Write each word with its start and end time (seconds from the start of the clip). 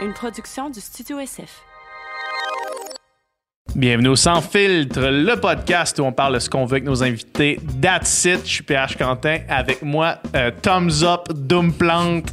une 0.00 0.12
production 0.12 0.70
du 0.70 0.80
Studio 0.80 1.18
SF. 1.18 1.62
Bienvenue 3.74 4.08
au 4.08 4.16
Sans 4.16 4.40
Filtre, 4.40 5.00
le 5.00 5.34
podcast 5.36 5.98
où 5.98 6.04
on 6.04 6.12
parle 6.12 6.34
de 6.34 6.38
ce 6.38 6.48
qu'on 6.48 6.64
veut 6.64 6.74
avec 6.74 6.84
nos 6.84 7.02
invités. 7.02 7.60
That's 7.82 8.24
it, 8.24 8.40
je 8.44 8.50
suis 8.50 8.62
PH 8.62 8.96
Quentin. 8.96 9.38
Avec 9.48 9.82
moi, 9.82 10.18
euh, 10.34 10.50
Thumbs 10.62 11.02
Up, 11.02 11.32
Doomplante. 11.32 12.30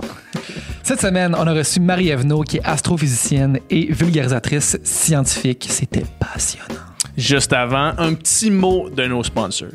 Cette 0.84 1.02
semaine, 1.02 1.36
on 1.38 1.48
a 1.48 1.54
reçu 1.54 1.80
Marie 1.80 2.10
Evenot, 2.10 2.44
qui 2.44 2.58
est 2.58 2.66
astrophysicienne 2.66 3.60
et 3.70 3.92
vulgarisatrice 3.92 4.78
scientifique. 4.84 5.66
C'était 5.68 6.06
passionnant. 6.20 6.82
Juste 7.18 7.54
avant, 7.54 7.94
un 7.98 8.14
petit 8.14 8.52
mot 8.52 8.90
de 8.90 9.06
nos 9.06 9.24
sponsors. 9.24 9.70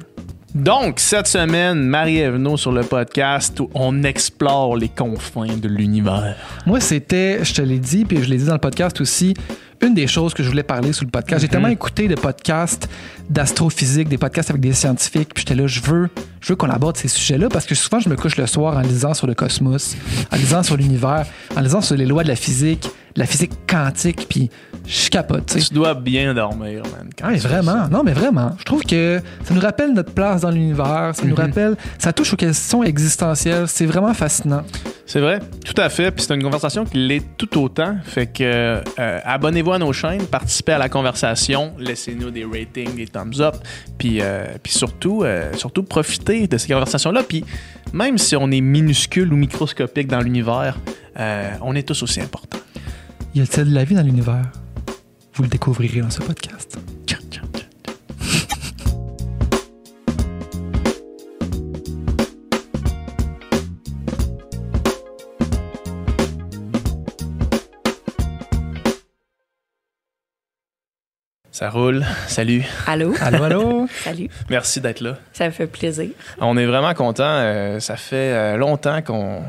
Donc, 0.54 0.98
cette 0.98 1.28
semaine, 1.28 1.80
Marie 1.80 2.18
Evenot 2.18 2.56
sur 2.56 2.72
le 2.72 2.82
podcast 2.82 3.60
où 3.60 3.70
on 3.72 4.02
explore 4.02 4.76
les 4.76 4.88
confins 4.88 5.56
de 5.56 5.68
l'univers. 5.68 6.34
Moi, 6.66 6.80
c'était, 6.80 7.44
je 7.44 7.54
te 7.54 7.62
l'ai 7.62 7.78
dit, 7.78 8.04
puis 8.04 8.20
je 8.20 8.28
l'ai 8.28 8.36
dit 8.36 8.46
dans 8.46 8.54
le 8.54 8.58
podcast 8.58 9.00
aussi, 9.00 9.34
une 9.80 9.94
des 9.94 10.08
choses 10.08 10.34
que 10.34 10.42
je 10.42 10.48
voulais 10.48 10.64
parler 10.64 10.92
sur 10.92 11.04
le 11.04 11.10
podcast. 11.10 11.40
J'ai 11.42 11.48
tellement 11.48 11.68
écouté 11.68 12.08
de 12.08 12.16
podcasts 12.16 12.88
d'astrophysique, 13.28 14.08
des 14.08 14.18
podcasts 14.18 14.50
avec 14.50 14.60
des 14.60 14.72
scientifiques, 14.72 15.32
puis 15.32 15.44
j'étais 15.46 15.54
là, 15.54 15.68
je 15.68 15.80
veux, 15.80 16.10
je 16.40 16.48
veux 16.48 16.56
qu'on 16.56 16.70
aborde 16.70 16.96
ces 16.96 17.08
sujets-là 17.08 17.48
parce 17.48 17.66
que 17.66 17.74
souvent, 17.74 18.00
je 18.00 18.08
me 18.08 18.16
couche 18.16 18.36
le 18.36 18.46
soir 18.46 18.76
en 18.76 18.80
lisant 18.80 19.14
sur 19.14 19.26
le 19.26 19.34
cosmos, 19.34 19.96
en 20.32 20.36
lisant 20.36 20.62
sur 20.62 20.76
l'univers, 20.76 21.26
en 21.56 21.60
lisant 21.60 21.80
sur 21.80 21.96
les 21.96 22.06
lois 22.06 22.22
de 22.22 22.28
la 22.28 22.36
physique, 22.36 22.88
de 23.14 23.20
la 23.20 23.26
physique 23.26 23.52
quantique, 23.68 24.26
puis 24.28 24.50
je 24.86 25.10
capote. 25.10 25.46
tu 25.46 25.74
dois 25.74 25.94
bien 25.94 26.32
dormir, 26.32 26.82
man. 26.84 27.10
quand 27.18 27.30
vraiment, 27.36 27.84
ça. 27.84 27.88
non, 27.88 28.02
mais 28.02 28.12
vraiment. 28.12 28.52
Je 28.58 28.64
trouve 28.64 28.82
que 28.82 29.20
ça 29.44 29.54
nous 29.54 29.60
rappelle 29.60 29.92
notre 29.92 30.12
place 30.12 30.40
dans 30.42 30.50
l'univers, 30.50 31.12
ça 31.14 31.24
nous 31.24 31.34
rappelle, 31.34 31.76
ça 31.98 32.12
touche 32.12 32.32
aux 32.32 32.36
questions 32.36 32.82
existentielles, 32.82 33.68
c'est 33.68 33.86
vraiment 33.86 34.14
fascinant. 34.14 34.62
C'est 35.06 35.18
vrai, 35.18 35.40
tout 35.64 35.74
à 35.76 35.88
fait. 35.88 36.12
Puis 36.12 36.24
c'est 36.24 36.34
une 36.36 36.42
conversation 36.42 36.84
qui 36.84 36.98
l'est 36.98 37.36
tout 37.36 37.60
autant. 37.60 37.96
Fait 38.04 38.28
que 38.28 38.44
euh, 38.44 38.80
abonnez-vous 39.24 39.72
à 39.72 39.78
nos 39.78 39.92
chaînes, 39.92 40.24
participez 40.26 40.70
à 40.70 40.78
la 40.78 40.88
conversation, 40.88 41.72
laissez-nous 41.80 42.30
des 42.30 42.44
ratings, 42.44 42.94
des 42.94 43.08
thumbs 43.08 43.40
up. 43.40 43.56
Puis, 43.98 44.20
euh, 44.20 44.44
puis 44.62 44.72
surtout, 44.72 45.24
euh, 45.24 45.52
surtout 45.54 45.82
profitez 45.82 46.29
de 46.30 46.56
ces 46.56 46.68
conversations-là. 46.68 47.22
Puis 47.22 47.44
même 47.92 48.18
si 48.18 48.36
on 48.36 48.50
est 48.50 48.60
minuscule 48.60 49.32
ou 49.32 49.36
microscopique 49.36 50.08
dans 50.08 50.20
l'univers, 50.20 50.78
euh, 51.18 51.50
on 51.62 51.74
est 51.74 51.86
tous 51.86 52.02
aussi 52.02 52.20
importants. 52.20 52.58
Y 53.34 53.42
a-t-il 53.42 53.70
de 53.70 53.74
la 53.74 53.84
vie 53.84 53.94
dans 53.94 54.02
l'univers? 54.02 54.50
Vous 55.34 55.42
le 55.42 55.48
découvrirez 55.48 56.00
dans 56.00 56.10
ce 56.10 56.20
podcast. 56.20 56.78
Ça 71.60 71.68
roule. 71.68 72.06
Salut. 72.26 72.64
Allô? 72.86 73.12
Allô, 73.20 73.44
allô? 73.44 73.86
Salut. 74.02 74.30
Merci 74.48 74.80
d'être 74.80 75.02
là. 75.02 75.18
Ça 75.34 75.44
me 75.44 75.50
fait 75.50 75.66
plaisir. 75.66 76.08
On 76.40 76.56
est 76.56 76.64
vraiment 76.64 76.94
content. 76.94 77.22
euh, 77.22 77.78
ça 77.80 77.96
fait 77.96 78.32
euh, 78.32 78.56
longtemps 78.56 79.02
qu'on 79.02 79.42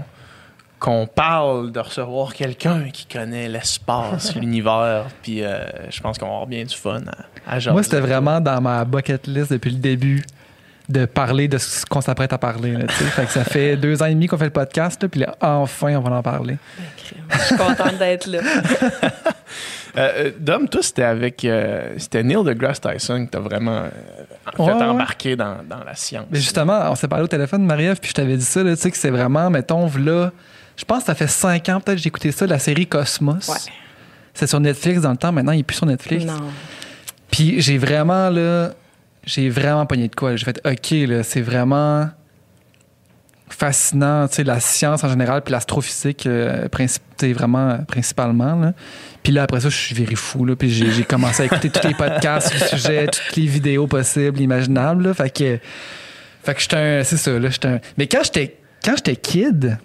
qu'on 0.78 1.08
parle 1.08 1.72
de 1.72 1.80
recevoir 1.80 2.34
quelqu'un 2.34 2.90
qui 2.92 3.06
connaît 3.06 3.48
l'espace, 3.48 4.36
l'univers. 4.42 5.06
Puis 5.24 5.42
euh, 5.42 5.64
je 5.90 6.02
pense 6.02 6.18
qu'on 6.18 6.26
va 6.26 6.32
avoir 6.34 6.48
bien 6.48 6.66
du 6.66 6.76
fun 6.76 7.00
à, 7.48 7.54
à 7.56 7.60
jaser. 7.60 7.72
Moi, 7.72 7.84
c'était 7.84 8.02
vraiment 8.02 8.42
dans 8.42 8.60
ma 8.60 8.84
bucket 8.84 9.26
list 9.28 9.54
depuis 9.54 9.72
le 9.72 9.80
début 9.80 10.22
de 10.90 11.06
parler 11.06 11.48
de 11.48 11.58
ce 11.58 11.86
qu'on 11.86 12.02
s'apprête 12.02 12.34
à 12.34 12.38
parler. 12.38 12.74
là, 12.74 12.90
fait 12.90 13.26
que 13.26 13.32
ça 13.32 13.46
fait 13.46 13.78
deux 13.78 14.04
ans 14.04 14.08
et 14.08 14.14
demi 14.14 14.28
qu'on 14.28 14.38
fait 14.38 14.44
le 14.44 14.50
podcast, 14.50 15.02
là, 15.02 15.08
puis 15.08 15.22
là, 15.22 15.34
enfin, 15.40 15.96
on 15.96 16.02
va 16.02 16.18
en 16.18 16.22
parler. 16.22 16.58
Je 17.30 17.38
suis 17.40 17.56
contente 17.56 17.98
d'être 17.98 18.26
là. 18.28 18.40
Euh, 19.98 20.12
euh, 20.28 20.32
Dom, 20.40 20.68
toi, 20.70 20.82
c'était 20.82 21.04
avec. 21.04 21.44
euh, 21.44 21.94
c'était 21.98 22.24
Neil 22.24 22.44
deGrasse 22.44 22.80
Tyson 22.80 23.26
que 23.26 23.32
t'as 23.32 23.40
vraiment 23.40 23.78
euh, 23.84 23.90
fait 24.56 24.62
Ouais, 24.62 24.74
ouais. 24.74 24.84
embarqué 24.84 25.36
dans, 25.36 25.58
dans 25.68 25.84
la 25.84 25.96
science. 25.96 26.26
Mais 26.32 26.40
justement, 26.40 26.90
on 26.90 26.96
s'est 26.96 27.08
parlé 27.08 27.26
au 27.26 27.28
téléphone, 27.28 27.66
Marie-Ève, 27.66 28.00
puis 28.00 28.10
je 28.10 28.14
t'avais 28.16 28.38
dit 28.38 28.46
ça, 28.46 28.64
là, 28.64 28.76
tu 28.76 28.82
sais, 28.82 28.92
que 28.92 28.98
c'est 28.98 29.10
vraiment, 29.10 29.50
mettons, 29.50 29.90
là, 29.98 30.32
je 30.78 30.86
pense 30.86 31.00
que 31.00 31.06
ça 31.06 31.16
fait 31.16 31.28
cinq 31.28 31.68
ans, 31.70 31.80
peut-être, 31.82 31.98
que 31.98 32.04
j'ai 32.04 32.08
écouté 32.08 32.32
ça, 32.32 32.48
la 32.48 32.60
série 32.60 32.88
Cosmos. 32.88 33.50
Ouais. 33.50 33.56
C'est 34.34 34.48
sur 34.48 34.60
Netflix 34.62 35.02
dans 35.02 35.12
le 35.12 35.18
temps, 35.18 35.32
maintenant, 35.34 35.52
il 35.52 35.60
est 35.60 35.64
plus 35.64 35.76
sur 35.78 35.86
Netflix. 35.86 36.24
Non. 36.26 36.40
Puis 37.30 37.60
j'ai 37.62 37.78
vraiment, 37.78 38.30
là, 38.30 38.70
j'ai 39.26 39.50
vraiment 39.50 39.86
pogné 39.86 40.08
de 40.08 40.16
quoi. 40.16 40.36
J'ai 40.38 40.46
fait, 40.46 40.62
OK, 40.66 40.92
là, 41.10 41.24
c'est 41.24 41.42
vraiment 41.42 42.08
fascinant, 43.54 44.28
tu 44.28 44.36
sais, 44.36 44.44
la 44.44 44.60
science 44.60 45.04
en 45.04 45.10
général, 45.10 45.42
puis 45.42 45.52
l'astrophysique, 45.52 46.26
euh, 46.26 46.68
vraiment, 47.34 47.70
euh, 47.70 47.78
principalement, 47.88 48.56
là. 48.56 48.74
Puis 49.24 49.32
là, 49.32 49.44
après 49.44 49.62
ça, 49.62 49.70
je 49.70 49.78
suis 49.78 49.96
viré 49.96 50.16
fou, 50.16 50.46
là, 50.46 50.56
puis 50.56 50.70
j'ai 50.70 51.04
commencé 51.04 51.44
à 51.44 51.46
écouter 51.46 51.70
tous 51.70 51.88
les 51.88 51.94
podcasts 51.94 52.50
sur 52.50 52.60
le 52.60 52.68
sujet, 52.68 53.08
toutes 53.08 53.36
les 53.36 53.46
vidéos 53.46 53.88
possibles, 53.88 54.40
imaginables, 54.42 55.08
là. 55.08 55.14
Fait 55.14 55.30
que, 55.30 55.60
fait 56.44 56.56
que 56.56 56.62
j'étais 56.62 56.78
un, 56.78 57.04
c'est 57.04 57.18
ça, 57.18 57.38
là, 57.38 57.50
j'étais 57.50 57.68
un... 57.68 57.80
Mais 57.98 58.08
quand 58.08 58.24
j'étais, 58.24 58.58
quand 58.84 58.96
j'étais 58.96 59.16
kid, 59.16 59.78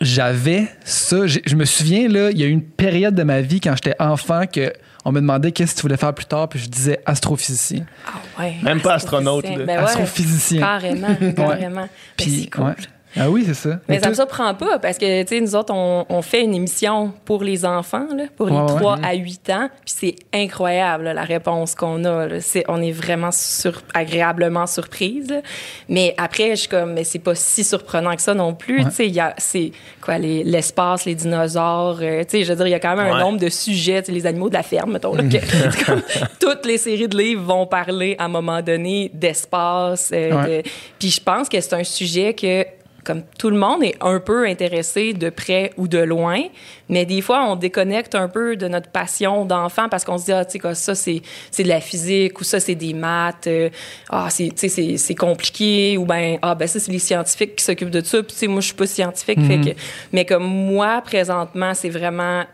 j'avais 0.00 0.68
ça. 0.84 1.26
Je 1.26 1.56
me 1.56 1.64
souviens, 1.64 2.08
là, 2.08 2.30
il 2.30 2.38
y 2.38 2.44
a 2.44 2.46
eu 2.46 2.50
une 2.50 2.62
période 2.62 3.14
de 3.14 3.22
ma 3.22 3.40
vie 3.40 3.60
quand 3.60 3.74
j'étais 3.74 3.96
enfant 3.98 4.44
que 4.46 4.72
on 5.04 5.12
me 5.12 5.20
demandait 5.20 5.52
qu'est-ce 5.52 5.72
que 5.74 5.76
tu 5.80 5.82
voulais 5.82 5.96
faire 5.96 6.14
plus 6.14 6.26
tard, 6.26 6.48
puis 6.48 6.58
je 6.58 6.68
disais 6.68 7.00
astrophysicien. 7.06 7.84
Ah 8.06 8.40
ouais. 8.40 8.56
Même 8.62 8.80
pas 8.80 8.94
astronaute. 8.94 9.44
Ben 9.44 9.66
ouais, 9.66 9.74
Astrophysicien. 9.76 10.60
carrément, 10.60 11.14
carrément. 11.36 11.82
Mais 11.82 11.88
Puis, 12.16 12.42
c'est 12.44 12.50
cool. 12.50 12.64
ouais. 12.66 12.74
Ah 13.18 13.28
oui, 13.28 13.44
c'est 13.46 13.54
ça. 13.54 13.80
Mais 13.88 13.98
ça 13.98 14.08
me 14.08 14.14
surprend 14.14 14.54
pas 14.54 14.78
parce 14.78 14.96
que, 14.96 15.22
tu 15.22 15.28
sais, 15.28 15.40
nous 15.40 15.56
autres, 15.56 15.72
on, 15.74 16.06
on 16.08 16.22
fait 16.22 16.42
une 16.42 16.54
émission 16.54 17.12
pour 17.24 17.42
les 17.42 17.64
enfants, 17.64 18.06
là, 18.16 18.24
pour 18.36 18.46
les 18.46 18.52
Ouais, 18.52 18.60
ouais. 18.72 18.78
3 18.78 18.98
à 19.02 19.14
8 19.14 19.50
ans. 19.50 19.68
Puis 19.84 19.94
c'est 19.98 20.14
incroyable, 20.32 21.04
là, 21.04 21.14
la 21.14 21.24
réponse 21.24 21.74
qu'on 21.74 22.04
a. 22.04 22.26
là. 22.26 22.40
C'est, 22.40 22.64
on 22.68 22.80
est 22.80 22.92
vraiment 22.92 23.30
sur, 23.32 23.82
agréablement 23.94 24.66
surprise. 24.66 25.28
là. 25.30 25.40
Mais 25.88 26.14
après, 26.18 26.50
je 26.50 26.54
suis 26.60 26.68
comme, 26.68 26.92
mais 26.92 27.04
c'est 27.04 27.18
pas 27.18 27.34
si 27.34 27.64
surprenant 27.64 28.14
que 28.14 28.22
ça 28.22 28.34
non 28.34 28.54
plus. 28.54 28.78
Ouais. 28.78 28.84
Tu 28.84 28.90
sais, 28.92 29.06
il 29.08 29.14
y 29.14 29.20
a, 29.20 29.34
c'est 29.38 29.72
quoi, 30.00 30.18
les- 30.18 30.44
l'espace, 30.44 31.04
les 31.04 31.14
dinosaures. 31.16 31.98
euh, 32.02 32.22
tu 32.22 32.30
sais, 32.38 32.44
je 32.44 32.50
veux 32.50 32.56
dire, 32.56 32.66
il 32.68 32.70
y 32.70 32.74
a 32.74 32.80
quand 32.80 32.94
même 32.96 33.06
Ouais. 33.12 33.12
un 33.18 33.20
nombre 33.20 33.38
de 33.40 33.48
sujets, 33.48 34.02
tu 34.02 34.06
sais, 34.06 34.12
les 34.12 34.26
animaux 34.26 34.48
de 34.48 34.54
la 34.54 34.62
ferme, 34.62 34.92
mettons. 34.92 35.14
Là, 35.14 35.24
que- 35.24 35.84
comme, 35.86 36.02
toutes 36.38 36.64
les 36.64 36.78
séries 36.78 37.08
de 37.08 37.16
livres 37.18 37.42
vont 37.42 37.66
parler 37.66 38.14
à 38.18 38.26
un 38.26 38.28
moment 38.28 38.62
donné 38.62 39.10
d'espace. 39.12 40.10
euh, 40.12 40.30
Ouais. 40.42 40.62
de- 40.62 40.68
Puis 40.98 41.10
je 41.10 41.20
pense 41.20 41.48
que 41.48 41.60
c'est 41.60 41.74
un 41.74 41.84
sujet 41.84 42.34
que 42.34 42.64
comme 43.04 43.22
tout 43.38 43.50
le 43.50 43.56
monde 43.56 43.82
est 43.82 43.96
un 44.00 44.20
peu 44.20 44.46
intéressé 44.46 45.12
de 45.12 45.30
près 45.30 45.72
ou 45.76 45.88
de 45.88 45.98
loin, 45.98 46.42
mais 46.88 47.04
des 47.06 47.20
fois, 47.20 47.44
on 47.48 47.56
déconnecte 47.56 48.14
un 48.14 48.28
peu 48.28 48.56
de 48.56 48.68
notre 48.68 48.88
passion 48.88 49.44
d'enfant 49.44 49.88
parce 49.88 50.04
qu'on 50.04 50.18
se 50.18 50.26
dit, 50.26 50.32
ah, 50.32 50.44
tu 50.44 50.52
sais, 50.52 50.58
quoi, 50.58 50.74
ça, 50.74 50.94
c'est, 50.94 51.22
c'est 51.50 51.62
de 51.62 51.68
la 51.68 51.80
physique 51.80 52.40
ou 52.40 52.44
ça, 52.44 52.60
c'est 52.60 52.74
des 52.74 52.92
maths, 52.92 53.46
euh, 53.46 53.70
ah, 54.10 54.28
c'est, 54.30 54.48
tu 54.48 54.56
sais, 54.56 54.68
c'est, 54.68 54.96
c'est 54.96 55.14
compliqué 55.14 55.96
ou 55.98 56.04
ben, 56.04 56.38
ah, 56.42 56.54
ben, 56.54 56.66
ça, 56.66 56.78
c'est 56.78 56.92
les 56.92 56.98
scientifiques 56.98 57.56
qui 57.56 57.64
s'occupent 57.64 57.90
de 57.90 58.04
ça, 58.04 58.22
puis, 58.22 58.32
tu 58.32 58.38
sais, 58.38 58.46
moi, 58.46 58.60
je 58.60 58.66
suis 58.66 58.76
pas 58.76 58.86
scientifique, 58.86 59.40
fait 59.40 59.60
que, 59.60 59.80
mais 60.12 60.24
comme 60.24 60.44
moi, 60.44 61.00
présentement, 61.02 61.74
c'est 61.74 61.90
vraiment, 61.90 62.44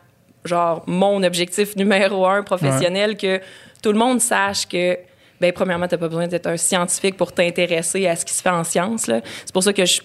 genre, 0.45 0.85
mon 0.87 1.23
objectif 1.23 1.77
numéro 1.77 2.27
un 2.27 2.43
professionnel 2.43 3.17
que 3.17 3.41
tout 3.83 3.93
le 3.93 3.99
monde 3.99 4.21
sache 4.21 4.67
que 4.67 4.97
ben 5.41 5.53
premièrement, 5.53 5.87
t'as 5.89 5.99
pas 5.99 6.09
besoin 6.09 6.27
d'être 6.29 6.47
un 6.47 6.57
scientifique 6.57 7.17
pour 7.17 7.33
t'intéresser 7.33 8.07
à 8.07 8.17
ce 8.17 8.25
qui 8.25 8.33
se 8.35 8.43
fait 8.43 8.49
en 8.51 8.65
science. 8.65 9.07
là. 9.07 9.21
C'est 9.45 9.53
pour 9.53 9.63
ça 9.63 9.73
que 9.73 9.85
je 9.85 10.01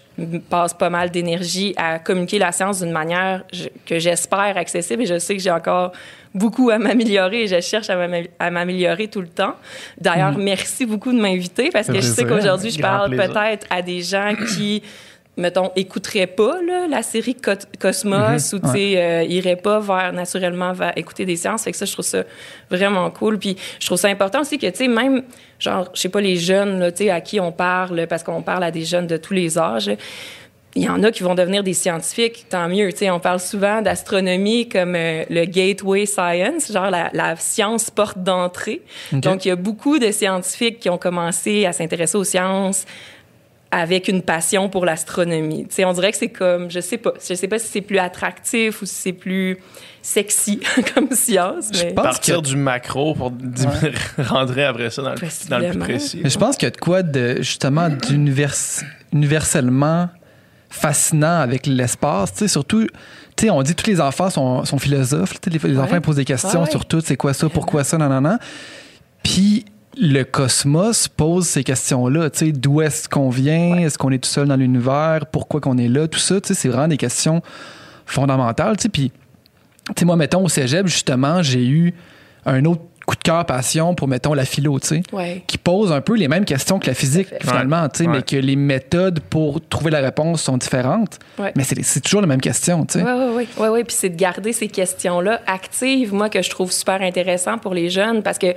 passe 0.50 0.74
pas 0.74 0.90
mal 0.90 1.10
d'énergie 1.10 1.74
à 1.78 2.00
communiquer 2.00 2.38
la 2.40 2.52
science 2.52 2.82
d'une 2.82 2.92
manière 2.92 3.44
que 3.86 3.98
j'espère 4.00 4.58
accessible 4.58 5.04
et 5.04 5.06
je 5.06 5.18
sais 5.20 5.36
que 5.36 5.42
j'ai 5.42 5.52
encore 5.52 5.92
beaucoup 6.34 6.70
à 6.70 6.78
m'améliorer 6.78 7.44
et 7.44 7.48
je 7.48 7.60
cherche 7.62 7.90
à 7.90 7.96
m'amé- 7.96 8.30
à 8.40 8.52
m'améliorer 8.52 9.08
tout 9.08 9.22
le 9.22 9.28
temps. 9.28 9.56
D'ailleurs, 10.00 10.38
merci 10.38 10.86
beaucoup 10.86 11.12
de 11.12 11.20
m'inviter 11.20 11.70
parce 11.72 11.88
que 11.88 11.96
je 11.96 12.02
sais 12.02 12.24
qu'aujourd'hui, 12.26 12.72
je 12.72 12.80
parle 12.82 13.10
plaisir. 13.12 13.34
peut-être 13.34 13.68
à 13.70 13.82
des 13.82 14.02
gens 14.02 14.34
qui 14.56 14.82
mettons, 15.38 15.72
écouteraient 15.76 16.28
pas 16.28 16.58
là, 16.62 16.88
la 16.90 17.02
série 17.04 17.36
Co- 17.36 17.52
Cosmos 17.80 18.54
ou, 18.54 18.60
tu 18.60 18.70
sais, 18.70 18.94
euh, 18.98 19.24
iraient 19.24 19.56
pas 19.56 19.80
vers, 19.80 20.12
naturellement, 20.14 20.74
vers 20.74 20.92
écouter 20.98 21.26
des 21.26 21.36
sciences. 21.38 21.64
Fait 21.64 21.72
que 21.72 21.78
ça, 21.78 21.86
je 21.86 21.94
trouve 21.94 22.06
ça 22.06 22.24
vraiment 22.70 23.10
cool. 23.12 23.40
Puis 23.40 23.56
je 23.80 23.86
trouve 23.86 23.98
ça 23.98 24.10
important 24.10 24.42
aussi 24.42 24.58
que, 24.58 24.68
tu 24.68 24.76
sais, 24.78 24.88
même, 24.88 25.24
genre, 25.58 25.90
je 25.94 26.02
sais 26.02 26.10
pas, 26.10 26.22
les 26.22 26.36
jeunes, 26.36 26.80
là, 26.80 26.92
tu 26.92 27.06
sais, 27.06 27.10
à 27.10 27.22
qui 27.22 27.40
on 27.40 27.52
parle, 27.52 28.08
parce 28.08 28.24
qu'on 28.24 28.42
parle 28.42 28.64
à 28.64 28.72
des 28.72 28.84
jeunes 28.84 29.08
de 29.08 29.18
tous 29.18 29.34
les 29.34 29.58
âges, 29.58 29.90
il 30.74 30.84
y 30.84 30.90
en 30.90 31.04
a 31.04 31.12
qui 31.12 31.24
vont 31.24 31.36
devenir 31.36 31.64
des 31.64 31.74
scientifiques, 31.74 32.46
tant 32.50 32.70
mieux. 32.70 32.92
Tu 32.94 33.00
sais, 33.00 33.10
on 33.10 33.20
parle 33.20 33.42
souvent 33.42 33.82
d'astronomie 33.82 34.70
comme 34.70 34.96
euh, 34.96 35.24
le 35.30 35.44
gateway 35.44 36.06
science, 36.06 36.72
genre 36.72 36.90
la, 36.90 37.10
la 37.14 37.36
science 37.36 37.90
porte 37.90 38.20
d'entrée. 38.24 38.82
Donc, 39.12 39.44
il 39.44 39.50
y 39.50 39.52
a 39.52 39.58
beaucoup 39.58 40.00
de 40.00 40.12
scientifiques 40.12 40.80
qui 40.80 40.90
ont 40.90 40.98
commencé 40.98 41.66
à 41.66 41.74
s'intéresser 41.74 42.18
aux 42.18 42.24
sciences 42.24 42.86
avec 43.72 44.08
une 44.10 44.22
passion 44.22 44.68
pour 44.70 44.86
l'astronomie. 44.86 45.66
Tu 45.70 45.76
sais, 45.76 45.86
on 45.86 45.94
dirait 45.94 46.12
que 46.12 46.18
c'est 46.18 46.28
comme, 46.30 46.70
je 46.70 46.80
sais 46.82 46.98
pas, 46.98 47.14
je 47.26 47.34
sais 47.34 47.48
pas 47.48 47.58
si 47.58 47.68
c'est 47.68 47.82
plus 47.82 48.00
attractif 48.00 48.82
ou 48.82 48.86
si 48.86 48.94
c'est 48.96 49.14
plus 49.14 49.58
sexy 50.02 50.60
comme 50.94 51.10
science, 51.12 51.70
Je 51.74 51.84
mais 51.86 51.94
pense 51.94 52.04
Partir 52.04 52.42
que- 52.42 52.48
du 52.48 52.56
macro 52.58 53.14
pour 53.16 53.32
dim- 53.32 53.70
rentrer 54.18 54.66
après 54.66 54.90
ça 54.90 55.02
dans 55.04 55.12
le, 55.12 55.50
dans 55.50 55.60
le 55.60 55.70
plus 55.70 55.80
précis. 55.80 56.20
Mais 56.24 56.30
je 56.30 56.38
pense 56.38 56.58
qu'il 56.58 56.66
y 56.66 56.72
a 56.72 56.72
de 56.72 56.78
quoi 56.78 57.02
de 57.04 57.38
justement 57.42 57.88
d'univers 57.90 58.54
universellement 59.14 60.10
fascinant 60.70 61.40
avec 61.42 61.68
l'espace, 61.68 62.32
tu 62.34 62.40
sais, 62.40 62.48
surtout, 62.48 62.88
tu 63.36 63.46
sais, 63.46 63.50
on 63.50 63.62
dit 63.62 63.76
que 63.76 63.82
tous 63.84 63.90
les 63.90 64.00
enfants 64.02 64.30
sont, 64.30 64.64
sont 64.66 64.80
philosophes, 64.80 65.34
les, 65.48 65.60
les 65.60 65.76
Ouais. 65.78 65.84
enfants 65.84 66.00
posent 66.02 66.16
des 66.16 66.26
questions 66.26 66.50
Ouais, 66.62 66.66
ouais. 66.66 66.72
sur 66.72 66.86
tout, 66.86 67.02
c'est 67.04 67.18
quoi 67.18 67.34
ça, 67.34 67.50
pourquoi 67.50 67.84
ça, 67.84 67.98
non, 67.98 68.08
non, 68.10 68.22
non. 68.22 68.38
Puis 69.24 69.66
le 69.98 70.24
cosmos 70.24 71.08
pose 71.10 71.46
ces 71.48 71.64
questions-là, 71.64 72.30
tu 72.30 72.40
sais, 72.40 72.52
d'où 72.52 72.82
est-ce 72.82 73.10
qu'on 73.10 73.30
vient, 73.30 73.78
est-ce 73.78 73.98
qu'on 73.98 74.12
est 74.12 74.20
tout 74.24 74.30
seul 74.30 74.48
dans 74.48 74.56
l'univers, 74.56 75.26
pourquoi 75.32 75.60
qu'on 75.60 75.78
est 75.78 75.90
là, 75.90 76.08
tout 76.08 76.20
ça, 76.20 76.40
tu 76.40 76.48
sais, 76.50 76.54
c'est 76.54 76.70
vraiment 76.70 76.88
des 76.88 76.98
questions 76.98 77.42
fondamentales, 78.06 78.78
tu 78.78 78.84
sais, 78.84 78.90
puis, 78.90 79.12
tu 79.88 79.94
sais, 80.00 80.06
moi, 80.06 80.16
mettons, 80.16 80.44
au 80.44 80.50
cégep, 80.50 80.88
justement, 80.88 81.42
j'ai 81.42 81.66
eu 81.66 81.94
un 82.46 82.64
autre 82.66 82.82
coup 83.06 83.16
de 83.16 83.22
cœur, 83.24 83.46
passion 83.46 83.94
pour, 83.96 84.08
mettons, 84.08 84.34
la 84.34 84.46
philo, 84.46 84.80
tu 84.80 84.88
sais 84.88 85.04
Ouais. 85.12 85.44
qui 85.48 85.58
pose 85.58 85.92
un 85.92 86.02
peu 86.02 86.16
les 86.16 86.28
mêmes 86.28 86.46
questions 86.46 86.78
que 86.80 86.88
la 86.88 86.94
physique, 86.94 87.28
finalement, 87.42 87.90
tu 87.90 88.04
sais, 88.04 88.08
Ouais. 88.10 88.18
mais 88.18 88.22
que 88.22 88.36
les 88.38 88.56
méthodes 88.56 89.20
pour 89.22 89.60
trouver 89.68 89.92
la 89.92 90.00
réponse 90.00 90.42
sont 90.44 90.56
différentes. 90.58 91.18
Ouais. 91.40 91.52
Mais 91.56 91.64
c'est 91.64 92.00
toujours 92.02 92.22
la 92.22 92.28
même 92.28 92.40
question, 92.42 92.86
tu 92.86 93.00
sais. 93.00 93.04
Oui, 93.06 93.12
oui, 93.12 93.34
oui. 93.36 93.48
Ouais, 93.58 93.70
ouais. 93.70 93.84
Puis 93.84 93.96
c'est 94.00 94.10
de 94.10 94.16
garder 94.16 94.54
ces 94.54 94.68
questions-là 94.68 95.42
actives, 95.48 96.14
moi, 96.14 96.30
que 96.30 96.42
je 96.42 96.50
trouve 96.50 96.72
super 96.72 97.02
intéressant 97.02 97.58
pour 97.58 97.74
les 97.74 97.90
jeunes 97.90 98.22
parce 98.24 98.38
que 98.38 98.54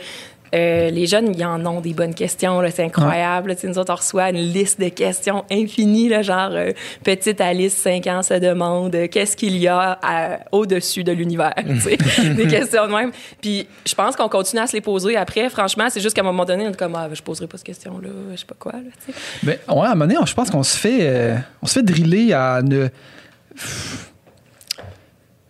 euh, 0.54 0.90
les 0.90 1.06
jeunes, 1.06 1.34
ils 1.36 1.44
en 1.44 1.64
ont 1.66 1.80
des 1.80 1.92
bonnes 1.94 2.14
questions. 2.14 2.60
là. 2.60 2.70
C'est 2.70 2.84
incroyable. 2.84 3.48
là. 3.50 3.56
Sais, 3.56 3.66
Nous 3.68 3.78
autres, 3.78 3.92
on 3.92 3.96
reçoit 3.96 4.30
une 4.30 4.36
liste 4.38 4.80
de 4.80 4.88
questions 4.88 5.44
infinies. 5.50 6.08
Là, 6.08 6.22
genre, 6.22 6.50
euh, 6.52 6.72
petite 7.02 7.40
Alice, 7.40 7.74
5 7.74 8.06
ans, 8.06 8.22
se 8.22 8.34
demande 8.34 8.94
euh, 8.94 9.08
qu'est-ce 9.08 9.36
qu'il 9.36 9.56
y 9.56 9.66
a 9.68 9.98
à- 10.02 10.38
au-dessus 10.52 11.02
de 11.04 11.12
l'univers. 11.12 11.54
des 12.36 12.46
questions 12.46 12.86
de 12.86 12.92
même. 12.92 13.10
Puis 13.40 13.66
je 13.86 13.94
pense 13.94 14.14
qu'on 14.16 14.28
continue 14.28 14.62
à 14.62 14.66
se 14.66 14.72
les 14.74 14.80
poser 14.80 15.16
après. 15.16 15.48
Franchement, 15.50 15.86
c'est 15.90 16.00
juste 16.00 16.14
qu'à 16.14 16.22
un 16.22 16.24
moment 16.24 16.44
donné, 16.44 16.66
on 16.66 16.70
est 16.70 16.76
comme, 16.76 16.94
ah, 16.94 17.08
je 17.12 17.22
poserai 17.22 17.46
pas 17.46 17.56
cette 17.56 17.66
question-là, 17.66 18.08
je 18.32 18.36
sais 18.36 18.46
pas 18.46 18.54
quoi. 18.58 18.72
Là. 18.72 19.14
Mais 19.42 19.58
ouais, 19.68 19.80
à 19.86 19.90
un 19.90 19.94
moment 19.94 20.06
donné, 20.06 20.18
on- 20.18 20.26
je 20.26 20.34
pense 20.34 20.50
qu'on 20.50 20.62
se 20.62 20.76
fait, 20.76 21.34
on 21.62 21.66
se 21.66 21.74
fait 21.74 21.82
driller 21.82 22.32
à 22.32 22.60
ne. 22.62 22.88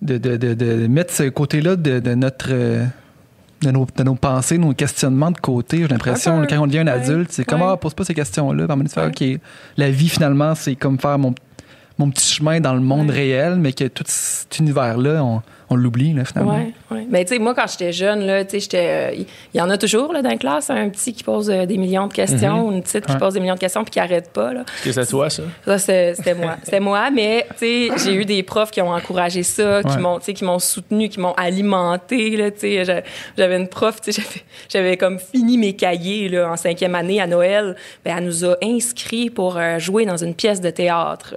De, 0.02 0.18
de, 0.18 0.36
de, 0.36 0.52
de 0.52 0.86
mettre 0.86 1.14
ce 1.14 1.22
côté-là 1.24 1.76
de, 1.76 1.98
de 1.98 2.14
notre. 2.14 2.50
De 3.62 3.70
nos, 3.70 3.86
de 3.96 4.02
nos 4.02 4.14
pensées, 4.14 4.58
nos 4.58 4.74
questionnements 4.74 5.30
de 5.30 5.38
côté. 5.38 5.78
J'ai 5.78 5.88
l'impression, 5.88 6.44
quand 6.48 6.58
on 6.58 6.66
devient 6.66 6.80
un 6.80 6.86
adulte, 6.86 7.32
c'est 7.32 7.44
comme, 7.44 7.62
ah, 7.62 7.76
pose 7.76 7.94
pas 7.94 8.04
ces 8.04 8.14
questions-là. 8.14 8.66
Fais, 8.88 9.00
Ouais. 9.00 9.06
OK, 9.36 9.40
la 9.76 9.90
vie, 9.90 10.08
finalement, 10.08 10.54
c'est 10.54 10.74
comme 10.76 10.98
faire 10.98 11.18
mon, 11.18 11.34
mon 11.98 12.10
petit 12.10 12.34
chemin 12.34 12.60
dans 12.60 12.74
le 12.74 12.80
monde 12.80 13.10
réel, 13.10 13.56
mais 13.56 13.72
que 13.72 13.84
tout 13.84 14.04
cet 14.06 14.58
univers-là, 14.58 15.22
on, 15.24 15.42
on 15.70 15.76
l'oublie, 15.76 16.12
là, 16.12 16.24
finalement. 16.24 16.54
Ouais, 16.56 16.72
ouais. 16.90 17.06
Mais 17.10 17.24
tu 17.24 17.34
sais, 17.34 17.38
moi, 17.38 17.54
quand 17.54 17.66
j'étais 17.70 17.92
jeune, 17.92 18.26
là, 18.26 18.44
tu 18.44 18.52
sais, 18.52 18.60
j'étais. 18.60 18.86
euh, 18.88 19.10
Il 19.14 19.26
y, 19.54 19.58
y 19.58 19.60
en 19.60 19.70
a 19.70 19.78
toujours, 19.78 20.12
là, 20.12 20.22
dans 20.22 20.28
la 20.30 20.36
classe, 20.36 20.70
un 20.70 20.88
petit 20.90 21.12
qui 21.12 21.24
pose 21.24 21.50
euh, 21.50 21.66
des 21.66 21.76
millions 21.78 22.06
de 22.06 22.12
questions, 22.12 22.68
ou 22.68 22.72
une 22.72 22.82
petite 22.82 23.06
qui 23.06 23.16
pose 23.16 23.34
des 23.34 23.40
millions 23.40 23.54
de 23.54 23.60
questions 23.60 23.82
puis 23.84 23.90
qui 23.92 24.00
arrête 24.00 24.30
pas, 24.32 24.52
là. 24.52 24.60
Est-ce 24.60 24.84
que 24.84 24.92
c'est 25.04 25.10
toi, 25.10 25.30
ça? 25.30 25.42
Ça, 25.64 25.78
c'est- 25.78 26.14
c'était 26.14 26.34
moi. 26.34 26.56
C'était 26.62 26.80
moi, 26.80 27.10
mais 27.10 27.46
tu 27.58 27.58
sais, 27.58 27.88
j'ai 28.04 28.14
eu 28.14 28.24
des 28.24 28.42
profs 28.42 28.70
qui 28.70 28.80
ont 28.82 28.90
encouragé 28.92 29.42
ça, 29.42 29.82
qui 29.82 29.88
Ouais. 29.96 29.98
m'ont, 29.98 30.18
tu 30.18 30.26
sais, 30.26 30.34
qui 30.34 30.44
m'ont 30.44 30.58
soutenu, 30.58 31.08
qui 31.08 31.20
m'ont 31.20 31.32
alimenté. 31.34 32.36
Là, 32.36 32.50
tu 32.50 32.60
sais, 32.60 32.84
J'a- 32.84 33.02
j'avais 33.38 33.56
une 33.56 33.68
prof, 33.68 34.00
tu 34.00 34.12
sais, 34.12 34.22
j'avais, 34.68 34.96
comme 34.96 35.18
fini 35.18 35.58
mes 35.58 35.74
cahiers 35.74 36.28
là, 36.28 36.50
en 36.52 36.56
cinquième 36.56 36.94
année 36.94 37.20
à 37.20 37.26
Noël. 37.26 37.76
Ben, 38.04 38.16
elle 38.18 38.24
nous 38.24 38.44
a 38.44 38.56
inscrits 38.62 39.30
pour 39.30 39.56
euh, 39.56 39.78
jouer 39.78 40.04
dans 40.06 40.16
une 40.16 40.34
pièce 40.34 40.60
de 40.60 40.70
théâtre 40.70 41.34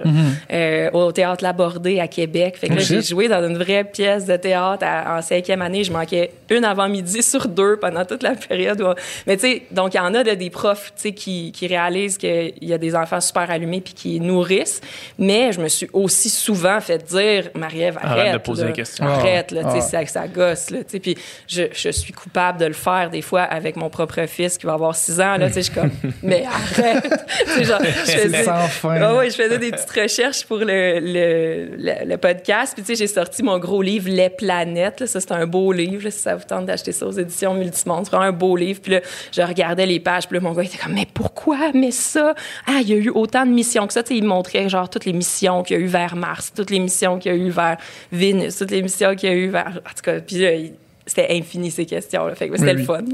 euh, 0.52 0.90
au 0.92 1.12
théâtre 1.12 1.42
Labordé 1.42 2.00
à 2.00 2.08
Québec. 2.08 2.56
Fait 2.58 2.68
que 2.68 2.72
Oh, 2.74 2.76
là, 2.76 2.82
j'ai 2.82 3.00
shit. 3.00 3.08
joué 3.10 3.28
dans 3.28 3.42
une 3.46 3.56
vraie 3.56 3.84
pièce 3.84 4.17
de 4.26 4.36
théâtre 4.36 4.84
à- 4.86 5.16
en 5.18 5.22
cinquième 5.22 5.62
année. 5.62 5.84
Je 5.84 5.92
manquais 5.92 6.30
une 6.50 6.64
avant-midi 6.64 7.22
sur 7.22 7.46
deux 7.48 7.76
pendant 7.76 8.04
toute 8.04 8.22
la 8.22 8.32
période. 8.34 8.80
où- 8.80 8.94
Mais 9.26 9.36
tu 9.36 9.42
sais, 9.42 9.62
donc 9.70 9.94
il 9.94 9.98
y 9.98 10.00
en 10.00 10.14
a 10.14 10.22
des 10.24 10.50
profs 10.50 10.92
tu 10.96 11.02
sais, 11.02 11.12
qui, 11.12 11.52
qui 11.52 11.66
réalisent 11.66 12.18
qu'il 12.18 12.54
y 12.62 12.72
a 12.72 12.78
des 12.78 12.94
enfants 12.94 13.20
super 13.20 13.50
allumés 13.50 13.80
puis 13.80 13.94
qui 13.94 14.20
nourrissent. 14.20 14.80
Mais 15.18 15.52
je 15.52 15.60
me 15.60 15.68
suis 15.68 15.88
aussi 15.92 16.30
souvent 16.30 16.80
fait 16.80 16.98
dire, 17.04 17.50
Marie-Ève, 17.54 17.98
arrête. 18.00 18.18
Arrête 18.18 18.32
de 18.34 18.38
poser 18.38 18.62
là. 18.62 18.68
des 18.68 18.74
questions. 18.74 19.06
Arrête, 19.06 19.50
là, 19.52 19.64
tu 19.64 19.70
sais, 19.80 19.96
Ah. 19.96 20.04
ça, 20.04 20.06
ça 20.06 20.28
gosse. 20.28 20.70
Là, 20.70 20.78
tu 20.78 20.84
sais. 20.90 21.00
puis 21.00 21.16
je, 21.46 21.64
je 21.72 21.90
suis 21.90 22.12
coupable 22.12 22.58
de 22.60 22.66
le 22.66 22.72
faire 22.72 23.10
des 23.10 23.22
fois 23.22 23.42
avec 23.42 23.76
mon 23.76 23.88
propre 23.90 24.26
fils 24.26 24.58
qui 24.58 24.66
va 24.66 24.72
avoir 24.74 24.94
six 24.94 25.20
ans. 25.20 25.36
Là, 25.36 25.48
tu 25.48 25.54
sais, 25.54 25.62
je 25.62 25.70
suis 25.70 25.74
comme, 25.74 25.90
mais 26.22 26.44
arrête. 26.46 27.04
Genre, 27.62 27.80
je 27.82 28.04
C'est 28.10 28.18
faisais- 28.18 28.44
sans 28.44 28.56
fin. 28.68 29.00
ah 29.00 29.14
ouais, 29.16 29.30
je 29.30 29.36
faisais 29.36 29.58
des 29.58 29.70
petites 29.70 29.90
recherches 29.90 30.44
pour 30.46 30.58
le, 30.58 30.98
le, 31.00 31.76
le, 31.76 32.06
le 32.06 32.16
podcast. 32.16 32.74
Puis, 32.74 32.82
tu 32.82 32.92
sais, 32.94 32.98
j'ai 32.98 33.06
sorti 33.06 33.42
mon 33.42 33.58
gros 33.58 33.82
livre, 33.82 34.07
Les 34.10 34.30
Planètes. 34.30 35.00
là. 35.00 35.06
Ça, 35.06 35.20
c'est 35.20 35.32
un 35.32 35.46
beau 35.46 35.72
livre. 35.72 36.04
là, 36.04 36.10
si 36.10 36.18
ça 36.18 36.34
vous 36.36 36.44
tente 36.44 36.66
d'acheter 36.66 36.92
ça 36.92 37.06
aux 37.06 37.12
éditions 37.12 37.54
Multimonde, 37.54 38.04
c'est 38.04 38.10
vraiment 38.10 38.26
un 38.28 38.32
beau 38.32 38.56
livre. 38.56 38.80
Puis 38.82 38.92
là, 38.92 39.00
je 39.32 39.42
regardais 39.42 39.86
les 39.86 40.00
pages. 40.00 40.26
Puis 40.28 40.36
là, 40.36 40.40
mon 40.40 40.52
gars 40.52 40.62
était 40.64 40.78
comme, 40.78 40.94
mais 40.94 41.06
pourquoi? 41.12 41.58
Mais 41.74 41.90
ça? 41.90 42.34
Ah, 42.66 42.78
il 42.82 42.88
y 42.88 42.92
a 42.92 42.96
eu 42.96 43.10
autant 43.10 43.44
de 43.46 43.50
missions 43.50 43.86
que 43.86 43.92
ça. 43.92 44.02
Tu 44.02 44.14
sais, 44.14 44.18
il 44.18 44.24
montrait, 44.24 44.68
genre, 44.68 44.88
toutes 44.90 45.04
les 45.04 45.12
missions 45.12 45.62
qu'il 45.62 45.76
y 45.76 45.80
a 45.80 45.82
eu 45.82 45.86
vers 45.86 46.16
Mars, 46.16 46.52
toutes 46.54 46.70
les 46.70 46.78
missions 46.80 47.18
qu'il 47.18 47.32
y 47.32 47.34
a 47.34 47.38
eu 47.38 47.50
vers 47.50 47.76
Vénus, 48.12 48.56
toutes 48.56 48.70
les 48.70 48.82
missions 48.82 49.14
qu'il 49.14 49.28
y 49.28 49.32
a 49.32 49.34
eu 49.36 49.48
vers. 49.48 49.80
En 49.86 49.94
tout 49.94 50.02
cas, 50.02 50.20
puis 50.20 50.36
là, 50.38 50.52
il- 50.54 50.72
c'était 51.06 51.28
infini 51.30 51.70
ces 51.70 51.86
questions-là. 51.86 52.34
Fait 52.34 52.48
que 52.50 52.56
c'était 52.58 52.72
Oui, 52.72 52.74
le 52.74 52.80
oui. 52.80 52.84
fun. 52.84 53.04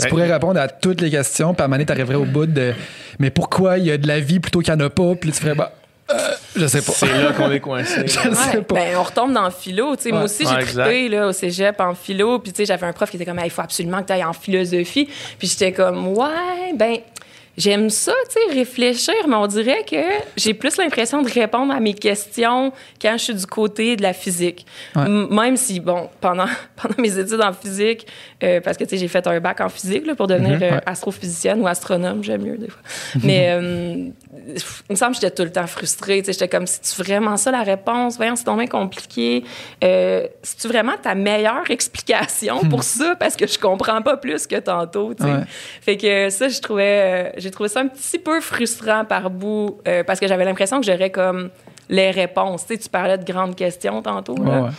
Tu 0.00 0.08
pourrais 0.08 0.32
répondre 0.32 0.58
à 0.58 0.66
toutes 0.66 1.00
les 1.00 1.10
questions, 1.10 1.54
puis 1.54 1.62
à 1.62 1.66
un 1.66 1.68
moment 1.68 1.76
donné, 1.76 1.86
t'arriverais 1.86 2.16
au 2.16 2.24
bout 2.24 2.46
de 2.46 2.72
Mais 3.20 3.30
pourquoi 3.30 3.78
il 3.78 3.84
y 3.86 3.90
a 3.92 3.96
de 3.98 4.08
la 4.08 4.18
vie 4.20 4.40
plutôt 4.40 4.58
qu'il 4.60 4.74
n'y 4.74 4.82
en 4.82 4.86
a 4.86 4.90
pas? 4.90 5.14
Puis 5.14 5.30
là, 5.30 5.36
tu 5.36 5.42
ferais 5.42 5.54
bah, 5.54 5.72
euh, 6.10 6.30
je 6.54 6.66
sais 6.66 6.82
pas. 6.82 6.92
C'est 6.92 7.06
là 7.22 7.32
qu'on 7.32 7.50
est 7.50 7.60
coincé. 7.60 8.02
Je 8.06 8.12
sais 8.12 8.28
Ouais, 8.28 8.62
pas. 8.62 8.74
ben, 8.74 8.96
on 8.96 9.02
retombe 9.02 9.32
dans 9.32 9.44
le 9.46 9.50
philo. 9.50 9.96
tu 9.96 10.02
sais. 10.04 10.10
Moi 10.10 10.20
Ouais. 10.20 10.24
aussi, 10.26 10.44
Ouais, 10.46 10.52
j'ai 10.60 10.66
trippé 10.66 11.08
là, 11.08 11.26
au 11.28 11.32
cégep 11.32 11.80
en 11.80 11.94
philo. 11.94 12.38
Puis, 12.38 12.52
tu 12.52 12.58
sais, 12.58 12.66
j'avais 12.66 12.86
un 12.86 12.92
prof 12.92 13.10
qui 13.10 13.16
était 13.16 13.24
comme, 13.26 13.40
il 13.44 13.50
faut 13.50 13.62
absolument 13.62 14.00
que 14.02 14.06
tu 14.06 14.12
ailles 14.12 14.24
en 14.24 14.32
philosophie. 14.32 15.08
Puis, 15.38 15.48
j'étais 15.48 15.72
comme, 15.72 16.06
ouais, 16.08 16.72
ben, 16.76 16.98
j'aime 17.56 17.90
ça, 17.90 18.12
tu 18.28 18.34
sais, 18.34 18.54
réfléchir, 18.54 19.14
mais 19.28 19.36
on 19.36 19.46
dirait 19.46 19.84
que 19.84 19.96
j'ai 20.36 20.54
plus 20.54 20.76
l'impression 20.76 21.22
de 21.22 21.30
répondre 21.30 21.72
à 21.72 21.80
mes 21.80 21.94
questions 21.94 22.72
quand 23.00 23.12
je 23.12 23.22
suis 23.24 23.34
du 23.34 23.46
côté 23.46 23.96
de 23.96 24.02
la 24.02 24.12
physique. 24.12 24.66
Ouais. 24.94 25.08
Même 25.08 25.56
si, 25.56 25.80
bon, 25.80 26.08
pendant, 26.20 26.46
pendant 26.76 26.94
mes 26.98 27.18
études 27.18 27.40
en 27.42 27.52
physique, 27.52 28.06
euh, 28.42 28.60
parce 28.60 28.76
que, 28.76 28.84
tu 28.84 28.90
sais, 28.90 28.96
j'ai 28.98 29.08
fait 29.08 29.26
un 29.26 29.40
bac 29.40 29.60
en 29.60 29.68
physique 29.68 30.06
là, 30.06 30.14
pour 30.14 30.26
devenir 30.26 30.58
euh, 30.62 30.70
ouais. 30.76 30.80
astrophysicienne 30.86 31.60
ou 31.60 31.66
astronome, 31.66 32.22
j'aime 32.22 32.42
mieux 32.42 32.58
des 32.58 32.68
fois. 32.68 32.82
Mais 33.22 33.50
euh, 33.50 34.08
il 34.46 34.90
me 34.90 34.94
semble 34.96 35.14
que 35.14 35.20
j'étais 35.20 35.34
tout 35.34 35.42
le 35.44 35.52
temps 35.52 35.66
frustrée. 35.66 36.20
tu 36.20 36.26
sais, 36.26 36.32
J'étais 36.32 36.48
comme, 36.48 36.66
c'est-tu 36.66 37.02
vraiment 37.02 37.36
ça 37.36 37.50
la 37.50 37.62
réponse? 37.62 38.16
Voyons, 38.16 38.36
c'est 38.36 38.44
bien 38.44 38.66
compliqué. 38.66 39.44
Euh, 39.82 40.26
C'est-tu 40.42 40.68
vraiment 40.68 40.92
ta 41.02 41.14
meilleure 41.14 41.70
explication 41.70 42.60
pour 42.68 42.82
ça? 42.82 43.16
Parce 43.18 43.36
que 43.36 43.46
je 43.46 43.58
comprends 43.58 44.02
pas 44.02 44.16
plus 44.16 44.46
que 44.46 44.56
tantôt. 44.56 45.14
tu 45.14 45.24
sais. 45.24 45.30
Ouais. 45.30 45.40
Fait 45.80 45.96
que 45.96 46.30
ça, 46.30 46.48
je 46.48 46.60
trouvais, 46.60 47.30
euh, 47.36 47.40
j'ai 47.46 47.52
trouvé 47.52 47.68
ça 47.68 47.80
un 47.80 47.86
petit 47.86 48.18
peu 48.18 48.40
frustrant 48.40 49.04
par 49.04 49.30
bout 49.30 49.78
euh, 49.86 50.02
parce 50.02 50.18
que 50.18 50.26
j'avais 50.26 50.44
l'impression 50.44 50.80
que 50.80 50.86
j'aurais 50.86 51.10
comme 51.10 51.50
les 51.88 52.10
réponses. 52.10 52.66
Tu, 52.66 52.74
sais, 52.74 52.80
tu 52.80 52.88
parlais 52.88 53.16
de 53.16 53.24
grandes 53.24 53.54
questions 53.54 54.02
tantôt. 54.02 54.36
là. 54.42 54.70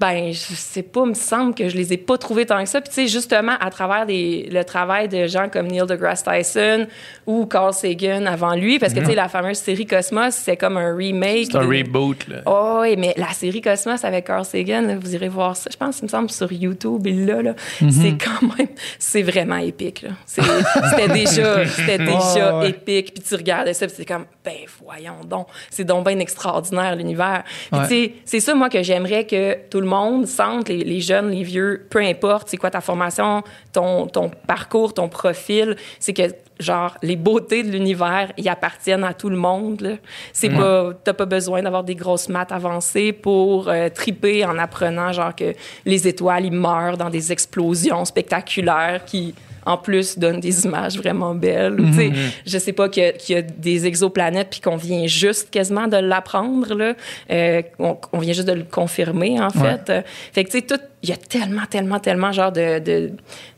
Ben, 0.00 0.32
je 0.32 0.54
sais 0.54 0.82
pas, 0.82 1.04
me 1.04 1.12
semble 1.12 1.54
que 1.54 1.68
je 1.68 1.76
les 1.76 1.92
ai 1.92 1.98
pas 1.98 2.16
trouvés 2.16 2.46
tant 2.46 2.62
que 2.64 2.68
ça. 2.70 2.80
Puis, 2.80 2.88
tu 2.88 2.94
sais, 2.94 3.06
justement, 3.06 3.52
à 3.60 3.68
travers 3.70 4.06
des, 4.06 4.48
le 4.50 4.64
travail 4.64 5.08
de 5.08 5.26
gens 5.26 5.50
comme 5.50 5.66
Neil 5.66 5.82
deGrasse 5.86 6.24
Tyson 6.24 6.86
ou 7.26 7.44
Carl 7.44 7.74
Sagan 7.74 8.24
avant 8.24 8.54
lui, 8.54 8.78
parce 8.78 8.94
que, 8.94 9.00
tu 9.00 9.06
sais, 9.06 9.14
la 9.14 9.28
fameuse 9.28 9.58
série 9.58 9.84
Cosmos, 9.84 10.30
c'est 10.34 10.56
comme 10.56 10.78
un 10.78 10.96
remake. 10.96 11.48
C'est 11.52 11.58
un 11.58 11.66
de- 11.66 11.76
reboot, 11.78 12.28
là. 12.28 12.36
Oh, 12.46 12.78
oui, 12.80 12.96
mais 12.96 13.12
la 13.18 13.28
série 13.34 13.60
Cosmos 13.60 14.02
avec 14.02 14.24
Carl 14.26 14.46
Sagan, 14.46 14.80
là, 14.80 14.96
vous 14.98 15.14
irez 15.14 15.28
voir 15.28 15.54
ça. 15.54 15.68
Je 15.70 15.76
pense, 15.76 15.98
il 15.98 16.04
me 16.04 16.08
semble, 16.08 16.30
sur 16.30 16.50
YouTube, 16.50 17.06
il 17.06 17.26
l'a, 17.26 17.42
là. 17.42 17.54
C'est 17.78 18.16
quand 18.16 18.40
même, 18.56 18.68
c'est 18.98 19.22
vraiment 19.22 19.58
épique, 19.58 20.00
là. 20.00 20.10
C'était 20.24 21.08
déjà, 21.08 21.66
c'était 21.66 21.98
déjà 22.06 22.58
ouais. 22.60 22.70
épique. 22.70 23.12
Puis 23.12 23.22
tu 23.28 23.34
regardais 23.34 23.74
ça, 23.74 23.86
puis 23.86 23.96
c'est 23.98 24.06
comme, 24.06 24.24
ben, 24.42 24.54
voyons 24.82 25.24
donc. 25.28 25.48
C'est 25.68 25.84
donc 25.84 26.06
bien 26.06 26.18
extraordinaire, 26.20 26.96
l'univers. 26.96 27.44
Puis 27.70 27.78
Ouais. 27.80 27.86
tu 27.88 27.94
sais, 28.06 28.12
c'est 28.24 28.40
ça, 28.40 28.54
moi, 28.54 28.70
que 28.70 28.82
j'aimerais 28.82 29.26
que 29.26 29.58
tout 29.68 29.80
le 29.80 29.86
monde 29.86 29.89
sente, 30.26 30.68
les, 30.68 30.84
les 30.84 31.00
jeunes, 31.00 31.30
les 31.30 31.42
vieux, 31.42 31.86
peu 31.90 32.00
importe, 32.00 32.48
c'est 32.48 32.56
quoi 32.56 32.70
ta 32.70 32.80
formation, 32.80 33.42
ton, 33.72 34.06
ton 34.06 34.30
parcours, 34.46 34.94
ton 34.94 35.08
profil, 35.08 35.76
c'est 35.98 36.12
que 36.12 36.22
genre 36.60 36.96
les 37.02 37.16
beautés 37.16 37.62
de 37.62 37.70
l'univers 37.70 38.32
y 38.36 38.48
appartiennent 38.48 39.04
à 39.04 39.14
tout 39.14 39.30
le 39.30 39.36
monde 39.36 39.98
c'est 40.32 40.50
pas 40.50 40.90
t'as 41.02 41.14
pas 41.14 41.24
besoin 41.24 41.62
d'avoir 41.62 41.84
des 41.84 41.94
grosses 41.94 42.28
maths 42.28 42.52
avancées 42.52 43.12
pour 43.12 43.68
euh, 43.68 43.88
triper 43.88 44.44
en 44.44 44.58
apprenant 44.58 45.10
genre 45.12 45.34
que 45.34 45.54
les 45.86 46.06
étoiles 46.06 46.44
ils 46.44 46.52
meurent 46.52 46.98
dans 46.98 47.10
des 47.10 47.32
explosions 47.32 48.04
spectaculaires 48.04 49.04
qui 49.06 49.34
en 49.70 49.76
plus 49.76 50.18
donnent 50.18 50.40
des 50.40 50.64
images 50.64 50.96
vraiment 50.98 51.34
belles. 51.34 51.76
Tu 51.76 51.92
sais 51.94 52.12
je 52.46 52.58
sais 52.58 52.72
pas 52.72 52.88
qu'il 52.88 53.12
y 53.28 53.34
a 53.34 53.42
des 53.42 53.86
exoplanètes 53.86 54.48
puis 54.50 54.60
qu'on 54.60 54.76
vient 54.76 55.06
juste 55.06 55.50
quasiment 55.50 55.86
de 55.88 55.96
l'apprendre 55.96 56.74
là. 56.74 56.94
Euh, 57.30 57.62
on, 57.78 57.96
on 58.12 58.18
vient 58.18 58.32
juste 58.32 58.48
de 58.48 58.52
le 58.54 58.64
confirmer 58.64 59.38
en 59.40 59.48
Ouais. 59.48 59.70
fait. 59.78 59.90
Euh, 59.90 60.02
fait 60.32 60.44
que 60.44 60.50
tu 60.50 60.58
sais 60.58 60.64
tout 60.66 60.80
il 61.02 61.08
y 61.08 61.12
a 61.12 61.16
tellement 61.16 61.64
tellement 61.70 61.98
tellement 61.98 62.32
genre 62.32 62.52
de 62.52 62.78
de, 62.78 63.10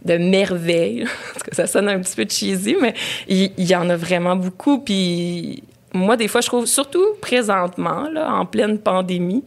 de 0.05 0.17
merveilles. 0.19 1.05
Ça 1.53 1.67
sonne 1.67 1.89
un 1.89 1.99
petit 2.01 2.17
peu 2.17 2.27
cheesy 2.29 2.77
mais 2.81 2.95
il, 3.29 3.51
il 3.57 3.65
y 3.69 3.75
en 3.75 3.89
a 3.91 3.97
vraiment 3.97 4.37
beaucoup 4.37 4.79
puis 4.81 5.63
moi, 5.95 6.17
des 6.17 6.29
fois, 6.29 6.41
je 6.41 6.47
trouve, 6.47 6.67
surtout 6.67 7.05
présentement, 7.21 8.09
là, 8.11 8.33
en 8.33 8.47
pleine 8.47 8.79
pandémie, 8.79 9.45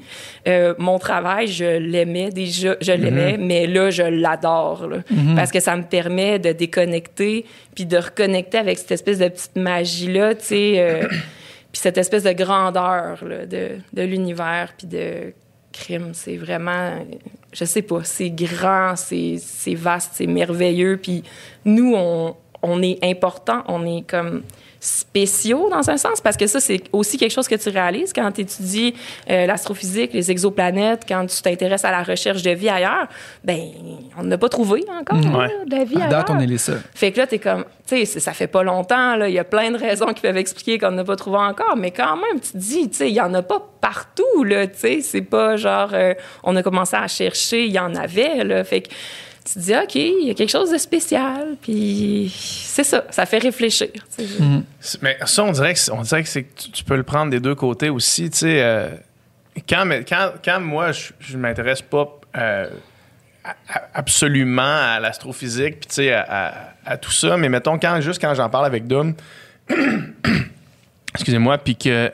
euh, 0.48 0.76
mon 0.78 1.00
travail, 1.00 1.48
je 1.48 1.78
l'aimais 1.78 2.30
déjà, 2.30 2.76
je 2.82 2.92
l'aimais, 2.92 3.38
mais 3.38 3.68
là, 3.68 3.90
je 3.90 4.04
l'adore, 4.04 4.88
là. 4.88 4.98
parce 5.36 5.52
que 5.52 5.60
ça 5.60 5.76
me 5.76 5.84
permet 5.84 6.40
de 6.40 6.52
déconnecter, 6.52 7.46
puis 7.74 7.86
de 7.86 7.98
reconnecter 7.98 8.58
avec 8.58 8.78
cette 8.78 8.92
espèce 8.92 9.20
de 9.20 9.28
petite 9.28 9.56
magie-là, 9.56 10.36
tu 10.36 10.46
sais. 10.46 10.74
euh, 10.78 11.08
puis 11.72 11.82
cette 11.82 11.98
espèce 11.98 12.24
de 12.24 12.32
grandeur 12.32 13.24
là, 13.26 13.46
de, 13.46 13.70
de 13.94 14.02
l'univers, 14.04 14.74
puis 14.78 14.88
de 14.88 15.34
crime, 15.74 16.12
c'est 16.14 16.38
vraiment, 16.38 17.06
je 17.52 17.66
sais 17.66 17.82
pas, 17.82 18.02
c'est 18.04 18.30
grand, 18.30 18.96
c'est 18.96 19.36
c'est 19.40 19.76
vaste, 19.76 20.12
c'est 20.14 20.28
merveilleux, 20.28 20.98
puis 21.02 21.24
nous, 21.66 21.94
on, 21.96 22.36
on 22.62 22.82
est 22.82 23.04
important, 23.04 23.64
on 23.68 23.86
est 23.86 24.08
comme 24.08 24.44
spéciaux 24.80 25.70
dans 25.70 25.90
un 25.90 25.98
sens, 25.98 26.22
parce 26.22 26.38
que 26.38 26.48
ça, 26.48 26.60
c'est 26.60 26.82
aussi 26.92 27.18
quelque 27.18 27.32
chose 27.32 27.48
que 27.48 27.56
tu 27.56 27.70
réalises 27.70 28.14
quand 28.14 28.32
tu 28.32 28.42
étudies 28.42 28.94
euh, 29.30 29.46
l'astrophysique, 29.46 30.14
les 30.14 30.32
exoplanètes, 30.32 31.04
quand 31.08 31.26
tu 31.26 31.42
t'intéresses 31.42 31.86
à 31.86 31.92
la 31.92 32.04
recherche 32.04 32.42
de 32.44 32.52
vie 32.52 32.70
ailleurs. 32.70 33.08
Ben, 33.44 33.60
on 34.18 34.24
n'a 34.24 34.38
pas 34.38 34.50
trouvé 34.50 34.84
encore 35.00 35.20
là, 35.20 35.38
Ouais. 35.38 35.50
de 35.68 35.76
la 35.76 35.84
vie 35.84 35.96
À 35.96 36.06
ailleurs. 36.06 36.10
date, 36.10 36.30
on 36.30 36.40
est 36.40 36.46
les 36.46 36.58
seuls. 36.58 36.82
Fait 36.94 37.12
que 37.12 37.18
là, 37.20 37.28
t'es 37.28 37.40
comme, 37.40 37.66
tu 37.88 38.06
sais, 38.06 38.20
ça 38.20 38.34
fait 38.34 38.48
pas 38.48 38.64
longtemps, 38.64 39.16
là. 39.16 39.28
Il 39.28 39.34
y 39.34 39.40
a 39.40 39.44
plein 39.44 39.72
de 39.72 39.78
raisons 39.78 40.14
qui 40.14 40.22
peuvent 40.22 40.38
expliquer 40.38 40.78
qu'on 40.78 40.92
n'a 40.92 41.04
pas 41.04 41.16
trouvé 41.16 41.38
encore, 41.38 41.76
mais 41.78 41.92
quand 41.92 42.16
même, 42.16 42.40
tu 42.42 42.52
te 42.52 42.58
dis, 42.58 42.90
tu 42.90 42.98
sais, 42.98 43.10
il 43.10 43.16
y 43.16 43.22
en 43.22 43.34
a 43.34 43.42
pas 43.42 43.62
partout, 43.82 44.44
là, 44.44 44.68
tu 44.68 44.78
sais. 44.78 45.02
C'est 45.02 45.22
pas 45.22 45.56
genre, 45.58 45.90
euh, 45.94 46.14
on 46.44 46.56
a 46.56 46.64
commencé 46.64 46.96
à 46.96 47.08
chercher, 47.08 47.66
il 47.66 47.72
y 47.74 47.80
en 47.80 47.96
avait, 47.96 48.44
là. 48.44 48.64
Fait 48.64 48.82
que 48.82 48.90
tu 49.46 49.54
te 49.54 49.60
dis, 49.60 49.74
OK, 49.76 49.96
il 49.96 50.28
y 50.28 50.32
a 50.32 50.34
quelque 50.34 50.50
chose 50.52 50.72
de 50.72 50.78
spécial, 50.78 51.56
puis 51.62 52.34
c'est 52.36 52.84
ça, 52.84 53.04
ça 53.12 53.26
fait 53.26 53.38
réfléchir. 53.38 53.90
C'est- 54.10 55.02
Mais 55.04 55.18
ça, 55.26 55.44
on 55.44 55.52
dirait 55.52 55.74
que, 55.74 55.80
c'est- 55.80 55.92
on 55.92 56.02
dirait 56.02 56.24
que 56.24 56.30
c'est 56.30 56.44
que 56.44 56.62
tu, 56.62 56.72
tu 56.72 56.84
peux 56.84 56.96
le 56.98 57.04
prendre 57.04 57.30
des 57.32 57.40
deux 57.40 57.56
côtés 57.56 57.90
aussi. 57.90 58.30
Tu 58.32 58.38
sais, 58.40 58.62
euh, 58.64 58.90
quand, 59.70 59.86
mais- 59.86 60.04
quand, 60.04 60.32
quand 60.44 60.60
moi, 60.60 60.92
je, 60.92 61.12
je 61.20 61.38
m'intéresse 61.38 61.82
pas 61.84 62.20
euh, 62.38 62.68
absolument 63.94 64.62
à 64.96 65.00
l'astrophysique, 65.00 65.80
puis 65.82 65.88
tu 65.90 65.96
sais, 65.96 66.12
à, 66.12 66.26
à- 66.28 66.54
à 66.86 66.98
tout 66.98 67.12
ça, 67.12 67.38
mais 67.38 67.48
mettons, 67.50 67.78
quand, 67.80 68.02
juste 68.02 68.20
quand 68.20 68.34
j'en 68.34 68.50
parle 68.50 68.66
avec 68.66 68.88
Dom, 68.88 69.14
excusez-moi, 71.14 71.58
puis 71.58 71.76
que 71.76 72.12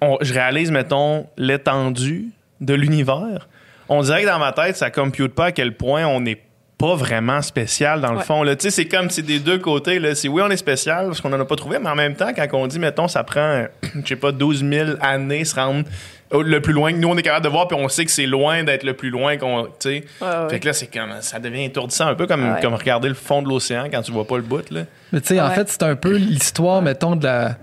on- 0.00 0.18
je 0.20 0.32
réalise, 0.32 0.70
mettons, 0.70 1.26
l'étendue 1.36 2.28
de 2.60 2.74
l'univers, 2.74 3.48
on 3.88 4.02
dirait 4.02 4.22
que 4.22 4.28
dans 4.28 4.38
ma 4.38 4.52
tête, 4.52 4.76
ça 4.76 4.90
compute 4.90 5.34
pas 5.34 5.46
à 5.46 5.52
quel 5.52 5.76
point 5.76 6.04
on 6.06 6.20
n'est 6.20 6.40
pas 6.76 6.96
vraiment 6.96 7.40
spécial 7.40 8.00
dans 8.00 8.10
le 8.12 8.18
Ouais. 8.18 8.24
fond. 8.24 8.42
là. 8.42 8.56
Tu 8.56 8.64
sais, 8.64 8.70
c'est 8.70 8.84
comme 8.86 9.08
c'est 9.08 9.22
des 9.22 9.38
deux 9.38 9.58
côtés. 9.58 9.98
Là. 10.00 10.14
C'est 10.14 10.28
oui, 10.28 10.42
on 10.44 10.50
est 10.50 10.56
spécial 10.56 11.06
parce 11.06 11.20
qu'on 11.20 11.28
n'en 11.28 11.38
a 11.40 11.44
pas 11.44 11.54
trouvé, 11.56 11.78
mais 11.80 11.88
en 11.88 11.94
même 11.94 12.14
temps, 12.16 12.30
quand 12.34 12.46
on 12.54 12.66
dit, 12.66 12.78
mettons, 12.80 13.06
ça 13.08 13.22
prend, 13.22 13.66
je 14.02 14.06
sais 14.08 14.16
pas, 14.16 14.32
12 14.32 14.64
000 14.68 14.90
années 15.00 15.44
se 15.44 15.54
rendre 15.54 15.84
le 16.32 16.58
plus 16.58 16.72
loin 16.72 16.90
que 16.92 16.96
nous, 16.98 17.08
on 17.08 17.16
est 17.16 17.22
capable 17.22 17.44
de 17.44 17.50
voir, 17.50 17.68
puis 17.68 17.78
on 17.80 17.88
sait 17.88 18.04
que 18.04 18.10
c'est 18.10 18.26
loin 18.26 18.64
d'être 18.64 18.82
le 18.82 18.94
plus 18.94 19.10
loin 19.10 19.36
qu'on. 19.36 19.66
Tu 19.66 19.70
sais. 19.78 20.04
Ouais, 20.20 20.26
ouais. 20.26 20.50
Fait 20.50 20.58
que 20.60 20.66
là, 20.66 20.72
c'est 20.72 20.92
comme, 20.92 21.10
ça 21.20 21.38
devient 21.38 21.64
étourdissant, 21.66 22.08
un 22.08 22.14
peu 22.16 22.26
comme, 22.26 22.54
Ouais. 22.54 22.60
comme 22.60 22.74
regarder 22.74 23.06
le 23.08 23.14
fond 23.14 23.40
de 23.40 23.48
l'océan 23.48 23.84
quand 23.88 24.02
tu 24.02 24.10
vois 24.10 24.26
pas 24.26 24.36
le 24.36 24.42
bout. 24.42 24.68
Là. 24.72 24.80
Mais 25.12 25.20
tu 25.20 25.28
sais, 25.28 25.40
en 25.40 25.50
fait, 25.50 25.68
c'est 25.68 25.84
un 25.84 25.94
peu 25.94 26.16
l'histoire, 26.16 26.82
mettons, 26.82 27.14
de 27.14 27.24
la, 27.24 27.56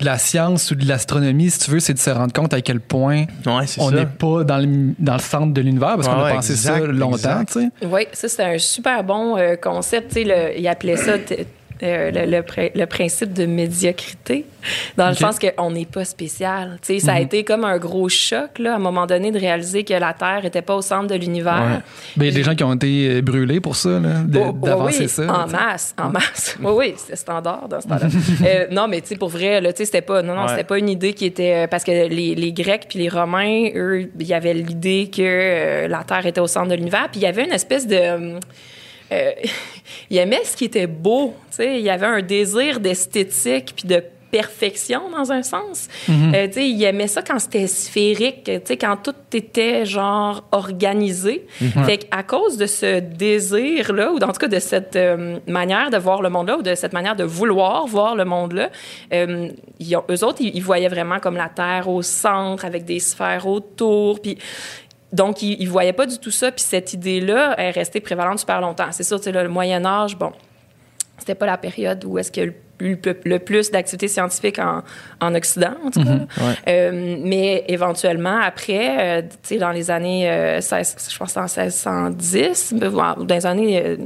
de 0.00 0.04
la 0.04 0.16
science 0.18 0.70
ou 0.70 0.74
de 0.76 0.86
l'astronomie, 0.86 1.50
si 1.50 1.58
tu 1.58 1.70
veux, 1.72 1.80
c'est 1.80 1.94
de 1.94 1.98
se 1.98 2.10
rendre 2.10 2.32
compte 2.32 2.54
à 2.54 2.60
quel 2.60 2.80
point 2.80 3.24
Ouais, 3.46 3.64
on 3.78 3.90
n'est 3.90 4.06
pas 4.06 4.44
dans 4.44 4.58
le, 4.58 4.94
dans 4.98 5.14
le 5.14 5.18
centre 5.20 5.52
de 5.52 5.60
l'univers, 5.60 5.96
parce 5.96 6.06
qu'on 6.06 6.20
a 6.20 6.24
ouais, 6.24 6.34
pensé 6.34 6.52
exact, 6.52 6.80
ça 6.80 6.86
longtemps, 6.86 7.40
exact. 7.40 7.52
tu 7.52 7.60
sais. 7.60 7.86
Oui, 7.86 8.06
ça, 8.12 8.28
c'était 8.28 8.42
un 8.44 8.58
super 8.58 9.02
bon 9.02 9.36
euh, 9.36 9.56
concept. 9.56 10.08
Tu 10.14 10.22
sais, 10.22 10.24
le- 10.24 10.58
il 10.58 10.66
appelait 10.68 10.96
ça 10.96 11.14
euh, 11.82 12.10
le, 12.10 12.26
le 12.30 12.42
pr- 12.42 12.72
le 12.74 12.86
principe 12.86 13.32
de 13.32 13.46
médiocrité, 13.46 14.44
dans 14.96 15.08
le 15.08 15.14
sens 15.14 15.38
qu'on 15.38 15.70
n'est 15.70 15.84
pas 15.86 16.04
spécial. 16.04 16.78
Tu 16.82 16.94
sais, 16.94 17.06
ça 17.06 17.12
a 17.14 17.20
été 17.20 17.44
comme 17.44 17.64
un 17.64 17.78
gros 17.78 18.08
choc, 18.08 18.58
là, 18.58 18.72
à 18.72 18.76
un 18.76 18.80
moment 18.80 19.06
donné, 19.06 19.30
de 19.30 19.38
réaliser 19.38 19.84
que 19.84 19.94
la 19.94 20.12
Terre 20.12 20.40
n'était 20.42 20.62
pas 20.62 20.74
au 20.76 20.82
centre 20.82 21.06
de 21.06 21.14
l'univers. 21.14 21.80
Ben, 22.16 22.24
Il 22.24 22.32
y 22.32 22.34
a 22.34 22.38
des 22.38 22.42
gens 22.42 22.54
qui 22.54 22.64
ont 22.64 22.74
été 22.74 23.08
euh, 23.16 23.22
brûlés 23.22 23.60
pour 23.60 23.76
ça, 23.76 24.00
de- 24.00 24.38
Oh, 24.38 24.56
oh, 24.60 24.66
d'avancer 24.66 25.02
oui, 25.04 25.08
ça. 25.08 25.22
En 25.22 25.46
masse, 25.46 25.94
en 25.98 26.10
masse. 26.10 26.56
Oui, 26.62 26.72
oui, 26.76 26.94
c'était 26.96 27.16
standard 27.16 27.68
dans 27.68 27.80
ce 27.80 27.88
temps-là. 27.88 28.08
Euh, 28.46 28.66
non, 28.70 28.88
mais 28.88 29.00
tu 29.00 29.08
sais, 29.08 29.16
pour 29.16 29.28
vrai, 29.28 29.60
c'était 29.76 30.00
pas, 30.00 30.22
non, 30.22 30.34
non, 30.34 30.42
Ouais. 30.42 30.48
c'était 30.50 30.64
pas 30.64 30.78
une 30.78 30.88
idée 30.88 31.12
qui 31.12 31.24
était, 31.26 31.66
parce 31.68 31.84
que 31.84 31.90
les, 31.90 32.34
les 32.34 32.52
Grecs 32.52 32.86
puis 32.88 32.98
les 32.98 33.08
Romains, 33.08 33.68
eux, 33.74 34.10
il 34.18 34.26
y 34.26 34.34
avait 34.34 34.54
l'idée 34.54 35.10
que 35.14 35.22
euh, 35.22 35.88
la 35.88 36.04
Terre 36.04 36.26
était 36.26 36.40
au 36.40 36.46
centre 36.46 36.68
de 36.68 36.74
l'univers, 36.74 37.08
puis 37.10 37.20
il 37.20 37.24
y 37.24 37.26
avait 37.26 37.44
une 37.44 37.52
espèce 37.52 37.86
de, 37.86 38.38
euh, 39.12 39.30
il 40.10 40.18
aimait 40.18 40.44
ce 40.44 40.56
qui 40.56 40.64
était 40.66 40.86
beau, 40.86 41.34
tu 41.50 41.56
sais, 41.56 41.78
il 41.78 41.84
y 41.84 41.90
avait 41.90 42.06
un 42.06 42.22
désir 42.22 42.80
d'esthétique 42.80 43.74
puis 43.76 43.88
de 43.88 44.02
perfection 44.30 45.08
dans 45.10 45.32
un 45.32 45.42
sens. 45.42 45.88
Euh, 46.34 46.46
tu 46.48 46.52
sais, 46.52 46.68
il 46.68 46.84
aimait 46.84 47.06
ça 47.06 47.22
quand 47.22 47.38
c'était 47.38 47.66
sphérique, 47.66 48.44
tu 48.44 48.60
sais, 48.62 48.76
quand 48.76 48.96
tout 49.02 49.14
était 49.32 49.86
genre 49.86 50.44
organisé. 50.52 51.46
Fait 51.86 51.96
qu'à 51.96 52.22
cause 52.22 52.58
de 52.58 52.66
ce 52.66 53.00
désir-là, 53.00 54.12
ou 54.12 54.16
en 54.16 54.26
tout 54.26 54.32
cas 54.38 54.48
de 54.48 54.58
cette 54.58 54.96
euh, 54.96 55.38
manière 55.46 55.88
de 55.88 55.96
voir 55.96 56.20
le 56.20 56.28
monde-là, 56.28 56.58
ou 56.58 56.62
de 56.62 56.74
cette 56.74 56.92
manière 56.92 57.16
de 57.16 57.24
vouloir 57.24 57.86
voir 57.86 58.16
le 58.16 58.26
monde-là, 58.26 58.68
euh, 59.14 59.48
ils 59.80 59.96
ont- 59.96 60.04
eux 60.10 60.22
autres, 60.22 60.42
ils, 60.42 60.54
ils 60.54 60.62
voyaient 60.62 60.88
vraiment 60.88 61.20
comme 61.20 61.36
la 61.36 61.48
Terre 61.48 61.88
au 61.88 62.02
centre, 62.02 62.66
avec 62.66 62.84
des 62.84 62.98
sphères 62.98 63.46
autour, 63.46 64.20
puis 64.20 64.36
donc, 65.12 65.42
ils 65.42 65.64
ne 65.64 65.70
voyaient 65.70 65.92
pas 65.92 66.06
du 66.06 66.18
tout 66.18 66.30
ça. 66.30 66.52
Puis 66.52 66.64
cette 66.64 66.92
idée-là 66.92 67.58
est 67.58 67.70
restée 67.70 68.00
prévalente 68.00 68.38
super 68.38 68.60
longtemps. 68.60 68.88
C'est 68.90 69.04
sûr, 69.04 69.20
là, 69.32 69.42
le 69.42 69.48
Moyen 69.48 69.84
Âge, 69.84 70.16
bon, 70.16 70.32
c'était 71.18 71.34
pas 71.34 71.46
la 71.46 71.58
période 71.58 72.04
où 72.04 72.18
est-ce 72.18 72.30
qu'il 72.30 72.44
y 72.44 72.46
a 72.46 72.50
eu 72.50 72.54
le, 73.24 73.38
plus 73.38 73.70
d'activités 73.70 74.08
scientifiques 74.08 74.58
en, 74.58 74.82
en 75.20 75.34
Occident, 75.34 75.74
en 75.84 75.90
tout 75.90 76.04
cas. 76.04 76.18
Euh, 76.68 77.18
mais 77.24 77.64
éventuellement, 77.68 78.38
après, 78.40 79.18
euh, 79.18 79.22
tu 79.22 79.36
sais, 79.42 79.58
dans 79.58 79.72
les 79.72 79.90
années, 79.90 80.30
euh, 80.30 80.60
16 80.60 81.08
je 81.10 81.18
pense 81.18 81.36
en 81.36 81.42
1610, 81.42 82.74
ben, 82.76 82.92
ou 83.18 83.24
dans 83.24 83.34
les 83.34 83.46
années... 83.46 83.98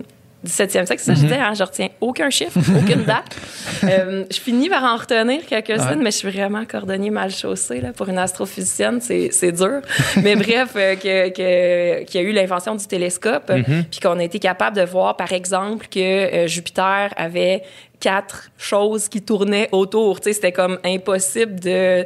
euh, 0.44 0.48
17e 0.48 0.86
siècle, 0.86 0.94
c'est 0.98 1.04
ça 1.04 1.12
que 1.14 1.18
je 1.20 1.24
disais, 1.26 1.38
hein, 1.38 1.54
je 1.54 1.62
retiens 1.62 1.88
aucun 2.00 2.30
chiffre, 2.30 2.58
aucune 2.78 3.04
date. 3.04 3.24
Euh, 3.84 4.24
je 4.30 4.38
finis 4.38 4.68
par 4.68 4.84
en 4.84 4.96
retenir 4.96 5.44
quelques-unes, 5.44 5.80
Ouais. 5.80 5.96
mais 5.96 6.10
je 6.12 6.18
suis 6.18 6.30
vraiment 6.30 6.64
cordonnier 6.64 7.10
mal 7.10 7.30
chaussé. 7.32 7.80
Là, 7.80 7.92
pour 7.92 8.08
une 8.08 8.18
astrophysicienne, 8.18 9.00
c'est 9.00 9.52
dur. 9.52 9.80
mais 10.22 10.36
bref, 10.36 10.70
euh, 10.76 10.94
que- 10.94 11.28
que- 11.30 12.04
qu'il 12.04 12.20
y 12.20 12.24
a 12.24 12.28
eu 12.28 12.32
l'invention 12.32 12.76
du 12.76 12.86
télescope, 12.86 13.50
euh, 13.50 13.62
puis 13.90 13.98
qu'on 14.00 14.18
a 14.20 14.22
été 14.24 14.38
capable 14.38 14.76
de 14.76 14.82
voir, 14.82 15.16
par 15.16 15.32
exemple, 15.32 15.86
que 15.90 15.98
euh, 15.98 16.46
Jupiter 16.46 17.12
avait 17.16 17.62
quatre 17.98 18.50
choses 18.56 19.08
qui 19.08 19.20
tournaient 19.22 19.68
autour. 19.72 20.20
Tu 20.20 20.28
sais, 20.28 20.34
C'était 20.34 20.52
comme 20.52 20.78
impossible 20.84 21.58
de 21.58 22.04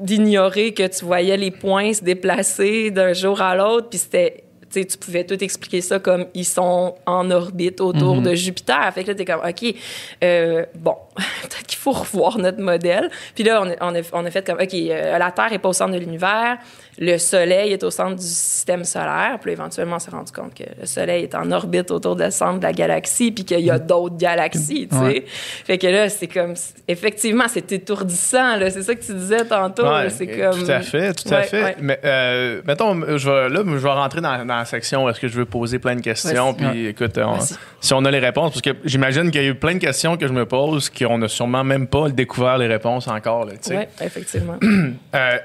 d'ignorer 0.00 0.72
que 0.72 0.86
tu 0.86 1.04
voyais 1.04 1.36
les 1.36 1.50
points 1.50 1.92
se 1.92 2.02
déplacer 2.02 2.90
d'un 2.90 3.12
jour 3.12 3.42
à 3.42 3.54
l'autre, 3.54 3.88
puis 3.90 3.98
c'était 3.98 4.44
tu 4.84 4.98
pouvais 4.98 5.24
tout 5.24 5.42
expliquer 5.42 5.80
ça 5.80 5.98
comme 5.98 6.26
ils 6.34 6.44
sont 6.44 6.94
en 7.06 7.30
orbite 7.30 7.80
autour 7.80 8.20
de 8.20 8.34
Jupiter. 8.34 8.92
Fait 8.92 9.02
que 9.02 9.08
là, 9.08 9.14
t'es 9.14 9.24
comme, 9.24 9.40
OK, 9.40 9.74
euh, 10.22 10.64
bon, 10.74 10.96
peut-être 11.42 11.66
qu'il 11.66 11.78
faut 11.78 11.92
revoir 11.92 12.38
notre 12.38 12.60
modèle. 12.60 13.10
Puis 13.34 13.44
là, 13.44 13.62
on 13.62 13.70
a, 13.70 13.74
on 13.80 13.94
a, 13.94 14.00
on 14.12 14.24
a 14.24 14.30
fait 14.30 14.46
comme, 14.46 14.58
OK, 14.60 14.74
euh, 14.74 15.18
la 15.18 15.30
Terre 15.30 15.52
est 15.52 15.58
pas 15.58 15.68
au 15.68 15.72
centre 15.72 15.92
de 15.92 15.98
l'univers, 15.98 16.58
le 16.98 17.18
Soleil 17.18 17.72
est 17.72 17.84
au 17.84 17.90
centre 17.90 18.16
du 18.16 18.24
système 18.26 18.84
solaire. 18.84 19.38
Puis 19.40 19.50
là, 19.50 19.52
éventuellement, 19.52 19.96
on 19.96 19.98
s'est 19.98 20.10
rendu 20.10 20.32
compte 20.32 20.54
que 20.54 20.64
le 20.80 20.86
Soleil 20.86 21.24
est 21.24 21.34
en 21.34 21.50
orbite 21.52 21.90
autour 21.90 22.16
du 22.16 22.30
centre 22.30 22.58
de 22.58 22.64
la 22.64 22.72
galaxie, 22.72 23.32
puis 23.32 23.44
qu'il 23.44 23.60
y 23.60 23.70
a 23.70 23.78
d'autres 23.78 24.16
galaxies, 24.16 24.88
tu 24.90 24.96
sais. 24.96 25.02
Ouais. 25.02 25.24
Fait 25.26 25.76
que 25.78 25.86
là, 25.88 26.08
c'est 26.08 26.26
comme, 26.26 26.54
effectivement, 26.88 27.44
c'est 27.48 27.70
étourdissant, 27.72 28.56
là. 28.56 28.70
C'est 28.70 28.82
ça 28.82 28.94
que 28.94 29.04
tu 29.04 29.12
disais 29.12 29.44
tantôt. 29.44 29.86
Ouais, 29.86 30.08
c'est 30.10 30.26
comme... 30.26 30.64
Tout 30.64 30.70
à 30.70 30.80
fait, 30.80 31.12
tout 31.12 31.32
à 31.34 31.38
Ouais, 31.38 31.42
fait. 31.44 31.62
ouais. 31.62 31.76
Mais 31.80 32.00
euh, 32.04 32.62
mettons, 32.66 32.94
je 33.16 33.30
vais, 33.30 33.48
là, 33.50 33.60
je 33.66 33.70
vais 33.76 33.90
rentrer 33.90 34.20
dans, 34.22 34.44
dans 34.46 34.56
la 34.56 34.64
section 34.64 35.04
où 35.04 35.08
est-ce 35.10 35.20
que 35.20 35.28
je 35.28 35.36
veux 35.36 35.44
poser 35.44 35.78
plein 35.78 35.96
de 35.96 36.00
questions. 36.00 36.54
Puis 36.54 36.86
écoute, 36.86 37.18
on- 37.18 37.36
si 37.80 37.92
on 37.94 38.04
a 38.04 38.10
les 38.10 38.18
réponses, 38.20 38.52
parce 38.52 38.62
que 38.62 38.70
j'imagine 38.84 39.30
qu'il 39.30 39.42
y 39.42 39.44
a 39.44 39.48
eu 39.48 39.54
plein 39.54 39.74
de 39.74 39.78
questions 39.80 40.16
que 40.16 40.26
je 40.26 40.32
me 40.32 40.46
pose 40.46 40.88
qu'on 41.06 41.18
n'a 41.18 41.28
sûrement 41.28 41.64
même 41.64 41.86
pas 41.86 42.08
découvert 42.10 42.58
les 42.58 42.66
réponses 42.66 43.06
encore. 43.08 43.46
Oui, 43.70 43.76
effectivement. 44.00 44.58
Euh, 45.14 45.38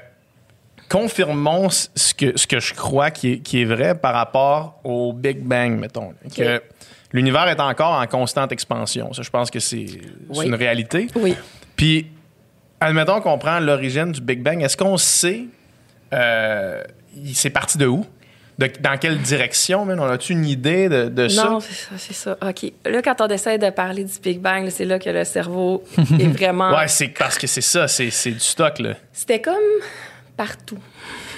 confirmons 0.90 1.70
ce 1.70 2.14
que, 2.14 2.38
ce 2.38 2.46
que 2.48 2.60
je 2.60 2.74
crois 2.74 3.12
qui 3.12 3.34
est, 3.34 3.38
qui 3.40 3.62
est 3.62 3.66
vrai 3.66 3.96
par 3.96 4.14
rapport 4.14 4.80
au 4.84 5.14
Big 5.14 5.40
Bang, 5.42 5.80
mettons. 5.80 6.14
Que 6.36 6.62
l'univers 7.14 7.48
est 7.48 7.60
encore 7.62 7.94
en 8.00 8.06
constante 8.08 8.52
expansion. 8.52 9.14
Ça, 9.14 9.22
je 9.22 9.30
pense 9.30 9.50
que 9.50 9.60
c'est 9.60 9.86
Oui. 10.30 10.48
une 10.48 10.56
réalité. 10.56 11.08
oui. 11.16 11.36
Puis, 11.78 12.08
admettons 12.80 13.22
qu'on 13.22 13.38
prend 13.38 13.60
l'origine 13.60 14.12
du 14.12 14.22
Big 14.22 14.42
Bang, 14.44 14.62
est-ce 14.62 14.76
qu'on 14.78 14.98
sait 14.98 15.46
euh, 16.14 16.84
c'est 17.34 17.50
parti 17.50 17.78
de 17.78 17.88
où? 17.88 18.06
De- 18.68 18.72
dans 18.80 18.98
quelle 18.98 19.18
direction, 19.18 19.86
man? 19.86 20.00
On 20.00 20.06
a-tu 20.10 20.34
une 20.34 20.46
idée 20.46 20.88
de, 20.88 21.10
de 21.10 21.28
ça? 21.28 21.46
Non, 21.50 21.60
c'est 21.60 21.74
ça, 21.74 21.90
c'est 21.98 22.14
ça. 22.14 22.38
OK. 22.42 22.72
Là, 22.86 23.02
quand 23.02 23.20
on 23.22 23.28
essaie 23.28 23.58
de 23.58 23.70
parler 23.72 24.04
du 24.04 24.20
Big 24.22 24.40
Bang, 24.40 24.70
c'est 24.70 24.86
là 24.86 25.00
que 25.00 25.10
le 25.10 25.24
cerveau 25.24 25.84
est 26.20 26.28
vraiment. 26.38 26.72
Ouais, 26.76 26.88
c'est 26.88 27.08
parce 27.08 27.38
que 27.38 27.48
c'est 27.48 27.62
ça, 27.62 27.88
c'est 27.88 28.10
c'est 28.12 28.32
du 28.32 28.40
stock, 28.40 28.80
là. 28.80 28.94
C'était 29.12 29.42
comme 29.42 29.56
partout. 30.38 30.78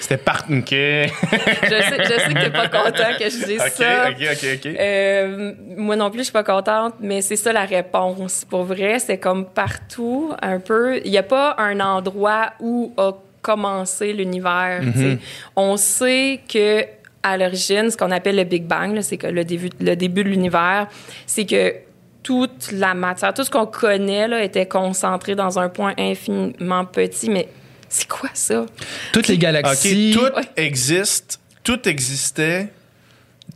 C'était 0.00 0.18
parti. 0.18 0.58
OK. 0.58 0.68
Je 0.70 0.74
sais, 0.76 2.04
je 2.04 2.08
sais 2.08 2.34
que 2.34 2.44
t'es 2.44 2.50
pas 2.50 2.68
content 2.68 3.16
que 3.18 3.24
je 3.24 3.44
dise 3.46 3.58
ça. 3.74 4.10
OK, 4.10 4.16
OK, 4.20 4.46
OK. 4.56 4.66
Euh, 4.66 5.52
moi 5.78 5.96
non 5.96 6.10
plus, 6.10 6.18
je 6.18 6.24
suis 6.24 6.32
pas 6.32 6.44
contente, 6.44 6.96
mais 7.00 7.22
c'est 7.22 7.36
ça 7.36 7.54
la 7.54 7.64
réponse. 7.64 8.44
Pour 8.44 8.64
vrai, 8.64 8.98
c'est 8.98 9.16
comme 9.16 9.46
partout, 9.46 10.34
un 10.42 10.60
peu. 10.60 11.00
Il 11.06 11.10
n'y 11.10 11.16
a 11.16 11.22
pas 11.22 11.54
un 11.58 11.80
endroit 11.80 12.52
où 12.60 12.92
a 12.98 13.12
commencé 13.40 14.12
l'univers. 14.12 14.82
sais. 14.94 15.18
On 15.56 15.78
sait 15.78 16.40
que 16.52 16.84
à 17.24 17.36
l'origine, 17.36 17.90
ce 17.90 17.96
qu'on 17.96 18.10
appelle 18.12 18.36
le 18.36 18.44
Big 18.44 18.64
Bang, 18.64 19.00
c'est 19.00 19.16
que 19.16 19.26
le 19.26 19.44
début, 19.44 19.70
le 19.80 19.96
début 19.96 20.22
de 20.22 20.28
l'univers, 20.28 20.86
c'est 21.26 21.44
que 21.46 21.74
toute 22.22 22.70
la 22.72 22.94
matière, 22.94 23.34
tout 23.34 23.42
ce 23.44 23.50
qu'on 23.50 23.66
connaît 23.66 24.28
là, 24.28 24.42
était 24.44 24.66
concentré 24.66 25.34
dans 25.34 25.58
un 25.58 25.68
point 25.68 25.94
infiniment 25.98 26.84
petit. 26.84 27.28
Mais 27.30 27.48
c'est 27.88 28.06
quoi 28.08 28.30
ça? 28.34 28.66
Toutes 29.12 29.26
les 29.28 29.38
galaxies. 29.38 30.12
tout 30.14 30.24
Ouais. 30.36 30.42
existe, 30.56 31.40
tout 31.64 31.88
existait, 31.88 32.68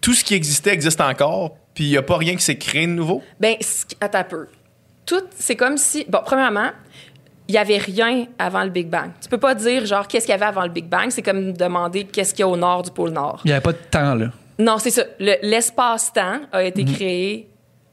tout 0.01 0.13
ce 0.15 0.25
qui 0.25 0.35
existait 0.35 0.73
existe 0.73 1.01
encore, 1.01 1.57
puis 1.75 1.85
il 1.85 1.91
n'y 1.91 1.97
a 1.97 2.03
pas 2.03 2.17
rien 2.17 2.35
qui 2.37 2.43
s'est 2.43 2.59
créé 2.59 2.87
de 2.87 2.93
nouveau? 2.93 3.23
Ben, 3.41 3.55
ce 3.61 3.87
qui- 3.87 3.97
attends 4.01 4.19
un 4.19 4.25
peu. 4.25 4.47
Tout, 5.07 5.23
c'est 5.39 5.57
comme 5.57 5.79
si. 5.79 6.05
Bon, 6.09 6.21
premièrement, 6.25 6.71
il 7.49 7.53
n'y 7.53 7.59
avait 7.59 7.79
rien 7.79 8.27
avant 8.39 8.63
le 8.63 8.71
Big 8.71 8.89
Bang. 8.89 9.11
Tu 9.23 9.29
peux 9.29 9.39
pas 9.39 9.55
dire, 9.55 9.87
genre, 9.87 10.07
qu'est-ce 10.07 10.27
qu'il 10.27 10.33
y 10.33 10.37
avait 10.37 10.45
avant 10.47 10.63
le 10.65 10.69
Big 10.69 10.85
Bang? 10.87 11.07
C'est 11.11 11.23
comme 11.23 11.53
demander 11.55 12.05
qu'est-ce 12.05 12.33
qu'il 12.35 12.41
y 12.41 12.43
a 12.45 12.49
au 12.49 12.57
nord 12.57 12.83
du 12.83 12.91
pôle 12.91 13.11
Nord. 13.11 13.41
Il 13.45 13.49
n'y 13.49 13.53
avait 13.53 13.63
pas 13.63 13.73
de 13.73 13.79
temps, 13.91 14.15
là. 14.15 14.27
Non, 14.59 14.79
c'est 14.79 14.91
ça. 14.91 15.05
Le- 15.19 15.37
L'espace-temps 15.43 16.41
a 16.53 16.63
été 16.63 16.85
Mhm. 16.85 16.93
créé 16.95 17.49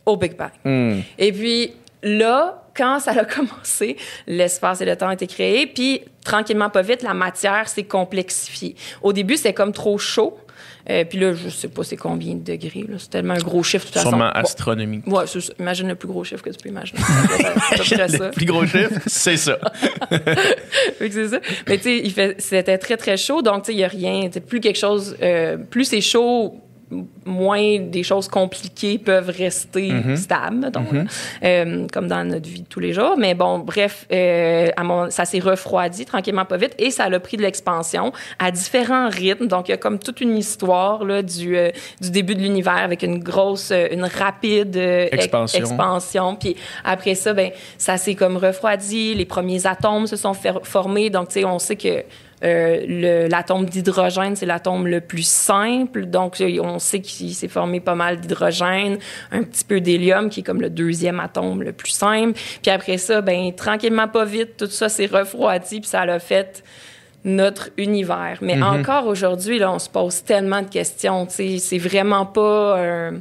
au 0.06 0.18
Big 0.18 0.36
Bang. 0.36 0.50
Hmm. 0.66 1.00
Et 1.18 1.32
puis 1.32 1.74
là, 2.04 2.64
quand 2.76 3.00
ça 3.00 3.12
a 3.12 3.24
commencé, 3.26 3.98
l'espace 4.28 4.82
et 4.82 4.86
le 4.86 4.96
temps 4.96 5.08
ont 5.08 5.12
été 5.12 5.28
créés, 5.28 5.68
puis 5.68 6.02
tranquillement, 6.24 6.70
pas 6.70 6.82
vite, 6.82 7.02
la 7.04 7.14
matière 7.14 7.70
s'est 7.70 7.84
complexifiée. 7.84 8.76
Au 9.02 9.14
début, 9.14 9.38
c'était 9.38 9.54
comme 9.54 9.72
trop 9.72 9.98
chaud. 9.98 10.38
Euh, 10.90 11.04
puis 11.04 11.18
là, 11.20 11.34
je 11.34 11.50
sais 11.50 11.68
pas 11.68 11.84
c'est 11.84 11.98
combien 11.98 12.36
de 12.36 12.44
degrés. 12.44 12.86
là. 12.88 12.98
C'est 13.00 13.10
tellement 13.10 13.34
un 13.34 13.40
gros 13.40 13.64
chiffre, 13.64 13.86
de 13.86 13.88
toute 13.88 13.96
façon. 13.96 14.10
Sûrement 14.10 14.26
Bon. 14.34 14.40
astronomique. 14.40 15.08
Ouais, 15.08 15.24
imagine 15.60 15.88
le 15.88 15.96
plus 15.96 16.08
gros 16.08 16.24
chiffre 16.24 16.44
que 16.44 16.50
tu 16.52 16.58
peux 16.62 16.70
imaginer. 16.70 17.00
Ça. 17.86 18.08
Le 18.28 18.32
plus 18.32 18.46
gros 18.46 18.66
chiffre, 18.66 19.00
c'est 19.08 19.38
ça. 19.38 19.58
Fait 20.12 21.10
que 21.10 21.14
c'est 21.14 21.28
ça. 21.30 21.40
Mais 21.68 21.78
tu 21.78 21.84
sais, 21.84 21.98
il 22.04 22.12
fait- 22.12 22.40
c'était 22.40 22.78
très, 22.78 22.98
très 22.98 23.18
chaud. 23.18 23.42
Donc, 23.42 23.64
tu 23.64 23.68
sais, 23.68 23.74
il 23.74 23.78
n'y 23.78 23.84
a 23.84 23.88
rien. 23.88 24.28
Tu 24.28 24.34
sais, 24.34 24.40
Plus 24.42 24.60
quelque 24.60 24.78
chose, 24.78 25.16
euh, 25.22 25.58
plus 25.58 25.86
c'est 25.86 26.02
chaud, 26.02 26.60
moins 27.26 27.80
des 27.80 28.04
choses 28.04 28.28
compliquées 28.28 28.98
peuvent 29.00 29.30
rester 29.36 29.92
stables, 30.16 30.58
mettons, 30.58 30.86
là. 30.92 31.04
Euh, 31.44 31.88
comme 31.92 32.08
dans 32.08 32.24
notre 32.24 32.48
vie 32.48 32.62
de 32.62 32.68
tous 32.68 32.80
les 32.80 32.94
jours. 32.94 33.16
Mais 33.18 33.34
bon, 33.34 33.60
bref, 33.60 34.06
euh, 34.12 34.70
à 34.78 34.84
mon- 34.84 35.10
ça 35.10 35.26
s'est 35.26 35.40
refroidi 35.40 36.06
tranquillement, 36.06 36.46
pas 36.46 36.58
vite, 36.58 36.76
et 36.78 36.92
ça 36.92 37.06
a 37.06 37.20
pris 37.20 37.38
de 37.38 37.42
l'expansion 37.42 38.12
à 38.40 38.52
différents 38.52 39.10
rythmes. 39.10 39.48
Donc, 39.48 39.68
il 39.68 39.72
y 39.72 39.74
a 39.74 39.78
comme 39.78 39.98
toute 40.00 40.22
une 40.22 40.38
histoire 40.38 41.04
là, 41.04 41.22
du, 41.24 41.58
euh, 41.58 41.72
du 42.02 42.12
début 42.12 42.36
de 42.36 42.42
l'univers 42.42 42.78
avec 42.78 43.02
une 43.04 43.20
grosse, 43.20 43.72
une 43.72 44.04
rapide 44.04 44.76
ex- 44.76 45.24
Expansion. 45.26 45.60
expansion. 45.60 46.36
Puis 46.36 46.56
après 46.84 47.16
ça, 47.16 47.34
ben, 47.34 47.50
ça 47.78 47.98
s'est 47.98 48.16
comme 48.16 48.38
refroidi. 48.38 49.16
Les 49.16 49.26
premiers 49.26 49.66
atomes 49.66 50.08
se 50.08 50.16
sont 50.16 50.34
formés. 50.64 51.10
Donc, 51.10 51.30
tu 51.30 51.36
sais, 51.36 51.46
on 51.46 51.60
sait 51.60 51.76
que 51.76 52.04
euh, 52.44 53.28
l'atome 53.30 53.66
d'hydrogène, 53.66 54.36
c'est 54.36 54.46
l'atome 54.46 54.88
le 54.88 55.02
plus 55.02 55.26
simple. 55.28 56.06
Donc, 56.06 56.42
euh, 56.42 56.60
on 56.62 56.80
sait 56.80 57.00
qu'il 57.00 57.34
s'est 57.34 57.48
formé 57.48 57.80
pas 57.80 57.96
mal 57.96 58.20
d'hydrogène, 58.20 58.98
un 59.32 59.44
petit 59.44 59.64
peu 59.64 59.80
d'hélium, 59.80 60.30
qui 60.30 60.42
est 60.42 60.44
comme 60.44 60.62
le 60.62 60.70
deuxième 60.70 61.20
atome 61.20 61.64
le 61.64 61.72
plus 61.72 61.92
simple. 61.92 62.40
Puis 62.62 62.72
après 62.72 62.98
ça, 62.98 63.22
ben, 63.22 63.54
tranquillement, 63.54 64.08
pas 64.08 64.26
vite, 64.26 64.58
tout 64.58 64.68
ça 64.68 64.90
s'est 64.90 65.06
refroidi, 65.08 65.80
puis 65.80 65.90
ça 65.90 66.06
l'a 66.06 66.20
fait 66.20 66.64
notre 67.24 67.70
univers. 67.78 68.38
Mais 68.42 68.62
encore 68.62 69.08
aujourd'hui, 69.08 69.58
là, 69.58 69.72
on 69.72 69.80
se 69.80 69.90
pose 69.90 70.24
tellement 70.24 70.62
de 70.62 70.68
questions. 70.70 71.26
C'est 71.30 71.78
vraiment 71.80 72.26
pas 72.28 72.78
un- 72.80 73.14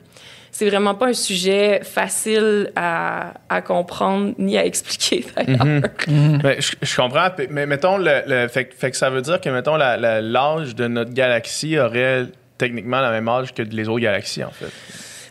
c'est 0.56 0.68
vraiment 0.68 0.94
pas 0.94 1.08
un 1.08 1.12
sujet 1.14 1.80
facile 1.82 2.70
à, 2.76 3.34
à 3.49 3.61
comprendre 3.61 4.34
ni 4.38 4.56
à 4.56 4.64
expliquer 4.64 5.25
d'ailleurs. 5.37 5.82
Ben, 6.06 6.61
je, 6.61 6.73
je 6.80 6.96
comprends, 6.96 7.26
mais 7.50 7.66
mettons, 7.66 7.99
le, 7.99 8.23
le- 8.25 8.46
fait, 8.46 8.66
que- 8.66 8.75
fait 8.76 8.92
que 8.92 8.96
ça 8.96 9.11
veut 9.11 9.20
dire 9.20 9.40
que, 9.40 9.49
mettons, 9.50 9.75
la- 9.75 9.96
la- 9.96 10.20
l'âge 10.20 10.76
de 10.76 10.87
notre 10.87 11.12
galaxie 11.12 11.76
aurait 11.76 12.26
techniquement 12.56 13.00
la 13.00 13.11
même 13.11 13.28
âge 13.28 13.52
que 13.52 13.62
les 13.62 13.88
autres 13.88 13.99
galaxies, 14.04 14.44
en 14.44 14.50
fait. 14.52 14.70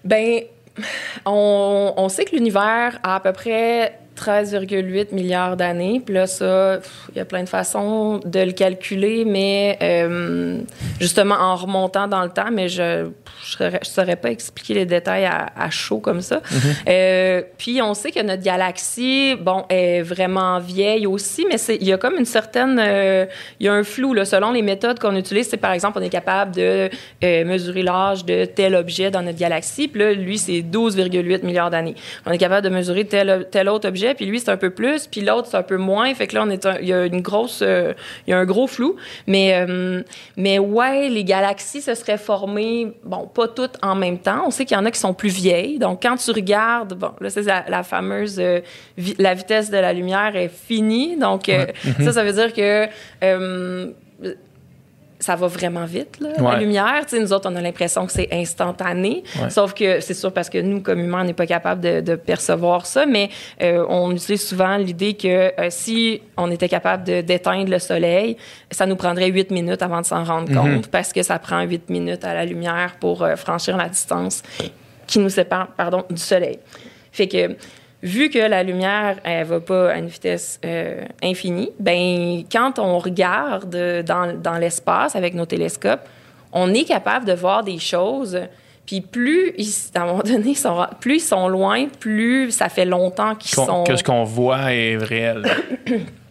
Ben, 0.04 0.42
on, 1.26 1.94
on 1.96 2.10
sait 2.10 2.26
que 2.26 2.36
l'univers 2.36 3.00
a 3.04 3.16
à 3.16 3.20
peu 3.22 3.32
près 3.32 3.98
13,8 4.18 5.14
milliards 5.14 5.56
d'années. 5.56 6.02
Puis 6.06 6.14
là, 6.16 6.28
ça, 6.28 6.80
il 7.14 7.18
y 7.18 7.22
a 7.22 7.26
plein 7.26 7.44
de 7.44 7.50
façons 7.50 8.20
de 8.26 8.40
le 8.42 8.52
calculer, 8.52 9.24
mais 9.26 9.78
euh, 9.82 10.60
justement 11.00 11.36
en 11.36 11.56
remontant 11.56 12.08
dans 12.08 12.24
le 12.24 12.30
temps, 12.30 12.52
mais 12.52 12.68
je 12.68 13.08
je 13.46 13.64
ne 13.64 13.70
saurais 13.84 14.16
pas 14.16 14.30
expliquer 14.32 14.74
les 14.74 14.86
détails 14.86 15.26
à, 15.26 15.48
à 15.58 15.70
chaud 15.70 16.00
comme 16.00 16.22
ça. 16.22 16.42
Euh, 16.88 17.42
puis 17.58 17.82
on 17.82 17.94
sait 17.94 18.12
que 18.12 18.22
notre 18.22 18.44
galaxie, 18.44 19.36
bon, 19.40 19.66
est 19.70 20.02
vraiment 20.02 20.60
vieille 20.60 21.08
aussi, 21.08 21.46
mais 21.50 21.58
c'est- 21.58 21.76
il 21.76 21.88
y 21.88 21.94
a 21.94 21.98
comme 21.98 22.16
une 22.18 22.26
certaine... 22.26 22.80
euh, 22.82 23.26
il 23.60 23.66
y 23.66 23.70
a 23.70 23.74
un 23.74 23.84
flou, 23.84 24.14
là, 24.14 24.26
selon 24.26 24.52
les 24.52 24.62
méthodes 24.62 25.00
qu'on 25.00 25.16
utilise. 25.16 25.48
C'est 25.50 25.58
par 25.58 25.72
exemple, 25.74 25.98
on 26.00 26.04
est 26.04 26.10
capable 26.10 26.56
de 26.56 26.90
euh, 27.24 27.46
mesurer 27.46 27.84
l'âge 27.84 28.26
de 28.26 28.46
tel 28.46 28.76
objet 28.76 29.12
dans 29.12 29.22
notre 29.22 29.38
galaxie. 29.38 29.88
Puis 29.88 30.00
là, 30.02 30.14
lui, 30.14 30.38
c'est 30.38 30.62
12,8 30.62 31.44
milliards 31.46 31.70
d'années. 31.70 31.96
On 32.26 32.32
est 32.32 32.38
capable 32.38 32.68
de 32.68 32.74
mesurer 32.74 33.06
tel, 33.06 33.48
tel 33.52 33.70
autre 33.70 33.88
objet, 33.88 34.14
puis 34.14 34.26
lui, 34.26 34.40
c'est 34.40 34.50
un 34.52 34.58
peu 34.58 34.70
plus, 34.70 35.08
puis 35.08 35.22
l'autre, 35.22 35.48
c'est 35.52 35.58
un 35.58 35.64
peu 35.64 35.78
moins. 35.78 36.14
Fait 36.14 36.28
que 36.28 36.36
là, 36.36 36.44
on 36.46 36.50
est 36.50 36.66
un- 36.66 36.78
il 36.80 36.88
y 36.88 36.94
a 36.94 37.06
une 37.06 37.22
grosse... 37.22 37.62
euh, 37.62 37.94
il 38.28 38.32
y 38.32 38.34
a 38.34 38.38
un 38.40 38.46
gros 38.46 38.68
flou. 38.68 38.96
Mais, 39.28 39.54
euh, 39.68 40.02
mais 40.38 40.60
ouais, 40.60 41.10
les 41.10 41.24
galaxies 41.24 41.82
se 41.82 41.96
seraient 41.96 42.18
formées, 42.18 42.94
bon, 43.04 43.30
pas 43.34 43.48
toutes 43.48 43.78
en 43.82 43.96
même 43.96 44.20
temps. 44.20 44.44
On 44.46 44.52
sait 44.52 44.66
qu'il 44.66 44.78
y 44.78 44.80
en 44.80 44.86
a 44.86 44.92
qui 44.92 45.00
sont 45.00 45.14
plus 45.14 45.30
vieilles. 45.30 45.80
Donc, 45.80 46.02
quand 46.04 46.16
tu 46.18 46.32
regardes, 46.32 46.94
bon, 46.94 47.12
là, 47.20 47.30
c'est 47.30 47.42
la, 47.44 47.66
la 47.68 47.84
fameuse... 47.84 48.40
euh, 48.40 48.62
vi- 48.98 49.16
la 49.18 49.34
vitesse 49.34 49.70
de 49.70 49.78
la 49.78 49.94
lumière 49.94 50.36
est 50.36 50.50
finie. 50.50 51.18
Donc, 51.18 51.50
euh, 51.50 51.66
ça, 52.02 52.14
ça 52.14 52.24
veut 52.24 52.34
dire 52.34 52.54
que... 52.54 52.88
ça 55.24 55.38
va 55.38 55.48
vraiment 55.48 55.86
vite, 55.86 56.20
là, 56.20 56.30
la 56.38 56.60
lumière. 56.60 57.06
Tu 57.08 57.16
sais, 57.16 57.22
nous 57.22 57.32
autres, 57.32 57.50
on 57.50 57.56
a 57.56 57.62
l'impression 57.62 58.06
que 58.06 58.12
c'est 58.12 58.28
instantané. 58.34 59.24
Ouais. 59.42 59.50
Sauf 59.50 59.74
que 59.74 60.02
c'est 60.02 60.14
sûr 60.14 60.34
parce 60.34 60.50
que 60.50 60.58
nous, 60.58 60.82
comme 60.82 61.00
humains, 61.00 61.22
on 61.22 61.24
n'est 61.24 61.34
pas 61.34 61.46
capable 61.46 61.80
de, 61.80 62.02
de 62.02 62.16
percevoir 62.16 62.86
ça. 62.86 63.06
Mais 63.06 63.30
euh, 63.62 63.86
on 63.88 64.12
utilise 64.12 64.46
souvent 64.46 64.76
l'idée 64.76 65.14
que 65.14 65.28
euh, 65.58 65.68
si 65.70 66.22
on 66.36 66.52
était 66.52 66.68
capable 66.68 67.04
d'éteindre 67.24 67.72
le 67.72 67.80
soleil, 67.80 68.36
ça 68.70 68.86
nous 68.86 68.98
prendrait 68.98 69.30
huit 69.30 69.50
minutes 69.50 69.82
avant 69.82 70.02
de 70.02 70.06
s'en 70.06 70.26
rendre 70.26 70.54
compte 70.54 70.88
parce 70.90 71.14
que 71.14 71.24
ça 71.24 71.40
prend 71.40 71.62
huit 71.62 71.90
minutes 71.90 72.26
à 72.26 72.34
la 72.34 72.44
lumière 72.46 72.96
pour 73.00 73.24
euh, 73.24 73.38
franchir 73.38 73.78
la 73.78 73.88
distance 73.88 74.44
qui 75.08 75.20
nous 75.20 75.30
sépare 75.30 75.70
pardon, 75.78 76.04
du 76.10 76.22
soleil. 76.22 76.60
Fait 77.14 77.30
que 77.30 77.56
vu 78.04 78.30
que 78.30 78.38
la 78.38 78.62
lumière 78.62 79.18
elle 79.24 79.46
va 79.48 79.60
pas 79.60 79.92
à 79.94 79.98
une 79.98 80.08
vitesse 80.08 80.60
euh, 80.64 81.04
infinie, 81.24 81.72
ben 81.80 82.44
quand 82.52 82.78
on 82.78 83.00
regarde 83.00 84.04
dans, 84.06 84.38
dans 84.40 84.58
l'espace 84.60 85.16
avec 85.16 85.34
nos 85.34 85.46
télescopes, 85.48 86.08
on 86.52 86.72
est 86.74 86.84
capable 86.84 87.26
de 87.26 87.34
voir 87.34 87.64
des 87.64 87.80
choses. 87.80 88.40
Puis 88.86 89.00
plus 89.02 89.54
ils, 89.58 89.70
à 89.98 90.02
un 90.02 90.06
moment 90.08 90.24
donné, 90.24 90.54
sont, 90.56 90.86
plus 91.00 91.16
ils 91.16 91.20
sont 91.22 91.48
loin, 91.48 91.88
plus 92.00 92.52
ça 92.52 92.68
fait 92.70 92.86
longtemps 92.86 93.34
qu'ils 93.36 93.56
Qu'on- 93.56 93.66
sont 93.66 93.84
Que 93.86 93.96
ce 93.96 94.04
qu'on 94.04 94.24
voit 94.26 94.74
est 94.74 94.98
réel. 94.98 95.44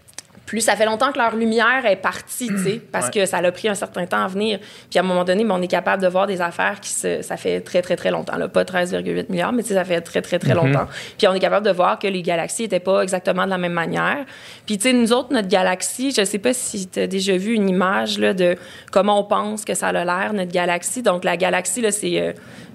plus 0.52 0.60
ça 0.60 0.76
fait 0.76 0.84
longtemps 0.84 1.10
que 1.12 1.18
leur 1.18 1.34
lumière 1.34 1.86
est 1.86 1.96
partie, 1.96 2.48
tu 2.48 2.58
sais, 2.58 2.80
parce 2.92 3.06
Ouais. 3.06 3.12
que 3.22 3.24
ça 3.26 3.38
a 3.38 3.52
pris 3.52 3.68
un 3.70 3.74
certain 3.74 4.04
temps 4.04 4.22
à 4.22 4.28
venir. 4.28 4.58
Puis 4.90 4.98
à 4.98 5.02
un 5.02 5.04
moment 5.06 5.24
donné, 5.24 5.44
ben, 5.44 5.54
on 5.58 5.62
est 5.62 5.66
capable 5.66 6.02
de 6.02 6.08
voir 6.08 6.26
des 6.26 6.42
affaires 6.42 6.78
qui 6.78 6.90
se, 6.90 7.22
ça 7.22 7.38
fait 7.38 7.62
très 7.62 7.80
très 7.80 7.96
très 7.96 8.10
longtemps, 8.10 8.36
là, 8.36 8.48
pas 8.48 8.62
13,8 8.64 9.30
milliards, 9.30 9.52
mais 9.54 9.62
tu 9.62 9.68
sais, 9.68 9.74
ça 9.76 9.84
fait 9.86 10.02
très 10.02 10.20
très 10.20 10.38
très 10.38 10.52
longtemps. 10.54 10.86
Puis 11.16 11.26
on 11.26 11.32
est 11.32 11.40
capable 11.40 11.64
de 11.64 11.72
voir 11.72 11.98
que 11.98 12.06
les 12.06 12.20
galaxies 12.20 12.62
n'étaient 12.64 12.80
pas 12.80 13.00
exactement 13.00 13.46
de 13.46 13.50
la 13.50 13.56
même 13.56 13.72
manière. 13.72 14.26
Puis 14.66 14.76
tu 14.76 14.82
sais, 14.82 14.92
nous 14.92 15.10
autres, 15.14 15.32
notre 15.32 15.48
galaxie, 15.48 16.12
je 16.14 16.22
sais 16.22 16.38
pas 16.38 16.52
si 16.52 16.86
tu 16.86 17.00
as 17.00 17.06
déjà 17.06 17.34
vu 17.34 17.54
une 17.54 17.70
image 17.70 18.18
là, 18.18 18.34
de 18.34 18.56
comment 18.90 19.18
on 19.18 19.24
pense 19.24 19.64
que 19.64 19.72
ça 19.72 19.88
a 19.88 19.92
l'air 20.04 20.34
notre 20.34 20.52
galaxie. 20.52 21.00
Donc 21.02 21.24
la 21.24 21.38
galaxie 21.38 21.80
là, 21.80 21.90
c'est 21.90 22.20
euh, 22.20 22.32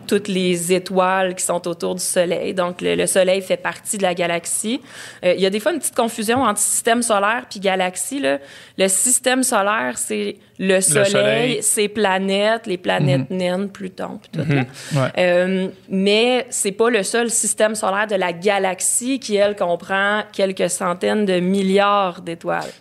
toutes 0.07 0.27
les 0.27 0.73
étoiles 0.73 1.35
qui 1.35 1.43
sont 1.43 1.67
autour 1.67 1.95
du 1.95 2.03
Soleil. 2.03 2.53
Donc, 2.53 2.81
le, 2.81 2.95
le 2.95 3.05
Soleil 3.05 3.41
fait 3.41 3.57
partie 3.57 3.97
de 3.97 4.03
la 4.03 4.13
galaxie. 4.13 4.81
Euh, 5.23 5.33
il 5.35 5.41
y 5.41 5.45
a 5.45 5.49
des 5.49 5.59
fois 5.59 5.73
une 5.73 5.79
petite 5.79 5.95
confusion 5.95 6.41
entre 6.43 6.59
système 6.59 7.01
solaire 7.01 7.45
puis 7.49 7.59
galaxie. 7.59 8.19
Là. 8.19 8.39
Le 8.77 8.87
système 8.87 9.43
solaire, 9.43 9.97
c'est 9.97 10.37
le 10.59 10.81
Soleil, 10.81 11.11
Soleil. 11.11 11.63
ses 11.63 11.87
planètes, 11.87 12.65
les 12.65 12.77
planètes 12.77 13.29
naines, 13.29 13.69
Pluton, 13.69 14.19
puis 14.21 14.31
tout. 14.31 14.49
Ouais. 14.49 15.11
Euh, 15.17 15.67
mais 15.89 16.47
c'est 16.49 16.71
pas 16.71 16.89
le 16.89 17.03
seul 17.03 17.29
système 17.29 17.75
solaire 17.75 18.07
de 18.07 18.15
la 18.15 18.33
galaxie 18.33 19.19
qui, 19.19 19.35
elle, 19.35 19.55
comprend 19.55 20.23
quelques 20.31 20.69
centaines 20.69 21.25
de 21.25 21.39
milliards 21.39 22.21
d'étoiles. 22.21 22.71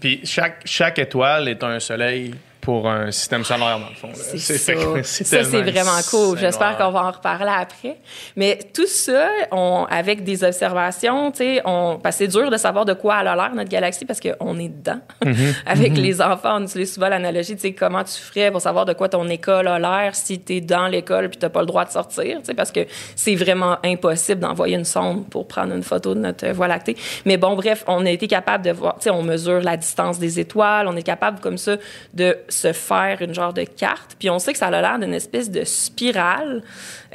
Puis 0.00 0.20
chaque, 0.24 0.62
chaque 0.64 0.98
étoile 0.98 1.48
est 1.48 1.62
un 1.62 1.80
soleil 1.80 2.34
pour 2.66 2.88
un 2.88 3.12
système 3.12 3.44
solaire, 3.44 3.78
dans 3.78 3.88
le 3.88 3.94
fond. 3.94 4.08
C'est 4.12 4.38
ça. 4.38 4.72
Ça, 5.04 5.44
c'est 5.44 5.62
vraiment 5.62 6.00
cool. 6.10 6.36
J'espère 6.36 6.76
qu'on 6.76 6.90
va 6.90 7.04
en 7.04 7.10
reparler 7.12 7.52
après. 7.56 7.96
Mais 8.34 8.58
tout 8.74 8.88
ça, 8.88 9.28
on, 9.52 9.86
avec 9.88 10.24
des 10.24 10.42
observations, 10.42 11.30
tu 11.30 11.38
sais, 11.38 11.62
on, 11.64 12.00
parce 12.02 12.16
que 12.16 12.24
c'est 12.24 12.32
dur 12.32 12.50
de 12.50 12.56
savoir 12.56 12.84
de 12.84 12.92
quoi 12.92 13.18
elle 13.20 13.28
a 13.28 13.36
l'air, 13.36 13.54
notre 13.54 13.70
galaxie, 13.70 14.04
parce 14.04 14.18
qu'on 14.18 14.58
est 14.58 14.68
dedans. 14.68 14.98
Mm-hmm. 15.24 15.54
avec 15.66 15.96
les 15.96 16.20
enfants, 16.20 16.56
on 16.56 16.64
utilise 16.64 16.92
souvent 16.92 17.08
l'analogie, 17.08 17.54
tu 17.54 17.60
sais, 17.60 17.72
comment 17.72 18.02
tu 18.02 18.14
ferais 18.14 18.50
pour 18.50 18.60
savoir 18.60 18.84
de 18.84 18.94
quoi 18.94 19.08
ton 19.08 19.28
école 19.28 19.68
a 19.68 19.78
l'air 19.78 20.16
si 20.16 20.40
tu 20.40 20.56
es 20.56 20.60
dans 20.60 20.88
l'école 20.88 21.28
puis 21.28 21.38
tu 21.38 21.48
pas 21.48 21.60
le 21.60 21.66
droit 21.66 21.84
de 21.84 21.92
sortir, 21.92 22.38
tu 22.40 22.46
sais, 22.46 22.54
parce 22.54 22.72
que 22.72 22.80
c'est 23.14 23.36
vraiment 23.36 23.76
impossible 23.84 24.40
d'envoyer 24.40 24.74
une 24.74 24.84
sonde 24.84 25.28
pour 25.28 25.46
prendre 25.46 25.72
une 25.72 25.84
photo 25.84 26.16
de 26.16 26.20
notre 26.20 26.48
Voie 26.48 26.66
lactée. 26.66 26.96
Mais 27.26 27.36
bon, 27.36 27.54
bref, 27.54 27.84
on 27.86 28.04
a 28.04 28.10
été 28.10 28.26
capable 28.26 28.64
de 28.64 28.72
voir, 28.72 28.96
tu 28.96 29.04
sais, 29.04 29.10
on 29.10 29.22
mesure 29.22 29.60
la 29.60 29.76
distance 29.76 30.18
des 30.18 30.40
étoiles, 30.40 30.88
on 30.88 30.96
est 30.96 31.04
capable 31.04 31.38
comme 31.38 31.58
ça 31.58 31.76
de 32.12 32.36
se 32.56 32.72
faire 32.72 33.22
une 33.22 33.34
genre 33.34 33.52
de 33.52 33.64
carte. 33.64 34.16
Puis 34.18 34.30
on 34.30 34.38
sait 34.38 34.52
que 34.52 34.58
ça 34.58 34.66
a 34.66 34.70
l'air 34.70 34.98
d'une 34.98 35.14
espèce 35.14 35.50
de 35.50 35.64
spirale. 35.64 36.62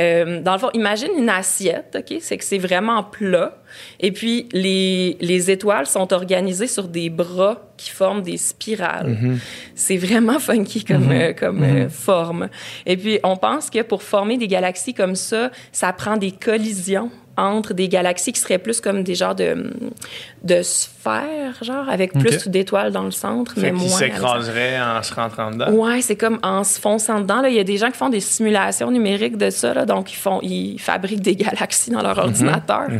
Euh, 0.02 0.42
dans 0.42 0.54
le 0.54 0.60
fond, 0.60 0.70
imagine 0.74 1.10
une 1.18 1.30
assiette, 1.30 1.96
OK? 2.00 2.18
C'est 2.22 2.38
que 2.38 2.44
c'est 2.44 2.58
vraiment 2.58 3.04
plat. 3.04 3.58
Et 4.00 4.12
puis, 4.12 4.48
les, 4.52 5.18
les 5.22 5.52
étoiles 5.52 5.86
sont 5.86 6.12
organisées 6.14 6.68
sur 6.68 6.88
des 6.88 7.10
bras 7.10 7.62
qui 7.78 7.90
forment 7.90 8.22
des 8.22 8.38
spirales. 8.38 9.38
C'est 9.76 9.98
vraiment 9.98 10.40
funky 10.48 10.84
comme, 10.84 11.12
euh, 11.12 11.34
comme 11.34 11.64
euh, 11.64 11.90
forme. 11.90 12.50
Et 12.86 12.98
puis, 12.98 13.20
on 13.24 13.38
pense 13.38 13.70
que 13.70 13.82
pour 13.82 14.04
former 14.04 14.38
des 14.38 14.48
galaxies 14.48 14.94
comme 14.94 15.16
ça, 15.16 15.52
ça 15.72 15.94
prend 15.94 16.18
des 16.18 16.32
collisions 16.32 17.10
entre 17.38 17.74
des 17.74 17.88
galaxies 17.88 18.34
qui 18.34 18.40
seraient 18.42 18.58
plus 18.58 18.82
comme 18.82 19.04
des 19.04 19.16
genres 19.16 19.36
de, 19.36 19.72
de 20.44 20.62
sphères, 20.62 21.58
genre, 21.62 21.90
avec 21.90 22.14
plus 22.14 22.48
d'étoiles 22.48 22.92
dans 22.92 23.04
le 23.04 23.12
centre, 23.12 23.54
Fait 23.54 23.62
mais 23.62 23.72
moins. 23.72 23.86
à 23.86 24.00
s'écraserait 24.00 24.80
en 24.82 25.02
se 25.02 25.14
rentrant 25.14 25.50
dedans. 25.52 25.72
Ouais, 25.72 26.02
c'est 26.02 26.18
comme 26.18 26.40
en 26.44 26.64
se 26.64 26.80
fonçant 26.80 27.22
dedans. 27.22 27.42
Là, 27.42 27.50
il 27.50 27.56
y 27.56 27.60
a 27.60 27.64
des 27.64 27.78
gens 27.78 27.90
qui 27.90 27.98
font 27.98 28.10
des 28.10 28.20
simulations 28.20 28.92
numériques 28.92 29.38
de 29.38 29.50
ça. 29.50 29.74
Là, 29.74 29.86
donc, 29.94 30.12
ils, 30.14 30.16
font, 30.16 30.40
ils 30.42 30.80
fabriquent 30.80 31.22
des 31.22 31.36
galaxies 31.36 31.92
dans 31.92 32.02
leur 32.02 32.18
ordinateur. 32.18 32.90
là. 32.90 32.98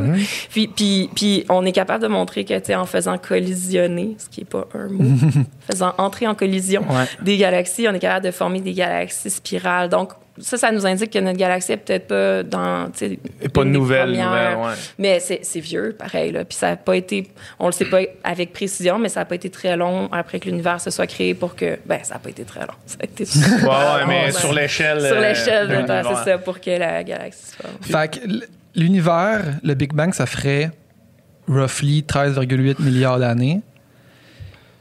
Puis, 0.50 0.68
puis, 0.68 1.10
puis, 1.16 1.46
on 1.50 1.66
est 1.66 1.72
capable 1.72 2.04
de 2.04 2.10
montrer 2.10 2.44
que, 2.44 2.76
en 2.76 2.86
faisant 2.86 3.18
collisionner, 3.18 4.16
ce 4.18 4.28
qui 4.30 4.42
n'est 4.42 4.46
pas 4.46 4.68
un 4.74 4.88
mot, 4.90 5.04
faisant 5.70 5.94
entrer 5.98 6.28
en 6.28 6.36
collision 6.36 6.82
Ouais. 6.90 7.06
des 7.22 7.38
galaxies, 7.38 7.88
on 7.88 7.94
est 7.94 8.00
capable 8.00 8.26
de 8.26 8.32
former 8.32 8.60
des 8.60 8.74
galaxies 8.74 9.30
spirales. 9.30 9.88
Donc, 9.90 10.12
ça, 10.40 10.58
ça 10.58 10.72
nous 10.72 10.86
indique 10.86 11.12
que 11.12 11.20
notre 11.20 11.38
galaxie 11.38 11.74
est 11.74 11.78
peut-être 11.78 12.08
pas 12.08 12.44
dans. 12.44 12.90
tu 12.92 13.00
sais, 13.00 13.20
Et 13.42 13.50
pas 13.50 13.64
de 13.64 13.70
nouvelles, 13.70 14.12
nouvelles, 14.12 14.58
ouais. 14.58 14.74
Mais 14.98 15.20
c'est 15.20 15.60
vieux, 15.60 15.96
pareil. 15.98 16.32
Là. 16.32 16.46
Puis 16.46 16.58
ça 16.58 16.72
n'a 16.72 16.76
pas 16.78 16.96
été, 16.96 17.30
on 17.60 17.66
le 17.66 17.72
sait 17.72 17.86
pas 17.86 18.00
avec 18.24 18.54
précision, 18.54 18.98
mais 18.98 19.10
ça 19.10 19.22
n'a 19.22 19.26
pas 19.26 19.36
été 19.36 19.50
très 19.50 19.76
long 19.76 20.08
après 20.12 20.40
que 20.40 20.46
l'univers 20.46 20.80
se 20.80 20.90
soit 20.90 21.08
créé 21.08 21.34
pour 21.34 21.56
que. 21.56 21.78
Ben, 21.86 22.00
ça 22.04 22.16
n'a 22.16 22.20
pas 22.20 22.30
été 22.30 22.44
très 22.44 22.62
long. 22.62 22.74
Ça 22.86 22.98
a 23.02 23.06
été 23.06 23.24
Ouais, 23.24 23.68
ouais, 23.68 24.02
long, 24.02 24.08
mais 24.08 24.26
ben, 24.28 24.32
sur 24.32 24.54
l'échelle. 24.54 25.02
Sur 25.02 25.18
euh, 25.18 25.22
l'échelle 25.22 25.68
de 25.68 25.88
temps, 25.88 26.02
c'est 26.16 26.32
ça, 26.32 26.38
pour 26.38 26.60
que 26.62 26.72
la 26.72 27.04
galaxie 27.04 27.52
se 27.52 27.56
forme. 27.56 27.76
Fait 27.82 28.20
que 28.20 28.46
l'univers, 28.76 29.44
le 29.64 29.74
Big 29.74 29.94
Bang, 29.94 30.14
ça 30.14 30.26
ferait 30.26 30.72
roughly 31.48 32.04
13,8 32.08 32.82
milliards 32.82 33.20
d'années. 33.20 33.62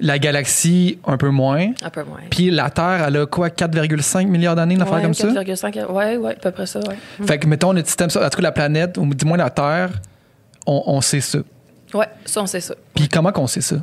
La 0.00 0.18
galaxie, 0.18 0.98
un 1.06 1.16
peu 1.16 1.28
moins. 1.30 1.72
Un 1.82 1.90
peu 1.90 2.02
moins. 2.04 2.20
Puis 2.30 2.50
la 2.50 2.70
Terre, 2.70 3.04
elle 3.06 3.16
a 3.16 3.26
quoi, 3.26 3.48
4,5 3.48 4.26
milliards 4.26 4.56
d'années, 4.56 4.74
une 4.74 4.82
affaire 4.82 4.94
Ouais, 4.96 5.02
comme 5.02 5.14
ça? 5.14 5.28
4,5, 5.28 5.90
ouais, 5.92 6.16
ouais, 6.16 6.32
à 6.32 6.34
peu 6.36 6.50
près 6.50 6.66
ça, 6.66 6.80
ouais. 6.80 6.96
Fait 7.26 7.38
que, 7.38 7.46
mettons, 7.46 7.72
notre 7.72 7.88
système, 7.88 8.08
en 8.08 8.28
tout 8.30 8.36
cas, 8.36 8.42
la 8.42 8.52
planète, 8.52 8.96
ou 8.98 9.06
du 9.14 9.24
moins 9.24 9.36
la 9.38 9.50
Terre, 9.50 9.90
on, 10.66 10.82
on 10.86 11.00
sait 11.00 11.20
ça. 11.20 11.38
Ouais, 11.94 12.06
ça, 12.24 12.42
on 12.42 12.46
sait 12.46 12.60
ça. 12.60 12.74
Puis 12.94 13.08
comment 13.08 13.32
qu'on 13.32 13.46
sait 13.46 13.60
ça? 13.60 13.76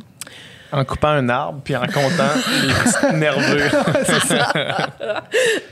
En 0.72 0.84
coupant 0.84 1.10
un 1.10 1.30
arbre 1.30 1.62
puis 1.64 1.76
en 1.76 1.86
comptant 1.86 2.34
les 2.64 2.74
petits 2.74 3.16
nerveux. 3.16 3.70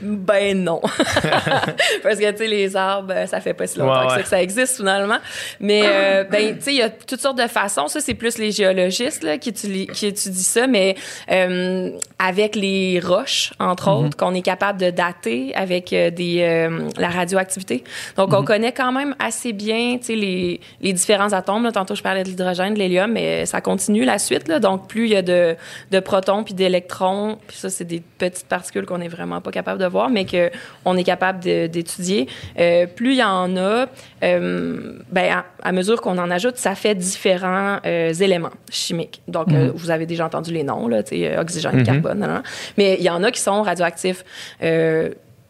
Ben 0.00 0.62
non. 0.62 0.80
Parce 2.02 2.18
que, 2.18 2.30
tu 2.30 2.38
sais, 2.38 2.46
les 2.46 2.76
arbres, 2.76 3.12
euh, 3.14 3.26
ça 3.26 3.40
fait 3.40 3.54
pas 3.54 3.66
si 3.66 3.78
longtemps 3.78 4.00
Ouais, 4.00 4.06
que, 4.06 4.12
ça, 4.14 4.22
que 4.22 4.28
ça 4.28 4.42
existe, 4.42 4.76
finalement. 4.76 5.18
Mais, 5.60 5.82
euh, 5.84 6.24
ben, 6.30 6.56
tu 6.56 6.62
sais, 6.62 6.72
il 6.72 6.78
y 6.78 6.82
a 6.82 6.90
toutes 6.90 7.20
sortes 7.20 7.38
de 7.38 7.46
façons. 7.46 7.88
Ça, 7.88 8.00
c'est 8.00 8.14
plus 8.14 8.38
les 8.38 8.52
géologistes 8.52 9.22
là, 9.22 9.38
qui, 9.38 9.50
étudient, 9.50 9.86
qui 9.92 10.06
étudient 10.06 10.42
ça. 10.42 10.66
Mais 10.66 10.96
euh, 11.30 11.90
avec 12.18 12.56
les 12.56 13.00
roches, 13.00 13.52
entre 13.58 13.90
autres, 13.90 14.16
qu'on 14.16 14.34
est 14.34 14.42
capable 14.42 14.80
de 14.80 14.90
dater 14.90 15.54
avec 15.54 15.92
euh, 15.92 16.10
des, 16.10 16.68
la 16.98 17.08
radioactivité. 17.08 17.84
Donc, 18.16 18.32
on 18.32 18.44
connaît 18.44 18.72
quand 18.72 18.92
même 18.92 19.14
assez 19.18 19.52
bien, 19.52 19.98
tu 19.98 20.06
sais, 20.06 20.14
les, 20.14 20.60
les 20.80 20.92
différents 20.92 21.32
atomes. 21.32 21.64
Là. 21.64 21.72
Tantôt, 21.72 21.94
je 21.94 22.02
parlais 22.02 22.22
de 22.22 22.28
l'hydrogène, 22.28 22.74
de 22.74 22.78
l'hélium, 22.78 23.12
mais 23.12 23.46
ça 23.46 23.60
continue 23.60 24.04
la 24.04 24.18
suite. 24.18 24.48
Là. 24.48 24.60
Donc, 24.60 24.85
plus 24.86 25.06
il 25.06 25.12
y 25.12 25.16
a 25.16 25.22
de, 25.22 25.56
de 25.90 26.00
protons 26.00 26.44
puis 26.44 26.54
d'électrons, 26.54 27.38
puis 27.46 27.56
ça, 27.56 27.70
c'est 27.70 27.84
des 27.84 28.02
petites 28.18 28.46
particules 28.46 28.86
qu'on 28.86 28.98
n'est 28.98 29.08
vraiment 29.08 29.40
pas 29.40 29.50
capable 29.50 29.80
de 29.80 29.86
voir, 29.86 30.08
mais 30.10 30.26
qu'on 30.26 30.96
est 30.96 31.04
capable 31.04 31.40
d'étudier. 31.40 32.28
Euh, 32.58 32.86
plus 32.86 33.12
il 33.12 33.18
y 33.18 33.24
en 33.24 33.56
a, 33.56 33.86
euh, 34.22 34.98
ben, 35.10 35.32
à, 35.32 35.44
à 35.62 35.72
mesure 35.72 36.00
qu'on 36.00 36.18
en 36.18 36.30
ajoute, 36.30 36.56
ça 36.56 36.74
fait 36.74 36.94
différents 36.94 37.78
euh, 37.84 38.12
éléments 38.12 38.50
chimiques. 38.70 39.22
Donc, 39.28 39.52
euh, 39.52 39.70
vous 39.74 39.90
avez 39.90 40.06
déjà 40.06 40.26
entendu 40.26 40.52
les 40.52 40.62
noms, 40.62 40.88
là, 40.88 41.02
oxygène, 41.38 41.82
carbone, 41.84 42.18
nan, 42.18 42.30
nan. 42.30 42.42
mais 42.76 42.96
il 42.98 43.04
y 43.04 43.10
en 43.10 43.22
a 43.22 43.30
qui 43.30 43.40
sont 43.40 43.62
radioactifs. 43.62 44.24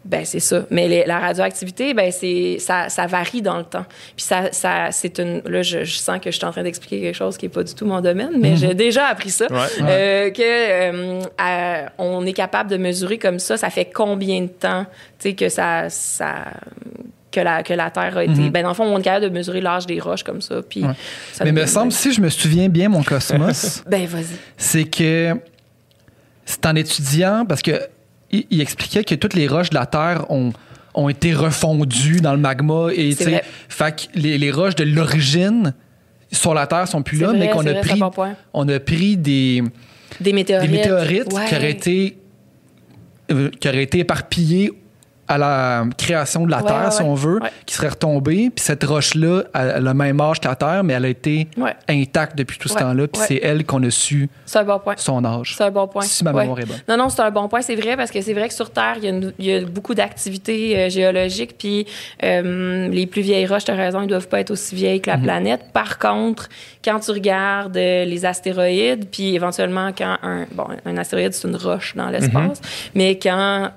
Ben 0.07 0.25
c'est 0.25 0.41
ça. 0.41 0.65
Mais 0.71 0.87
les- 0.89 1.05
la 1.05 1.19
radioactivité, 1.19 1.93
ben 1.93 2.11
c'est 2.13 2.59
ça, 2.61 2.89
ça 2.89 3.07
varie 3.07 3.43
dans 3.43 3.59
le 3.59 3.65
temps. 3.65 3.85
Puis 4.17 4.25
ça, 4.25 4.53
ça 4.53 4.89
c'est 4.93 5.19
une. 5.19 5.43
Là, 5.45 5.63
je, 5.63 5.85
je 5.85 5.97
sens 5.99 6.19
que 6.21 6.31
je 6.31 6.37
suis 6.37 6.45
en 6.47 6.53
train 6.53 6.63
d'expliquer 6.63 7.01
quelque 7.01 7.15
chose 7.17 7.37
qui 7.37 7.47
est 7.47 7.51
pas 7.51 7.65
du 7.65 7.75
tout 7.75 7.85
mon 7.87 8.01
domaine, 8.01 8.33
mais 8.41 8.57
j'ai 8.57 8.75
déjà 8.75 9.07
appris 9.09 9.31
ça. 9.31 9.47
Ouais. 9.51 9.59
Euh, 9.83 10.31
que 10.31 10.43
euh, 10.43 11.21
à- 11.39 11.91
on 11.99 12.25
est 12.25 12.33
capable 12.33 12.71
de 12.71 12.77
mesurer 12.77 13.19
comme 13.19 13.39
ça. 13.39 13.57
Ça 13.57 13.69
fait 13.69 13.87
combien 13.93 14.43
de 14.43 14.47
temps, 14.49 14.85
tu 15.19 15.31
sais, 15.31 15.35
que 15.35 15.49
ça, 15.49 15.91
ça 15.91 16.45
que 17.33 17.41
la, 17.41 17.63
que 17.63 17.75
la 17.75 17.91
Terre 17.91 18.17
a 18.17 18.25
été. 18.25 18.49
Ben, 18.49 18.63
dans 18.63 18.69
le 18.71 18.75
fond, 18.75 18.85
on 18.85 18.99
est 18.99 19.03
capable 19.03 19.25
de 19.27 19.31
mesurer 19.31 19.61
l'âge 19.61 19.87
des 19.87 20.01
roches 20.01 20.23
comme 20.23 20.41
ça. 20.41 20.63
Puis 20.63 20.85
Ouais. 20.85 20.93
ça 21.33 21.45
Mais 21.45 21.53
me 21.53 21.59
donne- 21.59 21.67
semble, 21.67 21.93
si 21.93 22.13
je 22.13 22.21
me 22.21 22.29
souviens 22.31 22.69
bien, 22.71 22.89
mon 22.89 23.03
cosmos, 23.03 23.83
Ben, 23.89 24.07
vas-y. 24.07 24.25
c'est 24.57 24.85
que 24.85 25.35
c'est 26.47 26.65
en 26.65 26.75
étudiant, 26.77 27.45
parce 27.47 27.61
que 27.61 27.73
il, 28.31 28.45
il 28.51 28.61
expliquait 28.61 29.05
que 29.05 29.15
toutes 29.15 29.35
les 29.35 29.47
roches 29.49 29.71
de 29.71 29.75
la 29.77 29.87
Terre 29.87 30.31
ont, 30.31 30.53
ont 30.95 31.09
été 31.09 31.35
refondues 31.35 32.21
dans 32.21 32.33
le 32.33 32.39
magma. 32.39 32.89
Et, 32.95 33.13
fait 33.69 33.97
que 33.97 34.19
les, 34.19 34.39
les 34.39 34.51
roches 34.51 34.75
de 34.75 34.85
l'origine 34.85 35.75
sur 36.33 36.55
la 36.55 36.67
Terre 36.67 36.89
sont 36.89 37.03
plus 37.03 37.19
là, 37.19 37.29
vrai, 37.29 37.39
mais 37.39 37.49
qu'on 37.51 37.67
a 37.67 37.73
vrai, 37.73 37.81
pris, 37.81 38.01
on 38.53 38.69
a 38.69 38.81
pris 38.81 39.17
des, 39.17 39.63
Des 40.21 40.33
météorites. 40.33 40.71
des 40.71 40.77
météorites 40.77 41.33
Ouais. 41.33 41.47
qui 41.49 41.55
auraient 41.55 41.71
été 41.71 42.19
euh, 43.31 43.51
qui 43.61 43.69
auraient 43.69 43.83
été 43.83 43.99
éparpillés 44.01 44.73
à 45.29 45.39
la 45.39 45.85
création 45.99 46.47
de 46.47 46.51
la 46.51 46.59
Ouais, 46.59 46.69
Terre, 46.69 46.85
ouais, 46.87 46.91
si 46.91 47.03
on 47.03 47.15
veut, 47.15 47.41
Ouais. 47.43 47.51
qui 47.67 47.75
seraient 47.75 47.89
retombées. 47.89 48.51
Puis 48.55 48.65
cette 48.65 48.85
roche-là, 48.85 49.43
elle 49.55 49.71
a 49.71 49.81
le 49.81 49.95
même 49.95 50.21
âge 50.21 50.41
que 50.41 50.49
la 50.49 50.57
Terre, 50.57 50.83
mais 50.85 50.95
elle 50.95 51.05
a 51.05 51.09
été 51.09 51.49
intacte 51.89 52.37
depuis 52.37 52.59
tout 52.59 52.69
ce 52.69 52.75
temps-là. 52.75 53.07
Puis 53.09 53.23
c'est 53.27 53.41
elle 53.43 53.65
qu'on 53.65 53.83
a 53.83 53.91
su 53.91 54.29
un 54.55 54.65
bon 54.65 54.79
point. 54.79 54.95
son 54.97 55.25
âge. 55.25 55.55
C'est 55.57 55.65
un 55.65 55.71
bon 55.71 55.87
point. 55.89 56.03
Si 56.03 56.25
ma 56.25 56.33
mémoire 56.33 56.59
est 56.61 56.67
bonne. 56.67 56.77
Non, 56.89 56.97
non, 56.97 57.09
c'est 57.09 57.23
un 57.23 57.31
bon 57.31 57.49
point. 57.49 57.63
C'est 57.63 57.77
vrai 57.77 57.97
parce 57.97 58.11
que 58.11 58.21
c'est 58.21 58.33
vrai 58.35 58.49
que 58.49 58.55
sur 58.55 58.71
Terre, 58.71 58.97
il 59.03 59.33
y 59.39 59.53
a, 59.53 59.59
y 59.59 59.65
beaucoup 59.65 59.95
d'activités 59.95 60.79
euh, 60.79 60.89
géologiques. 60.89 61.57
Puis 61.59 61.87
euh, 62.25 62.89
les 62.89 63.07
plus 63.07 63.23
vieilles 63.23 63.47
roches, 63.47 63.65
tu 63.65 63.71
as 63.71 63.75
raison, 63.75 64.03
ils 64.03 64.07
doivent 64.09 64.29
pas 64.29 64.41
être 64.41 64.51
aussi 64.51 64.75
vieilles 64.75 64.97
Mhm. 64.97 65.03
que 65.03 65.11
la 65.11 65.19
planète. 65.19 65.61
Par 65.73 65.99
contre, 65.99 66.49
quand 66.85 67.01
tu 67.01 67.11
regardes 67.11 67.77
euh, 67.77 68.05
les 68.05 68.25
astéroïdes, 68.25 69.09
puis 69.11 69.35
éventuellement 69.35 69.91
quand 69.97 70.17
un, 70.23 70.47
bon, 70.53 70.67
un 70.85 70.97
astéroïde, 70.97 71.33
c'est 71.35 71.47
une 71.49 71.57
roche 71.57 71.95
dans 71.97 72.09
l'espace, 72.09 72.61
mais 72.95 73.19
quand 73.19 73.71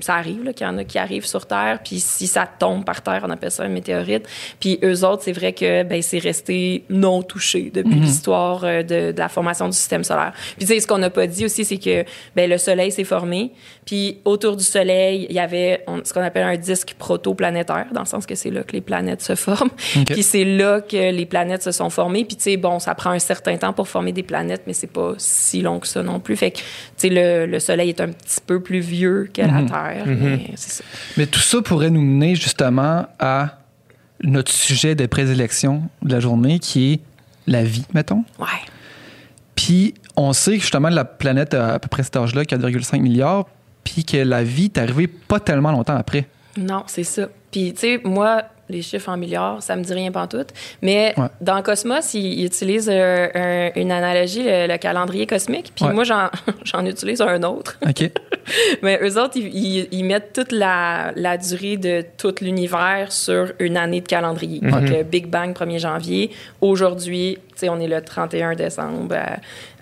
ça 0.00 0.14
arrive, 0.14 0.44
là, 0.44 0.52
qu'il 0.52 0.66
y 0.66 0.70
en 0.70 0.78
a 0.78 0.84
qui 0.84 0.98
arrivent 0.98 1.26
sur 1.26 1.46
Terre, 1.46 1.80
puis 1.82 1.98
si 1.98 2.26
ça 2.26 2.46
tombe 2.46 2.84
par 2.84 3.02
terre, 3.02 3.22
on 3.26 3.30
appelle 3.30 3.50
ça 3.50 3.64
un 3.64 3.68
météorite. 3.68 4.28
Puis 4.60 4.78
eux 4.84 5.04
autres, 5.04 5.22
c'est 5.24 5.32
vrai 5.32 5.52
que 5.52 5.82
ben, 5.82 6.00
c'est 6.02 6.18
resté 6.18 6.84
non 6.88 7.22
touché 7.22 7.70
depuis 7.72 7.98
l'histoire 8.00 8.64
euh, 8.64 8.82
de, 8.82 9.12
de 9.12 9.18
la 9.18 9.28
formation 9.28 9.68
du 9.68 9.76
système 9.76 10.04
solaire. 10.04 10.32
Puis 10.56 10.66
tu 10.66 10.72
sais, 10.72 10.80
ce 10.80 10.86
qu'on 10.86 10.98
n'a 10.98 11.10
pas 11.10 11.26
dit 11.26 11.44
aussi, 11.44 11.64
c'est 11.64 11.78
que 11.78 12.04
ben, 12.36 12.48
le 12.48 12.58
Soleil 12.58 12.92
s'est 12.92 13.04
formé, 13.04 13.52
puis 13.84 14.18
autour 14.24 14.56
du 14.56 14.62
Soleil, 14.64 15.26
il 15.28 15.34
y 15.34 15.40
avait 15.40 15.82
on- 15.88 16.02
ce 16.04 16.12
qu'on 16.14 16.22
appelle 16.22 16.44
un 16.44 16.56
disque 16.56 16.94
protoplanétaire, 16.98 17.86
dans 17.92 18.00
le 18.02 18.06
sens 18.06 18.26
que 18.26 18.34
c'est 18.36 18.50
là 18.50 18.62
que 18.62 18.72
les 18.72 18.80
planètes 18.80 19.22
se 19.22 19.34
forment. 19.34 19.70
Puis 20.06 20.22
c'est 20.22 20.44
là 20.44 20.80
que 20.80 21.10
les 21.10 21.26
planètes 21.26 21.62
se 21.64 21.72
sont 21.72 21.90
formées. 21.90 22.24
Puis 22.24 22.36
tu 22.36 22.44
sais, 22.44 22.56
bon, 22.56 22.78
ça 22.78 22.94
prend 22.94 23.10
un 23.10 23.18
certain 23.18 23.56
temps 23.56 23.72
pour 23.72 23.88
former 23.88 24.12
des 24.12 24.22
planètes, 24.22 24.62
mais 24.68 24.72
c'est 24.72 24.86
pas 24.86 25.14
si 25.18 25.62
long 25.62 25.80
que 25.80 25.88
ça 25.88 26.02
non 26.04 26.20
plus. 26.20 26.36
Fait 26.36 26.52
que, 26.52 26.58
tu 26.58 26.62
sais, 26.96 27.08
le, 27.08 27.46
le 27.46 27.58
Soleil 27.58 27.88
est 27.88 28.00
un 28.00 28.08
petit 28.08 28.38
peu 28.46 28.60
plus 28.62 28.78
vieux 28.80 29.28
que 29.34 29.42
la 29.42 29.62
Terre, 29.64 30.04
mais 30.06 30.50
c'est 30.54 30.70
ça. 30.82 30.84
Mais 31.16 31.26
tout 31.26 31.40
ça 31.40 31.60
pourrait 31.60 31.90
nous 31.90 32.02
mener 32.02 32.36
justement 32.36 33.06
à 33.18 33.58
notre 34.22 34.52
sujet 34.52 34.94
de 34.94 35.06
présélection 35.06 35.82
de 36.02 36.12
la 36.12 36.20
journée, 36.20 36.60
qui 36.60 36.92
est 36.92 37.00
la 37.48 37.64
vie, 37.64 37.84
mettons. 37.94 38.24
Ouais. 38.38 38.46
Puis 39.56 39.94
on 40.16 40.32
sait 40.32 40.52
que 40.56 40.60
justement 40.62 40.88
la 40.88 41.04
planète 41.04 41.54
a 41.54 41.74
à 41.74 41.78
peu 41.78 41.88
près 41.88 42.02
cet 42.04 42.16
âge-là, 42.16 42.44
4,5 42.44 43.00
milliards, 43.00 43.48
puis 43.84 44.04
que 44.04 44.16
la 44.16 44.42
vie 44.42 44.66
est 44.66 44.78
arrivée 44.78 45.06
pas 45.06 45.40
tellement 45.40 45.72
longtemps 45.72 45.96
après. 45.96 46.26
Non, 46.56 46.84
c'est 46.86 47.04
ça. 47.04 47.28
Puis, 47.50 47.72
tu 47.74 47.80
sais, 47.80 48.00
moi, 48.04 48.42
les 48.72 48.82
chiffres 48.82 49.08
en 49.10 49.16
milliards, 49.16 49.62
ça 49.62 49.76
me 49.76 49.82
dit 49.84 49.92
rien 49.94 50.10
pantoute. 50.10 50.48
Mais 50.80 51.14
Ouais. 51.16 51.26
dans 51.40 51.62
Cosmos, 51.62 52.14
ils, 52.14 52.44
utilisent 52.44 52.90
euh, 52.92 53.28
un- 53.34 53.70
une 53.80 53.92
analogie, 53.92 54.42
le, 54.42 54.66
le 54.66 54.78
calendrier 54.78 55.26
cosmique. 55.26 55.72
Puis 55.76 55.84
Ouais. 55.84 55.92
moi, 55.92 56.04
j'en, 56.04 56.30
utilise 56.86 57.20
un 57.20 57.42
autre. 57.42 57.78
OK? 57.86 58.10
Mais 58.82 58.98
eux 59.02 59.18
autres, 59.20 59.36
ils, 59.36 59.54
ils- 59.54 59.88
ils 59.92 60.04
mettent 60.04 60.32
toute 60.32 60.50
la, 60.52 61.12
la 61.14 61.36
durée 61.36 61.76
de 61.76 62.04
tout 62.18 62.34
l'univers 62.40 63.12
sur 63.12 63.52
une 63.60 63.76
année 63.76 64.00
de 64.00 64.08
calendrier. 64.08 64.60
Donc, 64.60 64.90
euh, 64.90 65.02
Big 65.04 65.26
Bang, 65.28 65.54
1er 65.54 65.78
janvier. 65.78 66.30
Aujourd'hui, 66.60 67.38
tu 67.52 67.58
sais, 67.58 67.68
on 67.68 67.78
est 67.80 67.86
le 67.86 68.00
31 68.02 68.54
décembre 68.54 69.14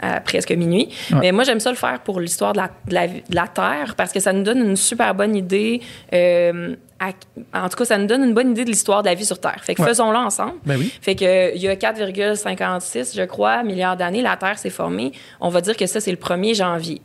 à, 0.00 0.16
à 0.16 0.20
presque 0.20 0.50
minuit. 0.50 0.88
Ouais. 1.12 1.18
Mais 1.20 1.32
moi, 1.32 1.44
j'aime 1.44 1.60
ça 1.60 1.70
le 1.70 1.76
faire 1.76 2.00
pour 2.00 2.20
l'histoire 2.20 2.52
de 2.52 2.58
la, 2.58 2.70
de, 2.88 2.94
la, 2.94 3.06
de 3.06 3.34
la 3.34 3.46
Terre 3.48 3.94
parce 3.96 4.12
que 4.12 4.20
ça 4.20 4.32
nous 4.32 4.42
donne 4.42 4.58
une 4.58 4.76
super 4.76 5.14
bonne 5.14 5.36
idée. 5.36 5.80
euh, 6.12 6.74
à- 7.00 7.64
en 7.64 7.68
tout 7.70 7.76
cas, 7.78 7.84
ça 7.86 7.96
nous 7.98 8.06
donne 8.06 8.22
une 8.22 8.34
bonne 8.34 8.50
idée 8.50 8.64
de 8.64 8.70
l'histoire 8.70 9.02
de 9.02 9.08
la 9.08 9.14
vie 9.14 9.24
sur 9.24 9.40
Terre. 9.40 9.58
Fait 9.62 9.74
que 9.74 9.80
Ouais. 9.82 9.88
faisons-le 9.88 10.18
ensemble. 10.18 10.54
Ben 10.66 10.76
oui. 10.78 10.92
Fait 11.00 11.14
que 11.14 11.54
il 11.56 11.62
y 11.62 11.66
a 11.68 11.74
4,56, 11.76 13.14
je 13.16 13.22
crois, 13.22 13.62
milliards 13.62 13.96
d'années, 13.96 14.22
la 14.22 14.36
Terre 14.36 14.58
s'est 14.58 14.70
formée. 14.70 15.12
On 15.40 15.48
va 15.48 15.60
dire 15.60 15.76
que 15.76 15.86
ça, 15.86 16.00
c'est 16.00 16.10
le 16.10 16.16
1er 16.18 16.54
janvier. 16.54 17.00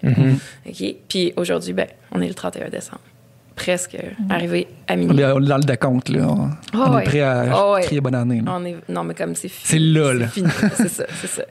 OK? 0.68 0.96
Puis 1.08 1.34
aujourd'hui, 1.38 1.74
ben, 1.74 1.88
on 2.12 2.22
est 2.22 2.28
le 2.28 2.34
31 2.34 2.70
décembre. 2.70 3.00
Presque 3.56 3.96
arrivé 4.30 4.68
à 4.86 4.98
minuit. 4.98 5.24
on 5.24 5.42
est 5.42 5.48
dans 5.48 5.56
le 5.58 5.64
décompte, 5.64 6.10
là. 6.10 6.28
On, 6.28 6.50
Ah 6.74 6.88
on 6.92 6.96
ouais. 6.96 7.02
est 7.04 7.06
prêt 7.06 7.22
à 7.22 7.46
Ah 7.54 7.72
ouais. 7.72 7.82
crier 7.84 8.02
bonne 8.02 8.16
année. 8.16 8.42
là. 8.46 8.52
On 8.54 8.66
est, 8.66 8.76
non, 8.90 9.06
mais 9.06 9.14
comme 9.14 9.34
c'est 9.34 9.48
fini. 9.48 9.64
C'est 9.64 9.80
là, 9.80 10.14
là. 10.14 10.28
fini. 10.28 10.50
C'est 10.76 10.90
ça, 10.90 11.06
c'est 11.22 11.28
ça. 11.28 11.44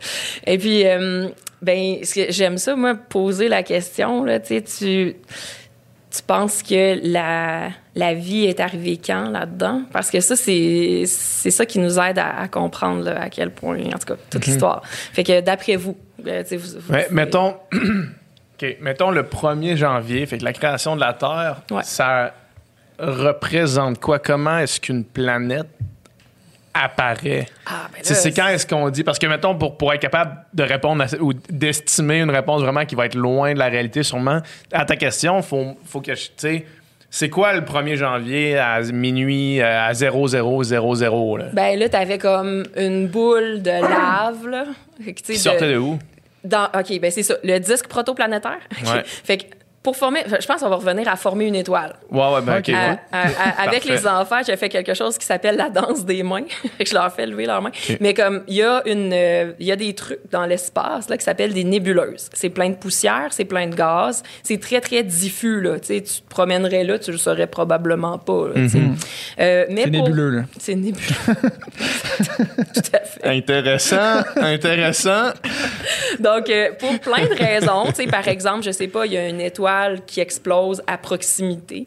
Et 0.46 0.59
puis, 0.59 0.87
euh, 0.87 1.28
ben, 1.62 1.96
j'aime 2.28 2.59
ça, 2.59 2.76
moi, 2.76 2.94
poser 2.94 3.48
la 3.48 3.62
question, 3.62 4.22
là, 4.22 4.38
tu 4.38 4.48
sais, 4.48 4.61
tu, 4.62 5.16
tu 6.14 6.22
penses 6.22 6.62
que 6.62 6.98
la, 7.03 7.70
la 7.94 8.14
vie 8.14 8.44
est 8.44 8.61
arrivée 8.61 9.00
quand 9.05 9.31
là-dedans? 9.31 9.83
Parce 9.92 10.11
que 10.11 10.20
ça, 10.20 10.37
c'est, 10.37 11.05
c'est 11.07 11.50
ça 11.50 11.66
qui 11.66 11.79
nous 11.79 11.98
aide 11.98 12.18
à, 12.18 12.38
à 12.40 12.48
comprendre 12.48 13.03
là, 13.05 13.22
à 13.22 13.29
quel 13.31 13.50
point, 13.50 13.79
en 13.87 13.98
tout 13.98 14.07
cas, 14.07 14.14
toute 14.31 14.46
l'histoire. 14.46 14.83
Fait 14.87 15.24
que 15.24 15.40
d'après 15.40 15.77
vous, 15.77 15.96
euh, 16.27 16.42
vous, 16.50 16.57
vous- 16.81 16.92
Ouais, 16.92 17.07
vous- 17.09 17.14
mettons, 17.14 17.57
mettons 18.81 19.11
le 19.11 19.22
1er 19.24 19.77
janvier, 19.77 20.24
fait 20.27 20.38
que 20.38 20.44
la 20.44 20.53
création 20.53 20.94
de 20.94 21.00
la 21.00 21.12
Terre, 21.14 21.62
Ouais. 21.70 21.83
ça 21.85 22.33
représente 22.98 23.98
quoi? 24.00 24.18
Comment 24.18 24.59
est-ce 24.59 24.81
qu'une 24.81 25.05
planète 25.05 25.66
apparaît? 26.75 27.47
Ah, 27.67 27.89
ben 27.93 28.01
C'est 28.03 28.33
quand 28.33 28.49
est-ce 28.49 28.67
qu'on 28.67 28.91
dit 28.91 29.05
parce 29.05 29.19
que 29.19 29.27
mettons 29.27 29.57
pour, 29.57 29.77
pour 29.77 29.93
être 29.93 30.01
capable 30.01 30.37
de 30.53 30.63
répondre 30.65 31.03
à, 31.05 31.23
ou 31.23 31.33
d'estimer 31.33 32.21
une 32.21 32.31
réponse 32.31 32.63
vraiment 32.63 32.85
qui 32.85 32.95
va 32.95 33.07
être 33.07 33.15
loin 33.15 33.55
de 33.55 33.59
la 33.59 33.67
réalité 33.67 34.03
sûrement 34.03 34.41
à 34.73 34.85
ta 34.85 34.97
question 34.97 35.41
faut 35.43 35.77
faut 35.85 36.01
que 36.01 36.15
je 36.15 36.27
tu 36.27 36.33
sais 36.37 36.67
c'est 37.15 37.31
quoi 37.31 37.53
le 37.53 37.61
1er 37.61 37.95
janvier 37.95 38.59
à 38.59 38.81
minuit 38.81 39.61
euh, 39.61 39.89
à 39.89 39.95
0000 39.95 40.11
là? 41.39 41.45
Ben 41.53 41.79
là, 41.79 41.89
t'avais 41.89 42.19
comme 42.19 42.65
une 42.77 43.07
boule 43.07 43.63
de 43.63 43.71
lave, 43.71 44.49
là. 44.49 44.65
Qui 45.25 45.39
sortait 45.39 45.75
de 45.75 45.79
où? 45.79 45.97
Dans, 46.43 46.65
OK, 46.77 46.99
ben 46.99 47.13
c'est 47.13 47.23
ça. 47.23 47.37
Le 47.45 47.61
disque 47.61 47.87
protoplanétaire. 47.87 48.59
OK. 48.83 48.93
Ouais. 48.93 49.03
Fait 49.05 49.37
que 49.37 49.45
pour 49.85 49.97
former, 49.97 50.25
je 50.40 50.47
pense 50.47 50.61
qu'on 50.62 50.68
va 50.70 50.77
revenir 50.77 51.07
à 51.09 51.14
former 51.16 51.44
une 51.47 51.55
étoile. 51.55 51.94
ouais 52.11 52.18
ouais 52.33 52.40
ben 52.42 52.55
ok, 52.59 52.64
Ok. 52.68 52.75
À- 52.75 52.90
ouais. 52.90 52.99
à- 53.12 53.20
à- 53.62 53.68
avec 53.68 53.85
les 53.85 54.07
enfants, 54.07 54.40
j'ai 54.44 54.57
fait 54.57 54.68
quelque 54.70 54.94
chose 54.94 55.16
qui 55.18 55.27
s'appelle 55.27 55.57
la 55.57 55.68
danse 55.70 56.05
des 56.05 56.23
mains. 56.25 56.44
Je 56.85 56.94
leur 56.94 57.12
fais 57.14 57.27
lever 57.27 57.44
leurs 57.47 57.61
mains. 57.62 57.70
Mais 58.01 58.14
comme 58.14 58.42
il 58.49 58.57
y 58.57 58.62
a 58.62 58.83
une, 58.87 59.12
euh, 59.12 59.53
il 59.61 59.66
y 59.66 59.73
a 59.73 59.77
des 59.77 59.94
trucs 59.94 60.18
dans 60.33 60.47
l'espace 60.47 61.09
là 61.09 61.16
qui 61.18 61.25
s'appellent 61.25 61.53
des 61.53 61.64
nébuleuses. 61.64 62.31
C'est 62.33 62.49
plein 62.49 62.70
de 62.70 62.75
poussière, 62.77 63.29
c'est 63.31 63.44
plein 63.44 63.66
de 63.66 63.75
gaz, 63.77 64.23
c'est 64.42 64.59
très 64.61 64.81
très 64.81 65.03
diffus 65.03 65.61
là. 65.61 65.79
Tu 65.79 65.87
sais, 65.88 66.01
tu 66.03 66.23
te 66.23 66.29
promènerais 66.31 66.83
là, 66.85 66.99
tu 66.99 67.12
le 67.12 67.18
saurais 67.18 67.47
probablement 67.47 68.16
pas. 68.18 68.49
là, 68.55 68.68
sais. 68.68 68.79
Euh, 69.38 69.66
mais 69.68 69.83
C'est 69.85 69.90
pour- 69.90 70.05
nébuleux, 70.09 70.31
là. 70.31 70.42
C'est 70.59 70.75
nébuleux. 70.75 71.05
Tout 72.75 72.90
à 72.92 73.01
fait. 73.01 73.27
intéressant 73.37 74.23
intéressant 74.37 75.33
Donc, 76.20 76.49
euh, 76.49 76.70
pour 76.79 76.99
plein 77.01 77.27
de 77.27 77.35
raisons, 77.37 77.85
tu 77.88 77.94
sais, 77.97 78.07
par 78.07 78.27
exemple, 78.29 78.62
je 78.64 78.70
sais 78.70 78.87
pas, 78.88 79.05
il 79.07 79.12
y 79.12 79.16
a 79.18 79.29
une 79.29 79.40
étoile 79.40 79.74
qui 80.07 80.21
explose 80.21 80.83
à 80.87 80.99
proximité. 80.99 81.87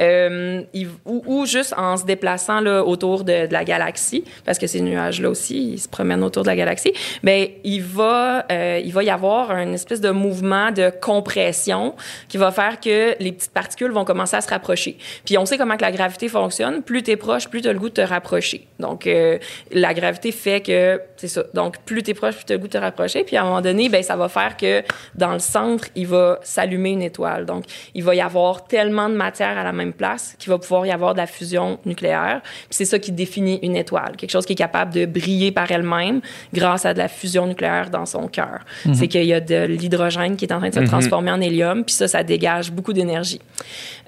Euh, 0.00 0.62
ou, 1.04 1.46
juste 1.46 1.74
en 1.76 1.96
se 1.96 2.04
déplaçant 2.04 2.60
là, 2.60 2.84
autour 2.84 3.24
de, 3.24 3.48
la 3.50 3.64
galaxie, 3.64 4.24
parce 4.44 4.58
que 4.58 4.66
ces 4.66 4.80
nuages-là 4.80 5.30
aussi, 5.30 5.72
ils 5.72 5.78
se 5.78 5.88
promènent 5.88 6.22
autour 6.22 6.42
de 6.42 6.48
la 6.48 6.56
galaxie, 6.56 6.92
ben, 7.22 7.48
il, 7.64 7.82
va, 7.82 8.46
euh, 8.50 8.80
il 8.84 8.92
va 8.92 9.02
y 9.02 9.10
avoir 9.10 9.52
une 9.52 9.74
espèce 9.74 10.00
de 10.00 10.10
mouvement 10.10 10.70
de 10.70 10.90
compression 11.00 11.94
qui 12.28 12.36
va 12.36 12.50
faire 12.50 12.80
que 12.80 13.16
les 13.20 13.32
petites 13.32 13.52
particules 13.52 13.90
vont 13.90 14.04
commencer 14.04 14.36
à 14.36 14.40
se 14.40 14.48
rapprocher. 14.48 14.96
Puis 15.24 15.36
on 15.38 15.46
sait 15.46 15.58
comment 15.58 15.76
que 15.76 15.82
la 15.82 15.92
gravité 15.92 16.28
fonctionne. 16.28 16.82
Plus 16.82 17.02
tu 17.02 17.10
es 17.10 17.16
proche, 17.16 17.48
plus 17.48 17.62
tu 17.62 17.68
as 17.68 17.72
le 17.72 17.78
goût 17.78 17.88
de 17.88 17.94
te 17.94 18.00
rapprocher. 18.00 18.66
Donc, 18.78 19.06
euh, 19.06 19.38
la 19.70 19.94
gravité 19.94 20.32
fait 20.32 20.60
que, 20.60 21.00
c'est 21.16 21.28
ça. 21.28 21.44
Donc, 21.54 21.78
plus 21.84 22.02
tu 22.02 22.10
es 22.10 22.14
proche, 22.14 22.36
plus 22.36 22.44
tu 22.44 22.52
as 22.52 22.56
le 22.56 22.60
goût 22.60 22.68
de 22.68 22.72
te 22.72 22.78
rapprocher. 22.78 23.24
Puis 23.24 23.36
à 23.36 23.42
un 23.42 23.44
moment 23.44 23.60
donné, 23.60 23.88
ben, 23.88 24.02
ça 24.02 24.16
va 24.16 24.28
faire 24.28 24.56
que 24.56 24.82
dans 25.14 25.32
le 25.32 25.38
centre, 25.38 25.88
il 25.94 26.06
va 26.06 26.38
s'allumer 26.42 26.90
une 26.90 27.02
étoile. 27.02 27.46
Donc, 27.46 27.64
il 27.94 28.02
va 28.02 28.14
y 28.14 28.20
avoir 28.20 28.64
tellement 28.64 29.08
de 29.08 29.14
matière 29.14 29.49
à 29.58 29.64
la 29.64 29.72
même 29.72 29.92
place 29.92 30.34
qu'il 30.38 30.50
va 30.50 30.58
pouvoir 30.58 30.86
y 30.86 30.90
avoir 30.90 31.12
de 31.14 31.18
la 31.18 31.26
fusion 31.26 31.78
nucléaire. 31.84 32.40
Puis 32.42 32.68
c'est 32.70 32.84
ça 32.84 32.98
qui 32.98 33.12
définit 33.12 33.58
une 33.62 33.76
étoile. 33.76 34.16
Quelque 34.16 34.30
chose 34.30 34.46
qui 34.46 34.52
est 34.54 34.56
capable 34.56 34.92
de 34.94 35.06
briller 35.06 35.52
par 35.52 35.70
elle-même 35.70 36.20
grâce 36.52 36.84
à 36.86 36.94
de 36.94 36.98
la 36.98 37.08
fusion 37.08 37.46
nucléaire 37.46 37.90
dans 37.90 38.06
son 38.06 38.28
cœur. 38.28 38.60
C'est 38.94 39.08
qu'il 39.08 39.24
y 39.24 39.32
a 39.34 39.40
de 39.40 39.64
l'hydrogène 39.66 40.36
qui 40.36 40.44
est 40.44 40.52
en 40.52 40.58
train 40.58 40.70
de 40.70 40.74
se 40.74 40.80
transformer 40.80 41.30
en 41.30 41.40
hélium. 41.40 41.84
Puis 41.84 41.94
ça, 41.94 42.08
ça 42.08 42.22
dégage 42.22 42.70
beaucoup 42.72 42.92
d'énergie. 42.92 43.40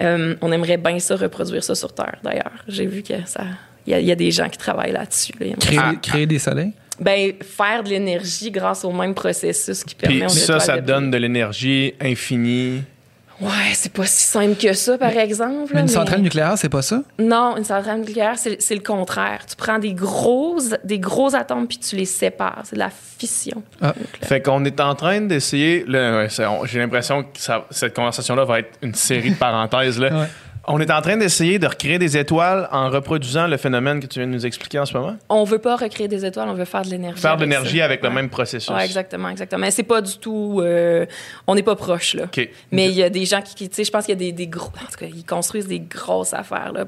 Euh, 0.01 0.35
on 0.41 0.51
aimerait 0.53 0.77
bien 0.79 0.99
ça, 0.99 1.17
reproduire 1.17 1.63
ça 1.65 1.75
sur 1.75 1.93
Terre, 1.95 2.17
d'ailleurs. 2.23 2.53
J'ai 2.69 2.87
vu 2.87 3.03
que 3.03 3.15
ça... 3.27 3.43
Il 3.87 3.91
y, 3.91 3.95
a- 3.95 4.01
il 4.01 4.07
y 4.07 4.13
a 4.13 4.15
des 4.15 4.31
gens 4.31 4.49
qui 4.49 4.59
travaillent 4.59 4.93
là-dessus. 4.93 5.33
là. 5.41 5.47
Créer, 5.59 5.79
Ah. 5.83 5.93
créer 6.01 6.27
des 6.27 6.39
soleils? 6.39 6.73
ben, 7.01 7.33
faire 7.41 7.83
de 7.83 7.89
l'énergie 7.89 8.51
grâce 8.53 8.85
au 8.85 8.93
même 8.93 9.13
processus 9.15 9.83
qui 9.83 9.95
permet 9.97 10.21
puis 10.27 10.31
ça 10.31 10.61
ça 10.61 10.79
donne 10.81 11.11
de 11.11 11.17
l'énergie 11.17 11.95
infinie 12.01 12.83
Ouais, 13.43 13.73
c'est 13.75 13.93
pas 13.93 14.07
si 14.07 14.25
simple 14.25 14.55
que 14.57 14.73
ça, 14.73 14.97
par 14.99 15.11
exemple. 15.11 15.73
Mais 15.75 15.81
une 15.81 15.87
mais- 15.87 15.93
centrale 15.93 16.21
nucléaire, 16.21 16.55
c'est 16.57 16.69
pas 16.69 16.83
ça? 16.83 17.03
Non, 17.19 17.57
une 17.57 17.65
centrale 17.65 18.01
nucléaire, 18.01 18.35
c'est 18.39 18.75
le 18.75 18.81
contraire. 18.83 19.41
Tu 19.49 19.57
prends 19.57 19.79
des 19.79 19.95
gros, 19.95 20.59
des 20.85 20.99
gros 20.99 21.35
atomes 21.35 21.67
puis 21.67 21.79
tu 21.79 21.97
les 21.97 22.05
sépares. 22.05 22.63
C'est 22.65 22.75
de 22.77 22.81
la 22.81 22.91
fission. 23.19 23.63
Ah. 23.81 23.95
Fait 24.23 24.41
qu'on 24.41 24.65
est 24.65 24.81
en 24.81 24.95
train 24.95 25.21
d'essayer. 25.23 25.85
J'ai 25.89 26.79
l'impression 26.79 27.23
que 27.25 27.29
ça- 27.39 27.67
cette 27.71 27.95
conversation-là 27.95 28.45
va 28.45 28.61
être 28.61 28.79
une 28.83 28.95
série 28.95 29.31
de 29.31 29.37
parenthèses. 29.39 29.99
Là. 29.99 30.09
Ouais. 30.21 30.27
On 30.69 30.79
est 30.81 30.93
en 30.93 31.01
train 31.03 31.17
d'essayer 31.17 31.59
de 31.59 31.67
recréer 31.67 31.99
des 31.99 32.17
étoiles 32.17 32.69
en 32.71 32.89
reproduisant 32.89 33.49
le 33.49 33.57
phénomène 33.57 33.99
que 33.99 34.07
tu 34.07 34.21
viens 34.21 34.29
de 34.29 34.33
nous 34.33 34.47
expliquer 34.47 34.79
en 34.79 34.87
ce 34.87 34.97
moment. 34.97 35.17
On 35.29 35.43
veut 35.43 35.59
pas 35.59 35.75
recréer 35.75 36.07
des 36.07 36.25
étoiles, 36.25 36.49
on 36.49 36.55
veut 36.55 36.65
faire 36.65 36.83
de 36.83 36.89
l'énergie. 36.91 37.21
Faire 37.21 37.37
de 37.37 37.43
l'énergie 37.43 37.81
avec 37.83 38.01
le 38.01 38.09
Ouais. 38.09 38.15
même 38.15 38.31
processus. 38.31 38.73
Ouais, 38.73 38.85
exactement, 38.85 39.29
exactement. 39.29 39.61
Mais 39.63 39.73
c'est 39.73 39.83
pas 39.83 40.01
du 40.01 40.19
tout. 40.19 40.61
euh, 40.63 41.05
on 41.49 41.57
n'est 41.57 41.65
pas 41.65 41.75
proche, 41.75 42.15
là. 42.15 42.25
OK. 42.25 42.49
Mais 42.71 42.87
il 42.87 42.95
y 42.95 43.03
a 43.03 43.11
des 43.11 43.25
gens 43.25 43.43
qui, 43.43 43.57
qui- 43.57 43.69
tu 43.69 43.75
sais, 43.75 43.85
je 43.85 43.91
pense 43.91 44.05
qu'il 44.07 44.13
y 44.15 44.17
a 44.17 44.21
des, 44.21 44.31
des 44.33 44.47
gros. 44.47 44.69
En 44.69 44.87
tout 44.91 44.99
cas, 45.01 45.07
ils 45.07 45.25
construisent 45.25 45.67
des 45.67 45.81
grosses 45.81 46.33
affaires, 46.33 46.73
là. 46.73 46.85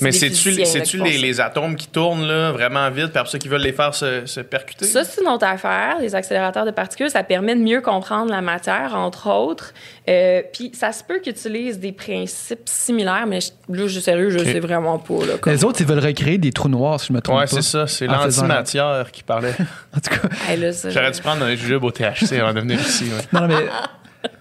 mais 0.00 0.12
c'est-tu 0.12 0.98
les, 1.02 1.18
les 1.18 1.40
atomes 1.40 1.74
qui 1.74 1.88
tournent 1.88 2.26
là, 2.28 2.52
vraiment 2.52 2.88
vite, 2.90 3.16
après 3.16 3.30
ça, 3.32 3.38
qui 3.40 3.48
veulent 3.48 3.60
les 3.62 3.72
faire 3.72 3.92
se, 3.94 4.24
se 4.26 4.40
percuter? 4.40 4.84
Ça, 4.84 5.02
c'est 5.02 5.20
une 5.20 5.28
autre 5.28 5.46
affaire. 5.46 5.96
Les 6.00 6.14
accélérateurs 6.14 6.64
de 6.64 6.70
particules, 6.70 7.10
ça 7.10 7.24
permet 7.24 7.56
de 7.56 7.60
mieux 7.60 7.80
comprendre 7.80 8.30
la 8.30 8.40
matière, 8.40 8.94
entre 8.94 9.28
autres. 9.30 9.74
Euh, 10.08 10.42
Puis 10.52 10.70
ça 10.74 10.92
se 10.92 11.02
peut 11.02 11.18
qu'ils 11.18 11.32
utilisent 11.32 11.80
des 11.80 11.90
principes 11.92 12.68
similaires, 12.68 13.15
mais 13.26 13.38
je- 13.40 13.50
là, 13.72 13.86
je 13.86 13.92
suis 13.92 14.00
sérieux, 14.02 14.30
je 14.30 14.38
sais 14.40 14.60
vraiment 14.60 14.98
pas. 14.98 15.24
Là, 15.24 15.38
comme- 15.40 15.52
Les 15.52 15.64
autres, 15.64 15.80
ils 15.80 15.86
veulent 15.86 16.04
recréer 16.04 16.38
des 16.38 16.50
trous 16.52 16.68
noirs, 16.68 17.00
si 17.00 17.06
je 17.08 17.12
me 17.12 17.20
trompe 17.20 17.36
ouais, 17.36 17.42
pas. 17.44 17.46
c'est 17.46 17.62
ça. 17.62 17.86
C'est 17.86 18.06
l'antimatière 18.06 19.10
qui 19.12 19.22
parlait. 19.22 19.54
En 19.96 20.00
tout 20.00 20.10
cas, 20.10 20.28
Hey, 20.50 20.60
J'aurais 20.90 21.10
dû 21.12 21.20
prendre 21.22 21.44
un 21.44 21.54
jujube 21.54 21.82
au 21.84 21.90
THC 21.90 22.38
avant 22.40 22.52
de 22.52 22.60
venir 22.60 22.78
ici. 22.80 23.04
ouais. 23.04 23.22
non, 23.32 23.40
non, 23.42 23.48
mais, 23.48 23.64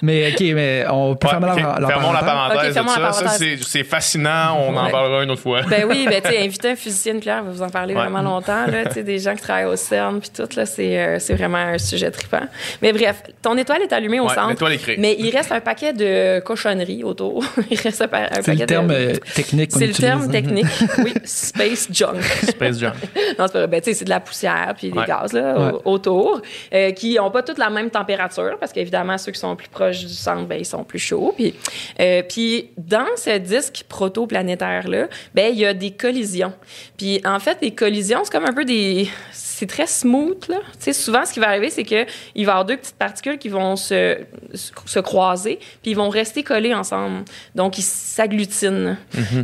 mais 0.02 0.32
OK, 0.34 0.40
mais 0.54 0.86
on 0.90 1.16
peut 1.16 1.28
Ouais, 1.28 1.32
fermer 1.32 1.48
la, 1.48 1.80
la 1.80 1.88
fermons 1.88 2.12
la 2.14 2.20
parenthèse. 2.20 2.26
parenthèse 2.26 2.68
Ok, 2.70 2.74
fermons 2.74 2.96
de 2.96 3.02
la 3.02 3.12
ça. 3.12 3.20
Ça, 3.20 3.26
parenthèse. 3.26 3.60
c'est- 3.60 3.64
c'est 3.70 3.84
fascinant. 3.84 4.58
On 4.60 4.76
en 4.76 4.90
parlera 4.90 5.24
une 5.24 5.32
autre 5.32 5.42
fois. 5.42 5.62
Ben 5.70 5.86
oui, 5.90 6.06
ben 6.10 6.22
tu 6.22 6.30
sais, 6.30 6.40
inviter 6.44 6.70
un 6.72 6.76
physicien 6.76 7.14
nucléaire 7.14 7.44
va 7.44 7.52
vous 7.52 7.62
en 7.62 7.70
parler 7.70 7.94
Ouais. 7.96 8.02
vraiment 8.02 8.22
longtemps. 8.22 8.66
Là, 8.68 8.86
tu 8.86 8.94
sais, 8.94 9.04
des 9.04 9.20
gens 9.20 9.36
qui 9.36 9.42
travaillent 9.42 9.66
au 9.66 9.76
CERN 9.76 10.20
puis 10.20 10.30
tout 10.36 10.48
là, 10.56 10.66
c'est 10.66 10.98
euh, 11.00 11.20
c'est 11.20 11.34
vraiment 11.34 11.58
un 11.58 11.78
sujet 11.78 12.12
trippant. 12.12 12.46
Mais 12.82 12.94
bref, 12.94 13.24
ton 13.42 13.58
étoile 13.58 13.82
est 13.82 13.94
allumée 13.94 14.20
au 14.20 14.28
Ouais, 14.28 14.34
centre. 14.36 14.50
l'étoile 14.50 14.74
est 14.74 14.78
créée. 14.78 14.98
Mais 14.98 15.16
il 15.20 15.30
reste 15.36 15.52
un 15.52 15.60
paquet 15.62 15.94
de 15.94 16.40
cochonneries 16.42 17.04
autour. 17.04 17.44
il 17.72 17.80
reste 17.80 18.02
un, 18.02 18.08
pa- 18.08 18.18
un 18.24 18.28
C'est 18.36 18.44
paquet 18.52 18.60
le 18.62 18.66
terme 18.66 18.88
de. 18.88 18.94
euh, 18.94 19.14
technique 19.34 19.72
C'est 19.72 19.80
le 19.80 19.86
utilise. 19.92 19.98
terme 20.00 20.32
technique. 20.32 20.66
oui, 21.00 21.14
space 21.24 21.88
junk. 21.92 22.22
Space 22.44 22.80
Jam. 22.80 22.94
Non, 23.38 23.46
c'est 23.48 23.54
pas 23.54 23.60
vrai. 23.60 23.68
Ben, 23.68 23.82
c'est 23.84 24.04
de 24.06 24.10
la 24.10 24.20
poussière 24.20 24.74
puis 24.78 24.92
des 24.92 24.98
Ouais. 25.00 25.06
gaz 25.06 25.34
là, 25.34 25.74
autour 25.84 26.42
euh, 26.74 26.92
qui 26.92 27.16
n'ont 27.16 27.32
pas 27.32 27.44
toutes 27.44 27.58
la 27.58 27.70
même 27.70 27.90
température 27.90 28.58
parce 28.60 28.72
qu'évidemment, 28.72 29.18
ceux 29.18 29.32
qui 29.32 29.40
sont 29.40 29.56
plus 29.56 29.68
proches 29.76 30.06
du 30.06 30.14
centre, 30.14 30.48
ben, 30.48 30.58
ils 30.58 30.66
sont 30.66 30.84
plus 30.84 31.00
chauds. 31.00 31.34
Puis, 31.36 31.54
euh, 32.00 32.24
puis 32.24 32.70
dans 32.78 33.06
ce 33.18 33.38
disque 33.38 33.84
protoplanétaire-là, 33.90 35.08
ben, 35.34 35.52
il 35.54 35.60
y 35.60 35.66
a 35.66 35.74
des 35.74 35.92
collisions. 35.92 36.54
Puis 36.98 37.22
en 37.26 37.40
fait, 37.40 37.58
les 37.62 37.76
collisions, 37.76 38.22
c'est 38.24 38.32
comme 38.32 38.46
un 38.46 38.54
peu 38.54 38.66
des... 38.66 39.08
C'est 39.32 39.68
très 39.68 39.88
smooth, 39.88 40.48
là. 40.50 40.58
Tu 40.74 40.86
sais, 40.86 40.94
souvent, 40.94 41.26
ce 41.26 41.34
qui 41.34 41.40
va 41.40 41.48
arriver, 41.48 41.70
c'est 41.70 41.84
qu'il 41.84 42.06
va 42.06 42.06
y 42.36 42.44
avoir 42.44 42.66
deux 42.66 42.78
petites 42.78 42.98
particules 42.98 43.38
qui 43.38 43.50
vont 43.50 43.76
se, 43.76 44.18
se 44.54 45.00
croiser, 45.00 45.60
puis 45.82 45.92
ils 45.92 45.96
vont 45.96 46.10
rester 46.10 46.44
collés 46.44 46.74
ensemble. 46.74 47.24
Donc, 47.54 47.78
ils 47.78 47.84
s'agglutinent. 47.84 48.98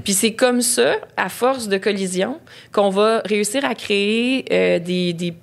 Puis 0.03 0.13
c'est 0.13 0.33
comme 0.33 0.61
ça, 0.61 0.95
à 1.15 1.29
force 1.29 1.67
de 1.69 1.77
collision, 1.77 2.39
qu'on 2.73 2.89
va 2.89 3.21
réussir 3.25 3.63
à 3.63 3.73
créer 3.73 4.45
euh, 4.51 4.79
des, 4.79 5.13
des 5.13 5.33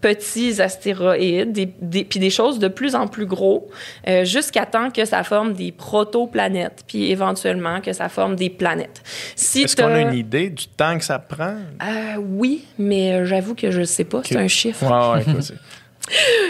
petits 0.00 0.60
astéroïdes, 0.62 1.52
des, 1.52 1.66
des- 1.80 2.04
puis 2.04 2.20
des 2.20 2.30
choses 2.30 2.58
de 2.58 2.68
plus 2.68 2.94
en 2.94 3.06
plus 3.08 3.26
gros, 3.26 3.68
euh, 4.06 4.24
jusqu'à 4.24 4.64
temps 4.66 4.90
que 4.90 5.04
ça 5.04 5.24
forme 5.24 5.54
des 5.54 5.72
protoplanètes, 5.72 6.84
puis 6.86 7.10
éventuellement 7.10 7.80
que 7.80 7.92
ça 7.92 8.08
forme 8.08 8.36
des 8.36 8.50
planètes. 8.50 9.02
Si 9.34 9.62
Est-ce 9.62 9.74
qu'on 9.76 9.86
a 9.92 10.00
une 10.00 10.14
idée 10.14 10.50
du 10.50 10.66
temps 10.68 10.96
que 10.98 11.04
ça 11.04 11.18
prend? 11.18 11.56
Euh, 11.82 12.16
oui, 12.18 12.64
mais 12.78 13.12
euh, 13.14 13.24
j'avoue 13.26 13.54
que 13.54 13.70
je 13.70 13.82
sais 13.82 14.04
pas. 14.04 14.22
C'est 14.24 14.36
un 14.36 14.48
chiffre. 14.48 14.84
Ouais, 14.84 15.24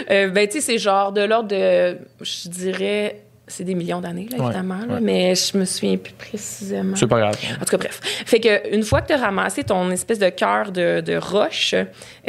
Euh, 0.09 0.29
ben, 0.29 0.47
tu 0.47 0.53
sais, 0.53 0.61
c'est 0.61 0.77
genre 0.77 1.11
de 1.11 1.21
l'ordre 1.21 1.49
de, 1.49 1.97
je 2.21 2.47
dirais, 2.47 3.23
c'est 3.45 3.63
des 3.65 3.75
millions 3.75 3.99
d'années, 3.99 4.27
là, 4.31 4.37
Ouais, 4.37 4.45
évidemment, 4.45 4.79
là, 4.87 4.93
ouais. 4.95 5.01
mais 5.01 5.35
je 5.35 5.57
me 5.57 5.65
souviens 5.65 5.97
plus 5.97 6.13
précisément. 6.13 6.95
C'est 6.95 7.07
pas 7.07 7.19
grave. 7.19 7.35
En 7.55 7.65
tout 7.65 7.71
cas, 7.71 7.77
bref. 7.77 7.99
Fait 8.25 8.39
que 8.39 8.73
une 8.73 8.83
fois 8.83 9.01
que 9.01 9.07
tu 9.07 9.13
as 9.13 9.17
ramassé 9.17 9.63
ton 9.65 9.91
espèce 9.91 10.19
de 10.19 10.29
cœur 10.29 10.71
de, 10.71 11.01
de 11.01 11.17
roche, 11.17 11.75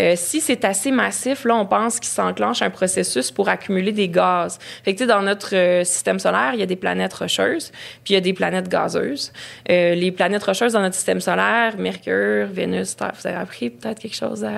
euh, 0.00 0.14
si 0.16 0.40
c'est 0.40 0.64
assez 0.64 0.90
massif, 0.90 1.44
là, 1.44 1.54
on 1.56 1.66
pense 1.66 2.00
qu'il 2.00 2.08
s'enclenche 2.08 2.62
un 2.62 2.70
processus 2.70 3.30
pour 3.30 3.48
accumuler 3.48 3.92
des 3.92 4.08
gaz. 4.08 4.58
Fait 4.84 4.92
que, 4.94 4.98
tu 4.98 5.04
sais, 5.04 5.08
dans 5.08 5.22
notre 5.22 5.54
euh, 5.54 5.84
système 5.84 6.18
solaire, 6.18 6.52
il 6.54 6.60
y 6.60 6.62
a 6.62 6.66
des 6.66 6.76
planètes 6.76 7.12
rocheuses, 7.12 7.70
puis 8.04 8.12
il 8.12 8.14
y 8.14 8.16
a 8.16 8.20
des 8.20 8.32
planètes 8.32 8.68
gazeuses. 8.68 9.32
Euh, 9.70 9.94
les 9.94 10.10
planètes 10.10 10.42
rocheuses 10.42 10.72
dans 10.72 10.80
notre 10.80 10.94
système 10.94 11.20
solaire, 11.20 11.74
Mercure, 11.78 12.46
Vénus, 12.50 12.96
Terre, 12.96 13.12
vous 13.20 13.26
avez 13.26 13.36
appris 13.36 13.70
peut-être 13.70 13.98
quelque 14.00 14.16
chose 14.16 14.42
à... 14.44 14.50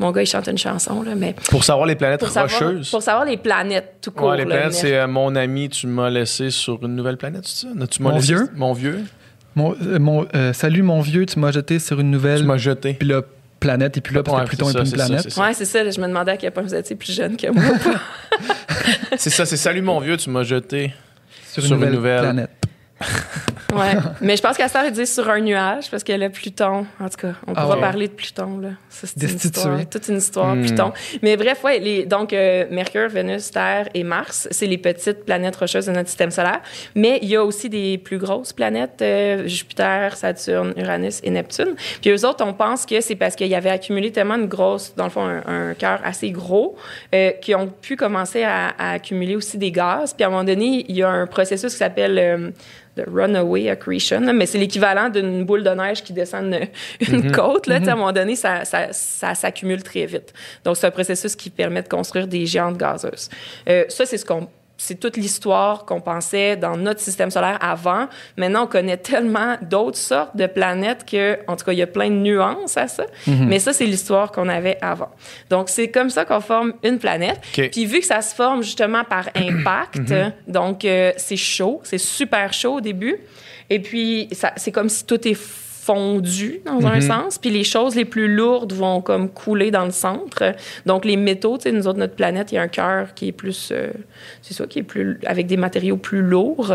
Mon 0.00 0.10
gars, 0.10 0.22
il 0.22 0.26
chante 0.26 0.48
une 0.48 0.58
chanson, 0.58 1.02
là, 1.02 1.14
mais 1.14 1.34
Pour 1.50 1.62
savoir 1.64 1.86
les 1.86 1.94
planètes 1.94 2.20
pour 2.20 2.28
savoir, 2.30 2.50
rocheuses. 2.52 2.90
pour 2.90 3.02
savoir 3.02 3.24
les 3.24 3.36
planètes 3.36 3.96
tout 4.02 4.10
court. 4.10 4.28
Ouais, 4.30 4.38
les 4.38 4.44
là, 4.44 4.56
planètes, 4.56 4.72
c'est 4.74 4.96
euh, 4.96 5.06
mon 5.06 5.36
ami, 5.36 5.68
tu 5.68 5.86
m'as 5.86 6.10
laissé 6.10 6.50
sur 6.50 6.82
une 6.84 6.96
nouvelle 6.96 7.16
planète, 7.16 7.42
c'est 7.46 7.66
ça? 7.66 7.86
Tu 7.90 8.02
m'as 8.02 8.10
Mon 8.10 8.16
laissé- 8.16 8.34
vieux? 8.34 8.48
Mon 8.56 8.72
vieux? 8.72 9.04
Mon, 9.56 9.72
euh, 9.82 9.98
mon- 10.00 10.26
euh, 10.34 10.52
salut 10.52 10.82
mon 10.82 11.00
vieux, 11.00 11.26
tu 11.26 11.38
m'as 11.38 11.52
jeté 11.52 11.78
sur 11.78 12.00
une 12.00 12.08
Tu 12.08 12.12
nouvelle. 12.12 12.42
m'as 12.44 12.56
jeté. 12.56 12.94
Puis 12.94 13.06
là, 13.06 13.22
planète 13.66 13.96
et 13.96 14.00
puis 14.00 14.14
là, 14.14 14.22
parce 14.22 14.36
Ouais, 14.38 14.44
que 14.44 14.48
Pluton 14.50 14.66
c'est 14.66 14.78
est 14.78 14.84
ça, 14.84 14.88
une 14.88 14.92
planète. 14.92 15.36
Ouais, 15.36 15.54
c'est 15.54 15.64
ça. 15.64 15.90
je 15.90 16.00
me 16.00 16.06
demandais 16.06 16.32
à 16.32 16.36
quel 16.36 16.50
point 16.52 16.62
vous 16.62 16.74
étiez 16.74 16.96
plus 16.96 17.12
jeune 17.12 17.36
que 17.36 17.48
moi. 17.50 17.62
C'est 19.16 19.30
ça, 19.30 19.46
c'est 19.46 19.56
salut 19.56 19.80
mon 19.82 20.00
vieux, 20.00 20.16
tu 20.16 20.28
m'as 20.30 20.42
jeté. 20.42 20.92
Sur, 21.52 21.62
Sur 21.62 21.76
une 21.76 21.82
une 21.84 21.90
nouvelle, 21.92 21.94
nouvelle. 21.94 22.20
planète. 22.20 22.50
Ouais. 23.74 23.94
Mais 24.20 24.36
je 24.36 24.42
pense 24.42 24.56
qu'à 24.56 24.68
ça, 24.68 24.86
il 24.86 24.92
dit 24.92 25.04
sur 25.04 25.28
un 25.28 25.40
nuage, 25.40 25.90
parce 25.90 26.04
que 26.04 26.12
le 26.12 26.28
Pluton, 26.30 26.86
en 27.00 27.08
tout 27.08 27.16
cas, 27.16 27.32
on 27.44 27.54
Ah 27.56 27.62
pourra 27.62 27.74
ouais. 27.74 27.80
parler 27.80 28.06
de 28.06 28.12
Pluton, 28.12 28.58
là. 28.60 28.68
Ça, 28.88 29.08
c'est 29.08 29.20
une 29.28 29.36
histoire, 29.36 29.80
toute 29.90 30.06
une 30.06 30.18
histoire, 30.18 30.54
Hmm. 30.54 30.60
Pluton. 30.64 30.92
Mais 31.22 31.36
bref, 31.36 31.64
ouais, 31.64 31.80
les, 31.80 32.04
donc, 32.06 32.32
euh, 32.32 32.66
Mercure, 32.70 33.08
Vénus, 33.08 33.50
Terre 33.50 33.88
et 33.92 34.04
Mars, 34.04 34.46
c'est 34.52 34.68
les 34.68 34.78
petites 34.78 35.24
planètes 35.24 35.56
rocheuses 35.56 35.86
de 35.86 35.90
notre 35.90 36.08
système 36.08 36.30
solaire. 36.30 36.60
Mais 36.94 37.18
il 37.22 37.28
y 37.28 37.34
a 37.34 37.42
aussi 37.44 37.68
des 37.68 37.98
plus 37.98 38.18
grosses 38.18 38.52
planètes, 38.52 39.02
euh, 39.02 39.48
Jupiter, 39.48 40.16
Saturne, 40.16 40.72
Uranus 40.76 41.18
et 41.24 41.30
Neptune. 41.30 41.74
Puis 42.00 42.10
eux 42.10 42.24
autres, 42.24 42.44
on 42.46 42.52
pense 42.52 42.86
que 42.86 43.00
c'est 43.00 43.16
parce 43.16 43.34
qu'il 43.34 43.48
y 43.48 43.56
avait 43.56 43.70
accumulé 43.70 44.12
tellement 44.12 44.36
une 44.36 44.46
grosse, 44.46 44.94
dans 44.94 45.04
le 45.04 45.10
fond, 45.10 45.24
un, 45.24 45.42
un 45.70 45.74
cœur 45.74 45.98
assez 46.04 46.30
gros, 46.30 46.76
euh, 47.12 47.32
qu'ils 47.42 47.56
ont 47.56 47.66
pu 47.66 47.96
commencer 47.96 48.44
à, 48.44 48.68
à 48.78 48.92
accumuler 48.92 49.34
aussi 49.34 49.58
des 49.58 49.72
gaz. 49.72 50.14
Puis 50.14 50.22
à 50.22 50.28
un 50.28 50.30
moment 50.30 50.44
donné, 50.44 50.84
il 50.88 50.94
y 50.94 51.02
a 51.02 51.08
un 51.08 51.26
processus 51.26 51.72
qui 51.72 51.78
s'appelle 51.78 52.52
le 52.96 53.04
runaway 53.12 53.68
accretion, 53.68 54.20
là, 54.20 54.32
mais 54.32 54.46
c'est 54.46 54.58
l'équivalent 54.58 55.08
d'une 55.08 55.44
boule 55.44 55.64
de 55.64 55.70
neige 55.70 56.02
qui 56.02 56.12
descend 56.12 56.46
une, 56.46 56.68
une 57.14 57.32
côte. 57.32 57.66
Là, 57.66 57.76
À 57.76 57.92
un 57.92 57.96
moment 57.96 58.12
donné, 58.12 58.36
ça, 58.36 58.64
ça, 58.64 58.92
ça 58.92 59.34
s'accumule 59.34 59.82
très 59.82 60.06
vite. 60.06 60.32
Donc, 60.64 60.76
c'est 60.76 60.86
un 60.86 60.90
processus 60.90 61.34
qui 61.34 61.50
permet 61.50 61.82
de 61.82 61.88
construire 61.88 62.26
des 62.26 62.46
géantes 62.46 62.76
gazeuses. 62.76 63.28
Euh, 63.68 63.84
ça, 63.88 64.06
c'est 64.06 64.18
ce 64.18 64.24
qu'on 64.24 64.48
c'est 64.76 64.98
toute 64.98 65.16
l'histoire 65.16 65.84
qu'on 65.84 66.00
pensait 66.00 66.56
dans 66.56 66.76
notre 66.76 67.00
système 67.00 67.30
solaire 67.30 67.58
avant. 67.60 68.08
Maintenant, 68.36 68.64
on 68.64 68.66
connaît 68.66 68.96
tellement 68.96 69.56
d'autres 69.62 69.96
sortes 69.98 70.36
de 70.36 70.46
planètes 70.46 71.04
que, 71.08 71.38
en 71.46 71.54
tout 71.56 71.64
cas, 71.64 71.72
il 71.72 71.78
y 71.78 71.82
a 71.82 71.86
plein 71.86 72.10
de 72.10 72.16
nuances 72.16 72.76
à 72.76 72.88
ça. 72.88 73.04
Mais 73.26 73.58
ça, 73.60 73.72
c'est 73.72 73.86
l'histoire 73.86 74.32
qu'on 74.32 74.48
avait 74.48 74.76
avant. 74.82 75.10
Donc, 75.48 75.68
c'est 75.68 75.90
comme 75.90 76.10
ça 76.10 76.24
qu'on 76.24 76.40
forme 76.40 76.72
une 76.82 76.98
planète. 76.98 77.40
Puis, 77.70 77.86
vu 77.86 78.00
que 78.00 78.06
ça 78.06 78.20
se 78.20 78.34
forme 78.34 78.62
justement 78.62 79.04
par 79.04 79.28
impact, 79.36 80.12
donc 80.48 80.84
euh, 80.84 81.12
c'est 81.16 81.36
chaud, 81.36 81.80
c'est 81.84 81.98
super 81.98 82.52
chaud 82.52 82.74
au 82.74 82.80
début. 82.80 83.16
Et 83.70 83.78
puis, 83.78 84.28
ça- 84.32 84.52
c'est 84.56 84.72
comme 84.72 84.88
si 84.88 85.06
tout 85.06 85.26
est 85.26 85.38
fondu 85.84 86.60
dans 86.64 86.86
un 86.86 87.00
sens, 87.00 87.36
puis 87.36 87.50
les 87.50 87.64
choses 87.64 87.94
les 87.94 88.06
plus 88.06 88.34
lourdes 88.34 88.72
vont 88.72 89.02
comme 89.02 89.28
couler 89.28 89.70
dans 89.70 89.84
le 89.84 89.90
centre. 89.90 90.54
Donc 90.86 91.04
les 91.04 91.16
métaux, 91.16 91.58
tu 91.58 91.64
sais, 91.64 91.72
nous 91.72 91.86
autres 91.86 91.98
notre 91.98 92.14
planète, 92.14 92.52
il 92.52 92.54
y 92.54 92.58
a 92.58 92.62
un 92.62 92.68
cœur 92.68 93.12
qui 93.14 93.28
est 93.28 93.32
plus, 93.32 93.70
euh, 93.70 93.90
c'est 94.40 94.54
ça, 94.54 94.66
qui 94.66 94.78
est 94.78 94.82
plus 94.82 95.20
avec 95.26 95.46
des 95.46 95.58
matériaux 95.58 95.98
plus 95.98 96.22
lourds, 96.22 96.72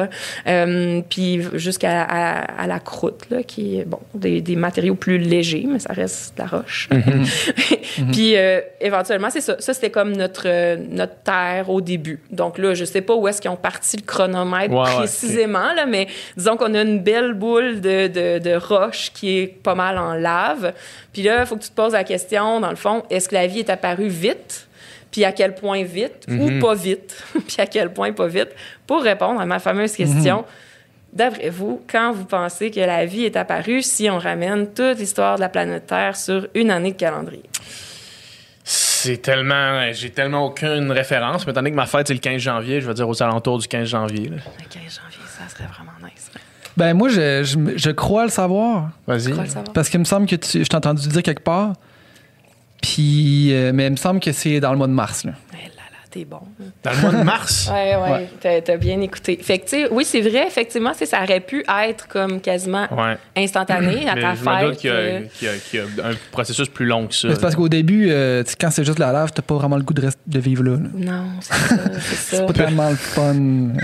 euh, 0.47 1.01
puis 1.09 1.41
jusqu'à 1.53 2.03
à, 2.03 2.61
à 2.63 2.67
la 2.67 2.79
croûte 2.79 3.25
là, 3.31 3.41
qui 3.41 3.79
est 3.79 3.85
bon 3.85 3.99
des, 4.13 4.41
des 4.41 4.55
matériaux 4.55 4.95
plus 4.95 5.17
légers, 5.17 5.65
mais 5.67 5.79
ça 5.79 5.93
reste 5.93 6.37
de 6.37 6.43
la 6.43 6.47
roche. 6.47 6.89
puis 8.11 8.37
euh, 8.37 8.61
éventuellement 8.79 9.31
c'est 9.31 9.41
ça, 9.41 9.55
ça 9.59 9.73
c'était 9.73 9.89
comme 9.89 10.15
notre 10.15 10.43
euh, 10.45 10.77
notre 10.91 11.15
terre 11.23 11.69
au 11.69 11.81
début. 11.81 12.19
Donc 12.31 12.59
là, 12.59 12.75
je 12.75 12.85
sais 12.85 13.01
pas 13.01 13.15
où 13.15 13.27
est-ce 13.27 13.41
qu'ils 13.41 13.51
ont 13.51 13.55
parti 13.55 13.97
le 13.97 14.03
chronomètre 14.03 14.71
Ouais, 14.71 14.81
ouais, 14.81 14.95
précisément 14.97 15.73
là, 15.73 15.87
mais 15.87 16.07
disons 16.37 16.57
qu'on 16.57 16.75
a 16.75 16.81
une 16.83 16.99
belle 16.99 17.33
boule 17.33 17.81
de, 17.81 18.07
de, 18.07 18.39
de 18.39 18.55
roche 18.55 18.98
qui 19.13 19.39
est 19.39 19.47
pas 19.47 19.75
mal 19.75 19.97
en 19.97 20.13
lave. 20.13 20.73
Puis 21.13 21.23
là, 21.23 21.41
il 21.41 21.45
faut 21.45 21.55
que 21.55 21.63
tu 21.63 21.69
te 21.69 21.75
poses 21.75 21.93
la 21.93 22.03
question, 22.03 22.59
dans 22.59 22.69
le 22.69 22.75
fond, 22.75 23.03
est-ce 23.09 23.29
que 23.29 23.35
la 23.35 23.47
vie 23.47 23.59
est 23.59 23.69
apparue 23.69 24.09
vite? 24.09 24.67
Puis 25.11 25.25
à 25.25 25.31
quel 25.31 25.55
point 25.55 25.83
vite 25.83 26.27
ou 26.29 26.59
pas 26.59 26.75
vite? 26.75 27.23
puis 27.47 27.55
à 27.57 27.65
quel 27.65 27.91
point 27.91 28.11
pas 28.13 28.27
vite? 28.27 28.49
Pour 28.85 29.01
répondre 29.01 29.41
à 29.41 29.45
ma 29.45 29.59
fameuse 29.59 29.93
question, 29.93 30.45
d'après 31.13 31.49
vous, 31.49 31.81
quand 31.89 32.11
vous 32.11 32.25
pensez 32.25 32.69
que 32.69 32.79
la 32.79 33.05
vie 33.05 33.25
est 33.25 33.35
apparue 33.35 33.81
si 33.81 34.09
on 34.09 34.19
ramène 34.19 34.67
toute 34.67 34.99
l'histoire 34.99 35.35
de 35.37 35.41
la 35.41 35.49
planète 35.49 35.87
Terre 35.87 36.15
sur 36.15 36.47
une 36.53 36.69
année 36.69 36.91
de 36.91 36.97
calendrier? 36.97 37.49
C'est 38.63 39.21
tellement. 39.21 39.91
J'ai 39.93 40.11
tellement 40.11 40.45
aucune 40.45 40.91
référence. 40.91 41.47
Mais 41.47 41.51
étant 41.51 41.61
donné 41.61 41.71
que 41.71 41.75
ma 41.75 41.87
fête, 41.87 42.07
c'est 42.07 42.13
le 42.13 42.19
15 42.19 42.39
janvier, 42.39 42.81
je 42.81 42.87
vais 42.87 42.93
dire 42.93 43.09
aux 43.09 43.23
alentours 43.23 43.57
du 43.57 43.67
15 43.67 43.87
janvier. 43.87 44.29
là. 44.29 44.35
Le 44.35 44.65
15 44.69 44.99
janvier, 45.01 45.25
ça 45.25 45.49
serait 45.49 45.67
vraiment. 45.67 45.89
Ben 46.77 46.93
moi, 46.93 47.09
je, 47.09 47.43
je, 47.43 47.77
je 47.77 47.91
crois 47.91 48.23
le 48.23 48.29
savoir. 48.29 48.91
Vas-y. 49.07 49.23
Je 49.23 49.29
crois 49.31 49.43
le 49.43 49.49
savoir. 49.49 49.73
Parce 49.73 49.89
qu'il 49.89 49.99
me 49.99 50.05
semble 50.05 50.27
que 50.27 50.35
tu, 50.35 50.63
je 50.63 50.69
t'ai 50.69 50.75
entendu 50.75 51.07
dire 51.07 51.23
quelque 51.23 51.43
part. 51.43 51.73
Puis, 52.81 53.53
euh, 53.53 53.71
mais 53.73 53.87
il 53.87 53.91
me 53.91 53.95
semble 53.97 54.19
que 54.19 54.31
c'est 54.31 54.59
dans 54.59 54.71
le 54.71 54.77
mois 54.77 54.87
de 54.87 54.93
mars. 54.93 55.25
Là. 55.25 55.33
T'es 56.11 56.25
bon. 56.25 56.39
Dans 56.83 56.89
le 56.91 56.97
mois 57.01 57.11
de 57.11 57.23
mars? 57.23 57.69
Ouais, 57.73 57.95
Ouais. 58.41 58.61
T'as, 58.65 58.77
bien 58.77 58.99
écouté. 59.01 59.37
Fait 59.43 59.59
que, 59.59 59.65
tu 59.65 59.69
sais, 59.83 59.87
oui, 59.91 60.03
c'est 60.03 60.21
vrai, 60.21 60.47
effectivement, 60.47 60.91
c'est- 60.95 61.05
ça 61.05 61.21
aurait 61.21 61.39
pu 61.39 61.63
être 61.83 62.07
comme 62.07 62.41
quasiment 62.41 62.87
Ouais. 62.91 63.15
instantané 63.37 64.09
à 64.09 64.15
Mais 64.15 64.21
ta 64.21 64.33
je 64.33 64.39
me 64.43 64.61
doute 64.65 64.69
fête. 64.71 64.77
qu'il 64.79 64.89
y, 64.89 64.93
a, 64.93 64.95
euh, 64.95 65.21
qu'il 65.37 65.47
y 65.47 65.51
a- 65.51 65.57
qu'il 65.57 65.79
y 65.79 66.01
a 66.01 66.07
un 66.07 66.13
processus 66.31 66.67
plus 66.67 66.87
long 66.87 67.05
que 67.05 67.13
ça. 67.13 67.27
C'est 67.31 67.39
parce 67.41 67.55
qu'au 67.55 67.69
début, 67.69 68.07
euh, 68.09 68.43
quand 68.59 68.71
c'est 68.71 68.83
juste 68.83 68.97
la 68.97 69.11
lave, 69.11 69.31
t'as 69.33 69.43
pas 69.43 69.53
vraiment 69.55 69.77
le 69.77 69.83
goût 69.83 69.93
de, 69.93 70.01
rester- 70.01 70.19
de 70.25 70.39
vivre 70.39 70.63
là. 70.63 70.71
là. 70.71 70.89
Non, 70.95 71.23
c'est 71.41 71.53
ça, 71.53 71.75
c'est 72.01 72.15
ça. 72.15 72.37
C'est 72.37 72.45
pas 72.47 72.53
tellement 72.53 72.89
le 72.89 72.95
fun. 72.95 73.35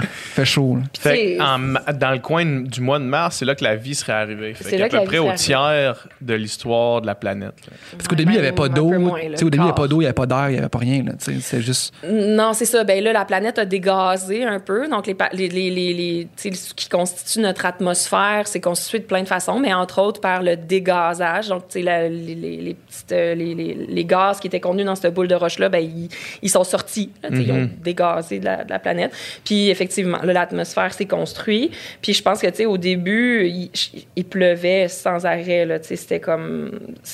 Fait 0.02 0.46
chaud. 0.46 0.78
là. 0.78 0.82
Fait 1.00 1.38
en 1.40 1.60
dans 1.94 2.12
le 2.12 2.20
coin 2.20 2.46
du 2.46 2.82
mois 2.82 2.98
de 3.00 3.04
mars, 3.06 3.38
c'est 3.38 3.46
là 3.46 3.54
que 3.54 3.64
la 3.64 3.76
vie 3.76 3.94
serait 3.94 4.14
arrivée. 4.14 4.54
Fait 4.56 4.64
C'est 4.64 4.72
qu'à 4.72 4.84
là 4.84 4.90
que 4.90 4.98
peu 4.98 5.04
près 5.04 5.20
au 5.20 5.32
tiers 5.34 6.08
de 6.22 6.34
l'histoire 6.34 7.02
de 7.02 7.06
la 7.08 7.14
planète. 7.16 7.54
là. 7.68 7.74
Parce 7.92 8.08
qu'au 8.08 8.16
début, 8.16 8.32
il 8.32 8.36
n'y 8.36 8.40
avait 8.40 8.52
pas 8.52 8.68
d'eau. 8.68 8.88
Au 8.88 8.92
début, 8.92 9.04
il 9.42 9.60
n'y 9.60 9.60
avait 9.60 9.74
pas 9.74 9.88
d'eau, 9.88 9.98
il 9.98 10.00
n'y 10.00 10.06
avait 10.06 10.14
pas 10.14 10.26
d'air, 10.26 10.50
il 10.50 10.54
n'y 10.54 10.58
avait 10.60 10.70
pas 10.70 10.80
rien. 10.80 11.04
C'est 11.20 11.62
juste. 11.62 11.94
Non, 12.16 12.54
c'est 12.54 12.66
ça. 12.66 12.84
Ben 12.84 13.04
là, 13.04 13.12
la 13.12 13.26
planète 13.26 13.60
a 13.60 13.66
dégazé 13.66 14.44
un 14.44 14.60
peu. 14.60 14.88
Donc, 14.88 15.08
les, 15.08 15.16
les, 15.34 15.50
les, 15.50 15.70
les, 15.70 16.28
ce 16.38 16.74
qui 16.74 16.88
constitue 16.88 17.40
notre 17.40 17.66
atmosphère, 17.66 18.44
c'est 18.48 18.62
constitué 18.62 19.00
de 19.00 19.04
plein 19.04 19.22
de 19.24 19.28
façons, 19.28 19.60
mais 19.60 19.74
entre 19.74 20.02
autres 20.02 20.22
par 20.22 20.42
le 20.42 20.56
dégazage. 20.56 21.50
Donc, 21.50 21.68
tu 21.68 21.80
sais, 21.80 21.82
la- 21.82 22.08
les, 22.08 22.36
les, 22.36 22.58
les 22.58 22.74
petites, 22.74 23.12
euh, 23.12 23.36
les, 23.36 23.54
les, 23.56 23.74
les 23.90 24.06
gaz 24.06 24.40
qui 24.40 24.48
étaient 24.48 24.60
contenus 24.60 24.86
dans 24.86 24.96
cette 24.96 25.14
boule 25.14 25.28
de 25.28 25.36
roche-là, 25.36 25.70
ben, 25.70 25.80
ils, 25.84 26.08
ils 26.42 26.50
sont 26.50 26.64
sortis. 26.64 27.12
là, 27.24 27.30
Ils 27.42 27.52
ont 27.52 27.70
dégazé 27.84 28.40
de 28.40 28.46
la, 28.46 28.64
de 28.64 28.70
la 28.70 28.80
planète. 28.80 29.12
Puis, 29.44 29.70
effectivement, 29.70 30.20
l'atmosphère 30.24 30.94
s'est 30.94 31.06
construite. 31.06 31.74
Puis, 32.02 32.14
je 32.14 32.22
pense 32.24 32.40
que, 32.42 32.48
tu 32.48 32.56
sais, 32.58 32.66
au 32.66 32.78
début, 32.78 33.48
il, 33.48 33.72
il 34.16 34.26
pleuvait 34.26 34.88
sans 34.88 35.26
arrêt. 35.26 35.66
Là, 35.66 35.80
tu 35.80 35.88
sais, 35.90 35.96
c'était 35.96 36.20
comme... 36.20 36.72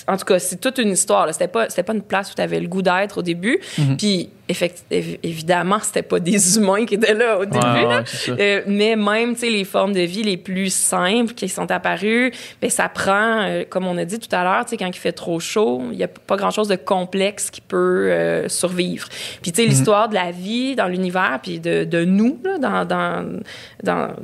En 0.07 0.17
tout 0.17 0.25
cas, 0.25 0.37
c'est 0.39 0.59
toute 0.59 0.77
une 0.77 0.89
histoire. 0.91 1.27
C'était 1.33 1.47
pas, 1.47 1.67
pas 1.67 1.93
une 1.93 2.01
place 2.01 2.31
où 2.31 2.35
tu 2.35 2.41
avais 2.41 2.59
le 2.59 2.67
goût 2.67 2.81
d'être 2.81 3.17
au 3.19 3.21
début. 3.21 3.59
Puis, 3.97 4.11
effect- 4.21 4.29
évi- 4.29 4.29
évidemment, 5.23 5.79
c'était 5.81 6.01
pas 6.01 6.19
des 6.19 6.57
humains 6.57 6.85
qui 6.85 6.95
étaient 6.95 7.13
là 7.13 7.39
au 7.39 7.45
début. 7.45 7.65
Ouais, 7.65 7.83
là. 7.83 7.87
ouais, 7.99 8.03
c'est 8.05 8.17
ça. 8.17 8.31
Euh, 8.39 8.61
mais 8.67 8.95
même, 8.95 9.33
tu 9.33 9.41
sais, 9.41 9.49
les 9.49 9.63
formes 9.63 9.93
de 9.93 10.01
vie 10.01 10.23
les 10.23 10.37
plus 10.37 10.73
simples 10.73 11.33
qui 11.33 11.49
sont 11.49 11.69
apparues, 11.71 12.31
ben 12.61 12.69
ça 12.69 12.89
prend, 12.89 13.41
euh, 13.41 13.63
comme 13.69 13.85
on 13.85 13.97
a 13.97 14.05
dit 14.05 14.19
tout 14.19 14.33
à 14.35 14.43
l'heure, 14.43 14.65
tu 14.65 14.71
sais, 14.71 14.77
quand 14.77 14.87
il 14.87 14.93
fait 14.93 15.11
trop 15.11 15.39
chaud, 15.39 15.81
il 15.91 15.97
y 15.97 16.03
a 16.03 16.07
pas 16.07 16.35
grand-chose 16.35 16.67
de 16.67 16.75
complexe 16.75 17.49
qui 17.49 17.61
peut 17.61 18.11
euh, 18.11 18.47
survivre. 18.47 19.07
Puis, 19.41 19.51
tu 19.51 19.61
sais, 19.61 19.67
l'histoire 19.67 20.09
de 20.09 20.15
la 20.15 20.31
vie 20.31 20.75
dans 20.75 20.87
l'univers, 20.87 21.39
puis 21.41 21.59
de, 21.59 21.83
de 21.83 22.05
nous, 22.05 22.39
là, 22.43 22.57
dans, 22.57 22.85
dans, 23.83 24.15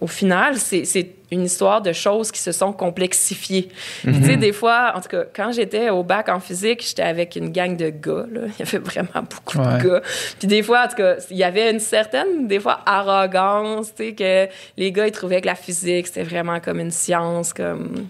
au 0.00 0.06
final, 0.06 0.56
c'est 0.56 0.84
une 1.30 1.44
histoire 1.44 1.82
de 1.82 1.92
choses 1.92 2.30
qui 2.30 2.38
se 2.40 2.52
sont 2.52 2.72
complexifiées. 2.72 3.68
Puis, 4.02 4.12
Tu 4.20 4.24
sais, 4.24 4.36
des 4.36 4.52
fois, 4.52 4.92
en 4.94 5.00
tout 5.00 5.08
cas, 5.08 5.24
quand 5.34 5.50
j'étais 5.52 5.90
au 5.90 6.02
bac 6.04 6.28
en 6.28 6.38
physique, 6.38 6.84
j'étais 6.86 7.02
avec 7.02 7.34
une 7.36 7.50
gang 7.50 7.76
de 7.76 7.90
gars. 7.90 8.26
Là. 8.30 8.42
Il 8.58 8.64
y 8.64 8.68
avait 8.68 8.78
vraiment 8.78 9.24
beaucoup 9.28 9.58
Ouais. 9.58 9.82
de 9.82 9.88
gars. 9.88 10.00
Puis 10.38 10.46
des 10.48 10.62
fois, 10.62 10.84
en 10.84 10.88
tout 10.88 10.96
cas, 10.96 11.16
il 11.30 11.36
y 11.36 11.44
avait 11.44 11.70
une 11.70 11.80
certaine, 11.80 12.46
des 12.46 12.60
fois, 12.60 12.80
arrogance, 12.86 13.92
tu 13.94 14.04
sais, 14.08 14.12
que 14.14 14.48
les 14.76 14.92
gars, 14.92 15.06
ils 15.06 15.12
trouvaient 15.12 15.40
que 15.40 15.46
la 15.46 15.54
physique, 15.54 16.06
c'était 16.06 16.22
vraiment 16.22 16.60
comme 16.60 16.78
une 16.80 16.90
science, 16.92 17.52
comme 17.52 18.06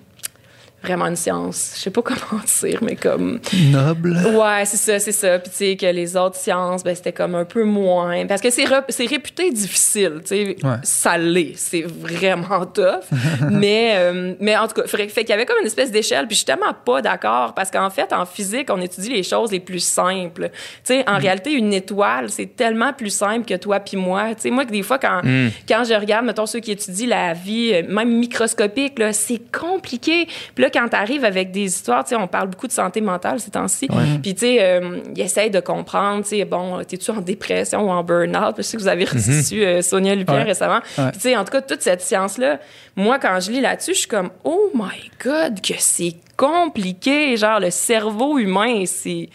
vraiment 0.85 1.07
une 1.07 1.17
science. 1.17 1.73
Je 1.77 1.81
sais 1.83 1.91
pas 1.91 2.03
comment 2.05 2.43
dire, 2.61 2.79
mais 2.83 2.97
comme. 2.97 3.41
Noble. 3.71 4.17
Ouais, 4.35 4.65
c'est 4.65 4.77
ça, 4.77 4.99
c'est 4.99 5.13
ça. 5.13 5.39
Puis 5.39 5.51
tu 5.51 5.57
sais, 5.57 5.77
que 5.77 5.87
les 5.87 6.17
autres 6.17 6.37
sciences, 6.37 6.85
ben, 6.85 6.95
c'était 6.95 7.13
comme 7.13 7.35
un 7.35 7.45
peu 7.45 7.65
moins. 7.65 8.27
Parce 8.27 8.41
que 8.41 8.51
c'est, 8.51 8.65
re- 8.65 8.85
c'est 8.89 9.07
réputé 9.07 9.51
difficile, 9.51 10.21
tu 10.23 10.29
sais. 10.29 10.57
Ouais. 10.63 10.77
Ça 10.83 11.17
l'est. 11.19 11.55
C'est 11.57 11.83
vraiment 11.83 12.67
tough. 12.67 13.05
mais, 13.51 13.93
euh, 13.95 14.35
mais 14.41 14.57
en 14.57 14.67
tout 14.69 14.75
cas, 14.75 14.87
fait, 14.87 15.09
fait 15.09 15.21
qu'il 15.23 15.31
y 15.31 15.33
avait 15.33 15.47
comme 15.47 15.59
une 15.61 15.67
espèce 15.67 15.91
d'échelle. 15.91 16.27
Puis 16.27 16.35
je 16.35 16.39
suis 16.39 16.47
tellement 16.47 16.75
pas 16.85 17.03
d'accord 17.03 17.55
parce 17.55 17.71
qu'en 17.71 17.91
fait, 17.91 18.13
en 18.13 18.27
physique, 18.27 18.69
on 18.71 18.81
étudie 18.81 19.11
les 19.11 19.23
choses 19.23 19.51
les 19.51 19.61
plus 19.61 19.83
simples. 19.83 20.51
Tu 20.53 20.95
sais, 20.95 21.09
en 21.09 21.19
réalité, 21.19 21.53
une 21.53 21.73
étoile, 21.73 22.31
c'est 22.31 22.57
tellement 22.57 22.93
plus 22.93 23.11
simple 23.11 23.47
que 23.47 23.55
toi 23.55 23.81
puis 23.81 23.97
moi. 23.97 24.35
Tu 24.35 24.43
sais, 24.43 24.51
moi, 24.51 24.65
que 24.65 24.71
des 24.73 24.83
fois, 24.83 24.99
quand, 24.99 25.23
quand 25.69 25.85
je 25.85 25.95
regarde, 25.95 26.27
mettons, 26.27 26.47
ceux 26.47 26.61
qui 26.61 26.73
étudient 26.73 27.09
la 27.09 27.33
vie, 27.33 27.73
euh, 27.75 27.83
même 27.89 28.17
microscopique, 28.19 28.99
là, 28.99 29.13
c'est 29.13 29.41
compliqué. 29.53 30.27
Puis 30.55 30.65
là, 30.65 30.71
quand 30.75 30.89
tu 30.89 30.97
arrives 30.97 31.25
avec 31.25 31.51
des 31.53 31.63
histoires, 31.65 32.05
tu 32.05 32.11
sais, 32.11 32.17
on 32.17 32.27
parle 32.27 32.49
beaucoup 32.49 32.67
de 32.67 32.73
santé 32.73 33.01
mentale 33.01 33.41
ces 33.41 33.51
temps-ci. 33.51 33.89
Puis, 34.23 34.35
tu 34.35 34.41
sais, 34.41 34.59
euh, 34.61 34.99
ils 35.17 35.23
essayent 35.23 35.51
de 35.51 35.61
comprendre, 35.61 36.23
tu 36.25 36.31
sais, 36.31 36.45
bon, 36.45 36.83
t'es-tu 36.85 37.11
en 37.13 37.21
dépression 37.21 37.81
ou 37.87 37.91
en 37.91 38.03
burn-out? 38.05 38.55
Je 38.59 38.63
sais 38.63 38.77
que 38.77 38.83
vous 38.83 38.89
avez 38.89 39.05
reçu 39.05 39.65
euh, 39.65 39.81
Sonia 39.81 40.15
Lupien 40.15 40.35
Ouais. 40.35 40.43
récemment. 40.43 40.81
Ouais. 40.99 41.05
Puis, 41.11 41.13
tu 41.15 41.21
sais, 41.21 41.37
en 41.37 41.45
tout 41.45 41.53
cas, 41.53 41.63
toute 41.63 41.81
cette 41.83 42.03
science-là, 42.03 42.59
moi, 42.97 43.19
quand 43.19 43.39
je 43.41 43.51
lis 43.53 43.61
là-dessus, 43.61 43.95
je 43.95 43.99
suis 44.01 44.09
comme, 44.09 44.31
oh 44.45 44.71
my 44.75 45.11
God, 45.25 45.61
que 45.61 45.75
c'est 45.79 46.17
compliqué. 46.37 47.37
Genre, 47.37 47.61
le 47.61 47.71
cerveau 47.71 48.39
humain, 48.39 48.85
c'est. 48.87 49.29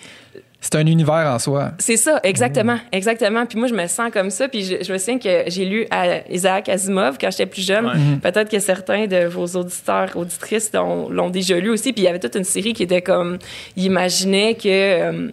C'est 0.62 0.76
un 0.76 0.86
univers 0.86 1.32
en 1.34 1.40
soi. 1.40 1.72
C'est 1.80 1.96
ça, 1.96 2.20
exactement, 2.24 2.76
Mmh. 2.76 2.82
exactement. 2.92 3.46
Puis 3.46 3.58
moi, 3.58 3.70
je 3.70 3.74
me 3.74 3.88
sens 3.88 4.12
comme 4.12 4.30
ça. 4.30 4.50
Puis 4.50 4.64
je, 4.66 4.84
je 4.84 4.92
me 4.92 4.98
souviens 4.98 5.18
que 5.18 5.50
j'ai 5.50 5.64
lu 5.66 5.86
à 5.90 6.30
Isaac 6.30 6.68
Asimov 6.68 7.18
quand 7.20 7.32
j'étais 7.32 7.46
plus 7.46 7.66
jeune. 7.66 7.86
Ouais. 7.86 7.96
Mmh. 7.96 8.20
Peut-être 8.20 8.50
que 8.52 8.60
certains 8.60 9.08
de 9.08 9.26
vos 9.26 9.46
auditeurs, 9.58 10.16
auditrices 10.18 10.72
l'ont 10.74 11.10
l'ont 11.10 11.30
déjà 11.30 11.58
lu 11.60 11.70
aussi. 11.70 11.94
Puis 11.94 12.02
il 12.02 12.06
y 12.06 12.10
avait 12.10 12.20
toute 12.20 12.36
une 12.36 12.44
série 12.44 12.74
qui 12.74 12.84
était 12.84 13.02
comme, 13.02 13.38
il 13.78 13.86
imaginait 13.86 14.56
que 14.56 14.68
euh, 14.68 15.30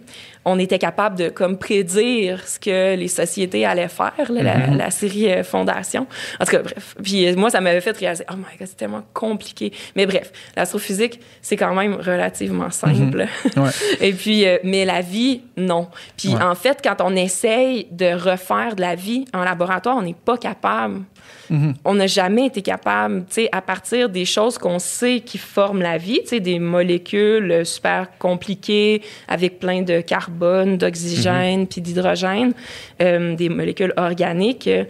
on 0.47 0.59
était 0.59 0.79
capable 0.79 1.17
de 1.17 1.29
comme 1.29 1.57
prédire 1.57 2.47
ce 2.47 2.59
que 2.59 2.95
les 2.95 3.07
sociétés 3.07 3.65
allaient 3.65 3.87
faire, 3.87 4.13
là, 4.29 4.43
la, 4.43 4.57
Mmh. 4.57 4.77
la 4.77 4.89
série 4.91 5.31
euh, 5.31 5.43
Fondation. 5.43 6.07
En 6.39 6.45
tout 6.45 6.51
cas, 6.51 6.61
bref. 6.63 6.95
Puis 7.03 7.27
euh, 7.27 7.35
moi, 7.35 7.49
ça 7.49 7.61
m'avait 7.61 7.81
fait 7.81 7.95
réaliser, 7.97 8.23
oh 8.31 8.35
my 8.35 8.57
god, 8.57 8.67
c'est 8.67 8.77
tellement 8.77 9.03
compliqué. 9.13 9.71
Mais 9.95 10.05
bref, 10.05 10.31
l'astrophysique, 10.55 11.19
c'est 11.41 11.57
quand 11.57 11.73
même 11.75 11.95
relativement 11.95 12.71
simple. 12.71 13.27
Ouais. 13.55 13.69
Et 14.01 14.13
puis, 14.13 14.47
euh, 14.47 14.57
mais 14.63 14.85
la 14.85 15.01
vie, 15.01 15.41
non. 15.57 15.87
Puis 16.17 16.29
Ouais. 16.35 16.41
en 16.41 16.55
fait, 16.55 16.79
quand 16.83 16.97
on 17.01 17.15
essaye 17.15 17.87
de 17.91 18.13
refaire 18.13 18.75
de 18.75 18.81
la 18.81 18.95
vie 18.95 19.25
en 19.33 19.43
laboratoire, 19.43 19.97
on 19.97 20.01
n'est 20.01 20.13
pas 20.15 20.37
capable. 20.37 21.01
Mhm. 21.49 21.75
On 21.85 21.93
n'a 21.95 22.07
jamais 22.07 22.45
été 22.47 22.61
capable, 22.61 23.21
tu 23.29 23.35
sais, 23.35 23.49
à 23.51 23.61
partir 23.61 24.09
des 24.09 24.25
choses 24.25 24.57
qu'on 24.57 24.79
sait 24.79 25.21
qui 25.21 25.37
forment 25.37 25.81
la 25.81 25.97
vie, 25.97 26.19
tu 26.23 26.29
sais, 26.29 26.39
des 26.39 26.59
molécules 26.59 27.65
super 27.65 28.07
compliquées 28.19 29.01
avec 29.27 29.59
plein 29.59 29.81
de 29.81 30.01
carbone, 30.01 30.77
d'oxygène, 30.77 31.67
puis 31.67 31.81
d'hydrogène, 31.81 32.53
euh, 33.01 33.35
des 33.35 33.49
molécules 33.49 33.93
organiques. 33.97 34.67
euh, 34.67 34.83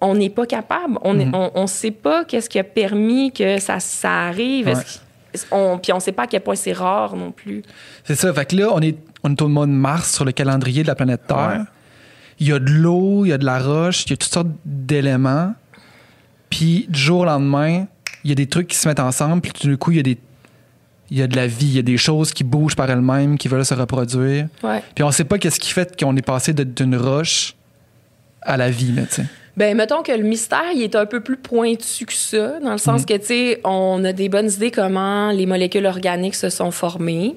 on 0.00 0.14
n'est 0.14 0.28
pas 0.30 0.44
capable. 0.44 0.98
On 1.02 1.14
ne 1.14 1.24
on, 1.32 1.50
on 1.54 1.66
sait 1.66 1.90
pas 1.90 2.24
qu'est-ce 2.26 2.50
qui 2.50 2.58
a 2.58 2.64
permis 2.64 3.32
que 3.32 3.58
ça, 3.58 3.80
ça 3.80 4.24
arrive. 4.26 4.66
Ouais. 4.66 4.74
on- 5.50 5.78
puis 5.78 5.92
on 5.94 6.00
sait 6.00 6.12
pas 6.12 6.24
à 6.24 6.26
quel 6.26 6.42
point 6.42 6.54
c'est 6.56 6.72
rare 6.74 7.16
non 7.16 7.32
plus. 7.32 7.62
C'est 8.04 8.14
ça. 8.14 8.32
Fait 8.34 8.44
que 8.44 8.54
là, 8.56 8.68
on 8.74 8.80
est, 8.82 8.96
on 9.22 9.30
est 9.32 9.40
au 9.42 9.48
mode 9.48 9.70
Mars 9.70 10.12
sur 10.14 10.24
le 10.26 10.32
calendrier 10.32 10.82
de 10.82 10.88
la 10.88 10.94
planète 10.94 11.22
Terre. 11.26 11.56
Ouais. 11.58 11.64
Il 12.38 12.48
y 12.48 12.52
a 12.52 12.58
de 12.58 12.70
l'eau, 12.70 13.24
il 13.24 13.28
y 13.28 13.32
a 13.32 13.38
de 13.38 13.44
la 13.46 13.58
roche, 13.60 14.04
il 14.04 14.10
y 14.10 14.12
a 14.12 14.16
toutes 14.16 14.32
sortes 14.32 14.48
d'éléments. 14.66 15.54
Puis 16.56 16.86
du 16.88 17.00
jour 17.00 17.20
au 17.20 17.24
lendemain, 17.24 17.86
il 18.22 18.28
y 18.28 18.32
a 18.32 18.36
des 18.36 18.46
trucs 18.46 18.68
qui 18.68 18.76
se 18.76 18.86
mettent 18.86 19.00
ensemble, 19.00 19.40
puis 19.42 19.50
tout 19.52 19.66
d'un 19.68 19.76
coup, 19.76 19.90
il 19.90 19.96
y 19.96 20.00
a 20.00 20.04
des 20.04 20.18
il 21.10 21.18
y 21.18 21.22
a 21.22 21.26
de 21.26 21.36
la 21.36 21.46
vie, 21.46 21.66
il 21.66 21.74
y 21.74 21.78
a 21.78 21.82
des 21.82 21.96
choses 21.98 22.32
qui 22.32 22.44
bougent 22.44 22.76
par 22.76 22.88
elles-mêmes, 22.90 23.36
qui 23.38 23.46
veulent 23.48 23.64
se 23.64 23.74
reproduire. 23.74 24.46
Ouais. 24.62 24.82
Puis 24.94 25.04
on 25.04 25.10
sait 25.10 25.24
pas 25.24 25.36
qu'est-ce 25.38 25.60
qui 25.60 25.70
fait 25.72 26.00
qu'on 26.00 26.16
est 26.16 26.22
passé 26.26 26.54
d'une 26.54 26.96
roche 26.96 27.54
à 28.40 28.56
la 28.56 28.70
vie, 28.70 28.94
tu 29.10 29.16
sais. 29.16 29.26
Ben, 29.56 29.76
mettons 29.76 30.02
que 30.02 30.10
le 30.12 30.22
mystère, 30.24 30.64
il 30.74 30.82
est 30.82 30.96
un 30.96 31.06
peu 31.06 31.20
plus 31.20 31.36
pointu 31.36 32.06
que 32.06 32.12
ça, 32.12 32.58
dans 32.60 32.72
le 32.72 32.78
sens 32.78 33.02
Mhm. 33.02 33.06
que, 33.06 33.14
tu 33.18 33.26
sais, 33.26 33.60
on 33.64 34.02
a 34.04 34.12
des 34.12 34.28
bonnes 34.28 34.50
idées 34.50 34.70
comment 34.70 35.30
les 35.30 35.46
molécules 35.46 35.86
organiques 35.86 36.34
se 36.36 36.48
sont 36.50 36.70
formées. 36.70 37.36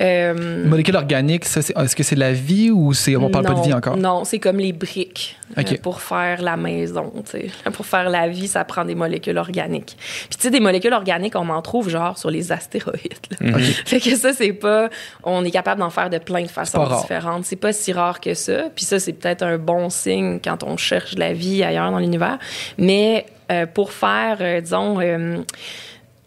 Euh, 0.00 0.62
Les 0.62 0.68
molécules 0.68 0.96
organiques, 0.96 1.44
ça, 1.44 1.60
c'est- 1.62 1.76
est-ce 1.76 1.96
que 1.96 2.02
c'est 2.02 2.16
la 2.16 2.32
vie 2.32 2.70
ou 2.70 2.92
c'est 2.92 3.16
on 3.16 3.30
parle 3.30 3.46
pas 3.46 3.54
de 3.54 3.62
vie 3.62 3.72
encore? 3.72 3.96
Non, 3.96 4.24
c'est 4.24 4.38
comme 4.38 4.58
les 4.58 4.72
briques 4.72 5.36
euh, 5.56 5.62
pour 5.82 6.00
faire 6.00 6.40
la 6.42 6.56
maison. 6.56 7.12
tu 7.24 7.30
sais. 7.32 7.50
Pour 7.72 7.84
faire 7.86 8.08
la 8.10 8.28
vie, 8.28 8.48
ça 8.48 8.64
prend 8.64 8.84
des 8.84 8.94
molécules 8.94 9.38
organiques. 9.38 9.96
Puis, 9.98 10.36
tu 10.36 10.42
sais, 10.42 10.50
des 10.50 10.60
molécules 10.60 10.92
organiques, 10.92 11.34
on 11.36 11.48
en 11.48 11.62
trouve 11.62 11.88
genre 11.88 12.16
sur 12.18 12.30
les 12.30 12.52
astéroïdes. 12.52 13.00
là. 13.40 13.50
Ok. 13.56 13.60
Fait 13.86 14.00
que 14.00 14.14
ça, 14.16 14.32
c'est 14.32 14.52
pas. 14.52 14.88
On 15.24 15.44
est 15.44 15.50
capable 15.50 15.80
d'en 15.80 15.90
faire 15.90 16.10
de 16.10 16.18
plein 16.18 16.42
de 16.42 16.48
façons 16.48 16.86
différentes. 17.00 17.44
C'est 17.44 17.56
pas 17.56 17.72
si 17.72 17.92
rare 17.92 18.20
que 18.20 18.34
ça. 18.34 18.64
Puis 18.74 18.84
ça, 18.84 18.98
c'est 19.00 19.12
peut-être 19.14 19.42
un 19.42 19.58
bon 19.58 19.90
signe 19.90 20.38
quand 20.42 20.62
on 20.62 20.76
cherche 20.76 21.14
la 21.16 21.32
vie 21.32 21.62
ailleurs 21.64 21.90
dans 21.90 21.98
l'univers. 21.98 22.38
Mais 22.76 23.26
euh, 23.50 23.64
pour 23.66 23.92
faire, 23.92 24.36
euh, 24.40 24.60
disons, 24.60 24.98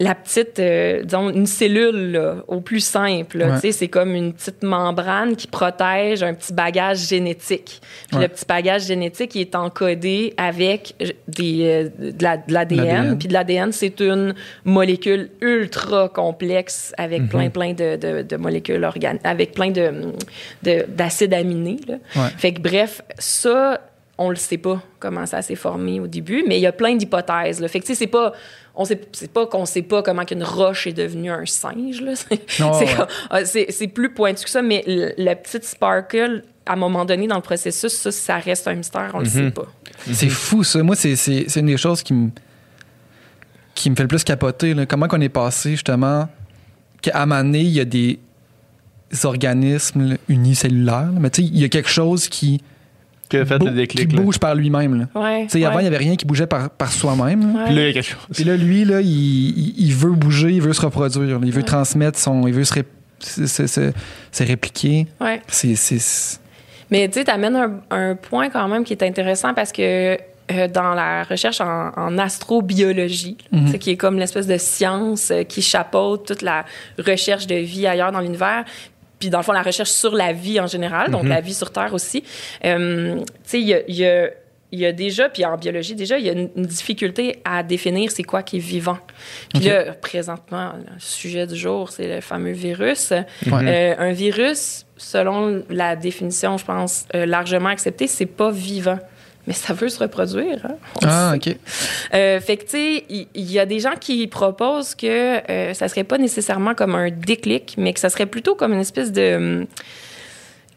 la 0.02 0.14
petite, 0.16 0.58
euh, 0.58 1.02
disons, 1.04 1.30
une 1.30 1.46
cellule, 1.46 2.10
là, 2.12 2.36
au 2.48 2.60
plus 2.60 2.80
simple, 2.80 3.38
là, 3.38 3.46
Ouais. 3.46 3.54
tu 3.54 3.60
sais, 3.60 3.72
c'est 3.72 3.88
comme 3.88 4.14
une 4.14 4.32
petite 4.32 4.62
membrane 4.62 5.36
qui 5.36 5.46
protège 5.46 6.22
un 6.24 6.34
petit 6.34 6.52
bagage 6.52 7.06
génétique. 7.08 7.80
Puis 8.08 8.16
Ouais. 8.16 8.22
le 8.22 8.28
petit 8.28 8.44
bagage 8.46 8.86
génétique, 8.86 9.34
il 9.36 9.42
est 9.42 9.54
encodé 9.54 10.34
avec 10.36 10.94
euh, 11.00 11.06
des, 11.28 11.90
euh, 12.00 12.10
de 12.12 12.22
la- 12.22 12.36
de 12.36 12.52
l'ADN. 12.52 13.16
Puis 13.16 13.28
de 13.28 13.32
l'ADN, 13.32 13.70
c'est 13.70 14.00
une 14.00 14.34
molécule 14.64 15.30
ultra 15.40 16.08
complexe 16.08 16.92
Mhm. 16.98 17.04
avec 17.04 17.28
plein, 17.28 17.50
plein 17.50 17.72
de, 17.72 17.96
de- 17.96 18.22
de 18.22 18.36
molécules 18.36 18.82
organiques, 18.84 19.20
avec 19.24 19.52
plein 19.52 19.70
de, 19.70 19.92
de- 20.62 20.84
d'acides 20.88 21.34
aminés. 21.34 21.76
là. 21.86 21.94
Ouais. 22.16 22.28
Fait 22.38 22.52
que 22.52 22.60
bref, 22.60 23.02
ça, 23.18 23.80
on 24.18 24.30
le 24.30 24.36
sait 24.36 24.58
pas 24.58 24.82
comment 24.98 25.26
ça 25.26 25.42
s'est 25.42 25.54
formé 25.56 26.00
au 26.00 26.06
début, 26.06 26.44
mais 26.46 26.58
il 26.58 26.62
y 26.62 26.66
a 26.66 26.72
plein 26.72 26.94
d'hypothèses. 26.96 27.64
Fait 27.66 27.78
que 27.80 27.84
tu 27.84 27.92
sais, 27.92 27.98
c'est 27.98 28.06
pas. 28.06 28.32
On 28.74 28.84
sait, 28.86 29.00
c'est 29.12 29.30
pas 29.30 29.46
qu'on 29.46 29.66
sait 29.66 29.82
pas 29.82 30.02
comment 30.02 30.24
qu'une 30.24 30.42
roche 30.42 30.86
est 30.86 30.92
devenue 30.94 31.30
un 31.30 31.44
singe. 31.44 32.02
C'est, 32.14 32.64
ouais. 32.64 32.96
ah, 33.30 33.44
c'est- 33.44 33.70
plus 33.88 34.12
pointu 34.14 34.44
que 34.44 34.50
ça, 34.50 34.62
mais 34.62 34.82
le, 34.86 35.12
le 35.18 35.34
petit 35.34 35.58
sparkle, 35.66 36.42
à 36.64 36.72
un 36.72 36.76
moment 36.76 37.04
donné 37.04 37.26
dans 37.26 37.36
le 37.36 37.42
processus, 37.42 37.92
ça, 37.92 38.10
ça 38.10 38.38
reste 38.38 38.66
un 38.68 38.74
mystère, 38.74 39.10
on 39.14 39.18
le 39.18 39.24
sait 39.26 39.50
pas. 39.50 39.66
C'est 40.10 40.28
fou, 40.30 40.64
ça. 40.64 40.82
Moi, 40.82 40.96
c'est, 40.96 41.14
une 41.56 41.66
des 41.66 41.76
choses 41.76 42.02
qui 42.02 42.14
me, 42.14 42.30
qui 43.74 43.90
me 43.90 43.94
fait 43.96 44.02
le 44.02 44.08
plus 44.08 44.24
capoter. 44.24 44.72
là. 44.74 44.86
Comment 44.86 45.06
qu'on 45.08 45.20
est 45.20 45.28
passé, 45.28 45.72
justement, 45.72 46.28
qu'à 47.02 47.26
donné, 47.26 47.60
il 47.60 47.70
y 47.72 47.80
a 47.80 47.84
des 47.84 48.18
organismes 49.24 50.16
unicellulaires. 50.28 51.10
Mais 51.20 51.30
tu 51.30 51.42
sais, 51.42 51.48
il 51.48 51.58
y 51.58 51.64
a 51.64 51.68
quelque 51.68 51.90
chose 51.90 52.28
qui, 52.28 52.62
Qui 53.32 53.36
a 53.38 53.44
fait 53.46 53.62
le 53.62 53.70
déclic. 53.72 54.08
qui 54.08 54.16
là. 54.16 54.22
bouge 54.22 54.38
par 54.38 54.54
lui-même. 54.54 55.06
là. 55.14 55.20
Ouais. 55.20 55.42
Tu 55.44 55.58
sais, 55.58 55.64
avant, 55.64 55.74
il 55.74 55.76
ouais, 55.76 55.82
n'y 55.82 55.88
avait 55.88 55.96
rien 56.04 56.16
qui 56.16 56.24
bougeait 56.24 56.46
par, 56.46 56.70
par 56.70 56.92
soi-même. 56.92 57.54
là. 57.54 57.58
ouais. 57.60 57.64
Puis 57.66 57.74
là, 57.74 57.82
il 57.82 57.86
y 57.86 57.90
a 57.90 57.92
quelque 57.94 58.04
chose. 58.10 58.20
Puis 58.32 58.44
là, 58.44 58.56
lui, 58.56 58.84
là, 58.84 59.00
il, 59.00 59.08
il- 59.08 59.74
il 59.78 59.94
veut 59.94 60.10
bouger, 60.12 60.50
il 60.50 60.62
veut 60.62 60.72
se 60.72 60.80
reproduire. 60.80 61.40
Il 61.42 61.50
veut 61.52 61.58
Ouais. 61.58 61.62
transmettre 61.66 62.18
son. 62.18 62.46
Il 62.46 62.54
veut 62.54 62.64
se, 62.64 62.74
ré- 62.74 62.84
se, 63.20 63.46
se- 63.46 63.66
se- 63.66 63.92
se 64.30 64.42
répliquer. 64.44 65.06
Ouais. 65.20 65.40
C'est. 65.48 65.74
c'est- 65.76 66.40
Mais 66.90 67.08
tu 67.08 67.14
sais, 67.20 67.24
t'amènes 67.24 67.56
un, 67.56 67.80
un 67.90 68.14
point 68.16 68.50
quand 68.50 68.68
même 68.68 68.84
qui 68.84 68.92
est 68.92 69.02
intéressant 69.02 69.54
parce 69.54 69.72
que 69.72 70.16
euh, 70.50 70.68
dans 70.68 70.92
la 70.94 71.22
recherche 71.22 71.60
en, 71.60 71.92
en 71.96 72.18
astrobiologie, 72.18 73.36
là, 73.52 73.58
Mhm. 73.60 73.78
qui 73.78 73.90
est 73.90 73.96
comme 73.96 74.18
l'espèce 74.18 74.46
de 74.46 74.58
science 74.58 75.30
euh, 75.30 75.44
qui 75.44 75.62
chapeaute 75.62 76.26
toute 76.26 76.42
la 76.42 76.64
recherche 76.98 77.46
de 77.46 77.54
vie 77.54 77.86
ailleurs 77.86 78.12
dans 78.12 78.20
l'univers, 78.20 78.64
puis 79.22 79.30
dans 79.30 79.38
le 79.38 79.44
fond, 79.44 79.52
la 79.52 79.62
recherche 79.62 79.90
sur 79.90 80.16
la 80.16 80.32
vie 80.32 80.58
en 80.58 80.66
général, 80.66 81.12
donc 81.12 81.22
la 81.28 81.40
vie 81.40 81.54
sur 81.54 81.70
Terre 81.70 81.94
aussi. 81.94 82.24
Euh, 82.64 83.18
tu 83.20 83.24
sais, 83.44 83.60
il 83.60 83.68
y 83.68 83.74
a, 83.74 83.80
il 83.86 83.94
y 83.94 84.04
a- 84.04 84.30
il 84.74 84.80
y 84.80 84.86
a 84.86 84.90
déjà, 84.92 85.28
puis 85.28 85.44
en 85.44 85.56
biologie 85.58 85.94
déjà, 85.94 86.18
il 86.18 86.24
y 86.24 86.30
a 86.30 86.32
une, 86.32 86.48
difficulté 86.56 87.40
à 87.44 87.62
définir 87.62 88.10
c'est 88.10 88.22
quoi 88.24 88.42
qui 88.42 88.56
est 88.56 88.58
vivant. 88.58 88.96
Puis 89.54 89.64
Ok. 89.68 89.70
là, 89.70 89.92
présentement, 89.92 90.72
le 90.76 90.98
sujet 90.98 91.46
du 91.46 91.54
jour, 91.54 91.90
c'est 91.90 92.08
le 92.16 92.20
fameux 92.22 92.52
virus. 92.52 93.10
Ouais. 93.10 93.22
Euh, 93.52 93.94
un 93.98 94.12
virus, 94.12 94.86
selon 94.96 95.62
la 95.68 95.94
définition, 95.94 96.56
je 96.56 96.64
pense, 96.64 97.04
euh, 97.14 97.26
largement 97.26 97.68
acceptée, 97.68 98.06
c'est 98.08 98.24
pas 98.26 98.50
vivant. 98.50 98.98
Mais 99.46 99.54
ça 99.54 99.72
veut 99.74 99.88
se 99.88 99.98
reproduire. 99.98 100.64
Hein? 100.64 100.76
Ah. 101.04 101.32
OK. 101.34 101.56
Euh, 102.14 102.40
fait 102.40 102.56
que, 102.56 102.62
tu 102.62 102.70
sais, 102.70 103.04
il 103.08 103.50
y, 103.50 103.58
a 103.58 103.66
des 103.66 103.80
gens 103.80 103.94
qui 103.98 104.26
proposent 104.28 104.94
que 104.94 105.50
euh, 105.50 105.74
ça 105.74 105.88
serait 105.88 106.04
pas 106.04 106.18
nécessairement 106.18 106.74
comme 106.74 106.94
un 106.94 107.10
déclic, 107.10 107.74
mais 107.76 107.92
que 107.92 108.00
ça 108.00 108.08
serait 108.08 108.26
plutôt 108.26 108.54
comme 108.54 108.72
une 108.72 108.80
espèce 108.80 109.10
de. 109.10 109.66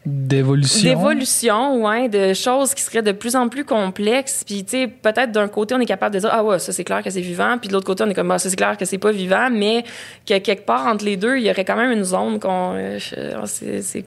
D'évolution. 0.06 0.88
D'évolution, 0.88 1.84
ouais, 1.84 2.08
de 2.08 2.32
choses 2.32 2.74
qui 2.74 2.82
seraient 2.82 3.02
de 3.02 3.10
plus 3.10 3.34
en 3.34 3.48
plus 3.48 3.64
complexes. 3.64 4.44
Puis, 4.46 4.64
tu 4.64 4.70
sais, 4.70 4.86
peut-être 4.86 5.32
d'un 5.32 5.48
côté, 5.48 5.74
on 5.74 5.80
est 5.80 5.84
capable 5.86 6.14
de 6.14 6.20
dire, 6.20 6.30
ah 6.32 6.44
ouais, 6.44 6.60
ça 6.60 6.72
c'est 6.72 6.84
clair 6.84 7.02
que 7.02 7.10
c'est 7.10 7.20
vivant. 7.20 7.58
Puis 7.58 7.66
de 7.68 7.72
l'autre 7.72 7.86
côté, 7.86 8.04
on 8.04 8.08
est 8.08 8.14
comme, 8.14 8.30
ah, 8.30 8.38
ça 8.38 8.48
c'est 8.48 8.54
clair 8.56 8.76
que 8.76 8.84
c'est 8.84 8.98
pas 8.98 9.10
vivant. 9.10 9.48
Mais 9.50 9.82
que 10.24 10.38
quelque 10.38 10.64
part 10.64 10.86
entre 10.86 11.04
les 11.04 11.16
deux, 11.16 11.38
il 11.38 11.42
y 11.44 11.50
aurait 11.50 11.64
quand 11.64 11.76
même 11.76 11.90
une 11.90 12.04
zone 12.04 12.38
qu'on. 12.38 12.74
euh, 12.76 12.98
c'est 13.46 14.04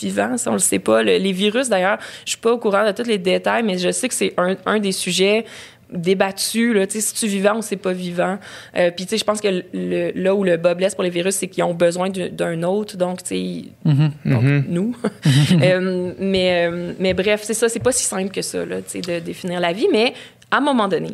vivant, 0.00 0.36
ça, 0.36 0.50
on 0.50 0.54
le 0.54 0.58
sait 0.60 0.78
pas. 0.78 1.02
Le- 1.02 1.18
les 1.18 1.32
virus, 1.32 1.68
d'ailleurs, 1.68 1.98
je 2.24 2.30
suis 2.30 2.40
pas 2.40 2.52
au 2.52 2.58
courant 2.58 2.86
de 2.86 2.92
tous 2.92 3.08
les 3.08 3.18
détails, 3.18 3.64
mais 3.64 3.76
je 3.76 3.90
sais 3.90 4.08
que 4.08 4.14
c'est 4.14 4.32
un, 4.36 4.54
un 4.66 4.78
des 4.78 4.92
sujets 4.92 5.44
débattu. 5.92 6.72
Là, 6.74 6.84
si 6.88 7.14
tu 7.14 7.26
vivant 7.26 7.58
ou 7.58 7.62
c'est 7.62 7.76
pas 7.76 7.92
vivant. 7.92 8.38
Euh, 8.76 8.90
Puis, 8.90 9.04
tu 9.06 9.10
sais, 9.10 9.18
je 9.18 9.24
pense 9.24 9.40
que 9.40 9.62
le, 9.72 10.12
là 10.14 10.34
où 10.34 10.44
le 10.44 10.56
bas 10.56 10.74
blesse 10.74 10.94
pour 10.94 11.04
les 11.04 11.10
virus, 11.10 11.34
c'est 11.36 11.48
qu'ils 11.48 11.64
ont 11.64 11.74
besoin 11.74 12.08
d'un 12.10 12.62
autre. 12.62 12.96
Donc, 12.96 13.22
tu 13.22 13.28
sais, 13.28 13.64
Mhm. 13.84 14.10
donc, 14.26 14.42
Mhm. 14.42 14.64
nous. 14.68 14.96
Euh, 15.62 16.12
mais, 16.18 16.68
euh, 16.70 16.92
mais 16.98 17.14
bref, 17.14 17.40
c'est 17.44 17.54
ça. 17.54 17.68
C'est 17.68 17.80
pas 17.82 17.92
si 17.92 18.04
simple 18.04 18.30
que 18.30 18.42
ça, 18.42 18.64
là, 18.64 18.76
tu 18.82 18.90
sais, 18.90 19.00
de 19.00 19.18
définir 19.24 19.60
la 19.60 19.72
vie. 19.72 19.88
Mais 19.92 20.14
à 20.50 20.58
un 20.58 20.60
moment 20.60 20.88
donné, 20.88 21.10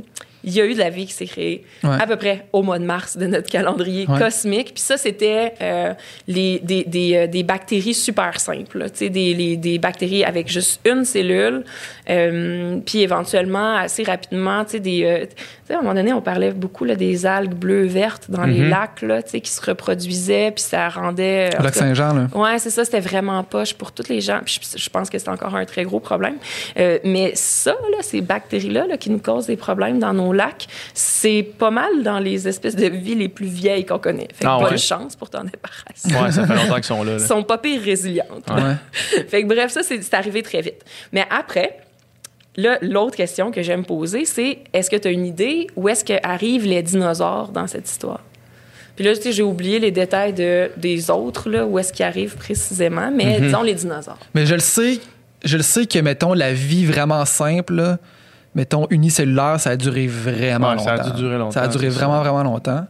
il 0.46 0.52
y 0.54 0.60
a 0.60 0.64
eu 0.64 0.72
de 0.74 0.78
la 0.78 0.88
vie 0.90 1.04
qui 1.06 1.12
s'est 1.12 1.26
créée 1.26 1.64
Ouais. 1.84 1.90
à 2.00 2.06
peu 2.06 2.16
près 2.16 2.46
au 2.52 2.62
mois 2.62 2.78
de 2.78 2.84
mars 2.84 3.16
de 3.18 3.26
notre 3.26 3.50
calendrier 3.50 4.06
Ouais. 4.08 4.18
cosmique. 4.18 4.72
Puis 4.74 4.82
ça, 4.82 4.96
c'était 4.96 5.52
euh, 5.60 5.92
les, 6.28 6.60
des, 6.60 6.84
des, 6.84 7.16
euh, 7.16 7.26
des 7.26 7.42
bactéries 7.42 7.92
super 7.94 8.40
simples. 8.40 8.78
là. 8.78 8.86
Des, 8.88 9.08
les- 9.34 9.56
des 9.56 9.78
bactéries 9.78 10.24
avec 10.24 10.48
juste 10.48 10.80
une 10.86 11.04
cellule. 11.04 11.64
Euh, 12.08 12.78
puis 12.86 13.00
éventuellement, 13.02 13.76
assez 13.76 14.02
rapidement, 14.04 14.64
tu 14.64 14.72
sais, 14.72 14.80
des... 14.80 15.04
euh, 15.04 15.26
à 15.68 15.78
un 15.78 15.82
moment 15.82 15.94
donné, 15.94 16.12
on 16.12 16.20
parlait 16.22 16.52
beaucoup 16.52 16.84
là, 16.84 16.94
des 16.94 17.26
algues 17.26 17.54
bleues-vertes 17.54 18.30
dans 18.30 18.44
les 18.44 18.60
Mhm. 18.60 18.70
lacs, 18.70 19.02
là, 19.02 19.20
tu 19.22 19.30
sais, 19.30 19.40
qui 19.40 19.50
se 19.50 19.60
reproduisaient, 19.60 20.52
puis 20.52 20.62
ça 20.62 20.88
rendait... 20.88 21.50
en 21.56 21.60
Au 21.60 21.64
lac 21.64 21.74
Saint-Jean, 21.74 22.14
là. 22.14 22.28
Ouais, 22.34 22.58
c'est 22.60 22.70
ça, 22.70 22.84
c'était 22.84 23.00
vraiment 23.00 23.42
poche 23.42 23.74
pour 23.74 23.90
toutes 23.90 24.08
les 24.08 24.20
gens. 24.20 24.40
Puis 24.44 24.60
je, 24.62 24.78
je 24.78 24.88
pense 24.90 25.10
que 25.10 25.18
c'est 25.18 25.28
encore 25.28 25.56
un 25.56 25.64
très 25.64 25.82
gros 25.82 25.98
problème. 25.98 26.36
Mais 26.76 27.32
ça, 27.34 27.72
là, 27.72 27.98
ces 28.02 28.20
bactéries-là 28.20 28.86
là, 28.86 28.96
qui 28.96 29.10
nous 29.10 29.18
causent 29.18 29.46
des 29.46 29.56
problèmes 29.56 29.98
dans 29.98 30.12
nos 30.14 30.32
c'est 30.94 31.42
pas 31.58 31.70
mal 31.70 32.02
dans 32.02 32.18
les 32.18 32.46
espèces 32.48 32.76
de 32.76 32.86
vie 32.86 33.14
les 33.14 33.28
plus 33.28 33.46
vieilles 33.46 33.84
qu'on 33.86 33.98
connaît. 33.98 34.28
Fait 34.34 34.44
que 34.44 34.50
Ah 34.50 34.58
bonne 34.60 34.72
ouais? 34.72 34.78
chance 34.78 35.16
pour 35.16 35.30
t'en 35.30 35.44
débarrasser. 35.44 36.08
Ouais, 36.24 36.32
ça 36.32 36.46
fait 36.46 36.54
longtemps 36.54 36.74
qu'ils 36.74 36.84
sont 36.84 37.02
là. 37.04 37.12
Ils 37.18 37.20
sont 37.20 37.42
pas 37.42 37.58
pire 37.58 37.82
résilientes. 37.82 38.48
Ouais. 38.50 38.74
fait 39.28 39.42
que 39.42 39.48
bref, 39.48 39.70
ça, 39.72 39.82
c'est 39.82 40.14
arrivé 40.14 40.42
très 40.42 40.60
vite. 40.60 40.84
Mais 41.12 41.24
après, 41.30 41.78
là, 42.56 42.78
l'autre 42.82 43.16
question 43.16 43.50
que 43.50 43.62
j'aime 43.62 43.84
poser, 43.84 44.24
c'est 44.24 44.58
est-ce 44.72 44.90
que 44.90 44.96
tu 44.96 45.08
as 45.08 45.10
une 45.10 45.26
idée 45.26 45.66
où 45.76 45.88
est-ce 45.88 46.04
qu'arrivent 46.04 46.66
les 46.66 46.82
dinosaures 46.82 47.48
dans 47.48 47.66
cette 47.66 47.88
histoire? 47.88 48.20
Puis 48.96 49.04
là, 49.04 49.14
tu 49.14 49.22
sais, 49.22 49.32
j'ai 49.32 49.42
oublié 49.42 49.78
les 49.78 49.90
détails 49.90 50.32
de, 50.32 50.70
des 50.78 51.10
autres, 51.10 51.50
là, 51.50 51.66
où 51.66 51.78
est-ce 51.78 51.92
qu'ils 51.92 52.06
arrivent 52.06 52.36
précisément, 52.36 53.10
mais 53.14 53.40
disons 53.40 53.62
les 53.62 53.74
dinosaures. 53.74 54.18
Mais 54.34 54.46
je 54.46 54.54
le 54.54 54.60
sais, 54.60 55.00
je 55.44 55.58
le 55.58 55.62
sais 55.62 55.84
que, 55.84 55.98
mettons, 55.98 56.32
la 56.32 56.54
vie 56.54 56.86
vraiment 56.86 57.24
simple, 57.26 57.74
là, 57.74 57.98
mettons, 58.56 58.88
unicellulaire, 58.90 59.60
ça 59.60 59.70
a 59.70 59.76
duré 59.76 60.08
vraiment 60.08 60.70
Ouais, 60.70 60.74
longtemps. 60.76 60.84
ça 60.96 61.04
a 61.04 61.10
dû 61.10 61.12
durer 61.12 61.38
longtemps, 61.38 61.50
Ça 61.52 61.62
a 61.62 61.68
duré 61.68 61.88
vraiment, 61.90 62.14
ça. 62.24 62.30
vraiment 62.30 62.42
longtemps. 62.42 62.86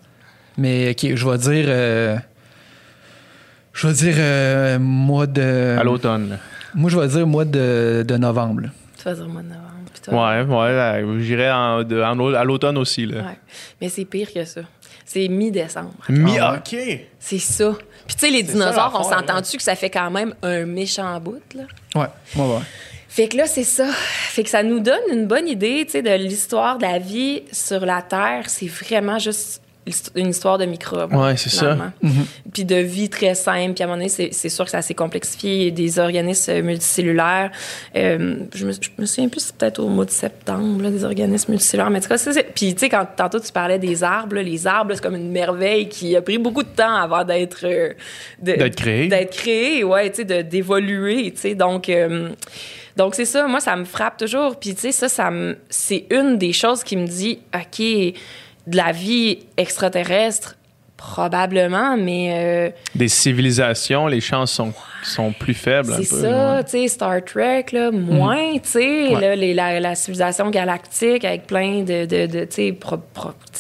Mais, 0.57 0.91
OK, 0.93 1.15
je 1.15 1.29
vais 1.29 1.37
dire... 1.39 1.67
euh, 1.69 2.17
je 3.75 3.87
vais 3.87 3.93
dire 3.93 4.15
euh, 4.19 4.79
mois 4.79 5.27
de... 5.27 5.77
À 5.79 5.85
l'automne. 5.85 6.31
là. 6.31 6.37
Moi, 6.75 6.91
je 6.91 6.99
vais 6.99 7.09
dire 7.09 7.27
mois 7.27 7.45
de, 7.45 8.05
de 8.07 8.17
novembre. 8.17 8.63
là. 8.63 8.69
Tu 8.97 9.05
vas 9.05 9.15
dire 9.15 9.29
mois 9.29 9.43
de 9.43 9.49
novembre. 9.49 9.63
Ouais, 10.09 10.43
ouais, 10.45 11.21
j'irais 11.21 11.51
en- 11.51 11.81
en 11.83 12.35
à 12.35 12.45
l'automne 12.45 12.79
aussi. 12.79 13.07
Là. 13.07 13.23
Ouais. 13.23 13.39
Mais 13.81 13.89
c'est 13.89 14.05
pire 14.05 14.33
que 14.33 14.45
ça. 14.45 14.61
C'est 15.05 15.27
mi-décembre. 15.29 15.91
Mi- 16.09 16.39
Ah 16.39 16.53
ouais. 16.53 16.59
OK. 16.59 17.01
C'est 17.19 17.39
ça. 17.41 17.73
Puis 18.07 18.15
tu 18.15 18.21
sais, 18.27 18.31
les 18.31 18.45
dinosaures, 18.45 18.93
ça, 18.93 19.01
on 19.01 19.03
s'entend-tu 19.03 19.57
que 19.57 19.63
ça 19.65 19.75
fait 19.75 19.91
quand 19.91 20.11
même 20.13 20.33
un 20.43 20.65
méchant 20.65 21.19
bout, 21.19 21.43
là? 21.57 21.63
Ouais, 21.97 22.07
ouais, 22.37 22.43
ouais. 22.55 22.61
Fait 23.17 23.29
que 23.29 23.39
là, 23.39 23.47
c'est 23.47 23.65
ça. 23.65 23.87
Fait 23.87 24.43
que 24.43 24.51
ça 24.51 24.63
nous 24.63 24.79
donne 24.79 25.01
une 25.11 25.25
bonne 25.25 25.49
idée, 25.49 25.85
tu 25.87 25.93
sais, 25.93 26.03
de 26.03 26.11
l'histoire 26.11 26.77
de 26.77 26.83
la 26.83 26.99
vie 26.99 27.45
sur 27.51 27.87
la 27.87 28.03
Terre. 28.03 28.43
C'est 28.49 28.67
vraiment 28.67 29.19
juste 29.19 29.63
une 30.17 30.29
histoire 30.29 30.59
de 30.59 30.67
microbes. 30.67 31.15
Ouais, 31.15 31.35
c'est 31.39 31.49
ça. 31.49 31.73
finalement. 31.73 31.93
Puis 32.53 32.67
de 32.67 32.77
vie 32.77 33.09
très 33.09 33.35
simple. 33.35 33.73
Puis 33.73 33.83
à 33.85 33.87
un 33.87 33.89
moment 33.89 33.97
donné, 34.07 34.11
c'est, 34.11 34.49
sûr 34.51 34.67
que 34.67 34.71
ça 34.71 34.83
s'est 34.83 34.93
complexifié. 34.93 35.71
Des 35.71 35.99
organismes 35.99 36.61
multicellulaires. 36.61 37.53
Euh, 37.97 38.37
je, 38.55 38.67
me, 38.67 38.73
je 38.73 38.91
me 38.99 39.07
souviens 39.07 39.31
plus, 39.31 39.41
c'est 39.41 39.57
peut-être 39.57 39.79
au 39.79 39.89
mois 39.89 40.05
de 40.05 40.11
septembre, 40.11 40.83
là, 40.83 40.91
des 40.91 41.05
organismes 41.05 41.53
multicellulaires. 41.53 41.89
Mais 41.89 42.01
en 42.01 42.03
tout 42.03 42.09
cas, 42.09 42.19
c'est... 42.19 42.53
Puis 42.55 42.75
tu 42.75 42.81
sais, 42.81 42.89
quand 42.91 43.07
tantôt 43.17 43.41
tu 43.41 43.51
parlais 43.51 43.79
des 43.79 44.05
arbres, 44.05 44.35
là, 44.37 44.43
les 44.43 44.67
arbres, 44.67 44.93
c'est 44.95 45.03
comme 45.03 45.17
une 45.17 45.33
merveille 45.33 45.89
qui 45.89 46.15
a 46.17 46.21
pris 46.21 46.37
beaucoup 46.37 46.65
de 46.65 46.69
temps 46.69 46.97
avant 46.97 47.25
d'être... 47.25 47.65
euh, 47.65 47.95
D'être 48.43 48.77
créé. 48.77 49.09
D'être 49.09 49.35
créé, 49.35 49.85
ouais, 49.85 50.11
tu 50.11 50.27
sais, 50.27 50.43
d'évoluer, 50.43 51.31
tu 51.31 51.41
sais. 51.41 51.55
Donc... 51.55 51.89
euh, 51.89 52.29
donc, 52.97 53.15
c'est 53.15 53.25
ça, 53.25 53.47
moi, 53.47 53.61
ça 53.61 53.77
me 53.77 53.85
frappe 53.85 54.17
toujours. 54.17 54.57
Puis, 54.59 54.75
tu 54.75 54.81
sais, 54.83 54.93
ça, 54.93 55.09
ça 55.09 55.31
me, 55.31 55.57
c'est 55.69 56.07
une 56.11 56.39
des 56.39 56.53
choses 56.53 56.83
qui 56.85 56.97
me 56.97 57.07
dit, 57.07 57.41
OK, 57.55 57.79
de 57.81 58.77
la 58.77 58.93
vie 58.93 59.41
extraterrestre, 59.57 60.57
probablement, 60.97 61.97
mais 61.99 62.33
euh, 62.35 62.71
Des 62.95 63.09
civilisations, 63.09 64.07
les 64.07 64.21
chances 64.23 64.51
sont, 64.53 64.73
sont 65.03 65.33
plus 65.33 65.53
faibles 65.55 65.93
un 65.93 65.97
peu. 65.99 66.03
c'est 66.05 66.21
ça, 66.23 66.57
ouais. 66.57 66.65
tu 66.65 66.71
sais, 66.71 66.89
Star 66.89 67.23
Trek, 67.25 67.67
là, 67.73 67.91
moins, 67.91 68.55
tu 68.55 68.61
sais, 68.71 69.09
Ouais. 69.15 69.21
là, 69.21 69.37
les- 69.37 69.53
la, 69.55 69.79
la 69.79 69.95
civilisation 69.95 70.49
galactique 70.51 71.25
avec 71.25 71.47
plein 71.47 71.83
de, 71.83 72.07
de, 72.07 72.27
de, 72.27 72.45
tu 72.47 72.73
sais, 72.73 72.79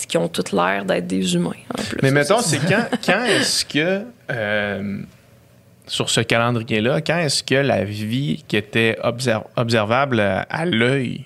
qui 0.08 0.16
ont 0.18 0.28
toute 0.28 0.52
l'air 0.52 0.84
d'être 0.86 1.06
des 1.06 1.34
humains, 1.34 1.50
en 1.78 1.82
plus. 1.82 1.98
Mais 2.02 2.10
mettons, 2.10 2.40
c'est 2.40 2.58
quand, 2.58 2.84
quand 3.04 3.24
est-ce 3.24 3.64
que, 3.66 4.02
euh, 4.30 4.98
sur 5.86 6.10
ce 6.10 6.20
calendrier-là, 6.20 7.00
quand 7.00 7.18
est-ce 7.18 7.42
que 7.42 7.54
la 7.54 7.84
vie 7.84 8.44
qui 8.48 8.56
était 8.56 8.98
obser- 9.04 9.38
observable 9.56 10.20
à, 10.20 10.66
l'œil 10.66 11.24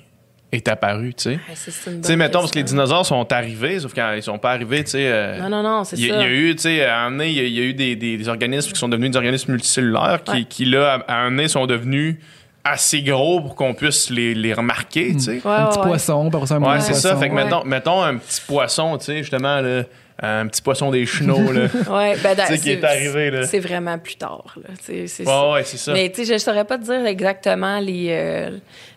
est 0.52 0.66
apparue, 0.68 1.14
tu 1.14 1.22
sais? 1.24 1.38
Une 1.86 2.00
Tu 2.02 2.08
mettons, 2.16 2.40
parce 2.40 2.50
que 2.50 2.58
les 2.58 2.64
dinosaures 2.64 3.06
sont 3.06 3.32
arrivés, 3.32 3.78
sauf 3.80 3.94
qu'ils 3.94 4.22
sont 4.22 4.38
pas 4.38 4.50
arrivés, 4.52 4.82
tu 4.84 4.90
sais. 4.90 5.06
euh, 5.06 5.38
Non, 5.40 5.48
non, 5.48 5.62
non, 5.62 5.84
c'est 5.84 5.96
ça. 5.96 6.02
il 6.02 6.08
y 6.08 6.12
a 6.12 6.28
eu, 6.28 6.54
tu 6.56 6.62
sais, 6.62 6.84
à 6.84 7.02
un 7.02 7.10
il 7.28 7.32
y 7.36 7.40
a, 7.40 7.42
il 7.44 7.52
y 7.52 7.60
a 7.60 7.62
eu 7.62 7.74
des, 7.74 7.94
des- 7.96 8.16
des 8.18 8.28
organismes 8.28 8.72
qui 8.72 8.78
sont 8.78 8.88
devenus 8.88 9.12
des 9.12 9.16
organismes 9.16 9.52
multicellulaires 9.52 10.22
qui, 10.24 10.32
Ouais. 10.32 10.44
qui, 10.44 10.64
là, 10.64 11.04
à 11.06 11.14
un 11.14 11.24
moment 11.24 11.36
donné, 11.36 11.48
sont 11.48 11.66
devenus 11.66 12.16
assez 12.64 13.00
gros 13.02 13.40
pour 13.40 13.54
qu'on 13.54 13.72
puisse 13.74 14.10
les, 14.10 14.34
les 14.34 14.52
remarquer, 14.52 15.12
tu 15.14 15.20
sais. 15.20 15.30
Ouais, 15.44 15.52
un 15.52 15.66
petit 15.66 15.78
ouais, 15.78 15.84
poisson, 15.86 16.30
ça, 16.46 16.56
un 16.56 16.60
Ouais, 16.60 16.80
c'est 16.80 16.94
ça. 16.94 17.16
Fait 17.16 17.28
que 17.30 17.34
Ouais. 17.34 17.44
mettons, 17.44 17.64
mettons 17.64 18.02
un 18.02 18.16
petit 18.16 18.42
poisson, 18.46 18.98
tu 18.98 19.04
sais, 19.06 19.18
justement, 19.18 19.60
là, 19.60 19.84
un 20.22 20.46
petit 20.46 20.62
poisson 20.62 20.90
des 20.90 21.06
chenaux, 21.06 21.50
là. 21.52 21.62
Ouais, 21.90 22.16
ben, 22.22 22.36
Tu 22.36 22.42
sais, 22.46 22.58
qui 22.58 22.64
c'est- 22.64 22.72
est 22.72 22.84
arrivé, 22.84 23.30
là. 23.30 23.46
C'est 23.46 23.58
vraiment 23.60 23.98
plus 23.98 24.16
tard, 24.16 24.54
là. 24.62 24.70
c'est 24.80 25.06
Ouais, 25.26 25.52
ouais, 25.52 25.64
c'est 25.64 25.76
ça. 25.78 25.92
Mais 25.92 26.10
tu 26.10 26.16
sais, 26.20 26.24
je 26.26 26.32
ne 26.34 26.38
saurais 26.38 26.64
pas 26.64 26.78
te 26.78 26.84
dire 26.84 27.06
exactement 27.06 27.78
les, 27.80 28.08
euh, 28.10 28.50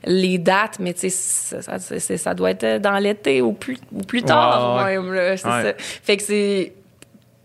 les 0.05 0.37
dates, 0.37 0.79
mais 0.79 0.93
tu 0.93 1.09
sais, 1.09 1.61
ça, 1.61 1.79
ça, 1.79 2.33
doit 2.33 2.51
être 2.51 2.81
dans 2.81 2.97
l'été 2.97 3.41
ou 3.41 3.53
plus, 3.53 3.77
ou 3.91 4.01
plus 4.01 4.23
tard. 4.23 4.83
Ouais, 4.83 4.95
là, 4.95 5.37
c'est 5.37 5.43
ça. 5.43 5.73
Fait 5.77 6.17
que 6.17 6.23
c'est. 6.23 6.73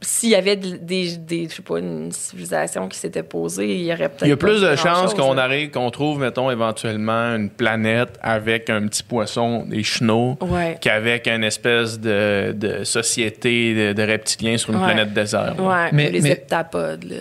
S'il 0.00 0.28
y 0.30 0.36
avait 0.36 0.54
de- 0.54 0.76
des, 0.76 1.16
des, 1.16 1.48
je 1.48 1.56
sais 1.56 1.62
pas, 1.62 1.80
une 1.80 2.12
civilisation 2.12 2.86
qui 2.88 2.96
s'était 2.96 3.24
posée, 3.24 3.74
il 3.74 3.82
y 3.84 3.92
aurait 3.92 4.08
peut-être. 4.08 4.22
Il 4.26 4.28
y 4.28 4.32
a 4.32 4.36
pas 4.36 4.46
plus 4.46 4.60
de 4.62 4.76
chances 4.76 5.12
qu'on 5.12 5.34
là. 5.34 5.42
arrive, 5.42 5.70
qu'on 5.70 5.90
trouve, 5.90 6.20
mettons, 6.20 6.52
éventuellement 6.52 7.34
une 7.34 7.50
planète 7.50 8.10
avec 8.22 8.70
un 8.70 8.86
petit 8.86 9.02
poisson, 9.02 9.64
des 9.66 9.82
chenaux, 9.82 10.38
Ouais. 10.40 10.78
qu'avec 10.80 11.26
une 11.26 11.42
espèce 11.42 11.98
de, 11.98 12.52
de 12.56 12.84
société 12.84 13.74
de, 13.74 13.92
de 13.92 14.02
reptiliens 14.04 14.56
sur 14.56 14.70
une 14.70 14.76
Ouais. 14.78 14.84
planète 14.86 15.12
désert. 15.12 15.56
Ouais, 15.58 15.88
Mais- 15.92 16.12
les 16.12 16.20
mais- 16.20 16.30
heptapodes, 16.30 17.02
là. 17.04 17.16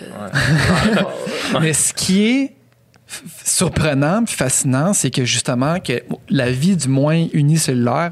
Mais 1.60 1.72
ce 1.72 1.92
qui 1.92 2.26
est 2.28 2.52
surprenant 3.44 4.24
puis 4.24 4.34
fascinant, 4.34 4.92
c'est 4.92 5.10
que 5.10 5.24
justement, 5.24 5.80
que 5.80 6.02
la 6.28 6.50
vie 6.50 6.76
du 6.76 6.88
moins 6.88 7.26
unicellulaire 7.32 8.10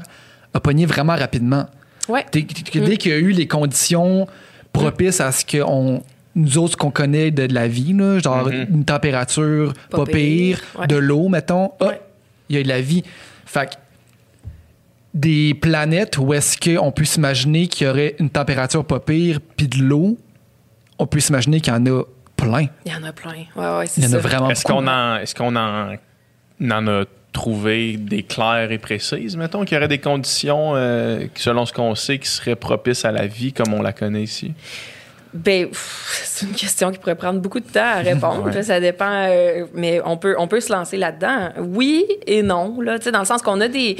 a 0.53 0.59
pogné 0.59 0.85
vraiment 0.85 1.15
rapidement. 1.15 1.67
Ouais. 2.09 2.25
Dès, 2.31 2.41
dès 2.41 2.97
qu'il 2.97 3.11
y 3.11 3.13
a 3.13 3.17
eu 3.17 3.31
les 3.31 3.47
conditions 3.47 4.27
propices 4.81 5.21
à 5.21 5.31
ce 5.31 5.43
que 5.45 5.61
on, 5.63 6.01
nous 6.35 6.57
autres, 6.57 6.73
ce 6.73 6.77
qu'on 6.77 6.91
connaît 6.91 7.31
de, 7.31 7.47
de 7.47 7.53
la 7.53 7.67
vie, 7.67 7.93
là, 7.93 8.19
genre 8.19 8.47
Mhm. 8.47 8.67
une 8.71 8.85
température 8.85 9.73
pas, 9.89 9.97
Pas 9.97 10.05
pire, 10.05 10.13
pire, 10.59 10.61
ouais. 10.79 10.87
de 10.87 10.95
l'eau, 10.95 11.27
mettons, 11.29 11.71
Ouais. 11.81 11.99
il 12.49 12.55
y 12.55 12.59
a 12.59 12.63
de 12.63 12.67
la 12.67 12.81
vie. 12.81 13.03
Fait 13.45 13.69
que 13.69 13.75
des 15.13 15.53
planètes 15.55 16.17
où 16.17 16.33
est-ce 16.33 16.57
qu'on 16.57 16.91
peut 16.91 17.05
s'imaginer 17.05 17.67
qu'il 17.67 17.87
y 17.87 17.89
aurait 17.89 18.15
une 18.19 18.29
température 18.29 18.85
pas 18.85 18.99
pire 18.99 19.39
puis 19.55 19.67
de 19.67 19.77
l'eau, 19.81 20.17
on 20.99 21.07
peut 21.07 21.19
s'imaginer 21.19 21.59
qu'il 21.61 21.73
y 21.73 21.75
en 21.75 21.85
a 21.87 22.03
plein. 22.35 22.67
Il 22.85 22.91
y 22.91 22.95
en 22.95 23.03
a 23.03 23.11
plein. 23.13 23.31
Ouais, 23.55 23.77
ouais, 23.79 23.87
c'est 23.87 24.01
Il 24.01 24.03
y 24.03 24.07
en 24.07 24.11
ça. 24.11 24.17
a 24.17 24.19
vraiment 24.19 24.49
Est-ce 24.51 24.61
beaucoup. 24.63 24.73
qu'on 24.81 24.87
en, 24.87 25.15
est-ce 25.17 25.33
qu'on 25.33 25.55
en, 25.55 25.93
en 26.71 26.87
a 26.87 27.03
trouvé 27.37 27.97
des 27.97 28.23
claires 28.23 28.71
et 28.71 28.79
précises, 28.79 29.37
mettons, 29.37 29.63
qu'il 29.63 29.75
y 29.75 29.77
aurait 29.77 29.87
des 29.87 29.99
conditions, 29.99 30.73
euh, 30.75 31.27
selon 31.35 31.67
ce 31.67 31.71
qu'on 31.71 31.93
sait, 31.93 32.17
qui 32.17 32.27
seraient 32.27 32.55
propices 32.55 33.05
à 33.05 33.11
la 33.11 33.27
vie 33.27 33.53
comme 33.53 33.75
on 33.75 33.81
la 33.83 33.93
connaît 33.93 34.23
ici? 34.23 34.53
Ben, 35.35 35.67
c'est 35.71 36.47
une 36.47 36.53
question 36.53 36.91
qui 36.91 36.97
pourrait 36.97 37.15
prendre 37.15 37.39
beaucoup 37.39 37.59
de 37.59 37.67
temps 37.67 37.79
à 37.83 37.99
répondre. 37.99 38.45
Ouais. 38.45 38.63
ça 38.63 38.79
dépend, 38.79 39.27
euh, 39.29 39.65
mais 39.75 40.01
on 40.03 40.17
peut, 40.17 40.35
on 40.39 40.47
peut 40.47 40.61
se 40.61 40.73
lancer 40.73 40.97
là-dedans. 40.97 41.49
Oui 41.59 42.05
et 42.25 42.41
non, 42.41 42.81
là, 42.81 42.97
dans 42.97 43.19
le 43.19 43.25
sens 43.25 43.43
qu'on 43.43 43.61
a 43.61 43.67
des, 43.67 43.97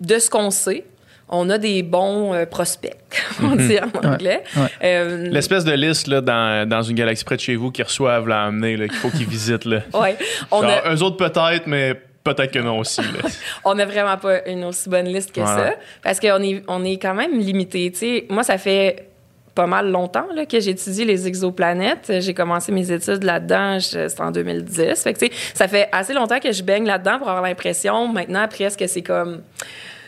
de 0.00 0.18
ce 0.20 0.30
qu'on 0.30 0.50
sait, 0.50 0.84
on 1.28 1.50
a 1.50 1.58
des 1.58 1.82
bons 1.82 2.32
euh, 2.32 2.46
prospects, 2.46 2.96
comme 3.38 3.52
on 3.52 3.56
dit 3.56 3.78
en 3.80 4.08
anglais. 4.08 4.44
Ouais. 4.56 4.68
Euh, 4.84 5.28
L'espèce 5.28 5.64
de 5.64 5.72
liste 5.72 6.06
là, 6.06 6.20
dans, 6.20 6.68
dans 6.68 6.82
une 6.82 6.94
galaxie 6.94 7.24
près 7.24 7.36
de 7.36 7.40
chez 7.40 7.56
vous 7.56 7.72
qui 7.72 7.82
reçoivent 7.82 8.28
l'amener, 8.28 8.76
qu'il 8.76 8.92
faut 8.92 9.10
qu'ils 9.10 9.26
visitent. 9.26 9.64
Là. 9.64 9.80
ouais, 9.94 10.16
on 10.52 10.62
Genre, 10.62 10.70
a, 10.84 10.94
Eux 10.94 11.02
autres 11.02 11.16
peut-être, 11.16 11.66
mais 11.66 12.00
peut-être 12.34 12.52
que 12.52 12.58
non 12.58 12.78
aussi. 12.80 13.00
Là. 13.00 13.28
on 13.64 13.74
n'a 13.74 13.86
vraiment 13.86 14.16
pas 14.16 14.46
une 14.46 14.64
aussi 14.64 14.88
bonne 14.88 15.06
liste 15.06 15.32
que 15.32 15.44
ça, 15.44 15.74
parce 16.02 16.20
qu'on 16.20 16.42
est, 16.42 16.62
on 16.68 16.84
est 16.84 16.98
quand 16.98 17.14
même 17.14 17.38
limité. 17.38 18.26
Moi, 18.28 18.42
ça 18.42 18.58
fait 18.58 19.08
pas 19.54 19.66
mal 19.66 19.90
longtemps 19.90 20.26
là, 20.34 20.44
que 20.44 20.60
j'étudie 20.60 21.04
les 21.04 21.26
exoplanètes. 21.26 22.12
J'ai 22.20 22.34
commencé 22.34 22.72
mes 22.72 22.92
études 22.92 23.24
là-dedans, 23.24 23.80
c'était 23.80 24.20
en 24.20 24.30
2010. 24.30 25.02
Fait 25.02 25.14
que, 25.14 25.18
tu 25.18 25.26
sais, 25.26 25.32
ça 25.54 25.66
fait 25.66 25.88
assez 25.92 26.12
longtemps 26.12 26.38
que 26.40 26.52
je 26.52 26.62
baigne 26.62 26.84
là-dedans 26.84 27.18
pour 27.18 27.28
avoir 27.28 27.42
l'impression, 27.42 28.06
maintenant, 28.08 28.46
presque, 28.48 28.80
que 28.80 28.86
c'est 28.86 29.02
comme... 29.02 29.42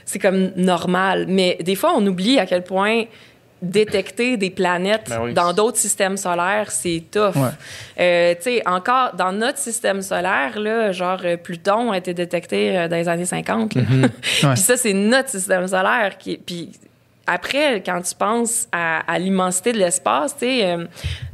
c'est 0.04 0.18
comme 0.18 0.50
normal. 0.56 1.26
Mais 1.28 1.56
des 1.60 1.76
fois, 1.76 1.94
on 1.96 2.06
oublie 2.06 2.38
à 2.38 2.44
quel 2.44 2.62
point 2.62 3.04
détecter 3.62 4.36
des 4.36 4.50
planètes 4.50 5.06
Ben 5.08 5.20
oui. 5.22 5.34
dans 5.34 5.52
d'autres 5.52 5.78
systèmes 5.78 6.16
solaires, 6.16 6.70
c'est 6.70 7.02
tough. 7.10 7.34
Ouais. 7.36 7.48
Euh, 8.00 8.34
tu 8.36 8.42
sais, 8.42 8.62
encore 8.68 9.14
dans 9.14 9.32
notre 9.32 9.58
système 9.58 10.02
solaire, 10.02 10.58
là, 10.58 10.92
genre 10.92 11.20
euh, 11.24 11.36
Pluton 11.36 11.90
a 11.92 11.98
été 11.98 12.14
détecté 12.14 12.76
euh, 12.76 12.88
dans 12.88 12.96
les 12.96 13.08
années 13.08 13.24
50. 13.24 13.74
là. 13.74 13.82
Ouais. 14.42 14.54
Puis 14.54 14.60
ça, 14.62 14.76
c'est 14.76 14.92
notre 14.92 15.30
système 15.30 15.66
solaire. 15.66 16.16
Qui, 16.18 16.36
puis 16.36 16.70
après, 17.26 17.82
quand 17.84 18.00
tu 18.00 18.14
penses 18.14 18.66
à, 18.72 19.00
à 19.00 19.18
l'immensité 19.18 19.72
de 19.72 19.78
l'espace, 19.78 20.32
tu 20.32 20.46
sais, 20.46 20.64
euh, 20.64 20.86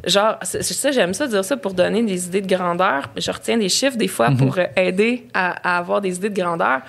genre, 0.07 0.39
ça, 0.43 0.91
j'aime 0.91 1.15
ça 1.15 1.27
dire 1.29 1.45
ça 1.45 1.57
pour 1.57 1.73
donner 1.73 2.03
des 2.03 2.27
idées 2.27 2.41
de 2.41 2.53
grandeur. 2.53 3.11
Je 3.17 3.31
retiens 3.31 3.57
des 3.59 3.69
chiffres 3.69 3.97
des 3.97 4.09
fois 4.09 4.31
pour 4.37 4.59
euh, 4.59 4.65
aider 4.77 5.27
à, 5.35 5.75
à 5.75 5.79
avoir 5.79 6.01
des 6.01 6.17
idées 6.17 6.31
de 6.31 6.41
grandeur. 6.41 6.81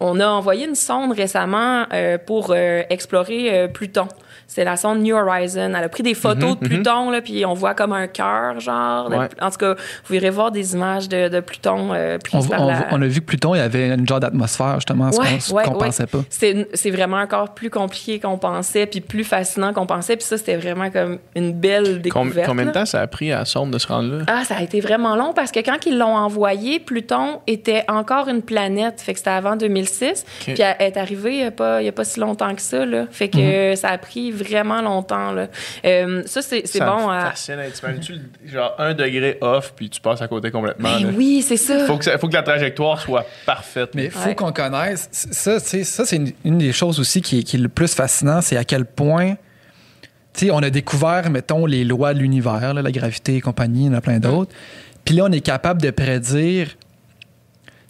On 0.00 0.18
a 0.18 0.26
envoyé 0.26 0.66
une 0.66 0.76
sonde 0.76 1.12
récemment 1.12 1.84
euh, 1.92 2.16
pour 2.16 2.52
euh, 2.56 2.82
explorer 2.88 3.52
euh, 3.54 3.68
Pluton. 3.68 4.08
C'est 4.54 4.62
la 4.62 4.76
sonde 4.76 5.00
New 5.02 5.16
Horizon. 5.16 5.72
Elle 5.76 5.84
a 5.84 5.88
pris 5.88 6.04
des 6.04 6.14
photos 6.14 6.56
de 6.56 6.64
Pluton, 6.68 7.10
là, 7.10 7.20
puis 7.20 7.44
on 7.44 7.54
voit 7.54 7.74
comme 7.74 7.92
un 7.92 8.06
cœur, 8.06 8.60
genre. 8.60 9.10
de-. 9.10 9.16
En 9.40 9.50
tout 9.50 9.56
cas, 9.58 9.74
vous 10.06 10.14
irez 10.14 10.30
voir 10.30 10.52
des 10.52 10.74
images 10.74 11.08
de, 11.08 11.28
de 11.28 11.40
Pluton 11.40 11.88
euh, 11.92 12.18
On, 12.32 12.42
par 12.44 12.62
on- 12.62 12.66
la- 12.68 12.86
on 12.92 13.02
a 13.02 13.06
vu 13.06 13.20
que 13.20 13.26
Pluton, 13.26 13.56
il 13.56 13.58
y 13.58 13.60
avait 13.60 13.88
une 13.88 14.06
genre 14.06 14.20
d'atmosphère, 14.20 14.76
justement, 14.76 15.10
ce 15.10 15.18
Ouais, 15.18 15.26
qu'on 15.34 15.40
ce 15.40 15.52
ouais, 15.52 15.64
qu'on 15.64 15.72
ouais. 15.72 15.86
pensait 15.86 16.06
pas. 16.06 16.20
C'est 16.30 16.90
vraiment 16.90 17.16
encore 17.16 17.54
plus 17.54 17.68
compliqué 17.68 18.20
qu'on 18.20 18.38
pensait, 18.38 18.86
puis 18.86 19.00
plus 19.00 19.24
fascinant 19.24 19.72
qu'on 19.72 19.86
pensait. 19.86 20.16
Puis 20.16 20.24
ça, 20.24 20.38
c'était 20.38 20.56
vraiment 20.56 20.88
comme 20.90 21.18
une 21.34 21.52
belle 21.52 22.00
découverte. 22.00 22.46
combien 22.46 22.66
de 22.66 22.70
temps 22.70 22.86
ça 22.86 23.00
a 23.00 23.06
pris 23.08 23.32
à 23.32 23.38
la 23.40 23.44
sonde 23.44 23.72
de 23.72 23.78
se 23.78 23.88
rendre 23.88 24.18
là? 24.18 24.24
Ah, 24.28 24.44
ça 24.44 24.54
a 24.58 24.62
été 24.62 24.80
vraiment 24.80 25.16
long 25.16 25.32
parce 25.34 25.50
que 25.50 25.60
quand 25.60 25.84
ils 25.86 25.98
l'ont 25.98 26.14
envoyé, 26.16 26.78
Pluton 26.78 27.40
était 27.48 27.82
encore 27.88 28.28
une 28.28 28.42
planète. 28.42 29.00
Fait 29.00 29.12
que 29.14 29.18
c'était 29.18 29.30
avant 29.30 29.56
2006. 29.56 30.24
Ok. 30.48 30.54
Puis 30.54 30.62
elle 30.62 30.76
est 30.78 30.96
arrivée 30.96 31.32
il 31.38 31.38
n'y 31.38 31.86
a, 31.86 31.88
a 31.88 31.92
pas 31.92 32.04
si 32.04 32.20
longtemps 32.20 32.54
que 32.54 32.62
ça. 32.62 32.84
Là. 32.86 33.06
Fait 33.10 33.28
que 33.28 33.38
Mhm. 33.38 33.42
euh, 33.44 33.76
ça 33.76 33.88
a 33.88 33.98
pris 33.98 34.30
vraiment 34.48 34.80
longtemps. 34.82 35.32
Là. 35.32 35.48
Euh, 35.84 36.22
ça, 36.26 36.42
c'est 36.42 36.62
c'est 36.66 36.78
Ça 36.78 36.86
bon. 36.90 37.08
me 37.08 37.12
à- 37.12 37.30
fascine, 37.30 37.54
hein. 37.58 37.68
T'imagines-tu, 37.74 38.48
genre 38.50 38.74
un 38.78 38.94
degré 38.94 39.38
off, 39.40 39.72
puis 39.74 39.90
tu 39.90 40.00
passes 40.00 40.22
à 40.22 40.28
côté 40.28 40.50
complètement. 40.50 40.98
Ben 41.00 41.14
oui, 41.16 41.42
c'est 41.46 41.56
ça. 41.56 41.86
Faut 41.86 41.98
que, 41.98 42.10
faut 42.18 42.28
que 42.28 42.34
la 42.34 42.42
trajectoire 42.42 43.00
soit 43.00 43.24
parfaite. 43.46 43.90
Mais 43.94 44.04
il 44.06 44.10
faut 44.10 44.28
Ouais. 44.28 44.34
qu'on 44.34 44.52
connaisse. 44.52 45.08
Ça, 45.10 45.60
tu 45.60 45.84
ça 45.84 46.04
c'est 46.04 46.16
une, 46.16 46.32
une 46.44 46.58
des 46.58 46.72
choses 46.72 47.00
aussi 47.00 47.20
qui 47.22 47.40
est, 47.40 47.42
qui 47.42 47.56
est 47.56 47.60
le 47.60 47.68
plus 47.68 47.94
fascinant, 47.94 48.40
c'est 48.40 48.56
à 48.56 48.64
quel 48.64 48.84
point. 48.84 49.34
tu 50.34 50.46
sais, 50.46 50.50
on 50.50 50.58
a 50.58 50.70
découvert, 50.70 51.30
mettons, 51.30 51.64
les 51.66 51.84
lois 51.84 52.12
de 52.14 52.18
l'univers, 52.18 52.74
là, 52.74 52.82
la 52.82 52.90
gravité 52.92 53.36
et 53.36 53.40
compagnie, 53.40 53.84
il 53.84 53.86
y 53.86 53.90
en 53.90 53.94
a 53.94 54.00
plein 54.00 54.18
d'autres. 54.18 54.52
Puis 55.04 55.14
là, 55.14 55.24
on 55.28 55.32
est 55.32 55.40
capable 55.40 55.80
de 55.82 55.90
prédire. 55.90 56.68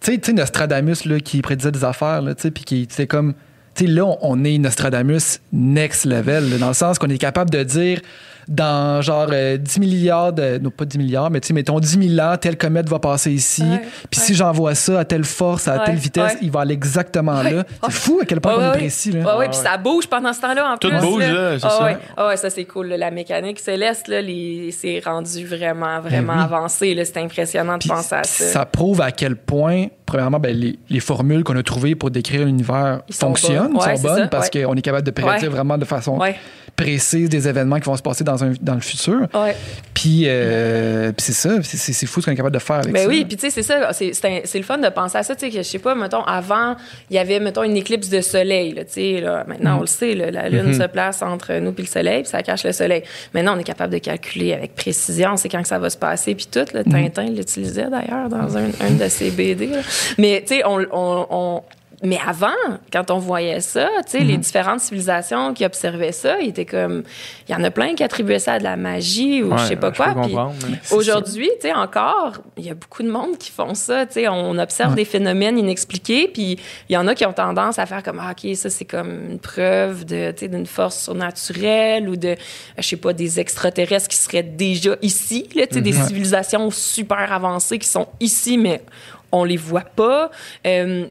Tu 0.00 0.12
sais, 0.12 0.18
tu 0.18 0.26
sais, 0.26 0.32
Nostradamus, 0.34 1.06
là, 1.06 1.20
qui 1.20 1.40
prédisait 1.40 1.70
des 1.72 1.84
affaires, 1.84 2.20
là, 2.20 2.34
tu 2.34 2.42
sais, 2.42 2.50
puis 2.50 2.64
qui, 2.64 2.86
c'est 2.90 3.06
comme. 3.06 3.34
Là, 3.80 4.16
on, 4.22 4.44
est 4.44 4.58
Nostradamus 4.58 5.40
next 5.52 6.04
level, 6.04 6.58
dans 6.58 6.68
le 6.68 6.74
sens 6.74 6.98
qu'on 6.98 7.10
est 7.10 7.18
capable 7.18 7.50
de 7.50 7.62
dire 7.62 8.00
dans 8.48 9.00
genre 9.02 9.28
euh, 9.32 9.56
10 9.56 9.80
milliards 9.80 10.32
de. 10.32 10.58
Non, 10.58 10.70
pas 10.70 10.84
10 10.84 10.98
milliards, 10.98 11.30
mais 11.30 11.40
tu 11.40 11.48
sais, 11.48 11.54
mettons 11.54 11.78
10 11.80 12.08
000 12.16 12.26
ans, 12.26 12.36
telle 12.36 12.56
comète 12.58 12.88
va 12.88 12.98
passer 12.98 13.30
ici. 13.32 13.62
Puis 14.10 14.20
ouais. 14.20 14.26
si 14.26 14.34
j'envoie 14.34 14.74
ça 14.74 15.00
à 15.00 15.04
telle 15.04 15.24
force, 15.24 15.68
à 15.68 15.74
Ouais, 15.78 15.84
telle 15.86 15.96
vitesse, 15.96 16.32
ouais. 16.34 16.38
il 16.42 16.50
va 16.50 16.60
aller 16.60 16.74
exactement 16.74 17.40
Ouais, 17.40 17.50
là. 17.52 17.64
C'est 17.84 17.92
fou 17.92 18.18
à 18.22 18.24
quel 18.24 18.40
point 18.40 18.52
Ouais, 18.56 18.58
on 18.58 18.66
est 18.66 18.70
ouais. 18.72 18.78
précis. 18.78 19.12
Là. 19.12 19.38
Ouais, 19.38 19.48
puis 19.48 19.56
ça 19.58 19.76
bouge 19.76 20.06
pendant 20.06 20.32
ce 20.32 20.40
temps-là 20.40 20.72
en 20.72 20.76
Tout 20.76 20.88
plus. 20.88 21.00
bouge, 21.00 21.22
là, 21.22 21.58
c'est 21.58 21.66
Ah 21.66 21.70
ça. 21.70 21.84
Ouais. 21.84 21.96
Ah 22.16 22.26
ouais, 22.28 22.36
ça 22.36 22.50
c'est 22.50 22.64
cool. 22.64 22.88
là. 22.88 22.96
La 22.96 23.10
mécanique 23.10 23.58
céleste, 23.58 24.08
là, 24.08 24.20
les... 24.20 24.70
c'est 24.72 25.00
rendu 25.04 25.44
vraiment, 25.46 26.00
vraiment 26.00 26.34
Ben 26.34 26.38
oui. 26.48 26.54
avancé. 26.54 26.94
là. 26.94 27.04
C'est 27.04 27.18
impressionnant 27.18 27.78
de 27.78 27.86
penser 27.88 28.14
à 28.14 28.24
ça. 28.24 28.44
ça 28.44 28.66
prouve 28.66 29.00
à 29.00 29.10
quel 29.10 29.36
point, 29.36 29.86
premièrement, 30.06 30.38
ben, 30.38 30.54
les, 30.56 30.78
les 30.88 31.00
formules 31.00 31.44
qu'on 31.44 31.56
a 31.56 31.62
trouvées 31.62 31.94
pour 31.94 32.10
décrire 32.10 32.44
l'univers 32.44 33.00
Ils 33.08 33.14
sont 33.14 33.26
fonctionnent, 33.28 33.72
bonnes. 33.72 33.76
Ouais, 33.76 33.96
sont 33.96 34.02
bonnes 34.02 34.18
ça, 34.22 34.28
parce 34.28 34.50
ouais. 34.54 34.62
qu'on 34.64 34.74
est 34.74 34.82
capable 34.82 35.04
de 35.06 35.10
prédire 35.10 35.34
Ouais. 35.42 35.48
vraiment 35.48 35.78
de 35.78 35.84
façon 35.84 36.18
Ouais, 36.18 36.36
précise 36.76 37.28
des 37.28 37.46
événements 37.48 37.78
qui 37.78 37.84
vont 37.86 37.96
se 37.96 38.02
passer 38.02 38.24
dans, 38.24 38.42
un, 38.42 38.52
dans 38.60 38.74
le 38.74 38.80
futur. 38.80 39.20
ouais. 39.34 39.56
Puis, 39.94 40.24
euh, 40.26 41.12
puis 41.12 41.24
c'est 41.24 41.32
ça, 41.32 41.62
c'est- 41.62 42.06
fou 42.06 42.20
ce 42.20 42.26
qu'on 42.26 42.32
est 42.32 42.36
capable 42.36 42.54
de 42.54 42.60
faire 42.60 42.76
avec 42.76 42.92
Ben 42.92 43.04
ça. 43.04 43.08
oui, 43.08 43.24
puis 43.24 43.36
tu 43.36 43.42
sais, 43.42 43.50
c'est 43.50 43.62
ça, 43.62 43.92
c'est- 43.92 44.54
le 44.54 44.62
fun 44.64 44.78
de 44.78 44.88
penser 44.88 45.16
à 45.18 45.22
ça, 45.22 45.34
tu 45.34 45.46
sais, 45.46 45.50
que 45.50 45.56
je 45.58 45.62
sais 45.62 45.78
pas, 45.78 45.94
mettons, 45.94 46.22
avant, 46.24 46.74
il 47.10 47.16
y 47.16 47.18
avait, 47.18 47.38
mettons, 47.40 47.62
une 47.62 47.76
éclipse 47.76 48.08
de 48.10 48.20
soleil, 48.20 48.74
là, 48.74 48.84
tu 48.84 48.92
sais, 48.94 49.20
là, 49.20 49.44
maintenant, 49.46 49.78
on 49.78 49.80
le 49.82 49.86
sait, 49.86 50.14
là, 50.14 50.30
la 50.30 50.48
Lune 50.48 50.74
se 50.74 50.86
place 50.88 51.22
entre 51.22 51.54
nous 51.54 51.72
puis 51.72 51.84
le 51.84 51.88
soleil, 51.88 52.22
puis 52.22 52.30
ça 52.30 52.42
cache 52.42 52.64
le 52.64 52.72
soleil. 52.72 53.02
Maintenant, 53.32 53.54
on 53.56 53.58
est 53.60 53.64
capable 53.64 53.92
de 53.92 53.98
calculer 53.98 54.52
avec 54.52 54.74
précision, 54.74 55.36
c'est 55.36 55.48
quand 55.48 55.62
que 55.62 55.68
ça 55.68 55.78
va 55.78 55.88
se 55.90 55.96
passer, 55.96 56.34
puis 56.34 56.48
tout, 56.50 56.66
le 56.74 56.82
Tintin 56.84 57.26
l'utilisait 57.30 57.88
d'ailleurs 57.88 58.28
dans 58.28 58.56
un, 58.58 58.64
un 58.80 58.90
de 58.90 59.08
ses 59.08 59.30
BD, 59.30 59.68
là. 59.68 59.78
Mais, 60.18 60.42
tu 60.46 60.56
sais, 60.56 60.62
on, 60.66 60.80
on, 60.92 61.26
on- 61.30 61.62
mais 62.02 62.18
avant, 62.26 62.48
quand 62.92 63.10
on 63.10 63.18
voyait 63.18 63.60
ça, 63.60 63.88
tu 64.06 64.12
sais, 64.12 64.20
les 64.24 64.36
différentes 64.36 64.80
civilisations 64.80 65.54
qui 65.54 65.64
observaient 65.64 66.12
ça, 66.12 66.40
il 66.40 66.48
était 66.48 66.64
comme, 66.66 67.02
il 67.48 67.52
y 67.52 67.54
en 67.54 67.62
a 67.64 67.70
plein 67.70 67.94
qui 67.94 68.02
attribuaient 68.02 68.38
ça 68.38 68.54
à 68.54 68.58
de 68.58 68.64
la 68.64 68.76
magie 68.76 69.42
ou 69.42 69.56
je 69.56 69.62
sais 69.64 69.70
Ouais, 69.70 69.76
pas 69.76 69.92
quoi. 69.92 70.14
puis 70.22 70.34
Aujourd'hui, 70.90 71.48
tu 71.60 71.68
sais, 71.68 71.72
encore, 71.72 72.32
il 72.56 72.64
y 72.66 72.70
a 72.70 72.74
beaucoup 72.74 73.02
de 73.02 73.10
monde 73.10 73.38
qui 73.38 73.50
font 73.50 73.74
ça. 73.74 74.06
Tu 74.06 74.14
sais, 74.14 74.28
on 74.28 74.58
observe 74.58 74.90
Ouais. 74.90 74.96
des 74.96 75.04
phénomènes 75.04 75.58
inexpliqués, 75.58 76.28
puis 76.28 76.58
il 76.88 76.92
y 76.92 76.96
en 76.96 77.06
a 77.06 77.14
qui 77.14 77.24
ont 77.26 77.32
tendance 77.32 77.78
à 77.78 77.86
faire 77.86 78.02
comme, 78.02 78.20
ah, 78.22 78.32
OK, 78.32 78.54
ça, 78.56 78.70
c'est 78.70 78.84
comme 78.84 79.30
une 79.32 79.38
preuve 79.38 80.04
de, 80.04 80.30
tu 80.32 80.40
sais, 80.40 80.48
d'une 80.48 80.66
force 80.66 81.02
surnaturelle 81.02 82.08
ou 82.08 82.16
de, 82.16 82.36
je 82.78 82.82
sais 82.82 82.96
pas, 82.96 83.12
des 83.12 83.40
extraterrestres 83.40 84.08
qui 84.08 84.16
seraient 84.16 84.42
déjà 84.42 84.96
ici, 85.02 85.48
là, 85.54 85.66
tu 85.66 85.74
sais, 85.74 85.80
des 85.80 85.92
Mhm. 85.92 86.06
civilisations 86.06 86.70
super 86.70 87.32
avancées 87.32 87.78
qui 87.78 87.88
sont 87.88 88.08
ici, 88.20 88.58
mais 88.58 88.82
on 89.32 89.44
les 89.44 89.56
voit 89.56 89.80
pas. 89.82 90.30
Euh, 90.66 91.06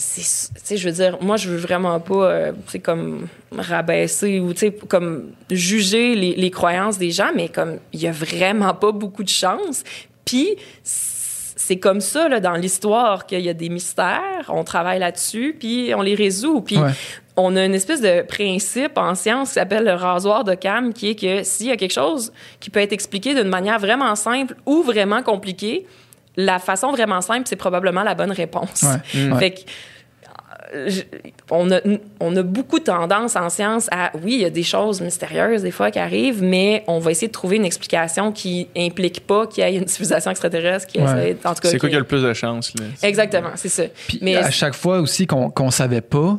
c'est 0.00 0.76
je 0.76 0.88
veux 0.88 0.94
dire 0.94 1.18
moi 1.20 1.36
je 1.36 1.50
veux 1.50 1.56
vraiment 1.56 1.98
pas 2.00 2.30
euh, 2.30 2.52
sais 2.68 2.78
comme 2.78 3.26
rabaisser 3.56 4.38
ou 4.40 4.52
tu 4.52 4.60
sais 4.60 4.70
comme 4.70 5.30
juger 5.50 6.14
les, 6.14 6.34
les 6.36 6.50
croyances 6.50 6.98
des 6.98 7.10
gens 7.10 7.30
mais 7.34 7.48
comme 7.48 7.78
il 7.92 8.00
y 8.00 8.06
a 8.06 8.12
vraiment 8.12 8.74
pas 8.74 8.92
beaucoup 8.92 9.24
de 9.24 9.28
chance 9.28 9.82
puis 10.24 10.56
c'est 10.82 11.78
comme 11.78 12.00
ça 12.00 12.28
là, 12.28 12.40
dans 12.40 12.52
l'histoire 12.54 13.26
qu'il 13.26 13.40
y 13.40 13.48
a 13.48 13.54
des 13.54 13.68
mystères 13.68 14.46
on 14.48 14.64
travaille 14.64 15.00
là-dessus 15.00 15.56
puis 15.58 15.92
on 15.94 16.02
les 16.02 16.14
résout 16.14 16.60
puis 16.60 16.78
Ouais. 16.78 16.92
on 17.36 17.56
a 17.56 17.64
une 17.64 17.74
espèce 17.74 18.00
de 18.00 18.22
principe 18.22 18.96
en 18.96 19.14
science 19.14 19.48
qui 19.48 19.54
s'appelle 19.54 19.84
le 19.84 19.94
rasoir 19.94 20.44
de 20.44 20.54
Cam, 20.54 20.92
qui 20.92 21.10
est 21.10 21.14
que 21.14 21.42
s'il 21.42 21.66
y 21.66 21.70
a 21.72 21.76
quelque 21.76 21.92
chose 21.92 22.32
qui 22.60 22.70
peut 22.70 22.80
être 22.80 22.92
expliqué 22.92 23.34
d'une 23.34 23.48
manière 23.48 23.78
vraiment 23.80 24.14
simple 24.14 24.54
ou 24.66 24.82
vraiment 24.82 25.22
compliquée, 25.22 25.84
la 26.40 26.58
façon 26.60 26.92
vraiment 26.92 27.20
simple, 27.20 27.42
c'est 27.46 27.56
probablement 27.56 28.02
la 28.04 28.14
bonne 28.14 28.30
réponse. 28.32 28.84
Ouais. 28.84 29.20
Mm. 29.26 29.32
Ouais. 29.32 29.38
Fait 29.40 29.50
que, 29.50 29.60
euh, 30.74 30.88
je- 30.88 31.02
on, 31.50 31.70
a, 31.72 31.80
on 32.20 32.36
a 32.36 32.42
beaucoup 32.42 32.78
tendance 32.78 33.34
en 33.36 33.48
science 33.48 33.88
à, 33.90 34.12
oui, 34.22 34.34
il 34.34 34.40
y 34.40 34.44
a 34.44 34.50
des 34.50 34.62
choses 34.62 35.00
mystérieuses 35.00 35.62
des 35.62 35.70
fois 35.70 35.90
qui 35.90 35.98
arrivent, 35.98 36.42
mais 36.42 36.84
on 36.86 36.98
va 37.00 37.10
essayer 37.10 37.26
de 37.28 37.32
trouver 37.32 37.56
une 37.56 37.64
explication 37.64 38.30
qui 38.32 38.68
implique 38.76 39.26
pas 39.26 39.46
qu'il 39.46 39.64
y 39.64 39.66
ait 39.66 39.74
une 39.76 39.88
civilisation 39.88 40.30
extraterrestre 40.30 40.86
qui 40.86 40.98
Ouais. 41.00 41.04
essaie, 41.04 41.36
en 41.44 41.54
tout 41.54 41.60
cas, 41.62 41.70
C'est 41.70 41.78
quoi 41.78 41.88
qui- 41.88 41.96
a 41.96 41.98
le 41.98 42.04
plus 42.04 42.22
de 42.22 42.32
chance, 42.34 42.72
là? 42.78 42.84
Exactement, 43.02 43.50
c'est 43.56 43.68
ça. 43.68 43.84
Puis 44.06 44.18
mais 44.22 44.36
à 44.36 44.50
chaque 44.50 44.74
fois 44.74 45.00
aussi 45.00 45.26
qu'on 45.26 45.50
qu'on 45.50 45.70
savait 45.72 46.02
pas, 46.02 46.38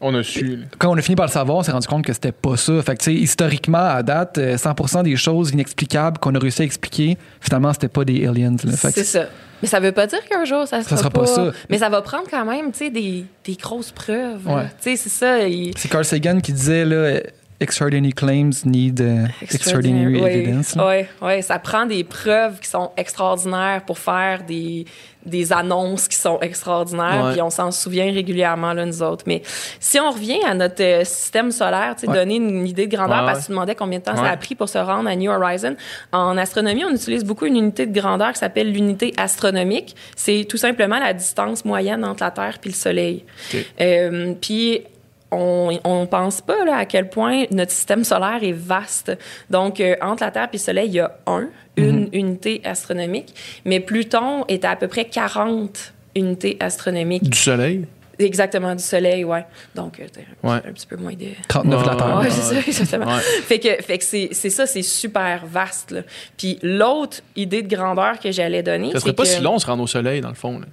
On 0.00 0.14
a 0.14 0.22
su, 0.22 0.56
là. 0.56 0.64
quand 0.78 0.90
on 0.90 0.96
a 0.96 1.02
fini 1.02 1.16
par 1.16 1.26
le 1.26 1.32
savoir, 1.32 1.58
on 1.58 1.62
s'est 1.64 1.72
rendu 1.72 1.88
compte 1.88 2.04
que 2.04 2.12
c'était 2.12 2.30
pas 2.32 2.56
ça. 2.56 2.80
Fait 2.82 2.94
que, 2.94 3.02
tu 3.02 3.04
sais, 3.06 3.14
historiquement, 3.14 3.78
à 3.78 4.02
date, 4.04 4.38
euh, 4.38 4.56
100% 4.56 5.02
des 5.02 5.16
choses 5.16 5.50
inexplicables 5.50 6.18
qu'on 6.18 6.34
a 6.36 6.38
réussi 6.38 6.62
à 6.62 6.64
expliquer, 6.64 7.18
finalement, 7.40 7.72
c'était 7.72 7.88
pas 7.88 8.04
des 8.04 8.24
aliens. 8.26 8.54
C'est 8.76 9.02
ça. 9.04 9.26
Mais 9.60 9.66
ça 9.66 9.80
veut 9.80 9.90
pas 9.90 10.06
dire 10.06 10.20
qu'un 10.30 10.44
jour 10.44 10.68
ça 10.68 10.82
sera, 10.84 10.96
sera 10.96 11.10
pas 11.10 11.26
ça. 11.26 11.50
Mais 11.68 11.78
ça 11.78 11.88
va 11.88 12.00
prendre 12.00 12.28
quand 12.30 12.44
même, 12.44 12.70
tu 12.70 12.78
sais, 12.78 12.90
des, 12.90 13.24
des 13.44 13.54
grosses 13.56 13.90
preuves. 13.90 14.46
Ouais. 14.46 14.66
Tu 14.80 14.90
sais, 14.90 14.96
c'est 14.96 15.08
ça. 15.08 15.40
il- 15.48 15.76
C'est 15.76 15.88
Carl 15.88 16.04
Sagan 16.04 16.38
qui 16.40 16.52
disait, 16.52 16.84
là, 16.84 17.18
extraordinary 17.60 18.12
claims 18.12 18.64
need 18.64 19.00
euh, 19.00 19.26
extraordinary 19.42 20.20
Oui, 20.22 20.30
evidence. 20.30 20.76
là. 20.76 20.86
ouais, 20.86 21.08
ouais, 21.22 21.42
ça 21.42 21.58
prend 21.58 21.86
des 21.86 22.04
preuves 22.04 22.60
qui 22.60 22.68
sont 22.68 22.92
extraordinaires 22.96 23.82
pour 23.84 23.98
faire 23.98 24.44
des, 24.44 24.84
des 25.26 25.52
annonces 25.52 26.06
qui 26.06 26.16
sont 26.16 26.38
extraordinaires. 26.40 27.24
Ouais. 27.26 27.32
Puis 27.32 27.42
on 27.42 27.50
s'en 27.50 27.70
souvient 27.72 28.12
régulièrement, 28.12 28.72
là, 28.74 28.86
nous 28.86 29.02
autres. 29.02 29.24
Mais 29.26 29.42
si 29.80 29.98
on 29.98 30.10
revient 30.10 30.38
à 30.46 30.54
notre 30.54 30.82
euh, 30.82 31.02
système 31.04 31.50
solaire, 31.50 31.94
tu 31.96 32.02
sais, 32.02 32.08
Ouais. 32.08 32.14
donner 32.14 32.36
une 32.36 32.66
idée 32.66 32.86
de 32.86 32.94
grandeur, 32.96 33.20
Ouais, 33.20 33.26
parce 33.26 33.38
ouais. 33.38 33.42
que 33.42 33.46
tu 33.46 33.52
demandais 33.52 33.74
combien 33.74 33.98
de 33.98 34.04
temps 34.04 34.16
ça 34.16 34.30
a 34.30 34.36
pris 34.36 34.54
pour 34.54 34.68
se 34.68 34.78
rendre 34.78 35.08
à 35.08 35.16
New 35.16 35.30
Horizon. 35.30 35.74
En 36.12 36.36
astronomie, 36.38 36.84
on 36.84 36.94
utilise 36.94 37.24
beaucoup 37.24 37.46
une 37.46 37.56
unité 37.56 37.86
de 37.86 38.00
grandeur 38.00 38.32
qui 38.32 38.38
s'appelle 38.38 38.72
l'unité 38.72 39.12
astronomique. 39.16 39.96
C'est 40.14 40.46
tout 40.48 40.56
simplement 40.58 40.98
la 41.00 41.12
distance 41.12 41.64
moyenne 41.64 42.04
entre 42.04 42.22
la 42.22 42.30
Terre 42.30 42.58
puis 42.60 42.70
le 42.70 42.76
Soleil. 42.76 43.24
Euh, 43.80 44.34
puis 44.40 44.82
on 45.30 45.78
on 45.84 46.06
pense 46.06 46.40
pas 46.40 46.64
là, 46.64 46.76
à 46.76 46.84
quel 46.86 47.08
point 47.10 47.44
notre 47.50 47.72
système 47.72 48.04
solaire 48.04 48.38
est 48.42 48.52
vaste. 48.52 49.16
Donc 49.50 49.80
euh, 49.80 49.94
entre 50.00 50.22
la 50.24 50.30
Terre 50.30 50.44
et 50.52 50.54
le 50.56 50.58
Soleil, 50.58 50.88
il 50.88 50.94
y 50.94 51.00
a 51.00 51.16
un, 51.26 51.48
une 51.76 52.08
unité 52.12 52.60
astronomique, 52.64 53.34
mais 53.64 53.80
Pluton 53.80 54.44
est 54.48 54.64
à, 54.64 54.70
à 54.70 54.76
peu 54.76 54.88
près 54.88 55.04
40 55.06 55.92
unités 56.16 56.56
astronomiques. 56.60 57.28
Du 57.28 57.38
soleil? 57.38 57.86
Exactement 58.20 58.74
du 58.74 58.82
Soleil, 58.82 59.22
ouais. 59.22 59.44
Donc 59.76 60.00
euh, 60.00 60.04
Ouais. 60.42 60.58
petit- 60.60 60.68
un 60.68 60.72
petit 60.72 60.86
peu 60.88 60.96
moins 60.96 61.12
de 61.14 61.26
39 61.46 61.82
de 61.84 61.88
la 61.88 61.94
Terre. 61.94 62.16
Ouais, 62.18 62.30
c'est 62.30 62.40
ça, 62.54 62.58
exactement. 62.66 63.06
Ouais. 63.14 63.20
Fait 63.20 63.60
que, 63.60 63.80
fait 63.80 63.98
que 63.98 64.04
c'est, 64.04 64.30
c'est 64.32 64.50
ça, 64.50 64.66
c'est 64.66 64.82
super 64.82 65.46
vaste. 65.46 65.92
là. 65.92 66.00
Puis 66.36 66.58
l'autre 66.62 67.18
idée 67.36 67.62
de 67.62 67.72
grandeur 67.72 68.18
que 68.18 68.32
j'allais 68.32 68.64
donner, 68.64 68.90
Ça 68.92 68.98
serait 68.98 69.10
c'est 69.10 69.16
pas 69.16 69.22
que 69.22 69.28
si 69.28 69.40
long 69.40 69.58
se 69.60 69.66
rendre 69.66 69.84
au 69.84 69.86
soleil, 69.86 70.20
dans 70.20 70.30
le 70.30 70.34
fond, 70.34 70.58
là. 70.58 70.66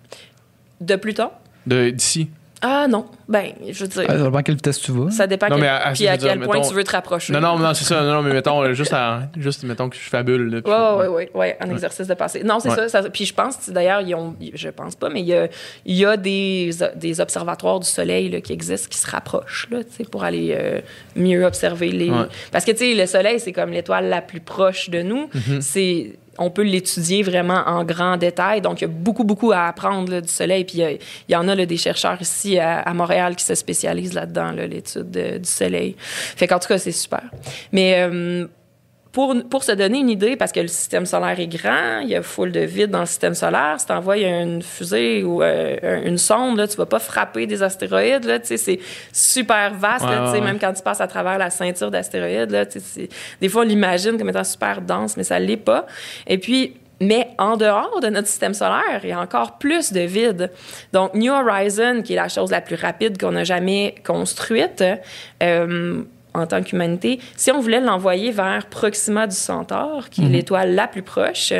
de 0.81 0.95
Pluton? 0.95 1.29
De- 1.67 1.91
D'ici. 1.91 2.29
Ah 2.63 2.87
non, 2.89 3.05
Ben, 3.27 3.53
je 3.67 3.79
veux 3.83 3.87
dire, 3.87 4.03
Ah, 4.07 4.11
Ça 4.17 4.23
dépend 4.23 4.37
à 4.37 4.43
quelle 4.43 4.55
vitesse 4.55 4.79
tu 4.79 4.91
vas. 4.91 5.09
ça 5.09 5.25
dépend 5.25 5.47
Non, 5.47 5.55
quel- 5.55 5.61
mais 5.63 5.67
à- 5.67 5.91
puis 5.93 6.07
à 6.07 6.15
dire, 6.15 6.29
quel 6.29 6.39
point 6.41 6.57
mettons- 6.57 6.69
tu 6.69 6.75
veux 6.75 6.83
te 6.83 6.91
rapprocher. 6.91 7.33
Non, 7.33 7.41
non, 7.41 7.57
non, 7.57 7.73
c'est 7.73 7.83
ça. 7.85 8.01
Non, 8.03 8.13
non, 8.13 8.21
mais 8.21 8.33
mettons, 8.33 8.61
euh, 8.63 8.73
juste, 8.73 8.93
à, 8.93 9.21
juste, 9.37 9.63
mettons 9.63 9.89
que 9.89 9.95
je 9.95 10.09
fabule. 10.09 10.49
Là, 10.49 10.61
puis- 10.61 10.71
Oui, 10.71 11.07
oui, 11.09 11.29
oui, 11.33 11.47
un 11.59 11.69
exercice 11.71 12.07
de 12.07 12.13
passé. 12.13 12.43
Non, 12.43 12.59
c'est 12.59 12.69
Ouais. 12.69 12.75
ça, 12.87 13.01
ça- 13.03 13.09
Puis 13.09 13.25
je 13.25 13.33
pense, 13.33 13.69
d'ailleurs, 13.69 14.01
ils 14.01 14.13
ont, 14.15 14.35
je 14.53 14.69
pense 14.69 14.95
pas, 14.95 15.09
mais 15.09 15.21
il 15.21 15.27
y 15.27 15.33
a, 15.33 15.47
il 15.85 15.95
y 15.95 16.05
a 16.05 16.17
des, 16.17 16.69
des 16.95 17.19
observatoires 17.19 17.79
du 17.79 17.87
soleil 17.87 18.29
là, 18.29 18.41
qui 18.41 18.53
existent, 18.53 18.87
qui 18.91 18.97
se 18.97 19.09
rapprochent, 19.09 19.67
là, 19.71 19.79
pour 20.11 20.23
aller 20.23 20.55
euh, 20.57 20.81
mieux 21.15 21.45
observer 21.45 21.89
les. 21.89 22.09
Ouais. 22.11 22.25
Parce 22.51 22.63
que, 22.63 22.71
tu 22.71 22.77
sais, 22.77 22.93
le 22.93 23.05
soleil, 23.07 23.39
c'est 23.39 23.53
comme 23.53 23.71
l'étoile 23.71 24.07
la 24.09 24.21
plus 24.21 24.39
proche 24.39 24.89
de 24.89 25.01
nous. 25.01 25.29
Mm-hmm. 25.33 25.61
C'est. 25.61 26.13
On 26.37 26.49
peut 26.49 26.63
l'étudier 26.63 27.23
vraiment 27.23 27.63
en 27.65 27.85
grand 27.85 28.17
détail. 28.17 28.59
Donc, 28.59 28.81
il 28.81 28.83
y 28.83 28.85
a 28.85 28.89
beaucoup, 28.89 29.23
beaucoup 29.23 29.53
à 29.53 29.67
apprendre 29.67 30.11
là, 30.11 30.19
du 30.19 30.27
soleil. 30.27 30.65
Puis, 30.65 30.79
il 30.79 30.99
y 31.29 31.35
en 31.37 31.47
a 31.47 31.55
là, 31.55 31.65
des 31.65 31.77
chercheurs 31.77 32.17
ici 32.19 32.59
à, 32.59 32.79
à 32.81 32.93
Montréal 32.93 33.14
qui 33.35 33.45
se 33.45 33.55
spécialisent 33.55 34.13
là-dedans, 34.13 34.51
là, 34.51 34.67
l'étude 34.67 35.09
de- 35.11 35.37
du 35.37 35.49
soleil. 35.49 35.95
Fait 35.99 36.47
qu'en 36.47 36.59
tout 36.59 36.67
cas, 36.67 36.77
c'est 36.77 36.91
super. 36.91 37.23
Mais 37.71 37.95
euh, 37.99 38.47
pour, 39.11 39.33
pour 39.49 39.63
se 39.63 39.71
donner 39.71 39.99
une 39.99 40.09
idée, 40.09 40.35
parce 40.35 40.51
que 40.51 40.59
le 40.59 40.67
système 40.67 41.05
solaire 41.05 41.39
est 41.39 41.47
grand, 41.47 41.99
il 42.01 42.09
y 42.09 42.15
a 42.15 42.21
full 42.21 42.51
de 42.51 42.59
vide 42.59 42.89
dans 42.91 42.99
le 42.99 43.05
système 43.05 43.33
solaire. 43.33 43.75
Si 43.79 43.85
tu 43.85 43.93
envoies 43.93 44.17
une 44.17 44.61
fusée 44.61 45.23
ou 45.23 45.41
euh, 45.41 46.03
une 46.05 46.17
sonde, 46.17 46.57
là, 46.57 46.67
tu 46.67 46.75
vas 46.75 46.85
pas 46.85 46.99
frapper 46.99 47.47
des 47.47 47.63
astéroïdes. 47.63 48.25
Là, 48.25 48.39
c'est 48.43 48.79
super 49.13 49.73
vaste. 49.73 50.03
Ouais, 50.03 50.11
là, 50.11 50.31
ouais. 50.33 50.41
Même 50.41 50.59
quand 50.59 50.73
tu 50.73 50.81
passes 50.83 50.99
à 50.99 51.07
travers 51.07 51.37
la 51.37 51.49
ceinture 51.49 51.89
d'astéroïdes, 51.91 52.51
là, 52.51 52.65
des 53.39 53.47
fois, 53.47 53.61
on 53.61 53.65
l'imagine 53.65 54.17
comme 54.17 54.29
étant 54.29 54.43
super 54.43 54.81
dense, 54.81 55.15
mais 55.15 55.23
ça 55.23 55.39
l'est 55.39 55.55
pas. 55.55 55.85
Et 56.27 56.37
puis, 56.37 56.73
mais 56.99 57.29
en 57.37 57.57
dehors 57.57 57.99
de 58.01 58.07
notre 58.07 58.27
système 58.27 58.53
solaire, 58.53 59.01
il 59.03 59.09
y 59.09 59.11
a 59.11 59.19
encore 59.19 59.57
plus 59.57 59.91
de 59.91 60.01
vide. 60.01 60.51
Donc, 60.93 61.13
New 61.13 61.31
Horizon, 61.31 62.01
qui 62.01 62.13
est 62.13 62.17
la 62.17 62.29
chose 62.29 62.51
la 62.51 62.61
plus 62.61 62.75
rapide 62.75 63.19
qu'on 63.19 63.35
a 63.35 63.43
jamais 63.43 63.95
construite, 64.05 64.83
euh, 65.43 66.03
en 66.35 66.45
tant 66.45 66.61
qu'humanité, 66.61 67.19
si 67.35 67.51
on 67.51 67.59
voulait 67.59 67.79
l'envoyer 67.81 68.31
vers 68.31 68.65
Proxima 68.67 69.27
du 69.27 69.35
Centaure, 69.35 70.09
qui 70.09 70.25
est 70.25 70.29
l'étoile 70.29 70.75
la 70.75 70.87
plus 70.87 71.01
proche, 71.01 71.53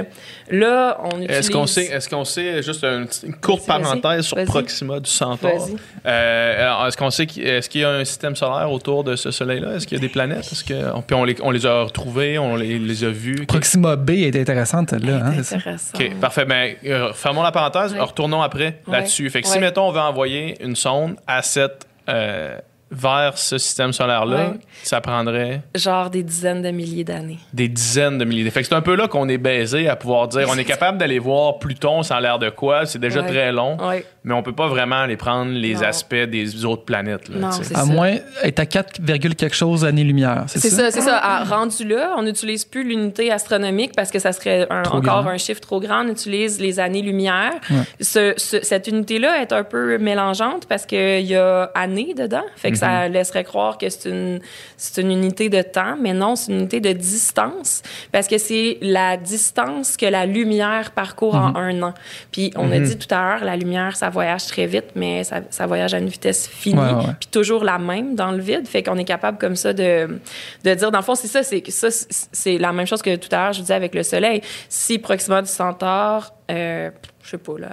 là, 0.49 0.97
on 1.03 1.17
utilise... 1.21 1.29
Est-ce 1.31 1.51
qu'on 1.51 1.65
sait, 1.67 1.85
est-ce 1.85 2.09
qu'on 2.09 2.25
sait, 2.25 2.61
juste 2.61 2.83
une, 2.83 3.07
courte 3.41 3.65
parenthèse 3.65 4.25
sur. 4.25 4.37
Proxima 4.45 4.99
du 4.99 5.09
Centaure? 5.09 5.57
Vas-y. 5.57 5.75
Euh, 6.05 6.63
alors, 6.65 6.87
est-ce 6.87 6.97
qu'on 6.97 7.09
sait 7.09 7.25
qu'il 7.25 7.45
est-ce 7.47 7.69
qu'il 7.69 7.81
y 7.81 7.83
a 7.83 7.89
un 7.89 8.05
système 8.05 8.35
solaire 8.35 8.71
autour 8.71 9.03
de 9.03 9.15
ce 9.15 9.31
soleil-là? 9.31 9.75
Est-ce 9.75 9.87
qu'il 9.87 9.97
y 9.97 10.01
a 10.01 10.01
des 10.01 10.09
planètes? 10.09 10.51
Est-ce 10.51 10.63
que, 10.63 10.73
puis 11.01 11.15
on 11.15 11.23
les, 11.23 11.35
on 11.41 11.51
les 11.51 11.65
a 11.65 11.83
retrouvées, 11.83 12.37
on 12.37 12.55
les, 12.55 12.77
les 12.79 13.03
a 13.03 13.09
vues? 13.09 13.45
Proxima 13.45 13.95
B 13.95 14.11
est 14.11 14.35
intéressante, 14.35 14.91
là. 14.91 15.21
Hein, 15.25 15.33
c'est 15.37 15.43
ça? 15.43 15.55
Intéressant. 15.55 15.97
OK, 15.97 16.19
parfait. 16.19 16.45
Ben, 16.45 16.75
euh, 16.85 17.13
fermons 17.13 17.43
la 17.43 17.51
parenthèse, 17.51 17.93
Ouais. 17.93 18.01
retournons 18.01 18.41
après 18.41 18.79
Ouais. 18.87 18.97
là-dessus. 18.97 19.29
Fait 19.29 19.41
que 19.41 19.47
si, 19.47 19.59
mettons, 19.59 19.87
on 19.87 19.91
veut 19.91 19.99
envoyer 19.99 20.55
une 20.63 20.75
sonde 20.75 21.15
à 21.27 21.41
cette, 21.41 21.85
euh, 22.09 22.57
vers 22.91 23.37
ce 23.37 23.57
système 23.57 23.91
solaire-là, 23.93 24.49
Ouais. 24.51 24.59
ça 24.83 25.01
prendrait 25.01 25.61
Genre 25.73 26.09
des 26.09 26.21
dizaines 26.23 26.61
de 26.61 26.69
milliers 26.69 27.03
d'années. 27.03 27.39
des 27.53 27.67
dizaines 27.67 28.17
de 28.19 28.25
milliers. 28.25 28.49
Fait 28.51 28.61
que 28.61 28.67
c'est 28.67 28.75
un 28.75 28.81
peu 28.81 28.95
là 28.95 29.07
qu'on 29.07 29.27
est 29.27 29.37
baisé 29.39 29.89
à 29.89 29.95
pouvoir 29.95 30.27
dire 30.27 30.47
on 30.49 30.57
est 30.57 30.63
capable 30.65 30.97
d'aller 30.99 31.17
voir 31.19 31.57
Pluton 31.59 32.03
sans 32.03 32.19
l'air 32.19 32.37
de 32.39 32.49
quoi, 32.49 32.85
c'est 32.85 32.99
déjà 32.99 33.21
Ouais. 33.21 33.27
très 33.27 33.51
long, 33.51 33.77
Ouais. 33.85 34.05
mais 34.23 34.33
on 34.35 34.43
peut 34.43 34.53
pas 34.53 34.67
vraiment 34.67 34.97
aller 34.97 35.17
prendre 35.17 35.51
les 35.51 35.73
Non. 35.75 35.81
aspects 35.83 36.15
des 36.15 36.63
autres 36.63 36.85
planètes. 36.85 37.27
là, 37.29 37.37
Non, 37.39 37.47
À 37.47 37.51
ça. 37.63 37.85
moins 37.85 38.15
être 38.43 38.59
à 38.59 38.65
4, 38.65 38.99
quelque 39.35 39.55
chose 39.55 39.83
années-lumière, 39.83 40.43
c'est 40.47 40.59
C'est 40.59 40.69
ça? 40.69 40.75
ça, 40.85 40.91
c'est 40.91 41.01
ça. 41.01 41.17
À- 41.17 41.43
rendu 41.43 41.83
là, 41.87 42.13
on 42.17 42.23
n'utilise 42.23 42.65
plus 42.65 42.83
l'unité 42.83 43.31
astronomique 43.31 43.91
parce 43.95 44.11
que 44.11 44.19
ça 44.19 44.31
serait 44.31 44.67
un- 44.69 44.81
encore 44.81 45.01
grand. 45.01 45.27
un 45.27 45.37
chiffre 45.37 45.59
trop 45.61 45.79
grand. 45.79 46.05
On 46.05 46.09
utilise 46.09 46.59
les 46.61 46.79
années-lumière. 46.79 47.53
Ce- 47.99 48.33
ce- 48.37 48.61
cette 48.63 48.87
unité-là 48.87 49.41
est 49.41 49.51
un 49.53 49.63
peu 49.63 49.97
mélangeante 49.97 50.65
parce 50.67 50.85
qu'il 50.85 51.21
y 51.25 51.35
a 51.35 51.71
années 51.73 52.13
dedans. 52.15 52.43
Fait 52.55 52.69
que 52.69 52.75
Mhm. 52.75 52.79
Ça 52.85 53.07
laisserait 53.09 53.43
croire 53.43 53.77
que 53.77 53.89
c'est 53.89 54.09
une, 54.09 54.39
c'est 54.77 55.01
une 55.01 55.11
unité 55.11 55.49
de 55.49 55.61
temps, 55.61 55.95
mais 55.99 56.13
non, 56.13 56.35
c'est 56.35 56.51
une 56.51 56.59
unité 56.59 56.79
de 56.79 56.91
distance 56.91 57.81
parce 58.11 58.27
que 58.27 58.37
c'est 58.37 58.77
la 58.81 59.17
distance 59.17 59.97
que 59.97 60.05
la 60.05 60.25
lumière 60.25 60.91
parcourt 60.91 61.35
Mhm. 61.35 61.55
en 61.55 61.55
un 61.59 61.81
an. 61.83 61.93
Puis 62.31 62.51
on 62.55 62.71
a 62.71 62.79
dit 62.79 62.97
tout 62.97 63.13
à 63.13 63.19
l'heure, 63.35 63.43
la 63.45 63.55
lumière, 63.55 63.95
ça 63.95 64.09
voyage 64.09 64.45
très 64.47 64.65
vite, 64.65 64.85
mais 64.95 65.23
ça, 65.23 65.41
ça 65.49 65.65
voyage 65.67 65.93
à 65.93 65.99
une 65.99 66.07
vitesse 66.09 66.47
finie. 66.47 66.79
Ouais, 66.79 66.93
ouais. 66.93 67.13
Puis 67.19 67.29
toujours 67.31 67.63
la 67.63 67.77
même 67.79 68.15
dans 68.15 68.31
le 68.31 68.39
vide. 68.41 68.67
Fait 68.67 68.83
qu'on 68.83 68.97
est 68.97 69.03
capable 69.05 69.37
comme 69.37 69.55
ça 69.55 69.73
de, 69.73 70.19
de 70.63 70.73
dire, 70.73 70.91
dans 70.91 70.99
le 70.99 71.03
fond, 71.03 71.15
c'est 71.15 71.27
ça, 71.27 71.43
c'est 71.43 71.63
ça, 71.71 71.87
c'est- 71.91 72.57
la 72.57 72.71
même 72.71 72.85
chose 72.87 73.01
que 73.01 73.15
tout 73.15 73.29
à 73.31 73.45
l'heure, 73.45 73.53
je 73.53 73.61
disais 73.61 73.73
avec 73.73 73.95
le 73.95 74.03
soleil. 74.03 74.41
Si 74.69 74.99
Proxima 74.99 75.41
du 75.41 75.49
Centaure, 75.49 76.33
euh, 76.51 76.89
je 77.23 77.29
sais 77.31 77.37
pas, 77.37 77.57
là, 77.59 77.69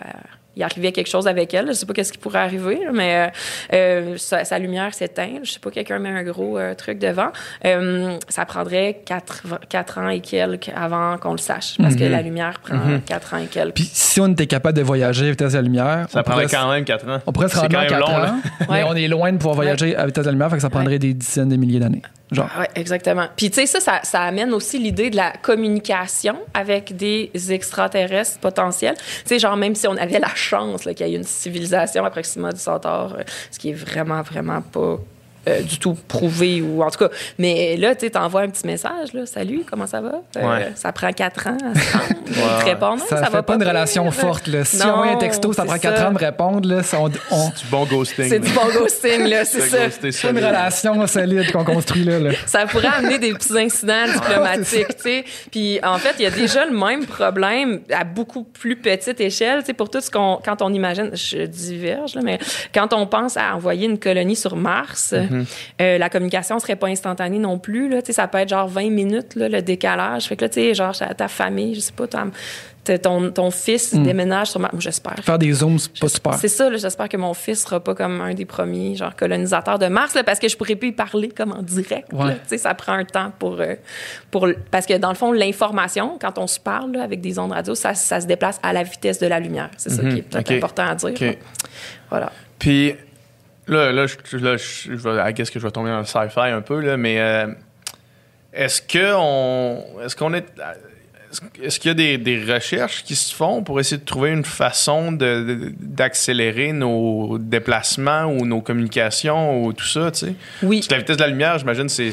il 0.56 0.62
arrivait 0.62 0.92
quelque 0.92 1.08
chose 1.08 1.26
avec 1.26 1.54
elle, 1.54 1.68
je 1.68 1.72
sais 1.72 1.86
pas 1.86 1.92
qu'est-ce 1.94 2.12
qui 2.12 2.18
pourrait 2.18 2.40
arriver, 2.40 2.80
mais 2.92 3.30
euh, 3.72 3.74
euh, 3.74 4.16
sa, 4.18 4.44
sa 4.44 4.58
lumière 4.58 4.92
s'éteint, 4.94 5.38
je 5.42 5.50
sais 5.52 5.58
pas, 5.60 5.70
quelqu'un 5.70 5.98
met 5.98 6.10
un 6.10 6.22
gros 6.24 6.58
euh, 6.58 6.74
truc 6.74 6.98
devant, 6.98 7.28
euh, 7.64 8.16
ça 8.28 8.44
prendrait 8.44 9.00
quatre, 9.04 9.42
quatre 9.68 9.98
ans 9.98 10.08
et 10.08 10.20
quelques 10.20 10.70
avant 10.76 11.16
qu'on 11.18 11.32
le 11.32 11.38
sache, 11.38 11.76
parce 11.78 11.94
que 11.96 12.04
Mhm. 12.04 12.10
la 12.12 12.22
lumière 12.22 12.60
prend 12.60 12.78
quatre 13.06 13.34
ans 13.34 13.38
et 13.38 13.46
quelques. 13.46 13.74
Puis 13.76 13.88
si 13.92 14.20
on 14.20 14.28
était 14.28 14.46
capable 14.46 14.76
de 14.76 14.82
voyager 14.82 15.28
à 15.28 15.30
vitesse 15.30 15.52
de 15.52 15.58
la 15.58 15.62
lumière, 15.62 16.06
Ça 16.10 16.22
prendrait 16.22 16.46
quand 16.46 16.70
même 16.70 16.84
4 16.84 17.08
ans. 17.08 17.18
on 17.26 17.32
pourrait 17.32 17.48
se 17.48 17.56
rendre 17.56 17.68
quand 17.70 17.78
en 17.78 17.80
même 17.80 17.88
4 17.90 18.00
long, 18.00 18.18
là. 18.18 18.30
ans, 18.32 18.36
mais 18.60 18.66
Ouais. 18.68 18.84
on 18.86 18.94
est 18.94 19.08
loin 19.08 19.32
de 19.32 19.38
pouvoir 19.38 19.54
voyager 19.54 19.96
à 19.96 20.06
vitesse 20.06 20.24
de 20.24 20.28
la 20.28 20.32
lumière, 20.32 20.50
fait 20.50 20.56
que 20.56 20.62
ça 20.62 20.70
prendrait 20.70 20.98
des 20.98 21.14
dizaines 21.14 21.48
de 21.48 21.56
milliers 21.56 21.80
d'années. 21.80 22.02
Genre. 22.32 22.48
Oui, 22.58 22.64
exactement. 22.74 23.26
Puis, 23.36 23.50
tu 23.50 23.56
sais, 23.56 23.66
ça, 23.66 23.80
ça, 23.80 24.00
ça 24.02 24.22
amène 24.22 24.52
aussi 24.54 24.78
l'idée 24.78 25.10
de 25.10 25.16
la 25.16 25.32
communication 25.42 26.36
avec 26.54 26.96
des 26.96 27.30
extraterrestres 27.50 28.38
potentiels. 28.38 28.96
Tu 28.96 29.04
sais, 29.26 29.38
genre, 29.38 29.56
même 29.56 29.74
si 29.74 29.86
on 29.86 29.96
avait 29.96 30.18
la 30.18 30.34
chance 30.34 30.84
qu'il 30.84 31.06
y 31.06 31.14
ait 31.14 31.16
une 31.16 31.24
civilisation 31.24 32.04
à 32.04 32.10
Proxima 32.10 32.52
du 32.52 32.60
Centaure, 32.60 33.16
euh, 33.18 33.22
ce 33.50 33.58
qui 33.58 33.70
est 33.70 33.74
vraiment, 33.74 34.22
vraiment 34.22 34.62
pas 34.62 34.98
euh, 35.48 35.60
du 35.62 35.78
tout 35.78 35.96
prouvé, 36.08 36.60
ou 36.62 36.82
en 36.82 36.90
tout 36.90 36.98
cas. 36.98 37.08
Mais 37.38 37.76
là, 37.76 37.94
tu 37.94 38.06
sais, 38.06 38.10
t'envoies 38.10 38.42
un 38.42 38.48
petit 38.48 38.66
message, 38.66 39.12
là. 39.12 39.26
Salut, 39.26 39.62
comment 39.68 39.86
ça 39.86 40.00
va? 40.00 40.22
Euh, 40.36 40.48
Ouais. 40.48 40.72
Ça 40.74 40.92
prend 40.92 41.12
quatre 41.12 41.46
ans 41.48 41.56
à 41.64 41.78
se 41.78 41.92
rendre. 41.92 42.04
Ils 42.26 42.32
te 42.34 42.38
Ouais. 42.38 42.70
répondent, 42.72 43.00
Ça, 43.00 43.16
ça, 43.18 43.24
fait 43.26 43.32
va 43.32 43.42
pas 43.42 43.54
une 43.54 43.62
relation 43.64 44.10
forte. 44.10 44.46
Là. 44.48 44.64
Si 44.64 44.80
on 44.82 44.88
envoie 44.90 45.06
un 45.06 45.16
texto, 45.16 45.52
ça 45.52 45.62
c'est 45.62 45.68
prend 45.68 45.78
4 45.78 45.96
ça. 45.98 46.08
ans 46.08 46.12
de 46.12 46.18
répondre. 46.18 46.68
Là, 46.68 46.82
on, 46.94 47.04
on- 47.30 47.48
Du 47.48 47.66
bon 47.70 47.84
ghosting. 47.86 48.28
C'est 48.28 48.38
du 48.40 48.50
bon 48.52 48.66
ghosting, 48.78 49.24
là, 49.26 49.44
c'est 49.44 49.60
C'est 49.62 49.90
ça. 49.90 50.10
c'est 50.10 50.30
une 50.30 50.36
relation 50.38 51.06
solide 51.06 51.50
qu'on 51.52 51.64
construit 51.64 52.04
là. 52.04 52.18
là. 52.18 52.30
ça 52.46 52.66
pourrait 52.66 52.88
amener 52.96 53.18
des 53.18 53.32
petits 53.34 53.58
incidents 53.58 54.04
diplomatiques, 54.12 54.96
tu 54.96 55.02
sais. 55.02 55.24
Puis 55.50 55.80
en 55.82 55.98
fait, 55.98 56.14
il 56.18 56.22
y 56.22 56.26
a 56.26 56.30
déjà 56.30 56.64
le 56.66 56.76
même 56.76 57.04
problème 57.06 57.80
à 57.92 58.04
beaucoup 58.04 58.42
plus 58.44 58.76
petite 58.76 59.20
échelle, 59.20 59.60
tu 59.60 59.66
sais, 59.66 59.72
pour 59.74 59.90
tout 59.90 60.00
ce 60.00 60.10
qu'on 60.10 60.38
quand 60.44 60.62
on 60.62 60.72
imagine, 60.72 61.10
je 61.14 61.44
diverge 61.46 62.14
là, 62.14 62.20
mais 62.24 62.38
quand 62.74 62.92
on 62.92 63.06
pense 63.06 63.36
à 63.36 63.54
envoyer 63.54 63.86
une 63.86 63.98
colonie 63.98 64.36
sur 64.36 64.56
Mars, 64.56 65.14
euh, 65.80 65.98
la 65.98 66.08
communication 66.10 66.58
serait 66.58 66.76
pas 66.76 66.88
instantanée 66.88 67.38
non 67.38 67.58
plus 67.58 67.88
là, 67.88 68.00
ça 68.08 68.28
peut 68.28 68.38
être 68.38 68.48
genre 68.48 68.68
20 68.68 68.90
minutes 68.90 69.34
là, 69.34 69.48
le 69.48 69.62
décalage. 69.62 70.26
Fait 70.26 70.36
que 70.36 70.44
là, 70.44 70.48
tu 70.48 70.54
sais, 70.60 70.74
genre 70.74 70.92
ta 71.16 71.28
famille, 71.28 71.74
je 71.74 71.80
sais 71.80 71.92
pas, 71.92 72.06
ta- 72.06 72.26
ton, 73.00 73.30
ton 73.30 73.50
fils 73.50 73.94
déménage 73.94 74.48
sur 74.48 74.58
Mars, 74.60 74.74
j'espère. 74.80 75.14
Faire 75.22 75.38
des 75.38 75.52
zooms, 75.52 75.78
c'est 75.78 76.00
pas 76.00 76.08
super. 76.08 76.34
C'est 76.34 76.48
ça, 76.48 76.68
j'espère 76.76 77.08
que 77.08 77.16
mon 77.16 77.32
fils 77.32 77.62
sera 77.62 77.78
pas 77.78 77.94
comme 77.94 78.20
un 78.20 78.34
des 78.34 78.44
premiers 78.44 78.96
genre 78.96 79.14
colonisateurs 79.14 79.78
de 79.78 79.86
Mars, 79.86 80.14
là, 80.14 80.24
parce 80.24 80.38
que 80.40 80.48
je 80.48 80.56
pourrais 80.56 80.74
plus 80.74 80.88
y 80.88 80.92
parler 80.92 81.28
comme 81.28 81.52
en 81.52 81.62
direct. 81.62 82.12
Ouais. 82.12 82.36
Ça 82.58 82.74
prend 82.74 82.92
un 82.94 83.04
temps 83.04 83.32
pour, 83.38 83.60
euh, 83.60 83.74
pour... 84.30 84.48
Parce 84.70 84.86
que 84.86 84.96
dans 84.98 85.10
le 85.10 85.14
fond, 85.14 85.30
l'information, 85.32 86.18
quand 86.20 86.38
on 86.38 86.46
se 86.46 86.58
parle 86.58 86.92
là, 86.92 87.02
avec 87.04 87.20
des 87.20 87.38
ondes 87.38 87.52
radio, 87.52 87.74
ça, 87.74 87.94
ça 87.94 88.20
se 88.20 88.26
déplace 88.26 88.58
à 88.62 88.72
la 88.72 88.82
vitesse 88.82 89.18
de 89.20 89.26
la 89.26 89.38
lumière. 89.38 89.70
C'est 89.76 89.90
ça 89.90 90.02
qui 90.02 90.18
est 90.18 90.22
peut-être 90.22 90.50
important 90.52 90.84
à 90.84 90.94
dire. 90.96 91.10
OK. 91.10 91.20
là. 91.20 91.32
Voilà. 92.10 92.32
Puis 92.58 92.94
là, 93.68 93.92
là, 93.92 94.06
je, 94.06 94.36
là, 94.36 94.56
je, 94.56 94.96
je 94.96 95.30
guess 95.32 95.50
que 95.50 95.58
je 95.58 95.64
vais 95.64 95.70
tomber 95.70 95.90
dans 95.90 95.98
le 95.98 96.04
sci-fi 96.04 96.40
un 96.50 96.60
peu, 96.62 96.80
là, 96.80 96.96
mais 96.96 97.20
euh, 97.20 97.46
est-ce 98.52 98.82
que 98.82 99.14
on, 99.16 99.84
est-ce 100.04 100.14
qu'on 100.16 100.34
est, 100.34 100.44
est-ce- 101.62 101.80
qu'il 101.80 101.88
y 101.88 101.92
a 101.92 101.94
des, 101.94 102.18
des 102.18 102.44
recherches 102.52 103.04
qui 103.04 103.16
se 103.16 103.34
font 103.34 103.62
pour 103.62 103.80
essayer 103.80 103.96
de 103.98 104.04
trouver 104.04 104.30
une 104.30 104.44
façon 104.44 105.12
d'accélérer 105.12 106.72
nos 106.72 107.38
déplacements 107.38 108.24
ou 108.26 108.44
nos 108.46 108.60
communications 108.60 109.64
ou 109.64 109.72
tout 109.72 109.86
ça, 109.86 110.10
tu 110.10 110.26
sais? 110.26 110.34
Oui. 110.62 110.78
Parce 110.78 110.88
que 110.88 110.92
la 110.94 110.98
vitesse 110.98 111.16
de 111.16 111.22
la 111.22 111.28
lumière, 111.28 111.58
j'imagine, 111.58 111.88
c'est, 111.88 112.08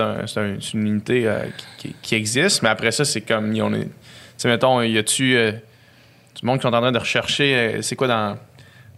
un- 0.00 0.26
c'est 0.26 0.38
un- 0.40 0.56
c'est 0.60 0.72
une 0.74 0.86
unité 0.86 1.26
euh, 1.26 1.40
qui, 1.78 1.94
qui- 2.00 2.14
existe, 2.14 2.62
mais 2.62 2.68
après 2.70 2.92
ça, 2.92 3.04
c'est 3.04 3.20
comme, 3.20 3.52
on 3.60 3.74
est, 3.74 3.84
tu 3.84 3.90
sais, 4.38 4.48
mettons, 4.48 4.80
y 4.82 4.96
a-tu 4.96 5.36
euh, 5.36 5.52
du 5.52 6.46
monde 6.46 6.58
qui 6.58 6.62
sont 6.62 6.72
en 6.72 6.80
train 6.80 6.92
de 6.92 6.98
rechercher, 6.98 7.54
euh, 7.54 7.82
c'est 7.82 7.96
quoi 7.96 8.08
dans, 8.08 8.38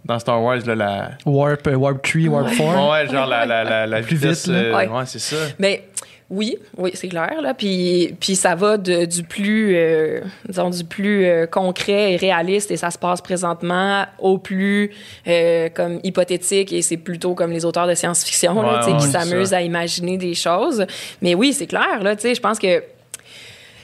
dans 0.05 0.19
Star 0.19 0.41
Wars, 0.41 0.59
là, 0.65 0.75
la... 0.75 1.11
Warp, 1.25 1.67
euh, 1.67 1.75
Warp 1.75 2.01
3, 2.01 2.21
Warp 2.29 2.49
4. 2.55 2.59
Ouais, 2.91 3.07
genre 3.11 3.25
la, 3.27 3.45
la, 3.45 3.63
la, 3.63 3.87
la 3.87 4.01
Plus 4.01 4.15
vitesse. 4.15 4.47
vite, 4.47 4.53
là. 4.55 4.59
euh, 4.61 4.75
Ouais. 4.77 4.87
ouais, 4.87 5.03
c'est 5.05 5.19
ça. 5.19 5.35
Mais 5.59 5.83
oui, 6.29 6.57
oui, 6.77 6.91
c'est 6.95 7.07
clair. 7.07 7.39
Là. 7.41 7.53
Puis, 7.53 8.15
puis 8.19 8.35
ça 8.35 8.55
va 8.55 8.77
de- 8.77 9.05
du 9.05 9.23
plus, 9.23 9.75
euh, 9.75 10.21
disons, 10.47 10.69
du 10.69 10.83
plus 10.83 11.25
euh, 11.25 11.45
concret 11.45 12.13
et 12.13 12.15
réaliste, 12.17 12.71
et 12.71 12.77
ça 12.77 12.89
se 12.91 12.97
passe 12.97 13.21
présentement, 13.21 14.05
au 14.19 14.37
plus 14.37 14.91
euh, 15.27 15.69
comme 15.73 15.99
hypothétique, 16.03 16.71
et 16.73 16.81
c'est 16.81 16.97
plutôt 16.97 17.35
comme 17.35 17.51
les 17.51 17.63
auteurs 17.65 17.87
de 17.87 17.93
science-fiction 17.93 18.59
là, 18.61 18.73
Ouais, 18.73 18.79
tu 18.79 18.85
sais, 18.85 18.91
ouais, 18.93 18.97
qui 18.97 19.07
s'amusent 19.07 19.53
à 19.53 19.61
imaginer 19.61 20.17
des 20.17 20.33
choses. 20.33 20.85
Mais 21.21 21.35
oui, 21.35 21.53
c'est 21.53 21.67
clair. 21.67 22.01
Là, 22.01 22.15
tu 22.15 22.23
sais, 22.23 22.33
je 22.35 22.41
pense 22.41 22.57
que 22.59 22.83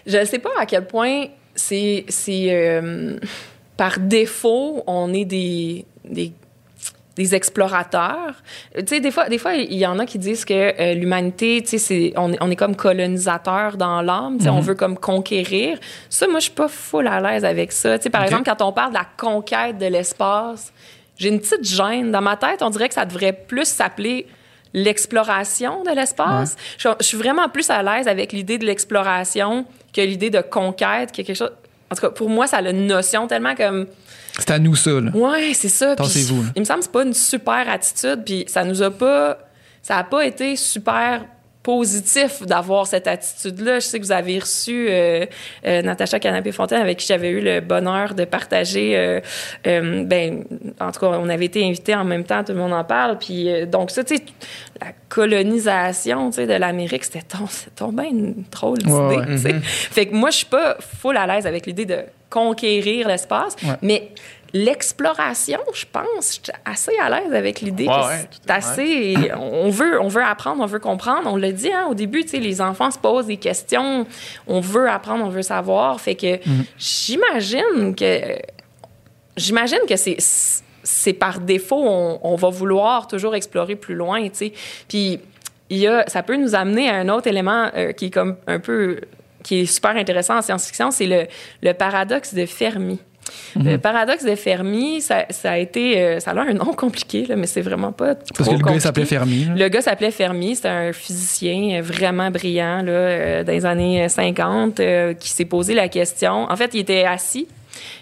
je 0.07 0.17
ne 0.17 0.25
sais 0.25 0.39
pas 0.39 0.49
à 0.59 0.65
quel 0.65 0.85
point 0.87 1.25
c'est 1.53 2.05
c'est, 2.09 2.81
par 3.77 3.99
défaut 3.99 4.83
on 4.87 5.13
est 5.13 5.25
des, 5.25 5.85
des 6.05 6.31
des 7.17 7.35
explorateurs. 7.35 8.35
Tu 8.73 8.83
sais, 8.87 8.99
des 9.01 9.11
fois, 9.11 9.27
des 9.27 9.37
fois, 9.37 9.53
il 9.55 9.73
y 9.73 9.85
en 9.85 9.99
a 9.99 10.05
qui 10.05 10.17
disent 10.17 10.45
que 10.45 10.53
euh, 10.53 10.93
l'humanité, 10.93 11.61
tu 11.61 11.71
sais, 11.71 11.77
c'est, 11.77 12.13
on, 12.15 12.31
est- 12.31 12.37
on 12.39 12.49
est 12.49 12.55
comme 12.55 12.73
colonisateur 12.77 13.75
dans 13.75 14.01
l'âme, 14.01 14.37
tu 14.37 14.45
sais, 14.45 14.49
Mhm. 14.49 14.55
on 14.55 14.61
veut 14.61 14.75
comme 14.75 14.97
conquérir. 14.97 15.77
Ça, 16.09 16.25
moi, 16.27 16.39
je 16.39 16.45
suis 16.45 16.53
pas 16.53 16.69
full 16.69 17.07
à 17.07 17.19
l'aise 17.19 17.43
avec 17.43 17.73
ça. 17.73 17.99
Tu 17.99 18.03
sais, 18.03 18.09
par 18.09 18.23
exemple, 18.23 18.43
quand 18.45 18.61
on 18.65 18.71
parle 18.71 18.91
de 18.91 18.97
la 18.97 19.05
conquête 19.17 19.77
de 19.77 19.87
l'espace, 19.87 20.71
j'ai 21.17 21.27
une 21.27 21.41
petite 21.41 21.65
gêne. 21.65 22.11
Dans 22.13 22.21
ma 22.21 22.37
tête, 22.37 22.61
on 22.61 22.69
dirait 22.69 22.87
que 22.87 22.95
ça 22.95 23.05
devrait 23.05 23.33
plus 23.33 23.65
s'appeler 23.67 24.25
l'exploration 24.73 25.83
de 25.83 25.91
l'espace. 25.91 26.55
Je, 26.77 26.87
je 26.99 27.05
suis 27.05 27.17
vraiment 27.17 27.49
plus 27.49 27.69
à 27.69 27.83
l'aise 27.83 28.07
avec 28.07 28.31
l'idée 28.31 28.57
de 28.57 28.65
l'exploration 28.65 29.65
que 29.93 30.01
l'idée 30.01 30.29
de 30.29 30.41
conquête, 30.41 31.11
que 31.11 31.17
quelque 31.21 31.33
chose... 31.33 31.51
En 31.91 31.95
tout 31.95 32.01
cas, 32.01 32.09
pour 32.09 32.29
moi, 32.29 32.47
ça 32.47 32.57
a 32.57 32.69
une 32.69 32.87
notion 32.87 33.27
tellement 33.27 33.53
comme... 33.55 33.85
C'est 34.37 34.51
à 34.51 34.59
nous 34.59 34.75
ça, 34.75 34.91
là. 34.91 35.11
Ouais, 35.13 35.53
c'est 35.53 35.69
ça. 35.69 35.95
Là. 35.95 35.95
Il 36.55 36.59
me 36.59 36.65
semble 36.65 36.79
que 36.79 36.85
c'est 36.85 36.91
pas 36.91 37.03
une 37.03 37.13
super 37.13 37.69
attitude, 37.69 38.23
puis 38.25 38.45
ça 38.47 38.63
nous 38.63 38.81
a 38.81 38.91
pas, 38.91 39.37
ça 39.81 39.97
a 39.97 40.03
pas 40.03 40.25
été 40.25 40.55
super 40.55 41.25
positif 41.63 42.41
d'avoir 42.43 42.87
cette 42.87 43.07
attitude-là. 43.07 43.75
Je 43.79 43.85
sais 43.85 43.99
que 43.99 44.05
vous 44.05 44.11
avez 44.11 44.39
reçu 44.39 44.87
euh, 44.89 45.25
euh, 45.67 45.81
Natacha 45.83 46.19
Canapé-Fontaine, 46.19 46.81
avec 46.81 46.97
qui 46.97 47.05
j'avais 47.07 47.29
eu 47.29 47.39
le 47.41 47.59
bonheur 47.59 48.15
de 48.15 48.25
partager. 48.25 48.93
euh, 48.97 49.19
ben, 50.03 50.43
en 50.79 50.91
tout 50.91 50.99
cas, 50.99 51.07
on 51.07 51.29
avait 51.29 51.45
été 51.45 51.63
invités 51.63 51.93
en 51.95 52.03
même 52.03 52.23
temps, 52.23 52.43
tout 52.43 52.53
le 52.53 52.57
monde 52.59 52.73
en 52.73 52.83
parle. 52.83 53.17
Puis 53.19 53.47
donc 53.67 53.91
ça, 53.91 54.03
tu 54.03 54.15
sais, 54.17 54.23
la 54.81 54.87
colonisation, 55.09 56.29
tu 56.29 56.37
sais, 56.37 56.47
de 56.47 56.53
l'Amérique, 56.53 57.03
c'était 57.03 57.23
ton, 57.75 57.89
bien 57.89 58.05
une 58.09 58.43
drôle 58.51 58.79
d'idée. 58.79 58.91
Ouais, 58.91 59.17
ouais. 59.17 59.25
tu 59.27 59.37
sais. 59.37 59.55
Fait 59.61 60.05
que 60.07 60.15
moi, 60.15 60.29
je 60.31 60.37
suis 60.37 60.45
pas 60.45 60.77
full 60.79 61.17
à 61.17 61.27
l'aise 61.27 61.45
avec 61.45 61.65
l'idée 61.65 61.85
de 61.85 61.99
conquérir 62.29 63.07
l'espace, 63.07 63.55
Ouais. 63.63 63.75
mais 63.81 64.09
l'exploration, 64.53 65.59
je 65.73 65.85
pense, 65.91 66.05
je 66.27 66.31
suis 66.31 66.41
assez 66.65 66.91
à 67.01 67.09
l'aise 67.09 67.33
avec 67.33 67.61
l'idée 67.61 67.87
Ouais, 67.87 67.93
que 67.93 68.07
ouais, 68.07 68.17
c'est 68.21 68.29
tout 68.29 68.47
à 68.49 68.55
assez. 68.55 69.31
On 69.37 69.69
veut, 69.69 70.01
on 70.01 70.07
veut 70.07 70.23
apprendre, 70.23 70.61
on 70.61 70.65
veut 70.65 70.79
comprendre. 70.79 71.29
On 71.31 71.35
l'a 71.37 71.51
dit 71.51 71.71
hein, 71.71 71.87
au 71.89 71.93
début, 71.93 72.21
les 72.33 72.61
enfants 72.61 72.91
se 72.91 72.99
posent 72.99 73.27
des 73.27 73.37
questions. 73.37 74.05
On 74.47 74.59
veut 74.59 74.89
apprendre, 74.89 75.23
on 75.25 75.29
veut 75.29 75.41
savoir. 75.43 75.99
Fait 76.01 76.15
que 76.15 76.31
Mm-hmm. 76.31 76.65
j'imagine 76.77 77.95
que 77.95 78.37
j'imagine 79.37 79.79
que 79.87 79.95
c'est 79.95 80.17
c'est 80.83 81.13
par 81.13 81.39
défaut 81.39 81.83
on, 81.85 82.19
on 82.23 82.35
va 82.35 82.49
vouloir 82.49 83.07
toujours 83.07 83.35
explorer 83.35 83.75
plus 83.75 83.95
loin, 83.95 84.21
tu 84.23 84.29
sais. 84.33 84.53
Puis 84.87 85.19
il 85.69 85.77
y 85.77 85.87
a, 85.87 86.03
ça 86.07 86.23
peut 86.23 86.35
nous 86.35 86.55
amener 86.55 86.89
à 86.89 86.95
un 86.95 87.09
autre 87.09 87.27
élément 87.27 87.69
euh, 87.75 87.91
qui 87.91 88.05
est 88.07 88.09
comme 88.09 88.37
un 88.47 88.59
peu 88.59 89.01
qui 89.43 89.61
est 89.61 89.65
super 89.65 89.91
intéressant 89.91 90.37
en 90.37 90.41
science-fiction, 90.41 90.91
c'est 90.91 91.05
le, 91.07 91.25
le 91.63 91.73
paradoxe 91.73 92.33
de 92.33 92.45
Fermi. 92.45 92.99
Le 93.55 93.77
paradoxe 93.77 94.23
de 94.23 94.35
Fermi, 94.35 95.01
ça, 95.01 95.25
ça 95.29 95.51
a 95.51 95.57
été, 95.57 95.99
euh, 96.01 96.19
ça 96.19 96.31
a 96.31 96.39
un 96.39 96.53
nom 96.53 96.73
compliqué, 96.77 97.25
là, 97.25 97.35
mais 97.35 97.47
c'est 97.47 97.61
vraiment 97.61 97.91
pas 97.91 98.15
Parce 98.15 98.47
trop 98.49 98.57
que 98.57 98.63
le 98.63 98.73
gars, 98.73 98.79
s'appelait 98.79 99.05
Fermi. 99.05 99.45
là. 99.45 99.53
Le 99.55 99.67
gars 99.69 99.81
s'appelait 99.81 100.11
Fermi, 100.11 100.55
c'était 100.55 100.67
un 100.69 100.93
physicien 100.93 101.79
euh, 101.79 101.81
vraiment 101.81 102.31
brillant 102.31 102.81
là, 102.81 102.91
euh, 102.91 103.43
dans 103.43 103.51
les 103.51 103.65
années 103.65 104.07
50 104.07 104.79
euh, 104.79 105.13
qui 105.13 105.29
s'est 105.29 105.45
posé 105.45 105.73
la 105.73 105.87
question. 105.89 106.49
En 106.49 106.55
fait, 106.55 106.71
il 106.73 106.79
était 106.81 107.03
assis, 107.03 107.47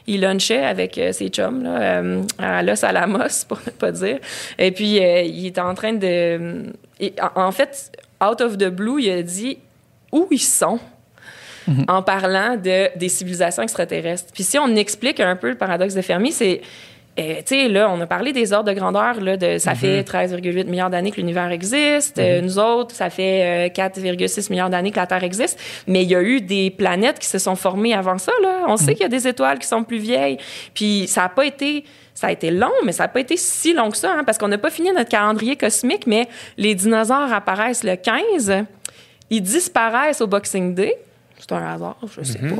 il 0.07 0.21
lunchait 0.21 0.63
avec 0.63 0.99
ses 1.11 1.29
chums 1.29 1.63
là, 1.63 1.79
euh, 1.81 2.21
à 2.37 2.63
Los 2.63 2.83
Alamos, 2.83 3.17
pour 3.47 3.59
ne 3.65 3.71
pas 3.71 3.91
dire. 3.91 4.19
Et 4.57 4.71
puis, 4.71 4.99
euh, 4.99 5.21
il 5.21 5.45
était 5.47 5.61
en 5.61 5.73
train 5.73 5.93
de... 5.93 6.63
et 6.99 7.13
en 7.35 7.51
fait, 7.51 7.91
out 8.23 8.41
of 8.41 8.57
the 8.57 8.69
blue, 8.69 9.01
il 9.01 9.09
a 9.11 9.21
dit 9.23 9.57
où 10.11 10.27
ils 10.31 10.39
sont? 10.39 10.79
En 11.87 12.01
parlant 12.01 12.55
de, 12.55 12.97
des 12.97 13.09
civilisations 13.09 13.63
extraterrestres. 13.63 14.31
Puis 14.33 14.43
si 14.43 14.57
on 14.57 14.75
explique 14.75 15.19
un 15.19 15.35
peu 15.35 15.49
le 15.49 15.55
paradoxe 15.55 15.93
de 15.93 16.01
Fermi, 16.01 16.31
c'est... 16.31 16.61
euh, 17.19 17.35
tu 17.37 17.43
sais, 17.45 17.67
là, 17.67 17.89
on 17.91 17.99
a 17.99 18.05
parlé 18.07 18.31
des 18.31 18.53
ordres 18.53 18.69
de 18.69 18.73
grandeur. 18.73 19.19
Là, 19.19 19.35
de, 19.35 19.57
ça 19.57 19.75
fait 19.75 20.03
13,8 20.03 20.65
milliards 20.65 20.89
d'années 20.89 21.11
que 21.11 21.17
l'univers 21.17 21.51
existe. 21.51 22.17
Euh, 22.17 22.41
nous 22.41 22.59
autres, 22.59 22.95
ça 22.95 23.09
fait 23.09 23.69
euh, 23.69 23.73
4,6 23.73 24.49
milliards 24.49 24.69
d'années 24.69 24.91
que 24.91 24.99
la 24.99 25.07
Terre 25.07 25.23
existe. 25.23 25.59
Mais 25.85 26.03
il 26.03 26.09
y 26.09 26.15
a 26.15 26.21
eu 26.21 26.39
des 26.41 26.69
planètes 26.71 27.19
qui 27.19 27.27
se 27.27 27.39
sont 27.39 27.55
formées 27.55 27.93
avant 27.93 28.17
ça. 28.17 28.31
Là. 28.41 28.65
On 28.67 28.77
sait 28.77 28.93
qu'il 28.93 29.01
y 29.01 29.05
a 29.05 29.09
des 29.09 29.27
étoiles 29.27 29.59
qui 29.59 29.67
sont 29.67 29.83
plus 29.83 29.99
vieilles. 29.99 30.37
Puis 30.73 31.07
ça 31.07 31.21
n'a 31.23 31.29
pas 31.29 31.45
été... 31.45 31.83
Ça 32.13 32.27
a 32.27 32.31
été 32.33 32.51
long, 32.51 32.71
mais 32.83 32.91
ça 32.91 33.03
n'a 33.03 33.07
pas 33.07 33.21
été 33.21 33.37
si 33.37 33.73
long 33.73 33.89
que 33.89 33.95
ça, 33.95 34.11
hein, 34.11 34.23
parce 34.25 34.37
qu'on 34.37 34.49
n'a 34.49 34.57
pas 34.57 34.69
fini 34.69 34.91
notre 34.91 35.09
calendrier 35.09 35.55
cosmique, 35.55 36.05
mais 36.05 36.27
les 36.57 36.75
dinosaures 36.75 37.31
apparaissent 37.31 37.85
le 37.85 37.95
15. 37.95 38.65
Ils 39.29 39.41
disparaissent 39.41 40.19
au 40.19 40.27
Boxing 40.27 40.75
Day. 40.75 40.97
C'est 41.49 41.55
un 41.55 41.73
hasard, 41.73 41.97
je 42.15 42.23
sais 42.23 42.39
pas. 42.39 42.55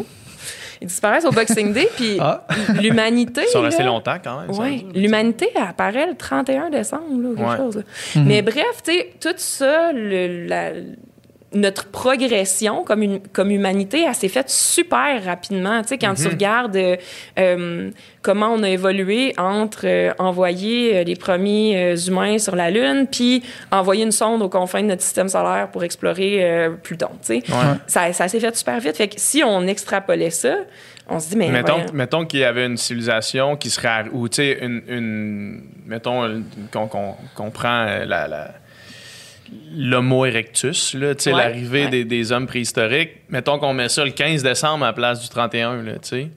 Ils 0.82 0.88
disparaissent 0.88 1.26
au 1.26 1.32
Boxing 1.32 1.74
Day, 1.74 1.90
puis 1.98 2.18
Ah. 2.22 2.46
l'humanité. 2.82 3.42
Ils 3.48 3.52
sont 3.52 3.62
restés 3.62 3.84
là, 3.84 3.90
longtemps 3.90 4.16
quand 4.24 4.40
même. 4.42 4.52
Ouais, 4.52 4.86
l'humanité 4.96 5.50
apparaît 5.56 6.08
le 6.08 6.16
31 6.16 6.70
décembre, 6.70 7.22
là, 7.22 7.30
ou 7.30 7.36
quelque 7.36 7.50
Ouais. 7.50 7.58
chose. 7.58 7.76
là. 8.16 8.22
Mais 8.26 8.42
bref, 8.42 8.82
tu 8.84 8.92
sais, 8.94 9.14
tout 9.20 9.34
ça, 9.38 9.92
le- 9.92 10.48
la- 10.48 10.72
notre 11.52 11.88
progression 11.88 12.84
comme, 12.84 13.02
une, 13.02 13.20
comme 13.34 13.50
humanité, 13.50 14.06
elle 14.08 14.14
s'est 14.14 14.28
faite 14.30 14.52
super 14.52 15.24
rapidement. 15.26 15.82
Tu 15.82 15.88
sais, 15.89 15.97
quand 15.97 16.14
tu 16.14 16.28
regardes 16.28 16.76
euh, 16.76 16.95
euh, 17.39 17.89
comment 18.22 18.50
on 18.54 18.62
a 18.62 18.70
évolué 18.70 19.34
entre 19.38 19.82
euh, 19.86 20.12
envoyer 20.20 21.04
les 21.04 21.16
premiers 21.16 21.95
humains 22.08 22.38
sur 22.38 22.56
la 22.56 22.70
Lune, 22.70 23.08
puis 23.12 23.41
envoyer 23.72 24.04
une 24.04 24.12
sonde 24.12 24.43
aux 24.43 24.50
confins 24.50 24.84
de 24.84 24.88
notre 24.88 25.02
système 25.02 25.28
solaire 25.28 25.70
pour 25.72 25.84
explorer 25.84 26.70
Pluton. 26.84 27.10
Tu 27.26 27.41
sais, 27.41 27.43
ça, 27.88 28.14
ça 28.14 28.28
s'est 28.28 28.39
fait 28.39 28.56
super 28.56 28.80
vite. 28.80 28.97
Fait 28.97 29.08
que 29.08 29.16
si 29.18 29.41
on 29.43 29.66
extrapolait 29.66 30.30
ça, 30.30 30.56
on 31.08 31.20
se 31.20 31.30
dit, 31.30 31.36
mais 31.38 31.50
Mettons, 31.50 31.80
mettons 31.93 32.26
qu'il 32.26 32.41
y 32.41 32.43
avait 32.43 32.68
une 32.68 32.78
civilisation 32.78 33.56
qui 33.58 33.72
serait. 33.72 34.04
Ou, 34.12 34.30
tu 34.30 34.36
sais, 34.36 34.60
une, 34.62 34.84
une- 34.88 35.64
Mettons 35.88 36.45
qu'on 37.36 37.50
prend 37.50 37.86
la. 38.06 38.28
la- 38.28 38.52
L'Homo 39.76 40.26
erectus, 40.26 40.93
là, 40.95 41.16
tu 41.16 41.24
sais, 41.24 41.34
Ouais, 41.34 41.43
l'arrivée 41.43 41.86
ouais. 41.86 41.89
des, 41.89 42.06
des 42.06 42.32
hommes 42.32 42.47
préhistoriques. 42.47 43.12
Mettons 43.30 43.60
qu'on 43.60 43.74
met 43.74 43.89
ça 43.89 44.04
le 44.04 44.12
15 44.12 44.43
décembre 44.43 44.84
à 44.84 44.88
la 44.88 44.93
place 44.93 45.22
du 45.22 45.30
31, 45.30 45.84
là, 45.84 45.93
tu 45.93 46.00
sais. 46.02 46.28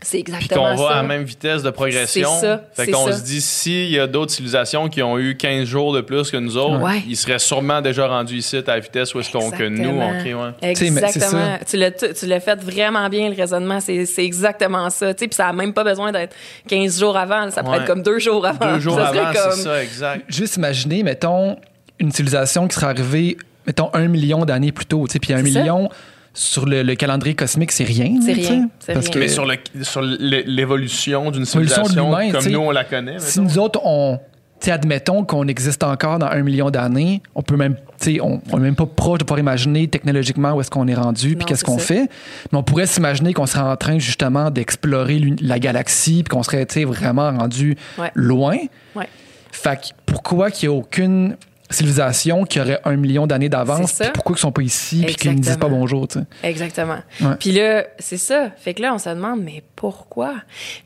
c'est 0.00 0.10
Puis 0.22 0.32
exactement 0.34 0.70
qu'on 0.70 0.76
va 0.82 0.88
ça. 0.88 0.92
à 0.94 1.02
la 1.02 1.02
même 1.08 1.22
vitesse 1.24 1.62
de 1.62 1.70
progression. 1.70 2.28
C'est 2.40 2.46
ça, 2.46 2.64
Fait 2.74 2.84
c'est 2.86 2.90
qu'on 2.92 3.06
ça. 3.06 3.12
se 3.18 3.24
dit, 3.24 3.40
s'il 3.40 3.90
y 3.90 3.98
a 4.00 4.06
d'autres 4.06 4.32
civilisations 4.32 4.88
qui 4.88 5.02
ont 5.02 5.18
eu 5.18 5.36
15 5.36 5.64
jours 5.64 5.92
de 5.92 6.00
plus 6.00 6.30
que 6.30 6.36
nous 6.36 6.56
autres, 6.56 6.80
Ouais. 6.80 7.02
ils 7.06 7.16
seraient 7.16 7.38
sûrement 7.38 7.80
déjà 7.82 8.06
rendus 8.08 8.36
ici 8.36 8.56
à 8.56 8.62
la 8.66 8.80
vitesse 8.80 9.14
où 9.14 9.20
est-ce 9.20 9.30
qu'on 9.30 9.50
que 9.50 9.62
nous, 9.68 10.00
Exactement. 10.02 10.52
Ouais. 10.62 10.74
Tu 10.74 10.86
sais, 10.86 10.90
mais 10.90 11.00
c'est 11.00 11.06
Exactement. 11.16 11.58
ça. 11.58 11.64
Tu 11.64 11.76
l'as, 11.76 11.90
tu 11.92 12.06
tu 12.14 12.26
l'as 12.26 12.40
fait 12.40 12.60
vraiment 12.60 13.08
bien, 13.08 13.28
le 13.28 13.36
raisonnement. 13.36 13.80
C'est, 13.80 14.06
c'est 14.06 14.24
exactement 14.24 14.88
ça. 14.90 15.14
Tu 15.14 15.20
sais, 15.24 15.28
Puis 15.28 15.36
ça 15.36 15.46
n'a 15.46 15.52
même 15.52 15.72
pas 15.74 15.84
besoin 15.84 16.10
d'être 16.10 16.34
15 16.68 16.98
jours 16.98 17.16
avant. 17.16 17.50
Ça 17.50 17.62
pourrait 17.62 17.78
Ouais. 17.78 17.82
être 17.84 17.88
comme 17.88 18.02
deux 18.02 18.18
jours 18.18 18.44
avant. 18.46 18.72
Deux 18.74 18.80
jours 18.80 18.96
Ça 18.96 19.08
avant, 19.08 19.32
comme- 19.32 19.52
c'est 19.52 19.62
ça, 19.62 19.82
exact. 19.82 20.24
Juste 20.28 20.56
imaginer, 20.56 21.02
mettons, 21.02 21.56
une 22.02 22.12
civilisation 22.12 22.68
qui 22.68 22.74
serait 22.74 22.86
arrivée, 22.86 23.36
mettons, 23.66 23.88
un 23.94 24.08
million 24.08 24.44
d'années 24.44 24.72
plus 24.72 24.86
tôt. 24.86 25.06
tu 25.06 25.12
sais, 25.14 25.18
Puis 25.18 25.32
un 25.32 25.38
ça. 25.38 25.42
million 25.42 25.88
sur 26.34 26.66
le, 26.66 26.82
le 26.82 26.94
calendrier 26.94 27.34
cosmique, 27.34 27.72
c'est 27.72 27.84
rien. 27.84 28.18
C'est 28.24 28.32
rien, 28.32 28.68
Parce 28.86 28.98
rien. 29.06 29.10
que 29.10 29.18
Mais 29.18 29.28
sur, 29.28 29.44
le, 29.46 29.56
sur 29.82 30.02
l'é- 30.02 30.44
l'évolution 30.46 31.30
d'une 31.30 31.44
civilisation 31.44 31.84
comme 32.32 32.46
nous, 32.50 32.58
on 32.60 32.70
la 32.70 32.84
connaît. 32.84 33.18
si 33.18 33.40
mettons. 33.40 33.52
nous 33.52 33.58
autres, 33.58 33.80
on. 33.84 34.18
admettons 34.66 35.24
qu'on 35.24 35.46
existe 35.48 35.82
encore 35.84 36.18
dans 36.18 36.26
un 36.28 36.42
million 36.42 36.70
d'années, 36.70 37.20
on 37.34 37.42
peut 37.42 37.56
même, 37.56 37.76
on 38.22 38.40
n'est 38.56 38.62
même 38.62 38.76
pas 38.76 38.86
proche 38.86 39.18
de 39.18 39.24
pouvoir 39.24 39.40
imaginer 39.40 39.88
technologiquement 39.88 40.52
où 40.54 40.60
est-ce 40.60 40.70
qu'on 40.70 40.88
est 40.88 40.94
rendu, 40.94 41.36
puis 41.36 41.44
qu'est-ce 41.44 41.64
qu'on 41.64 41.78
fait. 41.78 42.08
Mais 42.50 42.58
on 42.58 42.62
pourrait 42.62 42.86
s'imaginer 42.86 43.34
qu'on 43.34 43.46
serait 43.46 43.60
en 43.68 43.76
train 43.76 43.98
justement 43.98 44.50
d'explorer 44.50 45.20
la 45.40 45.58
galaxie, 45.58 46.22
puis 46.22 46.34
qu'on 46.34 46.42
serait, 46.42 46.64
vraiment 46.84 47.30
rendu 47.30 47.76
Ouais. 47.98 48.10
loin. 48.14 48.56
Ouais. 48.96 49.08
Fait 49.50 49.76
que 49.76 49.86
pourquoi 50.06 50.50
qu'il 50.50 50.70
n'y 50.70 50.74
a 50.74 50.78
aucune 50.78 51.36
civilisation 51.72 52.44
qui 52.44 52.60
aurait 52.60 52.80
un 52.84 52.96
million 52.96 53.26
d'années 53.26 53.48
d'avance, 53.48 54.02
pourquoi 54.14 54.36
ils 54.36 54.40
sont 54.40 54.52
pas 54.52 54.62
ici, 54.62 55.02
puis 55.06 55.14
qu'ils 55.16 55.34
ne 55.34 55.38
disent 55.40 55.56
pas 55.56 55.68
bonjour, 55.68 56.06
tu 56.08 56.20
sais? 56.20 56.26
Exactement. 56.42 56.98
Puis 57.38 57.52
là, 57.52 57.84
c'est 57.98 58.18
ça. 58.18 58.50
Fait 58.56 58.74
que 58.74 58.82
là, 58.82 58.94
on 58.94 58.98
se 58.98 59.08
demande, 59.08 59.40
mais 59.42 59.62
pourquoi? 59.76 60.34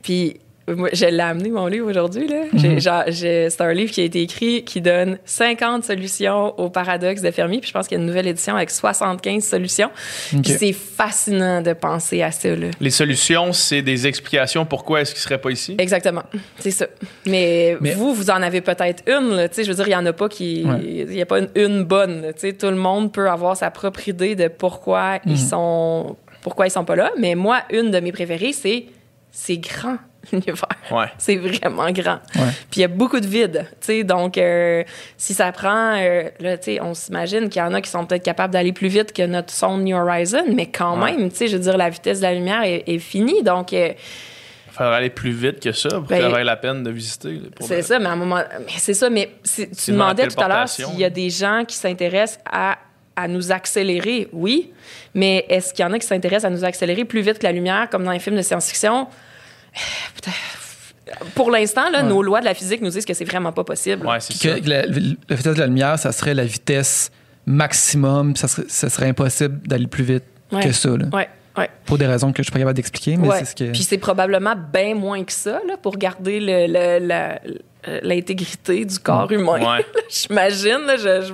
Puis 0.01 0.39
moi, 0.67 0.89
je 0.91 1.05
l'ai 1.05 1.19
amené, 1.21 1.49
mon 1.49 1.67
livre, 1.67 1.89
aujourd'hui. 1.89 2.27
là. 2.27 2.41
Mhm. 2.51 2.79
C'est 3.11 3.61
un 3.61 3.73
livre 3.73 3.91
qui 3.91 4.01
a 4.01 4.03
été 4.03 4.21
écrit 4.21 4.63
qui 4.65 4.81
donne 4.81 5.17
50 5.25 5.83
solutions 5.85 6.59
au 6.59 6.69
paradoxe 6.69 7.21
de 7.21 7.31
Fermi. 7.31 7.59
Puis 7.59 7.69
je 7.69 7.73
pense 7.73 7.87
qu'il 7.87 7.97
y 7.97 7.99
a 7.99 8.01
une 8.01 8.07
nouvelle 8.07 8.27
édition 8.27 8.55
avec 8.55 8.69
75 8.69 9.43
solutions. 9.43 9.89
Ok. 10.35 10.41
Puis 10.43 10.53
c'est 10.59 10.73
fascinant 10.73 11.61
de 11.61 11.73
penser 11.73 12.21
à 12.21 12.31
ça. 12.31 12.49
Là. 12.55 12.67
Les 12.81 12.89
solutions, 12.89 13.53
c'est 13.53 13.81
des 13.81 14.07
explications 14.07 14.65
pourquoi 14.65 15.01
est-ce 15.01 15.13
qu'ils 15.13 15.21
seraient 15.21 15.39
pas 15.41 15.51
ici? 15.51 15.75
Exactement, 15.77 16.23
c'est 16.59 16.71
ça. 16.71 16.87
Mais, 17.25 17.77
Mais- 17.79 17.93
vous, 17.93 18.13
vous 18.13 18.29
en 18.29 18.41
avez 18.41 18.61
peut-être 18.61 19.03
une. 19.07 19.35
Là, 19.35 19.47
tu 19.49 19.55
sais, 19.55 19.63
je 19.63 19.69
veux 19.69 19.75
dire, 19.75 19.87
il 19.87 19.91
y 19.91 19.95
en 19.95 20.05
a 20.05 20.13
pas 20.13 20.27
qui, 20.29 20.63
Ouais. 20.65 20.79
il 21.07 21.13
y 21.15 21.21
a 21.21 21.25
pas 21.25 21.39
une, 21.39 21.49
une 21.55 21.83
bonne. 21.83 22.21
là, 22.23 22.33
tu 22.33 22.41
sais, 22.41 22.53
tout 22.53 22.67
le 22.67 22.75
monde 22.75 23.11
peut 23.13 23.29
avoir 23.29 23.55
sa 23.55 23.71
propre 23.71 24.07
idée 24.07 24.35
de 24.35 24.47
pourquoi 24.47 25.19
ils 25.25 25.31
Mhm. 25.31 25.37
sont, 25.37 26.17
pourquoi 26.41 26.67
ils 26.67 26.71
sont 26.71 26.83
pas 26.85 26.95
là. 26.95 27.11
Mais 27.17 27.35
moi, 27.35 27.61
une 27.71 27.91
de 27.91 27.99
mes 27.99 28.11
préférées, 28.11 28.53
c'est 28.53 28.85
c'est 29.31 29.57
grand 29.57 29.97
l'univers. 30.31 30.67
Ouais. 30.91 31.05
C'est 31.17 31.35
vraiment 31.37 31.89
grand. 31.91 32.19
Ouais. 32.35 32.51
Puis 32.69 32.77
il 32.77 32.81
y 32.81 32.83
a 32.85 32.87
beaucoup 32.87 33.19
de 33.19 33.27
vide, 33.27 33.65
tu 33.79 33.87
sais. 33.87 34.03
Donc, 34.03 34.37
euh, 34.37 34.83
si 35.17 35.33
ça 35.33 35.51
prend, 35.51 35.95
euh, 35.97 36.29
là, 36.39 36.57
tu 36.57 36.65
sais, 36.65 36.81
on 36.81 36.93
s'imagine 36.93 37.49
qu'il 37.49 37.61
y 37.61 37.65
en 37.65 37.73
a 37.73 37.81
qui 37.81 37.89
sont 37.89 38.05
peut-être 38.05 38.23
capables 38.23 38.53
d'aller 38.53 38.73
plus 38.73 38.87
vite 38.89 39.13
que 39.13 39.25
notre 39.25 39.51
sonde 39.53 39.83
New 39.83 39.95
Horizon, 39.97 40.45
mais 40.53 40.67
quand 40.67 40.99
Ouais. 41.01 41.11
même, 41.15 41.29
tu 41.29 41.37
sais, 41.37 41.47
je 41.47 41.57
veux 41.57 41.63
dire, 41.63 41.77
la 41.77 41.89
vitesse 41.89 42.19
de 42.19 42.23
la 42.23 42.33
lumière 42.33 42.63
est, 42.63 42.83
est 42.87 42.99
finie. 42.99 43.43
Donc, 43.43 43.73
euh, 43.73 43.93
faudrait 44.71 44.95
aller 44.97 45.09
plus 45.09 45.31
vite 45.31 45.59
que 45.59 45.71
ça 45.71 45.89
pour 45.89 46.01
Ben, 46.03 46.17
que 46.17 46.23
ça 46.23 46.29
vaille 46.29 46.45
la 46.45 46.55
peine 46.55 46.83
de 46.83 46.91
visiter. 46.91 47.41
C'est 47.61 47.77
le- 47.77 47.81
ça, 47.81 47.97
mais 47.99 48.05
à 48.05 48.11
un 48.11 48.15
moment. 48.15 48.41
C'est 48.77 48.93
ça, 48.93 49.09
mais 49.09 49.31
tu 49.81 49.91
demandais 49.91 50.27
tout 50.27 50.39
à 50.41 50.47
l'heure 50.47 50.69
s'il 50.69 50.97
y 50.99 51.03
a 51.03 51.09
des 51.09 51.29
gens 51.31 51.63
qui 51.67 51.75
s'intéressent 51.75 52.39
à, 52.51 52.77
à 53.15 53.27
nous 53.27 53.51
accélérer. 53.51 54.27
Oui, 54.31 54.71
mais 55.15 55.45
est-ce 55.49 55.73
qu'il 55.73 55.83
y 55.83 55.87
en 55.87 55.93
a 55.93 55.97
qui 55.97 56.05
s'intéressent 56.05 56.45
à 56.51 56.55
nous 56.55 56.63
accélérer 56.63 57.05
plus 57.05 57.21
vite 57.21 57.39
que 57.39 57.43
la 57.45 57.51
lumière, 57.51 57.87
comme 57.89 58.03
dans 58.03 58.11
les 58.11 58.19
films 58.19 58.35
de 58.35 58.43
science-fiction? 58.43 59.07
Pour 61.35 61.51
l'instant, 61.51 61.89
là, 61.89 62.03
Ouais. 62.03 62.09
nos 62.09 62.21
lois 62.21 62.41
de 62.41 62.45
la 62.45 62.53
physique 62.53 62.81
nous 62.81 62.89
disent 62.89 63.05
que 63.05 63.13
c'est 63.13 63.23
vraiment 63.25 63.53
pas 63.53 63.63
possible. 63.63 64.05
Ouais, 64.05 64.19
c'est 64.19 64.33
Que 64.37 64.55
ça. 64.61 64.69
la, 64.69 64.85
la 64.85 65.35
vitesse 65.35 65.55
de 65.55 65.59
la 65.59 65.67
lumière, 65.67 65.97
ça 65.97 66.11
serait 66.11 66.33
la 66.33 66.43
vitesse 66.43 67.11
maximum. 67.45 68.35
Ça 68.35 68.47
serait, 68.49 68.65
ça 68.67 68.89
serait 68.89 69.07
impossible 69.07 69.59
d'aller 69.67 69.87
plus 69.87 70.03
vite 70.03 70.23
Ouais. 70.51 70.63
que 70.65 70.71
ça. 70.73 70.89
là. 70.89 71.05
Ouais, 71.13 71.29
ouais. 71.57 71.69
Pour 71.85 71.97
des 71.97 72.05
raisons 72.07 72.31
que 72.33 72.39
je 72.39 72.43
suis 72.43 72.51
pas 72.51 72.59
capable 72.59 72.75
d'expliquer, 72.75 73.15
mais 73.17 73.27
Ouais. 73.29 73.39
c'est 73.39 73.45
ce 73.45 73.55
que. 73.55 73.71
Puis 73.71 73.83
c'est 73.83 73.97
probablement 73.97 74.55
bien 74.73 74.95
moins 74.95 75.23
que 75.23 75.31
ça 75.31 75.61
là, 75.67 75.77
pour 75.81 75.97
garder 75.97 76.39
le- 76.41 76.67
le- 76.67 77.05
la- 77.07 77.39
euh, 77.87 77.99
l'intégrité 78.03 78.83
du 78.85 78.99
corps 78.99 79.31
humain. 79.31 79.59
Ouais. 79.77 79.85
J'imagine. 80.09 80.79
Je 80.97 81.33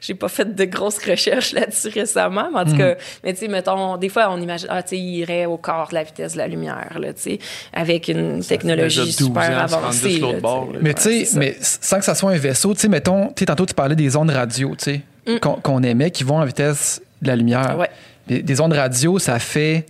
j'ai 0.00 0.14
pas 0.14 0.28
fait 0.28 0.54
de 0.54 0.64
grosses 0.64 0.98
recherches 1.04 1.52
là-dessus 1.52 1.88
récemment, 1.88 2.48
mais 2.52 2.60
en 2.60 2.64
tout 2.64 2.76
cas, 2.76 2.94
mais 3.24 3.32
tu 3.32 3.40
sais, 3.40 3.48
mettons, 3.48 3.96
des 3.96 4.08
fois, 4.08 4.28
on 4.30 4.40
imagine, 4.40 4.68
ah, 4.70 4.82
tu 4.82 4.90
sais, 4.90 4.98
il 4.98 5.16
irait 5.18 5.46
au 5.46 5.56
corps 5.56 5.88
de 5.88 5.94
la 5.94 6.04
vitesse 6.04 6.34
de 6.34 6.38
la 6.38 6.46
lumière, 6.46 6.96
là, 7.00 7.12
tu 7.12 7.20
sais, 7.22 7.38
avec 7.72 8.08
une 8.08 8.44
technologie 8.44 9.00
déjà 9.00 9.02
12 9.06 9.16
super 9.16 9.42
ans, 9.50 9.62
avancée. 9.74 10.18
là, 10.20 10.32
bord, 10.40 10.72
là. 10.72 10.78
Mais 10.82 10.94
tu 10.94 11.24
sais, 11.24 11.38
mais 11.38 11.56
sans 11.60 11.98
que 11.98 12.04
ça 12.04 12.14
soit 12.14 12.30
un 12.30 12.36
vaisseau, 12.38 12.74
tu 12.74 12.80
sais, 12.80 12.88
mettons, 12.88 13.28
tu 13.28 13.40
sais, 13.40 13.46
tantôt 13.46 13.66
tu 13.66 13.74
parlais 13.74 13.96
des 13.96 14.14
ondes 14.16 14.30
radio, 14.30 14.74
tu 14.78 14.84
sais, 14.84 15.00
Mm. 15.26 15.38
qu'on 15.38 15.54
qu'on 15.54 15.82
émet, 15.82 16.10
qui 16.10 16.22
vont 16.22 16.38
à 16.38 16.44
vitesse 16.44 17.00
de 17.22 17.28
la 17.28 17.36
lumière. 17.36 17.76
Ouais. 17.78 17.88
Des, 18.28 18.42
des 18.42 18.60
ondes 18.60 18.74
radio, 18.74 19.18
ça 19.18 19.38
fait 19.38 19.86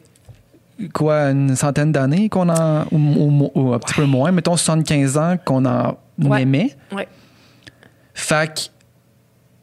quoi, 0.93 1.31
une 1.31 1.55
centaine 1.57 1.93
d'années 1.93 2.29
qu'on 2.29 2.49
en. 2.49 2.85
Ou, 2.93 2.97
ou- 2.97 3.51
ou 3.55 3.75
un 3.75 3.79
petit 3.79 3.95
peu 3.95 4.05
moins, 4.05 4.33
mettons 4.33 4.57
75 4.57 5.16
ans 5.18 5.37
qu'on 5.45 5.64
en 5.64 5.97
Ouais. 6.22 6.43
émet. 6.43 6.75
Ouais. 6.93 7.09
Fait 8.14 8.70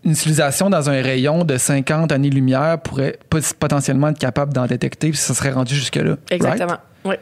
une 0.04 0.16
civilisation 0.16 0.70
dans 0.70 0.90
un 0.90 1.02
rayon 1.02 1.44
de 1.44 1.58
50 1.58 2.12
années-lumière 2.12 2.80
pourrait 2.82 3.18
pot- 3.30 3.54
potentiellement 3.60 4.08
être 4.10 4.18
capable 4.18 4.52
d'en 4.52 4.66
détecter, 4.66 5.10
puis 5.10 5.18
ça 5.18 5.34
serait 5.34 5.52
rendu 5.52 5.76
jusque-là. 5.76 6.12
right? 6.12 6.32
Exactement. 6.32 6.78
Ouais. 7.06 7.20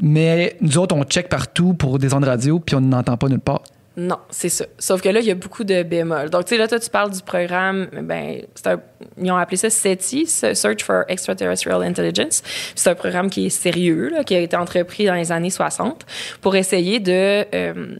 Mais 0.00 0.56
nous 0.60 0.78
autres, 0.78 0.94
on 0.94 1.02
check 1.04 1.28
partout 1.28 1.74
pour 1.74 1.98
des 1.98 2.14
ondes 2.14 2.24
radio, 2.24 2.60
puis 2.60 2.76
on 2.76 2.80
n'entend 2.80 3.16
pas 3.16 3.28
nulle 3.28 3.40
part. 3.40 3.62
Non, 3.98 4.18
c'est 4.28 4.50
ça. 4.50 4.66
Sauf 4.78 5.00
que 5.00 5.08
là, 5.08 5.20
il 5.20 5.26
y 5.26 5.30
a 5.30 5.34
beaucoup 5.34 5.64
de 5.64 5.82
bémols. 5.82 6.28
Donc, 6.28 6.44
tu 6.44 6.50
sais, 6.50 6.58
là, 6.58 6.68
toi, 6.68 6.78
tu 6.78 6.90
parles 6.90 7.10
du 7.10 7.22
programme, 7.22 7.88
ben, 8.02 8.42
un- 8.66 8.80
ils 9.16 9.30
ont 9.32 9.36
appelé 9.36 9.56
ça 9.56 9.70
SETI, 9.70 10.26
Search 10.26 10.82
for 10.82 11.04
Extraterrestrial 11.08 11.82
Intelligence. 11.82 12.42
C'est 12.74 12.90
un 12.90 12.94
programme 12.94 13.30
qui 13.30 13.46
est 13.46 13.50
sérieux, 13.50 14.10
là, 14.10 14.22
qui 14.22 14.34
a 14.34 14.40
été 14.40 14.54
entrepris 14.54 15.06
dans 15.06 15.14
les 15.14 15.32
années 15.32 15.48
60 15.48 16.04
pour 16.42 16.56
essayer 16.56 17.00
de 17.00 17.46
euh, 17.54 17.96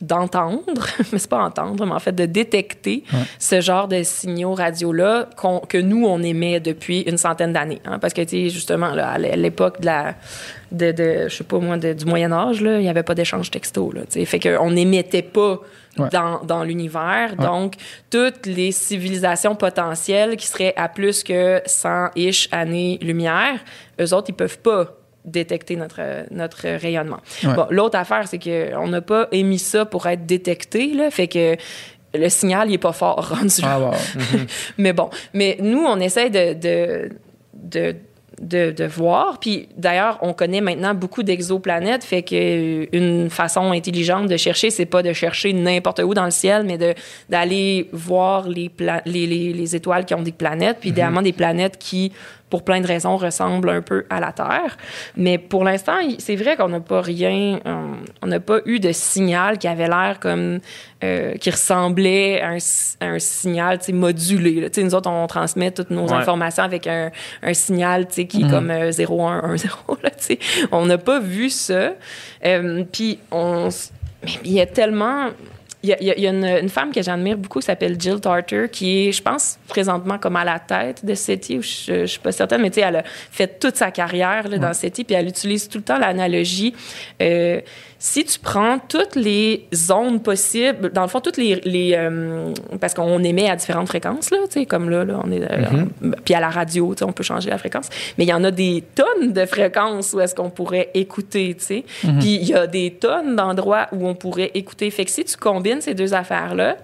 d'entendre, 0.00 0.62
mais 1.12 1.18
c'est 1.18 1.28
pas 1.30 1.42
entendre, 1.42 1.84
mais 1.86 1.92
en 1.92 1.98
fait 1.98 2.12
de 2.12 2.26
détecter 2.26 3.04
ce 3.38 3.60
genre 3.60 3.86
de 3.88 4.02
signaux 4.02 4.54
radio-là 4.54 5.28
que 5.68 5.78
nous, 5.78 6.06
on 6.06 6.22
émet 6.22 6.60
depuis 6.60 7.00
une 7.02 7.18
centaine 7.18 7.52
d'années. 7.52 7.80
hein. 7.84 7.98
parce 7.98 8.14
que, 8.14 8.22
tu 8.22 8.28
sais, 8.28 8.48
justement, 8.50 8.92
là, 8.94 9.10
à 9.10 9.18
l'époque 9.18 9.80
de 9.80 9.86
la, 9.86 10.14
de, 10.72 10.92
de, 10.92 11.28
je 11.28 11.36
sais 11.36 11.44
pas 11.44 11.58
moi, 11.58 11.76
de- 11.76 11.92
du 11.92 12.04
Moyen 12.06 12.32
Âge, 12.32 12.60
il 12.60 12.78
n'y 12.78 12.88
avait 12.88 13.02
pas 13.02 13.14
d'échange 13.14 13.50
texto. 13.50 13.92
Là, 13.92 14.02
tu 14.02 14.20
sais. 14.20 14.24
fait 14.24 14.40
qu'on 14.40 14.70
n'émettait 14.70 15.22
pas 15.22 15.58
Ouais. 15.98 16.08
dans, 16.12 16.38
dans 16.44 16.62
l'univers. 16.62 17.34
Donc, 17.34 17.74
toutes 18.10 18.46
les 18.46 18.70
civilisations 18.70 19.56
potentielles 19.56 20.36
qui 20.36 20.46
seraient 20.46 20.72
à 20.76 20.88
plus 20.88 21.24
que 21.24 21.60
100-ish 21.66 22.46
années-lumière, 22.52 23.58
eux 24.00 24.14
autres, 24.14 24.26
ils 24.30 24.34
peuvent 24.34 24.60
pas 24.60 24.86
détecter 25.24 25.76
notre, 25.76 26.00
notre 26.30 26.68
rayonnement. 26.68 27.20
Ouais. 27.44 27.54
Bon, 27.54 27.66
l'autre 27.70 27.98
affaire, 27.98 28.26
c'est 28.26 28.38
qu'on 28.38 28.88
n'a 28.88 29.00
pas 29.00 29.28
émis 29.32 29.58
ça 29.58 29.84
pour 29.84 30.06
être 30.06 30.26
détecté, 30.26 30.94
là, 30.94 31.10
fait 31.10 31.28
que 31.28 31.56
le 32.14 32.28
signal, 32.28 32.68
il 32.70 32.74
est 32.74 32.78
pas 32.78 32.92
fort 32.92 33.28
rendu 33.36 33.60
là. 33.62 33.68
Ah, 33.76 33.80
wow. 33.80 33.92
Mais 34.78 34.92
bon, 34.92 35.10
mais 35.32 35.58
nous, 35.60 35.84
on 35.84 36.00
essaie 36.00 36.28
de, 36.30 36.54
de, 36.54 37.10
de, 37.54 37.96
de, 38.40 38.70
de 38.72 38.84
voir. 38.86 39.38
Puis 39.38 39.68
d'ailleurs, 39.76 40.18
on 40.22 40.32
connaît 40.32 40.60
maintenant 40.62 40.94
beaucoup 40.94 41.22
d'exoplanètes, 41.22 42.02
fait 42.02 42.22
que 42.22 42.88
une 42.96 43.28
façon 43.30 43.70
intelligente 43.72 44.26
de 44.26 44.36
chercher, 44.38 44.70
c'est 44.70 44.86
pas 44.86 45.02
de 45.02 45.12
chercher 45.12 45.52
n'importe 45.52 46.00
où 46.00 46.14
dans 46.14 46.24
le 46.24 46.30
ciel, 46.30 46.64
mais 46.64 46.78
de 46.78 46.94
d'aller 47.28 47.88
voir 47.92 48.48
les, 48.48 48.70
pla- 48.70 49.02
les, 49.06 49.26
les, 49.26 49.52
les 49.52 49.76
étoiles 49.76 50.04
qui 50.06 50.14
ont 50.14 50.22
des 50.22 50.32
planètes, 50.32 50.78
puis 50.80 50.88
idéalement 50.88 51.22
des 51.22 51.34
planètes 51.34 51.76
qui 51.78 52.12
pour 52.50 52.62
plein 52.64 52.80
de 52.80 52.86
raisons, 52.86 53.16
ressemblent 53.16 53.70
un 53.70 53.80
peu 53.80 54.04
à 54.10 54.20
la 54.20 54.32
Terre. 54.32 54.76
Mais 55.16 55.38
pour 55.38 55.64
l'instant, 55.64 55.94
c'est 56.18 56.36
vrai 56.36 56.56
qu'on 56.56 56.68
n'a 56.68 56.80
pas 56.80 57.00
rien, 57.00 57.60
euh, 57.64 57.94
on 58.22 58.26
n'a 58.26 58.40
pas 58.40 58.58
eu 58.66 58.80
de 58.80 58.92
signal 58.92 59.56
qui 59.58 59.68
avait 59.68 59.88
l'air 59.88 60.18
comme, 60.20 60.58
euh, 61.04 61.34
qui 61.36 61.50
ressemblait 61.50 62.40
à 62.42 62.48
un, 62.50 62.58
à 63.00 63.06
un 63.06 63.18
signal, 63.18 63.78
modulé. 63.92 64.60
là. 64.60 64.68
Tu 64.68 64.80
sais, 64.80 64.84
nous 64.84 64.94
autres, 64.94 65.08
on 65.08 65.26
transmet 65.26 65.70
toutes 65.70 65.90
nos 65.90 66.06
Ouais. 66.08 66.12
informations 66.14 66.64
avec 66.64 66.86
un, 66.86 67.10
un 67.42 67.54
signal, 67.54 68.06
qui 68.08 68.20
est 68.22 68.50
comme 68.50 68.70
euh, 68.70 68.90
0110, 68.92 69.64
là, 70.02 70.10
tu 70.10 70.16
sais. 70.18 70.38
On 70.72 70.86
n'a 70.86 70.98
pas 70.98 71.20
vu 71.20 71.48
ça. 71.50 71.92
Euh, 72.44 72.84
Puis, 72.90 73.18
on... 73.30 73.68
mais 74.24 74.30
il 74.44 74.52
y 74.52 74.60
a 74.60 74.66
tellement... 74.66 75.28
Il 75.82 75.88
y 75.88 75.92
a, 75.94 76.18
y 76.18 76.26
a 76.26 76.30
une, 76.30 76.44
une 76.44 76.68
femme 76.68 76.92
que 76.92 77.00
j'admire 77.00 77.38
beaucoup 77.38 77.60
qui 77.60 77.64
s'appelle 77.66 77.98
Jill 77.98 78.20
Tarter, 78.20 78.66
qui 78.70 79.08
est, 79.08 79.12
je 79.12 79.22
pense, 79.22 79.58
présentement 79.66 80.18
comme 80.18 80.36
à 80.36 80.44
la 80.44 80.58
tête 80.58 81.04
de 81.04 81.14
SETI, 81.14 81.58
ou 81.58 81.62
je, 81.62 82.00
je 82.00 82.04
suis 82.06 82.18
pas 82.20 82.32
certaine, 82.32 82.60
mais 82.60 82.68
tu 82.70 82.80
sais, 82.80 82.86
elle 82.86 82.96
a 82.96 83.02
fait 83.04 83.58
toute 83.58 83.76
sa 83.76 83.90
carrière 83.90 84.46
là, 84.48 84.58
dans 84.58 84.74
SETI, 84.74 85.04
puis 85.04 85.14
elle 85.14 85.28
utilise 85.28 85.68
tout 85.68 85.78
le 85.78 85.84
temps 85.84 85.98
l'analogie. 85.98 86.74
euh, 87.22 87.60
si 88.02 88.24
tu 88.24 88.38
prends 88.38 88.78
toutes 88.78 89.14
les 89.14 89.68
zones 89.74 90.22
possibles, 90.22 90.90
dans 90.90 91.02
le 91.02 91.08
fond, 91.08 91.20
toutes 91.20 91.36
les... 91.36 91.56
les 91.64 91.92
euh, 91.94 92.52
parce 92.80 92.94
qu'on 92.94 93.22
émet 93.22 93.50
à 93.50 93.56
différentes 93.56 93.88
fréquences, 93.88 94.30
là, 94.30 94.38
tu 94.50 94.60
sais, 94.60 94.66
comme 94.66 94.88
là, 94.88 95.04
là 95.04 95.20
on 95.22 95.30
est... 95.30 95.42
euh, 95.42 95.84
on- 96.02 96.10
puis 96.24 96.32
à 96.32 96.40
la 96.40 96.48
radio, 96.48 96.94
tu 96.94 97.00
sais, 97.00 97.04
on 97.04 97.12
peut 97.12 97.22
changer 97.22 97.50
la 97.50 97.58
fréquence, 97.58 97.90
mais 98.16 98.24
il 98.24 98.28
y 98.28 98.32
en 98.32 98.42
a 98.42 98.50
des 98.50 98.82
tonnes 98.94 99.34
de 99.34 99.44
fréquences 99.44 100.14
où 100.14 100.20
est-ce 100.20 100.34
qu'on 100.34 100.48
pourrait 100.48 100.88
écouter, 100.94 101.54
tu 101.58 101.64
sais. 101.64 101.84
Puis 102.20 102.36
il 102.36 102.44
y 102.48 102.54
a 102.54 102.66
des 102.66 102.90
tonnes 102.92 103.36
d'endroits 103.36 103.86
où 103.92 104.08
on 104.08 104.14
pourrait 104.14 104.50
écouter. 104.54 104.90
Fait 104.90 105.04
que 105.04 105.10
si 105.10 105.22
tu 105.24 105.36
combines 105.36 105.82
ces 105.82 105.92
deux 105.92 106.14
affaires-là, 106.14 106.78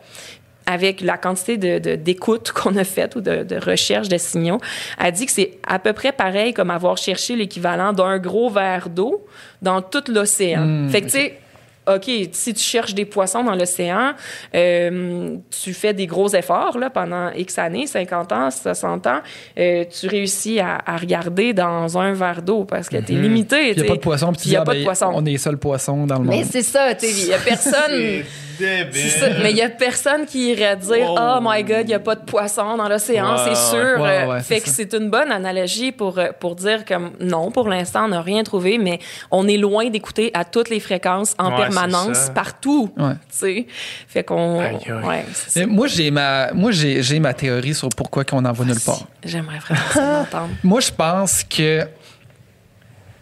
avec 0.68 1.00
la 1.00 1.16
quantité 1.16 1.56
de, 1.58 1.94
d'écoute 1.94 2.50
qu'on 2.52 2.76
a 2.76 2.82
faite 2.82 3.14
ou 3.14 3.20
de, 3.20 3.44
de 3.44 3.54
recherche 3.56 4.08
de 4.08 4.18
signaux, 4.18 4.58
elle 5.00 5.12
dit 5.12 5.24
que 5.24 5.30
c'est 5.30 5.52
à 5.64 5.78
peu 5.78 5.92
près 5.92 6.10
pareil 6.10 6.52
comme 6.54 6.70
avoir 6.70 6.96
cherché 6.98 7.36
l'équivalent 7.36 7.92
d'un 7.92 8.18
gros 8.18 8.50
verre 8.50 8.88
d'eau 8.88 9.24
dans 9.66 9.82
tout 9.82 10.04
l'océan. 10.08 10.88
fait 10.88 11.00
que, 11.00 11.06
tu 11.06 11.12
sais, 11.12 11.38
OK, 11.86 12.10
si 12.32 12.54
tu 12.54 12.62
cherches 12.62 12.94
des 12.94 13.04
poissons 13.04 13.44
dans 13.44 13.54
l'océan, 13.54 14.12
euh, 14.54 15.36
tu 15.62 15.72
fais 15.74 15.92
des 15.94 16.06
gros 16.06 16.28
efforts 16.28 16.78
là, 16.78 16.90
pendant 16.90 17.30
X 17.30 17.58
années, 17.58 17.86
50 17.86 18.32
ans, 18.32 18.50
60 18.50 19.06
ans, 19.06 19.20
euh, 19.58 19.84
tu 19.84 20.08
réussis 20.08 20.58
à, 20.60 20.78
à 20.84 20.96
regarder 20.96 21.52
dans 21.52 21.98
un 21.98 22.12
verre 22.12 22.42
d'eau 22.42 22.64
parce 22.64 22.88
que 22.88 22.96
tu 22.96 23.12
es 23.12 23.16
limité. 23.16 23.70
Il 23.70 23.76
n'y 23.76 23.84
a 23.84 23.88
pas 23.88 23.94
de 23.96 24.00
poisson, 24.00 24.32
puis 24.32 24.36
tu 24.36 24.42
Puis 24.42 24.50
il 24.50 24.52
y 24.54 24.56
a 24.56 24.60
dis, 24.60 24.62
ah, 24.62 24.64
pas 24.64 24.74
de 24.74 24.78
ben, 24.78 24.84
poisson. 24.84 25.10
on 25.14 25.24
est 25.24 25.30
les 25.30 25.38
seuls 25.38 25.58
poissons 25.58 26.06
dans 26.06 26.18
le 26.18 26.24
Mais 26.28 26.36
monde. 26.38 26.46
c'est 26.50 26.62
ça, 26.62 26.94
tu 26.94 27.06
il 27.06 27.26
y 27.28 27.34
a 27.34 27.38
personne... 27.44 28.24
C'est 28.58 28.88
C'est 28.92 29.08
ça. 29.20 29.26
Mais 29.42 29.50
il 29.50 29.56
y 29.56 29.62
a 29.62 29.68
personne 29.68 30.24
qui 30.24 30.52
irait 30.52 30.76
dire 30.76 31.10
Wow. 31.10 31.18
Oh 31.18 31.38
my 31.42 31.62
God, 31.62 31.80
il 31.82 31.88
n'y 31.88 31.94
a 31.94 31.98
pas 31.98 32.14
de 32.14 32.24
poisson 32.24 32.76
dans 32.78 32.88
l'océan, 32.88 33.36
c'est 33.36 33.54
sûr. 33.54 34.00
Ouais, 34.00 34.40
fait 34.40 34.54
c'est 34.54 34.60
que 34.62 34.68
c'est 34.70 34.94
une 34.94 35.10
bonne 35.10 35.30
analogie 35.30 35.92
pour, 35.92 36.18
euh, 36.18 36.28
pour 36.40 36.54
dire 36.56 36.84
que 36.86 36.94
non, 37.20 37.50
pour 37.50 37.68
l'instant, 37.68 38.06
on 38.06 38.08
n'a 38.08 38.22
rien 38.22 38.42
trouvé, 38.44 38.78
mais 38.78 38.98
on 39.30 39.46
est 39.46 39.58
loin 39.58 39.90
d'écouter 39.90 40.30
à 40.32 40.44
toutes 40.44 40.70
les 40.70 40.80
fréquences 40.80 41.34
en 41.38 41.50
Ouais, 41.50 41.56
permanence, 41.56 41.75
ça. 42.14 42.30
partout. 42.32 42.90
Ouais. 42.96 43.12
Tu 43.14 43.18
sais. 43.30 43.66
Fait 44.08 44.24
qu'on. 44.24 44.58
Ouais, 44.58 45.24
moi, 45.66 45.86
j'ai 45.86 46.10
ma, 46.10 46.52
moi, 46.52 46.70
j'ai, 46.72 47.02
j'ai 47.02 47.18
ma 47.20 47.34
théorie 47.34 47.74
sur 47.74 47.88
pourquoi 47.90 48.24
qu'on 48.24 48.44
en 48.44 48.52
va 48.52 48.64
nulle 48.64 48.80
part. 48.80 49.06
J'aimerais 49.24 49.58
vraiment 49.58 49.80
ça 49.92 50.12
l'entendre. 50.18 50.50
Moi, 50.62 50.80
je 50.80 50.90
pense 50.90 51.44
que 51.44 51.86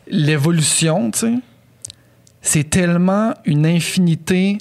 l'évolution, 0.06 1.10
tu 1.10 1.18
sais, 1.18 1.34
c'est 2.42 2.68
tellement 2.68 3.34
une 3.44 3.66
infinité 3.66 4.58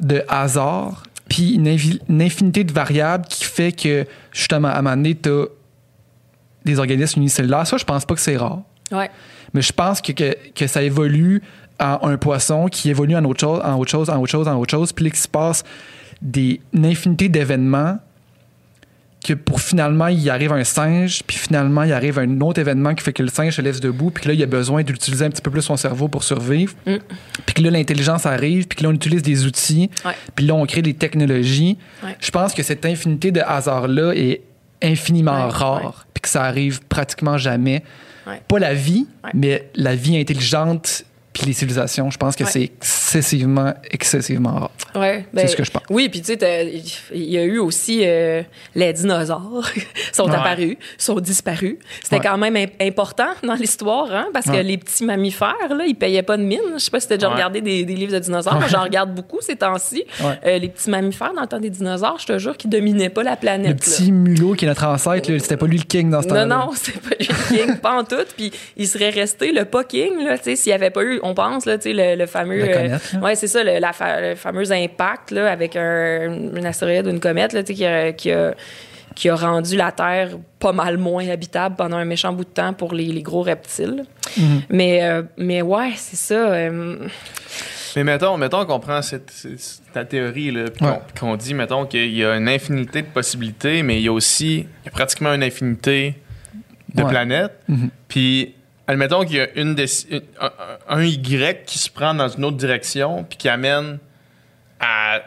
de 0.00 0.22
hasards, 0.28 1.04
puis 1.28 1.54
une, 1.54 1.68
invi- 1.68 2.00
une 2.08 2.20
infinité 2.22 2.64
de 2.64 2.72
variables 2.72 3.24
qui 3.26 3.44
fait 3.44 3.72
que, 3.72 4.06
justement, 4.32 4.68
à 4.68 4.78
un 4.78 4.82
moment 4.82 4.96
donné, 4.96 5.14
t'as 5.14 5.44
des 6.64 6.78
organismes 6.78 7.20
unicellulaires. 7.20 7.66
Ça, 7.66 7.76
je 7.76 7.84
pense 7.84 8.04
pas 8.04 8.14
que 8.14 8.20
c'est 8.20 8.36
rare. 8.36 8.62
Ouais. 8.90 9.10
Mais 9.54 9.62
je 9.62 9.72
pense 9.72 10.00
que, 10.02 10.12
que, 10.12 10.36
que 10.54 10.66
ça 10.66 10.82
évolue 10.82 11.42
en 11.80 11.98
un 12.08 12.16
poisson 12.16 12.66
qui 12.66 12.90
évolue 12.90 13.16
en 13.16 13.24
autre 13.24 13.40
chose, 13.40 13.60
en 13.64 13.78
autre 13.78 13.90
chose, 13.90 14.10
en 14.10 14.20
autre 14.20 14.30
chose, 14.30 14.48
en 14.48 14.56
autre 14.58 14.70
chose. 14.70 14.92
Puis 14.92 15.04
là, 15.06 15.10
qu'il 15.10 15.20
se 15.20 15.28
passe 15.28 15.64
des, 16.22 16.60
une 16.72 16.86
infinité 16.86 17.28
d'événements 17.28 17.98
que 19.24 19.32
pour 19.32 19.60
finalement, 19.60 20.08
il 20.08 20.28
arrive 20.28 20.52
un 20.52 20.64
singe, 20.64 21.22
puis 21.26 21.38
finalement, 21.38 21.82
il 21.82 21.92
arrive 21.94 22.18
un 22.18 22.40
autre 22.42 22.60
événement 22.60 22.94
qui 22.94 23.02
fait 23.02 23.14
que 23.14 23.22
le 23.22 23.30
singe 23.30 23.56
se 23.56 23.62
lève 23.62 23.80
debout, 23.80 24.10
puis 24.10 24.22
que 24.22 24.28
là, 24.28 24.34
il 24.34 24.42
a 24.42 24.46
besoin 24.46 24.82
d'utiliser 24.82 25.24
un 25.24 25.30
petit 25.30 25.40
peu 25.40 25.50
plus 25.50 25.62
son 25.62 25.78
cerveau 25.78 26.08
pour 26.08 26.22
survivre. 26.24 26.74
Mm. 26.86 26.96
Puis 27.46 27.54
que 27.54 27.62
là, 27.62 27.70
l'intelligence 27.70 28.26
arrive, 28.26 28.68
puis 28.68 28.76
que 28.76 28.82
là, 28.82 28.90
on 28.90 28.92
utilise 28.92 29.22
des 29.22 29.46
outils, 29.46 29.90
Ouais. 30.04 30.12
puis 30.34 30.44
là, 30.44 30.54
on 30.54 30.66
crée 30.66 30.82
des 30.82 30.92
technologies. 30.92 31.78
Ouais. 32.02 32.16
Je 32.20 32.30
pense 32.30 32.52
que 32.52 32.62
cette 32.62 32.84
infinité 32.84 33.32
de 33.32 33.40
hasards-là 33.40 34.12
est 34.14 34.42
infiniment 34.82 35.46
Ouais, 35.46 35.52
rare, 35.52 36.06
puis 36.12 36.20
que 36.20 36.28
ça 36.28 36.44
arrive 36.44 36.82
pratiquement 36.86 37.38
jamais. 37.38 37.82
Pas 38.48 38.58
la 38.58 38.74
vie, 38.74 39.06
mais 39.32 39.70
la 39.74 39.94
vie 39.94 40.18
intelligente 40.18 41.04
puis 41.34 41.44
les 41.46 41.52
civilisations. 41.52 42.10
Je 42.10 42.16
pense 42.16 42.34
que 42.36 42.44
Ouais. 42.44 42.50
c'est 42.50 42.62
excessivement, 42.62 43.74
excessivement 43.90 44.54
rare. 44.54 44.70
Ouais, 44.94 45.26
C'est 45.34 45.48
ce 45.48 45.56
que 45.56 45.64
je 45.64 45.70
pense. 45.70 45.82
Oui, 45.90 46.08
puis 46.08 46.22
tu 46.22 46.34
sais, 46.38 46.72
il 47.12 47.24
y 47.30 47.36
a 47.38 47.42
eu 47.44 47.58
aussi 47.58 48.00
euh, 48.04 48.42
les 48.74 48.92
dinosaures 48.92 49.68
sont 50.12 50.28
Ouais. 50.30 50.34
apparus, 50.36 50.76
sont 50.96 51.20
disparus. 51.20 51.76
C'était 52.02 52.20
quand 52.20 52.38
même 52.38 52.56
im- 52.56 52.66
important 52.80 53.28
dans 53.42 53.54
l'histoire, 53.54 54.08
hein, 54.12 54.28
parce 54.32 54.46
que 54.46 54.56
les 54.56 54.78
petits 54.78 55.04
mammifères, 55.04 55.54
là, 55.76 55.84
ils 55.86 55.94
payaient 55.94 56.22
pas 56.22 56.36
de 56.36 56.42
mine. 56.44 56.60
Je 56.74 56.78
sais 56.78 56.90
pas 56.90 57.00
si 57.00 57.08
t'as 57.08 57.16
déjà 57.16 57.28
regardé 57.28 57.60
des, 57.60 57.84
des 57.84 57.94
livres 57.94 58.12
de 58.12 58.18
dinosaures. 58.20 58.54
Moi, 58.54 58.68
j'en 58.68 58.82
regarde 58.84 59.14
beaucoup 59.14 59.38
ces 59.40 59.56
temps-ci. 59.56 60.04
Euh, 60.22 60.58
les 60.58 60.68
petits 60.68 60.88
mammifères, 60.90 61.32
dans 61.34 61.42
le 61.42 61.48
temps 61.48 61.60
des 61.60 61.70
dinosaures, 61.70 62.18
je 62.20 62.26
te 62.26 62.38
jure 62.38 62.56
qu'ils 62.56 62.70
dominaient 62.70 63.10
pas 63.10 63.22
la 63.24 63.36
planète. 63.36 63.66
Le 63.66 63.72
là. 63.72 63.74
petit 63.98 64.12
mulot 64.12 64.54
qui 64.54 64.64
est 64.64 64.68
notre 64.68 64.84
ancêtre, 64.86 65.26
c'était 65.38 65.56
pas 65.56 65.66
lui 65.66 65.78
le 65.78 65.84
king 65.84 66.10
dans 66.10 66.22
ce 66.22 66.28
Non, 66.28 66.34
temps-là. 66.34 66.46
non, 66.46 66.70
c'est 66.74 67.00
pas 67.00 67.16
lui 67.18 67.26
le 67.28 67.56
king, 67.66 67.76
pas 67.78 67.98
en 67.98 68.04
tout. 68.04 68.16
Puis 68.36 68.52
il 68.76 68.86
serait 68.86 69.10
resté 69.10 69.52
le 69.52 69.64
pas 69.64 69.84
king, 69.84 70.22
là, 70.24 70.38
tu 70.38 70.44
sais, 70.44 70.56
s'il 70.56 70.70
n'y 70.70 70.74
avait 70.74 70.90
pas 70.90 71.02
eu, 71.02 71.20
on 71.24 71.34
pense, 71.34 71.66
là, 71.66 71.76
tu 71.78 71.84
sais, 71.84 71.92
le, 71.92 72.16
le 72.16 72.26
fameux. 72.26 72.58
La 72.64 72.76
euh, 72.76 72.98
ouais, 73.22 73.34
c'est 73.34 73.48
ça, 73.48 73.64
le, 73.64 73.78
la 73.80 73.92
fa- 73.92 74.20
le 74.20 74.34
fameux 74.36 74.70
impact, 74.70 75.30
là, 75.32 75.50
avec 75.50 75.74
un, 75.74 76.50
un 76.56 76.64
astéroïde 76.64 77.06
ou 77.06 77.10
une 77.10 77.20
comète, 77.20 77.52
là, 77.52 77.62
tu 77.62 77.68
sais, 77.68 77.74
qui 77.74 77.84
a, 77.86 78.12
qui 78.12 78.30
a- 78.30 78.54
qui 79.14 79.28
a 79.28 79.36
rendu 79.36 79.76
la 79.76 79.92
Terre 79.92 80.30
pas 80.58 80.72
mal 80.72 80.98
moins 80.98 81.28
habitable 81.28 81.76
pendant 81.76 81.96
un 81.98 82.04
méchant 82.04 82.32
bout 82.32 82.42
de 82.42 82.48
temps 82.50 82.72
pour 82.72 82.94
les, 82.94 83.06
les 83.06 83.22
gros 83.22 83.42
reptiles. 83.42 84.04
Mhm. 84.36 84.62
Mais, 84.70 85.04
euh, 85.04 85.22
mais 85.36 85.62
ouais, 85.62 85.92
c'est 85.96 86.16
ça. 86.16 86.34
euh, 86.52 86.96
Mais 87.94 88.02
mettons, 88.02 88.36
mettons 88.36 88.66
qu'on 88.66 88.80
prend 88.80 89.00
cette, 89.02 89.30
cette- 89.30 89.82
ta 89.92 90.04
théorie, 90.04 90.50
là, 90.50 90.64
puis 90.68 90.84
Ouais. 90.84 90.98
qu'on, 91.20 91.28
qu'on 91.28 91.36
dit, 91.36 91.54
mettons, 91.54 91.86
qu'il 91.86 92.12
y 92.12 92.24
a 92.24 92.34
une 92.36 92.48
infinité 92.48 93.02
de 93.02 93.06
possibilités, 93.06 93.84
mais 93.84 93.98
il 94.00 94.02
y 94.02 94.08
a 94.08 94.12
aussi 94.12 94.66
il 94.82 94.86
y 94.86 94.88
a 94.88 94.90
pratiquement 94.90 95.32
une 95.32 95.44
infinité 95.44 96.16
de 96.92 97.02
Ouais. 97.04 97.08
planètes. 97.08 97.52
Mhm. 97.68 97.90
Puis, 98.08 98.54
admettons 98.86 99.24
qu'il 99.24 99.36
y 99.36 99.40
a 99.40 99.48
une 99.56 99.76
un, 100.40 100.50
un 100.88 101.02
Y 101.04 101.64
qui 101.64 101.78
se 101.78 101.90
prend 101.90 102.14
dans 102.14 102.28
une 102.28 102.44
autre 102.44 102.56
direction, 102.56 103.24
puis 103.28 103.38
qui 103.38 103.48
amène 103.48 103.98
à, 104.80 105.20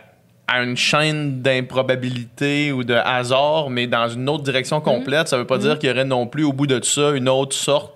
à 0.48 0.62
une 0.64 0.78
chaîne 0.78 1.42
d'improbabilité 1.42 2.72
ou 2.72 2.84
de 2.84 2.94
hasard, 2.94 3.70
mais 3.70 3.88
dans 3.88 4.08
une 4.10 4.28
autre 4.30 4.44
direction 4.44 4.82
complète. 4.82 5.28
Ça 5.28 5.38
veut 5.38 5.48
pas 5.48 5.58
dire 5.58 5.80
qu'il 5.80 5.90
y 5.90 5.92
aurait 5.92 6.06
non 6.06 6.28
plus, 6.28 6.44
au 6.44 6.54
bout 6.54 6.68
de 6.68 6.84
ça, 6.84 7.12
une 7.12 7.30
autre 7.30 7.56
sorte 7.56 7.94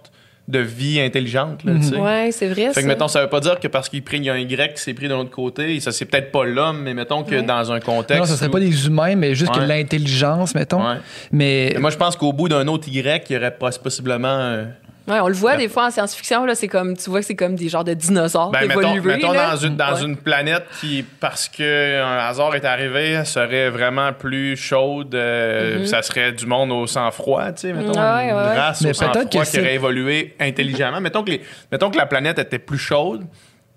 de 0.47 0.59
vie 0.59 0.99
intelligente. 0.99 1.63
Là, 1.63 1.81
sais. 1.81 1.95
ouais, 1.95 2.29
c'est 2.31 2.47
vrai. 2.47 2.67
Fait 2.69 2.73
ça. 2.73 2.81
que, 2.81 2.87
mettons, 2.87 3.07
ça 3.07 3.21
veut 3.21 3.29
pas 3.29 3.39
dire 3.39 3.57
que 3.59 3.69
parce 3.69 3.87
qu'il 3.87 4.03
y 4.23 4.29
a 4.29 4.33
un 4.33 4.37
Y 4.39 4.73
qui 4.73 4.81
s'est 4.81 4.93
pris 4.93 5.07
de 5.07 5.13
l'autre 5.13 5.29
côté, 5.29 5.79
ça 5.79 5.93
c'est 5.93 6.03
peut-être 6.05 6.31
pas 6.31 6.43
l'homme, 6.43 6.81
mais 6.81 6.93
mettons 6.93 7.23
que 7.23 7.35
Ouais. 7.35 7.43
dans 7.43 7.71
un 7.71 7.79
contexte. 7.79 8.19
Non, 8.19 8.25
ce 8.25 8.35
serait 8.35 8.49
où- 8.49 8.51
pas 8.51 8.59
des 8.59 8.85
humains, 8.87 9.15
mais 9.15 9.33
juste 9.33 9.53
que 9.53 9.59
l'intelligence, 9.61 10.53
mettons. 10.55 10.85
Ouais. 10.85 10.95
Mais 11.31 11.69
Mais 11.75 11.79
moi, 11.79 11.89
je 11.89 11.95
pense 11.95 12.17
qu'au 12.17 12.33
bout 12.33 12.49
d'un 12.49 12.67
autre 12.67 12.89
Y, 12.89 13.29
il 13.29 13.33
y 13.33 13.37
aurait 13.37 13.55
poss- 13.57 13.79
possiblement. 13.79 14.27
euh, 14.27 14.65
Ouais, 15.07 15.19
on 15.19 15.27
le 15.27 15.33
voit 15.33 15.57
des 15.57 15.67
fois 15.67 15.87
en 15.87 15.89
science-fiction, 15.91 16.45
là, 16.45 16.53
c'est 16.53 16.67
comme, 16.67 16.95
tu 16.95 17.09
vois 17.09 17.21
que 17.21 17.25
c'est 17.25 17.35
comme 17.35 17.55
des 17.55 17.69
genres 17.69 17.83
de 17.83 17.93
dinosaures 17.95 18.51
Ben, 18.51 18.67
mettons, 18.67 18.93
évolués. 18.95 19.15
mettons 19.15 19.31
là. 19.31 19.49
dans, 19.51 19.57
une, 19.57 19.75
dans 19.75 19.95
Ouais. 19.95 20.03
une 20.03 20.15
planète 20.15 20.65
qui, 20.79 21.03
parce 21.19 21.49
qu'un 21.49 22.17
hasard 22.19 22.53
est 22.55 22.65
arrivé, 22.65 23.25
serait 23.25 23.69
vraiment 23.71 24.13
plus 24.13 24.55
chaude, 24.55 25.15
euh, 25.15 25.85
ça 25.87 26.03
serait 26.03 26.31
du 26.33 26.45
monde 26.45 26.71
au 26.71 26.85
sang-froid, 26.85 27.51
tu 27.51 27.61
sais, 27.61 27.73
mettons. 27.73 27.93
Mm-hmm. 27.93 28.15
Ouais, 28.17 28.25
ouais, 28.25 28.29
une 28.29 28.35
ouais. 28.51 28.59
race 28.59 28.81
Mais 28.81 28.91
au 28.91 28.93
sang-froid 28.93 29.25
qui 29.25 29.37
aurait 29.59 29.73
évolué 29.75 30.35
intelligemment. 30.39 31.01
mettons, 31.01 31.23
que 31.23 31.31
les- 31.31 31.41
mettons 31.71 31.89
que 31.89 31.97
la 31.97 32.05
planète 32.05 32.37
était 32.37 32.59
plus 32.59 32.77
chaude, 32.77 33.25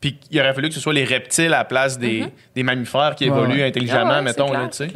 puis 0.05 0.19
qu'il 0.19 0.39
aurait 0.39 0.53
fallu 0.53 0.69
que 0.69 0.75
ce 0.75 0.81
soit 0.81 0.93
les 0.93 1.05
reptiles 1.05 1.47
à 1.55 1.59
la 1.61 1.65
place 1.65 1.99
des, 1.99 2.27
des 2.55 2.63
mammifères 2.63 3.15
qui 3.15 3.25
évoluent 3.25 3.61
ouais. 3.61 3.69
intelligemment, 3.69 4.11
Ah 4.11 4.17
ouais, 4.17 4.23
mettons, 4.23 4.53
là, 4.53 4.69
tu 4.71 4.77
sais. 4.77 4.89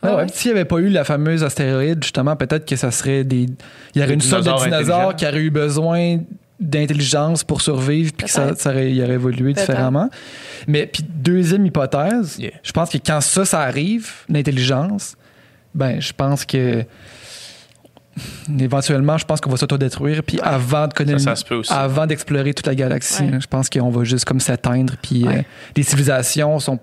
Ah 0.00 0.10
ouais. 0.10 0.14
ouais. 0.22 0.26
S'il 0.32 0.52
n'y 0.52 0.58
avait 0.58 0.64
pas 0.64 0.76
eu 0.78 0.88
la 0.88 1.02
fameuse 1.02 1.42
astéroïde, 1.42 2.00
justement, 2.00 2.36
peut-être 2.36 2.64
que 2.64 2.76
ça 2.76 2.92
serait 2.92 3.24
des. 3.24 3.46
Il 3.94 3.96
y 3.96 3.98
aurait 3.98 4.06
Des 4.06 4.14
une 4.14 4.20
sorte 4.20 4.44
de 4.44 4.50
dinosaures 4.50 4.68
dinosaure 4.68 5.16
qui 5.16 5.26
aurait 5.26 5.40
eu 5.40 5.50
besoin 5.50 6.18
d'intelligence 6.60 7.42
pour 7.42 7.60
survivre, 7.60 8.12
puis 8.16 8.26
que 8.26 8.30
ça, 8.30 8.54
ça 8.54 8.70
aurait, 8.70 8.92
il 8.92 9.02
aurait 9.02 9.14
évolué 9.14 9.52
différemment. 9.52 10.08
Mais 10.68 10.86
puis 10.86 11.02
deuxième 11.02 11.66
hypothèse, 11.66 12.38
Yeah. 12.38 12.52
je 12.62 12.70
pense 12.70 12.90
que 12.90 12.98
quand 12.98 13.20
ça, 13.20 13.44
ça 13.44 13.62
arrive, 13.62 14.12
l'intelligence, 14.28 15.16
ben 15.74 16.00
je 16.00 16.12
pense 16.12 16.44
que 16.44 16.84
éventuellement, 18.60 19.18
je 19.18 19.24
pense 19.24 19.40
qu'on 19.40 19.50
va 19.50 19.56
s'autodétruire, 19.56 20.22
puis 20.22 20.38
avant 20.42 20.86
de 20.88 20.94
connaître, 20.94 21.20
Ça, 21.20 21.30
ça 21.30 21.36
se 21.36 21.44
peut 21.44 21.56
aussi. 21.56 21.72
avant 21.72 22.06
d'explorer 22.06 22.54
toute 22.54 22.66
la 22.66 22.74
galaxie, 22.74 23.22
Ouais. 23.24 23.40
je 23.40 23.46
pense 23.46 23.68
qu'on 23.70 23.90
va 23.90 24.04
juste 24.04 24.24
comme 24.24 24.40
s'éteindre, 24.40 24.94
puis 25.02 25.24
Ouais. 25.26 25.38
euh, 25.38 25.42
les 25.76 25.82
civilisations 25.82 26.58
sont 26.58 26.78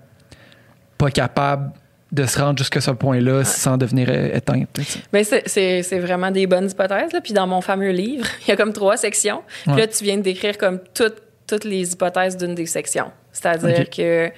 pas 0.98 1.10
capables 1.10 1.72
de 2.12 2.26
se 2.26 2.38
rendre 2.38 2.58
jusqu'à 2.58 2.80
ce 2.80 2.92
point-là 2.92 3.42
sans 3.42 3.76
devenir 3.76 4.08
euh, 4.08 4.36
éteintes. 4.36 4.78
Mais 5.12 5.24
c'est- 5.24 5.42
c'est 5.46 5.82
c'est 5.82 5.98
vraiment 5.98 6.30
des 6.30 6.46
bonnes 6.46 6.70
hypothèses. 6.70 7.12
Là. 7.12 7.20
Puis 7.20 7.32
dans 7.32 7.48
mon 7.48 7.60
fameux 7.60 7.90
livre, 7.90 8.24
il 8.46 8.50
y 8.50 8.52
a 8.52 8.56
comme 8.56 8.72
trois 8.72 8.96
sections. 8.96 9.42
Puis 9.64 9.72
Ouais. 9.72 9.80
là, 9.80 9.86
tu 9.88 10.04
viens 10.04 10.16
de 10.18 10.22
décrire 10.22 10.56
comme 10.56 10.78
toutes, 10.94 11.16
toutes 11.48 11.64
les 11.64 11.92
hypothèses 11.92 12.36
d'une 12.36 12.54
des 12.54 12.66
sections. 12.66 13.10
C'est-à-dire 13.32 13.80
Ok. 13.80 13.96
que 13.96 14.30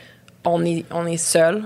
on 0.47 0.65
est, 0.65 0.87
on 0.91 1.07
est 1.07 1.19
seul 1.19 1.65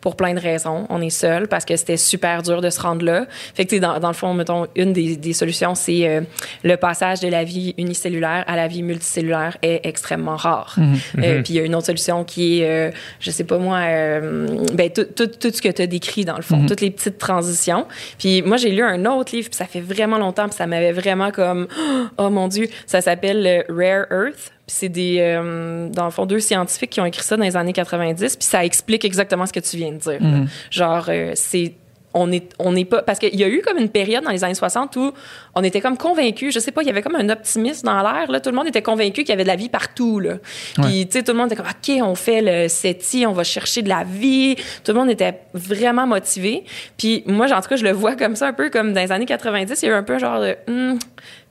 pour 0.00 0.16
plein 0.16 0.34
de 0.34 0.40
raisons. 0.40 0.86
On 0.90 1.00
est 1.00 1.10
seul 1.10 1.48
parce 1.48 1.64
que 1.64 1.76
c'était 1.76 1.96
super 1.96 2.42
dur 2.42 2.60
de 2.60 2.70
se 2.70 2.80
rendre 2.80 3.04
là. 3.04 3.26
Fait 3.54 3.64
que, 3.64 3.76
dans, 3.76 3.98
dans 3.98 4.08
le 4.08 4.14
fond, 4.14 4.34
mettons, 4.34 4.66
une 4.76 4.92
des, 4.92 5.16
des 5.16 5.32
solutions, 5.32 5.74
c'est 5.74 6.08
euh, 6.08 6.20
le 6.62 6.76
passage 6.76 7.20
de 7.20 7.28
la 7.28 7.44
vie 7.44 7.74
unicellulaire 7.78 8.44
à 8.46 8.56
la 8.56 8.68
vie 8.68 8.82
multicellulaire 8.82 9.56
est 9.62 9.80
extrêmement 9.84 10.36
rare. 10.36 10.76
Euh, 11.18 11.42
Puis 11.42 11.54
il 11.54 11.56
y 11.56 11.60
a 11.60 11.64
une 11.64 11.74
autre 11.74 11.86
solution 11.86 12.24
qui 12.24 12.60
est, 12.60 12.68
euh, 12.68 12.90
je 13.20 13.30
sais 13.30 13.44
pas 13.44 13.58
moi, 13.58 13.78
euh, 13.78 14.46
ben, 14.72 14.90
tout, 14.90 15.04
tout, 15.04 15.26
tout 15.26 15.50
ce 15.50 15.62
que 15.62 15.68
tu 15.68 15.82
as 15.82 15.86
décrit 15.86 16.24
dans 16.24 16.36
le 16.36 16.42
fond, 16.42 16.66
toutes 16.66 16.80
les 16.80 16.90
petites 16.90 17.18
transitions. 17.18 17.86
Puis 18.18 18.42
moi, 18.42 18.56
j'ai 18.56 18.70
lu 18.70 18.82
un 18.82 19.04
autre 19.06 19.34
livre, 19.34 19.48
puis 19.48 19.56
ça 19.56 19.66
fait 19.66 19.80
vraiment 19.80 20.18
longtemps, 20.18 20.46
puis 20.46 20.56
ça 20.56 20.66
m'avait 20.66 20.92
vraiment 20.92 21.30
comme, 21.30 21.66
oh 22.18 22.30
mon 22.30 22.48
Dieu, 22.48 22.68
ça 22.86 23.00
s'appelle 23.00 23.64
Rare 23.68 24.06
Earth. 24.10 24.52
Puis 24.66 24.76
c'est 24.76 24.88
des, 24.88 25.18
euh, 25.20 25.88
dans 25.90 26.06
le 26.06 26.10
fond, 26.10 26.24
deux 26.26 26.40
scientifiques 26.40 26.90
qui 26.90 27.00
ont 27.00 27.04
écrit 27.04 27.22
ça 27.22 27.36
dans 27.36 27.44
les 27.44 27.56
années 27.56 27.72
90, 27.74 28.36
puis 28.36 28.46
ça 28.46 28.64
explique 28.64 29.04
exactement 29.04 29.46
ce 29.46 29.52
que 29.52 29.60
tu 29.60 29.76
viens 29.76 29.92
de 29.92 29.98
dire. 29.98 30.18
là. 30.20 30.38
Genre, 30.70 31.06
euh, 31.08 31.32
c'est 31.34 31.74
on 32.16 32.30
est 32.30 32.54
on 32.60 32.72
n'est 32.72 32.84
pas 32.84 33.02
parce 33.02 33.18
qu'il 33.18 33.34
y 33.34 33.42
a 33.42 33.48
eu 33.48 33.60
comme 33.60 33.76
une 33.76 33.88
période 33.88 34.22
dans 34.22 34.30
les 34.30 34.44
années 34.44 34.54
60 34.54 34.94
où 34.96 35.12
on 35.56 35.64
était 35.64 35.80
comme 35.80 35.96
convaincus 35.96 36.54
je 36.54 36.60
sais 36.60 36.70
pas 36.70 36.82
il 36.82 36.86
y 36.86 36.90
avait 36.90 37.02
comme 37.02 37.16
un 37.16 37.28
optimisme 37.28 37.86
dans 37.86 38.00
l'air 38.02 38.30
là. 38.30 38.38
Tout 38.38 38.50
le 38.50 38.56
monde 38.56 38.68
était 38.68 38.82
convaincu 38.82 39.22
qu'il 39.22 39.30
y 39.30 39.32
avait 39.32 39.42
de 39.42 39.48
la 39.48 39.56
vie 39.56 39.68
partout 39.68 40.20
là. 40.20 40.34
Puis 40.80 41.06
tu 41.08 41.18
sais 41.18 41.24
tout 41.24 41.32
le 41.32 41.38
monde 41.38 41.48
était 41.52 41.56
comme 41.56 41.66
ok 41.66 42.02
on 42.02 42.14
fait 42.14 42.40
le 42.40 42.68
SETI 42.68 43.26
on 43.26 43.32
va 43.32 43.42
chercher 43.42 43.82
de 43.82 43.88
la 43.88 44.04
vie. 44.04 44.54
Tout 44.84 44.92
le 44.92 44.98
monde 45.00 45.10
était 45.10 45.40
vraiment 45.54 46.06
motivé. 46.06 46.62
Puis 46.96 47.24
moi 47.26 47.52
en 47.52 47.60
tout 47.60 47.68
cas 47.68 47.76
je 47.76 47.84
le 47.84 47.90
vois 47.90 48.14
comme 48.14 48.36
ça 48.36 48.46
un 48.46 48.52
peu 48.52 48.70
comme 48.70 48.92
dans 48.92 49.00
les 49.00 49.10
années 49.10 49.26
90 49.26 49.82
il 49.82 49.86
y 49.86 49.90
a 49.90 49.94
eu 49.94 49.98
un 49.98 50.04
peu 50.04 50.18
genre 50.20 50.40
de 50.40 50.56
Hmm, 50.68 50.98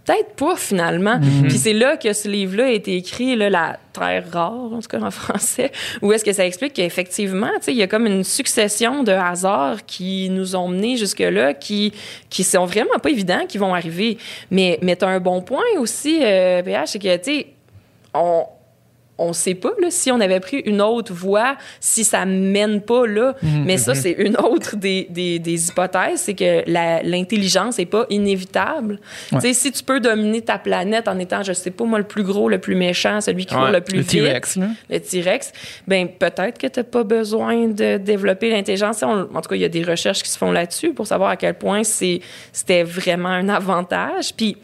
Peut-être 0.05 0.35
pas 0.35 0.55
finalement. 0.57 1.19
Puis 1.43 1.57
c'est 1.57 1.73
là 1.73 1.95
que 1.95 2.11
ce 2.11 2.27
livre-là 2.27 2.65
a 2.65 2.69
été 2.69 2.97
écrit, 2.97 3.35
là, 3.35 3.49
La 3.49 3.79
Terre 3.93 4.25
rare, 4.31 4.73
en 4.73 4.79
tout 4.81 4.89
cas 4.89 4.99
en 4.99 5.11
français, 5.11 5.71
où 6.01 6.11
est-ce 6.11 6.25
que 6.25 6.33
ça 6.33 6.45
explique 6.45 6.73
qu'effectivement, 6.73 7.51
tu 7.57 7.65
sais, 7.65 7.71
il 7.71 7.77
y 7.77 7.83
a 7.83 7.87
comme 7.87 8.05
une 8.05 8.23
succession 8.23 9.03
de 9.03 9.11
hasards 9.11 9.85
qui 9.85 10.29
nous 10.29 10.55
ont 10.55 10.67
menés 10.67 10.97
jusque-là, 10.97 11.53
qui, 11.53 11.93
qui 12.29 12.43
sont 12.43 12.65
vraiment 12.65 12.99
pas 13.01 13.09
évidents, 13.09 13.45
qui 13.47 13.57
vont 13.57 13.73
arriver. 13.73 14.17
Mais, 14.51 14.77
mais 14.81 14.95
tu 14.95 15.05
as 15.05 15.09
un 15.09 15.19
bon 15.19 15.41
point 15.41 15.63
aussi, 15.77 16.19
euh, 16.21 16.61
PH, 16.63 16.89
c'est 16.89 16.99
que, 16.99 17.15
tu 17.17 17.23
sais, 17.23 17.47
on 18.13 18.45
on 19.20 19.32
sait 19.32 19.53
pas 19.53 19.72
là, 19.80 19.88
si 19.91 20.11
on 20.11 20.20
avait 20.20 20.39
pris 20.39 20.57
une 20.66 20.82
autre 20.82 21.14
voie, 21.14 21.55
si 21.80 22.03
ça 22.03 22.26
mène 22.26 22.82
pas 22.82 23.05
là. 23.05 23.36
Mais 23.43 23.78
ça, 23.78 23.93
c'est 23.93 24.11
une 24.11 24.36
autre 24.38 24.76
des, 24.76 25.05
des, 25.09 25.38
des 25.39 25.70
hypothèses, 25.70 26.22
c'est 26.22 26.34
que 26.34 26.64
l'intelligence 26.68 27.78
est 27.80 27.86
pas 27.86 28.05
inévitable. 28.09 28.99
Ouais. 29.32 29.53
Si 29.53 29.72
tu 29.72 29.84
peux 29.84 29.99
dominer 29.99 30.41
ta 30.41 30.57
planète 30.57 31.07
en 31.07 31.20
étant, 31.20 31.43
je 31.43 31.53
sais 31.53 31.72
pas 31.72 31.84
moi, 31.86 31.99
le 31.99 32.05
plus 32.05 32.24
gros, 32.24 32.49
le 32.49 32.57
plus 32.59 32.76
méchant, 32.76 33.22
celui 33.22 33.45
qui 33.45 33.53
Ouais, 33.53 33.61
court 33.61 33.70
le 33.72 33.82
plus 33.82 33.97
Le 33.97 34.01
vite, 34.01 34.09
T-Rex, 34.11 34.57
le 34.89 34.99
T-Rex, 34.99 35.51
ben 35.88 36.07
peut-être 36.07 36.57
que 36.57 36.68
tu 36.68 36.80
n'as 36.80 36.84
pas 36.84 37.03
besoin 37.03 37.68
de 37.68 37.97
développer 37.97 38.49
l'intelligence. 38.49 39.03
En 39.03 39.26
tout 39.26 39.49
cas, 39.49 39.55
il 39.55 39.61
y 39.61 39.66
a 39.66 39.70
des 39.70 39.84
recherches 39.84 40.24
qui 40.24 40.30
se 40.30 40.38
font 40.39 40.51
là-dessus 40.51 40.93
pour 40.93 41.05
savoir 41.05 41.30
à 41.30 41.36
quel 41.38 41.53
point 41.53 41.84
c'est- 41.84 42.20
c'était 42.51 42.84
vraiment 42.84 43.30
un 43.30 43.47
avantage. 43.49 44.34
Puis 44.36 44.57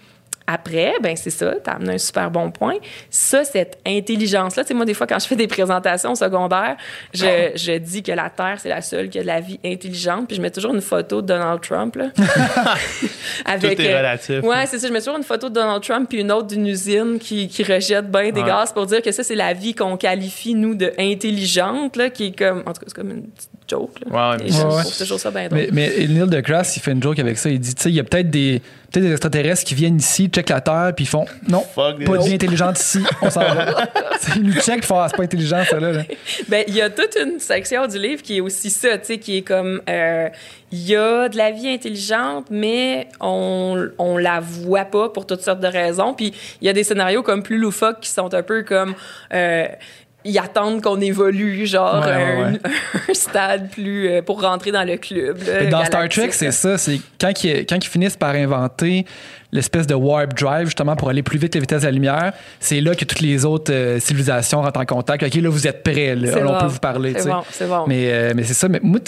après, 0.51 0.93
ben 1.03 1.15
c'est 1.15 1.29
ça, 1.29 1.53
tu 1.63 1.69
as 1.69 1.73
amené 1.73 1.93
un 1.93 1.97
super 1.99 2.31
bon 2.31 2.49
point. 2.49 2.77
Ça, 3.11 3.43
cette 3.43 3.77
intelligence-là, 3.85 4.63
tu 4.63 4.69
sais, 4.69 4.73
moi, 4.73 4.83
des 4.83 4.95
fois, 4.95 5.05
quand 5.05 5.19
je 5.19 5.27
fais 5.27 5.35
des 5.35 5.45
présentations 5.45 6.15
secondaires, 6.15 6.75
je, 7.13 7.51
je 7.55 7.77
dis 7.77 8.01
que 8.01 8.11
la 8.11 8.31
Terre, 8.31 8.57
c'est 8.57 8.69
la 8.69 8.81
seule 8.81 9.09
qui 9.09 9.19
a 9.19 9.21
de 9.21 9.27
la 9.27 9.41
vie 9.41 9.59
intelligente. 9.63 10.27
Puis 10.27 10.37
je 10.37 10.41
mets 10.41 10.49
toujours 10.49 10.73
une 10.73 10.81
photo 10.81 11.21
de 11.21 11.27
Donald 11.27 11.61
Trump, 11.61 11.95
là. 11.97 12.07
Avec, 13.45 13.77
Tout 13.77 13.81
est 13.83 13.93
euh, 13.93 13.97
relatif. 13.97 14.43
Ouais, 14.43 14.65
c'est 14.65 14.79
ça. 14.79 14.87
Je 14.87 14.93
mets 14.93 14.99
toujours 14.99 15.17
une 15.17 15.23
photo 15.23 15.49
de 15.49 15.53
Donald 15.53 15.83
Trump 15.83 16.09
puis 16.09 16.19
une 16.19 16.31
autre 16.31 16.47
d'une 16.47 16.65
usine 16.65 17.19
qui, 17.19 17.47
qui 17.47 17.63
rejette 17.63 18.09
bien 18.09 18.31
des 18.31 18.39
Ouais. 18.39 18.47
gaz 18.47 18.71
pour 18.71 18.85
dire 18.85 19.01
que 19.01 19.11
ça, 19.11 19.21
c'est 19.21 19.35
la 19.35 19.53
vie 19.53 19.75
qu'on 19.75 19.97
qualifie, 19.97 20.55
nous, 20.55 20.73
de 20.73 20.93
intelligente, 20.97 21.95
là, 21.97 22.09
qui 22.09 22.27
est 22.27 22.37
comme, 22.37 22.59
en 22.59 22.73
tout 22.73 22.79
cas, 22.79 22.85
c'est 22.87 22.95
comme 22.95 23.11
une 23.11 23.27
petite 23.27 23.51
joke. 23.69 23.99
Là. 24.05 24.31
Ouais, 24.31 24.37
mais 24.43 24.49
je 24.51 24.57
Ouais, 24.61 24.81
trouve 24.83 24.97
toujours 24.97 25.19
ça 25.19 25.31
bien 25.31 25.47
drôle. 25.47 25.67
Mais, 25.71 25.91
mais 25.97 26.07
Neil 26.07 26.27
deGrasse, 26.27 26.75
il 26.77 26.79
fait 26.81 26.91
une 26.91 27.01
joke 27.03 27.19
avec 27.19 27.37
ça. 27.37 27.49
Il 27.49 27.59
dit, 27.59 27.75
tu 27.75 27.83
sais, 27.83 27.89
il 27.89 27.95
y 27.95 27.99
a 27.99 28.03
peut-être 28.03 28.29
des, 28.29 28.61
peut-être 28.91 29.03
des 29.05 29.11
extraterrestres 29.11 29.63
qui 29.63 29.75
viennent 29.75 29.97
ici, 29.97 30.27
checkent 30.27 30.49
la 30.49 30.61
Terre, 30.61 30.91
puis 30.95 31.05
ils 31.05 31.07
font, 31.07 31.25
non, 31.47 31.61
Fuck 31.61 32.03
pas 32.03 32.17
de 32.17 32.23
vie 32.23 32.33
intelligente 32.33 32.79
ici, 32.79 32.99
on 33.21 33.29
s'en 33.29 33.41
va. 33.41 33.87
Ils 34.35 34.43
nous 34.43 34.53
checkent, 34.53 34.83
ils 34.83 34.85
font, 34.85 34.99
ah, 34.99 35.07
c'est 35.09 35.15
pas 35.15 35.23
intelligent, 35.23 35.63
ça, 35.69 35.79
là. 35.79 35.91
là. 35.91 36.03
Ben, 36.49 36.63
il 36.67 36.75
y 36.75 36.81
a 36.81 36.89
toute 36.89 37.15
une 37.15 37.39
section 37.39 37.87
du 37.87 37.97
livre 37.97 38.21
qui 38.21 38.37
est 38.37 38.41
aussi 38.41 38.69
ça, 38.69 38.97
tu 38.97 39.05
sais, 39.05 39.17
qui 39.17 39.37
est 39.37 39.41
comme, 39.43 39.81
euh, 39.89 40.27
il 40.71 40.87
y 40.87 40.95
a 40.95 41.29
de 41.29 41.37
la 41.37 41.51
vie 41.51 41.69
intelligente, 41.69 42.47
mais 42.51 43.07
on, 43.21 43.87
on 43.97 44.17
la 44.17 44.39
voit 44.39 44.85
pas 44.85 45.09
pour 45.09 45.25
toutes 45.25 45.41
sortes 45.41 45.61
de 45.61 45.67
raisons. 45.67 46.13
Puis 46.13 46.33
il 46.61 46.65
y 46.65 46.69
a 46.69 46.73
des 46.73 46.83
scénarios 46.83 47.23
comme 47.23 47.43
plus 47.43 47.57
loufoques 47.57 48.01
qui 48.01 48.09
sont 48.09 48.33
un 48.33 48.43
peu 48.43 48.63
comme, 48.63 48.93
euh, 49.33 49.67
ils 50.29 50.37
attendent 50.39 50.81
qu'on 50.81 50.99
évolue, 51.01 51.65
genre 51.65 52.01
Ouais, 52.01 52.07
ouais, 52.07 52.13
un, 52.13 52.53
ouais. 52.53 52.59
un 53.09 53.13
stade 53.13 53.69
plus 53.69 54.07
euh, 54.09 54.21
pour 54.21 54.41
rentrer 54.41 54.71
dans 54.71 54.83
le 54.83 54.97
club. 54.97 55.37
là, 55.45 55.65
dans 55.65 55.85
Star 55.85 56.07
Trek, 56.09 56.29
c'est 56.31 56.51
ça. 56.51 56.77
C'est 56.77 57.01
quand 57.19 57.43
ils, 57.43 57.65
quand 57.65 57.77
ils 57.83 57.87
finissent 57.89 58.17
par 58.17 58.35
inventer 58.35 59.05
l'espèce 59.51 59.87
de 59.87 59.95
warp 59.95 60.33
drive, 60.35 60.65
justement, 60.65 60.95
pour 60.95 61.09
aller 61.09 61.23
plus 61.23 61.39
vite 61.39 61.53
que 61.53 61.57
la 61.57 61.61
vitesse 61.61 61.81
de 61.81 61.87
la 61.87 61.91
lumière, 61.91 62.33
c'est 62.59 62.81
là 62.81 62.93
que 62.95 63.05
toutes 63.05 63.21
les 63.21 63.45
autres 63.45 63.73
euh, 63.73 63.99
civilisations 63.99 64.61
rentrent 64.61 64.79
en 64.79 64.85
contact. 64.85 65.23
OK, 65.23 65.33
là, 65.35 65.49
vous 65.49 65.67
êtes 65.67 65.83
prêts. 65.83 66.15
Là, 66.15 66.31
on 66.45 66.59
peut 66.59 66.67
vous 66.67 66.79
parler. 66.79 67.13
C'est 67.17 67.29
bon, 67.29 67.41
c'est 67.49 67.67
bon. 67.67 67.85
Mais, 67.87 68.11
euh, 68.11 68.33
mais 68.35 68.43
c'est 68.43 68.53
ça. 68.53 68.69
Mais 68.69 68.79
moi, 68.83 68.99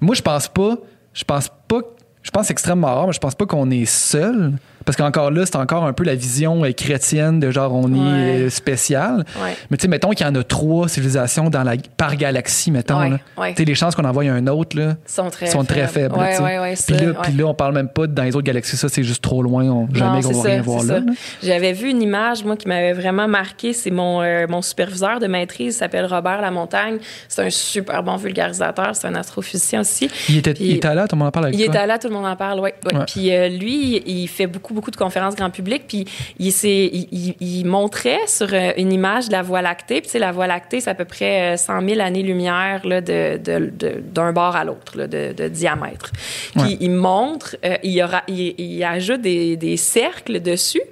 moi, 0.00 0.14
je 0.14 0.22
pense 0.22 0.48
pas. 0.48 0.76
Je 1.12 1.24
pense 1.24 1.48
pas. 1.68 1.80
Je 2.22 2.30
pense 2.30 2.50
extrêmement 2.50 2.94
rare, 2.94 3.06
mais 3.08 3.12
je 3.12 3.18
pense 3.18 3.34
pas 3.34 3.46
qu'on 3.46 3.70
est 3.70 3.84
seul. 3.84 4.52
Parce 4.84 4.96
qu'encore 4.96 5.30
là, 5.30 5.46
c'est 5.46 5.56
encore 5.56 5.84
un 5.84 5.92
peu 5.92 6.04
la 6.04 6.14
vision 6.14 6.64
euh, 6.64 6.72
chrétienne 6.72 7.40
de 7.40 7.50
genre 7.50 7.74
on 7.74 7.88
est 7.92 7.98
Ouais. 7.98 8.46
euh, 8.46 8.50
spécial. 8.50 9.24
Ouais. 9.42 9.56
Mais 9.70 9.76
tu 9.76 9.82
sais, 9.82 9.88
mettons 9.88 10.10
qu'il 10.10 10.26
y 10.26 10.28
en 10.28 10.34
a 10.34 10.42
trois 10.42 10.88
civilisations 10.88 11.50
dans 11.50 11.62
la, 11.62 11.74
par 11.96 12.16
galaxie, 12.16 12.70
mettons. 12.70 13.00
Ouais. 13.00 13.50
Tu 13.50 13.54
sais, 13.56 13.64
les 13.64 13.74
chances 13.74 13.94
qu'on 13.94 14.04
envoie 14.04 14.24
un 14.24 14.46
autre, 14.46 14.76
là, 14.78 14.96
sont 15.06 15.30
très 15.30 15.46
sont 15.46 15.64
très 15.64 15.86
faibles. 15.88 16.16
là, 16.16 16.40
ouais, 16.62 16.74
puis, 16.86 16.96
là, 16.96 17.12
puis 17.22 17.32
là, 17.34 17.44
on 17.46 17.54
parle 17.54 17.74
même 17.74 17.88
pas 17.88 18.06
dans 18.06 18.22
les 18.22 18.34
autres 18.36 18.46
galaxies. 18.46 18.76
Ça, 18.76 18.88
c'est 18.88 19.02
juste 19.02 19.22
trop 19.22 19.42
loin. 19.42 19.64
On, 19.64 19.88
jamais 19.94 20.22
qu'on 20.22 20.32
va 20.32 20.42
ça, 20.42 20.48
rien 20.48 20.62
voir 20.62 20.82
là. 20.84 21.00
J'avais 21.42 21.72
vu 21.72 21.88
une 21.90 22.02
image, 22.02 22.44
moi, 22.44 22.56
qui 22.56 22.68
m'avait 22.68 22.92
vraiment 22.92 23.28
marqué. 23.28 23.72
C'est 23.72 23.90
mon, 23.90 24.22
euh, 24.22 24.46
mon 24.48 24.62
superviseur 24.62 25.18
de 25.20 25.26
maîtrise, 25.26 25.74
il 25.74 25.78
s'appelle 25.78 26.06
Robert 26.06 26.40
Lamontagne. 26.40 26.98
C'est 27.28 27.42
un 27.42 27.50
super 27.50 28.02
bon 28.02 28.16
vulgarisateur. 28.16 28.94
C'est 28.94 29.06
un 29.06 29.14
astrophysicien 29.14 29.80
aussi. 29.80 30.10
Il 30.28 30.38
était, 30.38 30.54
Puis- 30.54 30.64
il 30.64 30.76
était 30.76 30.94
là, 30.94 31.06
tout 31.08 31.14
le 31.16 31.20
monde 31.20 31.28
en 31.28 31.32
parle 31.32 31.46
avec 31.46 31.58
Il 31.58 31.64
toi? 31.66 31.74
était 31.74 31.86
là, 31.86 31.98
tout 31.98 32.08
le 32.08 32.14
monde 32.14 32.26
en 32.26 32.36
parle, 32.36 32.60
oui. 32.60 32.70
Ouais. 32.92 33.04
Puis 33.06 33.34
euh, 33.34 33.48
lui, 33.48 34.02
il 34.06 34.28
fait 34.28 34.46
beaucoup, 34.46 34.71
beaucoup 34.72 34.90
de 34.90 34.96
conférences 34.96 35.36
grand 35.36 35.50
public. 35.50 35.84
Puis 35.86 36.04
il, 36.38 36.52
s'est- 36.52 36.90
il, 36.92 37.08
il- 37.12 37.36
il 37.40 37.64
montrait 37.66 38.20
sur 38.26 38.48
euh, 38.52 38.72
une 38.76 38.92
image 38.92 39.28
de 39.28 39.32
la 39.32 39.42
Voie 39.42 39.62
lactée. 39.62 39.96
Puis 40.00 40.06
tu 40.06 40.10
sais, 40.10 40.18
la 40.18 40.32
Voie 40.32 40.46
lactée, 40.46 40.80
c'est 40.80 40.90
à 40.90 40.94
peu 40.94 41.04
près 41.04 41.54
euh, 41.54 41.56
100 41.56 41.80
000 41.88 42.00
années-lumière 42.00 42.86
là, 42.86 43.00
de, 43.00 43.36
de- 43.38 43.70
de- 43.72 44.00
d'un 44.02 44.32
bord 44.32 44.56
à 44.56 44.64
l'autre 44.64 44.96
de, 45.06 45.32
de 45.32 45.48
diamètre. 45.48 46.10
Puis 46.56 46.62
Ouais. 46.62 46.76
il 46.80 46.90
montre, 46.90 47.56
euh, 47.64 47.76
il, 47.82 47.92
y 47.92 48.02
aura, 48.02 48.22
il 48.28 48.82
ajoute 48.84 49.20
des, 49.20 49.56
des 49.56 49.76
cercles 49.76 50.40
dessus 50.40 50.82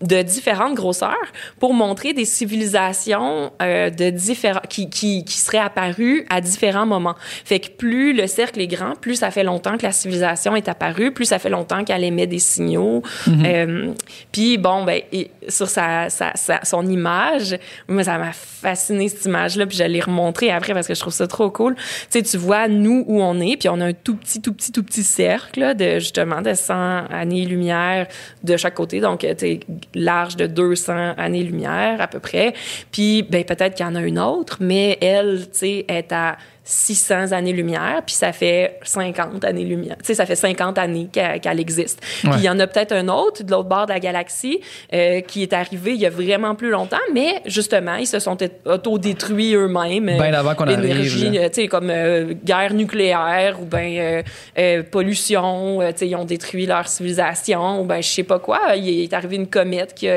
de 0.00 0.22
différentes 0.22 0.74
grosseurs 0.74 1.14
pour 1.58 1.74
montrer 1.74 2.12
des 2.12 2.24
civilisations 2.24 3.52
euh, 3.60 3.90
de 3.90 4.10
différents 4.10 4.62
qui, 4.68 4.88
qui, 4.88 5.24
qui 5.24 5.38
seraient 5.38 5.58
apparues 5.58 6.26
à 6.30 6.40
différents 6.40 6.86
moments. 6.86 7.16
Fait 7.44 7.60
que 7.60 7.68
plus 7.68 8.12
le 8.12 8.26
cercle 8.26 8.60
est 8.60 8.66
grand, 8.66 8.94
plus 8.98 9.16
ça 9.16 9.30
fait 9.30 9.44
longtemps 9.44 9.76
que 9.76 9.84
la 9.84 9.92
civilisation 9.92 10.56
est 10.56 10.68
apparue, 10.68 11.12
plus 11.12 11.26
ça 11.26 11.38
fait 11.38 11.50
longtemps 11.50 11.84
qu'elle 11.84 12.04
émet 12.04 12.26
des 12.26 12.38
signaux. 12.38 13.02
Euh, 13.28 13.92
Puis 14.32 14.58
bon, 14.58 14.84
ben 14.84 15.02
et 15.12 15.30
sur 15.50 15.68
sa, 15.68 16.08
sa, 16.08 16.32
sa- 16.34 16.64
son 16.64 16.86
image, 16.86 17.56
moi 17.88 18.02
ça 18.04 18.18
m'a 18.18 18.32
fasciné 18.32 19.08
cette 19.08 19.24
image-là, 19.24 19.66
puis 19.66 19.76
je 19.76 19.84
l'ai 19.84 20.00
remontrée 20.00 20.50
après 20.50 20.72
parce 20.74 20.86
que 20.86 20.94
je 20.94 21.00
trouve 21.00 21.12
ça 21.12 21.26
trop 21.26 21.50
cool. 21.50 21.74
Tu 21.76 21.82
sais, 22.10 22.22
tu 22.22 22.36
vois 22.36 22.68
nous 22.68 23.04
où 23.06 23.20
on 23.22 23.38
est, 23.40 23.56
puis 23.56 23.68
on 23.68 23.80
a 23.80 23.86
un 23.86 23.92
tout 23.92 24.16
petit, 24.16 24.40
tout 24.40 24.52
petit, 24.52 24.72
tout 24.72 24.82
petit 24.82 25.02
cercle 25.02 25.60
là, 25.60 25.74
de 25.74 25.98
justement 25.98 26.40
de 26.42 26.54
100 26.54 27.06
années-lumière 27.10 28.06
de 28.42 28.56
chaque 28.56 28.74
côté, 28.74 29.00
donc 29.00 29.20
tu 29.20 29.28
sais 29.38 29.60
large 29.94 30.36
de 30.36 30.46
200 30.46 31.14
années-lumière 31.16 32.00
à 32.00 32.06
peu 32.06 32.20
près. 32.20 32.54
Puis 32.92 33.22
ben 33.22 33.44
peut-être 33.44 33.74
qu'il 33.74 33.86
y 33.86 33.88
en 33.88 33.94
a 33.94 34.00
une 34.02 34.18
autre, 34.18 34.58
mais 34.60 34.98
elle, 35.00 35.42
tu 35.52 35.58
sais, 35.58 35.84
est 35.88 36.12
à 36.12 36.36
600 36.64 37.32
années-lumière, 37.32 38.02
puis 38.06 38.14
ça 38.14 38.32
fait 38.32 38.78
50 38.82 39.44
années-lumière. 39.44 39.96
Tu 39.98 40.06
sais, 40.06 40.14
ça 40.14 40.26
fait 40.26 40.36
50 40.36 40.78
années 40.78 41.08
qu'elle 41.12 41.58
existe. 41.60 42.00
Puis 42.20 42.30
il 42.38 42.42
y 42.44 42.48
en 42.50 42.58
a 42.60 42.66
peut-être 42.66 42.92
un 42.92 43.08
autre 43.08 43.42
de 43.42 43.50
l'autre 43.50 43.68
bord 43.68 43.86
de 43.86 43.92
la 43.92 43.98
galaxie 44.00 44.60
euh, 44.92 45.20
qui 45.20 45.42
est 45.42 45.52
arrivé 45.52 45.94
il 45.94 46.00
y 46.00 46.06
a 46.06 46.10
vraiment 46.10 46.54
plus 46.54 46.70
longtemps, 46.70 46.96
mais 47.12 47.42
justement, 47.46 47.94
ils 47.96 48.06
se 48.06 48.18
sont 48.18 48.36
auto-détruits 48.66 49.54
eux-mêmes. 49.54 50.08
euh, 50.10 50.18
Ben 50.18 50.34
avant 50.34 50.54
qu'on 50.54 50.66
arrive, 50.74 51.48
tu 51.50 51.62
sais, 51.62 51.68
comme 51.68 51.90
euh, 51.90 52.34
guerre 52.44 52.74
nucléaire 52.74 53.58
ou 53.60 53.66
euh, 53.74 54.22
euh, 54.58 54.82
pollution, 54.82 55.80
tu 55.92 55.96
sais, 55.96 56.08
ils 56.08 56.16
ont 56.16 56.24
détruit 56.24 56.66
leur 56.66 56.86
civilisation 56.88 57.80
ou 57.80 57.84
ben 57.84 58.02
je 58.02 58.08
sais 58.08 58.22
pas 58.22 58.38
quoi. 58.38 58.76
Il 58.76 59.02
est 59.04 59.12
arrivé 59.12 59.36
une 59.36 59.48
comète 59.48 59.94
qui 59.94 60.08
a, 60.08 60.14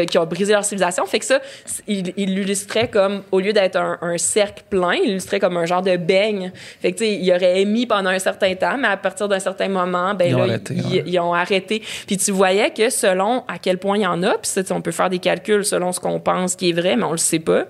qui 0.00 0.06
qui 0.06 0.18
a 0.18 0.24
brisé 0.24 0.52
leur 0.52 0.64
civilisation. 0.64 1.06
Fait 1.06 1.18
que 1.18 1.24
ça, 1.24 1.40
il 1.86 2.12
il 2.16 2.34
l'illustrait 2.34 2.88
comme, 2.88 3.22
au 3.32 3.40
lieu 3.40 3.52
d'être 3.52 3.76
un, 3.76 3.98
un 4.00 4.18
cercle 4.18 4.64
plein, 4.68 4.94
il 4.94 5.08
l'illustrait 5.08 5.40
comme 5.40 5.56
un 5.56 5.66
genre 5.66 5.82
de 5.82 5.96
beigne. 5.96 6.52
Fait 6.80 6.92
que, 6.92 6.98
tu 6.98 7.04
sais, 7.04 7.14
il 7.14 7.30
aurait 7.32 7.60
émis 7.60 7.86
pendant 7.86 8.10
un 8.10 8.18
certain 8.18 8.54
temps, 8.54 8.76
mais 8.78 8.88
à 8.88 8.96
partir 8.96 9.28
d'un 9.28 9.38
certain 9.38 9.68
moment, 9.68 10.14
ben 10.14 10.28
Ils 10.28 10.34
ont 10.34 10.38
là, 10.38 10.44
arrêté, 10.44 10.74
ils, 10.74 10.84
ouais. 10.84 11.04
ils 11.06 11.18
ont 11.20 11.34
arrêté. 11.34 11.82
Puis 12.06 12.16
tu 12.16 12.32
voyais 12.32 12.70
que 12.70 12.90
selon 12.90 13.44
à 13.48 13.58
quel 13.58 13.78
point 13.78 13.98
il 13.98 14.02
y 14.02 14.06
en 14.06 14.22
a, 14.22 14.38
puis 14.38 14.50
on 14.70 14.80
peut 14.80 14.92
faire 14.92 15.10
des 15.10 15.18
calculs 15.18 15.64
selon 15.64 15.92
ce 15.92 16.00
qu'on 16.00 16.20
pense 16.20 16.56
qui 16.56 16.70
est 16.70 16.72
vrai, 16.72 16.96
mais 16.96 17.04
on 17.04 17.12
le 17.12 17.18
sait 17.18 17.38
pas. 17.38 17.64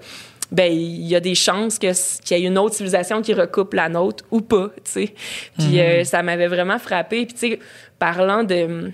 Ben, 0.52 0.70
il 0.70 1.06
y 1.06 1.16
a 1.16 1.20
des 1.20 1.34
chances 1.34 1.78
que 1.78 1.92
qu'il 2.22 2.38
y 2.38 2.44
ait 2.44 2.46
une 2.46 2.58
autre 2.58 2.74
civilisation 2.76 3.22
qui 3.22 3.34
recoupe 3.34 3.74
la 3.74 3.88
nôtre 3.88 4.24
ou 4.30 4.40
pas, 4.40 4.70
tu 4.84 4.90
sais. 4.90 5.14
Puis 5.58 5.80
euh, 5.80 6.04
ça 6.04 6.22
m'avait 6.22 6.48
vraiment 6.48 6.78
frappé. 6.78 7.26
Puis 7.26 7.34
tu 7.34 7.50
sais, 7.50 7.58
parlant 7.98 8.44
de 8.44 8.92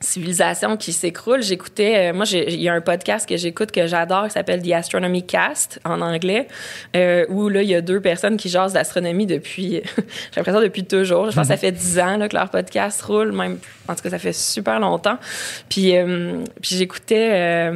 civilisation 0.00 0.76
qui 0.76 0.92
s'écroule, 0.92 1.42
j'écoutais, 1.42 2.10
euh, 2.10 2.14
moi, 2.14 2.24
il 2.32 2.60
y 2.60 2.68
a 2.68 2.72
un 2.74 2.80
podcast 2.80 3.28
que 3.28 3.36
j'écoute 3.36 3.70
que 3.72 3.86
j'adore 3.86 4.24
qui 4.26 4.30
s'appelle 4.32 4.62
The 4.62 4.72
Astronomy 4.72 5.24
Cast 5.26 5.80
en 5.84 6.00
anglais, 6.00 6.48
euh, 6.96 7.24
où 7.28 7.48
là, 7.48 7.62
il 7.62 7.68
y 7.68 7.74
a 7.74 7.80
deux 7.80 8.00
personnes 8.00 8.36
qui 8.36 8.48
jasent 8.48 8.72
d'astronomie 8.72 9.26
depuis, 9.26 9.82
j'ai 9.96 10.36
l'impression 10.36 10.60
depuis 10.60 10.84
toujours. 10.84 11.30
Je 11.30 11.36
pense 11.36 11.48
que 11.48 11.54
ça 11.54 11.56
fait 11.56 11.72
dix 11.72 11.98
ans 11.98 12.16
là, 12.16 12.28
que 12.28 12.36
leur 12.36 12.50
podcast 12.50 13.00
roule, 13.02 13.32
même, 13.32 13.58
en 13.88 13.94
tout 13.94 14.02
cas, 14.02 14.10
ça 14.10 14.18
fait 14.18 14.32
super 14.32 14.80
longtemps. 14.80 15.18
Puis, 15.68 15.96
euh, 15.96 16.42
puis 16.62 16.76
j'écoutais 16.76 17.70
la- 17.70 17.72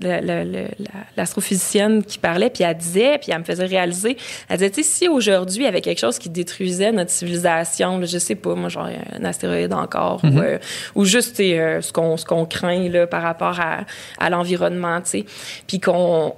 la- 0.00 0.20
la- 0.20 0.44
la- 0.44 0.68
l'astrophysicienne 1.16 2.02
qui 2.04 2.18
parlait, 2.18 2.50
puis 2.50 2.64
elle 2.64 2.76
disait, 2.76 3.18
puis 3.18 3.32
elle 3.32 3.38
me 3.40 3.44
faisait 3.44 3.66
réaliser, 3.66 4.16
elle 4.48 4.58
disait, 4.58 4.70
tu 4.70 4.82
sais, 4.82 4.88
si 4.88 5.08
aujourd'hui, 5.08 5.62
il 5.62 5.64
y 5.64 5.68
avait 5.68 5.80
quelque 5.80 5.98
chose 5.98 6.18
qui 6.18 6.28
détruisait 6.28 6.92
notre 6.92 7.10
civilisation, 7.10 7.98
là, 7.98 8.06
je 8.06 8.18
sais 8.18 8.34
pas, 8.34 8.54
moi, 8.54 8.68
genre 8.68 8.88
un 9.18 9.24
astéroïde 9.24 9.72
encore, 9.72 10.20
ou, 10.24 10.38
euh, 10.38 10.58
ou 10.94 11.04
juste 11.16 11.40
euh, 11.40 11.80
ce 11.80 11.92
qu'on 11.92 12.16
ce 12.16 12.24
qu'on 12.24 12.44
craint 12.46 12.88
là, 12.88 13.06
par 13.06 13.22
rapport 13.22 13.58
à, 13.60 13.84
à 14.18 14.30
l'environnement, 14.30 15.00
tu 15.00 15.10
sais, 15.10 15.24
puis 15.66 15.80
qu'on, 15.80 16.34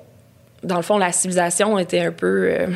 dans 0.63 0.77
le 0.77 0.83
fond, 0.83 0.99
la 0.99 1.13
civilisation 1.13 1.79
était 1.79 2.01
un 2.01 2.13
peu... 2.13 2.51
euh, 2.51 2.67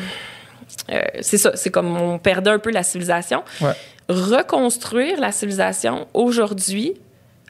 euh, 0.91 1.01
c'est 1.21 1.37
ça, 1.37 1.51
c'est 1.55 1.71
comme 1.71 1.95
on 1.95 2.19
perdait 2.19 2.51
un 2.51 2.59
peu 2.59 2.71
la 2.71 2.83
civilisation. 2.83 3.43
Ouais. 3.61 3.75
Reconstruire 4.09 5.19
la 5.19 5.31
civilisation 5.31 6.07
aujourd'hui, 6.13 6.93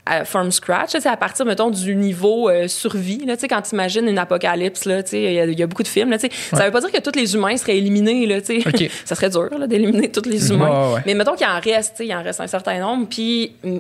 à- 0.06 0.26
from 0.26 0.52
scratch, 0.52 0.92
sais, 0.92 1.08
à 1.08 1.16
partir, 1.18 1.46
mettons, 1.46 1.70
du 1.70 1.96
niveau 1.96 2.50
euh, 2.50 2.68
survie. 2.68 3.24
Là, 3.26 3.36
quand 3.50 3.62
tu 3.62 3.74
imagines 3.74 4.08
une 4.08 4.18
apocalypse, 4.18 4.86
là, 4.86 5.02
tu 5.04 5.12
sais, 5.12 5.24
il 5.24 5.34
y, 5.34 5.40
a- 5.40 5.46
il 5.46 5.58
y 5.58 5.64
a 5.64 5.68
beaucoup 5.68 5.84
de 5.84 5.88
films. 5.88 6.10
Là, 6.10 6.18
tu 6.18 6.28
sais, 6.28 6.34
Ça 6.56 6.66
veut 6.66 6.72
pas 6.72 6.82
dire 6.82 6.92
que 6.92 7.00
tous 7.00 7.18
les 7.18 7.36
humains 7.36 7.56
seraient 7.58 7.78
éliminés. 7.78 8.26
Là, 8.26 8.42
tu 8.42 8.62
sais. 8.62 8.68
OK. 8.68 8.90
ça 9.06 9.16
serait 9.16 9.30
dur 9.30 9.50
là, 9.58 9.66
d'éliminer 9.68 10.12
tous 10.12 10.28
les 10.30 10.52
humains. 10.52 10.70
Ouais, 10.70 10.88
ouais, 10.88 10.94
ouais. 10.96 11.02
Mais 11.06 11.14
mettons 11.14 11.36
qu'il 11.36 11.48
en 11.48 11.60
reste, 11.60 12.02
il 12.06 12.14
en 12.14 12.22
reste 12.24 12.42
un 12.42 12.48
certain 12.48 12.80
nombre, 12.80 13.08
puis 13.10 13.54
mm, 13.64 13.78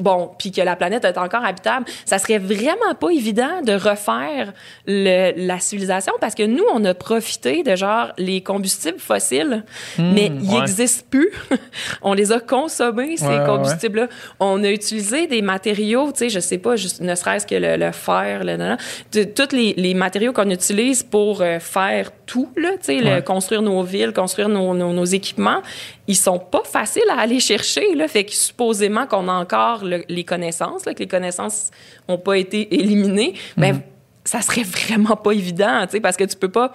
bon, 0.00 0.30
puis 0.38 0.50
que 0.52 0.60
la 0.60 0.76
planète 0.76 1.04
est 1.04 1.16
encore 1.18 1.44
habitable, 1.44 1.86
ça 2.04 2.18
serait 2.18 2.38
vraiment 2.38 2.94
pas 3.00 3.10
évident 3.10 3.62
de 3.64 3.72
refaire 3.72 4.52
le- 4.86 5.32
la 5.36 5.58
civilisation 5.58 6.12
parce 6.20 6.34
que 6.34 6.42
nous, 6.42 6.64
on 6.74 6.84
a 6.84 6.94
profité 6.94 7.62
de 7.62 7.76
genre 7.76 8.08
les 8.18 8.42
combustibles 8.42 8.98
fossiles, 8.98 9.64
Hmm, 9.98 10.12
mais 10.14 10.26
ils 10.42 10.48
ouais. 10.50 10.60
n'existent 10.60 11.06
plus. 11.10 11.30
on 12.02 12.12
les 12.12 12.32
a 12.32 12.40
consommés 12.40 13.16
ces 13.16 13.26
Ouais, 13.26 13.38
ouais, 13.38 13.46
combustibles-là. 13.46 14.08
On 14.40 14.62
a 14.64 14.70
utilisé 14.70 15.26
des 15.26 15.40
matériaux, 15.42 15.61
tu 15.62 16.18
sais, 16.18 16.28
je 16.28 16.40
sais 16.40 16.58
pas, 16.58 16.76
juste, 16.76 17.00
ne 17.00 17.14
serait-ce 17.14 17.46
que 17.46 17.54
le, 17.54 17.76
le 17.76 17.92
fer, 17.92 18.42
le, 18.44 18.56
le- 18.56 19.24
tous 19.34 19.54
les, 19.56 19.74
les 19.76 19.94
matériaux 19.94 20.32
qu'on 20.32 20.50
utilise 20.50 21.02
pour 21.02 21.40
euh, 21.42 21.58
faire 21.58 22.10
tout, 22.26 22.48
là, 22.56 22.70
tu 22.72 22.98
sais, 22.98 23.02
Ouais. 23.02 23.22
construire 23.22 23.62
nos 23.62 23.82
villes, 23.82 24.12
construire 24.12 24.48
nos, 24.48 24.74
nos- 24.74 24.92
nos 24.92 25.04
équipements, 25.04 25.60
ils 26.06 26.16
sont 26.16 26.38
pas 26.38 26.62
faciles 26.64 27.02
à 27.10 27.20
aller 27.20 27.40
chercher, 27.40 27.94
là. 27.94 28.08
Fait 28.08 28.24
que 28.24 28.32
supposément 28.32 29.06
qu'on 29.06 29.28
a 29.28 29.32
encore 29.32 29.84
le- 29.84 30.04
les 30.08 30.24
connaissances, 30.24 30.84
là, 30.84 30.94
que 30.94 31.00
les 31.00 31.08
connaissances 31.08 31.70
ont 32.08 32.18
pas 32.18 32.36
été 32.38 32.74
éliminées, 32.74 33.34
ben, 33.56 33.80
ça 34.24 34.40
serait 34.40 34.62
vraiment 34.62 35.16
pas 35.16 35.32
évident, 35.32 35.80
tu 35.86 35.92
sais, 35.92 36.00
parce 36.00 36.16
que 36.16 36.24
tu 36.24 36.36
peux 36.36 36.48
pas 36.50 36.72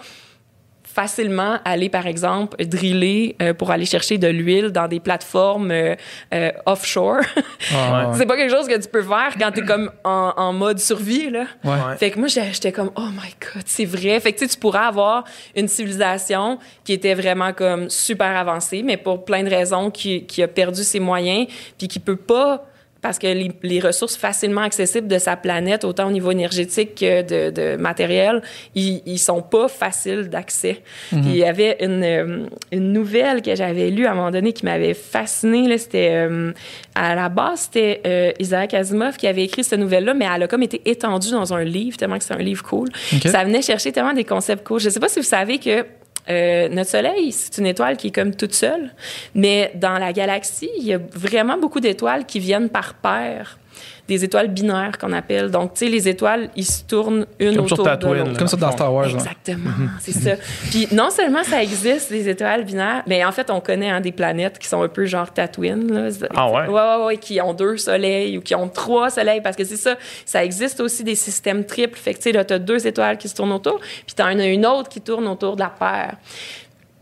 facilement 0.98 1.60
aller, 1.64 1.90
par 1.90 2.07
exemple, 2.07 2.57
driller 2.65 3.36
euh, 3.40 3.53
pour 3.53 3.69
aller 3.69 3.86
chercher 3.86 4.18
de 4.18 4.28
l'huile 4.28 4.72
dans 4.72 4.88
des 4.88 4.99
plateformes 4.99 5.69
euh, 5.69 5.95
euh, 6.34 6.52
offshore. 6.65 7.22
Ah, 7.74 8.10
ouais. 8.10 8.18
c'est 8.18 8.26
pas 8.26 8.38
quelque 8.38 8.56
chose 8.56 8.68
que 8.68 8.80
tu 8.80 8.88
peux 8.88 9.02
faire 9.02 9.34
quand 9.38 9.52
t'es 9.52 9.61
comme 9.61 9.91
en, 10.03 10.34
en 10.38 10.53
mode 10.53 10.80
survie, 10.80 11.30
là. 11.30 11.45
Ouais. 11.64 11.72
Ouais. 11.72 11.98
Fait 11.98 12.11
que 12.11 12.19
moi, 12.19 12.28
j'étais 12.28 12.53
j'étais 12.53 12.72
comme, 12.72 12.91
oh 12.95 13.10
my 13.11 13.34
God, 13.41 13.64
c'est 13.65 13.86
vrai. 13.86 14.19
Fait 14.19 14.32
que 14.32 14.40
tu 14.40 14.45
sais, 14.45 14.53
tu 14.53 14.60
pourrais 14.60 14.86
avoir 14.86 15.24
une 15.56 15.68
civilisation 15.68 16.60
qui 16.84 16.94
était 16.94 17.14
vraiment 17.14 17.52
comme 17.53 17.90
super 17.90 18.36
avancée, 18.38 18.84
mais 18.84 18.95
pour 18.95 19.26
plein 19.26 19.44
de 19.44 19.49
raisons, 19.49 19.91
qui, 19.91 20.26
qui 20.26 20.41
a 20.44 20.48
perdu 20.48 20.84
ses 20.84 20.99
moyens, 20.99 21.48
puis 21.78 21.88
qui 21.88 21.99
peut 21.99 22.15
pas 22.15 22.66
parce 23.02 23.19
que 23.19 23.28
les, 23.28 23.52
les 23.64 23.80
ressources 23.80 24.18
facilement 24.18 24.61
accessibles 24.61 25.07
de 25.07 25.18
sa 25.18 25.36
planète, 25.36 25.84
autant 25.84 26.07
au 26.07 26.11
niveau 26.11 26.32
énergétique 26.32 26.95
que 26.95 27.22
de, 27.22 27.49
de 27.52 27.76
matériel, 27.78 28.41
ils, 28.76 29.02
ils 29.06 29.19
sont 29.19 29.41
pas 29.41 29.68
faciles 29.68 30.30
d'accès. 30.30 30.82
Puis 31.10 31.22
il 31.26 31.38
y 31.38 31.44
avait 31.44 31.78
une, 31.82 32.03
euh, 32.03 32.45
une 32.72 32.94
nouvelle 32.94 33.41
que 33.41 33.56
j'avais 33.56 33.90
lue 33.90 34.06
à 34.06 34.11
un 34.11 34.15
moment 34.15 34.32
donné 34.32 34.53
qui 34.53 34.65
m'avait 34.65 34.94
fascinée. 34.94 35.78
C'était 35.78 36.11
euh, 36.11 36.52
à 36.95 37.15
la 37.15 37.30
base, 37.30 37.61
c'était 37.61 38.02
euh, 38.06 38.32
Isaac 38.40 38.74
Asimov 38.74 39.18
qui 39.18 39.28
avait 39.28 39.44
écrit 39.44 39.64
cette 39.64 39.80
nouvelle-là, 39.80 40.14
mais 40.14 40.26
elle 40.34 40.44
a 40.44 40.48
comme 40.48 40.64
été 40.64 40.82
étendue 40.86 41.32
dans 41.32 41.53
un 41.53 41.64
livre, 41.64 41.98
tellement 41.98 42.18
que 42.18 42.24
c'est 42.24 42.34
un 42.34 42.38
livre 42.38 42.64
cool. 42.64 42.90
Ça 43.24 43.44
venait 43.44 43.61
chercher 43.61 43.91
tellement 43.91 44.14
des 44.14 44.24
concepts 44.24 44.65
cool. 44.65 44.80
Je 44.80 44.90
sais 44.90 44.99
pas 44.99 45.10
si 45.10 45.19
vous 45.19 45.26
savez 45.26 45.60
que 45.60 45.86
euh, 46.30 46.70
notre 46.70 46.90
Soleil, 46.90 47.32
c'est 47.32 47.58
une 47.58 47.68
étoile 47.68 47.98
qui 47.98 48.08
est 48.08 48.12
comme 48.12 48.36
toute 48.36 48.54
seule, 48.54 48.94
mais 49.34 49.72
dans 49.76 49.98
la 49.98 50.14
galaxie, 50.14 50.70
il 50.78 50.86
y 50.86 50.94
a 50.94 50.99
vraiment 51.14 51.58
beaucoup 51.58 51.80
d'étoiles 51.80 52.26
qui 52.26 52.40
viennent 52.40 52.70
par 52.70 52.95
paires. 52.95 53.58
Des 54.07 54.23
étoiles 54.23 54.47
binaires 54.47 54.97
qu'on 54.99 55.11
appelle. 55.11 55.51
Donc, 55.51 55.73
tu 55.73 55.85
sais, 55.85 55.91
les 55.91 56.07
étoiles, 56.07 56.49
ils 56.55 56.65
se 56.65 56.84
tournent 56.84 57.25
une 57.39 57.55
Comme 57.55 57.67
sur 57.67 57.73
autour 57.73 57.85
de 57.85 57.89
Tatooine, 57.89 58.25
l'autre. 58.25 58.38
Comme 58.38 58.47
ça 58.47 58.57
dans 58.57 58.71
Star 58.71 58.93
Wars. 58.93 59.07
Exactement, 59.07 59.71
c'est 59.99 60.13
ça. 60.13 60.31
Puis 60.69 60.88
non 60.91 61.09
seulement 61.09 61.43
ça 61.43 61.61
existe, 61.61 62.09
des 62.11 62.29
étoiles 62.29 62.63
binaires, 62.63 63.03
mais 63.05 63.25
en 63.25 63.31
fait, 63.31 63.49
on 63.49 63.59
connaît 63.59 63.89
hein, 63.89 64.01
des 64.01 64.11
planètes 64.11 64.59
qui 64.59 64.67
sont 64.67 64.81
un 64.81 64.88
peu 64.88 65.05
genre 65.05 65.31
Tatooine. 65.31 65.91
Là. 65.91 66.09
Ah 66.35 66.49
ouais? 66.49 66.67
Ouais, 66.67 66.73
ouais, 66.73 67.05
ouais, 67.05 67.17
qui 67.17 67.41
ont 67.41 67.53
deux 67.53 67.77
soleils 67.77 68.38
ou 68.38 68.41
qui 68.41 68.55
ont 68.55 68.69
trois 68.69 69.09
soleils, 69.09 69.41
parce 69.41 69.55
que 69.55 69.65
c'est 69.65 69.77
ça. 69.77 69.95
Ça 70.25 70.43
existe 70.43 70.79
aussi 70.79 71.03
des 71.03 71.15
systèmes 71.15 71.65
triples. 71.65 71.97
Fait 71.97 72.13
que, 72.13 72.17
tu 72.17 72.23
sais, 72.23 72.31
là, 72.31 72.45
t'as 72.45 72.59
deux 72.59 72.88
étoiles 72.88 73.17
qui 73.17 73.27
se 73.27 73.35
tournent 73.35 73.51
autour, 73.51 73.79
puis 73.79 74.15
t'en 74.15 74.25
as 74.25 74.45
une 74.45 74.65
autre 74.65 74.89
qui 74.89 75.01
tourne 75.01 75.27
autour 75.27 75.55
de 75.55 75.61
la 75.61 75.69
paire. 75.69 76.15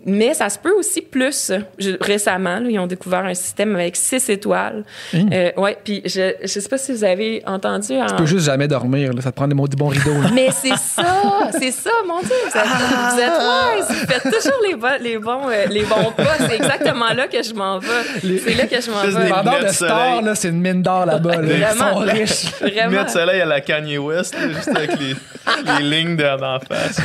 Mais 0.08 0.34
ça 0.36 0.50
se 0.50 0.60
peut 0.60 0.74
aussi 0.78 1.02
plus. 1.02 1.52
Je- 1.80 1.98
récemment, 2.00 2.60
là, 2.60 2.68
ils 2.70 2.78
ont 2.80 2.86
découvert 2.88 3.26
un 3.26 3.34
système 3.34 3.76
avec 3.76 3.96
six 3.96 4.30
étoiles. 4.30 4.84
Hein? 5.14 5.26
Euh, 5.34 5.52
ouais, 5.58 5.78
puis 5.84 6.02
je, 6.06 6.34
je 6.42 6.48
sais 6.48 6.70
pas 6.70 6.78
si 6.78 6.92
vous 6.94 7.04
avez 7.04 7.42
entendu. 7.48 7.94
en- 7.94 8.06
Tu 8.06 8.16
peux 8.16 8.26
juste 8.26 8.46
jamais 8.46 8.68
dormir. 8.68 9.14
là. 9.14 9.22
Ça 9.22 9.32
te 9.32 9.36
prend 9.36 9.48
des, 9.48 9.56
bons 9.56 9.66
rideaux. 9.88 10.22
là. 10.22 10.30
mais 10.34 10.50
c'est 10.52 10.76
ça, 10.78 11.50
c'est 11.60 11.72
ça, 11.72 11.90
mon 12.08 12.20
Dieu. 12.20 12.30
Vous 12.52 12.58
êtes, 12.58 12.66
vous 13.14 13.20
êtes 13.20 13.32
wise. 13.40 13.88
Vous 14.00 14.08
faites 14.14 14.24
toujours 14.24 14.60
les, 14.68 14.76
bons- 14.76 15.02
les, 15.02 15.18
bons, 15.18 15.50
euh, 15.50 15.66
les 15.70 15.84
bons 15.84 16.12
pas. 16.16 16.36
C'est 16.40 16.56
exactement 16.56 17.12
là 17.14 17.28
que 17.28 17.42
je 17.42 17.54
m'en 17.54 17.80
vais. 17.80 18.40
C'est 18.46 18.54
là 18.54 18.68
que 18.68 18.80
je 18.82 18.92
m'en 18.92 19.02
vais. 19.02 19.12
de 19.12 19.58
lunettes 19.60 19.72
Star, 19.74 19.90
soleil. 20.12 20.24
là, 20.26 20.36
c'est 20.36 20.50
une 20.50 20.62
mine 20.62 20.82
d'or 20.84 21.06
là-bas. 21.08 21.42
là. 21.42 21.48
Ils 21.52 21.64
Vraiment. 21.64 21.94
sont 21.94 22.12
riches. 22.12 22.46
Vraiment. 22.62 22.92
Mettre 22.92 23.10
soleil 23.12 23.42
à 23.42 23.46
la 23.46 23.62
Kanye 23.62 23.98
West, 23.98 24.36
là, 24.40 24.48
juste 24.50 24.70
avec 24.76 24.92
les, 25.00 25.16
les 25.80 25.84
lignes 26.04 26.16
de- 26.16 26.24
d'en 26.40 26.60
face. 26.60 26.98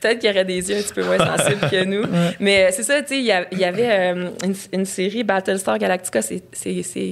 Peut-être 0.00 0.18
qu'il 0.18 0.28
y 0.28 0.32
aurait 0.32 0.44
des 0.44 0.70
yeux 0.70 0.76
un 0.78 0.82
petit 0.82 0.94
peu 0.94 1.04
moins 1.04 1.18
sensibles 1.18 1.68
que 1.70 1.84
nous. 1.84 2.02
Mais 2.40 2.64
euh, 2.64 2.68
c'est 2.72 2.82
ça, 2.82 3.00
tu 3.02 3.08
sais, 3.08 3.18
il 3.18 3.58
y 3.58 3.64
avait 3.64 3.88
euh, 3.90 4.30
une, 4.44 4.54
une 4.72 4.84
série 4.84 5.24
Battlestar 5.24 5.78
Galactica, 5.78 6.22
c'est- 6.22 6.42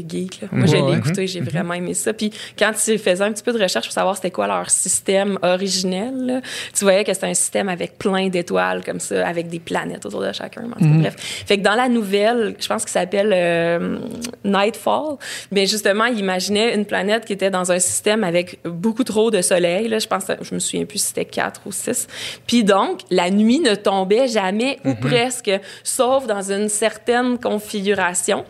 geek. 0.09 0.41
Là. 0.43 0.49
Moi, 0.53 0.66
je 0.66 0.73
Ouais, 0.73 0.78
l'ai 0.78 0.82
ouais. 0.93 0.99
écouté, 0.99 1.27
j'ai 1.27 1.41
vraiment 1.41 1.74
aimé 1.74 1.95
ça. 1.95 2.12
Puis 2.12 2.31
quand 2.59 2.73
tu 2.73 2.99
faisais 2.99 3.23
un 3.23 3.32
petit 3.32 3.43
peu 3.43 3.53
de 3.53 3.62
recherche 3.62 3.86
pour 3.86 3.93
savoir 3.93 4.16
c'était 4.16 4.31
quoi 4.31 4.47
leur 4.47 4.70
système 4.70 5.39
originel, 5.43 6.12
là, 6.27 6.41
tu 6.77 6.85
voyais 6.85 7.05
que 7.05 7.12
c'était 7.15 7.27
un 7.28 7.35
système 7.35 7.69
avec 7.69 7.99
plein 7.99 8.28
d'étoiles 8.28 8.82
comme 8.85 9.01
ça, 9.01 9.27
avec 9.27 9.49
des 9.49 9.61
planètes 9.61 10.05
autour 10.07 10.20
de 10.23 10.32
chacun. 10.32 10.62
En 10.65 10.70
cas, 10.70 10.85
Bref. 10.86 11.15
Fait 11.47 11.59
que 11.59 11.62
dans 11.62 11.74
la 11.74 11.89
nouvelle, 11.89 12.55
je 12.59 12.66
pense 12.66 12.82
qu'il 12.85 12.93
s'appelle 12.93 13.31
euh, 13.35 13.99
Nightfall, 14.45 15.16
mais 15.51 15.66
justement, 15.66 16.05
il 16.07 16.19
imaginait 16.19 16.74
une 16.74 16.85
planète 16.85 17.24
qui 17.24 17.32
était 17.32 17.51
dans 17.51 17.73
un 17.73 17.78
système 17.78 18.24
avec 18.24 18.59
beaucoup 18.65 19.05
trop 19.05 19.31
de 19.31 19.41
soleil. 19.43 19.89
Là, 19.89 19.99
je 19.99 20.07
pense, 20.07 20.24
je 20.41 20.55
me 20.55 20.59
souviens 20.61 20.85
plus 20.85 20.99
si 20.99 21.09
c'était 21.09 21.24
quatre 21.24 21.62
ou 21.66 21.73
six. 21.73 22.07
Puis 22.47 22.65
donc, 22.65 23.01
la 23.11 23.31
nuit 23.31 23.61
ne 23.61 23.74
tombait 23.74 24.28
jamais 24.28 24.78
ou 24.85 24.95
presque, 25.09 25.51
sauf 25.82 26.26
dans 26.26 26.51
une 26.52 26.68
certaine 26.68 27.39
configuration. 27.39 28.44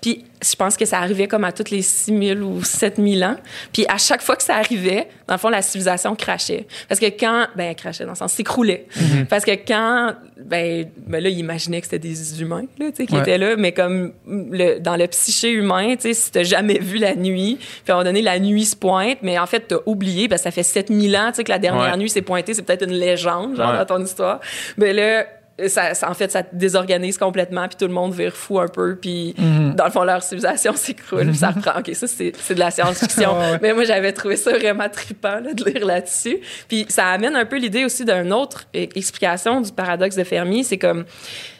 Puis 0.00 0.24
je 0.40 0.54
pense 0.54 0.76
que 0.76 0.84
ça 0.84 0.98
arrivait 1.00 1.26
comme 1.26 1.42
à 1.42 1.50
toutes 1.50 1.70
les 1.72 1.82
6000 1.82 2.40
ou 2.44 2.62
7000 2.62 3.24
ans. 3.24 3.34
Puis 3.72 3.84
à 3.88 3.98
chaque 3.98 4.22
fois 4.22 4.36
que 4.36 4.44
ça 4.44 4.54
arrivait, 4.54 5.08
dans 5.26 5.34
le 5.34 5.38
fond, 5.40 5.48
la 5.48 5.60
civilisation 5.60 6.14
crachait. 6.14 6.68
Parce 6.88 7.00
que 7.00 7.06
quand... 7.06 7.48
Ben, 7.56 7.74
crachait 7.74 8.04
dans 8.04 8.10
le 8.12 8.16
sens, 8.16 8.32
s'écroulait. 8.32 8.86
Parce 9.28 9.44
que 9.44 9.50
quand... 9.66 10.14
Ben, 10.40 10.86
ben 11.04 11.20
là, 11.20 11.28
il 11.28 11.38
imaginait 11.40 11.80
que 11.80 11.86
c'était 11.88 11.98
des 11.98 12.40
humains, 12.40 12.66
là, 12.78 12.90
tu 12.92 12.98
sais, 12.98 13.06
qui 13.06 13.14
Ouais. 13.14 13.22
étaient 13.22 13.38
là. 13.38 13.56
Mais 13.56 13.72
comme 13.72 14.12
le, 14.28 14.78
dans 14.78 14.94
le 14.94 15.08
psyché 15.08 15.50
humain, 15.50 15.96
tu 15.96 16.02
sais, 16.02 16.14
si 16.14 16.30
t'as 16.30 16.44
jamais 16.44 16.78
vu 16.78 16.98
la 16.98 17.16
nuit, 17.16 17.58
puis 17.58 17.68
à 17.88 17.94
un 17.94 17.96
moment 17.96 18.04
donné, 18.04 18.22
la 18.22 18.38
nuit 18.38 18.66
se 18.66 18.76
pointe, 18.76 19.18
mais 19.22 19.36
en 19.36 19.46
fait, 19.46 19.64
t'as 19.66 19.78
oublié, 19.84 20.28
parce 20.28 20.42
que 20.42 20.44
ça 20.44 20.50
fait 20.52 20.62
7000 20.62 21.16
ans, 21.16 21.30
tu 21.30 21.38
sais, 21.38 21.44
que 21.44 21.50
la 21.50 21.58
dernière 21.58 21.90
Ouais. 21.90 21.96
nuit 21.96 22.08
s'est 22.08 22.22
pointée. 22.22 22.54
C'est 22.54 22.62
peut-être 22.62 22.84
une 22.84 22.94
légende, 22.94 23.56
genre, 23.56 23.72
Ouais. 23.72 23.78
dans 23.78 23.86
ton 23.96 24.04
histoire. 24.04 24.38
Mais 24.76 24.92
là... 24.92 25.26
Ça, 25.66 25.92
ça- 25.94 26.08
en 26.08 26.14
fait, 26.14 26.30
ça 26.30 26.42
désorganise 26.52 27.18
complètement, 27.18 27.66
puis 27.66 27.76
tout 27.76 27.86
le 27.88 27.92
monde 27.92 28.14
vire 28.14 28.32
fou 28.36 28.60
un 28.60 28.68
peu, 28.68 28.94
puis 28.96 29.34
dans 29.74 29.84
le 29.86 29.90
fond, 29.90 30.04
leur 30.04 30.22
civilisation 30.22 30.72
s'écroule, 30.76 31.34
ça 31.34 31.50
reprend. 31.50 31.80
OK, 31.80 31.90
ça, 31.94 32.06
c'est 32.06 32.32
de 32.54 32.58
la 32.60 32.70
science-fiction. 32.70 33.30
Ouais. 33.38 33.58
Mais 33.60 33.72
moi, 33.74 33.84
j'avais 33.84 34.12
trouvé 34.12 34.36
ça 34.36 34.52
vraiment 34.56 34.88
trippant 34.88 35.40
là, 35.40 35.52
de 35.54 35.64
lire 35.64 35.84
là-dessus. 35.84 36.38
Puis 36.68 36.86
ça 36.88 37.06
amène 37.08 37.34
un 37.36 37.44
peu 37.44 37.56
l'idée 37.58 37.84
aussi 37.84 38.04
d'une 38.04 38.32
autre 38.32 38.66
euh, 38.76 38.86
explication 38.94 39.60
du 39.60 39.72
paradoxe 39.72 40.14
de 40.16 40.24
Fermi. 40.24 40.62
C'est 40.64 40.78
comme, 40.78 41.04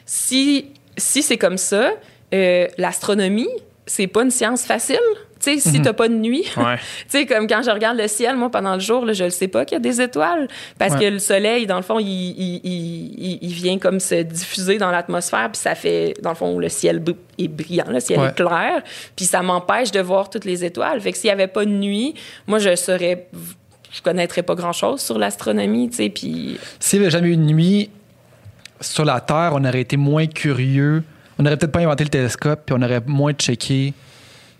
si, 0.05 0.67
si 0.97 1.21
c'est 1.21 1.37
comme 1.37 1.57
ça, 1.57 1.91
euh, 2.33 2.67
l'astronomie, 2.77 3.49
c'est 3.85 4.07
pas 4.07 4.21
une 4.23 4.31
science 4.31 4.63
facile? 4.65 4.99
Tu 5.41 5.57
sais, 5.59 5.69
si 5.71 5.81
t'as 5.81 5.93
pas 5.93 6.09
de 6.09 6.15
nuit, 6.15 6.43
Ouais. 6.57 6.75
tu 7.03 7.05
sais, 7.07 7.25
comme 7.25 7.47
quand 7.47 7.61
je 7.63 7.71
regarde 7.71 7.97
le 7.97 8.07
ciel, 8.09 8.35
moi, 8.35 8.49
pendant 8.51 8.73
le 8.73 8.79
jour, 8.81 9.05
là, 9.05 9.13
je 9.13 9.23
le 9.23 9.29
sais 9.29 9.47
pas 9.47 9.63
qu'il 9.63 9.75
y 9.75 9.77
a 9.77 9.79
des 9.79 10.01
étoiles. 10.01 10.47
Parce 10.77 10.93
Ouais. 10.95 10.99
que 10.99 11.05
le 11.05 11.19
soleil, 11.19 11.65
dans 11.65 11.77
le 11.77 11.81
fond, 11.81 11.97
il, 11.99 12.07
il, 12.07 12.61
il, 12.63 13.39
il- 13.41 13.53
vient 13.53 13.77
comme 13.79 13.99
se 14.01 14.15
diffuser 14.23 14.77
dans 14.77 14.91
l'atmosphère, 14.91 15.49
puis 15.51 15.61
ça 15.61 15.75
fait, 15.75 16.13
dans 16.21 16.31
le 16.31 16.35
fond, 16.35 16.59
le 16.59 16.67
ciel 16.69 17.01
est 17.37 17.47
brillant, 17.47 17.85
le 17.89 17.99
ciel 18.01 18.19
Ouais. 18.19 18.27
est 18.27 18.35
clair, 18.35 18.83
puis 19.15 19.25
ça 19.25 19.41
m'empêche 19.41 19.91
de 19.91 20.01
voir 20.01 20.29
toutes 20.29 20.45
les 20.45 20.65
étoiles. 20.65 20.99
Fait 20.99 21.11
que 21.13 21.17
s'il 21.17 21.29
y 21.29 21.31
avait 21.31 21.47
pas 21.47 21.63
de 21.65 21.71
nuit, 21.71 22.15
moi, 22.47 22.59
je 22.59 22.75
serais... 22.75 23.27
Je 23.91 24.01
connaîtrais 24.03 24.43
pas 24.43 24.53
grand-chose 24.53 25.01
sur 25.01 25.17
l'astronomie, 25.17 25.89
tu 25.89 25.95
sais, 25.95 26.09
puis... 26.09 26.59
S'il 26.79 26.99
n'y 26.99 27.05
avait 27.05 27.11
jamais 27.11 27.29
eu 27.29 27.37
de 27.37 27.41
nuit 27.41 27.89
sur 28.81 29.03
la 29.03 29.19
Terre, 29.19 29.51
on 29.55 29.63
aurait 29.65 29.81
été 29.81 29.97
moins 29.97 30.27
curieux. 30.27 31.01
On 31.39 31.43
n'aurait 31.43 31.57
peut-être 31.57 31.71
pas 31.71 31.79
inventé 31.79 32.03
le 32.03 32.09
télescope, 32.11 32.61
puis 32.67 32.75
on 32.77 32.81
aurait 32.83 33.01
moins 33.07 33.33
checké 33.33 33.93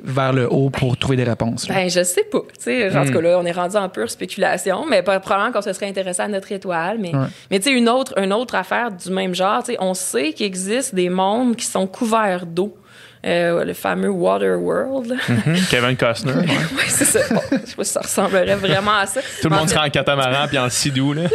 vers 0.03 0.33
le 0.33 0.47
haut 0.51 0.69
pour 0.69 0.95
trouver 0.97 1.17
des 1.17 1.23
réponses. 1.23 1.67
là. 1.67 1.75
Ben, 1.75 1.89
je 1.89 2.03
sais 2.03 2.23
pas. 2.23 2.39
Tu 2.57 2.63
sais, 2.63 2.95
en 2.97 3.03
Hmm. 3.03 3.07
tout 3.07 3.13
cas, 3.13 3.21
là, 3.21 3.39
on 3.39 3.45
est 3.45 3.51
rendu 3.51 3.75
en 3.75 3.89
pure 3.89 4.09
spéculation, 4.09 4.85
mais 4.89 5.01
pas- 5.03 5.19
probablement 5.19 5.51
qu'on 5.51 5.61
se 5.61 5.73
serait 5.73 5.87
intéressé 5.87 6.21
à 6.21 6.27
notre 6.27 6.51
étoile. 6.51 6.97
Mais, 6.99 7.13
Ouais. 7.15 7.27
mais 7.51 7.59
tu 7.59 7.69
sais, 7.69 7.75
une 7.77 7.89
autre, 7.89 8.17
une 8.17 8.31
autre 8.33 8.55
affaire 8.55 8.91
du 8.91 9.09
même 9.11 9.35
genre, 9.35 9.63
tu 9.63 9.71
sais, 9.73 9.77
on 9.81 9.93
sait 9.93 10.33
qu'il 10.33 10.45
existe 10.45 10.95
des 10.95 11.09
mondes 11.09 11.55
qui 11.55 11.65
sont 11.65 11.87
couverts 11.87 12.45
d'eau. 12.45 12.75
Euh, 13.25 13.65
le 13.65 13.73
fameux 13.73 14.07
Water 14.09 14.57
World. 14.57 15.13
Mhm. 15.27 15.55
Kevin 15.69 15.97
Costner. 15.97 16.31
ouais. 16.31 16.45
oui, 16.47 16.83
c'est 16.87 17.03
ça. 17.03 17.19
Bon, 17.33 17.41
je 17.51 17.69
sais 17.69 17.75
pas 17.75 17.83
si 17.83 17.91
ça 17.91 17.99
ressemblerait 17.99 18.55
vraiment 18.55 18.95
à 18.97 19.05
ça. 19.07 19.19
Tout 19.41 19.49
le 19.49 19.55
En 19.55 19.59
monde 19.59 19.67
fait, 19.67 19.75
sera 19.75 19.85
en 19.87 19.89
catamaran 19.89 20.47
puis 20.47 20.57
en 20.57 20.69
sidou, 20.69 21.11
là. 21.11 21.23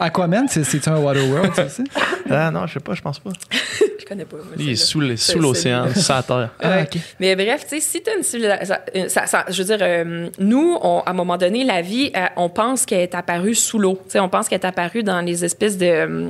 Aquaman, 0.00 0.46
c'est- 0.48 0.64
c'est-tu 0.64 0.88
un 0.88 0.98
Waterworld, 0.98 1.54
ça 1.54 1.64
aussi? 1.66 1.84
Ah 2.30 2.50
non, 2.50 2.66
je 2.66 2.74
sais 2.74 2.80
pas, 2.80 2.94
je 2.94 3.02
pense 3.02 3.18
pas. 3.18 3.30
Je 3.98 4.04
connais 4.14 4.24
pas. 4.24 4.38
Il 4.58 4.70
est 4.70 4.74
sous, 4.76 5.02
sous 5.18 5.38
l'océan, 5.38 5.84
c'est- 5.92 6.00
sans 6.00 6.22
terre. 6.22 6.48
Ah. 6.62 6.78
Mais 7.20 7.36
bref, 7.36 7.64
tu 7.68 7.74
sais, 7.78 7.80
si 7.80 8.02
tu 8.02 8.08
as 8.08 8.14
une 8.16 8.22
civilisation. 8.22 8.76
ça- 9.08 9.26
ça- 9.26 9.44
je 9.50 9.58
veux 9.62 9.76
dire, 9.76 9.78
euh, 9.86 10.28
nous, 10.38 10.78
on- 10.80 11.00
à 11.00 11.10
un 11.10 11.12
moment 11.12 11.36
donné, 11.36 11.62
la 11.62 11.82
vie, 11.82 12.10
euh, 12.16 12.24
on 12.36 12.48
pense 12.48 12.86
qu'elle 12.86 13.00
est 13.00 13.14
apparue 13.14 13.54
sous 13.54 13.78
l'eau. 13.78 13.98
Tu 14.04 14.12
sais, 14.12 14.20
on 14.20 14.30
pense 14.30 14.48
qu'elle 14.48 14.60
est 14.60 14.66
apparue 14.66 15.02
dans 15.02 15.20
les 15.20 15.44
espèces 15.44 15.76
de 15.76 15.84
euh, 15.86 16.28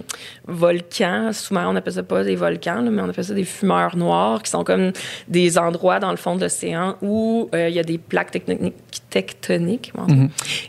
volcans. 0.48 1.30
Souvent, 1.32 1.70
on 1.72 1.76
appelle 1.76 1.92
ça 1.92 2.02
pas 2.02 2.24
des 2.24 2.34
volcans, 2.34 2.80
là, 2.82 2.90
mais 2.90 3.00
on 3.00 3.08
appelle 3.10 3.24
ça 3.24 3.34
des 3.34 3.44
fumeurs 3.44 3.96
noirs, 3.96 4.42
qui 4.42 4.50
sont 4.50 4.64
comme 4.64 4.90
des 5.28 5.56
endroits 5.56 6.00
dans 6.00 6.10
le 6.10 6.16
fond 6.16 6.34
de 6.34 6.40
l'océan 6.40 6.96
où 7.00 7.48
euh, 7.54 7.68
il 7.68 7.76
y 7.76 7.78
a 7.78 7.84
des 7.84 7.98
plaques 7.98 8.32
tectoniques, 9.10 9.92
cas, 9.94 10.00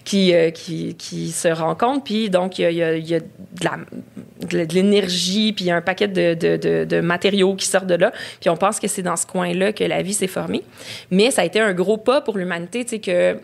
qui, 0.03 0.33
euh, 0.35 0.51
qui, 0.51 0.93
qui 0.95 1.31
se 1.31 1.47
rencontrent. 1.47 2.03
Puis 2.03 2.29
donc, 2.29 2.59
il 2.59 2.63
y 2.63 2.65
a, 2.65 2.71
y 2.71 2.83
a- 2.83 2.88
il 2.97 3.07
y 3.07 3.15
a 3.15 3.19
de 3.19 4.73
l'énergie, 4.73 5.53
puis 5.53 5.65
il 5.65 5.67
y 5.67 5.71
a 5.71 5.75
un 5.75 5.81
paquet 5.81 6.07
de, 6.07 6.33
de, 6.33 6.57
de, 6.57 6.85
de 6.85 7.01
matériaux 7.01 7.55
qui 7.55 7.67
sortent 7.67 7.87
de 7.87 7.95
là. 7.95 8.11
Puis 8.39 8.49
on 8.49 8.57
pense 8.57 8.79
que 8.79 8.87
c'est 8.87 9.03
dans 9.03 9.15
ce 9.15 9.25
coin-là 9.25 9.73
que 9.73 9.83
la 9.83 10.01
vie 10.01 10.13
s'est 10.13 10.27
formée. 10.27 10.63
Mais 11.11 11.31
ça 11.31 11.41
a 11.41 11.45
été 11.45 11.59
un 11.59 11.73
gros 11.73 11.97
pas 11.97 12.21
pour 12.21 12.37
l'humanité, 12.37 12.83
tu 12.83 12.91
sais, 12.91 12.99
que 12.99 13.37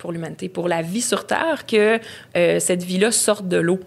pour 0.00 0.12
l'humanité, 0.12 0.48
pour 0.48 0.66
la 0.66 0.82
vie 0.82 1.02
sur 1.02 1.26
Terre, 1.26 1.66
que 1.66 2.00
euh, 2.36 2.58
cette 2.58 2.82
vie-là 2.82 3.12
sorte 3.12 3.46
de 3.46 3.58
l'eau. 3.58 3.80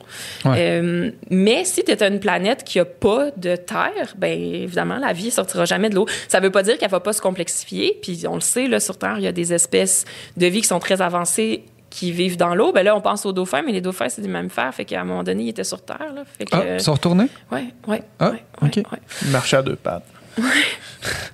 Ouais. 0.45 0.55
Euh, 0.59 1.11
mais 1.30 1.65
si 1.65 1.84
tu 1.84 1.91
es 1.91 2.03
une 2.03 2.19
planète 2.19 2.63
qui 2.63 2.80
a 2.80 2.85
pas 2.85 3.31
de 3.35 3.55
terre, 3.55 4.13
ben 4.17 4.39
évidemment, 4.39 4.99
la 4.99 5.11
vie 5.11 5.31
sortira 5.31 5.65
jamais 5.65 5.89
de 5.89 5.95
l'eau. 5.95 6.05
Ça 6.27 6.39
veut 6.39 6.51
pas 6.51 6.63
dire 6.63 6.77
qu'elle 6.77 6.91
va 6.91 6.99
pas 6.99 7.13
se 7.13 7.21
complexifier. 7.21 7.97
Puis 8.01 8.25
on 8.30 8.35
le 8.35 8.41
sait, 8.41 8.67
là, 8.67 8.80
sur 8.80 8.97
Terre, 8.97 9.15
il 9.17 9.23
y 9.23 9.27
a 9.27 9.31
des 9.31 9.53
espèces 9.53 10.05
de 10.38 10.45
vie 10.45 10.61
qui 10.61 10.67
sont 10.67 10.80
très 10.80 11.01
avancées 11.01 11.63
qui 11.94 12.11
vivent 12.11 12.38
dans 12.38 12.56
l'eau. 12.56 12.72
Ben 12.74 12.84
là, 12.84 12.95
on 12.95 13.02
pense 13.02 13.24
aux 13.26 13.34
dauphins, 13.34 13.61
mais 13.64 13.72
les 13.72 13.80
dauphins, 13.82 14.10
c'est 14.10 14.22
des 14.24 14.28
mammifères. 14.28 14.74
Fait 14.74 14.84
qu'à 14.84 15.02
un 15.02 15.03
moment 15.03 15.22
donné, 15.24 15.44
ils 15.44 15.49
étaient 15.49 15.64
sur 15.64 15.80
Terre. 15.86 16.11
Là. 16.15 16.24
Fait 16.38 16.45
que, 16.45 16.56
Ah, 16.56 16.74
ils 16.76 16.82
sont 16.82 16.94
retournés? 16.94 17.28
ouais, 17.52 17.65
ouais, 17.88 18.02
Ah, 18.20 18.32
ouais, 18.32 18.44
ouais, 18.64 18.68
ok. 18.80 18.91
ouais. 18.91 18.99
Il 19.22 19.30
marchait 19.30 19.57
à 19.57 19.61
deux 19.61 19.76
pattes. 19.76 20.03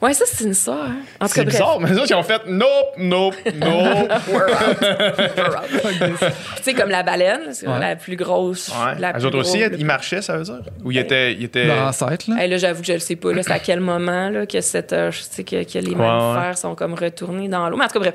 Ouais, 0.01 0.13
ça, 0.13 0.25
c'est 0.27 0.43
une 0.43 0.51
histoire. 0.51 0.83
hein. 0.87 0.97
En 1.21 1.27
C'est 1.27 1.43
bref. 1.43 1.53
bizarre, 1.53 1.79
mais 1.79 1.89
les 1.89 1.95
autres, 1.97 2.07
ils 2.09 2.15
ont 2.15 2.23
fait 2.23 2.41
nope, 2.47 2.67
nope, 2.97 3.35
nope. 3.55 4.11
Puis, 5.69 5.99
tu 6.57 6.63
sais, 6.63 6.73
comme 6.73 6.89
la 6.89 7.03
baleine, 7.03 7.53
c'est 7.53 7.67
Ouais. 7.67 7.79
la 7.79 7.95
plus 7.95 8.15
grosse. 8.17 8.67
ouais. 8.69 8.99
La 8.99 9.07
Les 9.07 9.13
plus 9.13 9.25
autres 9.25 9.37
aussi, 9.39 9.59
grosse, 9.59 9.71
ils 9.79 9.85
marchaient, 9.85 10.21
ça 10.21 10.35
veut 10.37 10.43
dire? 10.43 10.59
Ou 10.83 10.91
ils 10.91 10.97
étaient. 10.97 11.33
Ils 11.33 11.45
étaient... 11.45 11.65
Leur 11.65 11.87
ancêtre, 11.87 12.29
là? 12.29 12.43
Hey, 12.43 12.49
là, 12.49 12.57
j'avoue 12.57 12.81
que 12.81 12.87
je 12.87 12.93
le 12.93 12.99
sais 12.99 13.15
pas. 13.15 13.31
Là, 13.31 13.41
c'est 13.43 13.51
à 13.51 13.59
quel 13.59 13.79
moment 13.79 14.29
là, 14.29 14.45
que, 14.45 14.59
cette, 14.59 14.91
euh, 14.91 15.11
que, 15.37 15.43
que 15.63 15.79
les 15.79 15.91
Ouais, 15.91 15.95
mammifères 15.95 16.57
sont 16.57 16.75
comme 16.75 16.93
retournés 16.93 17.47
dans 17.47 17.69
l'eau. 17.69 17.77
Mais 17.77 17.85
en 17.85 17.87
tout 17.87 17.93
cas, 17.93 18.11
bref, 18.11 18.13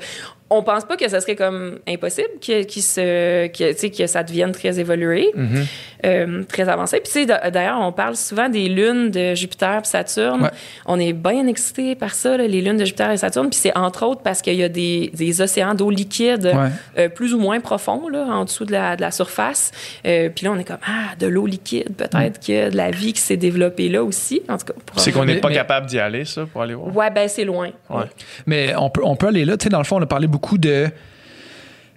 on 0.49 0.61
pense 0.61 0.85
pas 0.85 0.95
que 0.95 1.07
ça 1.09 1.21
serait 1.21 1.35
comme 1.35 1.79
impossible 1.87 2.27
que, 2.39 2.61
se, 2.69 3.47
que, 3.47 3.71
tu 3.73 3.77
sais, 3.79 3.89
que 3.89 4.05
ça 4.05 4.21
devienne 4.23 4.51
très 4.51 4.79
évolué, 4.79 5.31
Mhm. 5.33 5.65
euh, 6.05 6.43
très 6.43 6.69
avancé. 6.69 6.97
Puis, 6.99 7.11
tu 7.11 7.19
sais, 7.21 7.25
d'a- 7.25 7.49
d'ailleurs, 7.49 7.79
on 7.81 7.91
parle 7.91 8.15
souvent 8.15 8.47
des 8.47 8.69
lunes 8.69 9.09
de 9.09 9.33
Jupiter 9.33 9.81
et 9.83 9.87
Saturne. 9.87 10.43
Ouais. 10.43 10.49
On 10.85 10.99
est 10.99 11.13
bien 11.13 11.47
excités 11.47 11.95
par 11.95 12.13
ça, 12.13 12.37
là, 12.37 12.45
les 12.47 12.61
lunes 12.61 12.77
de 12.77 12.85
Jupiter 12.85 13.09
et 13.11 13.17
Saturne. 13.17 13.49
Puis, 13.49 13.59
c'est 13.59 13.75
entre 13.75 14.05
autres 14.05 14.21
parce 14.21 14.41
qu'il 14.43 14.53
y 14.55 14.63
a 14.63 14.69
des, 14.69 15.09
des 15.15 15.41
océans 15.41 15.73
d'eau 15.73 15.89
liquide 15.89 16.45
Ouais. 16.45 16.69
euh, 16.99 17.09
plus 17.09 17.33
ou 17.33 17.39
moins 17.39 17.59
profonds, 17.59 18.07
là, 18.07 18.25
en 18.29 18.45
dessous 18.45 18.65
de 18.65 18.71
la, 18.71 18.95
de 18.95 19.01
la 19.01 19.09
surface. 19.11 19.71
Euh, 20.05 20.29
puis 20.29 20.45
là, 20.45 20.51
on 20.51 20.59
est 20.59 20.63
comme, 20.63 20.77
ah, 20.87 21.15
de 21.19 21.25
l'eau 21.25 21.47
liquide, 21.47 21.89
peut-être 21.95 22.39
qu'il 22.39 22.55
y 22.55 22.59
a 22.59 22.69
de 22.69 22.77
la 22.77 22.91
vie 22.91 23.13
qui 23.13 23.21
s'est 23.21 23.37
développée 23.37 23.89
là 23.89 24.03
aussi. 24.03 24.43
En 24.47 24.57
tout 24.57 24.65
cas, 24.67 24.73
C'est 24.97 25.11
qu'on 25.11 25.25
n'est 25.25 25.37
pas 25.37 25.49
mais- 25.49 25.55
capable 25.55 25.87
d'y 25.87 25.97
aller, 25.97 26.23
ça, 26.25 26.45
pour 26.45 26.61
aller 26.61 26.75
voir? 26.75 26.95
Ouais, 26.95 27.09
ben 27.09 27.27
c'est 27.27 27.45
loin. 27.45 27.71
Ouais. 27.89 28.05
Mais 28.45 28.75
on 28.75 28.91
peut, 28.91 29.01
on 29.03 29.15
peut 29.15 29.27
aller 29.27 29.43
là. 29.43 29.57
Tu 29.57 29.63
sais, 29.63 29.69
dans 29.69 29.79
le 29.79 29.83
fond, 29.85 29.97
on 29.97 30.01
a 30.03 30.05
parlé 30.05 30.27
beaucoup 30.35 30.57
de. 30.57 30.89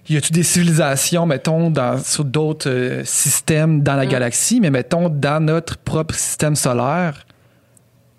Y 0.07 0.17
a-tu 0.17 0.31
des 0.31 0.43
civilisations, 0.43 1.25
mettons, 1.25 1.69
dans, 1.69 2.01
sur 2.01 2.23
d'autres 2.23 2.69
euh, 2.69 3.03
systèmes 3.05 3.83
dans 3.83 3.95
la 3.95 4.05
Mm. 4.05 4.09
galaxie, 4.09 4.59
mais 4.61 4.69
mettons, 4.71 5.07
dans 5.09 5.43
notre 5.43 5.77
propre 5.77 6.15
système 6.15 6.55
solaire, 6.55 7.25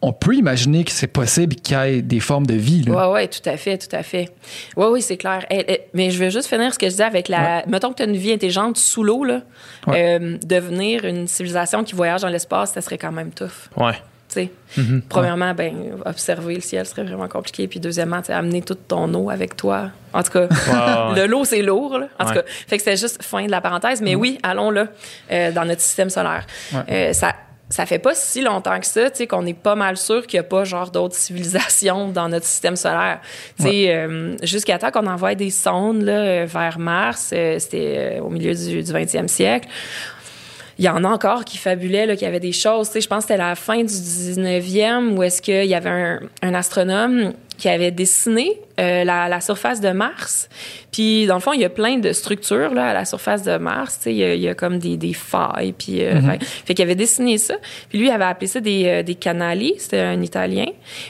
on 0.02 0.12
peut 0.12 0.34
imaginer 0.34 0.84
que 0.84 0.92
c'est 0.92 1.09
possible 1.09 1.56
qu'il 1.56 1.76
y 1.76 1.80
ait 1.80 2.02
des 2.02 2.20
formes 2.20 2.47
de 2.47 2.55
vie. 2.55 2.82
Là. 2.84 2.92
Ouais, 3.09 3.12
ouais, 3.14 3.28
tout 3.28 3.47
à 3.47 3.56
fait, 3.56 3.76
tout 3.76 3.94
à 3.94 4.02
fait. 4.02 4.28
Ouais, 4.76 4.86
oui, 4.86 5.02
c'est 5.02 5.16
clair. 5.16 5.44
Eh, 5.51 5.64
eh, 5.68 5.80
mais 5.94 6.10
je 6.10 6.22
veux 6.22 6.30
juste 6.30 6.48
finir 6.48 6.72
ce 6.72 6.78
que 6.78 6.86
je 6.86 6.90
disais 6.92 7.05
avec 7.05 7.28
la. 7.28 7.64
Mettons 7.66 7.90
que 7.90 7.97
tu 7.97 8.02
as 8.02 8.06
une 8.06 8.16
vie 8.16 8.32
intelligente 8.32 8.76
sous 8.76 9.02
l'eau, 9.02 9.24
là. 9.24 9.40
Euh, 9.88 10.36
devenir 10.47 11.05
une 11.05 11.26
civilisation 11.26 11.82
qui 11.82 11.94
voyage 11.94 12.20
dans 12.22 12.28
l'espace, 12.28 12.72
ça 12.72 12.80
serait 12.82 12.98
quand 12.98 13.12
même 13.12 13.30
tough. 13.30 13.68
Ouais. 13.76 13.94
Sais. 14.32 14.51
Premièrement, 15.09 15.55
ben, 15.55 15.74
observer 16.05 16.55
le 16.55 16.61
ciel 16.61 16.86
serait 16.86 17.05
vraiment 17.05 17.28
compliqué. 17.28 17.66
Puis 17.69 17.81
deuxièmement, 17.81 18.20
amener 18.28 18.62
toute 18.62 18.89
ton 18.89 19.12
eau 19.15 19.31
avec 19.31 19.57
toi. 19.57 19.90
En 20.12 20.23
tout 20.23 20.32
cas, 20.32 20.43
ouais. 20.51 21.15
le 21.20 21.27
l'eau, 21.27 21.44
c'est 21.44 21.62
lourd. 21.62 21.98
Là. 21.98 22.09
En 22.19 22.24
tout 22.27 22.35
cas, 22.35 22.43
fait 22.47 22.77
que 22.77 22.82
c'était 22.82 22.97
juste 22.97 23.23
fin 23.23 23.44
de 23.47 23.51
la 23.51 23.61
parenthèse. 23.61 24.01
Mais 24.02 24.15
oui, 24.15 24.39
allons 24.43 24.70
là, 24.70 24.86
euh, 25.31 25.52
dans 25.52 25.65
notre 25.65 25.81
système 25.81 26.11
solaire. 26.11 26.47
Euh, 26.89 27.12
ça, 27.12 27.35
ça 27.70 27.86
fait 27.86 28.01
pas 28.01 28.15
si 28.15 28.43
longtemps 28.43 28.78
que 28.81 28.86
ça, 28.86 29.11
tu 29.11 29.19
sais, 29.19 29.27
qu'on 29.28 29.47
est 29.47 29.55
pas 29.55 29.77
mal 29.77 29.97
sûr 29.97 30.27
qu'il 30.27 30.36
y 30.36 30.40
a 30.40 30.43
pas 30.44 30.65
genre 30.65 30.90
d'autres 30.90 31.15
civilisations 31.16 32.09
dans 32.09 32.28
notre 32.28 32.47
système 32.47 32.77
solaire. 32.77 33.20
Tu 33.57 33.65
sais, 33.65 33.94
euh, 33.94 34.36
jusqu'à 34.43 34.78
temps 34.78 34.90
qu'on 34.90 35.07
envoie 35.07 35.35
des 35.36 35.51
sondes 35.51 36.02
là, 36.02 36.44
vers 36.44 36.78
Mars, 36.78 37.31
euh, 37.32 37.59
c'était 37.59 38.19
euh, 38.19 38.23
au 38.23 38.28
milieu 38.28 38.55
du, 38.55 38.82
du 38.82 38.93
20e 38.93 39.28
siècle 39.28 39.69
il 40.81 40.85
y 40.86 40.89
en 40.89 41.05
a 41.05 41.09
encore 41.09 41.44
qui 41.44 41.59
fabulaient 41.59 42.07
là, 42.07 42.16
qu'il 42.16 42.24
y 42.24 42.28
avait 42.28 42.40
des 42.40 42.52
choses. 42.52 42.89
Tu 42.89 42.94
sais, 42.94 43.01
je 43.02 43.07
pense 43.09 43.19
que 43.24 43.28
c'était 43.28 43.36
la 43.36 43.55
fin 43.55 43.77
du 43.78 43.85
19e 43.85 45.11
où 45.16 45.23
est-ce 45.23 45.43
qu'il 45.43 45.66
y 45.66 45.74
avait 45.74 45.90
un, 45.90 46.20
un 46.43 46.55
astronome 46.55 47.32
qui 47.59 47.69
avait 47.69 47.90
dessiné 47.90 48.59
euh, 48.78 49.05
la, 49.05 49.28
la 49.28 49.43
surface 49.43 49.82
de 49.82 49.90
Mars. 49.90 50.48
Puis, 50.90 51.27
dans 51.27 51.35
le 51.35 51.40
fond, 51.40 51.52
il 51.52 51.61
y 51.61 51.65
a 51.66 51.69
plein 51.69 51.98
de 51.98 52.11
structures 52.12 52.73
là, 52.73 52.89
à 52.89 52.94
la 52.94 53.05
surface 53.05 53.43
de 53.43 53.59
Mars. 53.59 53.98
Tu 53.98 54.05
sais, 54.05 54.12
il, 54.15 54.16
y 54.19 54.24
a, 54.24 54.35
il 54.35 54.40
y 54.40 54.48
a 54.48 54.55
comme 54.55 54.78
des, 54.78 54.97
des 54.97 55.12
failles. 55.12 55.74
Puis, 55.77 56.02
euh, 56.02 56.19
fait, 56.23 56.43
fait 56.43 56.74
qu'il 56.74 56.82
avait 56.86 56.94
dessiné 56.94 57.36
ça. 57.36 57.57
Puis 57.90 57.98
lui, 57.98 58.07
il 58.07 58.11
avait 58.11 58.24
appelé 58.24 58.47
ça 58.47 58.61
des, 58.61 58.86
euh, 58.86 59.02
des 59.02 59.15
canali. 59.15 59.74
C'était 59.77 59.98
un 60.01 60.23
Italien. 60.23 60.65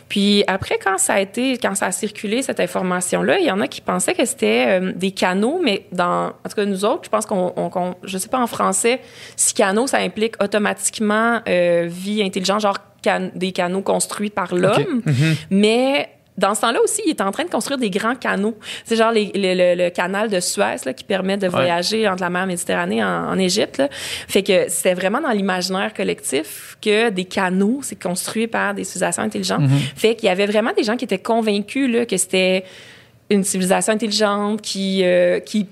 Puis 0.08 0.42
après, 0.48 0.80
quand 0.84 0.98
ça 0.98 1.14
a 1.14 1.20
été, 1.20 1.56
quand 1.58 1.76
ça 1.76 1.86
a 1.86 1.92
circulé, 1.92 2.42
cette 2.42 2.58
information-là, 2.58 3.38
il 3.38 3.46
y 3.46 3.50
en 3.52 3.60
a 3.60 3.68
qui 3.68 3.80
pensaient 3.80 4.14
que 4.14 4.24
c'était 4.24 4.80
des 4.80 5.12
canaux, 5.12 5.60
mais 5.62 5.86
dans, 5.92 6.26
en 6.30 6.48
tout 6.48 6.56
cas, 6.56 6.64
nous 6.64 6.84
autres, 6.84 7.02
je 7.04 7.10
pense 7.10 7.26
qu'on, 7.26 7.52
on, 7.54 7.70
qu'on- 7.70 7.94
je 8.02 8.18
sais 8.18 8.28
pas 8.28 8.40
en 8.40 8.48
français, 8.48 9.00
si 9.36 9.54
canaux, 9.62 9.86
ça 9.86 9.98
implique 9.98 10.34
automatiquement 10.42 11.40
euh, 11.48 11.86
vie 11.88 12.22
intelligente, 12.22 12.60
genre 12.60 12.78
can- 13.04 13.30
des 13.34 13.52
canaux 13.52 13.82
construits 13.82 14.30
par 14.30 14.54
l'homme. 14.54 15.02
Mais 15.50 16.08
dans 16.38 16.54
ce 16.54 16.62
temps-là 16.62 16.80
aussi, 16.82 17.02
il 17.04 17.10
était 17.10 17.22
en 17.22 17.32
train 17.32 17.44
de 17.44 17.50
construire 17.50 17.78
des 17.78 17.90
grands 17.90 18.14
canaux. 18.14 18.56
C'est 18.86 18.96
genre 18.96 19.12
les- 19.12 19.30
le, 19.34 19.52
le- 19.54 19.84
le 19.84 19.90
canal 19.90 20.30
de 20.30 20.40
Suez 20.40 20.76
là, 20.86 20.92
qui 20.94 21.04
permet 21.04 21.36
de 21.36 21.46
voyager 21.48 22.08
entre 22.08 22.22
la 22.22 22.30
mer 22.30 22.46
Méditerranée 22.46 23.04
en, 23.04 23.28
en 23.32 23.38
Égypte. 23.38 23.76
là. 23.78 23.88
Fait 24.28 24.42
que 24.42 24.68
c'était 24.68 24.94
vraiment 24.94 25.20
dans 25.20 25.30
l'imaginaire 25.32 25.92
collectif 25.92 26.78
que 26.80 27.10
des 27.10 27.26
canaux, 27.26 27.80
c'est 27.82 28.00
construit 28.02 28.46
par 28.46 28.72
des 28.74 28.84
civilisations 28.84 29.22
intelligentes. 29.22 29.62
Fait 29.96 30.14
qu'il 30.14 30.26
y 30.28 30.32
avait 30.32 30.46
vraiment 30.46 30.72
des 30.74 30.84
gens 30.84 30.96
qui 30.96 31.04
étaient 31.04 31.18
convaincus 31.34 31.90
là, 31.94 32.06
que 32.06 32.16
c'était 32.16 32.64
une 33.28 33.44
civilisation 33.44 33.92
intelligente 33.92 34.62
qui, 34.62 35.02
euh, 35.04 35.40
qui 35.40 35.66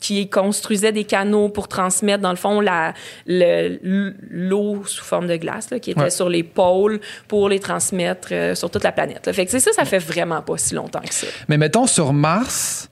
qui 0.00 0.28
construisait 0.30 0.92
des 0.92 1.04
canaux 1.04 1.50
pour 1.50 1.68
transmettre, 1.68 2.22
dans 2.22 2.30
le 2.30 2.36
fond, 2.36 2.60
la, 2.60 2.94
le- 3.26 4.14
l'eau 4.30 4.82
sous 4.86 5.04
forme 5.04 5.26
de 5.26 5.36
glace, 5.36 5.70
là, 5.70 5.78
qui 5.78 5.90
était 5.90 6.00
Ouais. 6.00 6.10
sur 6.10 6.28
les 6.30 6.42
pôles 6.42 7.00
pour 7.28 7.48
les 7.50 7.60
transmettre 7.60 8.28
euh, 8.32 8.54
sur 8.54 8.70
toute 8.70 8.82
la 8.82 8.92
planète. 8.92 9.26
là. 9.26 9.32
Fait 9.34 9.44
que 9.44 9.50
c'est 9.50 9.60
ça, 9.60 9.72
ça 9.72 9.84
fait 9.84 9.98
vraiment 9.98 10.40
pas 10.42 10.56
si 10.56 10.74
longtemps 10.74 11.00
que 11.06 11.12
ça. 11.14 11.26
Mais 11.48 11.58
mettons 11.58 11.86
sur 11.86 12.12
Mars, 12.14 12.88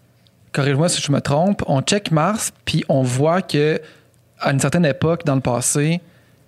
corrige-moi 0.53 0.89
si 0.91 1.01
je 1.01 1.11
me 1.11 1.21
trompe, 1.21 1.63
on 1.67 1.81
check 1.81 2.11
Mars, 2.11 2.53
puis 2.65 2.85
on 2.89 3.03
voit 3.03 3.41
que 3.43 3.81
à 4.41 4.53
une 4.53 4.61
certaine 4.61 4.85
époque 4.85 5.25
dans 5.25 5.35
le 5.35 5.41
passé, 5.41 6.01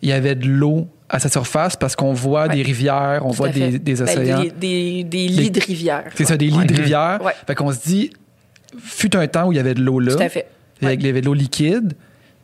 il 0.02 0.08
y 0.08 0.12
avait 0.12 0.34
de 0.34 0.46
l'eau 0.46 0.86
à 1.08 1.18
sa 1.18 1.28
surface 1.28 1.74
parce 1.74 1.96
qu'on 1.96 2.12
voit 2.12 2.42
Ouais. 2.48 2.54
des 2.56 2.62
rivières, 2.62 3.22
on 3.24 3.30
Tout 3.30 3.36
voit 3.36 3.50
fait. 3.52 3.70
des, 3.70 3.78
des 3.80 3.94
Ben, 3.94 4.02
océans. 4.02 4.40
des, 4.42 4.50
des, 4.52 5.04
des 5.04 5.28
lits 5.28 5.50
de 5.50 5.60
rivières. 5.60 6.10
C'est 6.14 6.24
ça, 6.24 6.36
des 6.36 6.46
lits 6.46 6.56
Ouais. 6.58 6.64
de 6.66 6.74
rivières. 6.74 7.18
Fait 7.46 7.54
qu'on 7.54 7.72
se 7.72 7.80
dit, 7.80 8.10
fut 8.78 9.16
un 9.16 9.26
temps 9.26 9.46
où 9.48 9.52
il 9.52 9.56
y 9.56 9.58
avait 9.58 9.74
de 9.74 9.80
l'eau 9.82 9.98
là. 10.00 10.14
Tout 10.14 10.22
à 10.22 10.28
fait. 10.28 10.46
Il 10.80 10.84
y 10.84 10.86
Ouais. 10.86 10.92
avait- 10.92 11.02
il 11.02 11.06
y 11.06 11.10
avait 11.10 11.20
de 11.20 11.26
l'eau 11.26 11.34
liquide. 11.34 11.94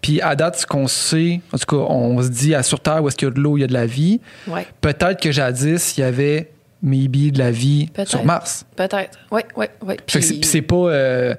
Puis 0.03 0.21
à 0.21 0.37
date, 0.37 0.57
ce 0.59 0.67
qu'on 0.67 0.87
sait, 0.89 1.41
en 1.53 1.59
tout 1.59 1.67
cas, 1.67 1.83
on 1.89 2.23
se 2.23 2.29
dit 2.29 2.55
à 2.55 2.63
sur 2.63 2.81
Terre 2.81 3.03
où 3.03 3.09
est-ce 3.09 3.17
qu'il 3.17 3.27
y 3.29 3.31
a 3.31 3.35
de 3.35 3.41
l'eau, 3.41 3.57
il 3.57 3.63
y 3.63 3.65
a 3.65 3.67
de 3.67 3.73
la 3.73 3.87
vie. 3.87 4.21
Ouais. 4.47 4.67
Peut-être 4.81 5.21
que 5.21 5.33
jadis, 5.33 5.97
il 5.97 6.01
y 6.01 6.05
avait 6.05 6.51
maybe 6.83 7.33
de 7.33 7.39
la 7.39 7.51
vie 7.51 7.89
sur 8.05 8.25
Mars. 8.25 8.67
Peut-être. 8.77 9.19
Oui, 9.33 9.41
oui, 9.57 9.67
oui. 9.87 9.95
Puis 10.07 10.23
c'est 10.45 10.63
pas. 10.63 10.77
euh, 10.77 11.35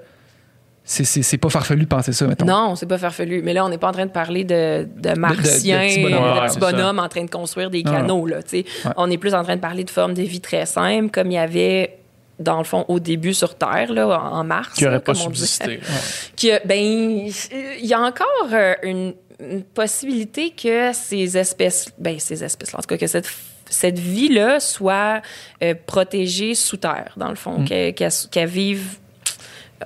c'est- 0.84 1.04
c'est 1.04 1.22
c'est 1.22 1.38
pas 1.38 1.50
farfelu 1.50 1.84
de 1.84 1.88
penser 1.88 2.12
ça, 2.14 2.26
mettons. 2.28 2.46
Non, 2.46 2.76
c'est 2.76 2.86
pas 2.88 2.98
farfelu. 2.98 3.42
Mais 3.44 3.54
là, 3.54 3.64
on 3.66 3.70
n'est 3.70 3.78
pas 3.78 3.90
en 3.90 3.94
train 3.94 4.06
de 4.08 4.12
parler 4.12 4.44
de, 4.44 4.88
de 4.98 5.18
martiens, 5.18 5.80
de 5.84 5.86
petits 5.86 6.00
petits 6.00 6.02
bonhommes. 6.04 6.24
Ouais, 6.44 6.60
bonhommes, 6.60 7.00
en 7.00 7.08
train 7.10 7.24
de 7.26 7.30
construire 7.30 7.70
des 7.70 7.84
Non, 7.84 7.92
canaux. 7.92 8.26
Là. 8.26 8.38
Ouais. 8.52 8.66
On 8.98 9.10
est 9.12 9.18
plus 9.18 9.34
en 9.36 9.44
train 9.44 9.56
de 9.56 9.62
parler 9.62 9.84
de 9.84 9.90
formes 9.92 10.14
de 10.16 10.24
vie 10.24 10.42
très 10.42 10.66
simples, 10.66 11.12
comme 11.12 11.28
il 11.28 11.36
y 11.36 11.38
avait, 11.38 12.00
dans 12.40 12.58
le 12.60 12.64
fond, 12.64 12.86
au 12.88 13.00
début 13.00 13.34
sur 13.34 13.56
Terre, 13.56 13.92
là, 13.92 14.08
en 14.08 14.44
Mars. 14.44 14.74
Qui 14.76 14.84
n'aurait 14.84 15.00
pas 15.00 15.14
subsisté. 15.16 15.80
Qui 16.36 16.52
ben, 16.66 16.78
il 16.78 17.86
y 17.86 17.94
a 17.94 18.00
encore 18.02 18.50
euh, 18.54 18.74
une, 18.84 19.14
une 19.40 19.64
possibilité 19.64 20.52
que 20.52 20.92
ces 20.94 21.38
espèces, 21.38 21.90
ben, 21.98 22.20
ces 22.20 22.44
espèces 22.44 22.74
en 22.76 22.80
tout 22.80 22.88
cas, 22.88 22.98
que 22.98 23.08
cette, 23.08 23.28
cette 23.70 24.00
vie-là 24.00 24.60
soit 24.60 25.22
euh, 25.64 25.74
protégée 25.86 26.54
sous 26.56 26.78
terre, 26.78 27.14
dans 27.18 27.30
le 27.30 27.36
fond, 27.36 27.66
qu'elle 27.66 27.94
qu'elle- 27.94 28.48
vive 28.48 28.98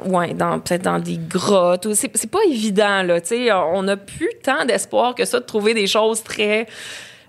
Ouais, 0.05 0.33
dans 0.33 0.57
peut-être 0.61 0.83
dans 0.83 0.99
des 0.99 1.17
grottes. 1.17 1.93
C'est 1.95 2.09
c'est 2.15 2.31
pas 2.31 2.39
évident 2.49 3.03
là, 3.03 3.19
tu 3.19 3.27
sais. 3.27 3.51
On 3.51 3.83
n'a 3.83 3.97
plus 3.97 4.29
tant 4.41 4.63
d'espoir 4.63 5.15
que 5.15 5.25
ça 5.25 5.41
de 5.41 5.45
trouver 5.45 5.73
des 5.73 5.85
choses 5.85 6.23
très 6.23 6.65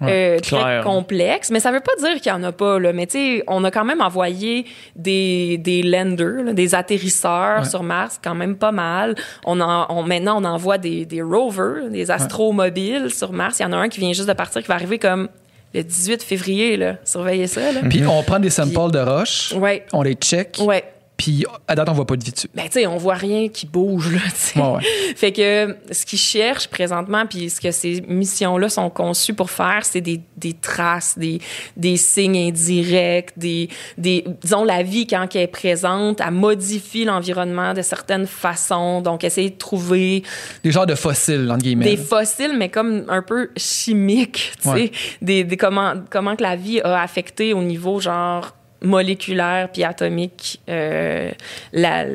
euh, 0.09 0.39
très 0.41 0.57
clair. 0.57 0.85
complexes. 0.85 1.51
Mais 1.51 1.61
ça 1.61 1.71
veut 1.73 1.81
pas 1.81 1.93
dire 1.99 2.21
qu'il 2.21 2.31
y 2.31 2.35
en 2.35 2.43
a 2.43 2.53
pas 2.53 2.79
là. 2.79 2.93
Mais 2.93 3.07
tu 3.07 3.19
sais, 3.39 3.45
on 3.47 3.63
a 3.65 3.71
quand 3.71 3.85
même 3.85 4.01
envoyé 4.01 4.67
des 4.97 5.59
des 5.59 5.83
landers, 5.83 6.45
là, 6.45 6.53
des 6.53 6.75
atterrisseurs 6.75 7.61
Ouais. 7.61 7.65
sur 7.69 7.83
Mars, 7.83 8.19
quand 8.23 8.35
même 8.35 8.57
pas 8.57 8.73
mal. 8.73 9.15
On 9.45 9.61
en, 9.61 9.87
on, 9.91 10.03
maintenant 10.03 10.41
on 10.41 10.45
envoie 10.45 10.79
des 10.79 11.05
des 11.07 11.23
rovers, 11.23 11.89
des 11.91 12.11
astromobiles 12.11 13.11
sur 13.11 13.33
Mars. 13.33 13.59
Il 13.61 13.63
y 13.63 13.67
en 13.67 13.73
a 13.73 13.77
un 13.77 13.89
qui 13.89 14.01
vient 14.01 14.13
juste 14.13 14.29
de 14.29 14.33
partir, 14.35 14.61
qui 14.63 14.69
va 14.69 14.75
arriver 14.75 14.99
comme 14.99 15.29
le 15.75 15.83
18 15.83 16.23
février 16.23 16.77
là. 16.77 16.97
Surveillez 17.05 17.47
ça 17.47 17.73
là. 17.73 17.81
Puis 17.89 18.05
on 18.07 18.23
prend 18.23 18.39
des 18.39 18.51
samples 18.51 18.91
de 18.93 18.99
roches, 18.99 19.53
Ouais, 19.57 19.87
on 19.93 20.03
les 20.03 20.15
check, 20.15 20.59
ouais. 20.61 20.85
Puis 21.23 21.45
à 21.69 21.77
date, 21.77 21.89
on 21.89 21.93
voit 21.93 22.05
pas 22.05 22.17
de 22.17 22.25
vie 22.25 22.33
dessus. 22.33 22.49
Ben, 22.53 22.65
tu 22.65 22.73
sais, 22.73 22.87
on 22.89 22.97
voit 22.97 23.15
rien 23.15 23.49
qui 23.49 23.65
bouge, 23.67 24.13
là, 24.13 24.19
tu 24.25 24.35
sais. 24.35 24.61
Ouais, 24.61 24.73
ouais. 24.73 24.83
Fait 25.17 25.31
que 25.31 25.77
ce 25.93 26.05
qu'ils 26.05 26.19
cherchent 26.19 26.67
présentement, 26.67 27.27
puis 27.27 27.49
ce 27.49 27.61
que 27.61 27.71
ces 27.71 28.01
missions-là 28.09 28.69
sont 28.69 28.91
conçues 28.91 29.33
pour 29.33 29.49
faire, 29.49 29.85
c'est 29.85 30.01
des, 30.01 30.21
des 30.37 30.53
traces, 30.53 31.17
des, 31.17 31.41
des 31.77 31.97
signes 31.97 32.49
indirects, 32.49 33.31
des, 33.37 33.69
des, 33.97 34.25
disons, 34.43 34.65
la 34.65 34.83
vie, 34.83 35.07
quand 35.07 35.29
elle 35.37 35.43
est 35.43 35.47
présente, 35.47 36.21
elle 36.21 36.33
modifie 36.33 37.05
l'environnement 37.05 37.73
de 37.73 37.83
certaines 37.83 38.27
façons. 38.27 39.01
Donc, 39.01 39.23
essayer 39.23 39.51
de 39.51 39.59
trouver 39.59 40.25
Des 40.65 40.73
genres 40.73 40.87
de 40.87 40.97
fossiles, 40.97 41.49
entre 41.53 41.63
guillemets. 41.63 41.85
des 41.85 41.97
fossiles, 41.97 42.57
mais 42.59 42.69
comme 42.69 43.05
un 43.09 43.23
peu 43.23 43.51
chimiques, 43.57 44.55
tu 44.57 44.63
sais. 44.63 44.71
Ouais. 44.71 44.91
Des, 45.21 45.45
des 45.45 45.57
comment, 45.57 45.95
comment 46.11 46.35
que 46.35 46.43
la 46.43 46.57
vie 46.57 46.81
a 46.81 47.01
affecté 47.01 47.55
au 47.55 47.63
niveau, 47.63 48.01
genre, 48.01 48.57
moléculaire 48.83 49.69
puis 49.73 49.85
atomique 49.85 50.61
euh, 50.69 51.31
la, 51.73 52.07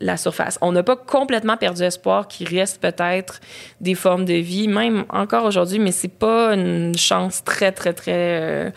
la 0.00 0.16
surface. 0.16 0.58
On 0.60 0.72
n'a 0.72 0.82
pas 0.82 0.96
complètement 0.96 1.56
perdu 1.56 1.82
espoir 1.82 2.26
qu'il 2.28 2.48
reste 2.48 2.80
peut-être 2.80 3.40
des 3.80 3.94
formes 3.94 4.24
de 4.24 4.34
vie, 4.34 4.68
même 4.68 5.04
encore 5.10 5.44
aujourd'hui, 5.44 5.78
mais 5.78 5.92
c'est 5.92 6.08
pas 6.08 6.54
une 6.54 6.96
chance 6.96 7.44
très, 7.44 7.72
très, 7.72 7.92
très 7.92 8.12
euh, 8.40 8.70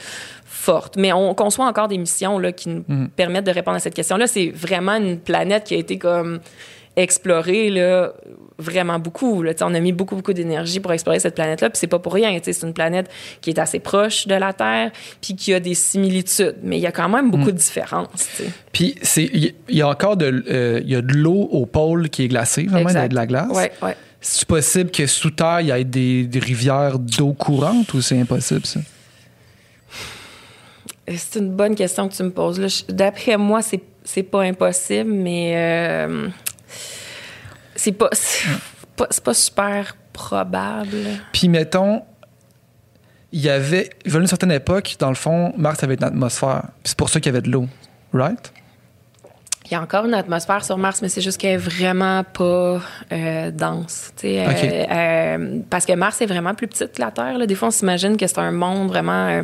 forte. 0.45 0.97
Mais 0.97 1.13
on 1.13 1.33
conçoit 1.33 1.65
encore 1.65 1.87
des 1.87 1.97
missions 1.97 2.39
là, 2.39 2.51
qui 2.51 2.69
nous 2.69 2.83
Mhm. 2.87 3.09
permettent 3.15 3.45
de 3.45 3.51
répondre 3.51 3.77
à 3.77 3.79
cette 3.79 3.93
question-là. 3.95 4.27
C'est 4.27 4.49
vraiment 4.49 4.95
une 4.95 5.19
planète 5.19 5.63
qui 5.63 5.75
a 5.75 5.77
été 5.77 5.97
comme 5.97 6.39
explorée 6.95 7.69
là, 7.69 8.13
vraiment 8.59 8.99
beaucoup. 8.99 9.41
Là. 9.41 9.53
On 9.61 9.73
a 9.73 9.79
mis 9.79 9.93
beaucoup, 9.93 10.15
beaucoup 10.15 10.33
d'énergie 10.33 10.79
pour 10.79 10.91
explorer 10.93 11.19
cette 11.19 11.35
planète-là. 11.35 11.69
Puis 11.69 11.79
c'est 11.79 11.87
pas 11.87 11.99
pour 11.99 12.13
rien. 12.13 12.37
C'est 12.43 12.61
une 12.63 12.73
planète 12.73 13.09
qui 13.41 13.49
est 13.49 13.59
assez 13.59 13.79
proche 13.79 14.27
de 14.27 14.35
la 14.35 14.53
Terre, 14.53 14.91
puis 15.21 15.35
qui 15.35 15.53
a 15.53 15.59
des 15.59 15.73
similitudes. 15.73 16.57
Mais 16.61 16.77
il 16.77 16.81
y 16.81 16.87
a 16.87 16.91
quand 16.91 17.09
même 17.09 17.31
beaucoup 17.31 17.51
de 17.51 17.57
différences. 17.57 18.29
Puis 18.71 18.95
il 19.17 19.53
y 19.69 19.81
a 19.81 19.87
encore 19.87 20.17
de 20.17 20.43
euh, 20.49 20.81
il 20.83 20.91
y 20.91 20.95
a 20.95 21.01
de 21.01 21.13
l'eau 21.13 21.47
au 21.51 21.65
pôle 21.65 22.09
qui 22.09 22.23
est 22.23 22.27
glacée, 22.27 22.65
vraiment 22.65 22.89
il 22.89 22.95
y 22.95 22.97
a 22.97 23.07
de 23.07 23.15
la 23.15 23.25
glace. 23.25 23.51
Ouais, 23.51 23.71
ouais. 23.81 23.95
C'est 24.21 24.45
possible 24.45 24.91
que 24.91 25.07
sous 25.07 25.31
terre 25.31 25.61
il 25.61 25.67
y 25.67 25.71
ait 25.71 25.83
des, 25.85 26.25
des 26.25 26.39
rivières 26.39 26.99
d'eau 26.99 27.31
courante 27.31 27.93
ou 27.93 28.01
c'est 28.01 28.19
impossible 28.19 28.65
ça? 28.65 28.81
Euh, 31.09 31.13
C'est 31.15 31.39
une 31.39 31.51
bonne 31.51 31.75
question 31.75 32.09
que 32.09 32.13
tu 32.13 32.23
me 32.23 32.31
poses. 32.31 32.85
D'après 32.89 33.37
moi, 33.37 33.61
c'est 33.61 33.81
c'est 34.03 34.23
pas 34.23 34.41
impossible, 34.41 35.11
mais 35.11 35.53
euh, 35.55 36.29
c'est 37.79 37.93
pas, 37.93 38.09
pas, 38.95 39.07
pas 39.23 39.33
super 39.33 39.95
probable. 40.11 40.97
Puis 41.31 41.47
mettons 41.47 42.03
il 43.31 43.41
y 43.41 43.49
avait 43.49 43.89
a 44.05 44.17
une 44.17 44.27
certaine 44.27 44.51
époque 44.51 44.95
dans 44.99 45.09
le 45.09 45.15
fond 45.15 45.53
Mars 45.57 45.83
avait 45.83 45.95
une 45.95 46.03
atmosphère. 46.03 46.63
C'est 46.83 46.97
pour 46.97 47.09
ça 47.09 47.19
qu'il 47.19 47.31
y 47.31 47.35
avait 47.35 47.47
de 47.47 47.51
l'eau, 47.51 47.67
right? 48.13 48.51
Il 49.69 49.75
y 49.75 49.77
a 49.77 49.81
encore 49.81 50.05
une 50.05 50.15
atmosphère 50.15 50.63
sur 50.65 50.77
Mars, 50.79 51.01
mais 51.03 51.09
c'est 51.09 51.21
juste 51.21 51.37
qu'elle 51.37 51.53
est 51.53 51.57
vraiment 51.57 52.23
pas 52.23 52.81
euh, 53.11 53.51
dense. 53.51 54.11
sais, 54.15 54.39
euh, 54.39 54.85
euh, 54.91 55.59
parce 55.69 55.85
que 55.85 55.93
Mars 55.93 56.19
est 56.21 56.25
vraiment 56.25 56.55
plus 56.55 56.67
petite 56.67 56.93
que 56.93 57.01
la 57.01 57.11
Terre. 57.11 57.37
là. 57.37 57.45
Des 57.45 57.53
fois, 57.53 57.67
on 57.67 57.71
s'imagine 57.71 58.17
que 58.17 58.25
c'est 58.25 58.39
un 58.39 58.51
monde 58.51 58.87
vraiment. 58.87 59.41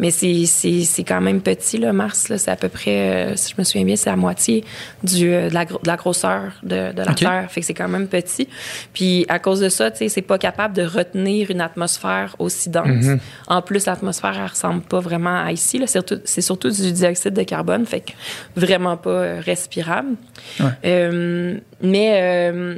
mais 0.00 0.10
c'est, 0.10 0.46
c'est, 0.46 0.82
c'est 0.82 1.04
quand 1.04 1.20
même 1.20 1.40
petit, 1.40 1.78
là, 1.78 1.92
Mars. 1.92 2.28
Là. 2.28 2.38
C'est 2.38 2.50
à 2.50 2.56
peu 2.56 2.68
près, 2.68 3.32
si 3.36 3.52
je 3.52 3.54
me 3.58 3.62
souviens 3.64 3.84
bien, 3.84 3.94
c'est 3.94 4.10
la 4.10 4.16
moitié 4.16 4.64
du, 5.04 5.26
de, 5.30 5.48
la, 5.52 5.64
gro- 5.64 5.80
de 5.80 5.86
la 5.86 5.96
grosseur 5.96 6.52
de, 6.64 6.92
de 6.92 7.02
la. 7.02 7.14
Terre. 7.14 7.46
Fait 7.48 7.60
que 7.60 7.66
c'est 7.66 7.74
quand 7.74 7.88
même 7.88 8.08
petit. 8.08 8.48
Puis 8.92 9.26
à 9.28 9.38
cause 9.38 9.60
de 9.60 9.68
ça, 9.68 9.90
c'est 9.94 10.22
pas 10.22 10.38
capable 10.38 10.74
de 10.74 10.82
retenir 10.82 11.50
une 11.52 11.60
atmosphère 11.60 12.34
aussi 12.40 12.68
dense. 12.68 13.06
En 13.46 13.62
plus, 13.62 13.86
l'atmosphère, 13.86 14.34
elle 14.40 14.50
ressemble 14.50 14.82
pas 14.82 14.98
vraiment 15.00 15.40
à 15.44 15.52
ici. 15.52 15.78
Là. 15.78 15.86
C'est, 15.86 15.98
surtout, 15.98 16.18
c'est 16.24 16.40
surtout 16.40 16.70
du 16.70 16.90
dioxyde 16.92 17.34
de 17.34 17.42
carbone. 17.44 17.86
Fait 17.86 18.00
que 18.00 18.12
vraiment 18.56 18.96
pas 18.96 19.10
euh, 19.10 19.40
Ouais. 20.60 20.66
Euh, 20.84 21.58
mais, 21.80 22.10
euh, 22.52 22.76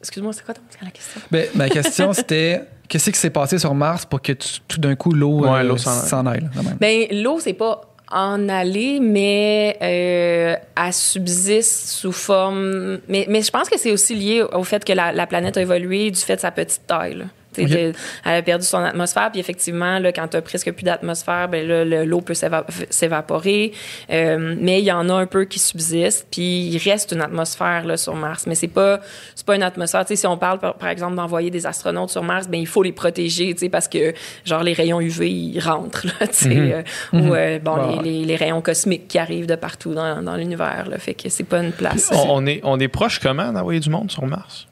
excuse-moi, 0.00 0.32
c'est 0.32 0.44
quoi 0.44 0.54
ton- 0.54 0.60
la 0.82 0.90
question? 0.90 1.20
Ben, 1.30 1.46
ma 1.54 1.68
question 1.68 2.12
c'était 2.12 2.62
qu'est-ce 2.88 3.10
qui 3.10 3.18
s'est 3.18 3.30
passé 3.30 3.58
sur 3.58 3.74
Mars 3.74 4.04
pour 4.06 4.20
que 4.22 4.32
tu- 4.32 4.60
tout 4.68 4.78
d'un 4.80 4.94
coup 4.94 5.12
l'eau 5.12 5.40
Ouais, 5.40 5.60
euh, 5.60 5.76
s'en 5.76 6.26
aille. 6.26 6.48
Ben, 6.80 7.06
l'eau, 7.22 7.38
c'est 7.40 7.52
pas 7.54 7.80
en 8.12 8.48
aller, 8.48 9.00
mais 9.00 9.76
euh, 9.82 10.54
elle 10.76 10.92
subsiste 10.92 11.88
sous 11.88 12.12
forme. 12.12 12.98
Mais, 13.08 13.26
mais 13.28 13.42
je 13.42 13.50
pense 13.50 13.68
que 13.68 13.76
c'est 13.78 13.90
aussi 13.90 14.14
lié 14.14 14.42
au 14.52 14.62
fait 14.62 14.84
que 14.84 14.92
la, 14.92 15.10
la 15.12 15.26
planète 15.26 15.56
a 15.56 15.62
évolué 15.62 16.12
du 16.12 16.20
fait 16.20 16.36
de 16.36 16.40
sa 16.40 16.52
petite 16.52 16.86
taille. 16.86 17.24
Là. 17.62 17.68
Tu 17.68 17.74
sais, 17.74 17.86
Ok. 17.88 17.92
de- 17.94 17.98
Elle 18.24 18.34
a 18.38 18.42
perdu 18.42 18.64
son 18.66 18.78
atmosphère, 18.78 19.30
puis 19.30 19.40
effectivement, 19.40 19.98
là, 19.98 20.12
quand 20.12 20.28
tu 20.28 20.40
presque 20.42 20.72
plus 20.72 20.84
d'atmosphère, 20.84 21.48
ben 21.48 21.66
là, 21.66 21.84
le- 21.84 22.04
l'eau 22.04 22.20
peut 22.20 22.34
s'éva- 22.34 22.66
s'évaporer. 22.90 23.72
Euh, 24.10 24.54
mais 24.58 24.80
il 24.80 24.84
y 24.84 24.92
en 24.92 25.08
a 25.08 25.14
un 25.14 25.26
peu 25.26 25.44
qui 25.44 25.58
subsistent, 25.58 26.26
puis 26.30 26.66
il 26.68 26.78
reste 26.78 27.12
une 27.12 27.20
atmosphère 27.22 27.84
là, 27.84 27.96
sur 27.96 28.14
Mars. 28.14 28.46
Mais 28.46 28.54
c'est 28.54 28.68
pas, 28.68 29.00
c'est 29.34 29.46
pas 29.46 29.56
une 29.56 29.62
atmosphère. 29.62 30.04
Tu 30.04 30.08
sais, 30.08 30.16
si 30.16 30.26
on 30.26 30.36
parle, 30.36 30.58
par, 30.58 30.74
par 30.74 30.88
exemple, 30.88 31.14
d'envoyer 31.16 31.50
des 31.50 31.66
astronautes 31.66 32.10
sur 32.10 32.22
Mars, 32.22 32.48
ben 32.48 32.60
il 32.60 32.66
faut 32.66 32.82
les 32.82 32.92
protéger, 32.92 33.54
parce 33.70 33.88
que, 33.88 34.12
genre, 34.44 34.62
les 34.62 34.72
rayons 34.72 35.00
UV, 35.00 35.30
ils 35.30 35.60
rentrent, 35.60 36.06
là, 36.06 36.12
euh, 36.46 36.82
Ou, 37.12 37.34
euh, 37.34 37.58
bon, 37.58 38.00
les, 38.02 38.10
les- 38.10 38.24
les 38.24 38.36
rayons 38.36 38.60
cosmiques 38.60 39.08
qui 39.08 39.18
arrivent 39.18 39.46
de 39.46 39.56
partout 39.56 39.94
dans, 39.94 40.22
dans 40.22 40.36
l'univers. 40.36 40.86
Fait 40.98 41.14
que 41.14 41.28
c'est 41.28 41.44
pas 41.44 41.60
une 41.62 41.72
place. 41.72 42.10
On, 42.12 42.36
on 42.42 42.46
est, 42.46 42.60
on 42.64 42.78
est 42.80 42.88
proche 42.88 43.18
comment 43.18 43.52
d'envoyer 43.52 43.80
du 43.80 43.90
monde 43.90 44.10
sur 44.10 44.24
Mars? 44.26 44.66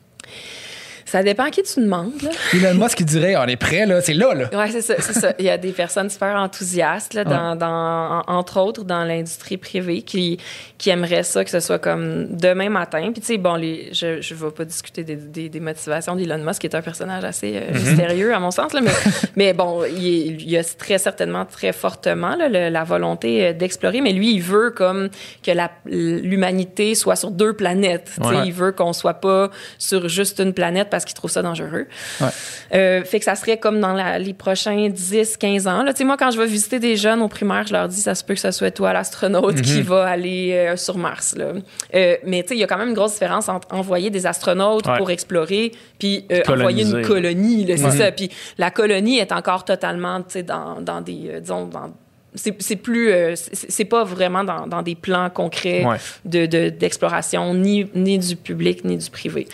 Ça 1.06 1.22
dépend 1.22 1.44
à 1.44 1.50
qui 1.50 1.62
tu 1.62 1.80
demandes, 1.80 2.12
là. 2.22 2.30
Elon 2.54 2.82
Musk 2.82 2.98
qui 2.98 3.04
dirait 3.04 3.36
on 3.36 3.44
est 3.44 3.56
prêt 3.56 3.86
là, 3.86 4.00
c'est 4.00 4.14
là 4.14 4.34
là. 4.34 4.48
Oui, 4.52 4.72
c'est 4.72 4.80
ça, 4.82 4.94
c'est 4.98 5.12
ça. 5.12 5.34
Il 5.38 5.44
y 5.44 5.50
a 5.50 5.58
des 5.58 5.72
personnes 5.72 6.08
super 6.10 6.34
enthousiastes, 6.36 7.14
là, 7.14 7.24
dans, 7.24 7.56
dans- 7.56 8.22
en- 8.28 8.38
entre 8.38 8.60
autres 8.60 8.84
dans 8.84 9.04
l'industrie 9.04 9.56
privée, 9.56 10.02
qui, 10.02 10.38
qui 10.78 10.90
aimeraient 10.90 11.22
ça, 11.22 11.44
que 11.44 11.50
ce 11.50 11.60
soit 11.60 11.78
comme 11.78 12.28
demain 12.36 12.68
matin. 12.70 13.10
Puis, 13.12 13.20
tu 13.20 13.26
sais, 13.26 13.38
bon, 13.38 13.54
les, 13.54 13.90
je 13.92 14.06
ne 14.16 14.38
vais 14.38 14.50
pas 14.50 14.64
discuter 14.64 15.04
des, 15.04 15.16
des- 15.16 15.48
des 15.48 15.60
motivations 15.60 16.16
d'Elon 16.16 16.38
Musk, 16.38 16.60
qui 16.62 16.66
est 16.66 16.74
un 16.76 16.82
personnage 16.82 17.24
assez 17.24 17.56
euh, 17.56 17.72
mystérieux, 17.74 18.34
à 18.34 18.40
mon 18.40 18.50
sens, 18.50 18.72
là, 18.72 18.80
mais, 18.80 18.90
mais 19.36 19.52
bon, 19.52 19.82
il, 19.84 20.48
y 20.48 20.56
a 20.56 20.64
très 20.64 20.98
certainement, 20.98 21.44
très 21.44 21.72
fortement, 21.72 22.34
là, 22.36 22.48
le- 22.48 22.70
la 22.70 22.84
volonté 22.84 23.46
euh, 23.48 23.52
d'explorer, 23.52 24.00
mais 24.00 24.12
lui, 24.12 24.34
il 24.34 24.40
veut 24.42 24.70
comme 24.70 25.08
que 25.42 25.50
l'humanité 25.86 26.94
soit 26.94 27.16
sur 27.16 27.30
deux 27.30 27.52
planètes. 27.52 28.12
Ouais. 28.22 28.46
Il 28.46 28.52
veut 28.52 28.72
qu'on 28.72 28.92
soit 28.92 29.14
pas 29.14 29.50
sur 29.78 30.08
juste 30.08 30.38
une 30.40 30.52
planète 30.52 30.90
parce 30.94 31.04
qu'il 31.04 31.14
trouve 31.14 31.30
ça 31.30 31.42
dangereux. 31.42 31.86
Ouais. 32.20 32.26
Euh, 32.74 33.02
fait 33.04 33.18
que 33.18 33.24
ça 33.24 33.34
serait 33.34 33.56
comme 33.58 33.80
dans 33.80 33.92
la- 33.92 34.18
les 34.20 34.32
prochains 34.32 34.88
10, 34.88 35.36
15 35.36 35.66
ans. 35.66 35.82
Là. 35.82 35.92
Tu 35.92 35.98
sais, 35.98 36.04
moi, 36.04 36.16
quand 36.16 36.30
je 36.30 36.38
vais 36.38 36.46
visiter 36.46 36.78
des 36.78 36.94
jeunes 36.96 37.20
au 37.20 37.26
primaire, 37.28 37.66
je 37.66 37.72
leur 37.72 37.88
dis, 37.88 38.00
ça 38.00 38.14
se 38.14 38.22
peut 38.22 38.34
que 38.34 38.40
ce 38.40 38.50
soit 38.52 38.70
toi, 38.70 38.92
l'astronaute, 38.92 39.60
qui 39.60 39.82
va 39.82 40.06
aller 40.06 40.52
euh, 40.52 40.76
sur 40.76 40.96
Mars. 40.98 41.34
Là. 41.36 41.46
Euh, 41.94 42.16
mais 42.24 42.42
tu 42.42 42.50
sais, 42.50 42.54
il 42.54 42.60
y 42.60 42.64
a 42.64 42.66
quand 42.68 42.78
même 42.78 42.88
une 42.90 42.94
grosse 42.94 43.14
différence 43.14 43.48
entre 43.48 43.66
envoyer 43.72 44.10
des 44.10 44.26
astronautes 44.26 44.86
Ouais. 44.86 44.96
pour 44.98 45.10
explorer, 45.10 45.72
puis 45.98 46.24
euh, 46.30 46.42
envoyer 46.48 46.84
une 46.84 47.02
colonie. 47.02 47.66
C'est 47.76 47.84
Ouais. 47.84 47.90
ça. 47.90 48.12
Puis 48.12 48.30
la 48.58 48.70
colonie 48.70 49.18
est 49.18 49.32
encore 49.32 49.64
totalement, 49.64 50.18
tu 50.20 50.26
sais, 50.30 50.42
dans, 50.44 50.80
dans 50.80 51.00
des, 51.00 51.40
disons, 51.40 51.66
dans 51.66 51.92
c'est 52.34 52.60
c'est 52.62 52.76
plus 52.76 53.10
euh, 53.12 53.34
c'est 53.36 53.70
c'est 53.70 53.84
pas 53.84 54.04
vraiment 54.04 54.42
dans, 54.44 54.66
dans 54.66 54.82
des 54.82 54.94
plans 54.94 55.30
concrets 55.30 55.84
Ouais. 55.84 55.96
de 56.24 56.46
de- 56.46 56.68
d'exploration 56.70 57.54
ni 57.54 57.86
ni 57.94 58.18
du 58.18 58.36
public 58.36 58.84
ni 58.84 58.96
du 58.96 59.10
privé 59.10 59.46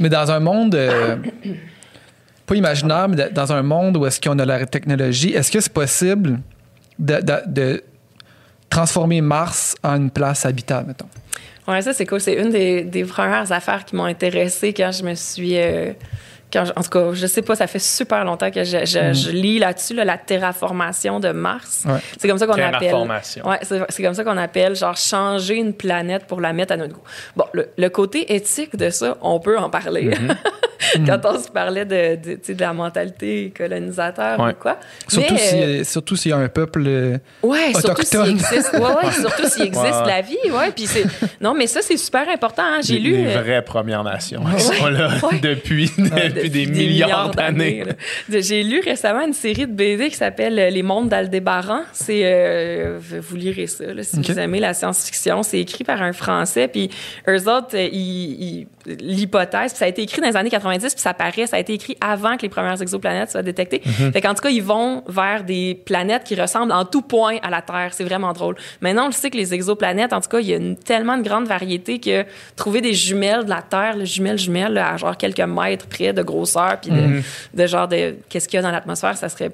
Mais 0.00 0.08
dans 0.08 0.30
un 0.30 0.40
monde 0.40 0.74
euh, 0.74 1.16
pas 2.46 2.54
imaginaire, 2.56 3.08
mais 3.08 3.28
dans 3.30 3.52
un 3.52 3.62
monde 3.62 3.96
où 3.96 4.06
est-ce 4.06 4.20
qu'on 4.20 4.38
a 4.38 4.44
la 4.44 4.66
technologie, 4.66 5.32
est-ce 5.34 5.50
que 5.50 5.60
c'est 5.60 5.72
possible 5.72 6.40
de, 6.98 7.20
de- 7.20 7.42
de 7.46 7.82
transformer 8.68 9.20
Mars 9.20 9.74
en 9.82 9.96
une 9.96 10.10
place 10.10 10.44
habitable, 10.46 10.88
mettons? 10.88 11.08
Ouais, 11.68 11.80
ça, 11.82 11.92
c'est 11.92 12.06
cool. 12.06 12.20
C'est 12.20 12.34
une 12.34 12.50
des, 12.50 12.82
des 12.82 13.04
premières 13.04 13.52
affaires 13.52 13.84
qui 13.84 13.94
m'ont 13.94 14.04
intéressée 14.06 14.72
quand 14.72 14.90
je 14.90 15.04
me 15.04 15.14
suis. 15.14 15.56
euh, 15.56 15.92
quand 16.52 16.64
je- 16.66 16.72
en 16.76 16.82
tout 16.82 16.90
cas, 16.90 17.12
je 17.12 17.26
sais 17.26 17.42
pas, 17.42 17.54
ça 17.56 17.66
fait 17.66 17.78
super 17.78 18.24
longtemps 18.24 18.50
que 18.50 18.62
je, 18.64 18.78
je- 18.84 19.12
je 19.12 19.30
lis 19.30 19.58
là-dessus, 19.58 19.94
là, 19.94 20.04
la 20.04 20.18
terraformation 20.18 21.18
de 21.20 21.30
Mars. 21.30 21.84
Ouais. 21.86 21.98
C'est 22.18 22.28
comme 22.28 22.38
ça 22.38 22.46
qu'on 22.46 22.52
appelle. 22.52 22.78
Terraformation. 22.78 23.48
Ouais, 23.48 23.58
c'est 23.88 24.02
comme 24.02 24.14
ça 24.14 24.24
qu'on 24.24 24.36
appelle, 24.36 24.76
genre, 24.76 24.96
changer 24.96 25.56
une 25.56 25.72
planète 25.72 26.26
pour 26.26 26.40
la 26.40 26.52
mettre 26.52 26.72
à 26.72 26.76
notre 26.76 26.94
goût. 26.94 27.02
Bon, 27.36 27.44
le, 27.52 27.68
le 27.76 27.88
côté 27.88 28.34
éthique 28.34 28.76
de 28.76 28.90
ça, 28.90 29.16
on 29.22 29.40
peut 29.40 29.58
en 29.58 29.70
parler. 29.70 30.10
quand 31.06 31.20
on 31.24 31.38
se 31.42 31.48
parlait 31.48 31.84
de, 31.84 32.18
la 32.58 32.72
mentalité 32.72 33.52
colonisateur 33.56 34.38
Ouais. 34.40 34.50
ou 34.50 34.54
quoi. 34.54 34.78
Surtout 35.08 35.34
Mais, 35.34 35.38
s'il 35.40 35.62
euh, 35.62 35.76
y 35.76 35.80
a- 35.80 35.84
surtout 35.84 36.16
s'il 36.16 36.30
y 36.30 36.34
a 36.34 36.38
un 36.38 36.48
peuple. 36.48 36.82
euh, 36.86 37.18
Ouais, 37.42 37.72
surtout 37.72 38.02
s'il 38.02 38.18
autochtone. 38.18 38.30
existe, 38.30 38.72
ouais, 38.74 38.80
ouais, 38.80 39.12
surtout 39.12 39.48
s'il 39.48 39.62
existe 39.62 40.06
la 40.06 40.20
vie, 40.20 40.36
ouais. 40.50 40.70
Puis 40.74 40.86
c'est, 40.86 41.04
non, 41.40 41.54
mais 41.54 41.66
ça 41.66 41.80
c'est 41.82 41.96
super 41.96 42.28
important. 42.28 42.62
hein. 42.64 42.80
J'ai 42.82 42.98
lu. 42.98 43.12
Les 43.16 43.36
euh, 43.36 43.40
vraies 43.40 43.62
Premières 43.62 44.02
Nations 44.04 44.42
sont 44.58 44.86
là 44.88 45.10
Ouais. 45.22 45.38
depuis, 45.42 45.90
depuis 46.48 46.66
des, 46.66 46.66
milliards 46.66 47.30
d'années. 47.30 47.84
J'ai 48.28 48.62
lu 48.62 48.80
récemment 48.80 49.24
une 49.24 49.32
série 49.32 49.66
de 49.66 49.72
BD 49.72 50.08
qui 50.08 50.16
s'appelle 50.16 50.58
euh, 50.58 50.70
Les 50.70 50.82
mondes 50.82 51.08
d'Aldébaran. 51.08 51.82
C'est, 51.92 52.22
euh, 52.24 52.98
vous 53.00 53.36
lirez 53.36 53.66
ça 53.66 53.92
là, 53.92 54.02
si 54.02 54.20
vous 54.20 54.38
aimez 54.38 54.60
la 54.60 54.74
science-fiction. 54.74 55.42
C'est 55.42 55.60
écrit 55.60 55.84
par 55.84 56.02
un 56.02 56.12
Français, 56.12 56.68
puis 56.68 56.90
eux 57.28 57.48
autres, 57.48 57.74
euh, 57.74 58.64
l'hypothèse, 58.86 59.72
ça 59.74 59.84
a 59.84 59.88
été 59.88 60.02
écrit 60.02 60.20
dans 60.20 60.28
les 60.28 60.36
années 60.36 60.50
90, 60.50 60.94
puis 60.94 61.02
ça 61.02 61.14
paraît, 61.14 61.46
ça 61.46 61.56
a 61.56 61.60
été 61.60 61.72
écrit 61.74 61.96
avant 62.00 62.36
que 62.36 62.42
les 62.42 62.48
premières 62.48 62.80
exoplanètes 62.80 63.30
soient 63.30 63.42
détectées. 63.42 63.80
Fait 64.12 64.20
qu'en 64.20 64.34
tout 64.34 64.42
cas, 64.42 64.50
ils 64.50 64.62
vont 64.62 65.02
vers 65.06 65.44
des 65.44 65.80
planètes 65.84 66.24
qui 66.24 66.34
ressemblent 66.34 66.72
en 66.72 66.84
tout 66.84 67.02
point 67.02 67.36
à 67.42 67.50
la 67.50 67.62
Terre. 67.62 67.90
C'est 67.92 68.04
vraiment 68.04 68.32
drôle. 68.32 68.56
Maintenant, 68.80 69.04
on 69.04 69.06
le 69.06 69.12
sait 69.12 69.30
que 69.30 69.36
les 69.36 69.54
exoplanètes, 69.54 70.12
en 70.12 70.20
tout 70.20 70.28
cas, 70.28 70.40
il 70.40 70.46
y 70.46 70.54
a 70.54 70.56
une, 70.56 70.76
tellement 70.76 71.16
de 71.16 71.22
grande 71.22 71.46
variété 71.46 71.98
que 71.98 72.24
trouver 72.56 72.80
des 72.80 72.94
jumelles 72.94 73.44
de 73.44 73.50
la 73.50 73.62
Terre, 73.62 73.96
là, 73.96 74.04
jumelles, 74.04 74.38
jumelles, 74.38 74.78
à 74.78 74.96
genre 74.96 75.16
quelques 75.16 75.40
mètres 75.40 75.86
près 75.86 76.12
de 76.12 76.22
grosseur, 76.32 76.80
puis 76.80 76.90
de, 76.90 76.96
Mhm. 76.96 77.22
de 77.54 77.66
genre 77.66 77.88
de 77.88 78.16
qu'est-ce 78.28 78.48
qu'il 78.48 78.56
y 78.56 78.60
a 78.60 78.62
dans 78.62 78.70
l'atmosphère, 78.70 79.16
ça 79.16 79.28
serait 79.28 79.50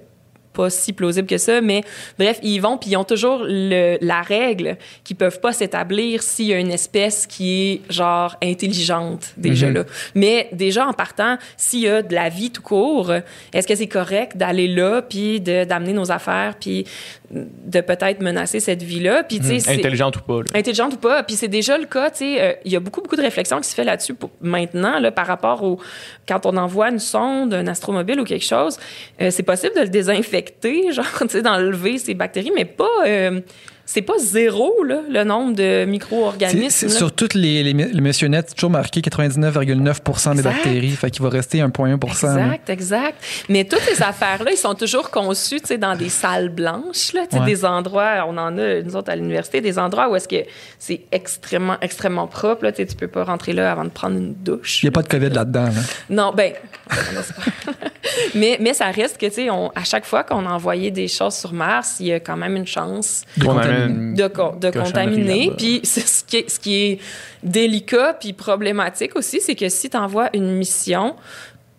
pas 0.59 0.71
si 0.71 0.93
plausible 0.93 1.29
que 1.29 1.39
ça, 1.39 1.61
mais 1.61 1.83
bref, 2.19 2.39
ils 2.43 2.59
vont, 2.59 2.77
puis 2.79 2.91
ils 2.91 2.97
ont 2.97 3.05
toujours 3.05 3.43
le, 3.45 3.97
la 4.01 4.23
règle 4.23 4.77
qu'ils 5.05 5.15
peuvent 5.17 5.39
pas 5.41 5.53
s'établir 5.53 6.23
s'il 6.23 6.47
y 6.47 6.53
a 6.53 6.59
une 6.59 6.73
espèce 6.73 7.27
qui 7.29 7.49
est, 7.89 7.93
genre, 7.93 8.37
intelligente, 8.43 9.33
déjà 9.37 9.69
Mhm. 9.69 9.75
là. 9.75 9.85
Mais 10.17 10.49
déjà, 10.53 10.87
en 10.87 10.93
partant, 10.93 11.37
s'il 11.57 11.81
y 11.81 11.89
a 11.89 12.03
de 12.03 12.13
la 12.15 12.29
vie 12.29 12.51
tout 12.51 12.63
court, 12.63 13.13
est-ce 13.53 13.67
que 13.69 13.77
c'est 13.77 13.87
correct 13.87 14.37
d'aller 14.37 14.67
là, 14.69 15.01
puis 15.03 15.41
d'amener 15.41 15.93
nos 15.93 16.11
affaires, 16.11 16.55
puis 16.61 16.85
de 17.31 17.81
peut-être 17.83 18.21
menacer 18.21 18.59
cette 18.59 18.83
vie-là? 18.83 19.23
Puis, 19.23 19.39
tu 19.39 19.47
sais, 19.47 19.61
c'est- 19.61 19.79
Intelligente 19.79 20.17
ou 20.17 20.21
pas. 20.23 20.39
là. 20.39 20.45
intelligente 20.59 20.95
ou 20.95 20.97
pas. 20.97 21.23
Puis 21.23 21.37
c'est 21.37 21.49
déjà 21.49 21.79
le 21.79 21.85
cas, 21.87 22.11
tu 22.11 22.19
sais, 22.19 22.41
euh, 22.43 22.53
il 22.65 22.73
y 22.73 22.77
a 22.77 22.81
beaucoup, 22.81 23.01
beaucoup 23.03 23.17
de 23.17 23.23
réflexions 23.23 23.61
qui 23.61 23.69
se 23.69 23.75
fait 23.75 23.85
là-dessus 23.85 24.15
maintenant, 24.41 24.99
là, 24.99 25.11
par 25.13 25.27
rapport 25.27 25.63
au... 25.63 25.79
Quand 26.27 26.45
on 26.47 26.57
envoie 26.57 26.89
une 26.91 26.99
sonde, 26.99 27.55
un 27.55 27.67
astromobile 27.67 28.19
ou 28.21 28.25
quelque 28.25 28.45
chose, 28.45 28.79
euh, 29.21 29.31
c'est 29.31 29.43
possible 29.43 29.75
de 29.77 29.81
le 29.83 29.89
désinfecter, 29.89 30.48
genre, 30.93 31.07
tu 31.21 31.29
sais, 31.29 31.43
d'enlever 31.43 31.99
ces 31.99 32.15
bactéries, 32.15 32.53
mais 32.55 32.65
pas... 32.65 32.87
euh, 33.07 33.41
c'est 33.91 34.03
pas 34.03 34.19
zéro, 34.19 34.85
là, 34.85 35.01
le 35.09 35.25
nombre 35.25 35.55
de 35.55 35.87
micro-organismes. 35.87 36.91
sur 36.91 37.11
toutes 37.11 37.33
les, 37.33 37.63
les, 37.63 37.73
les 37.73 38.01
missionnettes, 38.03 38.51
c'est 38.51 38.55
toujours 38.55 38.69
marqué 38.69 39.01
99,9% 39.01 40.37
des 40.37 40.43
bactéries. 40.43 40.91
Fait 40.91 41.11
qu'il 41.11 41.23
va 41.23 41.31
rester 41.31 41.61
1,1 41.61 42.37
là. 42.37 42.53
Exact, 42.53 42.69
exact. 42.69 43.25
Mais 43.49 43.65
toutes 43.65 43.81
ces 43.81 44.03
affaires-là, 44.03 44.51
ils 44.53 44.59
sont 44.59 44.75
toujours 44.75 45.11
conçus, 45.11 45.63
tu 45.63 45.69
sais, 45.69 45.79
dans 45.79 45.97
des 45.97 46.11
salles 46.11 46.51
blanches, 46.51 47.15
là, 47.15 47.23
Ouais. 47.33 47.47
des 47.47 47.65
endroits, 47.65 48.27
on 48.29 48.37
en 48.37 48.59
a, 48.59 48.83
nous 48.83 48.95
autres, 48.95 49.11
à 49.11 49.17
l'université, 49.17 49.63
des 49.63 49.79
endroits 49.79 50.11
où 50.11 50.17
est-ce 50.17 50.29
que 50.29 50.45
c'est 50.79 51.01
extrêmement, 51.11 51.77
extrêmement 51.81 52.27
propre, 52.27 52.65
là, 52.65 52.73
tu 52.73 52.83
sais, 52.83 52.87
tu 52.87 52.95
peux 52.95 53.09
pas 53.09 53.25
rentrer 53.25 53.55
là 53.55 53.73
avant 53.73 53.85
de 53.85 53.91
prendre 53.91 54.19
une 54.19 54.35
douche. 54.35 54.83
Il 54.83 54.87
n'y 54.87 54.89
a 54.89 54.93
pas 54.93 55.03
de 55.03 55.09
COVID 55.09 55.31
là-dedans. 55.31 55.65
là. 55.65 55.81
Non, 56.11 56.33
ben, 56.37 56.53
mais, 58.35 58.59
mais 58.61 58.75
ça 58.75 58.87
reste 58.91 59.19
que, 59.19 59.27
tu 59.27 59.33
sais, 59.33 59.49
à 59.49 59.85
chaque 59.85 60.05
fois 60.05 60.25
qu'on 60.25 60.45
a 60.47 60.51
envoyé 60.51 60.91
des 60.91 61.09
choses 61.09 61.35
sur 61.37 61.53
Mars, 61.55 61.97
il 62.01 62.07
y 62.07 62.13
a 62.13 62.21
quand 62.21 62.37
même 62.37 62.57
une 62.57 62.67
chance 62.67 63.23
De 63.37 63.47
De, 63.87 64.71
contaminer. 64.71 65.53
Puis 65.57 65.81
ce 65.85 66.25
qui 66.25 66.37
est, 66.39 66.51
ce 66.51 66.59
qui 66.59 66.75
est 66.77 66.99
délicat 67.43 68.15
puis 68.15 68.33
problématique 68.33 69.17
aussi, 69.17 69.41
c'est 69.41 69.55
que 69.55 69.69
si 69.69 69.91
tu 69.91 69.97
envoies 69.97 70.31
une 70.35 70.53
mission 70.53 71.15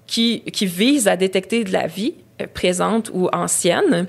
qui, 0.08 0.42
qui 0.42 0.66
vise 0.66 1.08
à 1.08 1.16
détecter 1.16 1.64
de 1.64 1.72
la 1.72 1.88
vie 1.88 2.16
euh, 2.42 2.48
présente 2.52 3.12
ou 3.14 3.30
ancienne, 3.32 4.08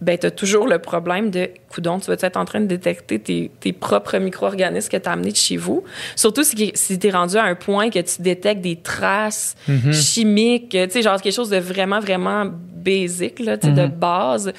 ben 0.00 0.16
tu 0.16 0.26
as 0.26 0.30
toujours 0.30 0.66
le 0.66 0.78
problème 0.78 1.30
de 1.30 1.48
coudon, 1.68 1.98
tu 1.98 2.06
vas 2.06 2.16
être 2.20 2.36
en 2.36 2.44
train 2.44 2.60
de 2.60 2.66
détecter 2.66 3.18
tes, 3.18 3.50
tes 3.58 3.72
propres 3.72 4.18
micro-organismes 4.18 4.88
que 4.88 4.96
tu 4.96 5.08
as 5.08 5.12
amenés 5.12 5.32
de 5.32 5.36
chez 5.36 5.56
vous? 5.56 5.82
Surtout 6.14 6.44
si, 6.44 6.72
si 6.74 6.98
tu 6.98 7.06
es 7.06 7.10
rendu 7.10 7.36
à 7.36 7.44
un 7.44 7.54
point 7.54 7.90
que 7.90 7.98
tu 7.98 8.22
détectes 8.22 8.60
des 8.60 8.76
traces 8.76 9.56
chimiques, 9.92 10.70
tu 10.70 10.90
sais, 10.90 11.02
genre 11.02 11.20
quelque 11.20 11.34
chose 11.34 11.50
de 11.50 11.58
vraiment, 11.58 12.00
vraiment 12.00 12.44
basique, 12.46 13.40
là, 13.40 13.56
de 13.56 13.86
base. 13.86 14.52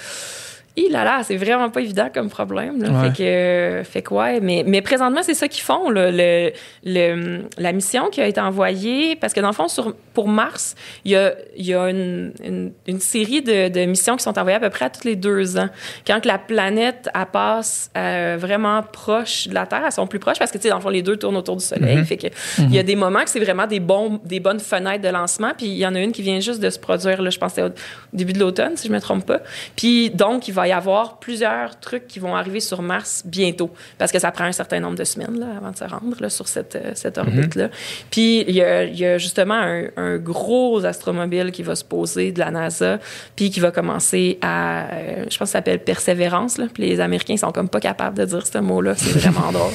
Hi 0.77 0.87
là 0.89 1.03
là, 1.03 1.21
c'est 1.23 1.35
vraiment 1.35 1.69
pas 1.69 1.81
évident 1.81 2.09
comme 2.13 2.29
problème. 2.29 2.81
Là. 2.81 2.89
Ouais. 2.89 3.09
Fait 3.11 3.17
que, 3.17 3.89
fait 3.89 4.01
que 4.01 4.13
ouais, 4.13 4.39
mais, 4.39 4.63
mais 4.65 4.81
présentement, 4.81 5.21
c'est 5.23 5.33
ça 5.33 5.47
qu'ils 5.47 5.63
font. 5.63 5.89
là. 5.89 6.09
Le, 6.11 6.51
le- 6.85 7.41
la 7.57 7.71
mission 7.73 8.09
qui 8.09 8.21
a 8.21 8.27
été 8.27 8.39
envoyée, 8.39 9.15
parce 9.15 9.33
que 9.33 9.39
dans 9.41 9.47
le 9.49 9.53
fond, 9.53 9.67
sur, 9.67 9.93
pour 10.13 10.27
Mars, 10.27 10.75
il 11.05 11.11
y 11.11 11.15
a, 11.15 11.33
il 11.57 11.65
y 11.65 11.73
a 11.73 11.89
une, 11.89 12.31
une, 12.43 12.71
une 12.87 12.99
série 12.99 13.41
de, 13.41 13.67
de 13.67 13.85
missions 13.85 14.15
qui 14.15 14.23
sont 14.23 14.37
envoyées 14.37 14.57
à 14.57 14.59
peu 14.59 14.69
près 14.69 14.85
à 14.85 14.89
tous 14.89 15.05
les 15.05 15.15
deux 15.15 15.57
ans. 15.57 15.69
Quand 16.07 16.25
la 16.25 16.37
planète 16.37 17.09
elle 17.13 17.25
passe 17.25 17.91
euh, 17.97 18.37
vraiment 18.39 18.81
proche 18.83 19.47
de 19.47 19.53
la 19.53 19.65
Terre, 19.65 19.81
elles 19.85 19.91
sont 19.91 20.07
plus 20.07 20.19
proches 20.19 20.39
parce 20.39 20.51
que, 20.51 20.57
tu 20.57 20.63
sais, 20.63 20.69
dans 20.69 20.75
le 20.77 20.81
fond, 20.81 20.89
les 20.89 21.01
deux 21.01 21.17
tournent 21.17 21.37
autour 21.37 21.57
du 21.57 21.65
Soleil. 21.65 22.03
Fait 22.05 22.17
que, 22.17 22.27
il 22.59 22.73
y 22.73 22.79
a 22.79 22.83
des 22.83 22.95
moments 22.95 23.23
que 23.23 23.29
c'est 23.29 23.39
vraiment 23.39 23.67
des, 23.67 23.79
bons, 23.79 24.19
des 24.23 24.39
bonnes 24.39 24.59
fenêtres 24.59 25.03
de 25.03 25.09
lancement. 25.09 25.51
Puis 25.57 25.67
il 25.67 25.77
y 25.77 25.85
en 25.85 25.95
a 25.95 25.99
une 25.99 26.11
qui 26.11 26.21
vient 26.21 26.39
juste 26.39 26.59
de 26.61 26.69
se 26.69 26.79
produire, 26.79 27.21
là, 27.21 27.29
je 27.29 27.39
c'est 27.49 27.63
au 27.63 27.69
début 28.13 28.33
de 28.33 28.39
l'automne, 28.39 28.75
si 28.77 28.87
je 28.87 28.93
me 28.93 28.99
trompe 28.99 29.25
pas. 29.25 29.39
Puis 29.75 30.09
donc, 30.11 30.47
il 30.47 30.53
va 30.53 30.58
y 30.67 30.71
avoir 30.71 31.19
plusieurs 31.19 31.79
trucs 31.79 32.07
qui 32.07 32.19
vont 32.19 32.35
arriver 32.35 32.59
sur 32.59 32.81
Mars 32.81 33.23
bientôt, 33.25 33.71
parce 33.97 34.11
que 34.11 34.19
ça 34.19 34.31
prend 34.31 34.45
un 34.45 34.51
certain 34.51 34.79
nombre 34.79 34.95
de 34.95 35.03
semaines 35.03 35.39
là, 35.39 35.47
avant 35.57 35.71
de 35.71 35.77
se 35.77 35.83
rendre 35.83 36.17
là, 36.19 36.29
sur 36.29 36.47
cette, 36.47 36.75
euh, 36.75 36.91
cette 36.95 37.17
orbite-là. 37.17 37.69
Puis 38.11 38.43
il 38.47 38.55
y 38.55 38.61
a, 38.61 38.83
il 38.83 38.97
y 38.97 39.05
a 39.05 39.17
justement 39.17 39.55
un, 39.55 39.85
un 39.97 40.17
gros 40.17 40.85
astromobile 40.85 41.51
qui 41.51 41.63
va 41.63 41.75
se 41.75 41.83
poser 41.83 42.31
de 42.31 42.39
la 42.39 42.51
NASA, 42.51 42.99
puis 43.35 43.49
qui 43.49 43.59
va 43.59 43.71
commencer 43.71 44.37
à, 44.41 44.85
euh, 44.93 45.25
je 45.29 45.37
pense 45.37 45.37
que 45.37 45.45
ça 45.45 45.59
s'appelle 45.59 45.79
Persévérance, 45.79 46.57
là. 46.57 46.65
puis 46.73 46.83
les 46.83 46.99
Américains 46.99 47.37
sont 47.37 47.51
comme 47.51 47.69
pas 47.69 47.79
capables 47.79 48.17
de 48.17 48.25
dire 48.25 48.45
ce 48.45 48.57
mot-là, 48.57 48.95
c'est 48.95 49.17
vraiment 49.17 49.51
drôle. 49.51 49.73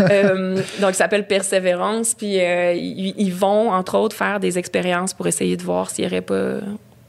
Euh, 0.00 0.56
donc, 0.80 0.92
ça 0.92 1.04
s'appelle 1.04 1.26
Persévérance. 1.26 2.14
Puis, 2.14 2.40
euh, 2.40 2.72
ils, 2.72 3.14
ils 3.16 3.34
vont, 3.34 3.72
entre 3.72 3.98
autres, 3.98 4.16
faire 4.16 4.40
des 4.40 4.58
expériences 4.58 5.14
pour 5.14 5.26
essayer 5.26 5.56
de 5.56 5.62
voir 5.62 5.90
s'il 5.90 6.04
n'y 6.04 6.10
aurait 6.10 6.22
pas 6.22 6.60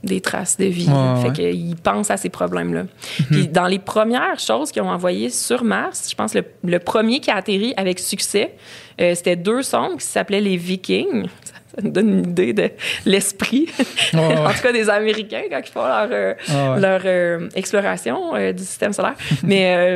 des 0.04 0.22
traces 0.22 0.58
de 0.58 0.66
vie. 0.66 0.88
Ouais, 0.88 1.22
fait 1.22 1.34
qu'ils 1.34 1.76
pensent 1.76 2.12
à 2.12 2.18
ces 2.18 2.30
problèmes-là. 2.30 2.86
Puis, 3.30 3.48
dans 3.48 3.68
les 3.68 3.80
premières 3.80 4.40
choses 4.40 4.72
qu'ils 4.72 4.82
ont 4.82 4.90
envoyées 4.90 5.30
sur 5.30 5.64
Mars, 5.64 6.08
je 6.10 6.16
pense 6.16 6.34
le, 6.34 6.44
le 6.64 6.80
premier 6.80 7.20
qui 7.20 7.30
a 7.32 7.36
atterri 7.36 7.74
avec 7.78 8.00
succès, 8.00 8.56
euh, 9.00 9.14
c'était 9.16 9.36
deux 9.36 9.62
sondes 9.62 9.98
qui 10.00 10.06
s'appelaient 10.06 10.42
les 10.42 10.58
Vikings. 10.58 11.28
Ça, 11.44 11.54
ça 11.76 11.82
nous 11.82 11.92
donne 11.92 12.10
une 12.10 12.30
idée 12.30 12.54
de 12.54 12.70
l'esprit, 13.06 13.68
ouais. 14.14 14.20
en 14.20 14.52
tout 14.52 14.62
cas 14.62 14.74
des 14.74 14.90
Américains, 14.90 15.44
quand 15.50 15.62
ils 15.64 15.72
font 15.72 15.86
leur, 15.86 16.10
euh, 16.12 16.34
Ah 16.50 16.74
ouais. 16.74 16.82
leur 16.82 17.02
euh, 17.06 17.50
exploration 17.56 18.36
euh, 18.36 18.52
du 18.52 18.64
système 18.64 18.92
solaire. 18.92 19.16
Mais 19.44 19.88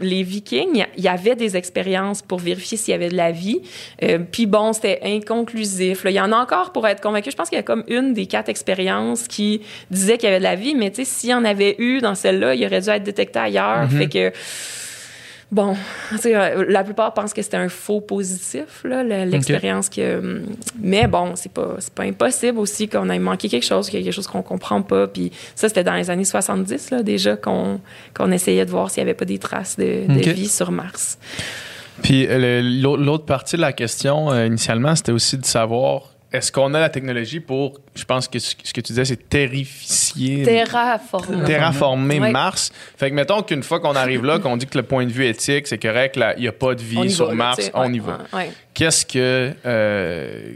les 0.00 0.22
Vikings, 0.22 0.84
il 0.96 1.04
y 1.04 1.08
avait 1.08 1.34
des 1.34 1.56
expériences 1.56 2.20
pour 2.22 2.38
vérifier 2.38 2.76
s'il 2.76 2.92
y 2.92 2.94
avait 2.94 3.08
de 3.08 3.16
la 3.16 3.30
vie. 3.30 3.60
Puis 4.32 4.46
bon, 4.46 4.72
c'était 4.72 5.00
inconclusif. 5.02 6.02
Il 6.04 6.12
y 6.12 6.20
en 6.20 6.32
a 6.32 6.36
encore 6.36 6.72
pour 6.72 6.86
être 6.86 7.00
convaincu. 7.00 7.30
Je 7.30 7.36
pense 7.36 7.48
qu'il 7.48 7.56
y 7.56 7.60
a 7.60 7.64
comme 7.64 7.84
une 7.88 8.12
des 8.14 8.26
quatre 8.26 8.48
expériences 8.48 9.28
qui 9.28 9.62
disait 9.90 10.18
qu'il 10.18 10.28
y 10.28 10.32
avait 10.32 10.38
de 10.38 10.44
la 10.44 10.56
vie, 10.56 10.74
mais 10.74 10.90
tu 10.90 10.96
sais, 10.96 11.04
s'il 11.04 11.30
y 11.30 11.34
en 11.34 11.44
avait 11.44 11.76
eu 11.78 12.00
dans 12.00 12.14
celle-là, 12.14 12.54
il 12.54 12.64
aurait 12.66 12.80
dû 12.80 12.90
être 12.90 13.02
détecté 13.02 13.38
ailleurs. 13.38 13.88
Fait 13.90 14.08
que 14.08 14.32
Bon, 15.52 15.76
euh, 16.24 16.64
la 16.68 16.82
plupart 16.84 17.14
pensent 17.14 17.32
que 17.32 17.42
c'était 17.42 17.56
un 17.56 17.68
faux 17.68 18.00
positif, 18.00 18.84
l'expérience 18.84 19.88
que. 19.88 20.18
hum, 20.18 20.42
Mais 20.80 21.06
bon, 21.06 21.36
c'est 21.36 21.52
pas, 21.52 21.76
pas 21.94 22.04
impossible 22.04 22.58
aussi 22.58 22.88
qu'on 22.88 23.08
ait 23.10 23.18
manqué 23.18 23.48
quelque 23.48 23.64
chose, 23.66 23.88
qu'il 23.88 24.00
y 24.00 24.02
a 24.02 24.04
quelque 24.04 24.14
chose 24.14 24.26
qu'on 24.26 24.42
comprend 24.42 24.82
pas. 24.82 25.06
Puis 25.06 25.30
ça, 25.54 25.68
c'était 25.68 25.84
dans 25.84 25.94
les 25.94 26.10
années 26.10 26.24
70, 26.24 26.90
là, 26.90 27.02
déjà, 27.02 27.36
qu'on 27.36 27.80
qu'on 28.14 28.30
essayait 28.32 28.64
de 28.64 28.70
voir 28.70 28.90
s'il 28.90 29.00
y 29.00 29.02
avait 29.02 29.14
pas 29.14 29.24
des 29.24 29.38
traces 29.38 29.76
de, 29.76 30.06
vie 30.30 30.48
sur 30.48 30.70
Mars. 30.72 31.18
Puis 32.02 32.26
euh, 32.28 32.60
l'autre 32.62 33.02
l'autre 33.02 33.24
partie 33.24 33.56
de 33.56 33.60
la 33.60 33.72
question, 33.72 34.32
euh, 34.32 34.46
initialement, 34.46 34.96
c'était 34.96 35.12
aussi 35.12 35.38
de 35.38 35.44
savoir 35.44 36.13
est-ce 36.34 36.50
qu'on 36.52 36.74
a 36.74 36.80
la 36.80 36.88
technologie 36.88 37.40
pour, 37.40 37.78
je 37.94 38.04
pense 38.04 38.28
que 38.28 38.38
ce 38.38 38.54
ce 38.62 38.72
que 38.72 38.80
tu 38.80 38.92
disais, 38.92 39.04
c'est 39.04 39.28
terrifier, 39.28 40.42
terraformer 41.46 42.20
Ouais. 42.20 42.30
Mars. 42.30 42.70
Fait 42.96 43.10
que 43.10 43.14
mettons 43.14 43.42
qu'une 43.42 43.62
fois 43.62 43.80
qu'on 43.80 43.94
arrive 43.96 44.24
là, 44.24 44.38
qu'on 44.38 44.56
dit 44.56 44.66
que 44.66 44.76
le 44.78 44.84
point 44.84 45.06
de 45.06 45.12
vue 45.12 45.26
éthique, 45.26 45.66
c'est 45.66 45.78
correct, 45.78 46.18
il 46.36 46.40
n'y 46.42 46.48
a 46.48 46.52
pas 46.52 46.74
de 46.74 46.82
vie 46.82 46.98
On 46.98 47.08
sur 47.08 47.26
va, 47.28 47.34
Mars, 47.34 47.70
on 47.74 47.92
y 47.92 47.98
va. 47.98 48.18
ouais, 48.32 48.38
ouais. 48.38 48.50
Qu'est-ce 48.74 49.06
que. 49.06 49.52
euh, 49.64 50.52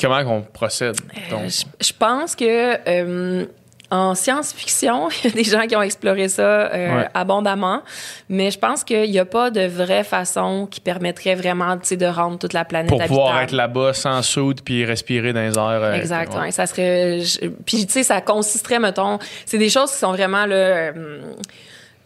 comment 0.00 0.24
qu'on 0.24 0.42
procède? 0.42 0.96
donc? 1.30 1.40
Euh, 1.44 1.48
je, 1.48 1.86
je 1.86 1.92
pense 1.98 2.34
que 2.36 2.76
euh, 2.88 3.46
en 3.90 4.14
science-fiction, 4.14 5.08
il 5.24 5.30
y 5.30 5.32
a 5.32 5.36
des 5.36 5.44
gens 5.44 5.66
qui 5.66 5.74
ont 5.76 5.82
exploré 5.82 6.28
ça 6.28 6.42
euh, 6.42 6.96
Ouais. 6.98 7.08
abondamment, 7.14 7.82
mais 8.28 8.50
je 8.50 8.58
pense 8.58 8.84
qu'il 8.84 9.10
n'y 9.10 9.18
a 9.18 9.24
pas 9.24 9.50
de 9.50 9.66
vraie 9.66 10.04
façon 10.04 10.66
qui 10.70 10.80
permettrait 10.80 11.34
vraiment 11.34 11.76
de 11.76 12.06
rendre 12.06 12.38
toute 12.38 12.52
la 12.52 12.64
planète 12.64 12.88
pour 12.90 13.02
pouvoir 13.02 13.28
habitable. 13.36 13.44
être 13.44 13.52
là-bas 13.52 13.92
sans 13.94 14.22
soude 14.22 14.60
puis 14.62 14.84
respirer 14.84 15.32
dans 15.32 15.40
les 15.40 15.56
airs. 15.56 15.82
euh, 15.82 15.94
Exact, 15.94 16.34
ouais. 16.34 16.40
ouais, 16.40 16.50
ça 16.50 16.66
serait. 16.66 17.20
je- 17.20 17.46
Puis 17.64 17.86
tu 17.86 17.92
sais, 17.92 18.02
ça 18.02 18.20
consisterait, 18.20 18.78
mettons, 18.78 19.18
c'est 19.46 19.58
des 19.58 19.70
choses 19.70 19.90
qui 19.92 19.98
sont 19.98 20.12
vraiment 20.12 20.44
là. 20.46 20.92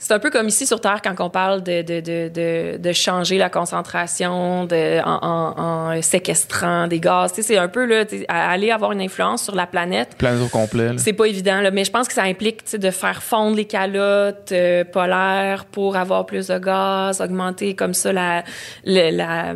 C'est 0.05 0.13
un 0.15 0.19
peu 0.19 0.31
comme 0.31 0.49
ici 0.49 0.67
sur 0.67 0.81
Terre 0.81 1.01
quand 1.03 1.15
on 1.21 1.31
parle 1.31 1.63
de, 1.63 1.83
de, 1.83 2.01
de, 2.01 2.29
de, 2.29 2.77
de 2.77 2.93
changer 2.93 3.39
la 3.39 3.49
concentration 3.49 4.65
de, 4.65 5.01
en, 5.05 5.19
en, 5.23 5.93
en 5.95 6.03
séquestrant 6.03 6.89
des 6.89 6.99
gaz. 6.99 7.33
Tu 7.33 7.43
sais, 7.43 7.49
c'est 7.55 7.59
un 7.59 7.69
peu 7.69 7.85
là, 7.87 8.05
aller 8.29 8.73
avoir 8.73 8.91
une 8.91 9.01
influence 9.01 9.45
sur 9.45 9.55
la 9.55 9.67
planète. 9.67 10.17
Planète 10.19 10.43
au 10.43 10.49
complet. 10.49 10.91
C'est 10.97 11.13
pas 11.13 11.27
évident, 11.27 11.61
là, 11.61 11.71
mais 11.71 11.85
je 11.85 11.93
pense 11.93 12.09
que 12.09 12.15
ça 12.15 12.25
implique 12.25 12.65
tu 12.65 12.73
sais, 12.73 12.79
de 12.79 12.91
faire 12.91 13.23
fondre 13.23 13.57
les 13.57 13.65
calottes 13.65 14.51
euh, 14.51 14.83
polaires 14.85 15.67
pour 15.71 15.97
avoir 15.97 16.27
plus 16.27 16.49
de 16.49 16.59
gaz, 16.59 17.21
augmenter 17.21 17.75
comme 17.77 17.95
ça 17.95 18.13
la, 18.13 18.43
la, 18.85 19.55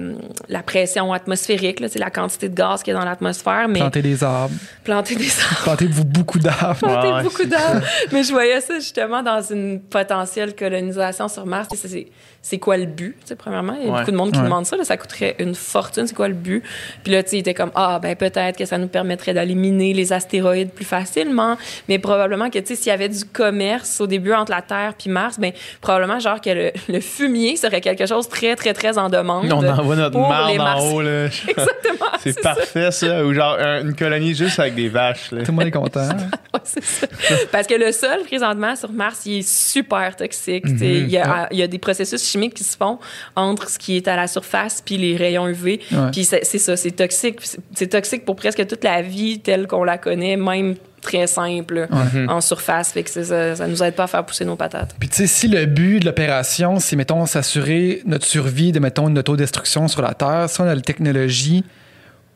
la 0.49 0.63
pression 0.63 1.13
atmosphérique, 1.13 1.81
là, 1.81 1.89
tu 1.89 1.95
sais, 1.95 1.99
la 1.99 2.11
quantité 2.11 2.49
de 2.49 2.55
gaz 2.55 2.85
qu'il 2.85 2.95
y 2.95 2.97
a 2.97 3.01
dans 3.01 3.05
l'atmosphère. 3.05 3.67
Mais 3.69 3.81
Planter 3.81 4.03
des 4.03 4.23
arbres. 4.23 4.55
planter 4.85 5.17
des 5.17 5.33
arbres. 5.41 5.63
Plantez-vous 5.65 6.05
beaucoup 6.05 6.39
d'arbres. 6.39 6.87
Ouais, 6.87 7.13
ouais, 7.15 7.23
beaucoup 7.25 7.45
d'arbres. 7.45 7.85
Mais 8.13 8.23
je 8.23 8.31
voyais 8.31 8.61
ça 8.61 8.75
justement 8.75 9.25
dans 9.25 9.43
une 9.43 9.81
potentielle 9.81 10.36
potentielle 10.37 10.55
colonisation 10.55 11.29
sur 11.29 11.47
Mars. 11.47 11.69
C'est- 11.75 12.07
C'est 12.49 12.59
quoi 12.59 12.77
le 12.77 12.87
but, 12.87 13.17
tu 13.23 13.27
sais, 13.27 13.35
premièrement? 13.35 13.75
Il 13.81 13.87
y 13.87 13.91
a 13.91 13.93
Ouais. 13.93 13.99
beaucoup 13.99 14.13
de 14.13 14.17
monde 14.17 14.31
qui 14.31 14.39
Ouais. 14.39 14.45
demande 14.45 14.67
ça. 14.67 14.77
là, 14.77 14.85
ça 14.85 14.97
coûterait 14.97 15.35
une 15.41 15.57
fortune. 15.57 16.07
C'est 16.07 16.15
quoi 16.15 16.29
le 16.29 16.35
but? 16.35 16.63
Puis 17.03 17.13
là, 17.13 17.25
tu 17.25 17.31
sais, 17.31 17.37
il 17.39 17.41
était 17.41 17.55
comme, 17.55 17.73
ah, 17.75 17.99
ben 18.01 18.15
peut-être 18.15 18.57
que 18.57 18.65
ça 18.65 18.79
nous 18.79 18.87
permettrait 18.87 19.35
d'éliminer 19.35 19.93
les 19.95 20.13
astéroïdes 20.13 20.71
plus 20.71 20.85
facilement. 20.85 21.57
Mais 21.89 21.99
probablement 21.99 22.49
que, 22.49 22.61
tu 22.61 22.67
sais, 22.69 22.77
s'il 22.77 22.87
y 22.87 22.91
avait 22.93 23.09
du 23.09 23.25
commerce 23.25 24.01
au 24.01 24.07
début 24.07 24.33
entre 24.33 24.53
la 24.53 24.63
Terre 24.63 24.95
puis 24.97 25.11
Mars, 25.11 25.41
ben 25.41 25.51
probablement, 25.81 26.21
genre, 26.21 26.41
que 26.41 26.51
le, 26.51 26.71
le 26.89 27.01
fumier 27.01 27.57
serait 27.57 27.81
quelque 27.81 28.07
chose 28.07 28.27
de 28.27 28.31
très, 28.31 28.55
très, 28.55 28.75
très 28.75 28.97
en 28.97 29.09
demande. 29.09 29.51
On 29.53 29.67
envoie 29.67 29.97
notre 29.97 30.17
marde 30.17 30.61
en 30.61 30.81
haut. 30.93 31.03
Là. 31.03 31.25
Exactement. 31.49 32.11
C'est 32.21 32.41
parfait, 32.41 32.91
ça. 32.93 33.25
Ou 33.25 33.35
genre 33.35 33.57
un- 33.59 33.81
une 33.83 33.97
colonie 33.97 34.35
juste 34.37 34.61
avec 34.61 34.77
des 34.77 34.89
vaches. 34.89 35.33
Là. 35.33 35.41
Tout 35.43 35.51
le 35.51 35.57
monde 35.57 35.67
est 35.67 35.71
content. 35.73 36.09
Ouais, 36.55 36.61
c'est 36.65 36.83
ça. 36.83 37.07
Parce 37.53 37.67
que 37.67 37.75
le 37.75 37.93
sol, 37.93 38.21
présentement, 38.27 38.75
sur 38.77 38.91
Mars, 38.91 39.27
il 39.27 39.41
est 39.41 39.47
super 39.49 40.17
toxique. 40.17 40.67
Sais, 40.79 40.87
Il 40.87 41.11
y, 41.11 41.19
a- 41.19 41.49
il 41.51 41.59
y 41.59 41.63
a 41.63 41.67
des 41.67 41.79
processus 41.79 42.23
chimiques 42.37 42.55
qui 42.55 42.65
se 42.65 42.77
font 42.77 42.99
entre 43.35 43.71
ce 43.71 43.79
qui 43.79 43.97
est 43.97 44.09
à 44.09 44.17
la 44.17 44.27
surface 44.27 44.83
puis 44.85 44.97
les 44.99 45.17
rayons 45.17 45.49
UV. 45.49 45.81
Ouais. 45.91 45.99
Puis 46.13 46.25
c'est 46.25 46.45
ça, 46.59 46.77
c'est 46.77 46.91
toxique. 46.91 47.41
C'est- 47.75 47.87
toxique 47.87 48.25
pour 48.25 48.37
presque 48.37 48.67
toute 48.67 48.85
la 48.85 49.01
vie 49.03 49.39
telle 49.41 49.67
qu'on 49.67 49.85
la 49.85 49.97
connaît, 49.99 50.37
même 50.37 50.75
très 51.01 51.27
simple 51.29 51.89
en 52.29 52.41
surface. 52.41 52.93
Fait 52.93 53.05
que 53.05 53.11
ça, 53.11 53.55
ça 53.57 53.67
nous 53.69 53.83
aide 53.83 53.95
pas 53.95 54.05
à 54.05 54.07
faire 54.09 54.27
pousser 54.27 54.45
nos 54.45 54.57
patates. 54.57 54.95
Puis 54.99 55.09
tu 55.09 55.17
sais, 55.17 55.27
si 55.27 55.47
le 55.49 55.65
but 55.67 56.01
de 56.01 56.05
l'opération, 56.07 56.81
c'est, 56.81 56.97
mettons, 56.97 57.25
s'assurer 57.27 58.03
notre 58.07 58.27
survie 58.27 58.73
de, 58.73 58.81
mettons, 58.81 59.09
une 59.09 59.19
autodestruction 59.19 59.87
sur 59.89 60.03
la 60.03 60.15
Terre, 60.15 60.47
si 60.49 60.61
on 60.61 60.65
a 60.65 60.75
la 60.75 60.81
technologie 60.81 61.65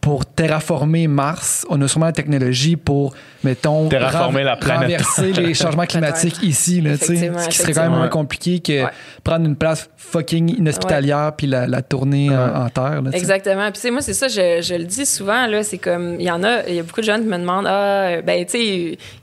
pour 0.00 0.24
terraformer 0.24 1.06
Mars, 1.08 1.66
on 1.68 1.80
a 1.82 1.86
sûrement 1.88 2.06
la 2.06 2.12
technologie 2.12 2.76
pour, 2.76 3.12
mettons, 3.44 3.88
Terraformer 3.88 4.44
la 4.44 4.56
planète. 4.56 4.82
renverser 5.02 5.32
les 5.34 5.52
changements 5.62 5.84
climatiques 5.84 6.42
ici, 6.42 6.80
là, 6.80 6.96
tu 6.96 7.04
sais. 7.04 7.12
Effectivement, 7.12 7.38
Ce 7.40 7.48
qui 7.50 7.58
serait 7.58 7.72
quand 7.74 7.82
même 7.82 7.92
moins 7.92 8.08
compliqué 8.08 8.60
que 8.60 8.84
Ouais. 8.84 8.90
prendre 9.24 9.44
une 9.44 9.56
place 9.56 9.90
fucking 9.96 10.56
inhospitalière 10.58 11.32
puis 11.36 11.46
la, 11.46 11.66
la 11.66 11.82
tourner 11.82 12.30
en, 12.30 12.62
en 12.64 12.68
terre. 12.70 13.02
là. 13.02 13.10
Exactement. 13.12 13.70
Puis, 13.70 13.90
moi, 13.90 14.00
c'est 14.00 14.14
ça, 14.14 14.28
je, 14.28 14.62
je 14.62 14.74
le 14.74 14.84
dis 14.84 15.04
souvent, 15.04 15.46
là, 15.46 15.62
c'est 15.62 15.76
comme, 15.78 16.16
il 16.18 16.24
y 16.26 16.30
en 16.30 16.42
a, 16.44 16.66
il 16.66 16.74
y 16.74 16.78
a 16.78 16.82
beaucoup 16.82 17.00
de 17.02 17.06
gens 17.06 17.18
qui 17.18 17.26
me 17.26 17.36
demandent, 17.36 17.66
ah, 17.68 17.72
euh, 18.06 18.22
ben, 18.22 18.42
tu 18.46 18.52
sais, 18.52 18.64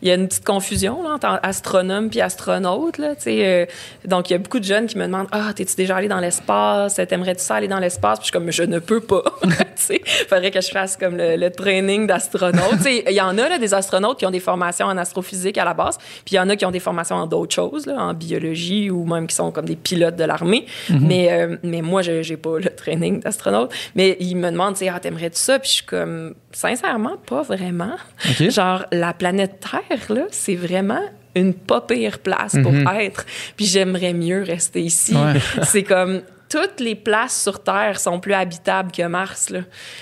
il 0.02 0.08
y 0.08 0.12
a 0.12 0.14
une 0.14 0.28
petite 0.28 0.46
confusion, 0.46 1.02
là, 1.04 1.16
entre 1.16 1.40
astronome 1.42 2.10
puis 2.10 2.22
astronaute, 2.22 3.00
là, 3.00 3.16
tu 3.16 3.24
sais. 3.24 3.46
euh, 3.48 3.66
donc, 4.06 4.30
il 4.30 4.34
y 4.34 4.36
a 4.36 4.40
beaucoup 4.40 4.60
de 4.60 4.64
jeunes 4.66 4.86
qui 4.86 4.98
me 4.98 5.06
demandent, 5.08 5.28
ah, 5.32 5.52
t'es-tu 5.56 5.76
déjà 5.76 5.96
allé 5.96 6.08
dans 6.08 6.20
l'espace? 6.20 6.96
T'aimerais-tu 6.96 7.42
ça 7.44 7.56
aller 7.56 7.68
dans 7.68 7.80
l'espace? 7.80 8.20
Puis, 8.20 8.28
je 8.28 8.32
suis 8.32 8.40
comme, 8.40 8.52
je 8.52 8.64
ne 8.64 8.78
peux 8.80 9.02
pas. 9.02 9.24
tu 9.44 9.48
sais, 9.76 10.02
faudrait 10.30 10.52
que 10.52 10.62
je 10.68 10.72
fasse 10.72 10.98
comme 10.98 11.18
le, 11.18 11.36
le 11.36 11.50
training 11.52 12.08
d'astronaute. 12.08 12.80
il 12.86 13.14
y 13.14 13.22
en 13.22 13.38
a, 13.38 13.50
là, 13.50 13.58
des 13.58 13.74
astronautes 13.74 14.20
qui 14.20 14.26
ont 14.26 14.32
des 14.32 14.40
formations 14.40 14.88
en 14.88 14.98
astrophysique 14.98 15.58
à 15.58 15.66
la 15.66 15.74
base, 15.74 15.98
puis 15.98 16.34
il 16.34 16.36
y 16.36 16.40
en 16.40 16.50
a 16.50 16.56
qui 16.56 16.66
ont 16.66 16.72
des 16.72 16.80
formations 16.80 17.16
en 17.16 17.28
d'autres 17.28 17.56
choses, 17.56 17.86
là, 17.86 17.96
en 17.98 18.14
biologie 18.14 18.90
ou 18.90 19.06
même 19.06 19.28
qui 19.28 19.36
sont 19.36 19.52
comme 19.52 19.66
des 19.66 19.76
pilotes 19.76 20.16
de 20.16 20.24
l'armée. 20.24 20.66
mais, 20.90 21.32
euh, 21.32 21.58
mais 21.64 21.82
moi, 21.82 22.02
je 22.02 22.22
j'ai 22.22 22.38
pas 22.38 22.60
le 22.60 22.70
training 22.70 23.20
d'astronaute. 23.20 23.72
Mais 23.96 24.18
ils 24.20 24.36
me 24.36 24.52
demandent, 24.52 24.76
ah, 24.92 25.00
t'aimerais-tu 25.00 25.40
ça? 25.40 25.60
Puis 25.60 25.70
je 25.70 25.76
suis 25.76 25.86
comme, 25.86 26.36
sincèrement, 26.52 27.18
pas 27.26 27.42
vraiment. 27.42 27.96
Genre, 28.40 28.86
la 28.92 29.14
planète 29.14 29.60
Terre, 29.60 30.16
là, 30.16 30.26
c'est 30.32 30.56
vraiment 30.56 31.02
une 31.36 31.54
pas 31.54 31.82
pire 31.82 32.20
place 32.20 32.56
pour 32.64 32.74
être. 32.94 33.26
Puis 33.56 33.66
j'aimerais 33.66 34.14
mieux 34.14 34.44
rester 34.44 34.82
ici. 34.82 35.16
Ouais. 35.16 35.40
c'est 35.64 35.84
comme 35.84 36.22
toutes 36.50 36.80
les 36.80 36.96
places 36.96 37.42
sur 37.42 37.62
Terre 37.64 38.00
sont 38.00 38.20
plus 38.20 38.34
habitables 38.34 38.92
que 38.92 39.04
Mars. 39.04 39.50
Là. 39.50 39.60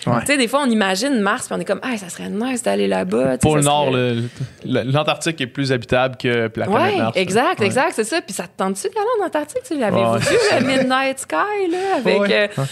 Ouais. 0.08 0.20
Tu 0.22 0.28
sais, 0.28 0.38
des 0.38 0.48
fois, 0.48 0.62
on 0.66 0.70
imagine 0.70 1.20
Mars, 1.20 1.48
puis 1.48 1.56
on 1.56 1.60
est 1.60 1.66
comme, 1.66 1.80
ah, 1.84 1.98
ça 1.98 2.10
serait 2.10 2.30
nice 2.30 2.62
d'aller 2.64 2.88
là-bas. 2.88 3.38
Pôle 3.40 3.62
Nord, 3.62 3.92
serait- 3.92 4.84
l'Antarctique 4.86 5.42
est 5.42 5.48
plus 5.48 5.72
habitable 5.72 6.16
que 6.18 6.28
la 6.56 6.66
planète 6.66 6.94
Oui, 6.94 7.00
Mars. 7.02 7.18
exact, 7.18 7.60
Ouais. 7.60 7.66
exact, 7.66 7.94
c'est 7.96 8.04
ça. 8.04 8.22
Puis 8.22 8.34
ça 8.34 8.44
te 8.44 8.58
tente-tu 8.58 8.84
d'aller 8.90 9.08
en 9.22 9.26
Antarctique? 9.26 9.62
Tu 9.68 9.78
l'avais 9.78 9.98
Ouais. 9.98 10.20
vu, 10.20 10.36
le 10.60 10.66
Midnight 10.66 11.20
Sky, 11.20 11.36
là, 11.72 11.78
avec... 11.98 12.20
Ouais. 12.20 12.50
euh, 12.58 12.64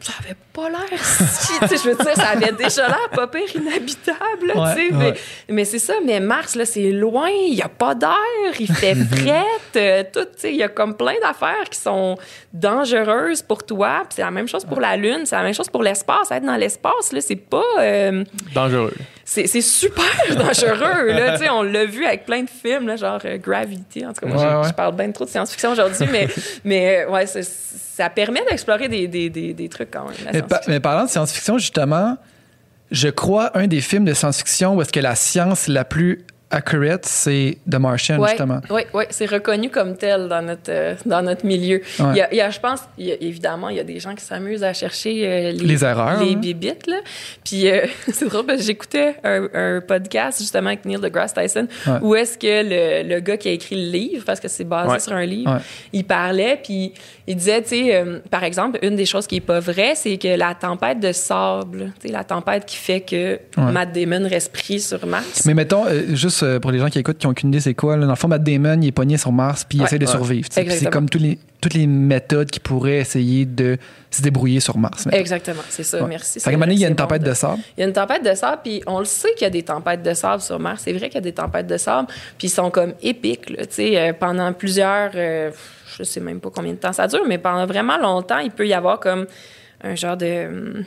ça 0.00 0.12
avait 0.24 0.36
pas 0.52 0.68
l'air 0.70 0.98
si... 1.04 1.58
tu 1.60 1.68
sais, 1.68 1.76
je 1.76 1.90
veux 1.90 1.94
dire, 1.96 2.14
ça 2.16 2.28
avait 2.30 2.52
déjà 2.52 2.86
l'air 2.88 3.08
pas 3.12 3.26
pire 3.26 3.54
inhabitable, 3.54 4.46
là, 4.46 4.56
Ouais, 4.60 4.74
tu 4.74 4.88
sais. 4.88 4.94
ouais. 4.94 5.12
Mais, 5.48 5.54
mais 5.54 5.64
c'est 5.64 5.78
ça, 5.78 5.94
mais 6.04 6.20
Mars, 6.20 6.54
là, 6.56 6.64
c'est 6.64 6.90
loin, 6.90 7.28
il 7.28 7.54
y 7.54 7.62
a 7.62 7.68
pas 7.68 7.94
d'air, 7.94 8.16
il 8.58 8.72
fait 8.72 8.94
fret, 9.16 9.44
euh, 9.76 10.02
tout, 10.12 10.24
tu 10.24 10.30
sais, 10.38 10.50
il 10.50 10.56
y 10.56 10.62
a 10.62 10.68
comme 10.68 10.96
plein 10.96 11.14
d'affaires 11.22 11.68
qui 11.70 11.78
sont 11.78 12.16
dangereuses 12.52 13.42
pour 13.42 13.64
toi. 13.64 14.00
Puis 14.00 14.16
c'est 14.16 14.22
la 14.22 14.30
même 14.30 14.48
chose 14.48 14.64
pour 14.64 14.80
la 14.80 14.96
Lune, 14.96 15.22
c'est 15.24 15.36
la 15.36 15.42
même 15.42 15.54
chose 15.54 15.68
pour 15.68 15.82
l'espace. 15.82 16.30
Être 16.30 16.44
dans 16.44 16.56
l'espace, 16.56 17.12
là, 17.12 17.20
c'est 17.20 17.36
pas... 17.36 17.62
euh, 17.80 18.24
Dangereux. 18.54 18.94
C'est 19.32 19.60
super 19.60 20.04
dangereux. 20.36 21.06
Là, 21.12 21.32
Tu 21.38 21.44
sais, 21.44 21.50
on 21.50 21.62
l'a 21.62 21.84
vu 21.84 22.04
avec 22.04 22.26
plein 22.26 22.42
de 22.42 22.50
films, 22.50 22.86
là, 22.88 22.96
genre 22.96 23.20
euh, 23.24 23.38
Gravity. 23.38 24.04
En 24.04 24.12
tout 24.12 24.20
cas, 24.22 24.26
moi, 24.26 24.36
Ouais, 24.36 24.42
j'ai- 24.50 24.56
ouais. 24.56 24.68
je 24.68 24.72
parle 24.74 24.96
bien 24.96 25.10
trop 25.12 25.24
de 25.24 25.30
science-fiction 25.30 25.70
aujourd'hui, 25.72 26.06
mais, 26.10 26.28
mais 26.64 27.04
euh, 27.06 27.10
ouais, 27.10 27.26
ça 27.26 28.10
permet 28.10 28.42
d'explorer 28.48 28.88
des, 28.88 29.06
des, 29.06 29.30
des, 29.30 29.54
des 29.54 29.68
trucs 29.68 29.90
quand 29.92 30.04
même. 30.06 30.16
Mais, 30.32 30.42
pa- 30.42 30.60
mais 30.66 30.80
parlant 30.80 31.04
de 31.04 31.10
science-fiction, 31.10 31.58
justement, 31.58 32.16
je 32.90 33.08
crois 33.08 33.56
un 33.56 33.68
des 33.68 33.80
films 33.80 34.04
de 34.04 34.14
science-fiction 34.14 34.74
où 34.74 34.82
est-ce 34.82 34.92
que 34.92 34.98
la 35.00 35.14
science 35.14 35.68
la 35.68 35.84
plus 35.84 36.24
accurate, 36.50 37.04
c'est 37.06 37.58
The 37.70 37.76
Martian, 37.76 38.18
Ouais, 38.18 38.30
justement. 38.30 38.60
ouais, 38.70 38.86
ouais, 38.92 39.06
c'est 39.10 39.26
reconnu 39.26 39.70
comme 39.70 39.96
tel 39.96 40.28
dans 40.28 40.42
notre, 40.42 40.70
euh, 40.70 40.94
dans 41.06 41.22
notre 41.22 41.46
milieu. 41.46 41.80
Ouais. 41.98 42.06
Il, 42.12 42.16
y 42.16 42.20
a, 42.20 42.32
il 42.32 42.36
y 42.36 42.40
a, 42.40 42.50
je 42.50 42.58
pense, 42.60 42.80
il 42.98 43.06
y 43.06 43.12
a- 43.12 43.16
évidemment, 43.20 43.68
il 43.68 43.76
y 43.76 43.80
a 43.80 43.84
des 43.84 44.00
gens 44.00 44.14
qui 44.14 44.24
s'amusent 44.24 44.64
à 44.64 44.72
chercher 44.72 45.26
euh, 45.26 45.52
les, 45.52 45.58
Les 45.66 45.84
erreurs, 45.84 46.20
les 46.22 46.32
hein. 46.32 46.36
bibites. 46.36 46.86
Là. 46.86 46.96
Puis 47.44 47.68
euh, 47.70 47.86
c'est 48.12 48.28
drôle 48.28 48.46
parce 48.46 48.58
que 48.60 48.64
j'écoutais 48.64 49.16
un, 49.24 49.48
un 49.54 49.80
podcast 49.80 50.40
justement 50.40 50.68
avec 50.68 50.84
Neil 50.84 50.98
deGrasse 51.00 51.34
Tyson 51.34 51.68
Ouais. 51.86 51.98
où 52.02 52.14
est-ce 52.14 52.36
que 52.36 52.46
le, 53.04 53.08
le 53.08 53.20
gars 53.20 53.36
qui 53.36 53.48
a 53.48 53.52
écrit 53.52 53.76
le 53.76 53.90
livre, 53.90 54.24
parce 54.24 54.40
que 54.40 54.48
c'est 54.48 54.64
basé 54.64 54.90
Ouais. 54.90 54.98
sur 55.00 55.12
un 55.12 55.24
livre, 55.24 55.52
Ouais. 55.54 55.60
il 55.92 56.04
parlait, 56.04 56.58
puis 56.62 56.92
il 57.26 57.36
disait, 57.36 57.62
tu 57.62 57.68
sais, 57.68 57.94
euh, 57.96 58.18
par 58.30 58.42
exemple, 58.44 58.78
une 58.82 58.96
des 58.96 59.06
choses 59.06 59.26
qui 59.26 59.36
est 59.36 59.40
pas 59.40 59.60
vraie, 59.60 59.92
c'est 59.94 60.16
que 60.18 60.36
la 60.36 60.54
tempête 60.54 60.98
de 61.00 61.12
sable, 61.12 61.92
tu 62.00 62.08
sais, 62.08 62.12
la 62.12 62.24
tempête 62.24 62.66
qui 62.66 62.76
fait 62.76 63.00
que 63.00 63.38
Ouais. 63.56 63.72
Matt 63.72 63.92
Damon 63.92 64.26
reste 64.28 64.52
pris 64.52 64.80
sur 64.80 65.06
Mars. 65.06 65.44
Mais 65.46 65.54
mettons, 65.54 65.86
euh, 65.86 66.14
juste 66.14 66.39
euh, 66.42 66.58
pour 66.60 66.70
les 66.70 66.78
gens 66.78 66.88
qui 66.88 66.98
écoutent, 66.98 67.18
qui 67.18 67.26
n'ont 67.26 67.32
aucune 67.32 67.48
idée, 67.50 67.60
c'est 67.60 67.74
quoi? 67.74 67.96
là, 67.96 68.04
dans 68.04 68.12
le 68.12 68.16
fond, 68.16 68.28
Matt 68.28 68.42
Damon, 68.42 68.80
il 68.80 68.88
est 68.88 68.92
pogné 68.92 69.16
sur 69.16 69.32
Mars, 69.32 69.64
puis 69.68 69.78
il 69.78 69.80
Ouais. 69.82 69.86
essaie 69.86 69.98
de 69.98 70.06
Ouais. 70.06 70.10
survivre. 70.10 70.48
C'est 70.50 70.90
comme 70.90 71.08
tous 71.08 71.18
les, 71.18 71.38
toutes 71.60 71.74
les 71.74 71.86
méthodes 71.86 72.50
qui 72.50 72.60
pourraient 72.60 72.98
essayer 72.98 73.44
de 73.46 73.76
se 74.10 74.22
débrouiller 74.22 74.60
sur 74.60 74.76
Mars. 74.78 75.06
Exactement, 75.12 75.62
c'est 75.68 75.82
ça, 75.82 76.02
Ouais. 76.02 76.08
merci. 76.08 76.40
Fait 76.40 76.52
il 76.52 76.78
y 76.78 76.84
a 76.84 76.88
une 76.88 76.96
tempête 76.96 77.22
de- 77.22 77.32
sable. 77.34 77.58
Il 77.76 77.80
y 77.80 77.84
a 77.84 77.86
une 77.86 77.92
tempête 77.92 78.24
de 78.24 78.34
sable, 78.34 78.60
puis 78.64 78.82
on 78.86 78.98
le 78.98 79.04
sait 79.04 79.32
qu'il 79.34 79.42
y 79.42 79.46
a 79.46 79.50
des 79.50 79.62
tempêtes 79.62 80.02
de 80.02 80.14
sable 80.14 80.42
sur 80.42 80.58
Mars. 80.58 80.82
C'est 80.84 80.92
vrai 80.92 81.08
qu'il 81.08 81.16
y 81.16 81.18
a 81.18 81.20
des 81.22 81.32
tempêtes 81.32 81.66
de 81.66 81.76
sable, 81.76 82.08
puis 82.38 82.48
ils 82.48 82.50
sont 82.50 82.70
comme 82.70 82.94
épiques. 83.02 83.46
Tu 83.46 83.54
sais, 83.70 83.98
euh, 83.98 84.12
pendant 84.12 84.52
plusieurs, 84.52 85.10
euh, 85.14 85.50
je 85.98 86.02
sais 86.02 86.20
même 86.20 86.40
pas 86.40 86.50
combien 86.54 86.72
de 86.72 86.78
temps 86.78 86.92
ça 86.92 87.06
dure, 87.06 87.24
mais 87.26 87.38
pendant 87.38 87.66
vraiment 87.66 87.98
longtemps, 87.98 88.38
il 88.38 88.50
peut 88.50 88.66
y 88.66 88.72
avoir 88.74 88.98
comme 89.00 89.26
un 89.82 89.94
genre 89.94 90.16
de 90.16 90.46
hum, 90.46 90.84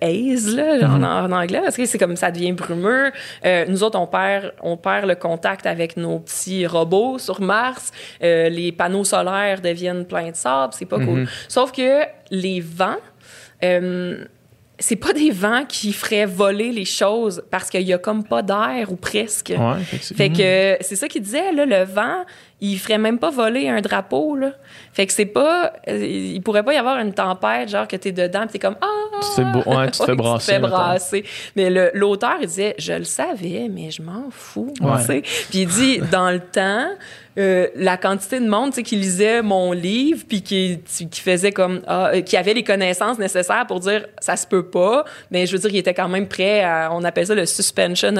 haze 0.00 0.54
là, 0.54 0.86
Mhm. 0.88 1.04
en, 1.04 1.24
en 1.24 1.32
anglais, 1.32 1.60
parce 1.62 1.76
que 1.76 1.84
c'est 1.86 1.98
comme 1.98 2.16
ça 2.16 2.30
devient 2.30 2.52
brumeux. 2.52 3.10
Euh, 3.44 3.64
nous 3.68 3.82
autres, 3.82 3.98
on 3.98 4.06
perd, 4.06 4.52
on 4.62 4.76
perd 4.76 5.06
le 5.06 5.14
contact 5.16 5.66
avec 5.66 5.96
nos 5.96 6.20
petits 6.20 6.66
robots 6.66 7.18
sur 7.18 7.40
Mars. 7.40 7.90
Euh, 8.22 8.48
les 8.48 8.70
panneaux 8.72 9.04
solaires 9.04 9.60
deviennent 9.60 10.04
pleins 10.06 10.30
de 10.30 10.36
sable. 10.36 10.72
C'est 10.76 10.86
pas 10.86 10.98
Mhm. 10.98 11.06
cool. 11.06 11.28
Sauf 11.48 11.72
que 11.72 12.02
les 12.30 12.60
vents, 12.60 12.96
euh, 13.64 14.24
c'est 14.78 14.96
pas 14.96 15.12
des 15.12 15.30
vents 15.30 15.64
qui 15.68 15.92
feraient 15.92 16.26
voler 16.26 16.70
les 16.72 16.84
choses 16.84 17.42
parce 17.50 17.70
qu'il 17.70 17.82
y 17.82 17.92
a 17.92 17.98
comme 17.98 18.24
pas 18.24 18.42
d'air 18.42 18.90
ou 18.90 18.96
presque. 18.96 19.52
Ouais. 19.56 19.82
Fait 19.84 20.30
que 20.30 20.42
euh, 20.42 20.76
c'est 20.80 20.96
ça 20.96 21.06
qu'il 21.08 21.22
disait, 21.22 21.52
là, 21.52 21.64
le 21.64 21.84
vent, 21.84 22.24
il 22.60 22.78
ferait 22.78 22.98
même 22.98 23.18
pas 23.18 23.30
voler 23.30 23.68
un 23.68 23.80
drapeau, 23.80 24.36
là. 24.36 24.52
Fait 24.92 25.06
que 25.06 25.12
c'est 25.12 25.26
pas... 25.26 25.72
il 25.88 26.40
pourrait 26.42 26.62
pas 26.62 26.72
y 26.72 26.76
avoir 26.76 26.98
une 26.98 27.12
tempête, 27.12 27.68
genre 27.68 27.86
que 27.88 27.96
t'es 27.96 28.12
dedans 28.12 28.42
pis 28.46 28.54
t'es 28.54 28.58
comme... 28.58 28.76
Ah! 28.80 28.86
Tu 29.20 29.28
te 29.28 29.34
fais 29.34 29.44
beau- 29.44 29.76
ouais, 29.76 29.90
tu 29.90 29.98
te 29.98 30.04
fais 30.04 30.14
brasser, 30.14 30.52
Tu 30.54 30.60
te 30.60 30.66
fais 30.66 30.70
brasser. 30.70 31.24
Mais 31.56 31.90
l'auteur, 31.94 32.36
il 32.40 32.46
disait, 32.46 32.74
je 32.78 32.92
le 32.94 33.04
savais, 33.04 33.68
mais 33.70 33.90
je 33.90 34.02
m'en 34.02 34.28
fous, 34.30 34.72
Ouais. 34.80 35.22
tu. 35.22 35.46
Puis 35.50 35.58
il 35.60 35.66
dit, 35.66 35.98
dans 36.12 36.30
le 36.30 36.40
temps... 36.40 36.86
euh, 37.36 37.66
la 37.74 37.96
quantité 37.96 38.38
de 38.38 38.48
monde 38.48 38.72
tu 38.72 38.84
qui 38.84 38.94
lisait 38.94 39.42
mon 39.42 39.72
livre 39.72 40.22
puis 40.28 40.40
qui, 40.40 40.78
qui 41.10 41.20
faisait 41.20 41.50
comme 41.50 41.80
ah, 41.88 42.10
euh, 42.14 42.20
qui 42.20 42.36
avait 42.36 42.54
les 42.54 42.62
connaissances 42.62 43.18
nécessaires 43.18 43.66
pour 43.66 43.80
dire 43.80 44.06
ça 44.20 44.36
se 44.36 44.46
peut 44.46 44.66
pas 44.70 45.04
mais 45.32 45.44
je 45.44 45.52
veux 45.52 45.58
dire 45.58 45.70
il 45.70 45.78
était 45.78 45.94
quand 45.94 46.08
même 46.08 46.28
prêt 46.28 46.62
à 46.62 46.90
on 46.92 47.02
appelle 47.02 47.26
ça 47.26 47.34
le 47.34 47.44
suspension 47.44 48.14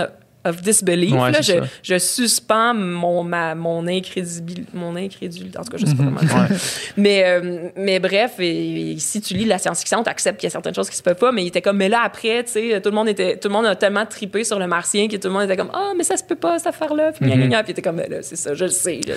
of, 0.44 0.60
disbelief 0.62 1.12
Ouais, 1.12 1.30
là. 1.32 1.40
je, 1.40 1.54
je 1.82 1.98
suspends 1.98 2.74
mon 2.74 3.22
ma, 3.24 3.54
mon 3.54 3.86
incrédibilité 3.86 4.70
mon 4.74 4.96
incrédulité 4.96 5.58
en 5.58 5.62
tout 5.64 5.70
cas 5.72 5.78
je 5.78 5.86
sais 5.86 5.94
pas 5.94 6.04
comment 6.04 6.20
dire. 6.20 6.48
mais 6.96 7.22
euh, 7.24 7.68
mais 7.76 7.98
bref 8.00 8.34
et, 8.38 8.92
et 8.92 8.98
si 8.98 9.20
tu 9.20 9.34
lis 9.34 9.44
la 9.44 9.58
science-fiction 9.58 10.02
tu 10.02 10.10
acceptes 10.10 10.38
qu'il 10.40 10.46
y 10.46 10.48
a 10.48 10.50
certaines 10.50 10.74
choses 10.74 10.90
qui 10.90 10.96
se 10.96 11.02
peuvent 11.02 11.16
pas 11.16 11.32
mais 11.32 11.42
il 11.44 11.48
était 11.48 11.62
comme 11.62 11.76
mais 11.76 11.88
là 11.88 12.00
après 12.04 12.44
tu 12.44 12.52
sais 12.52 12.80
tout 12.80 12.90
le 12.90 12.94
monde 12.94 13.08
était 13.08 13.36
tout 13.36 13.48
le 13.48 13.54
monde 13.54 13.66
a 13.66 13.76
tellement 13.76 14.06
tripé 14.06 14.44
sur 14.44 14.58
le 14.58 14.66
martien 14.66 15.08
que 15.08 15.16
tout 15.16 15.28
le 15.28 15.34
monde 15.34 15.44
était 15.44 15.56
comme 15.56 15.70
ah 15.72 15.92
mais 15.96 16.04
ça 16.04 16.16
se 16.16 16.24
peut 16.24 16.36
pas 16.36 16.58
cette 16.58 16.68
affaire 16.68 16.94
là 16.94 17.12
puis 17.12 17.26
gna, 17.26 17.36
gna, 17.36 17.46
gna. 17.46 17.62
puis 17.62 17.70
il 17.70 17.72
était 17.72 17.82
comme 17.82 17.96
Mais 17.96 18.08
là 18.08 18.18
c'est 18.22 18.36
ça 18.36 18.54
je 18.54 18.64
le 18.64 18.70
sais 18.70 19.00
là, 19.06 19.14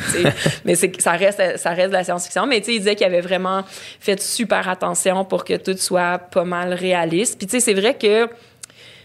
mais 0.66 0.76
ça 0.76 1.12
reste 1.14 1.42
ça 1.58 1.70
reste 1.72 1.90
de 1.90 1.94
la 1.94 2.04
science-fiction 2.04 2.46
mais 2.46 2.60
tu 2.60 2.68
sais 2.68 2.74
il 2.76 2.80
disait 2.80 2.96
qu'il 2.96 3.06
avait 3.06 3.22
vraiment 3.22 3.64
fait 4.00 4.22
super 4.22 4.68
attention 4.70 5.26
pour 5.26 5.44
que 5.46 5.56
tout 5.58 5.78
soit 5.78 6.18
pas 6.20 6.44
mal 6.44 6.74
réaliste 6.74 7.38
puis 7.38 7.48
tu 7.48 7.52
sais 7.52 7.60
c'est 7.60 7.74
vrai 7.74 7.96
que 7.96 8.28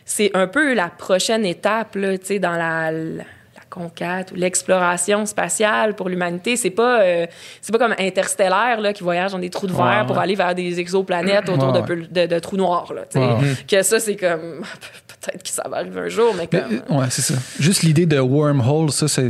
c'est 0.05 0.31
un 0.35 0.47
peu 0.47 0.75
la 0.75 0.89
prochaine 0.89 1.45
étape 1.47 1.95
là, 1.97 2.17
tu 2.19 2.27
sais, 2.27 2.39
dans 2.39 2.53
la, 2.53 2.91
la 2.93 3.25
conquête 3.71 4.33
ou 4.33 4.35
l'exploration 4.35 5.25
spatiale 5.25 5.95
pour 5.95 6.09
l'humanité. 6.11 6.57
C'est 6.57 6.71
pas, 6.71 7.01
euh, 7.01 7.27
c'est 7.63 7.73
pas 7.73 7.79
comme 7.79 7.95
interstellaire 7.99 8.81
là, 8.81 8.93
qui 8.93 9.03
voyage 9.03 9.33
dans 9.33 9.39
des 9.39 9.49
trous 9.49 9.67
de 9.67 9.73
verre 9.73 9.85
Ouais, 10.01 10.07
pour 10.07 10.17
ouais. 10.17 10.23
aller 10.23 10.35
vers 10.35 10.55
des 10.55 10.79
exoplanètes 10.79 11.49
autour 11.49 11.73
Ouais, 11.73 11.81
de, 11.81 12.07
de, 12.11 12.27
de 12.27 12.39
trous 12.39 12.57
noirs. 12.59 12.93
Là. 12.93 13.03
Que 13.67 13.83
ça, 13.83 13.99
c'est 13.99 14.17
comme. 14.17 14.63
Peut-être 15.25 15.43
que 15.43 15.49
ça 15.51 15.63
va 15.71 15.79
arriver 15.79 16.01
un 16.01 16.09
jour, 16.09 16.35
mais 16.37 16.49
Mais, 16.53 16.61
comme. 16.61 16.83
euh, 16.97 17.01
ouais, 17.01 17.07
c'est 17.11 17.23
ça. 17.23 17.35
Juste 17.61 17.83
l'idée 17.83 18.07
de 18.07 18.19
wormhole, 18.19 18.91
ça, 18.91 19.07
c'est, 19.09 19.29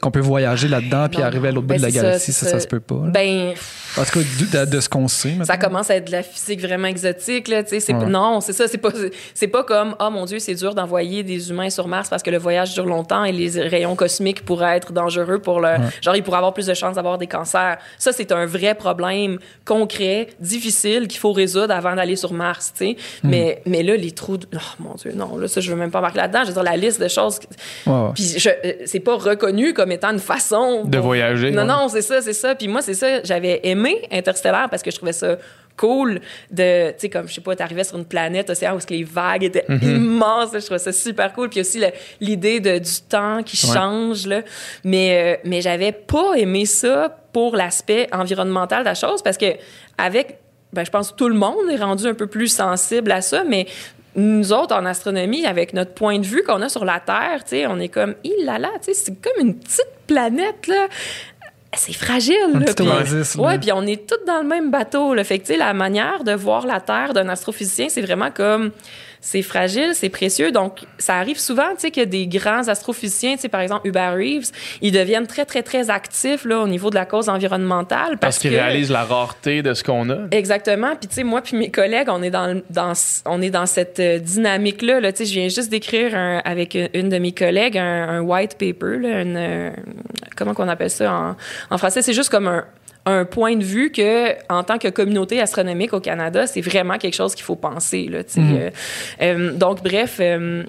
qu'on 0.00 0.10
peut 0.10 0.20
voyager 0.20 0.68
là-dedans 0.68 1.08
puis 1.10 1.22
arriver 1.22 1.48
à 1.48 1.52
l'autre 1.52 1.66
bout 1.66 1.76
de 1.76 1.82
la 1.82 1.90
galaxie, 1.90 2.32
ça, 2.32 2.46
ça, 2.46 2.52
ça. 2.52 2.60
se 2.60 2.66
peut 2.66 2.80
pas. 2.80 2.94
là. 3.04 3.10
Ben, 3.10 3.52
en 3.98 4.04
tout 4.04 4.20
cas, 4.20 4.64
de, 4.64 4.70
de 4.70 4.80
ce 4.80 4.88
qu'on 4.88 5.08
sait. 5.08 5.34
ça 5.44 5.56
commence 5.56 5.90
à 5.90 5.96
être 5.96 6.06
de 6.06 6.12
la 6.12 6.22
physique 6.22 6.60
vraiment 6.60 6.88
exotique 6.88 7.48
là, 7.48 7.62
tu 7.62 7.80
sais, 7.80 7.92
Ouais. 7.92 8.06
non, 8.06 8.40
c'est 8.40 8.52
ça, 8.52 8.68
c'est 8.68 8.78
pas 8.78 8.90
c'est 9.34 9.48
pas 9.48 9.64
comme 9.64 9.96
oh 10.00 10.10
mon 10.10 10.24
dieu, 10.24 10.38
c'est 10.38 10.54
dur 10.54 10.74
d'envoyer 10.76 11.22
des 11.24 11.50
humains 11.50 11.70
sur 11.70 11.88
Mars 11.88 12.08
parce 12.08 12.22
que 12.22 12.30
le 12.30 12.38
voyage 12.38 12.72
dure 12.74 12.86
longtemps 12.86 13.24
et 13.24 13.32
les 13.32 13.60
rayons 13.62 13.96
cosmiques 13.96 14.44
pourraient 14.44 14.76
être 14.76 14.92
dangereux 14.92 15.40
pour 15.40 15.60
le 15.60 15.70
genre 16.02 16.14
il 16.14 16.22
pourrait 16.22 16.36
avoir 16.38 16.54
plus 16.54 16.66
de 16.66 16.74
chances 16.74 16.94
d'avoir 16.94 17.18
des 17.18 17.26
cancers. 17.26 17.78
Ça 17.98 18.12
c'est 18.12 18.30
un 18.32 18.46
vrai 18.46 18.74
problème 18.76 19.38
concret, 19.64 20.28
difficile 20.40 21.08
qu'il 21.08 21.18
faut 21.18 21.32
résoudre 21.32 21.72
avant 21.74 21.94
d'aller 21.96 22.16
sur 22.16 22.32
Mars, 22.32 22.72
tu 22.76 22.84
sais. 22.86 22.96
Hmm. 23.24 23.28
Mais 23.30 23.62
mais 23.66 23.82
là 23.82 23.96
les 23.96 24.12
trous 24.12 24.36
de... 24.36 24.46
oh 24.54 24.58
mon 24.78 24.94
dieu, 24.94 25.09
non, 25.14 25.36
là 25.36 25.48
ça 25.48 25.60
je 25.60 25.70
veux 25.70 25.76
même 25.78 25.90
pas 25.90 26.00
marquer 26.00 26.18
là-dedans, 26.18 26.40
je 26.42 26.48
veux 26.48 26.54
dire 26.54 26.62
la 26.62 26.76
liste 26.76 27.00
de 27.00 27.08
choses 27.08 27.38
ouais. 27.86 27.92
puis 28.14 28.36
euh, 28.46 28.72
c'est 28.86 29.00
pas 29.00 29.16
reconnu 29.16 29.72
comme 29.74 29.92
étant 29.92 30.10
une 30.12 30.18
façon 30.18 30.84
De 30.84 30.98
voyager, 30.98 31.50
Non, 31.50 31.62
ouais. 31.62 31.68
non, 31.68 31.88
c'est 31.88 32.02
ça, 32.02 32.20
c'est 32.22 32.32
ça. 32.32 32.54
Puis 32.54 32.68
moi, 32.68 32.82
c'est 32.82 32.94
ça. 32.94 33.22
J'avais 33.22 33.60
aimé 33.64 34.02
Interstellar 34.10 34.68
parce 34.70 34.82
que 34.82 34.90
je 34.90 34.96
trouvais 34.96 35.12
ça 35.12 35.36
cool 35.76 36.20
de, 36.50 36.90
tu 36.90 36.94
sais, 36.98 37.08
comme, 37.08 37.26
je 37.26 37.34
sais 37.34 37.40
pas, 37.40 37.56
t'arrivais 37.56 37.84
sur 37.84 37.96
une 37.96 38.04
planète 38.04 38.50
océan 38.50 38.76
où 38.76 38.80
les 38.90 39.02
vagues 39.04 39.44
étaient 39.44 39.64
Mhm. 39.68 39.96
immenses. 39.96 40.52
là. 40.52 40.58
je 40.58 40.64
trouvais 40.66 40.78
ça 40.78 40.92
super 40.92 41.32
cool. 41.32 41.48
Puis 41.48 41.60
aussi 41.60 41.80
l'idée 42.20 42.60
du 42.60 43.00
temps 43.08 43.42
qui 43.42 43.66
Ouais. 43.66 43.74
change, 43.74 44.26
là. 44.26 44.42
Mais, 44.84 45.38
euh, 45.38 45.40
mais 45.48 45.60
j'avais 45.62 45.92
pas 45.92 46.34
aimé 46.36 46.66
ça 46.66 47.16
pour 47.32 47.56
l'aspect 47.56 48.08
environnemental 48.12 48.80
de 48.80 48.88
la 48.88 48.94
chose 48.94 49.22
parce 49.22 49.38
que 49.38 49.46
avec, 49.96 50.38
ben, 50.72 50.84
je 50.84 50.90
pense 50.90 51.12
que 51.12 51.16
tout 51.16 51.28
le 51.28 51.34
monde 51.34 51.56
est 51.72 51.76
rendu 51.82 52.06
un 52.06 52.14
peu 52.14 52.26
plus 52.26 52.48
sensible 52.48 53.10
à 53.12 53.22
ça, 53.22 53.44
mais 53.48 53.66
nous 54.16 54.52
autres, 54.52 54.74
en 54.74 54.84
astronomie, 54.86 55.46
avec 55.46 55.72
notre 55.72 55.92
point 55.92 56.18
de 56.18 56.26
vue 56.26 56.42
qu'on 56.42 56.62
a 56.62 56.68
sur 56.68 56.84
la 56.84 57.00
Terre, 57.00 57.42
tu 57.44 57.50
sais, 57.50 57.66
on 57.66 57.78
est 57.78 57.88
comme, 57.88 58.14
il 58.24 58.44
là 58.44 58.58
là, 58.58 58.70
tu 58.82 58.92
sais, 58.92 58.94
c'est 58.94 59.20
comme 59.20 59.46
une 59.46 59.54
petite 59.54 59.86
planète, 60.06 60.66
là. 60.66 60.88
C'est 61.76 61.92
fragile. 61.92 62.36
Un 62.54 62.58
là, 62.58 62.98
oasis. 62.98 63.36
Ouais, 63.36 63.56
puis 63.58 63.70
on 63.70 63.82
est 63.82 64.04
tous 64.04 64.18
dans 64.26 64.42
le 64.42 64.48
même 64.48 64.72
bateau. 64.72 65.14
Là. 65.14 65.22
Fait 65.22 65.38
que, 65.38 65.46
tu 65.46 65.52
sais, 65.52 65.56
la 65.56 65.72
manière 65.72 66.24
de 66.24 66.32
voir 66.32 66.66
la 66.66 66.80
Terre 66.80 67.12
d'un 67.14 67.28
astrophysicien, 67.28 67.88
c'est 67.88 68.02
vraiment 68.02 68.32
comme 68.32 68.72
c'est 69.22 69.42
fragile, 69.42 69.90
c'est 69.94 70.08
précieux. 70.08 70.50
Donc, 70.50 70.80
ça 70.98 71.16
arrive 71.16 71.38
souvent, 71.38 71.68
tu 71.74 71.80
sais, 71.80 71.90
que 71.90 72.02
des 72.02 72.26
grands 72.26 72.68
astrophysiciens, 72.68 73.34
tu 73.34 73.42
sais, 73.42 73.48
par 73.48 73.60
exemple, 73.60 73.86
Hubert 73.86 74.14
Reeves, 74.14 74.50
ils 74.80 74.92
deviennent 74.92 75.26
très, 75.26 75.44
très, 75.44 75.62
très 75.62 75.90
actifs 75.90 76.44
là, 76.46 76.60
au 76.60 76.66
niveau 76.68 76.88
de 76.90 76.94
la 76.94 77.04
cause 77.04 77.28
environnementale. 77.28 78.16
Parce 78.18 78.38
qu'ils 78.38 78.50
réalisent 78.54 78.90
la 78.90 79.04
rareté 79.04 79.62
de 79.62 79.74
ce 79.74 79.84
qu'on 79.84 80.08
a. 80.10 80.16
Exactement. 80.30 80.96
Puis, 80.96 81.08
tu 81.08 81.16
sais, 81.16 81.24
moi 81.24 81.42
puis 81.42 81.56
mes 81.56 81.70
collègues, 81.70 82.08
on 82.08 82.22
est 82.22 82.30
dans, 82.30 82.46
le- 82.54 82.64
dans, 82.70 82.92
on 83.26 83.42
est 83.42 83.50
dans 83.50 83.66
cette 83.66 84.00
euh, 84.00 84.18
dynamique-là. 84.18 85.00
Là. 85.00 85.12
Tu 85.12 85.18
sais, 85.18 85.24
je 85.26 85.38
viens 85.38 85.48
juste 85.48 85.70
d'écrire 85.70 86.14
un- 86.16 86.38
avec 86.44 86.78
une 86.94 87.08
de 87.10 87.18
mes 87.18 87.32
collègues 87.32 87.76
un, 87.76 88.08
un 88.08 88.20
white 88.20 88.54
paper, 88.58 88.98
là, 89.00 89.20
une, 89.22 89.36
euh, 89.36 89.70
comment 90.36 90.54
qu'on 90.54 90.68
appelle 90.68 90.90
ça 90.90 91.12
en, 91.12 91.36
en 91.74 91.78
français? 91.78 92.00
C'est 92.02 92.14
juste 92.14 92.30
comme 92.30 92.48
un, 92.48 92.64
un 93.10 93.24
point 93.24 93.56
de 93.56 93.64
vue 93.64 93.90
que, 93.90 94.32
en 94.48 94.62
tant 94.62 94.78
que 94.78 94.88
communauté 94.88 95.40
astronomique 95.40 95.92
au 95.92 96.00
Canada, 96.00 96.46
c'est 96.46 96.60
vraiment 96.60 96.98
quelque 96.98 97.14
chose 97.14 97.34
qu'il 97.34 97.44
faut 97.44 97.56
penser. 97.56 98.06
Là, 98.10 98.22
sais. 98.26 98.40
Euh, 98.40 98.70
euh, 99.22 99.52
donc, 99.52 99.82
bref... 99.82 100.18
euh, 100.20 100.64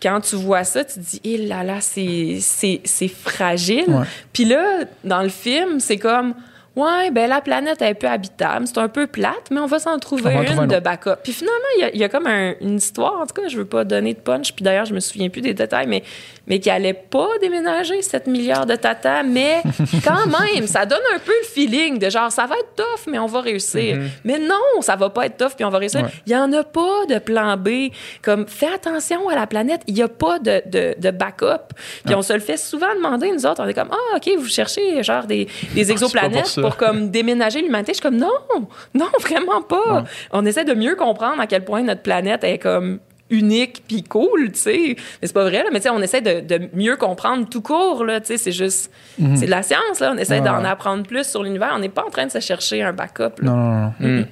quand 0.00 0.20
tu 0.20 0.36
vois 0.36 0.62
ça, 0.62 0.84
tu 0.84 0.94
te 0.94 1.00
dis, 1.00 1.20
eh 1.24 1.38
là 1.38 1.64
là, 1.64 1.80
c'est, 1.80 2.38
c'est, 2.40 2.80
c'est 2.84 3.08
fragile. 3.08 4.06
Puis 4.32 4.44
là, 4.44 4.84
dans 5.02 5.22
le 5.22 5.28
film, 5.28 5.80
c'est 5.80 5.96
comme, 5.96 6.34
ouais, 6.78 7.10
ben 7.10 7.28
la 7.28 7.40
planète 7.40 7.82
est 7.82 7.94
peu 7.94 8.06
habitable, 8.08 8.66
c'est 8.66 8.78
un 8.78 8.88
peu 8.88 9.06
plate, 9.06 9.50
mais 9.50 9.60
on 9.60 9.66
va 9.66 9.78
s'en 9.78 9.98
trouver 9.98 10.22
va 10.22 10.32
une 10.32 10.44
trouver 10.44 10.60
un 10.62 10.66
de 10.66 10.78
backup. 10.80 11.16
Puis 11.22 11.32
finalement, 11.32 11.56
il 11.76 11.80
y 11.80 11.84
a- 11.84 11.90
il 11.94 12.00
y, 12.00 12.04
a 12.04 12.08
comme 12.08 12.26
un- 12.26 12.54
une 12.60 12.76
histoire, 12.76 13.20
en 13.20 13.26
tout 13.26 13.34
cas, 13.40 13.48
je 13.48 13.56
veux 13.56 13.64
pas 13.64 13.84
donner 13.84 14.14
de 14.14 14.18
punch, 14.20 14.52
puis 14.54 14.64
d'ailleurs, 14.64 14.84
je 14.86 14.94
me 14.94 15.00
souviens 15.00 15.28
plus 15.28 15.40
des 15.40 15.54
détails, 15.54 15.86
mais, 15.86 16.02
mais 16.46 16.58
qui 16.60 16.70
allait 16.70 16.94
pas 16.94 17.28
déménager 17.40 18.00
7 18.02 18.26
milliards 18.26 18.66
de 18.66 18.76
tata, 18.76 19.22
mais 19.22 19.62
quand 20.04 20.26
même, 20.26 20.66
ça 20.66 20.86
donne 20.86 20.98
un 21.14 21.18
peu 21.18 21.32
le 21.42 21.46
feeling 21.46 21.98
de 21.98 22.08
genre, 22.10 22.30
ça 22.32 22.46
va 22.46 22.54
être 22.56 22.74
tough, 22.76 23.06
mais 23.10 23.18
on 23.18 23.26
va 23.26 23.40
réussir. 23.40 23.98
Mais 24.24 24.38
non, 24.38 24.80
ça 24.80 24.96
va 24.96 25.10
pas 25.10 25.26
être 25.26 25.36
tough, 25.36 25.54
puis 25.56 25.64
on 25.64 25.70
va 25.70 25.78
réussir. 25.78 26.02
Ouais. 26.02 26.08
Il 26.26 26.32
y 26.32 26.36
en 26.36 26.52
a 26.52 26.62
pas 26.64 27.06
de 27.08 27.18
plan 27.18 27.56
B. 27.56 27.90
Comme, 28.22 28.46
fais 28.46 28.68
attention 28.72 29.28
à 29.28 29.34
la 29.34 29.46
planète, 29.46 29.82
il 29.86 29.96
y 29.96 30.02
a 30.02 30.08
pas 30.08 30.38
de, 30.38 30.62
de, 30.66 30.94
de 30.98 31.10
backup. 31.10 31.74
Puis 32.04 32.14
on 32.14 32.22
se 32.22 32.32
le 32.32 32.40
fait 32.40 32.56
souvent 32.56 32.94
demander, 32.94 33.30
nous 33.32 33.46
autres, 33.46 33.62
on 33.62 33.68
est 33.68 33.74
comme, 33.74 33.90
ah, 33.92 34.16
OK, 34.16 34.30
vous 34.38 34.46
cherchez 34.48 35.02
genre 35.02 35.24
des, 35.24 35.48
des 35.74 35.90
exoplanètes. 35.92 36.46
Pour 36.68 36.76
comme 36.76 37.10
déménager 37.10 37.60
l'humanité. 37.62 37.92
Je 37.92 37.96
suis 37.98 38.02
comme, 38.02 38.16
non, 38.16 38.30
non, 38.94 39.06
vraiment 39.20 39.62
pas. 39.62 40.04
On 40.32 40.44
essaie 40.46 40.64
de 40.64 40.74
mieux 40.74 40.96
comprendre 40.96 41.40
à 41.40 41.46
quel 41.46 41.64
point 41.64 41.82
notre 41.82 42.02
planète 42.02 42.44
est 42.44 42.58
comme 42.58 42.98
unique 43.30 43.82
puis 43.86 44.02
cool, 44.04 44.52
tu 44.52 44.58
sais. 44.58 44.96
Mais 45.20 45.26
c'est 45.28 45.34
pas 45.34 45.42
vrai, 45.44 45.62
là. 45.62 45.68
Mais 45.70 45.80
tu 45.80 45.84
sais, 45.84 45.90
on 45.90 46.00
essaie 46.00 46.22
de, 46.22 46.40
de 46.40 46.68
mieux 46.74 46.96
comprendre 46.96 47.46
tout 47.48 47.60
court, 47.60 48.04
là. 48.04 48.20
Tu 48.20 48.28
sais, 48.28 48.36
c'est 48.38 48.52
juste... 48.52 48.90
C'est 49.34 49.44
de 49.46 49.50
la 49.50 49.62
science, 49.62 50.00
là. 50.00 50.12
On 50.14 50.18
essaie 50.18 50.40
Mhm. 50.40 50.46
Ouais, 50.46 50.50
d'en 50.62 50.64
apprendre 50.64 51.02
plus 51.06 51.24
sur 51.26 51.42
l'univers. 51.42 51.72
On 51.74 51.78
n'est 51.78 51.90
pas 51.90 52.04
en 52.06 52.10
train 52.10 52.24
de 52.26 52.30
se 52.30 52.40
chercher 52.40 52.82
un 52.82 52.92
backup, 52.94 53.40
là. 53.42 53.50
Non, 53.50 53.56
non, 53.56 53.92
non. 54.00 54.24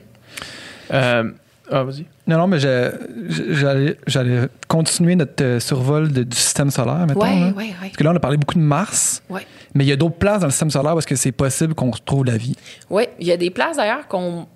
Euh, 0.94 1.24
ah, 1.70 1.82
vas-y. 1.82 2.06
Non, 2.28 2.38
non, 2.38 2.46
mais 2.46 2.58
j'allais, 2.58 3.96
j'allais 4.06 4.48
continuer 4.68 5.16
notre 5.16 5.42
euh, 5.44 5.60
survol 5.60 6.10
de- 6.12 6.22
du 6.22 6.36
système 6.36 6.70
solaire, 6.70 7.04
mettons. 7.06 7.20
Ouais, 7.20 7.40
là. 7.40 7.46
ouais, 7.48 7.52
ouais. 7.64 7.74
Parce 7.80 7.96
que 7.96 8.04
là, 8.04 8.12
on 8.12 8.16
a 8.16 8.20
parlé 8.20 8.36
beaucoup 8.36 8.54
de 8.54 8.60
Mars, 8.60 9.22
Ouais. 9.28 9.46
Mais 9.76 9.84
il 9.84 9.88
y 9.88 9.92
a 9.92 9.96
d'autres 9.96 10.16
places 10.16 10.40
dans 10.40 10.46
le 10.46 10.50
système 10.52 10.70
solaire 10.70 10.94
parce 10.94 11.06
que 11.06 11.16
c'est 11.16 11.32
possible 11.32 11.74
qu'on 11.74 11.90
retrouve 11.90 12.24
la 12.24 12.36
vie? 12.36 12.56
Oui, 12.90 13.04
il 13.20 13.26
y 13.26 13.32
a 13.32 13.36
des 13.36 13.50
places 13.50 13.76
d'ailleurs 13.76 14.08
qu'on 14.08 14.46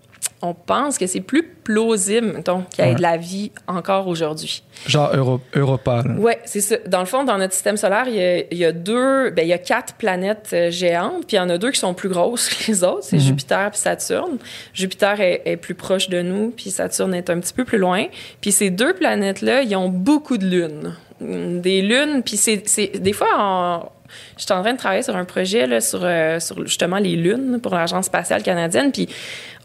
on 0.43 0.55
pense 0.55 0.97
que 0.97 1.07
c'est 1.07 1.21
plus 1.21 1.43
plausible, 1.43 2.33
mettons, 2.35 2.63
qu'il 2.71 2.83
y 2.85 2.89
ait 2.89 2.91
Ouais. 2.93 2.97
de 2.97 3.03
la 3.03 3.19
vie 3.19 3.53
encore 3.67 4.09
aujourd'hui. 4.09 4.63
Genre 4.87 5.11
Euro- 5.15 5.41
Europa. 5.55 6.03
Oui, 6.19 6.33
c'est 6.47 6.63
ça. 6.63 6.77
Dans 6.87 7.01
le 7.01 7.05
fond, 7.07 7.25
dans 7.25 7.37
notre 7.37 7.53
système 7.53 7.77
solaire, 7.77 8.05
il 8.07 8.15
y 8.15 8.23
a, 8.25 8.39
il 8.51 8.57
y 8.57 8.65
a 8.65 8.73
deux, 8.73 9.31
ben, 9.31 9.43
il 9.43 9.49
y 9.49 9.53
a 9.53 9.59
quatre 9.59 9.95
planètes 9.97 10.49
euh, 10.55 10.71
géantes, 10.71 11.27
puis 11.27 11.37
il 11.37 11.37
y 11.37 11.41
en 11.41 11.51
a 11.51 11.59
deux 11.59 11.71
qui 11.71 11.79
sont 11.79 11.93
plus 11.93 12.09
grosses 12.09 12.49
que 12.55 12.71
les 12.71 12.83
autres, 12.85 13.03
c'est 13.05 13.17
Mhm. 13.17 13.23
Jupiter 13.23 13.71
puis 13.71 13.81
Saturne. 13.81 14.39
Jupiter 14.73 15.21
est, 15.21 15.43
est 15.45 15.57
plus 15.59 15.75
proche 15.75 16.09
de 16.09 16.23
nous, 16.23 16.51
puis 16.57 16.71
Saturne 16.71 17.13
est 17.15 17.29
un 17.29 17.39
petit 17.39 17.53
peu 17.53 17.65
plus 17.67 17.79
loin. 17.79 18.07
Puis 18.41 18.53
ces 18.53 18.71
deux 18.71 18.95
planètes-là, 18.95 19.63
ils 19.63 19.77
ont 19.77 19.91
beaucoup 19.91 20.39
de 20.39 20.47
lunes. 20.47 20.95
Des 21.21 21.83
lunes, 21.83 22.23
puis 22.23 22.39
c'est- 22.39 22.99
des 22.99 23.13
fois, 23.13 23.29
en- 23.39 23.93
je 24.37 24.43
suis 24.45 24.53
en 24.53 24.63
train 24.63 24.73
de 24.73 24.79
travailler 24.79 25.03
sur 25.03 25.17
un 25.17 25.25
projet 25.25 25.67
là, 25.67 25.81
sur, 25.81 26.01
euh, 26.03 26.39
sur 26.41 26.67
justement 26.67 26.99
les 26.99 27.17
lunes 27.17 27.61
pour 27.61 27.75
l'Agence 27.75 28.07
spatiale 28.07 28.43
canadienne, 28.43 28.93
puis 28.93 29.09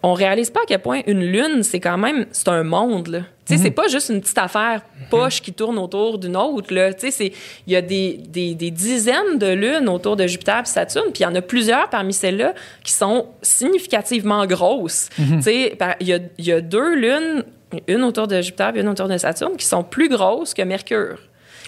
on 0.04 0.14
réalise 0.14 0.52
pas 0.52 0.60
à 0.60 0.64
quel 0.68 0.80
point 0.80 1.02
une 1.08 1.24
lune, 1.26 1.64
c'est 1.64 1.80
quand 1.80 1.98
même, 1.98 2.26
c'est 2.32 2.48
un 2.50 2.64
monde, 2.64 3.08
là. 3.08 3.20
Tu 3.48 3.56
sais, 3.58 3.64
c'est 3.64 3.72
pas 3.72 3.88
juste 3.88 4.10
une 4.10 4.22
petite 4.22 4.38
affaire 4.40 4.82
poche 5.10 5.40
qui 5.42 5.54
tourne 5.54 5.78
autour 5.78 6.18
d'une 6.18 6.36
autre, 6.36 6.74
là. 6.74 6.94
Tu 6.94 7.12
sais, 7.12 7.32
il 7.68 7.74
y 7.74 7.76
a 7.76 7.82
des, 7.82 8.20
des, 8.28 8.54
des 8.56 8.72
dizaines 8.72 9.38
de 9.38 9.48
lunes 9.54 9.88
autour 9.90 10.16
de 10.16 10.26
Jupiter 10.28 10.62
et 10.62 10.66
Saturne, 10.66 11.12
puis 11.14 11.22
il 11.22 11.24
y 11.24 11.26
en 11.28 11.34
a 11.36 11.42
plusieurs 11.42 11.90
parmi 11.90 12.12
celles-là 12.14 12.54
qui 12.84 12.92
sont 12.94 13.28
significativement 13.42 14.46
grosses. 14.46 15.10
Tu 15.18 15.42
sais, 15.42 15.76
par- 15.78 15.96
il 16.00 16.08
y 16.08 16.14
a, 16.14 16.20
il 16.38 16.46
y 16.46 16.52
a 16.52 16.62
deux 16.62 16.96
lunes, 16.96 17.44
une 17.88 18.04
autour 18.04 18.28
de 18.28 18.42
Jupiter 18.42 18.76
et 18.76 18.80
une 18.82 18.88
autour 18.90 19.08
de 19.08 19.18
Saturne, 19.18 19.56
qui 19.58 19.66
sont 19.66 19.84
plus 19.84 20.10
grosses 20.10 20.54
que 20.54 20.62
Mercure. 20.62 21.18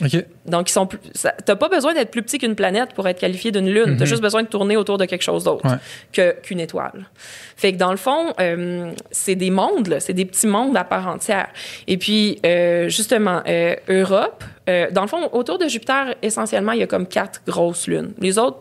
OK. 0.02 0.26
Donc, 0.46 0.70
ils 0.70 0.74
sont 0.74 0.86
plus. 0.86 1.00
T'as 1.46 1.56
pas 1.56 1.70
besoin 1.70 1.94
d'être 1.94 2.12
plus 2.12 2.22
petit 2.22 2.38
qu'une 2.38 2.56
planète 2.56 2.94
pour 2.94 3.08
être 3.08 3.20
qualifié 3.20 3.52
d'une 3.52 3.70
lune. 3.70 3.98
T'as 3.98 4.06
juste 4.06 4.22
besoin 4.22 4.44
de 4.44 4.48
tourner 4.48 4.78
autour 4.78 4.98
de 4.98 5.06
quelque 5.06 5.24
chose 5.24 5.44
d'autre 5.44 5.66
Ouais. 5.68 5.78
que- 6.14 6.36
qu'une 6.42 6.60
étoile. 6.60 7.08
Fait 7.56 7.74
que 7.74 7.78
dans 7.78 7.92
le 7.92 7.98
fond, 7.98 8.34
euh, 8.40 8.92
c'est 9.12 9.36
des 9.36 9.50
mondes, 9.50 9.88
là. 9.88 10.00
c'est 10.00 10.14
des 10.14 10.26
petits 10.26 10.46
mondes 10.48 10.78
à 10.78 10.84
part 10.84 11.08
entière. 11.08 11.48
Et 11.88 11.98
puis, 11.98 12.40
euh, 12.46 12.90
justement, 12.90 13.42
euh, 13.48 13.76
Europe, 13.90 14.44
dans 14.92 15.02
le 15.02 15.08
fond, 15.08 15.30
autour 15.32 15.58
de 15.58 15.68
Jupiter, 15.68 16.14
essentiellement, 16.22 16.74
il 16.74 16.80
y 16.80 16.84
a 16.84 16.88
comme 16.88 17.08
quatre 17.08 17.42
grosses 17.48 17.88
lunes. 17.88 18.14
Les 18.20 18.38
autres 18.38 18.60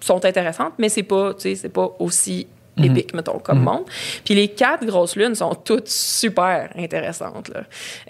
sont 0.00 0.24
intéressantes, 0.24 0.74
mais 0.78 0.88
c'est 0.88 1.02
pas, 1.02 1.32
tu 1.34 1.40
sais, 1.40 1.54
c'est 1.54 1.68
pas 1.70 1.90
aussi 1.98 2.46
épique, 2.76 3.12
mettons, 3.14 3.38
comme 3.38 3.60
monde. 3.60 3.84
Puis 4.24 4.34
les 4.34 4.48
quatre 4.48 4.84
grosses 4.86 5.16
lunes 5.16 5.34
sont 5.34 5.54
toutes 5.54 5.88
super 5.88 6.70
intéressantes. 6.76 7.50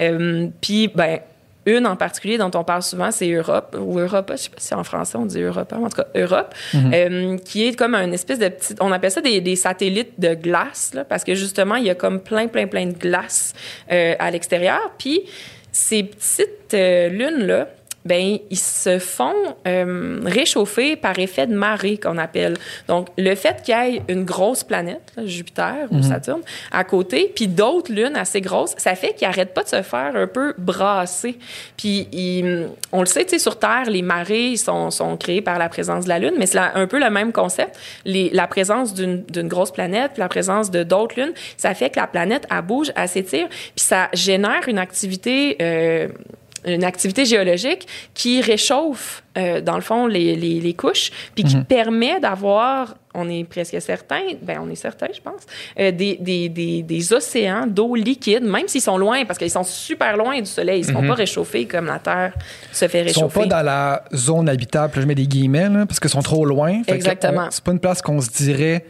Euh, 0.00 0.48
puis, 0.60 0.88
ben, 0.88 1.20
une 1.66 1.86
en 1.86 1.96
particulier 1.96 2.38
dont 2.38 2.50
on 2.54 2.64
parle 2.64 2.82
souvent, 2.82 3.10
c'est 3.10 3.30
Europe, 3.30 3.76
ou 3.78 3.98
Europa, 3.98 4.36
je 4.36 4.42
sais 4.42 4.50
pas 4.50 4.56
si 4.58 4.74
en 4.74 4.84
français 4.84 5.16
on 5.16 5.26
dit 5.26 5.40
Europa, 5.40 5.76
en 5.76 5.88
tout 5.88 6.02
cas 6.02 6.06
Europe, 6.14 6.54
euh, 6.74 7.36
qui 7.38 7.66
est 7.66 7.76
comme 7.76 7.94
un 7.94 8.10
espèce 8.12 8.38
de 8.38 8.48
petit, 8.48 8.74
on 8.80 8.90
appelle 8.92 9.10
ça 9.10 9.20
des, 9.20 9.40
des 9.40 9.56
satellites 9.56 10.18
de 10.18 10.34
glace, 10.34 10.92
là, 10.94 11.04
parce 11.04 11.24
que 11.24 11.34
justement, 11.34 11.76
il 11.76 11.84
y 11.84 11.90
a 11.90 11.94
comme 11.94 12.20
plein, 12.20 12.48
plein, 12.48 12.66
plein 12.66 12.86
de 12.86 12.98
glace 12.98 13.54
euh, 13.90 14.14
à 14.18 14.30
l'extérieur. 14.30 14.80
Puis 14.98 15.22
ces 15.70 16.02
petites 16.02 16.74
euh, 16.74 17.08
lunes-là, 17.08 17.68
ben 18.04 18.38
ils 18.50 18.58
se 18.58 18.98
font 18.98 19.32
euh, 19.66 20.20
réchauffer 20.24 20.96
par 20.96 21.18
effet 21.18 21.46
de 21.46 21.54
marée 21.54 21.98
qu'on 21.98 22.18
appelle. 22.18 22.56
Donc 22.88 23.08
le 23.16 23.34
fait 23.34 23.62
qu'il 23.62 23.74
y 23.74 23.96
ait 23.96 24.02
une 24.08 24.24
grosse 24.24 24.64
planète, 24.64 25.12
là, 25.16 25.24
Jupiter 25.26 25.86
ou 25.90 26.02
Saturne, 26.02 26.40
à 26.72 26.84
côté, 26.84 27.30
puis 27.34 27.46
d'autres 27.46 27.92
lunes 27.92 28.16
assez 28.16 28.40
grosses, 28.40 28.74
ça 28.76 28.94
fait 28.94 29.14
qu'ils 29.14 29.28
n'arrêtent 29.28 29.54
pas 29.54 29.62
de 29.62 29.68
se 29.68 29.82
faire 29.82 30.12
un 30.16 30.26
peu 30.26 30.54
brasser. 30.58 31.38
Puis 31.76 32.08
ils- 32.12 32.66
on 32.90 33.00
le 33.00 33.06
sait, 33.06 33.24
tu 33.24 33.30
sais, 33.30 33.38
sur 33.38 33.58
Terre, 33.58 33.84
les 33.88 34.02
marées 34.02 34.56
sont, 34.56 34.90
sont 34.90 35.16
créées 35.16 35.42
par 35.42 35.58
la 35.58 35.68
présence 35.68 36.04
de 36.04 36.08
la 36.08 36.18
Lune, 36.18 36.34
mais 36.38 36.46
c'est 36.46 36.58
un 36.58 36.86
peu 36.86 36.98
le 36.98 37.10
même 37.10 37.32
concept. 37.32 37.78
Les- 38.04 38.30
la 38.30 38.46
présence 38.46 38.94
d'une 38.94 39.22
d'une 39.24 39.48
grosse 39.48 39.70
planète, 39.70 40.12
puis 40.14 40.20
la 40.20 40.28
présence 40.28 40.70
de 40.70 40.82
d'autres 40.82 41.20
lunes, 41.20 41.32
ça 41.56 41.74
fait 41.74 41.90
que 41.90 42.00
la 42.00 42.06
planète, 42.06 42.46
elle 42.50 42.62
bouge, 42.62 42.92
elle 42.96 43.08
s'étire, 43.08 43.48
puis 43.48 43.84
ça 43.84 44.08
génère 44.12 44.62
une 44.68 44.78
activité... 44.78 45.56
euh, 45.62 46.08
une 46.64 46.84
activité 46.84 47.24
géologique 47.24 47.86
qui 48.14 48.40
réchauffe, 48.40 49.22
euh, 49.36 49.60
dans 49.60 49.74
le 49.74 49.80
fond, 49.80 50.06
les, 50.06 50.36
les, 50.36 50.60
les 50.60 50.74
couches, 50.74 51.10
puis 51.34 51.44
qui 51.44 51.56
permet 51.56 52.20
d'avoir, 52.20 52.94
on 53.14 53.28
est 53.28 53.44
presque 53.44 53.80
certain, 53.80 54.20
ben 54.42 54.58
on 54.62 54.70
est 54.70 54.74
certain, 54.76 55.06
je 55.14 55.20
pense, 55.20 55.40
euh, 55.80 55.90
des, 55.90 56.16
des, 56.20 56.48
des, 56.48 56.82
des 56.82 57.12
océans 57.12 57.66
d'eau 57.66 57.94
liquide, 57.94 58.42
même 58.44 58.68
s'ils 58.68 58.80
sont 58.82 58.98
loin, 58.98 59.24
parce 59.24 59.38
qu'ils 59.38 59.50
sont 59.50 59.64
super 59.64 60.16
loin 60.16 60.38
du 60.38 60.46
Soleil. 60.46 60.82
Ils 60.82 60.88
ne 60.88 60.92
sont 61.00 61.06
pas 61.06 61.14
réchauffés 61.14 61.66
comme 61.66 61.86
la 61.86 61.98
Terre 61.98 62.32
se 62.72 62.86
fait 62.88 63.02
Ils 63.02 63.10
sont 63.12 63.26
réchauffer. 63.26 63.40
pas 63.48 63.56
dans 63.56 63.62
la 63.62 64.04
zone 64.14 64.48
habitable, 64.48 64.92
je 64.96 65.06
mets 65.06 65.14
des 65.14 65.26
guillemets, 65.26 65.68
là, 65.68 65.86
parce 65.86 65.98
qu'ils 65.98 66.10
sont 66.10 66.22
trop 66.22 66.44
loin. 66.44 66.82
Exactement. 66.86 67.48
C'est 67.50 67.64
pas 67.64 67.72
une 67.72 67.80
place 67.80 68.02
qu'on 68.02 68.20
se 68.20 68.30
dirait, 68.30 68.84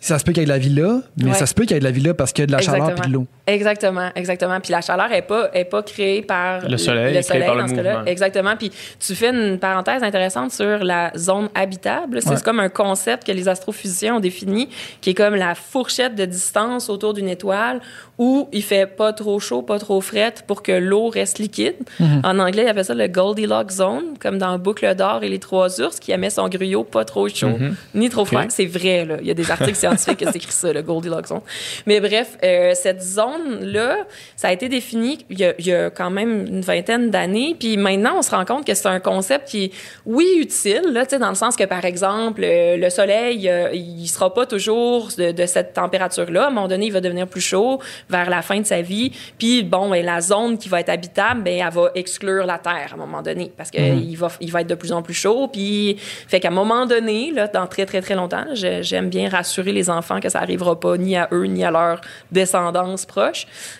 ça 0.00 0.18
se 0.20 0.24
peut 0.24 0.30
qu'il 0.32 0.42
y 0.42 0.44
ait 0.44 0.46
de 0.46 0.50
la 0.52 0.58
vie 0.58 0.68
là, 0.68 1.00
mais 1.16 1.30
Ouais. 1.30 1.34
ça 1.34 1.46
se 1.46 1.54
peut 1.54 1.62
qu'il 1.64 1.72
y 1.72 1.76
ait 1.76 1.80
de 1.80 1.84
la 1.84 1.90
vie 1.90 2.00
là 2.02 2.14
parce 2.14 2.32
qu'il 2.32 2.42
y 2.42 2.44
a 2.44 2.46
de 2.46 2.52
la 2.52 2.60
chaleur 2.60 2.90
et 2.90 3.08
de 3.08 3.12
l'eau. 3.12 3.26
Exactement, 3.48 4.10
exactement. 4.14 4.60
Puis 4.60 4.72
la 4.72 4.80
chaleur 4.82 5.08
n'est 5.08 5.22
pas, 5.22 5.48
est 5.54 5.64
pas 5.64 5.82
créée 5.82 6.22
par 6.22 6.68
Le 6.68 6.76
soleil, 6.76 7.14
le 7.14 7.18
est 7.20 7.28
créé 7.28 7.40
par 7.44 7.54
le 7.54 7.62
dans 7.62 7.68
ce 7.68 7.74
cas-là. 7.74 8.02
Exactement. 8.06 8.54
Puis 8.56 8.70
tu 9.00 9.14
fais 9.14 9.30
une 9.30 9.58
parenthèse 9.58 10.02
intéressante 10.02 10.52
sur 10.52 10.84
la 10.84 11.10
zone 11.16 11.48
habitable. 11.54 12.20
C'est 12.22 12.28
Ouais. 12.30 12.36
comme 12.44 12.60
un 12.60 12.68
concept 12.68 13.26
que 13.26 13.32
les 13.32 13.48
astrophysiciens 13.48 14.16
ont 14.16 14.20
défini, 14.20 14.68
qui 15.00 15.10
est 15.10 15.14
comme 15.14 15.34
la 15.34 15.54
fourchette 15.54 16.14
de 16.14 16.26
distance 16.26 16.90
autour 16.90 17.14
d'une 17.14 17.28
étoile 17.28 17.80
où 18.18 18.48
il 18.52 18.62
fait 18.62 18.86
pas 18.86 19.12
trop 19.12 19.38
chaud, 19.40 19.62
pas 19.62 19.78
trop 19.78 20.00
fret 20.00 20.34
pour 20.46 20.62
que 20.62 20.72
l'eau 20.72 21.08
reste 21.08 21.38
liquide. 21.38 21.76
Mhm. 22.00 22.20
En 22.24 22.38
anglais, 22.40 22.64
il 22.64 22.68
appelle 22.68 22.84
ça 22.84 22.94
le 22.94 23.06
Goldilocks 23.06 23.70
zone, 23.70 24.18
comme 24.20 24.36
dans 24.38 24.58
Boucle 24.58 24.94
d'or 24.94 25.22
et 25.22 25.28
les 25.28 25.38
trois 25.38 25.80
ours, 25.80 25.98
qui 26.00 26.12
aimait 26.12 26.28
son 26.30 26.48
gruyot 26.48 26.84
pas 26.84 27.04
trop 27.04 27.28
chaud, 27.28 27.56
ni 27.94 28.08
trop 28.10 28.24
froid. 28.24 28.42
C'est 28.48 28.66
vrai, 28.66 29.04
là. 29.04 29.16
Il 29.20 29.26
y 29.26 29.30
a 29.30 29.34
des 29.34 29.50
articles 29.50 29.76
scientifiques 29.76 30.18
qui 30.18 30.26
ont 30.26 30.32
écrit 30.32 30.52
ça, 30.52 30.72
le 30.72 30.82
Goldilocks 30.82 31.28
zone. 31.28 31.40
Mais 31.86 32.00
bref, 32.00 32.36
euh, 32.44 32.72
cette 32.74 33.02
zone-là, 33.38 34.06
ça 34.36 34.48
a 34.48 34.52
été 34.52 34.68
défini 34.68 35.24
il 35.30 35.38
y 35.38 35.44
a, 35.44 35.54
il 35.58 35.66
y 35.66 35.72
a 35.72 35.90
quand 35.90 36.10
même 36.10 36.46
une 36.46 36.60
vingtaine 36.60 37.10
d'années. 37.10 37.56
Puis 37.58 37.76
maintenant, 37.76 38.18
on 38.18 38.22
se 38.22 38.30
rend 38.30 38.44
compte 38.44 38.66
que 38.66 38.74
c'est 38.74 38.88
un 38.88 39.00
concept 39.00 39.48
qui 39.48 39.64
est, 39.64 39.72
oui, 40.06 40.26
utile, 40.40 40.92
là, 40.92 41.04
dans 41.04 41.28
le 41.28 41.34
sens 41.34 41.56
que, 41.56 41.64
par 41.64 41.84
exemple, 41.84 42.42
euh, 42.44 42.76
le 42.76 42.90
soleil, 42.90 43.48
euh, 43.48 43.70
il 43.72 44.06
sera 44.06 44.32
pas 44.32 44.46
toujours 44.46 45.08
de, 45.16 45.32
de 45.32 45.46
cette 45.46 45.74
température-là. 45.74 46.44
À 46.44 46.46
un 46.48 46.50
moment 46.50 46.68
donné, 46.68 46.86
il 46.86 46.92
va 46.92 47.00
devenir 47.00 47.26
plus 47.26 47.40
chaud 47.40 47.80
vers 48.08 48.30
la 48.30 48.42
fin 48.42 48.60
de 48.60 48.66
sa 48.66 48.82
vie. 48.82 49.12
Puis, 49.38 49.62
bon, 49.62 49.90
ben, 49.90 50.04
la 50.04 50.20
zone 50.20 50.58
qui 50.58 50.68
va 50.68 50.80
être 50.80 50.88
habitable, 50.88 51.42
ben, 51.42 51.62
elle 51.66 51.72
va 51.72 51.90
exclure 51.94 52.46
la 52.46 52.58
Terre 52.58 52.88
à 52.90 52.94
un 52.94 52.98
moment 52.98 53.22
donné 53.22 53.52
parce 53.56 53.70
qu'il 53.70 54.16
va, 54.16 54.28
il 54.40 54.50
va 54.50 54.60
être 54.60 54.68
de 54.68 54.74
plus 54.74 54.92
en 54.92 55.02
plus 55.02 55.14
chaud. 55.14 55.48
Puis, 55.48 55.96
fait 55.98 56.40
qu'à 56.40 56.48
un 56.48 56.52
moment 56.52 56.86
donné, 56.86 57.32
là, 57.32 57.48
dans 57.48 57.66
très, 57.66 57.86
très, 57.86 58.00
très 58.00 58.14
longtemps, 58.14 58.44
j'aime 58.52 59.08
bien 59.08 59.28
rassurer 59.28 59.72
les 59.72 59.90
enfants 59.90 60.20
que 60.20 60.28
ça 60.28 60.40
arrivera 60.40 60.78
pas 60.78 60.96
ni 60.96 61.16
à 61.16 61.28
eux 61.32 61.44
ni 61.44 61.64
à 61.64 61.70
leur 61.70 62.00
descendance 62.32 63.06
proche. 63.06 63.27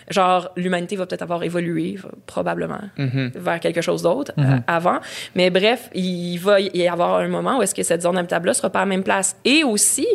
Genre, 0.09 0.49
l'humanité 0.55 0.95
va 0.95 1.05
peut-être 1.05 1.21
avoir 1.21 1.43
évolué, 1.43 1.95
va- 2.01 2.09
probablement, 2.25 2.81
vers 2.97 3.59
quelque 3.59 3.81
chose 3.81 4.01
d'autre 4.03 4.31
euh, 4.37 4.57
avant. 4.67 4.99
Mais 5.35 5.49
bref, 5.49 5.89
il 5.93 6.37
va 6.37 6.59
y 6.59 6.87
avoir 6.87 7.17
un 7.17 7.27
moment 7.27 7.57
où 7.57 7.61
est-ce 7.61 7.75
que 7.75 7.83
cette 7.83 8.01
zone 8.01 8.17
habitable-là 8.17 8.53
sera 8.53 8.69
pas 8.69 8.79
à 8.79 8.83
la 8.83 8.87
même 8.87 9.03
place. 9.03 9.35
Et 9.45 9.63
aussi, 9.63 10.07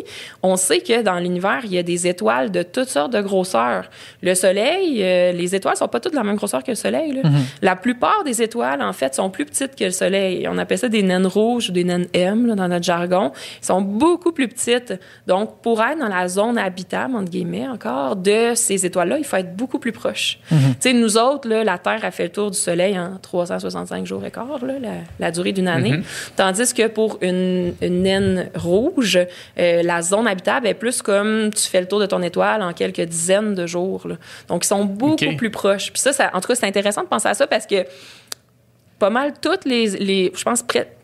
on 0.43 0.55
sait 0.55 0.79
que 0.79 1.01
dans 1.01 1.19
l'univers, 1.19 1.61
il 1.63 1.73
y 1.73 1.77
a 1.77 1.83
des 1.83 2.07
étoiles 2.07 2.51
de 2.51 2.63
toutes 2.63 2.89
sortes 2.89 3.13
de 3.13 3.21
grosseurs. 3.21 3.89
Le 4.21 4.33
Soleil, 4.35 5.01
euh, 5.03 5.31
les 5.31 5.55
étoiles 5.55 5.75
sont 5.77 5.87
pas 5.87 5.99
toutes 5.99 6.11
de 6.13 6.17
la 6.17 6.23
même 6.23 6.35
grosseur 6.35 6.63
que 6.63 6.71
le 6.71 6.75
Soleil. 6.75 7.13
là. 7.13 7.21
La 7.61 7.75
plupart 7.75 8.23
des 8.23 8.41
étoiles, 8.41 8.81
en 8.81 8.93
fait, 8.93 9.15
sont 9.15 9.29
plus 9.29 9.45
petites 9.45 9.75
que 9.75 9.85
le 9.85 9.91
Soleil. 9.91 10.47
On 10.49 10.57
appelle 10.57 10.77
ça 10.77 10.89
des 10.89 11.03
naines 11.03 11.27
rouges 11.27 11.69
ou 11.69 11.71
des 11.71 11.83
naines 11.83 12.07
M 12.13 12.47
là, 12.47 12.55
dans 12.55 12.67
notre 12.67 12.83
jargon. 12.83 13.31
Ils 13.61 13.65
sont 13.65 13.81
beaucoup 13.81 14.31
plus 14.31 14.47
petites. 14.47 14.93
Donc, 15.27 15.61
pour 15.61 15.81
être 15.81 15.99
dans 15.99 16.07
la 16.07 16.27
zone 16.27 16.57
habitable, 16.57 17.15
entre 17.15 17.29
guillemets, 17.31 17.67
encore, 17.67 18.15
de 18.15 18.53
ces 18.55 18.85
étoiles-là, 18.85 19.19
il 19.25 19.29
faut 19.29 19.37
être 19.37 19.55
beaucoup 19.55 19.79
plus 19.79 19.91
proche. 19.91 20.39
Tu 20.49 20.55
sais, 20.79 20.93
nous 20.93 21.17
autres, 21.17 21.47
là, 21.49 21.63
la 21.63 21.77
Terre 21.77 22.03
a 22.03 22.11
fait 22.11 22.23
le 22.23 22.29
tour 22.29 22.51
du 22.51 22.57
Soleil 22.57 22.97
en 22.99 23.17
365 23.17 24.05
jours 24.05 24.23
et 24.25 24.31
quart, 24.31 24.63
là, 24.65 24.73
la, 24.79 24.89
la 25.19 25.31
durée 25.31 25.51
d'une 25.51 25.67
année. 25.67 25.91
Tandis 26.35 26.73
que 26.73 26.87
pour 26.87 27.17
une, 27.21 27.73
une 27.81 28.01
naine 28.03 28.49
rouge, 28.55 29.17
euh, 29.59 29.81
la 29.83 30.01
zone 30.01 30.27
habitable 30.27 30.67
est 30.67 30.73
plus 30.73 31.01
comme 31.01 31.51
tu 31.53 31.63
fais 31.63 31.81
le 31.81 31.87
tour 31.87 31.99
de 31.99 32.05
ton 32.05 32.21
étoile 32.21 32.61
en 32.61 32.73
quelques 32.73 33.01
dizaines 33.01 33.55
de 33.55 33.65
jours. 33.67 34.07
là. 34.07 34.15
Donc, 34.47 34.63
ils 34.65 34.67
sont 34.67 34.85
beaucoup 34.85 35.15
plus 35.37 35.49
proches. 35.49 35.91
Puis 35.91 36.01
ça, 36.01 36.13
ça, 36.13 36.29
en 36.33 36.39
tout 36.41 36.47
cas, 36.47 36.55
c'est 36.55 36.67
intéressant 36.67 37.01
de 37.03 37.07
penser 37.07 37.27
à 37.27 37.33
ça 37.33 37.47
parce 37.47 37.65
que 37.65 37.85
pas 38.99 39.09
mal 39.09 39.33
toutes 39.41 39.65
les, 39.65 39.87
les 39.97 40.31
je 40.35 40.43
pense, 40.43 40.63
près- 40.63 40.94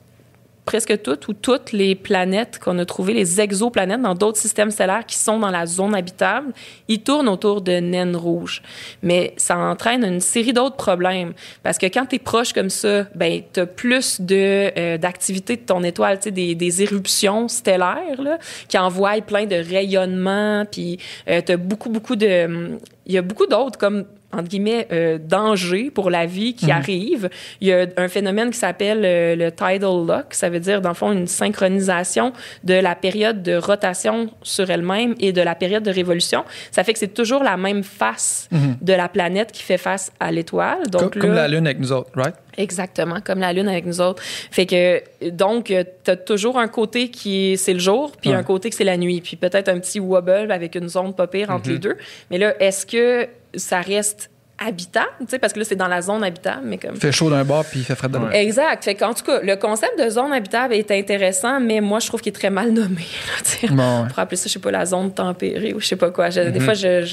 presque 0.72 1.02
toutes 1.02 1.28
ou 1.28 1.34
toutes 1.34 1.74
les 1.74 1.96
planètes 1.96 2.58
qu'on 2.58 2.80
a 2.80 2.86
trouvées, 2.86 3.14
les 3.14 3.42
exoplanètes 3.42 4.02
dans 4.02 4.16
d'autres 4.16 4.38
systèmes 4.38 4.72
stellaires 4.72 5.06
qui 5.06 5.18
sont 5.18 5.38
dans 5.38 5.50
la 5.50 5.66
zone 5.66 5.94
habitable, 5.94 6.54
ils 6.88 7.02
tournent 7.02 7.28
autour 7.28 7.60
de 7.60 7.74
naines 7.74 8.16
rouges. 8.16 8.62
Mais 9.04 9.34
ça 9.36 9.58
entraîne 9.58 10.06
une 10.06 10.22
série 10.22 10.54
d'autres 10.54 10.78
problèmes. 10.78 11.34
Parce 11.62 11.78
que 11.78 11.88
quand 11.88 12.06
tu 12.06 12.16
es 12.16 12.20
proche 12.20 12.54
comme 12.54 12.70
ça, 12.70 13.04
ben, 13.16 13.42
tu 13.52 13.60
as 13.60 13.66
plus 13.66 14.22
de, 14.22 14.72
euh, 14.78 14.98
d'activité 14.98 15.58
de 15.58 15.62
ton 15.64 15.84
étoile, 15.84 16.20
tu 16.20 16.30
sais, 16.30 16.32
des, 16.32 16.56
des 16.56 16.84
éruptions 16.84 17.50
stellaires 17.50 18.22
là, 18.22 18.38
qui 18.70 18.78
envoient 18.78 19.20
plein 19.20 19.48
de 19.48 19.58
rayonnements, 19.58 20.66
puis 20.72 21.00
tu 21.28 21.52
as 21.52 21.58
beaucoup, 21.58 21.90
beaucoup 21.90 22.16
de... 22.16 22.80
Il 23.08 23.14
y 23.14 23.18
a 23.18 23.22
beaucoup 23.22 23.46
d'autres 23.46 23.78
comme 23.78 24.06
entre 24.34 24.48
guillemets, 24.50 24.88
euh, 24.92 25.18
danger 25.22 25.92
pour 25.92 26.10
la 26.10 26.26
vie 26.26 26.54
qui 26.54 26.72
arrive. 26.72 27.30
Il 27.60 27.68
y 27.68 27.74
a 27.74 27.86
un 27.98 28.08
phénomène 28.08 28.52
qui 28.52 28.58
s'appelle 28.58 29.02
euh, 29.04 29.36
le 29.36 29.52
tidal 29.52 30.06
lock. 30.08 30.26
Ça 30.32 30.50
veut 30.50 30.60
dire, 30.60 30.82
dans 30.82 30.90
le 30.90 30.96
fond, 30.96 31.12
une 31.12 31.28
synchronisation 31.28 32.34
de 32.64 32.74
la 32.76 32.96
période 32.96 33.44
de 33.44 33.56
rotation 33.56 34.30
sur 34.44 34.70
elle-même 34.70 35.16
et 35.20 35.32
de 35.34 35.42
la 35.42 35.56
période 35.56 35.84
de 35.84 35.92
révolution. 35.92 36.44
Ça 36.72 36.84
fait 36.84 36.94
que 36.94 37.00
c'est 37.00 37.14
toujours 37.14 37.44
la 37.44 37.58
même 37.58 37.84
face 37.84 38.50
de 38.82 38.94
la 38.94 39.08
planète 39.10 39.52
qui 39.52 39.64
fait 39.64 39.78
face 39.78 40.12
à 40.20 40.32
l'étoile. 40.32 40.88
Donc, 40.90 41.18
comme 41.18 41.32
là- 41.34 41.44
la 41.44 41.48
Lune 41.48 41.66
avec 41.68 41.80
nous 41.80 41.92
autres, 41.92 42.10
right? 42.16 42.36
Exactement, 42.58 43.20
comme 43.24 43.40
la 43.40 43.54
Lune 43.54 43.68
avec 43.70 43.86
nous 43.86 44.02
autres. 44.02 44.22
Fait 44.24 44.66
que, 44.66 45.02
donc, 45.30 45.66
tu 46.04 46.12
as 46.12 46.16
toujours 46.18 46.60
un 46.60 46.68
côté 46.68 47.10
qui 47.10 47.54
est, 47.54 47.56
c'est 47.58 47.74
le 47.74 47.80
jour, 47.80 48.12
puis 48.20 48.30
Ouais. 48.32 48.36
un 48.36 48.44
côté 48.44 48.70
que 48.70 48.76
c'est 48.76 48.84
la 48.84 48.98
nuit. 48.98 49.22
Puis 49.22 49.36
peut-être 49.38 49.70
un 49.70 49.80
petit 49.80 50.00
wobble 50.00 50.52
avec 50.52 50.76
une 50.76 50.90
zone 50.90 51.14
pas 51.14 51.28
pire 51.28 51.50
entre 51.50 51.70
les 51.70 51.80
deux. 51.80 51.98
Mais 52.30 52.38
là, 52.38 52.54
est-ce 52.62 52.86
que 52.86 53.28
ça 53.56 53.82
reste 53.82 54.30
habitable? 54.64 55.08
Tu 55.22 55.26
sais, 55.30 55.40
parce 55.40 55.54
que 55.54 55.60
là, 55.60 55.66
c'est 55.66 55.76
dans 55.76 55.88
la 55.88 56.02
zone 56.04 56.24
habitable, 56.24 56.62
mais 56.66 56.78
comme. 56.78 56.92
Il 56.94 57.00
fait 57.00 57.12
chaud 57.12 57.30
d'un 57.32 57.44
bord 57.44 57.66
puis 57.66 57.80
il 57.80 57.84
fait 57.86 57.96
frais 57.96 58.08
de 58.10 58.18
l'autre. 58.18 58.32
Exact. 58.34 58.84
Fait 58.84 58.94
qu'en 58.94 59.14
tout 59.14 59.24
cas, 59.24 59.42
le 59.42 59.56
concept 59.56 59.98
de 60.04 60.08
zone 60.10 60.32
habitable 60.32 60.76
est 60.76 60.92
intéressant, 60.92 61.60
mais 61.60 61.82
moi, 61.82 62.00
je 62.00 62.08
trouve 62.08 62.22
qu'il 62.22 62.32
est 62.32 62.36
très 62.36 62.52
mal 62.52 62.72
nommé. 62.72 62.98
là, 63.28 63.44
tu 63.44 63.68
sais. 63.68 63.74
Bon, 63.74 64.04
ouais. 64.04 64.10
Pour 64.10 64.20
appeler 64.20 64.38
ça, 64.38 64.44
je 64.48 64.54
sais 64.54 64.60
pas, 64.60 64.70
la 64.72 64.86
zone 64.86 65.12
tempérée 65.14 65.74
ou 65.74 65.80
je 65.80 65.88
sais 65.88 65.96
pas 65.96 66.12
quoi. 66.12 66.30
Je- 66.30 66.42
Des 66.50 66.60
fois, 66.60 66.76
je. 66.76 67.02
je, 67.02 67.08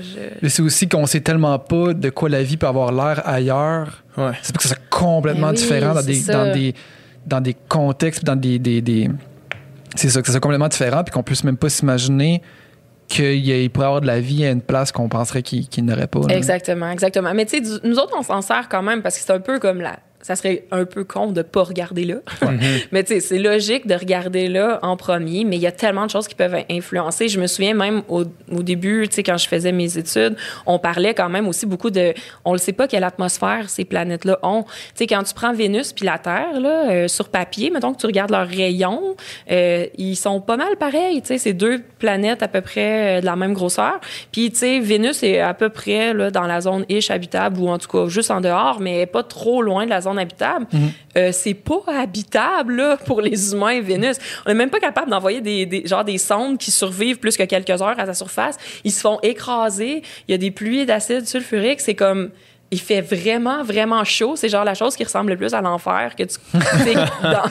je- 0.00 0.18
Mais 0.40 0.48
c'est 0.48 0.62
aussi 0.62 0.88
qu'on 0.88 1.04
sait 1.04 1.20
tellement 1.20 1.58
pas 1.58 1.92
de 1.92 2.08
quoi 2.10 2.28
la 2.30 2.42
vie 2.42 2.56
peut 2.56 2.66
avoir 2.68 2.90
l'air 2.90 3.22
ailleurs. 3.28 4.02
Ouais. 4.16 4.30
C'est 4.40 4.54
parce 4.54 4.64
que 4.64 4.68
c'est 4.70 4.88
complètement 4.88 5.48
Ben 5.48 5.54
oui, 5.54 5.58
différent 5.58 5.94
dans 5.94 6.02
des, 6.02 6.20
dans 6.22 6.52
des 6.52 6.74
dans 7.26 7.40
des 7.40 7.54
contextes, 7.68 8.22
dans 8.24 8.36
des, 8.36 8.58
des, 8.58 8.80
des- 8.80 9.10
c'est 9.94 10.08
ça 10.10 10.20
que 10.22 10.30
c'est 10.30 10.40
complètement 10.40 10.68
différent 10.68 11.04
puis 11.04 11.12
qu'on 11.12 11.22
puisse 11.22 11.44
même 11.44 11.56
pas 11.56 11.68
s'imaginer 11.68 12.42
qu'il 13.14 13.70
pourrait 13.70 13.86
avoir 13.86 14.00
de 14.00 14.06
la 14.06 14.20
vie 14.20 14.44
à 14.44 14.50
une 14.50 14.62
place 14.62 14.92
qu'on 14.92 15.08
penserait 15.08 15.42
qu'il 15.42 15.84
n'aurait 15.84 16.06
pas. 16.06 16.20
Exactement, 16.28 16.90
exactement. 16.90 17.32
Mais 17.34 17.46
tu 17.46 17.64
sais, 17.64 17.80
nous 17.84 17.98
autres, 17.98 18.14
on 18.18 18.22
s'en 18.22 18.42
sert 18.42 18.68
quand 18.68 18.82
même 18.82 19.02
parce 19.02 19.16
que 19.16 19.22
c'est 19.24 19.32
un 19.32 19.40
peu 19.40 19.58
comme 19.58 19.80
la. 19.80 19.98
Ça 20.24 20.36
serait 20.36 20.64
un 20.70 20.86
peu 20.86 21.04
con 21.04 21.32
de 21.32 21.42
pas 21.42 21.62
regarder 21.62 22.06
là. 22.06 22.14
mais 22.92 23.04
tu 23.04 23.12
sais, 23.12 23.20
c'est 23.20 23.38
logique 23.38 23.86
de 23.86 23.94
regarder 23.94 24.48
là 24.48 24.78
en 24.80 24.96
premier, 24.96 25.44
mais 25.44 25.56
il 25.56 25.60
y 25.60 25.66
a 25.66 25.70
tellement 25.70 26.06
de 26.06 26.10
choses 26.10 26.28
qui 26.28 26.34
peuvent 26.34 26.56
influencer. 26.70 27.28
Je 27.28 27.38
me 27.38 27.46
souviens 27.46 27.74
même 27.74 28.00
au, 28.08 28.24
au 28.50 28.62
début, 28.62 29.06
tu 29.06 29.16
sais, 29.16 29.22
quand 29.22 29.36
je 29.36 29.46
faisais 29.46 29.70
mes 29.70 29.98
études, 29.98 30.34
on 30.64 30.78
parlait 30.78 31.12
quand 31.12 31.28
même 31.28 31.46
aussi 31.46 31.66
beaucoup 31.66 31.90
de. 31.90 32.14
On 32.46 32.54
ne 32.54 32.58
sait 32.58 32.72
pas 32.72 32.88
quelle 32.88 33.04
atmosphère 33.04 33.68
ces 33.68 33.84
planètes-là 33.84 34.38
ont. 34.42 34.62
Tu 34.62 34.70
sais, 34.94 35.06
quand 35.06 35.22
tu 35.24 35.34
prends 35.34 35.52
Vénus 35.52 35.92
puis 35.92 36.06
la 36.06 36.16
Terre, 36.16 36.58
là, 36.58 36.90
euh, 36.90 37.06
sur 37.06 37.28
papier, 37.28 37.68
mettons 37.68 37.92
que 37.92 38.00
tu 38.00 38.06
regardes 38.06 38.30
leurs 38.30 38.48
rayons, 38.48 39.16
euh, 39.50 39.84
ils 39.98 40.16
sont 40.16 40.40
pas 40.40 40.56
mal 40.56 40.76
pareils. 40.78 41.20
Tu 41.20 41.28
sais, 41.28 41.38
c'est 41.38 41.52
deux 41.52 41.82
planètes 41.98 42.42
à 42.42 42.48
peu 42.48 42.62
près 42.62 43.18
euh, 43.18 43.20
de 43.20 43.26
la 43.26 43.36
même 43.36 43.52
grosseur. 43.52 44.00
Puis, 44.32 44.50
tu 44.50 44.60
sais, 44.60 44.80
Vénus 44.80 45.22
est 45.22 45.40
à 45.40 45.52
peu 45.52 45.68
près 45.68 46.14
là, 46.14 46.30
dans 46.30 46.46
la 46.46 46.62
zone 46.62 46.86
ish 46.88 47.10
habitable 47.10 47.60
ou 47.60 47.68
en 47.68 47.76
tout 47.76 47.88
cas 47.88 48.08
juste 48.08 48.30
en 48.30 48.40
dehors, 48.40 48.80
mais 48.80 49.04
pas 49.04 49.22
trop 49.22 49.60
loin 49.60 49.84
de 49.84 49.90
la 49.90 50.00
zone 50.00 50.13
habitable. 50.16 50.66
Euh, 51.16 51.30
c'est 51.32 51.54
pas 51.54 51.82
habitable 51.88 52.76
là, 52.76 52.96
pour 52.96 53.20
les 53.20 53.52
humains, 53.52 53.80
Vénus. 53.80 54.16
On 54.46 54.50
n'est 54.50 54.54
même 54.54 54.70
pas 54.70 54.80
capable 54.80 55.10
d'envoyer 55.10 55.40
des, 55.40 55.66
des, 55.66 55.86
genre 55.86 56.04
des 56.04 56.18
sondes 56.18 56.58
qui 56.58 56.70
survivent 56.70 57.18
plus 57.18 57.36
que 57.36 57.42
quelques 57.44 57.70
heures 57.70 57.98
à 57.98 58.06
sa 58.06 58.14
surface. 58.14 58.56
Ils 58.84 58.92
se 58.92 59.00
font 59.00 59.18
écraser. 59.22 60.02
Il 60.28 60.32
y 60.32 60.34
a 60.34 60.38
des 60.38 60.50
pluies 60.50 60.86
d'acide 60.86 61.26
sulfurique. 61.26 61.80
C'est 61.80 61.94
comme 61.94 62.30
il 62.70 62.80
fait 62.80 63.00
vraiment, 63.02 63.62
vraiment 63.62 64.02
chaud. 64.02 64.34
C'est 64.36 64.48
genre 64.48 64.64
la 64.64 64.74
chose 64.74 64.96
qui 64.96 65.04
ressemble 65.04 65.30
le 65.30 65.36
plus 65.36 65.54
à 65.54 65.60
l'enfer 65.60 66.14
que 66.16 66.24
tu. 66.24 66.36
c'est 66.84 66.94
dans- 66.94 67.02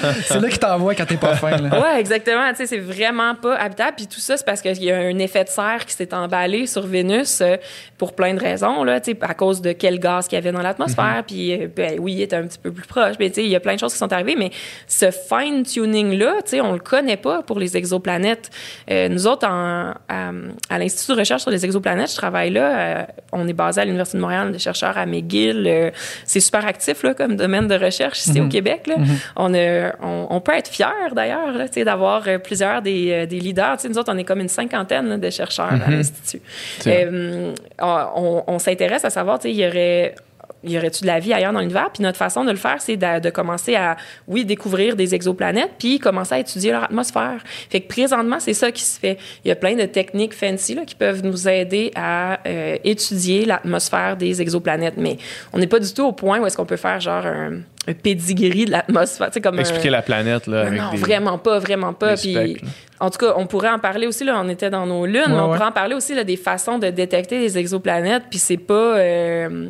C'est 0.26 0.40
là 0.42 0.50
qu'il 0.50 0.60
t'envoie 0.60 0.96
quand 0.96 1.06
t'es 1.06 1.16
pas 1.18 1.36
fin. 1.36 1.52
Là. 1.58 1.80
Ouais, 1.80 2.00
exactement. 2.00 2.50
Tu 2.50 2.58
sais, 2.58 2.66
c'est 2.66 2.80
vraiment 2.80 3.34
pas 3.36 3.56
habitable. 3.56 3.94
Puis 3.96 4.08
tout 4.08 4.20
ça, 4.20 4.36
c'est 4.36 4.46
parce 4.46 4.62
qu'il 4.62 4.84
y 4.84 4.92
a 4.92 4.98
un 4.98 5.18
effet 5.20 5.46
de 5.46 5.50
serre 5.50 5.86
qui 5.86 5.94
s'est 5.94 6.14
emballé 6.14 6.68
sur 6.68 6.86
Vénus 6.86 7.40
euh, 7.42 7.56
pour 7.98 8.14
plein 8.16 8.34
de 8.34 8.40
raisons, 8.40 8.84
là, 8.84 9.00
tu 9.00 9.12
sais, 9.12 9.18
à 9.22 9.34
cause 9.34 9.62
de 9.62 9.72
quel 9.72 10.00
gaz 10.00 10.28
qu'il 10.28 10.36
y 10.36 10.42
avait 10.42 10.52
dans 10.52 10.62
l'atmosphère. 10.62 11.24
Puis, 11.26 11.54
euh, 11.54 11.68
ben, 11.74 11.98
oui, 12.00 12.14
il 12.14 12.22
était 12.22 12.36
un 12.36 12.44
petit 12.44 12.60
peu 12.60 12.72
plus 12.72 12.86
proche. 12.86 13.16
Mais 13.20 13.30
tu 13.30 13.36
sais, 13.36 13.44
il 13.46 13.50
y 13.50 13.56
a 13.56 13.60
plein 13.62 13.76
de 13.76 13.80
choses 13.80 13.94
qui 13.94 14.00
sont 14.00 14.12
arrivées. 14.12 14.36
Mais 14.38 14.52
ce 14.88 15.10
fine-tuning-là, 15.12 16.36
tu 16.44 16.50
sais, 16.52 16.62
on 16.62 16.74
le 16.74 16.80
connaît 16.80 17.18
pas 17.18 17.42
pour 17.44 17.60
les 17.60 17.78
exoplanètes. 17.78 18.50
Euh, 18.90 19.08
nous 19.10 19.28
autres, 19.28 19.48
en- 19.48 19.94
à, 20.10 20.32
à 20.70 20.78
l'Institut 20.80 21.14
de 21.14 21.20
recherche 21.20 21.44
sur 21.44 21.52
les 21.52 21.64
exoplanètes, 21.64 22.12
je 22.12 22.16
travaille 22.18 22.50
là. 22.50 23.08
on 23.32 23.48
est 23.48 23.54
basé 23.54 23.82
à 23.82 23.86
l'Université 23.86 24.18
de 24.18 24.22
Montréal, 24.22 24.52
des 24.52 24.60
chercheurs 24.60 24.98
à 24.98 25.06
McGill. 25.14 25.64
euh, 25.68 25.92
c'est 26.26 26.40
super 26.40 26.66
actif, 26.66 27.04
là, 27.04 27.14
comme 27.14 27.36
domaine 27.36 27.68
de 27.68 27.76
recherche 27.76 28.20
ici 28.26 28.40
au 28.42 28.48
Québec, 28.50 28.82
là. 28.88 28.96
On, 29.36 29.54
a- 29.54 29.94
on, 30.02 30.28
on 30.30 30.40
peut 30.42 30.54
être 30.56 30.70
fiers, 30.70 31.14
d'ailleurs, 31.16 31.54
d'avoir 31.86 32.24
euh, 32.28 32.38
plusieurs 32.38 32.82
des, 32.82 33.12
euh, 33.12 33.26
des 33.26 33.40
leaders. 33.40 33.78
Tu 33.78 33.84
sais, 33.84 33.90
nous 33.90 33.98
autres, 33.98 34.12
on 34.14 34.18
est 34.18 34.24
comme 34.24 34.40
une 34.42 34.50
cinquantaine 34.50 35.08
là, 35.10 35.18
de 35.18 35.30
chercheurs 35.30 35.74
à 35.86 35.90
l'Institut. 35.92 36.42
C'est 36.80 37.06
Euh, 37.06 37.54
on 37.80 38.44
on 38.48 38.60
s'intéresse 38.60 39.06
à 39.06 39.10
savoir, 39.10 39.40
il 39.44 39.52
y 39.52 39.66
aurait 39.68 40.16
y 40.64 40.78
aurait-tu 40.78 41.02
de 41.02 41.08
la 41.08 41.20
vie 41.20 41.34
ailleurs 41.34 41.54
dans 41.54 41.60
l'univers? 41.60 41.90
Puis 41.94 42.04
notre 42.04 42.18
façon 42.18 42.44
de 42.46 42.52
le 42.52 42.58
faire, 42.58 42.78
c'est 42.82 42.98
de, 42.98 43.20
de 43.20 43.30
commencer 43.30 43.76
à, 43.76 43.98
oui, 44.28 44.46
découvrir 44.46 44.96
des 44.96 45.14
exoplanètes, 45.16 45.72
puis 45.78 46.00
commencer 46.00 46.36
à 46.36 46.40
étudier 46.40 46.72
leur 46.72 46.84
atmosphère. 46.86 47.42
Fait 47.70 47.82
que 47.82 47.88
présentement, 47.88 48.40
c'est 48.40 48.54
ça 48.54 48.72
qui 48.72 48.82
se 48.84 49.00
fait. 49.00 49.18
Il 49.44 49.50
y 49.50 49.52
a 49.52 49.56
plein 49.56 49.76
de 49.76 49.86
techniques 49.86 50.34
fancy 50.34 50.76
là, 50.76 50.86
qui 50.86 50.96
peuvent 50.96 51.24
nous 51.24 51.48
aider 51.48 51.92
à 51.96 52.40
euh, 52.48 52.78
étudier 52.84 53.46
l'atmosphère 53.46 54.18
des 54.18 54.42
exoplanètes, 54.42 54.96
mais 54.98 55.18
on 55.52 55.58
n'est 55.60 55.68
pas 55.68 55.80
du 55.80 55.94
tout 55.94 56.04
au 56.06 56.12
point 56.14 56.40
où 56.40 56.46
est-ce 56.46 56.56
qu'on 56.58 56.66
peut 56.66 56.78
faire 56.78 57.00
genre 57.00 57.26
un, 57.26 57.60
un 57.88 57.94
pedigree 57.94 58.66
de 58.66 58.72
l'atmosphère, 58.72 59.28
tu 59.28 59.34
sais, 59.34 59.42
comme 59.42 59.60
Expliquer 59.60 59.90
un- 59.90 59.92
la 59.92 60.02
planète, 60.02 60.48
là, 60.48 60.62
avec 60.62 60.80
non, 60.80 60.92
des... 60.92 60.98
vraiment 60.98 61.38
pas, 61.38 61.60
vraiment 61.60 61.94
pas. 61.94 62.16
Puis, 62.16 62.34
specs, 62.34 62.64
en 63.00 63.10
tout 63.10 63.18
cas, 63.18 63.34
on 63.36 63.48
pourrait 63.48 63.70
en 63.70 63.80
parler 63.80 64.08
aussi. 64.08 64.24
Là, 64.24 64.40
on 64.42 64.48
était 64.48 64.70
dans 64.70 64.86
nos 64.86 65.06
lunes, 65.06 65.24
mais 65.28 65.34
on 65.34 65.50
ouais. 65.50 65.58
pourrait 65.58 65.68
en 65.70 65.74
parler 65.74 65.94
aussi 65.96 66.16
là, 66.16 66.24
des 66.24 66.38
façons 66.38 66.78
de 66.80 66.88
détecter 66.90 67.40
les 67.40 67.58
exoplanètes. 67.58 68.24
Puis 68.30 68.40
c'est 68.40 68.56
pas. 68.58 68.98
euh, 68.98 69.68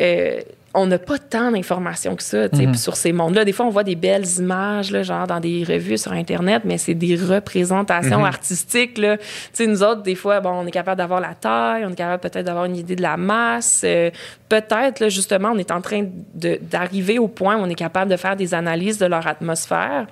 euh, 0.00 0.40
on 0.72 0.86
n'a 0.86 1.00
pas 1.00 1.18
tant 1.18 1.50
d'informations 1.50 2.14
que 2.14 2.22
ça 2.22 2.48
tu 2.48 2.56
sais, 2.58 2.62
Mhm. 2.66 2.70
puis 2.70 2.80
sur 2.80 2.94
ces 2.94 3.10
mondes-là. 3.12 3.44
Des 3.44 3.52
fois, 3.52 3.66
on 3.66 3.70
voit 3.70 3.82
des 3.82 3.96
belles 3.96 4.24
images, 4.38 4.92
là, 4.92 5.02
genre 5.02 5.26
dans 5.26 5.40
des 5.40 5.64
revues 5.68 5.98
sur 5.98 6.12
Internet, 6.12 6.62
mais 6.64 6.78
c'est 6.78 6.94
des 6.94 7.16
représentations 7.16 8.20
Mhm. 8.20 8.24
artistiques. 8.24 8.96
Là. 8.98 9.16
Tu 9.18 9.24
sais, 9.52 9.66
nous 9.66 9.82
autres, 9.82 10.02
des 10.02 10.14
fois, 10.14 10.38
bon, 10.38 10.50
on 10.50 10.66
est 10.66 10.70
capable 10.70 10.98
d'avoir 10.98 11.20
la 11.20 11.34
taille, 11.34 11.84
on 11.84 11.90
est 11.90 11.96
capable 11.96 12.20
peut-être 12.20 12.46
d'avoir 12.46 12.66
une 12.66 12.76
idée 12.76 12.94
de 12.94 13.02
la 13.02 13.16
masse. 13.16 13.82
euh, 13.84 14.10
peut-être, 14.48 15.00
là, 15.00 15.08
justement, 15.08 15.50
on 15.52 15.58
est 15.58 15.72
en 15.72 15.80
train 15.80 16.04
d'arriver 16.34 17.18
au 17.18 17.26
point 17.28 17.56
où 17.56 17.60
on 17.60 17.68
est 17.68 17.74
capable 17.74 18.08
de 18.10 18.16
faire 18.16 18.36
des 18.36 18.54
analyses 18.54 18.98
de 18.98 19.06
leur 19.06 19.26
atmosphère. 19.26 20.06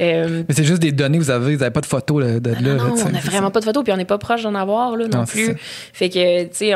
Euh, 0.00 0.42
Mais 0.48 0.54
c'est 0.54 0.64
juste 0.64 0.82
des 0.82 0.92
données, 0.92 1.18
vous 1.18 1.30
avez, 1.30 1.56
vous 1.56 1.62
avez 1.62 1.70
pas 1.72 1.80
de 1.80 1.86
photos 1.86 2.22
là, 2.22 2.40
de 2.40 2.50
là. 2.50 2.60
non, 2.60 2.68
là, 2.68 2.84
non, 2.84 2.94
on 3.06 3.10
n'a 3.10 3.20
vraiment 3.20 3.50
pas 3.50 3.60
de 3.60 3.64
photos, 3.64 3.82
puis 3.84 3.92
on 3.92 3.96
n'est 3.96 4.04
pas 4.04 4.18
proche 4.18 4.42
d'en 4.42 4.54
avoir 4.54 4.96
là, 4.96 5.06
non, 5.08 5.24
plus. 5.24 5.56
Fait 5.92 6.08
que, 6.10 6.44
tu 6.44 6.48
sais, 6.52 6.66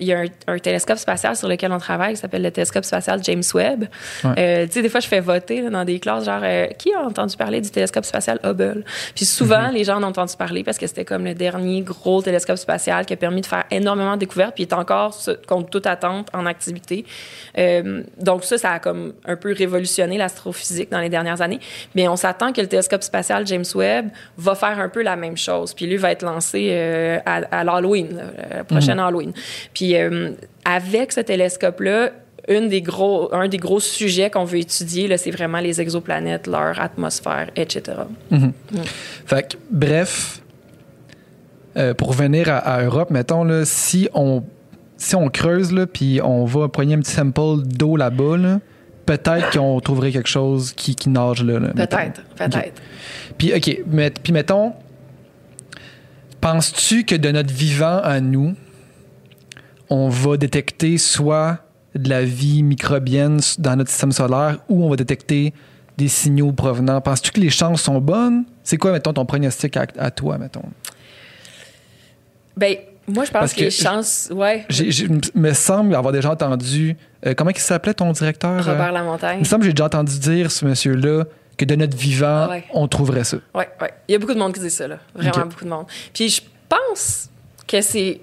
il 0.00 0.06
y 0.06 0.12
a 0.12 0.18
un, 0.20 0.24
un 0.48 0.58
télescope 0.58 0.98
spatial 0.98 1.36
sur 1.36 1.48
lequel 1.48 1.72
on 1.72 1.78
travaille 1.78 2.14
qui 2.14 2.20
s'appelle 2.20 2.42
le 2.42 2.50
télescope 2.50 2.84
spatial 2.84 3.20
James 3.22 3.42
Webb. 3.54 3.84
Ouais. 4.24 4.30
Euh, 4.38 4.66
tu 4.66 4.72
sais, 4.72 4.82
des 4.82 4.88
fois, 4.88 5.00
je 5.00 5.06
fais 5.08 5.20
voter 5.20 5.60
là, 5.62 5.70
dans 5.70 5.84
des 5.84 6.00
classes, 6.00 6.24
genre, 6.24 6.40
euh, 6.42 6.66
qui 6.78 6.92
a 6.92 7.00
entendu 7.00 7.36
parler 7.36 7.60
du 7.60 7.70
télescope 7.70 8.04
spatial 8.04 8.38
Hubble? 8.44 8.84
Puis 9.14 9.24
souvent, 9.24 9.68
Mhm. 9.68 9.74
les 9.74 9.84
gens 9.84 9.96
en 9.96 10.02
ont 10.02 10.06
entendu 10.08 10.34
parler 10.36 10.64
parce 10.64 10.78
que 10.78 10.86
c'était 10.86 11.04
comme 11.04 11.24
le 11.24 11.34
dernier 11.34 11.80
gros 11.82 12.22
télescope 12.22 12.56
spatial 12.58 13.06
qui 13.06 13.12
a 13.12 13.16
permis 13.16 13.40
de 13.40 13.46
faire 13.46 13.64
énormément 13.70 14.14
de 14.14 14.20
découvertes, 14.20 14.54
puis 14.54 14.64
il 14.64 14.68
est 14.68 14.74
encore, 14.74 15.16
contre 15.46 15.70
toute 15.70 15.86
attente, 15.86 16.28
en 16.32 16.46
activité. 16.46 17.04
Donc 18.18 18.44
ça, 18.44 18.58
ça 18.58 18.70
a 18.72 18.78
comme 18.78 19.12
un 19.24 19.36
peu 19.36 19.52
révolutionné 19.52 20.18
l'astrophysique 20.18 20.90
dans 20.90 21.00
les 21.00 21.08
dernières 21.08 21.40
années. 21.40 21.60
Mais 21.94 22.08
on 22.08 22.16
s'attend 22.16 22.52
que 22.52 22.63
le 22.64 22.68
télescope 22.68 23.02
spatial 23.02 23.46
James 23.46 23.64
Webb 23.74 24.08
va 24.36 24.54
faire 24.54 24.78
un 24.78 24.88
peu 24.88 25.02
la 25.02 25.16
même 25.16 25.36
chose. 25.36 25.74
Puis 25.74 25.86
lui 25.86 25.96
va 25.96 26.10
être 26.10 26.22
lancé 26.22 26.68
euh, 26.70 27.18
à, 27.24 27.36
à 27.50 27.64
l'Halloween, 27.64 28.22
la 28.50 28.64
prochaine 28.64 28.98
Halloween. 28.98 29.32
Puis 29.72 29.96
euh, 29.96 30.30
avec 30.64 31.12
ce 31.12 31.20
télescope-là, 31.20 32.10
une 32.48 32.68
des 32.68 32.82
gros, 32.82 33.34
un 33.34 33.48
des 33.48 33.56
gros 33.56 33.80
sujets 33.80 34.30
qu'on 34.30 34.44
veut 34.44 34.58
étudier, 34.58 35.08
là, 35.08 35.16
c'est 35.16 35.30
vraiment 35.30 35.60
les 35.60 35.80
exoplanètes, 35.80 36.46
leur 36.46 36.78
atmosphère, 36.80 37.48
etc. 37.56 37.98
Fait 39.26 39.48
que, 39.48 39.56
bref, 39.70 40.42
euh, 41.76 41.94
pour 41.94 42.08
revenir 42.08 42.50
à, 42.50 42.58
à 42.58 42.82
Europe, 42.82 43.10
mettons, 43.10 43.44
là, 43.44 43.64
si 43.64 44.08
on, 44.14 44.42
si 44.96 45.16
on 45.16 45.28
creuse, 45.28 45.72
là, 45.72 45.86
puis 45.86 46.20
on 46.22 46.44
va 46.44 46.68
prendre 46.68 46.92
un 46.92 47.00
petit 47.00 47.12
sample 47.12 47.62
d'eau 47.64 47.96
là-bas, 47.96 48.36
là, 48.36 48.60
peut-être 49.06 49.50
qu'on 49.50 49.80
trouverait 49.80 50.12
quelque 50.12 50.28
chose 50.28 50.72
qui, 50.72 50.94
qui 50.94 51.08
nage 51.08 51.42
là. 51.42 51.58
là. 51.58 51.68
Peut-être, 51.68 52.22
peut-être. 52.36 52.82
Puis, 53.38 53.52
OK, 53.54 53.82
mais, 53.86 54.10
puis 54.10 54.32
mettons, 54.32 54.72
penses-tu 56.40 57.04
que 57.04 57.14
de 57.14 57.30
notre 57.30 57.52
vivant 57.52 58.00
à 58.02 58.20
nous, 58.20 58.54
on 59.90 60.08
va 60.08 60.36
détecter 60.36 60.98
soit 60.98 61.58
de 61.94 62.08
la 62.08 62.24
vie 62.24 62.62
microbienne 62.62 63.40
dans 63.58 63.76
notre 63.76 63.90
système 63.90 64.12
solaire 64.12 64.58
ou 64.68 64.84
on 64.84 64.90
va 64.90 64.96
détecter 64.96 65.52
des 65.96 66.08
signaux 66.08 66.52
provenant? 66.52 67.00
Penses-tu 67.00 67.30
que 67.30 67.40
les 67.40 67.50
chances 67.50 67.82
sont 67.82 68.00
bonnes? 68.00 68.44
C'est 68.62 68.78
quoi, 68.78 68.92
mettons, 68.92 69.12
ton 69.12 69.26
pronostic 69.26 69.76
à, 69.76 69.86
à 69.98 70.10
toi, 70.10 70.38
mettons? 70.38 70.64
Ben, 72.56 72.76
moi, 73.06 73.24
je 73.24 73.30
pense 73.30 73.40
Parce 73.40 73.52
que, 73.52 73.60
que 73.60 73.64
les 73.64 73.70
chances. 73.70 74.28
Ouais. 74.32 74.64
J'ai, 74.68 75.06
me 75.34 75.52
semble 75.52 75.94
avoir 75.94 76.12
déjà 76.12 76.30
entendu. 76.30 76.96
euh, 77.26 77.34
comment 77.34 77.50
il 77.50 77.58
s'appelait 77.58 77.94
ton 77.94 78.10
directeur? 78.12 78.64
Robert 78.64 78.88
euh? 78.88 78.92
Lamontagne. 78.92 79.36
Il 79.38 79.40
me 79.40 79.44
semble 79.44 79.62
que 79.62 79.66
j'ai 79.68 79.72
déjà 79.74 79.86
entendu 79.86 80.18
dire, 80.18 80.50
ce 80.50 80.64
monsieur-là, 80.64 81.24
que 81.56 81.64
de 81.64 81.74
notre 81.76 81.96
vivant, 81.96 82.46
Ah 82.46 82.48
ouais. 82.50 82.64
on 82.72 82.88
trouverait 82.88 83.24
ça. 83.24 83.36
Oui, 83.54 83.64
oui. 83.80 83.88
Il 84.08 84.12
y 84.12 84.14
a 84.14 84.18
beaucoup 84.18 84.34
de 84.34 84.38
monde 84.38 84.52
qui 84.54 84.60
dit 84.60 84.70
ça, 84.70 84.88
là. 84.88 84.98
Vraiment 85.14 85.46
beaucoup 85.46 85.64
de 85.64 85.70
monde. 85.70 85.86
Puis 86.12 86.28
je 86.28 86.42
pense 86.68 87.28
que 87.66 87.80
c'est 87.80 88.20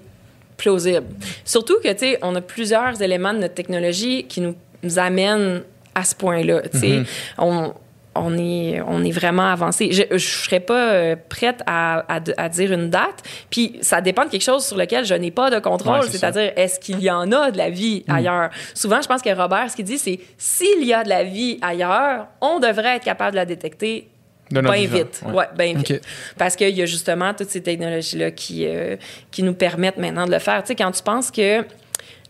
plausible. 0.56 1.06
Surtout 1.44 1.76
que, 1.82 1.92
tu 1.92 1.98
sais, 1.98 2.18
on 2.22 2.34
a 2.36 2.40
plusieurs 2.40 3.00
éléments 3.02 3.32
de 3.32 3.38
notre 3.38 3.54
technologie 3.54 4.24
qui 4.28 4.40
nous, 4.40 4.54
nous 4.82 4.98
amènent 4.98 5.62
à 5.94 6.04
ce 6.04 6.14
point-là. 6.14 6.62
Tu 6.72 6.78
sais, 6.78 7.02
on, 7.38 7.72
on, 8.14 8.36
est, 8.36 8.80
on 8.86 9.02
est 9.04 9.10
vraiment 9.10 9.50
avancé. 9.50 9.90
Je 9.92 10.02
ne 10.12 10.18
serais 10.18 10.60
pas 10.60 10.92
euh, 10.92 11.16
prête 11.28 11.62
à, 11.66 12.04
à, 12.14 12.20
à 12.36 12.48
dire 12.48 12.72
une 12.72 12.90
date. 12.90 13.22
Puis 13.50 13.78
ça 13.80 14.00
dépend 14.00 14.24
de 14.24 14.30
quelque 14.30 14.42
chose 14.42 14.64
sur 14.64 14.76
lequel 14.76 15.04
je 15.04 15.14
n'ai 15.14 15.30
pas 15.30 15.50
de 15.50 15.58
contrôle. 15.58 16.00
Ouais. 16.00 16.08
C'est-à-dire, 16.08 16.52
est-ce 16.56 16.78
qu'il 16.78 17.00
y 17.00 17.10
en 17.10 17.30
a 17.32 17.50
de 17.50 17.58
la 17.58 17.70
vie 17.70 18.04
ailleurs? 18.08 18.50
Souvent, 18.74 19.00
je 19.02 19.08
pense 19.08 19.22
que 19.22 19.34
Robert, 19.34 19.70
ce 19.70 19.76
qu'il 19.76 19.84
dit, 19.84 19.98
c'est 19.98 20.20
s'il 20.36 20.84
y 20.84 20.92
a 20.92 21.04
de 21.04 21.08
la 21.08 21.24
vie 21.24 21.58
ailleurs, 21.62 22.26
on 22.40 22.60
devrait 22.60 22.96
être 22.96 23.04
capable 23.04 23.32
de 23.32 23.36
la 23.36 23.46
détecter 23.46 24.08
bien 24.50 24.62
vite. 24.72 25.22
ouais. 25.26 25.32
Ouais, 25.32 25.44
bien 25.56 25.74
vite. 25.74 26.02
Parce 26.36 26.56
qu'il 26.56 26.76
y 26.76 26.82
a 26.82 26.86
justement 26.86 27.32
toutes 27.32 27.48
ces 27.48 27.62
technologies-là 27.62 28.32
qui, 28.32 28.66
euh, 28.66 28.96
qui 29.30 29.42
nous 29.42 29.54
permettent 29.54 29.96
maintenant 29.96 30.26
de 30.26 30.30
le 30.32 30.38
faire. 30.38 30.62
Tu 30.62 30.68
sais, 30.68 30.74
quand 30.74 30.90
tu 30.90 31.02
penses 31.02 31.30
que 31.30 31.64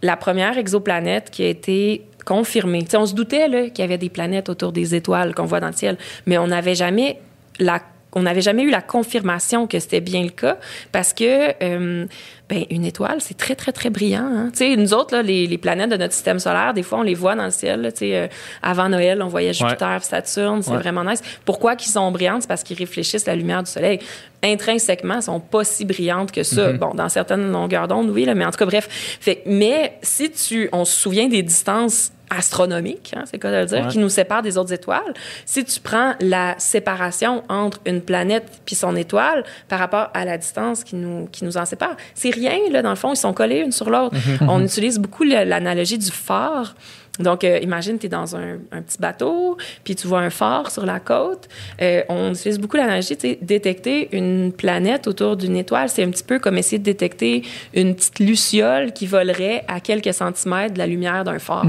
la 0.02 0.16
première 0.16 0.56
exoplanète 0.58 1.30
qui 1.30 1.44
a 1.44 1.48
été 1.48 2.06
confirmée, 2.24 2.82
tu 2.82 2.90
sais, 2.90 2.96
on 2.96 3.06
se 3.06 3.14
doutait 3.14 3.70
qu'il 3.70 3.82
y 3.82 3.82
avait 3.82 3.98
des 3.98 4.08
planètes 4.08 4.48
autour 4.48 4.72
des 4.72 4.94
étoiles 4.94 5.34
qu'on 5.34 5.44
voit 5.44 5.60
dans 5.60 5.68
le 5.68 5.72
ciel, 5.72 5.96
mais 6.26 6.38
on 6.38 6.48
n'avait 6.48 6.74
jamais 6.74 7.18
la 7.58 7.80
on 8.14 8.22
n'avait 8.22 8.42
jamais 8.42 8.62
eu 8.62 8.70
la 8.70 8.82
confirmation 8.82 9.66
que 9.66 9.78
c'était 9.78 10.00
bien 10.00 10.22
le 10.22 10.30
cas 10.30 10.58
parce 10.92 11.14
que 11.14 11.54
euh, 11.62 12.06
ben, 12.52 12.64
une 12.70 12.84
étoile, 12.84 13.16
c'est 13.20 13.36
très, 13.36 13.54
très, 13.54 13.72
très 13.72 13.88
brillant. 13.88 14.28
hein. 14.30 14.50
Tu 14.52 14.58
sais, 14.58 14.76
nous 14.76 14.92
autres, 14.92 15.14
là, 15.16 15.22
les, 15.22 15.46
les 15.46 15.56
planètes 15.58 15.88
de 15.90 15.96
notre 15.96 16.12
système 16.12 16.38
solaire, 16.38 16.74
des 16.74 16.82
fois, 16.82 16.98
on 16.98 17.02
les 17.02 17.14
voit 17.14 17.34
dans 17.34 17.46
le 17.46 17.50
ciel. 17.50 17.80
là, 17.80 17.92
tu 17.92 18.00
sais, 18.00 18.16
euh, 18.16 18.26
avant 18.62 18.88
Noël, 18.90 19.22
on 19.22 19.28
voyait 19.28 19.54
Jupiter 19.54 20.04
Saturne. 20.04 20.60
C'est 20.62 20.70
Ouais. 20.72 20.76
vraiment 20.78 21.02
nice. 21.04 21.22
Pourquoi 21.46 21.76
qu'ils 21.76 21.90
sont 21.92 22.10
brillantes? 22.12 22.42
C'est 22.42 22.48
parce 22.48 22.62
qu'ils 22.62 22.76
réfléchissent 22.76 23.26
la 23.26 23.36
lumière 23.36 23.62
du 23.62 23.70
soleil. 23.70 24.00
Intrinsèquement, 24.42 25.14
elles 25.16 25.22
sont 25.22 25.40
pas 25.40 25.64
si 25.64 25.84
brillantes 25.84 26.32
que 26.32 26.42
ça. 26.42 26.72
Bon, 26.72 26.90
dans 26.94 27.08
certaines 27.08 27.50
longueurs 27.52 27.88
d'onde, 27.88 28.10
oui, 28.10 28.24
là, 28.24 28.34
mais 28.34 28.44
en 28.44 28.50
tout 28.50 28.58
cas, 28.58 28.66
bref. 28.66 28.86
Fait, 29.20 29.42
mais 29.46 29.96
si 30.02 30.30
tu, 30.30 30.68
on 30.72 30.84
se 30.84 30.94
souvient 31.00 31.28
des 31.28 31.42
distances 31.42 32.12
astronomiques, 32.36 33.12
hein, 33.16 33.24
c'est 33.26 33.38
quoi 33.38 33.50
de 33.50 33.56
le 33.56 33.66
dire, 33.66 33.82
Ouais. 33.84 33.88
qui 33.90 33.98
nous 33.98 34.08
séparent 34.08 34.42
des 34.42 34.58
autres 34.58 34.72
étoiles. 34.72 35.12
Si 35.46 35.64
tu 35.64 35.80
prends 35.80 36.14
la 36.20 36.54
séparation 36.58 37.42
entre 37.48 37.80
une 37.86 38.00
planète 38.00 38.60
puis 38.64 38.74
son 38.74 38.96
étoile 38.96 39.44
par 39.68 39.78
rapport 39.78 40.08
à 40.14 40.24
la 40.24 40.38
distance 40.38 40.84
qui 40.84 40.96
nous, 40.96 41.26
qui 41.32 41.44
nous 41.44 41.56
en 41.56 41.64
sépare, 41.64 41.96
c'est 42.14 42.30
rien, 42.30 42.56
là, 42.70 42.82
dans 42.82 42.90
le 42.90 42.96
fond, 42.96 43.12
ils 43.12 43.16
sont 43.16 43.32
collés 43.32 43.58
une 43.60 43.72
sur 43.72 43.90
l'autre. 43.90 44.16
On 44.48 44.62
utilise 44.62 44.98
beaucoup 44.98 45.24
l'analogie 45.24 45.98
du 45.98 46.10
phare. 46.10 46.74
Donc, 47.18 47.44
euh, 47.44 47.58
imagine, 47.60 47.98
tu 47.98 48.06
es 48.06 48.08
dans 48.08 48.36
un, 48.36 48.58
un 48.70 48.80
petit 48.80 48.98
bateau, 48.98 49.58
puis 49.84 49.94
tu 49.94 50.06
vois 50.06 50.20
un 50.20 50.30
phare 50.30 50.70
sur 50.70 50.86
la 50.86 50.98
côte. 50.98 51.46
Euh, 51.80 52.02
on 52.08 52.32
utilise 52.32 52.58
beaucoup 52.58 52.78
l'analogie, 52.78 53.16
tu 53.16 53.28
sais, 53.28 53.38
détecter 53.42 54.08
une 54.16 54.50
planète 54.52 55.06
autour 55.06 55.36
d'une 55.36 55.56
étoile, 55.56 55.90
c'est 55.90 56.02
un 56.02 56.10
petit 56.10 56.24
peu 56.24 56.38
comme 56.38 56.56
essayer 56.56 56.78
de 56.78 56.84
détecter 56.84 57.42
une 57.74 57.94
petite 57.94 58.18
luciole 58.18 58.92
qui 58.92 59.06
volerait 59.06 59.64
à 59.68 59.80
quelques 59.80 60.14
centimètres 60.14 60.72
de 60.72 60.78
la 60.78 60.86
lumière 60.86 61.24
d'un 61.24 61.38
phare. 61.38 61.66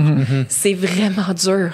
C'est 0.47 0.73
vraiment 0.73 1.33
dur. 1.33 1.71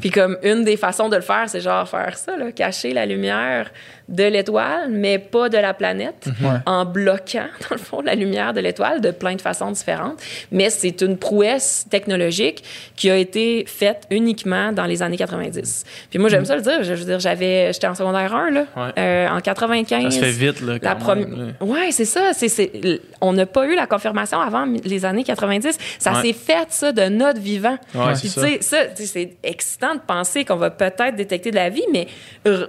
Puis 0.00 0.10
comme 0.10 0.36
une 0.42 0.64
des 0.64 0.76
façons 0.76 1.08
de 1.08 1.16
le 1.16 1.22
faire, 1.22 1.48
c'est 1.48 1.60
genre 1.60 1.88
faire 1.88 2.16
ça, 2.18 2.36
là, 2.36 2.50
cacher 2.50 2.92
la 2.92 3.06
lumière 3.06 3.70
de 4.12 4.24
l'étoile, 4.24 4.88
mais 4.90 5.18
pas 5.18 5.48
de 5.48 5.56
la 5.58 5.74
planète, 5.74 6.26
Ouais. 6.42 6.58
en 6.66 6.84
bloquant, 6.84 7.46
dans 7.68 7.74
le 7.74 7.78
fond, 7.78 8.00
la 8.02 8.14
lumière 8.14 8.52
de 8.52 8.60
l'étoile 8.60 9.00
de 9.00 9.10
plein 9.10 9.34
de 9.34 9.40
façons 9.40 9.70
différentes. 9.72 10.20
Mais 10.52 10.70
c'est 10.70 11.00
une 11.00 11.16
prouesse 11.16 11.86
technologique 11.90 12.62
qui 12.94 13.10
a 13.10 13.16
été 13.16 13.64
faite 13.66 14.02
uniquement 14.10 14.70
dans 14.72 14.84
les 14.84 15.02
années 15.02 15.16
90. 15.16 15.84
Puis 16.10 16.18
moi, 16.18 16.28
j'aime 16.28 16.44
ça 16.44 16.54
le 16.56 16.62
dire. 16.62 16.82
Je 16.84 16.92
veux 16.94 17.04
dire, 17.04 17.18
j'avais, 17.20 17.72
j'étais 17.72 17.86
en 17.88 17.94
secondaire 17.94 18.34
1, 18.34 18.50
là, 18.50 18.64
Ouais. 18.76 18.90
euh, 18.98 19.28
en 19.28 19.40
95. 19.40 20.04
Ça 20.04 20.10
se 20.10 20.24
fait 20.24 20.30
vite, 20.30 20.60
là. 20.60 20.74
La 20.80 20.94
quand 20.94 21.16
même, 21.16 21.54
là. 21.60 21.66
Ouais, 21.66 21.90
c'est 21.90 22.04
ça. 22.04 22.32
C'est, 22.34 22.48
c'est- 22.48 22.70
On 23.20 23.32
n'a 23.32 23.46
pas 23.46 23.66
eu 23.66 23.74
la 23.74 23.86
confirmation 23.86 24.40
avant 24.40 24.66
les 24.84 25.04
années 25.04 25.24
90. 25.24 25.78
Ça 25.98 26.12
Ouais. 26.12 26.20
s'est 26.22 26.32
fait, 26.34 26.66
ça, 26.70 26.92
de 26.92 27.02
notre 27.08 27.40
vivant. 27.40 27.78
Ouais, 27.94 28.12
Puis, 28.20 28.28
c'est 28.28 28.40
tu 28.40 28.46
sais, 28.58 28.62
ça, 28.62 28.76
c'est 28.94 29.30
excitant 29.42 29.94
de 29.94 30.00
penser 30.06 30.44
qu'on 30.44 30.56
va 30.56 30.70
peut-être 30.70 31.16
détecter 31.16 31.50
de 31.50 31.56
la 31.56 31.70
vie, 31.70 31.84
mais 31.92 32.06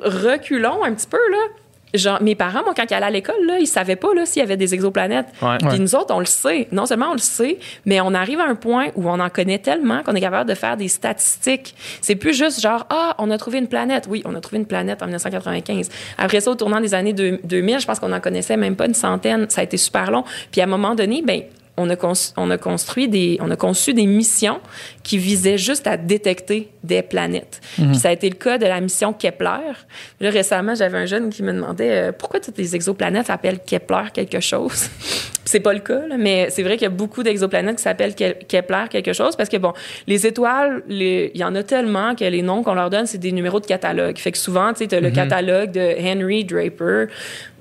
reculons 0.02 0.84
un 0.84 0.94
petit 0.94 1.08
peu, 1.08 1.18
là. 1.34 1.48
Genre, 1.96 2.24
mes 2.24 2.34
parents, 2.34 2.64
moi, 2.64 2.74
quand 2.76 2.86
ils 2.90 2.94
allaient 2.96 3.06
à 3.06 3.12
l'école, 3.12 3.36
là, 3.46 3.60
ils 3.60 3.68
savaient 3.68 3.96
pas 3.96 4.16
là, 4.16 4.26
s'il 4.26 4.40
y 4.40 4.44
avait 4.44 4.58
des 4.58 4.74
exoplanètes. 4.74 5.28
Ouais. 5.44 5.60
Puis 5.60 5.68
Ouais. 5.68 5.78
nous 5.78 5.94
autres, 5.94 6.12
on 6.16 6.18
le 6.18 6.26
sait. 6.26 6.68
Non 6.72 6.88
seulement 6.88 7.10
on 7.12 7.14
le 7.14 7.20
sait, 7.20 7.60
mais 7.86 8.02
on 8.02 8.16
arrive 8.16 8.40
à 8.40 8.46
un 8.46 8.56
point 8.56 8.88
où 8.96 9.08
on 9.08 9.20
en 9.20 9.30
connaît 9.30 9.60
tellement 9.60 10.02
qu'on 10.02 10.16
est 10.16 10.20
capable 10.22 10.50
de 10.50 10.56
faire 10.56 10.76
des 10.76 10.88
statistiques. 10.88 11.76
C'est 12.02 12.16
plus 12.16 12.34
juste 12.36 12.60
genre, 12.62 12.88
ah, 12.90 13.14
on 13.20 13.30
a 13.30 13.38
trouvé 13.38 13.60
une 13.60 13.68
planète. 13.68 14.08
Oui, 14.10 14.24
on 14.26 14.34
a 14.34 14.42
trouvé 14.42 14.58
une 14.58 14.66
planète 14.66 15.04
en 15.04 15.06
1995. 15.06 15.90
Après 16.18 16.40
ça, 16.40 16.50
au 16.50 16.56
tournant 16.56 16.82
des 16.82 16.96
années 16.96 17.14
deux- 17.14 17.40
2000, 17.44 17.80
je 17.80 17.86
pense 17.86 18.00
qu'on 18.00 18.12
en 18.12 18.20
connaissait 18.20 18.58
même 18.58 18.76
pas 18.76 18.88
une 18.88 18.96
centaine. 18.96 19.46
Ça 19.50 19.62
a 19.62 19.64
été 19.64 19.78
super 19.78 20.10
long. 20.10 20.24
Puis 20.52 20.62
à 20.62 20.64
un 20.64 20.68
moment 20.68 20.96
donné, 20.96 21.22
ben 21.24 21.44
on 21.78 21.90
a, 21.90 21.96
on 22.38 22.52
a 22.52 22.58
construit 22.60 23.08
des, 23.08 23.40
on 23.42 23.50
a 23.50 23.56
conçu 23.56 23.96
des 23.96 24.06
missions 24.06 24.60
qui 25.04 25.18
visaient 25.18 25.58
juste 25.58 25.86
à 25.86 25.98
détecter 25.98 26.70
des 26.84 27.02
planètes. 27.02 27.60
Puis 27.76 27.96
ça 27.96 28.10
a 28.10 28.12
été 28.14 28.30
le 28.30 28.36
cas 28.36 28.58
de 28.58 28.66
la 28.66 28.80
mission 28.80 29.12
Kepler. 29.14 29.74
Là, 30.22 30.30
récemment, 30.30 30.76
j'avais 30.76 30.98
un 30.98 31.06
jeune 31.06 31.30
qui 31.30 31.44
me 31.44 31.52
demandait 31.54 31.92
euh, 31.92 32.12
pourquoi 32.18 32.40
toutes 32.40 32.58
les 32.58 32.76
exoplanètes 32.76 33.28
s'appellent 33.28 33.60
Kepler 33.66 34.06
quelque 34.14 34.40
chose? 34.40 34.88
C'est 35.46 35.60
pas 35.60 35.74
le 35.74 35.82
cas, 35.82 36.08
là, 36.08 36.16
mais 36.18 36.48
c'est 36.50 36.64
vrai 36.64 36.78
qu'il 36.78 36.84
y 36.84 36.88
a 36.88 36.90
beaucoup 36.90 37.22
d'exoplanètes 37.22 37.76
qui 37.76 37.84
s'appellent 37.84 38.14
Ke- 38.14 38.38
Kepler 38.48 38.86
quelque 38.90 39.12
chose 39.12 39.36
parce 39.36 39.50
que 39.50 39.58
bon, 39.58 39.74
les 40.08 40.26
étoiles, 40.26 40.84
les- 40.88 41.32
il 41.36 41.42
y 41.42 41.44
en 41.44 41.54
a 41.54 41.64
tellement 41.64 42.16
que 42.16 42.24
les 42.24 42.42
noms 42.42 42.64
qu'on 42.64 42.74
leur 42.74 42.90
donne, 42.90 43.06
c'est 43.08 43.18
des 43.18 43.34
numéros 43.34 43.60
de 43.60 43.66
catalogue. 43.66 44.18
Fait 44.18 44.32
que 44.32 44.38
souvent, 44.38 44.72
tu 44.74 44.88
sais, 44.88 45.02
le 45.02 45.12
catalogue 45.12 45.72
de 45.72 45.96
Henry 46.00 46.46
Draper, 46.46 47.08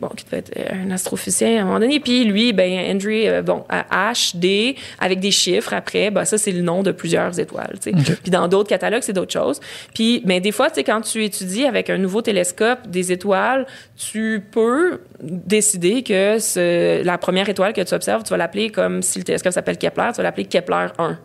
bon, 0.01 0.09
qui 0.17 0.25
devait 0.25 0.39
être 0.39 0.53
euh, 0.57 0.87
un 0.87 0.91
astrophysicien 0.93 1.59
à 1.59 1.63
un 1.63 1.65
moment 1.65 1.81
donné. 1.81 1.99
Puis 1.99 2.25
lui, 2.25 2.53
ben 2.53 2.71
Henry, 2.97 3.29
euh, 3.29 3.43
bon, 3.43 3.65
à 3.69 4.13
H, 4.13 4.37
D, 4.37 4.77
avec 5.01 5.19
des 5.19 5.33
chiffres 5.33 5.75
après, 5.75 6.11
ben 6.13 6.25
ça 6.25 6.39
c'est 6.39 6.53
le 6.53 6.63
nom 6.63 6.85
de 6.85 6.93
plusieurs 6.93 7.32
étoiles. 7.41 7.75
Puis 8.23 8.31
dans 8.31 8.49
d'autres 8.49 8.69
catalogues, 8.69 9.03
c'est 9.03 9.13
d'autres 9.13 9.33
choses. 9.33 9.61
Puis, 9.95 10.23
mais 10.25 10.41
des 10.41 10.53
fois, 10.53 10.69
quand 10.85 11.01
tu 11.01 11.25
étudies 11.25 11.65
avec 11.67 11.91
un 11.91 11.99
nouveau 11.99 12.23
télescope 12.23 12.87
des 12.89 13.13
étoiles, 13.13 13.67
tu 13.97 14.43
peux 14.51 15.01
décider 15.23 16.03
que 16.03 16.39
ce- 16.39 17.03
la 17.05 17.19
première 17.19 17.49
étoile 17.49 17.73
que 17.73 17.81
tu 17.81 17.95
observes, 17.95 18.23
tu 18.25 18.31
vas 18.31 18.37
l'appeler 18.37 18.71
comme 18.71 19.03
si 19.03 19.19
le 19.19 19.25
télescope 19.25 19.53
s'appelle 19.53 19.79
Kepler, 19.79 20.09
tu 20.11 20.17
vas 20.19 20.23
l'appeler 20.25 20.47
Kepler 20.47 20.87
1. 20.99 21.19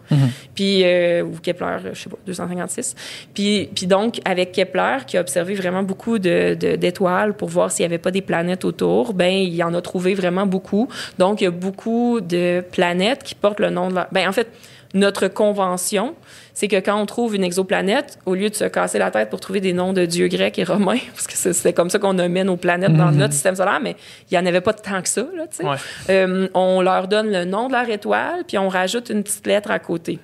Puis, 0.55 0.84
euh, 0.84 1.23
ou 1.23 1.31
Kepler, 1.41 1.77
je 1.93 1.99
sais 1.99 2.09
pas, 2.09 2.17
256. 2.25 2.95
Puis, 3.34 3.69
puis 3.75 3.88
donc, 3.88 4.19
avec 4.25 4.51
Kepler, 4.51 4.97
qui 5.07 5.17
a 5.17 5.21
observé 5.21 5.55
vraiment 5.55 5.84
beaucoup 5.84 6.19
de- 6.19 6.55
de- 6.55 6.75
d'étoiles 6.75 7.34
pour 7.34 7.49
voir 7.49 7.71
s'il 7.71 7.84
y 7.84 7.85
avait 7.85 7.97
pas 7.97 8.11
des 8.11 8.21
planètes 8.21 8.65
autour, 8.65 9.13
ben 9.13 9.31
il 9.34 9.61
en 9.63 9.73
a 9.73 9.81
trouvé 9.81 10.13
vraiment 10.13 10.45
beaucoup. 10.45 10.88
Donc, 11.17 11.41
il 11.41 11.45
y 11.45 11.47
a 11.47 11.51
beaucoup 11.51 12.21
de 12.21 12.63
planètes 12.71 13.23
qui 13.23 13.35
portent 13.35 13.59
le 13.59 13.69
nom 13.69 13.89
de 13.89 13.95
leur... 13.95 14.07
Ben, 14.11 14.27
en 14.27 14.31
fait, 14.31 14.47
notre 14.93 15.27
convention, 15.27 16.15
c'est 16.53 16.68
que 16.68 16.77
quand 16.80 16.99
on 16.99 17.05
trouve 17.05 17.35
une 17.35 17.43
exoplanète, 17.43 18.18
au 18.26 18.34
lieu 18.35 18.49
de 18.49 18.55
se 18.55 18.64
casser 18.65 18.97
la 18.99 19.11
tête 19.11 19.30
pour 19.30 19.39
trouver 19.39 19.59
des 19.61 19.73
noms 19.73 19.93
de 19.93 20.05
dieux 20.05 20.27
grecs 20.27 20.57
et 20.57 20.64
romains, 20.64 20.97
parce 21.14 21.27
que 21.27 21.34
c'est- 21.34 21.53
c'était 21.53 21.73
comme 21.73 21.89
ça 21.89 21.99
qu'on 21.99 22.14
nommait 22.14 22.43
nos 22.43 22.57
planètes 22.57 22.93
dans 22.95 23.11
notre 23.11 23.34
système 23.34 23.55
solaire, 23.55 23.80
mais 23.81 23.95
il 24.31 24.38
n'y 24.38 24.43
en 24.43 24.45
avait 24.47 24.61
pas 24.61 24.73
tant 24.73 25.01
que 25.01 25.09
ça, 25.09 25.26
là. 25.35 25.45
Ouais. 25.64 25.76
Euh, 26.09 26.47
on 26.53 26.81
leur 26.81 27.07
donne 27.07 27.31
le 27.31 27.45
nom 27.45 27.68
de 27.68 27.73
leur 27.73 27.89
étoile, 27.89 28.43
puis 28.47 28.57
on 28.57 28.69
rajoute 28.69 29.09
une 29.09 29.23
petite 29.23 29.45
lettre 29.45 29.72
à 29.72 29.80
côté. 29.80 30.19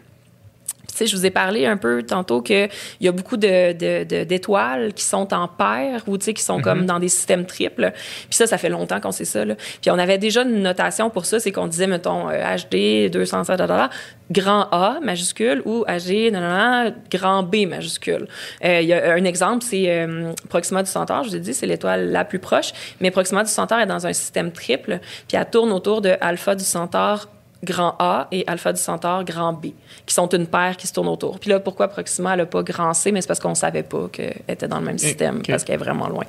Tu 0.94 1.00
sais, 1.00 1.08
je 1.08 1.16
vous 1.16 1.26
ai 1.26 1.30
parlé 1.32 1.66
un 1.66 1.78
peu 1.78 2.04
tantôt 2.04 2.42
qu'il 2.42 2.70
y 3.02 3.08
a 3.08 3.12
beaucoup 3.12 3.38
de, 3.38 3.74
de- 3.74 4.04
de- 4.04 4.24
d'étoiles 4.24 4.94
qui 4.94 5.04
sont 5.04 5.34
en 5.34 5.48
paire 5.48 6.04
ou 6.08 6.18
tu 6.18 6.26
sais, 6.26 6.34
qui 6.34 6.44
sont 6.44 6.62
comme 6.62 6.86
dans 6.86 7.00
des 7.00 7.10
systèmes 7.10 7.46
triples. 7.46 7.92
Puis 7.94 8.36
ça, 8.38 8.48
ça 8.48 8.58
fait 8.58 8.70
longtemps 8.70 9.00
qu'on 9.00 9.12
sait 9.12 9.26
ça. 9.26 9.44
Là. 9.46 9.56
Puis 9.82 9.92
on 9.92 9.98
avait 10.00 10.18
déjà 10.18 10.44
une 10.44 10.62
notation 10.62 11.10
pour 11.10 11.26
ça, 11.26 11.40
c'est 11.40 11.52
qu'on 11.52 11.68
disait, 11.68 11.88
mettons, 11.88 12.30
euh, 12.30 12.56
HD 12.58 13.10
207, 13.12 13.58
da, 13.58 13.68
da, 13.68 13.78
da, 13.78 13.90
grand 14.32 14.68
A 14.72 15.00
majuscule 15.04 15.62
ou 15.66 15.84
HD 15.88 16.32
nan, 16.32 16.42
nan, 16.42 16.96
grand 17.12 17.44
B 17.44 17.68
majuscule. 17.68 18.28
Euh, 18.64 18.80
Il 18.82 18.88
y 18.88 18.94
a 18.94 19.14
un 19.14 19.24
exemple, 19.26 19.64
c'est 19.64 19.86
euh, 19.90 20.32
Proxima 20.50 20.82
du 20.84 20.90
Centaure. 20.90 21.24
Je 21.24 21.30
vous 21.30 21.36
ai 21.36 21.40
dit, 21.40 21.54
c'est 21.54 21.66
l'étoile 21.68 22.12
la 22.12 22.24
plus 22.26 22.40
proche. 22.40 22.72
Mais 23.02 23.12
Proxima 23.12 23.44
du 23.44 23.50
Centaure 23.52 23.80
est 23.80 23.86
dans 23.86 24.08
un 24.08 24.14
système 24.14 24.52
triple. 24.52 25.00
Puis 25.28 25.38
elle 25.38 25.50
tourne 25.50 25.72
autour 25.72 26.02
de 26.02 26.16
Alpha 26.22 26.56
du 26.56 26.64
Centaure 26.64 27.28
grand 27.64 27.96
A 28.00 28.28
et 28.32 28.44
Alpha 28.48 28.74
du 28.74 28.82
Centaure 28.82 29.24
grand 29.24 29.54
B, 29.54 29.68
qui 30.06 30.14
sont 30.14 30.28
une 30.30 30.48
paire 30.48 30.76
qui 30.78 30.86
se 30.88 30.94
tourne 30.94 31.08
autour. 31.08 31.40
Puis 31.40 31.50
là, 31.50 31.60
pourquoi 31.60 31.88
Proxima, 31.88 32.36
n'a 32.36 32.46
pas 32.46 32.62
grand 32.64 32.94
C, 32.94 33.12
mais 33.12 33.22
c'est 33.22 33.28
parce 33.28 33.40
qu'on 33.40 33.50
ne 33.50 33.56
savait 33.56 33.84
pas 33.84 34.10
qu'elle 34.12 34.36
était 34.48 34.68
dans 34.68 34.80
le 34.80 34.86
même 34.86 34.98
système, 34.98 35.42
parce 35.54 35.64
qu'elle 35.64 35.76
est 35.76 35.84
vraiment 35.84 36.08
loin. 36.10 36.26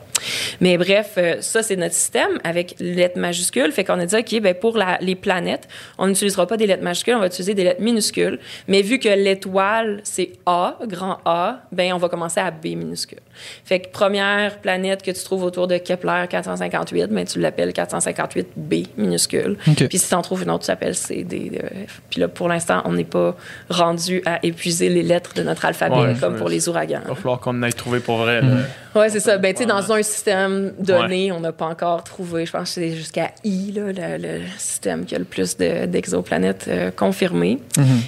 Mais 0.60 0.78
bref, 0.78 1.14
euh, 1.18 1.36
ça, 1.40 1.62
c'est 1.62 1.76
notre 1.76 1.94
système 1.94 2.38
avec 2.44 2.76
lettres 2.78 3.18
majuscules. 3.18 3.72
Fait 3.72 3.84
qu'on 3.84 3.98
a 3.98 4.06
dit, 4.06 4.16
OK, 4.16 4.40
ben 4.40 4.54
pour 4.54 4.76
la- 4.76 4.98
les 5.00 5.14
planètes, 5.16 5.68
on 5.98 6.06
n'utilisera 6.06 6.46
pas 6.46 6.56
des 6.56 6.66
lettres 6.66 6.82
majuscules, 6.84 7.14
on 7.14 7.20
va 7.20 7.26
utiliser 7.26 7.54
des 7.54 7.64
lettres 7.64 7.82
minuscules. 7.82 8.38
Mais 8.68 8.82
vu 8.82 8.98
que 8.98 9.08
l'étoile, 9.08 10.00
c'est 10.04 10.32
A, 10.46 10.78
grand 10.86 11.18
A, 11.24 11.60
ben 11.72 11.92
on 11.92 11.98
va 11.98 12.08
commencer 12.08 12.40
à 12.40 12.50
B 12.50 12.66
minuscule. 12.76 13.18
Fait 13.64 13.80
que 13.80 13.88
première 13.88 14.58
planète 14.60 15.02
que 15.02 15.10
tu 15.10 15.22
trouves 15.24 15.42
autour 15.44 15.66
de 15.66 15.78
Kepler 15.78 16.24
458, 16.30 17.06
ben 17.10 17.24
tu 17.26 17.40
l'appelles 17.40 17.72
458B 17.72 18.86
minuscule. 18.96 19.56
OK. 19.66 19.88
Puis 19.88 19.98
si 19.98 20.08
tu 20.08 20.14
en 20.14 20.22
trouves 20.22 20.42
une 20.42 20.50
autre, 20.50 20.64
tu 20.64 20.70
l'appelles 20.70 20.94
C, 20.94 21.23
D, 21.24 21.50
E, 21.62 21.86
F. 21.88 22.00
Puis 22.10 22.20
là, 22.20 22.28
pour 22.28 22.48
l'instant, 22.48 22.82
on 22.84 22.92
n'est 22.92 23.04
pas 23.04 23.36
rendu 23.70 24.22
à 24.26 24.38
épuiser 24.44 24.88
les 24.88 25.02
lettres 25.02 25.34
de 25.34 25.42
notre 25.42 25.64
alphabet 25.64 25.94
Ouais, 25.96 26.14
comme 26.20 26.36
pour 26.36 26.48
les 26.48 26.68
ouragans. 26.68 27.00
Il 27.04 27.08
va 27.08 27.14
falloir 27.14 27.40
qu'on 27.40 27.50
en 27.58 27.62
aille 27.62 27.72
trouver 27.74 28.00
pour 28.00 28.18
vrai. 28.18 28.40
là. 28.40 28.48
Oui, 28.96 29.06
c'est 29.08 29.18
ça. 29.20 29.38
Ben, 29.38 29.52
tu 29.52 29.62
sais, 29.62 29.66
dans 29.68 29.92
un 29.92 30.02
système 30.02 30.72
donné, 30.78 31.32
on 31.32 31.40
n'a 31.40 31.50
pas 31.52 31.66
encore 31.66 32.04
trouvé, 32.04 32.46
je 32.46 32.52
pense 32.52 32.68
que 32.68 32.80
c'est 32.80 32.92
jusqu'à 32.92 33.30
I, 33.42 33.72
là, 33.72 33.86
le, 33.92 34.22
le 34.22 34.40
système 34.56 35.04
qui 35.04 35.14
a 35.16 35.18
le 35.18 35.24
plus 35.24 35.56
de- 35.56 35.86
d'exoplanètes 35.86 36.66
euh, 36.68 36.90
confirmés. 36.92 37.58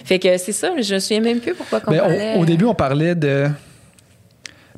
Fait 0.05 0.19
que 0.21 0.37
c'est 0.39 0.53
ça, 0.53 0.71
mais 0.77 0.83
je 0.85 0.95
me 0.95 0.99
souviens 1.01 1.21
même 1.21 1.41
plus 1.41 1.55
pourquoi 1.55 1.81
qu'on 1.81 1.91
Ben, 1.91 1.99
parlait. 2.01 2.35
au, 2.37 2.43
au 2.43 2.45
début, 2.45 2.67
on 2.67 2.75
parlait 2.75 3.17
de. 3.17 3.47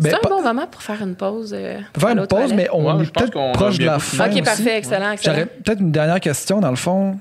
c'est 0.00 0.10
Ben, 0.10 0.14
un 0.24 0.28
bon 0.28 0.42
moment 0.42 0.66
pour 0.66 0.80
faire 0.82 1.02
une 1.02 1.14
pause. 1.14 1.54
euh, 1.54 1.78
faire 1.98 2.08
une 2.10 2.26
pause, 2.26 2.54
mais 2.54 2.68
on 2.72 2.84
Ouais, 2.96 3.04
est 3.04 3.12
peut-être 3.12 3.52
proche 3.52 3.78
de 3.78 3.84
la 3.84 3.98
fin. 3.98 4.26
OK, 4.26 4.32
aussi. 4.32 4.42
parfait, 4.42 4.78
excellent, 4.78 5.10
excellent. 5.12 5.34
J'aurais 5.34 5.46
peut-être 5.46 5.80
une 5.80 5.92
dernière 5.92 6.20
question, 6.20 6.60
dans 6.60 6.70
le 6.70 6.76
fond. 6.76 7.18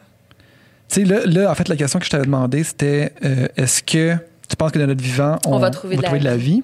Tu 0.90 1.02
sais, 1.02 1.04
là, 1.06 1.20
là, 1.26 1.52
en 1.52 1.56
fait, 1.56 1.68
la 1.68 1.76
question 1.76 2.00
que 2.00 2.06
je 2.06 2.10
t'avais 2.10 2.26
demandé, 2.26 2.64
c'était 2.64 3.12
euh, 3.26 3.48
est-ce 3.58 3.84
que 3.84 4.16
tu 4.48 4.56
penses 4.56 4.72
que 4.72 4.80
dans 4.80 4.88
notre 4.88 5.04
vivant, 5.04 5.38
on, 5.46 5.54
On 5.56 5.60
va 5.60 5.70
trouver 5.70 5.98
de 5.98 6.02
la 6.02 6.18
de 6.18 6.24
la 6.24 6.38
vie? 6.38 6.64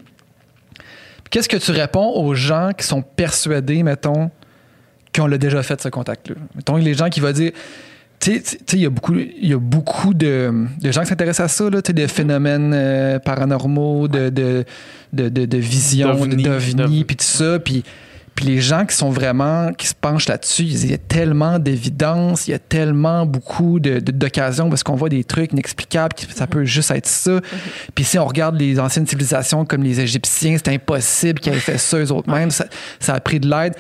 Puis 0.78 1.30
Qu'est-ce 1.30 1.50
que 1.50 1.58
tu 1.58 1.72
réponds 1.72 2.10
aux 2.16 2.34
gens 2.34 2.72
qui 2.78 2.86
sont 2.86 3.02
persuadés, 3.02 3.84
mettons, 3.84 4.30
qu'on 5.16 5.28
l'a 5.28 5.38
déjà 5.38 5.62
fait, 5.64 5.82
ce 5.82 5.90
contact-là? 5.90 6.36
Mettons, 6.56 6.78
les 6.78 6.94
gens 6.94 7.10
qui 7.10 7.20
vont 7.20 7.32
dire. 7.32 7.52
Tu 8.20 8.41
sais, 8.41 8.58
il 8.72 8.80
y 8.80 8.86
a 8.86 8.90
beaucoup, 8.90 9.16
il 9.16 9.50
y 9.50 9.54
a 9.54 9.58
beaucoup 9.60 10.14
de, 10.14 10.54
de 10.82 10.91
gens 10.94 11.02
qui 11.02 11.08
s'intéressent 11.08 11.52
à 11.52 11.54
ça, 11.54 11.70
là, 11.70 11.82
tu 11.82 11.88
sais, 11.90 11.94
des 11.94 12.08
phénomènes 12.08 12.72
euh, 12.74 13.20
paranormaux, 13.20 14.08
de, 14.08 14.30
de, 14.30 14.64
de, 15.12 15.28
de, 15.28 15.44
de 15.45 15.58
visions, 15.58 16.14
de- 16.26 16.36
d'ovnis. 16.78 17.04
puis 17.04 17.18
tout 17.18 17.26
ça. 17.26 17.60
Puis, 17.60 17.84
puis 18.35 18.45
les 18.45 18.61
gens 18.61 18.85
qui 18.85 18.95
sont 18.95 19.10
vraiment, 19.11 19.72
qui 19.73 19.85
se 19.88 19.93
penchent 19.93 20.27
là-dessus, 20.27 20.64
il 20.64 20.89
y 20.89 20.93
a 20.93 20.97
tellement 20.97 21.60
d'évidence, 21.60 22.47
il 22.47 22.51
y 22.51 22.53
a 22.55 22.60
tellement 22.60 23.26
beaucoup 23.27 23.80
de- 23.80 23.99
de- 23.99 24.11
d'occasions 24.11 24.69
parce 24.69 24.81
qu'on 24.84 24.95
voit 24.95 25.10
des 25.10 25.23
trucs 25.23 25.51
inexplicables, 25.51 26.14
qui- 26.15 26.26
ça 26.34 26.47
peut 26.47 26.65
juste 26.65 26.89
être 26.91 27.05
ça. 27.07 27.39
Puis 27.93 28.03
si 28.03 28.18
on 28.18 28.26
regarde 28.26 28.60
les 28.60 28.80
anciennes 28.80 29.05
civilisations 29.07 29.65
comme 29.65 29.84
les 29.84 29.99
Égyptiens, 29.99 30.57
c'est 30.57 30.73
impossible 30.73 31.39
qu'ils 31.39 31.53
aient 31.53 31.60
fait 31.60 31.77
ça 31.77 31.97
eux 31.99 32.11
autres 32.11 32.30
mêmes. 32.31 32.49
Ça, 32.51 32.65
ça 32.99 33.14
a 33.14 33.19
pris 33.19 33.39
de 33.39 33.47
l'aide. 33.49 33.76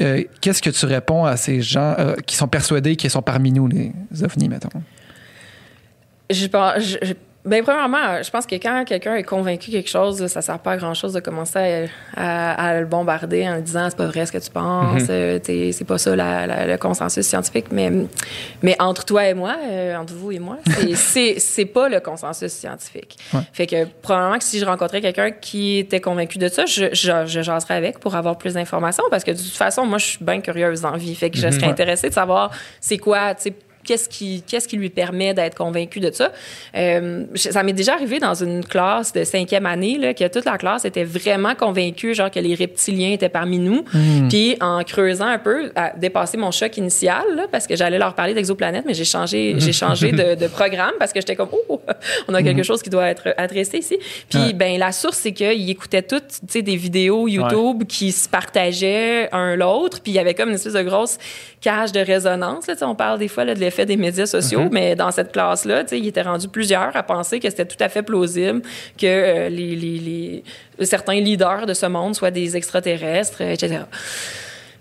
Euh, 0.00 0.22
Qu'est-ce 0.40 0.62
que 0.62 0.70
tu 0.70 0.86
réponds 0.86 1.24
à 1.26 1.36
ces 1.36 1.60
gens 1.60 1.94
euh, 1.98 2.14
qui 2.26 2.34
sont 2.36 2.48
persuadés 2.48 2.96
qu'ils 2.96 3.10
sont 3.10 3.20
parmi 3.22 3.52
nous, 3.52 3.68
les 3.68 3.92
ovnis, 4.22 4.48
mettons? 4.48 4.70
Je 6.30 6.46
pense. 6.46 6.74
je- 6.82 7.12
ben, 7.44 7.62
premièrement, 7.64 8.22
je 8.22 8.30
pense 8.30 8.46
que 8.46 8.54
quand 8.54 8.84
quelqu'un 8.84 9.16
est 9.16 9.24
convaincu 9.24 9.70
de 9.70 9.76
quelque 9.76 9.90
chose, 9.90 10.24
ça 10.28 10.42
sert 10.42 10.58
pas 10.60 10.72
à 10.72 10.76
grand 10.76 10.94
chose 10.94 11.12
de 11.12 11.18
commencer 11.20 11.88
à, 12.16 12.52
à- 12.52 12.68
à 12.68 12.80
le 12.80 12.86
bombarder 12.86 13.48
en 13.48 13.58
disant 13.60 13.88
c'est 13.90 13.96
pas 13.96 14.06
vrai 14.06 14.26
ce 14.26 14.32
que 14.32 14.38
tu 14.38 14.50
penses, 14.50 15.02
euh, 15.10 15.38
t'es- 15.40 15.72
c'est 15.72 15.84
pas 15.84 15.98
ça 15.98 16.14
la- 16.14 16.46
la- 16.46 16.66
le 16.66 16.76
consensus 16.78 17.26
scientifique. 17.26 17.66
Mais, 17.72 17.90
mais 18.62 18.76
entre 18.80 19.04
toi 19.04 19.26
et 19.26 19.34
moi, 19.34 19.56
euh, 19.68 19.96
entre 19.96 20.14
vous 20.14 20.30
et 20.30 20.38
moi, 20.38 20.58
c'est- 20.94 21.64
pas 21.66 21.88
le 21.88 22.00
consensus 22.00 22.52
scientifique. 22.52 23.16
Ouais. 23.34 23.40
Fait 23.52 23.66
que 23.66 23.84
probablement 24.02 24.38
que 24.38 24.44
si 24.44 24.58
je 24.58 24.64
rencontrais 24.64 25.00
quelqu'un 25.00 25.30
qui 25.32 25.78
était 25.78 26.00
convaincu 26.00 26.38
de 26.38 26.48
ça, 26.48 26.66
je, 26.66 26.86
je, 26.92 27.26
je 27.26 27.40
jaserais 27.42 27.74
avec 27.74 27.98
pour 27.98 28.14
avoir 28.14 28.36
plus 28.38 28.54
d'informations 28.54 29.04
parce 29.10 29.24
que 29.24 29.30
de 29.32 29.36
toute 29.36 29.46
façon, 29.56 29.84
moi, 29.86 29.98
je 29.98 30.04
suis 30.06 30.24
bien 30.24 30.40
curieuse 30.40 30.80
dans 30.82 30.90
la 30.90 30.98
vie. 30.98 31.14
Fait 31.14 31.30
que 31.30 31.38
je 31.38 31.50
serais 31.50 31.66
intéressée 31.66 32.08
de 32.08 32.14
savoir 32.14 32.50
c'est 32.80 32.98
quoi, 32.98 33.34
tu 33.34 33.42
sais, 33.44 33.54
qu'est-ce 33.84 34.08
qui, 34.08 34.42
qu'est-ce 34.46 34.68
qui 34.68 34.76
lui 34.76 34.90
permet 34.90 35.34
d'être 35.34 35.56
convaincu 35.56 36.00
de 36.00 36.10
ça? 36.10 36.32
Euh, 36.76 37.24
ça 37.34 37.62
m'est 37.62 37.72
déjà 37.72 37.94
arrivé 37.94 38.18
dans 38.18 38.34
une 38.34 38.64
classe 38.64 39.12
de 39.12 39.24
cinquième 39.24 39.66
année, 39.66 39.98
là, 39.98 40.14
que 40.14 40.28
toute 40.28 40.44
la 40.44 40.58
classe 40.58 40.84
était 40.84 41.04
vraiment 41.04 41.54
convaincue, 41.54 42.14
genre 42.14 42.30
que 42.30 42.40
les 42.40 42.54
reptiliens 42.54 43.12
étaient 43.12 43.28
parmi 43.28 43.58
nous. 43.58 43.84
Hmm. 43.92 44.28
Puis 44.28 44.56
en 44.60 44.82
creusant 44.84 45.26
un 45.26 45.38
peu, 45.38 45.72
à 45.74 45.92
dépasser 45.96 46.36
mon 46.36 46.50
choc 46.50 46.76
initial, 46.76 47.24
là, 47.34 47.46
parce 47.50 47.66
que 47.66 47.76
j'allais 47.76 47.98
leur 47.98 48.14
parler 48.14 48.34
d'exoplanètes, 48.34 48.84
mais 48.86 48.94
j'ai 48.94 49.04
changé, 49.04 49.54
j'ai 49.58 49.72
changé 49.72 50.12
de, 50.12 50.34
de 50.34 50.46
programme 50.46 50.92
parce 50.98 51.12
que 51.12 51.20
j'étais 51.20 51.36
comme, 51.36 51.48
oh, 51.68 51.80
on 52.28 52.34
a 52.34 52.42
quelque 52.42 52.62
chose 52.62 52.82
qui 52.82 52.90
doit 52.90 53.08
être 53.08 53.34
adressé 53.36 53.78
ici. 53.78 53.98
Puis, 54.28 54.42
Hmm. 54.42 54.46
Ouais. 54.46 54.52
ben, 54.54 54.78
la 54.78 54.92
source, 54.92 55.18
c'est 55.18 55.32
qu'ils 55.32 55.70
écoutaient 55.70 56.02
toutes, 56.02 56.28
tu 56.28 56.38
sais, 56.48 56.62
des 56.62 56.76
vidéos 56.76 57.28
YouTube 57.28 57.84
qui 57.84 58.12
se 58.12 58.28
partageaient 58.28 59.28
un 59.32 59.56
l'autre. 59.56 60.00
Puis 60.00 60.12
il 60.12 60.14
y 60.14 60.18
avait 60.18 60.34
comme 60.34 60.48
une 60.48 60.54
espèce 60.54 60.72
de 60.72 60.82
grosse 60.82 61.18
cage 61.60 61.92
de 61.92 62.00
résonance. 62.00 62.66
Là, 62.66 62.74
on 62.82 62.94
parle 62.94 63.18
des 63.18 63.28
fois 63.28 63.44
là, 63.44 63.54
de 63.54 63.60
l'effet 63.72 63.86
des 63.86 63.96
médias 63.96 64.26
sociaux, 64.26 64.68
mais 64.70 64.94
dans 64.94 65.10
cette 65.10 65.32
classe-là, 65.32 65.82
tu 65.84 65.90
sais, 65.90 65.98
il 65.98 66.06
était 66.06 66.22
rendu 66.22 66.46
plusieurs 66.48 66.94
à 66.94 67.02
penser 67.02 67.40
que 67.40 67.48
c'était 67.48 67.64
tout 67.64 67.76
à 67.80 67.88
fait 67.88 68.02
plausible 68.02 68.60
que 68.98 69.06
euh, 69.06 69.48
les, 69.48 69.74
les, 69.74 70.42
les- 70.78 70.84
certains 70.84 71.14
leaders 71.20 71.64
de 71.66 71.74
ce 71.74 71.86
monde 71.86 72.14
soient 72.14 72.30
des 72.30 72.56
extraterrestres, 72.56 73.40
etc. 73.40 73.80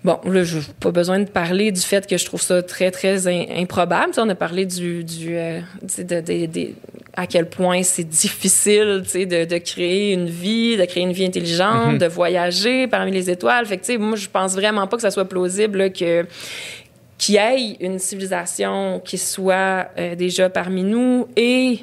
Bon, 0.03 0.17
là, 0.25 0.43
je 0.43 0.57
n'ai 0.57 0.63
pas 0.79 0.89
besoin 0.89 1.19
de 1.19 1.25
parler 1.29 1.71
du 1.71 1.79
fait 1.81 2.07
que 2.07 2.17
je 2.17 2.25
trouve 2.25 2.41
ça 2.41 2.63
très, 2.63 2.89
très 2.89 3.27
in- 3.27 3.45
improbable. 3.61 4.07
Tu 4.07 4.13
sais, 4.15 4.21
on 4.21 4.29
a 4.29 4.35
parlé 4.35 4.65
du, 4.65 5.03
du 5.03 5.37
euh, 5.37 5.59
de, 5.99 6.21
de- 6.21 6.45
de- 6.47 6.69
à 7.13 7.27
quel 7.27 7.47
point 7.47 7.83
c'est 7.83 8.05
difficile, 8.07 9.03
de, 9.13 9.45
de 9.45 9.57
créer 9.59 10.13
une 10.13 10.27
vie, 10.27 10.75
de 10.75 10.85
créer 10.85 11.03
une 11.03 11.11
vie 11.11 11.25
intelligente, 11.25 11.99
de 11.99 12.05
voyager 12.07 12.87
parmi 12.87 13.11
les 13.11 13.29
étoiles. 13.29 13.65
Fait 13.67 13.77
que, 13.77 13.81
tu 13.85 13.91
sais, 13.93 13.97
moi, 13.99 14.15
je 14.17 14.27
pense 14.27 14.53
vraiment 14.53 14.87
pas 14.87 14.95
que 14.95 15.01
ça 15.03 15.11
soit 15.11 15.25
plausible 15.29 15.77
là, 15.77 15.89
que 15.89 16.25
y 17.29 17.37
ait 17.37 17.77
une 17.79 17.99
civilisation 17.99 19.01
qui 19.03 19.17
soit 19.17 19.89
euh, 19.97 20.15
déjà 20.15 20.49
parmi 20.49 20.83
nous 20.83 21.27
et 21.35 21.81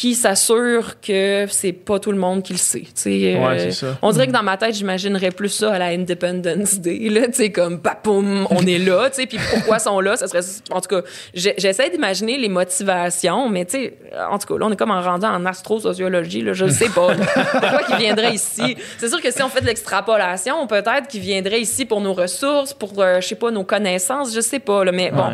qui 0.00 0.14
s'assure 0.14 0.98
que 1.02 1.44
c'est 1.50 1.74
pas 1.74 1.98
tout 1.98 2.10
le 2.10 2.16
monde 2.16 2.42
qui 2.42 2.54
le 2.54 2.58
sait. 2.58 2.80
tu 2.80 2.90
sais. 2.94 3.10
Ouais, 3.10 3.38
Euh, 3.38 3.58
c'est 3.58 3.72
ça. 3.72 3.98
On 4.00 4.12
dirait 4.12 4.28
que 4.28 4.32
dans 4.32 4.42
ma 4.42 4.56
tête, 4.56 4.74
j'imaginerais 4.74 5.30
plus 5.30 5.50
ça 5.50 5.74
à 5.74 5.78
la 5.78 5.88
Independence 5.88 6.78
Day, 6.80 7.10
là, 7.10 7.26
tu 7.26 7.34
sais, 7.34 7.52
comme, 7.52 7.80
papoum, 7.82 8.46
on 8.48 8.64
est 8.66 8.78
là, 8.78 9.10
tu 9.10 9.16
sais, 9.16 9.26
puis 9.26 9.36
pourquoi 9.52 9.78
sont 9.78 10.00
là, 10.00 10.16
ça 10.16 10.26
serait, 10.26 10.40
en 10.70 10.80
tout 10.80 10.88
cas, 10.88 11.02
j'essaie 11.34 11.90
d'imaginer 11.90 12.38
les 12.38 12.48
motivations, 12.48 13.50
mais 13.50 13.66
tu 13.66 13.72
sais, 13.72 13.98
en 14.30 14.38
tout 14.38 14.46
cas, 14.46 14.58
là, 14.58 14.66
on 14.68 14.72
est 14.72 14.76
comme 14.76 14.90
en 14.90 15.02
rendant 15.02 15.34
en 15.34 15.44
astrosociologie, 15.44 16.40
là, 16.40 16.54
je 16.54 16.66
sais 16.66 16.88
pas, 16.88 17.08
pourquoi 17.52 17.82
qu'ils 17.82 17.96
viendraient 17.96 18.32
ici? 18.32 18.78
C'est 18.96 19.08
sûr 19.10 19.20
que 19.20 19.30
si 19.30 19.42
on 19.42 19.50
fait 19.50 19.60
de 19.60 19.66
l'extrapolation, 19.66 20.66
peut-être 20.66 21.08
qu'ils 21.08 21.20
viendraient 21.20 21.60
ici 21.60 21.84
pour 21.84 22.00
nos 22.00 22.14
ressources, 22.14 22.72
pour, 22.72 22.92
euh, 23.02 23.20
je 23.20 23.28
sais 23.28 23.34
pas, 23.34 23.50
nos 23.50 23.64
connaissances, 23.64 24.34
je 24.34 24.40
sais 24.40 24.60
pas, 24.60 24.82
là, 24.82 24.92
mais 24.92 25.10
bon. 25.10 25.32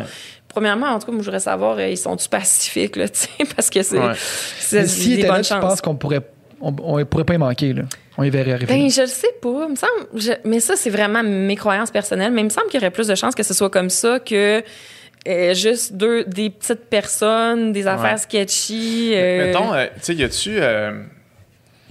Premièrement, 0.57 0.87
en 0.87 0.97
tout 0.99 1.05
cas, 1.05 1.11
moi, 1.11 1.21
je 1.21 1.25
voudrais 1.25 1.39
savoir, 1.39 1.77
euh, 1.77 1.87
ils 1.87 1.97
sont-tu 1.97 2.27
pacifiques, 2.29 2.95
là, 2.95 3.07
tu 3.09 3.19
sais, 3.19 3.29
parce 3.55 3.69
que 3.69 3.83
c'est, 3.83 3.99
Ouais. 3.99 4.13
c'est 4.59 4.81
des 4.83 5.13
était 5.13 5.21
bonnes 5.27 5.35
là, 5.37 5.41
je 5.43 5.47
chances. 5.49 5.61
pense 5.61 5.81
qu'on 5.81 5.95
pourrait, 5.95 6.21
on, 6.59 6.73
on 6.83 7.05
pourrait 7.05 7.25
pas 7.25 7.35
y 7.35 7.37
manquer. 7.37 7.73
Là? 7.73 7.83
On 8.17 8.23
y 8.23 8.29
verrait 8.31 8.53
arriver. 8.53 8.73
Ben, 8.73 8.89
je 8.89 9.01
le 9.01 9.07
sais 9.07 9.33
pas. 9.39 9.65
Il 9.67 9.71
me 9.71 9.75
semble, 9.75 10.07
je- 10.15 10.31
mais 10.43 10.59
ça, 10.59 10.75
c'est 10.75 10.89
vraiment 10.89 11.21
mes 11.21 11.55
croyances 11.55 11.91
personnelles. 11.91 12.31
Mais 12.31 12.41
il 12.41 12.45
me 12.45 12.49
semble 12.49 12.67
qu'il 12.69 12.79
y 12.79 12.83
aurait 12.83 12.89
plus 12.91 13.07
de 13.07 13.13
chances 13.13 13.35
que 13.35 13.43
ce 13.43 13.53
soit 13.53 13.69
comme 13.69 13.91
ça 13.91 14.19
que 14.19 14.63
euh, 15.27 15.53
juste 15.53 15.93
deux, 15.93 16.23
des 16.25 16.49
petites 16.49 16.85
personnes, 16.89 17.71
des 17.73 17.85
affaires 17.85 18.13
Ouais. 18.13 18.17
sketchy. 18.17 19.11
euh, 19.13 19.45
Mettons, 19.47 19.73
euh, 19.75 19.85
tu 19.97 19.99
sais, 20.01 20.15
y 20.15 20.23
a-tu. 20.23 20.55
euh, 20.59 21.03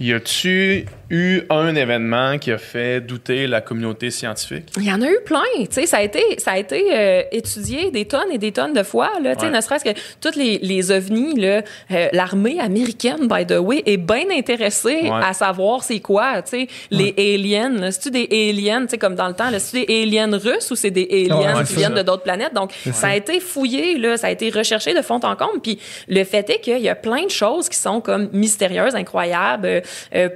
y 0.01 0.11
a-tu 0.11 0.85
eu 1.09 1.41
un 1.49 1.75
événement 1.75 2.37
qui 2.37 2.51
a 2.51 2.57
fait 2.57 2.99
douter 3.01 3.47
la 3.47 3.61
communauté 3.61 4.11
scientifique? 4.11 4.65
Il 4.77 4.83
y 4.85 4.91
en 4.91 5.01
a 5.01 5.07
eu 5.09 5.19
plein, 5.25 5.39
tu 5.59 5.67
sais, 5.71 5.85
ça 5.85 5.97
a 5.97 6.01
été, 6.03 6.21
ça 6.39 6.51
a 6.51 6.57
été 6.57 6.83
euh, 6.93 7.21
étudié 7.31 7.91
des 7.91 8.05
tonnes 8.05 8.31
et 8.31 8.37
des 8.37 8.51
tonnes 8.51 8.73
de 8.73 8.83
fois, 8.83 9.11
là, 9.21 9.35
tu 9.35 9.41
sais, 9.41 9.47
Ouais. 9.47 9.55
ne 9.55 9.61
serait-ce 9.61 9.85
que 9.85 9.97
toutes 10.21 10.35
les, 10.35 10.57
les 10.59 10.91
ovnis, 10.91 11.33
euh, 11.45 11.61
l'armée 12.11 12.59
américaine, 12.59 13.27
by 13.27 13.45
the 13.45 13.57
way, 13.59 13.83
est 13.85 13.97
bien 13.97 14.25
intéressée 14.31 14.99
Ouais. 15.03 15.09
à 15.23 15.33
savoir 15.33 15.83
c'est 15.83 15.99
quoi, 15.99 16.41
tu 16.41 16.49
sais, 16.49 16.67
les 16.91 17.13
aliens, 17.17 17.91
c'est-tu 17.91 18.11
des 18.11 18.49
aliens, 18.49 18.81
tu 18.81 18.89
sais, 18.91 18.97
comme 18.97 19.15
dans 19.15 19.27
le 19.27 19.33
temps, 19.33 19.49
c'est-tu 19.57 19.85
des 19.85 20.01
aliens 20.03 20.37
russes 20.37 20.69
ou 20.71 20.75
c'est 20.75 20.91
des 20.91 21.07
aliens 21.31 21.57
Ouais, 21.59 21.63
qui 21.65 21.75
viennent 21.75 21.95
ça. 21.95 22.03
de 22.03 22.07
d'autres 22.07 22.23
planètes, 22.23 22.53
donc 22.53 22.71
ça 22.91 23.07
a 23.07 23.15
été 23.15 23.39
fouillé, 23.39 23.97
là, 23.97 24.17
ça 24.17 24.27
a 24.27 24.31
été 24.31 24.49
recherché 24.49 24.93
de 24.93 25.01
fond 25.01 25.19
en 25.23 25.35
comble, 25.35 25.61
puis 25.61 25.79
le 26.07 26.23
fait 26.23 26.49
est 26.49 26.59
qu'il 26.59 26.79
y 26.79 26.89
a 26.89 26.95
plein 26.95 27.23
de 27.23 27.29
choses 27.31 27.69
qui 27.69 27.77
sont 27.77 28.01
comme 28.01 28.29
mystérieuses, 28.33 28.95
incroyables, 28.95 29.65
euh, 29.67 29.81
euh, 30.15 30.29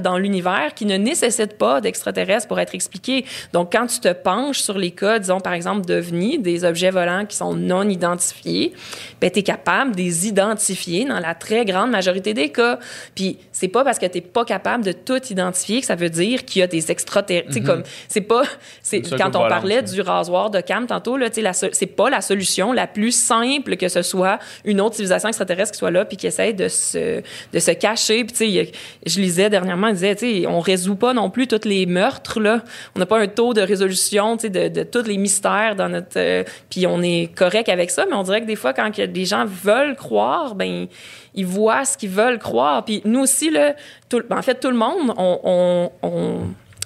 dans 0.00 0.18
l'univers 0.18 0.72
qui 0.74 0.86
ne 0.86 0.96
nécessitent 0.96 1.58
pas 1.58 1.80
d'extraterrestres 1.80 2.48
pour 2.48 2.60
être 2.60 2.74
expliquées. 2.74 3.24
Donc, 3.52 3.72
quand 3.72 3.86
tu 3.86 4.00
te 4.00 4.12
penches 4.12 4.60
sur 4.60 4.78
les 4.78 4.90
cas, 4.90 5.18
disons, 5.18 5.40
par 5.40 5.52
exemple, 5.52 5.86
d'OVNI, 5.86 6.38
des 6.38 6.64
objets 6.64 6.90
volants 6.90 7.26
qui 7.26 7.36
sont 7.36 7.54
non 7.54 7.88
identifiés, 7.88 8.72
ben, 9.20 9.30
tu 9.30 9.40
es 9.40 9.42
capable 9.42 9.92
de 9.92 10.02
les 10.02 10.26
identifier 10.28 11.04
dans 11.04 11.20
la 11.20 11.34
très 11.34 11.64
grande 11.64 11.90
majorité 11.90 12.34
des 12.34 12.50
cas. 12.50 12.78
Puis, 13.14 13.38
c'est 13.52 13.68
pas 13.68 13.84
parce 13.84 13.98
que 13.98 14.06
tu 14.06 14.20
pas 14.20 14.44
capable 14.44 14.84
de 14.84 14.92
tout 14.92 15.20
identifier 15.30 15.80
que 15.80 15.86
ça 15.86 15.94
veut 15.94 16.10
dire 16.10 16.44
qu'il 16.44 16.60
y 16.60 16.62
a 16.62 16.66
des 16.66 16.90
extraterrestres. 16.90 17.48
Tu 17.48 17.54
sais, 17.54 17.60
comme, 17.60 17.82
c'est 18.08 18.20
pas, 18.20 18.42
c'est, 18.82 19.02
quand 19.16 19.34
on 19.36 19.48
parlait 19.48 19.82
du 19.82 20.00
rasoir 20.00 20.50
de 20.50 20.60
Cam 20.60 20.86
tantôt, 20.86 21.16
là, 21.16 21.28
c'est 21.32 21.86
pas 21.86 22.10
la 22.10 22.20
solution 22.20 22.72
la 22.72 22.86
plus 22.86 23.12
simple 23.12 23.76
que 23.76 23.88
ce 23.88 24.02
soit 24.02 24.38
une 24.64 24.80
autre 24.80 24.96
civilisation 24.96 25.28
extraterrestre 25.28 25.72
qui 25.72 25.78
soit 25.78 25.90
là 25.90 26.04
puis 26.04 26.16
qui 26.16 26.26
essaye 26.26 26.54
de 26.54 26.68
se, 26.68 27.22
de 27.52 27.58
se 27.58 27.70
cacher. 27.70 28.24
Puis, 28.24 28.32
tu 28.32 28.52
sais, 28.52 28.72
je 29.06 29.20
lisais 29.20 29.37
dernièrement, 29.48 29.86
il 29.88 29.94
disait, 29.94 30.16
tu 30.16 30.40
sais, 30.42 30.46
on 30.48 30.58
résout 30.60 30.96
pas 30.96 31.14
non 31.14 31.30
plus 31.30 31.46
tous 31.46 31.64
les 31.64 31.86
meurtres, 31.86 32.40
là. 32.40 32.62
On 32.96 32.98
n'a 32.98 33.06
pas 33.06 33.20
un 33.20 33.28
taux 33.28 33.54
de 33.54 33.60
résolution, 33.60 34.36
tu 34.36 34.42
sais, 34.42 34.50
de, 34.50 34.68
de 34.68 34.82
tous 34.82 35.04
les 35.06 35.16
mystères 35.18 35.76
dans 35.76 35.88
notre. 35.88 36.16
euh, 36.18 36.42
puis 36.68 36.86
on 36.88 37.00
est 37.02 37.30
correct 37.34 37.68
avec 37.68 37.90
ça, 37.90 38.04
mais 38.08 38.14
on 38.16 38.24
dirait 38.24 38.40
que 38.40 38.46
des 38.46 38.56
fois, 38.56 38.72
quand 38.72 38.90
que 38.90 39.02
des 39.06 39.24
gens 39.24 39.44
veulent 39.46 39.94
croire, 39.94 40.54
ben 40.56 40.86
ils 41.34 41.46
voient 41.46 41.84
ce 41.84 41.96
qu'ils 41.96 42.10
veulent 42.10 42.38
croire. 42.40 42.84
Puis 42.84 43.00
nous 43.04 43.20
aussi, 43.20 43.50
là, 43.50 43.74
tout- 44.08 44.22
ben, 44.28 44.38
en 44.38 44.42
fait, 44.42 44.58
tout 44.58 44.70
le 44.70 44.76
monde, 44.76 45.14
on, 45.16 45.38
on, 45.44 45.90
on, 46.02 46.38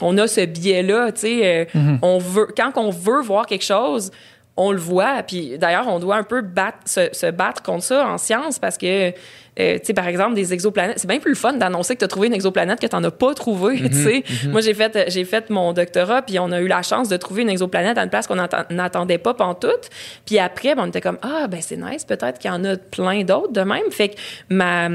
on 0.03 0.19
a 0.19 0.27
ce 0.27 0.45
biais-là, 0.45 1.13
tu 1.13 1.21
sais. 1.23 1.67
euh, 1.75 1.95
on 2.03 2.19
veut, 2.19 2.49
quand 2.57 2.73
on 2.77 2.91
veut 2.91 3.23
voir 3.23 3.47
quelque 3.47 3.65
chose, 3.65 4.11
on 4.57 4.71
le 4.73 4.79
voit. 4.79 5.23
Puis 5.23 5.57
d'ailleurs, 5.59 5.89
on 5.89 5.99
doit 5.99 6.17
un 6.17 6.25
peu 6.25 6.43
battre, 6.43 6.79
se, 6.85 7.09
se 7.13 7.31
battre 7.31 7.63
contre 7.63 7.85
ça 7.85 8.07
en 8.07 8.19
science 8.19 8.59
parce 8.59 8.77
que, 8.77 9.13
euh, 9.61 9.75
tu 9.79 9.87
sais, 9.87 9.93
par 9.95 10.07
exemple, 10.09 10.35
des 10.35 10.53
exoplanètes, 10.55 10.99
c'est 10.99 11.07
bien 11.09 11.19
plus 11.19 11.31
le 11.33 11.37
fun 11.37 11.53
d'annoncer 11.53 11.95
que 11.95 11.99
tu 12.01 12.05
as 12.05 12.09
trouvé 12.09 12.29
une 12.29 12.33
exoplanète 12.35 12.81
que 12.81 12.87
tu 12.87 12.97
n'en 12.97 13.05
as 13.05 13.11
pas 13.11 13.35
trouvé, 13.35 13.77
tu 13.91 13.93
sais. 14.03 14.25
Moi, 14.49 14.61
j'ai 14.63 14.73
fait, 14.75 15.05
j'ai 15.09 15.25
fait 15.25 15.51
mon 15.51 15.73
doctorat, 15.75 16.23
puis 16.23 16.39
on 16.39 16.51
a 16.53 16.61
eu 16.61 16.69
la 16.69 16.81
chance 16.83 17.09
de 17.09 17.17
trouver 17.19 17.43
une 17.43 17.51
exoplanète 17.51 17.99
à 17.99 18.03
une 18.05 18.09
place 18.11 18.27
qu'on 18.27 18.37
n'attend- 18.37 18.65
n'attendait 18.71 19.19
pas 19.19 19.35
pantoute. 19.35 19.91
Puis 20.25 20.39
après, 20.39 20.75
ben, 20.75 20.85
on 20.85 20.87
était 20.87 21.01
comme, 21.03 21.19
ah, 21.23 21.49
ben 21.49 21.61
c'est 21.61 21.77
nice, 21.77 22.05
peut-être 22.05 22.39
qu'il 22.39 22.51
y 22.51 22.55
en 22.55 22.65
a 22.65 22.77
plein 22.77 23.25
d'autres 23.25 23.53
de 23.53 23.61
même. 23.61 23.91
Fait 23.91 24.09
que 24.09 24.15
ma, 24.49 24.89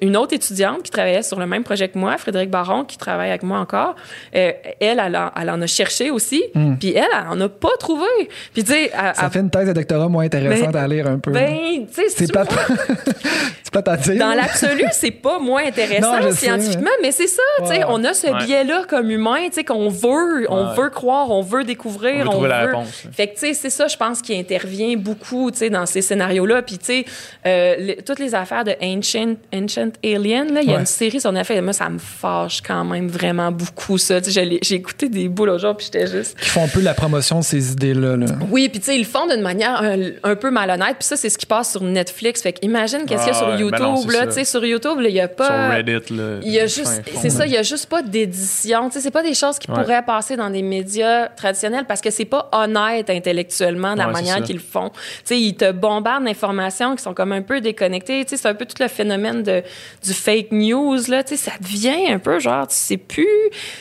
une 0.00 0.16
autre 0.16 0.34
étudiante 0.34 0.82
qui 0.84 0.90
travaillait 0.90 1.22
sur 1.22 1.38
le 1.38 1.46
même 1.46 1.62
projet 1.64 1.88
que 1.88 1.98
moi, 1.98 2.16
Frédéric 2.16 2.50
Baron, 2.50 2.84
qui 2.84 2.96
travaille 2.96 3.28
avec 3.28 3.42
moi 3.42 3.58
encore, 3.58 3.94
euh, 4.34 4.52
elle, 4.80 5.00
elle, 5.04 5.16
en- 5.16 5.30
elle 5.38 5.50
en 5.50 5.60
a 5.60 5.66
cherché 5.66 6.10
aussi, 6.10 6.42
puis 6.80 6.94
elle, 6.96 7.04
elle 7.12 7.28
en 7.28 7.40
a 7.42 7.48
pas 7.50 7.76
trouvé. 7.78 8.06
Puis 8.54 8.64
tu 8.64 8.72
sais, 8.72 8.90
Ça 8.90 9.12
elle- 9.22 9.30
fait 9.30 9.40
une 9.40 9.50
thèse 9.50 9.68
de 9.68 9.72
doctorat 9.74 10.08
moins 10.08 10.24
intéressante 10.24 10.72
Ben- 10.72 10.82
à 10.82 10.88
lire 10.88 11.06
un 11.08 11.18
peu. 11.18 11.30
ben, 11.32 11.86
tu 11.86 11.94
sais, 11.94 12.08
c'est 12.08 12.26
tu 12.26 12.32
dire. 13.98 14.18
dans 14.18 14.34
l'absolu, 14.34 14.84
c'est 14.92 15.10
pas 15.10 15.38
moins 15.38 15.64
intéressant 15.66 16.16
Non, 16.16 16.22
je 16.22 16.30
sais, 16.34 16.46
scientifiquement, 16.46 16.90
mais 17.02 17.12
c'est 17.12 17.26
ça, 17.26 17.42
tu 17.60 17.66
sais, 17.66 17.78
Ouais. 17.78 17.84
on 17.88 18.02
a 18.04 18.14
ce 18.14 18.26
Ouais. 18.28 18.44
biais-là 18.44 18.84
comme 18.88 19.10
humain, 19.10 19.46
tu 19.48 19.54
sais, 19.54 19.64
qu'on 19.64 19.88
veut, 19.88 20.46
on 20.50 20.68
Ouais. 20.70 20.74
veut 20.76 20.90
croire, 20.90 21.30
on 21.30 21.42
veut 21.42 21.64
découvrir, 21.64 22.26
On 22.28 22.38
veut 22.38 22.44
on 22.46 22.48
la 22.48 22.60
réponse. 22.66 23.04
Fait 23.12 23.28
que, 23.28 23.34
tu 23.34 23.40
sais, 23.40 23.54
c'est 23.54 23.70
ça, 23.70 23.86
je 23.88 23.96
pense, 23.96 24.22
qui 24.22 24.36
intervient 24.38 24.96
beaucoup, 24.96 25.50
tu 25.50 25.58
sais, 25.58 25.70
dans 25.70 25.86
ces 25.86 26.02
scénarios-là. 26.02 26.62
Puis, 26.62 26.78
tu 26.78 26.84
sais, 26.86 27.04
euh, 27.46 27.74
le- 27.78 28.02
toutes 28.02 28.18
les 28.18 28.34
affaires 28.34 28.64
de 28.64 28.74
Ancient, 28.82 29.34
Ancient 29.54 29.90
Alien, 30.04 30.52
là, 30.52 30.60
il 30.62 30.68
y 30.68 30.70
a 30.70 30.74
Ouais. 30.74 30.80
une 30.80 30.86
série 30.86 31.20
sur 31.20 31.32
Netflix. 31.32 31.62
Moi, 31.62 31.72
ça 31.72 31.88
me 31.88 31.98
fâche 31.98 32.60
quand 32.66 32.84
même 32.84 33.08
vraiment 33.08 33.50
beaucoup, 33.52 33.98
ça. 33.98 34.20
J'ai 34.26 34.74
écouté 34.74 35.08
des 35.08 35.28
bouts 35.28 35.46
l'autre 35.46 35.60
jour, 35.62 35.76
puis 35.76 35.86
j'étais 35.92 36.06
juste... 36.06 36.38
Qui 36.38 36.48
font 36.48 36.64
un 36.64 36.68
peu 36.68 36.80
la 36.80 36.94
promotion 36.94 37.38
de 37.40 37.44
ces 37.44 37.72
idées-là. 37.72 38.16
Là. 38.16 38.26
Oui, 38.50 38.68
puis 38.68 38.80
tu 38.80 38.86
sais, 38.86 38.94
ils 38.96 39.00
le 39.00 39.04
font 39.04 39.26
d'une 39.26 39.40
manière 39.42 39.82
un, 39.82 39.96
un 40.22 40.36
peu 40.36 40.50
malhonnête. 40.50 40.96
Puis 40.98 41.06
ça, 41.06 41.16
c'est 41.16 41.28
ce 41.30 41.38
qui 41.38 41.46
passe 41.46 41.72
sur 41.72 41.82
Netflix. 41.82 42.42
Fait 42.42 42.52
qu'imagine 42.52 43.00
qu'est-ce 43.06 43.24
qu'il 43.24 43.32
y 43.32 43.34
a 43.34 43.36
Ah 43.36 43.38
sur 43.38 43.48
ouais, 43.48 43.56
YouTube. 43.96 44.10
là, 44.12 44.26
tu 44.26 44.32
sais, 44.32 44.44
sur 44.44 44.64
YouTube, 44.64 44.98
il 45.00 45.10
y 45.10 45.20
a 45.20 45.28
pas... 45.28 45.46
Sur 45.46 45.76
Reddit, 45.76 46.14
là. 46.14 46.38
Il 46.42 46.52
y 46.52 46.60
a 46.60 46.66
juste, 46.66 47.02
c'est 47.20 47.30
ça, 47.30 47.46
il 47.46 47.52
y 47.52 47.56
a 47.56 47.62
juste 47.62 47.86
pas 47.86 48.02
d'édition. 48.02 48.88
Tu 48.88 48.94
sais, 48.94 49.00
c'est 49.00 49.10
pas 49.10 49.22
des 49.22 49.34
choses 49.34 49.58
qui 49.58 49.70
Ouais. 49.70 49.76
pourraient 49.82 50.04
passer 50.04 50.36
dans 50.36 50.50
des 50.50 50.62
médias 50.62 51.28
traditionnels 51.28 51.84
parce 51.86 52.00
que 52.00 52.10
c'est 52.10 52.24
pas 52.24 52.48
honnête 52.52 53.10
intellectuellement 53.10 53.92
de 53.94 53.98
la 53.98 54.06
Ouais, 54.08 54.12
manière 54.12 54.42
qu'ils 54.42 54.56
le 54.56 54.62
font. 54.62 54.90
Tu 54.90 55.00
sais, 55.24 55.40
ils 55.40 55.54
te 55.54 55.70
bombardent 55.72 56.24
d'informations 56.24 56.96
qui 56.96 57.02
sont 57.02 57.14
comme 57.14 57.32
un 57.32 57.42
peu 57.42 57.60
déconnectées. 57.60 58.24
Tu 58.24 58.30
sais, 58.30 58.36
c'est 58.42 58.48
un 58.48 58.54
peu 58.54 58.64
tout 58.66 58.76
le 58.80 58.88
phénomène 58.88 59.42
de, 59.42 59.62
du 60.04 60.12
fake 60.12 60.52
news, 60.52 60.96
là. 61.08 61.22
Tu 61.22 61.36
sais, 61.36 61.50
ça 61.50 61.52
devient 61.60 62.10
un 62.12 62.18
peu 62.18 62.38
genre, 62.38 62.66
tu 62.66 62.74
sais 62.74 62.96
plus, 62.96 63.26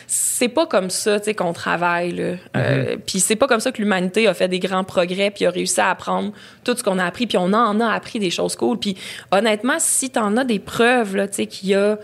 c'est 0.07 0.49
pas 0.49 0.65
comme 0.65 0.89
ça, 0.89 1.19
tu 1.19 1.25
sais, 1.25 1.33
qu'on 1.33 1.53
travaille, 1.53 2.11
là. 2.13 2.23
Euh, 2.55 2.67
Mm-hmm. 2.77 2.97
puis 3.05 3.19
c'est 3.19 3.35
pas 3.35 3.47
comme 3.47 3.59
ça 3.59 3.71
que 3.71 3.77
l'humanité 3.81 4.27
a 4.27 4.33
fait 4.33 4.47
des 4.47 4.59
grands 4.59 4.83
progrès 4.83 5.31
puis 5.31 5.45
a 5.45 5.49
réussi 5.49 5.79
à 5.81 5.89
apprendre 5.89 6.31
tout 6.63 6.75
ce 6.77 6.83
qu'on 6.83 6.99
a 6.99 7.05
appris 7.05 7.25
puis 7.25 7.37
on 7.37 7.51
en 7.53 7.79
a 7.79 7.87
appris 7.91 8.19
des 8.19 8.29
choses 8.29 8.55
cool. 8.55 8.77
Puis 8.77 8.95
honnêtement, 9.31 9.77
si 9.97 10.11
t'en 10.11 10.37
as 10.37 10.43
des 10.43 10.59
preuves, 10.59 11.15
là, 11.15 11.27
tu 11.27 11.35
sais, 11.35 11.47
qu'il 11.47 11.69
y 11.69 11.75
a 11.75 11.97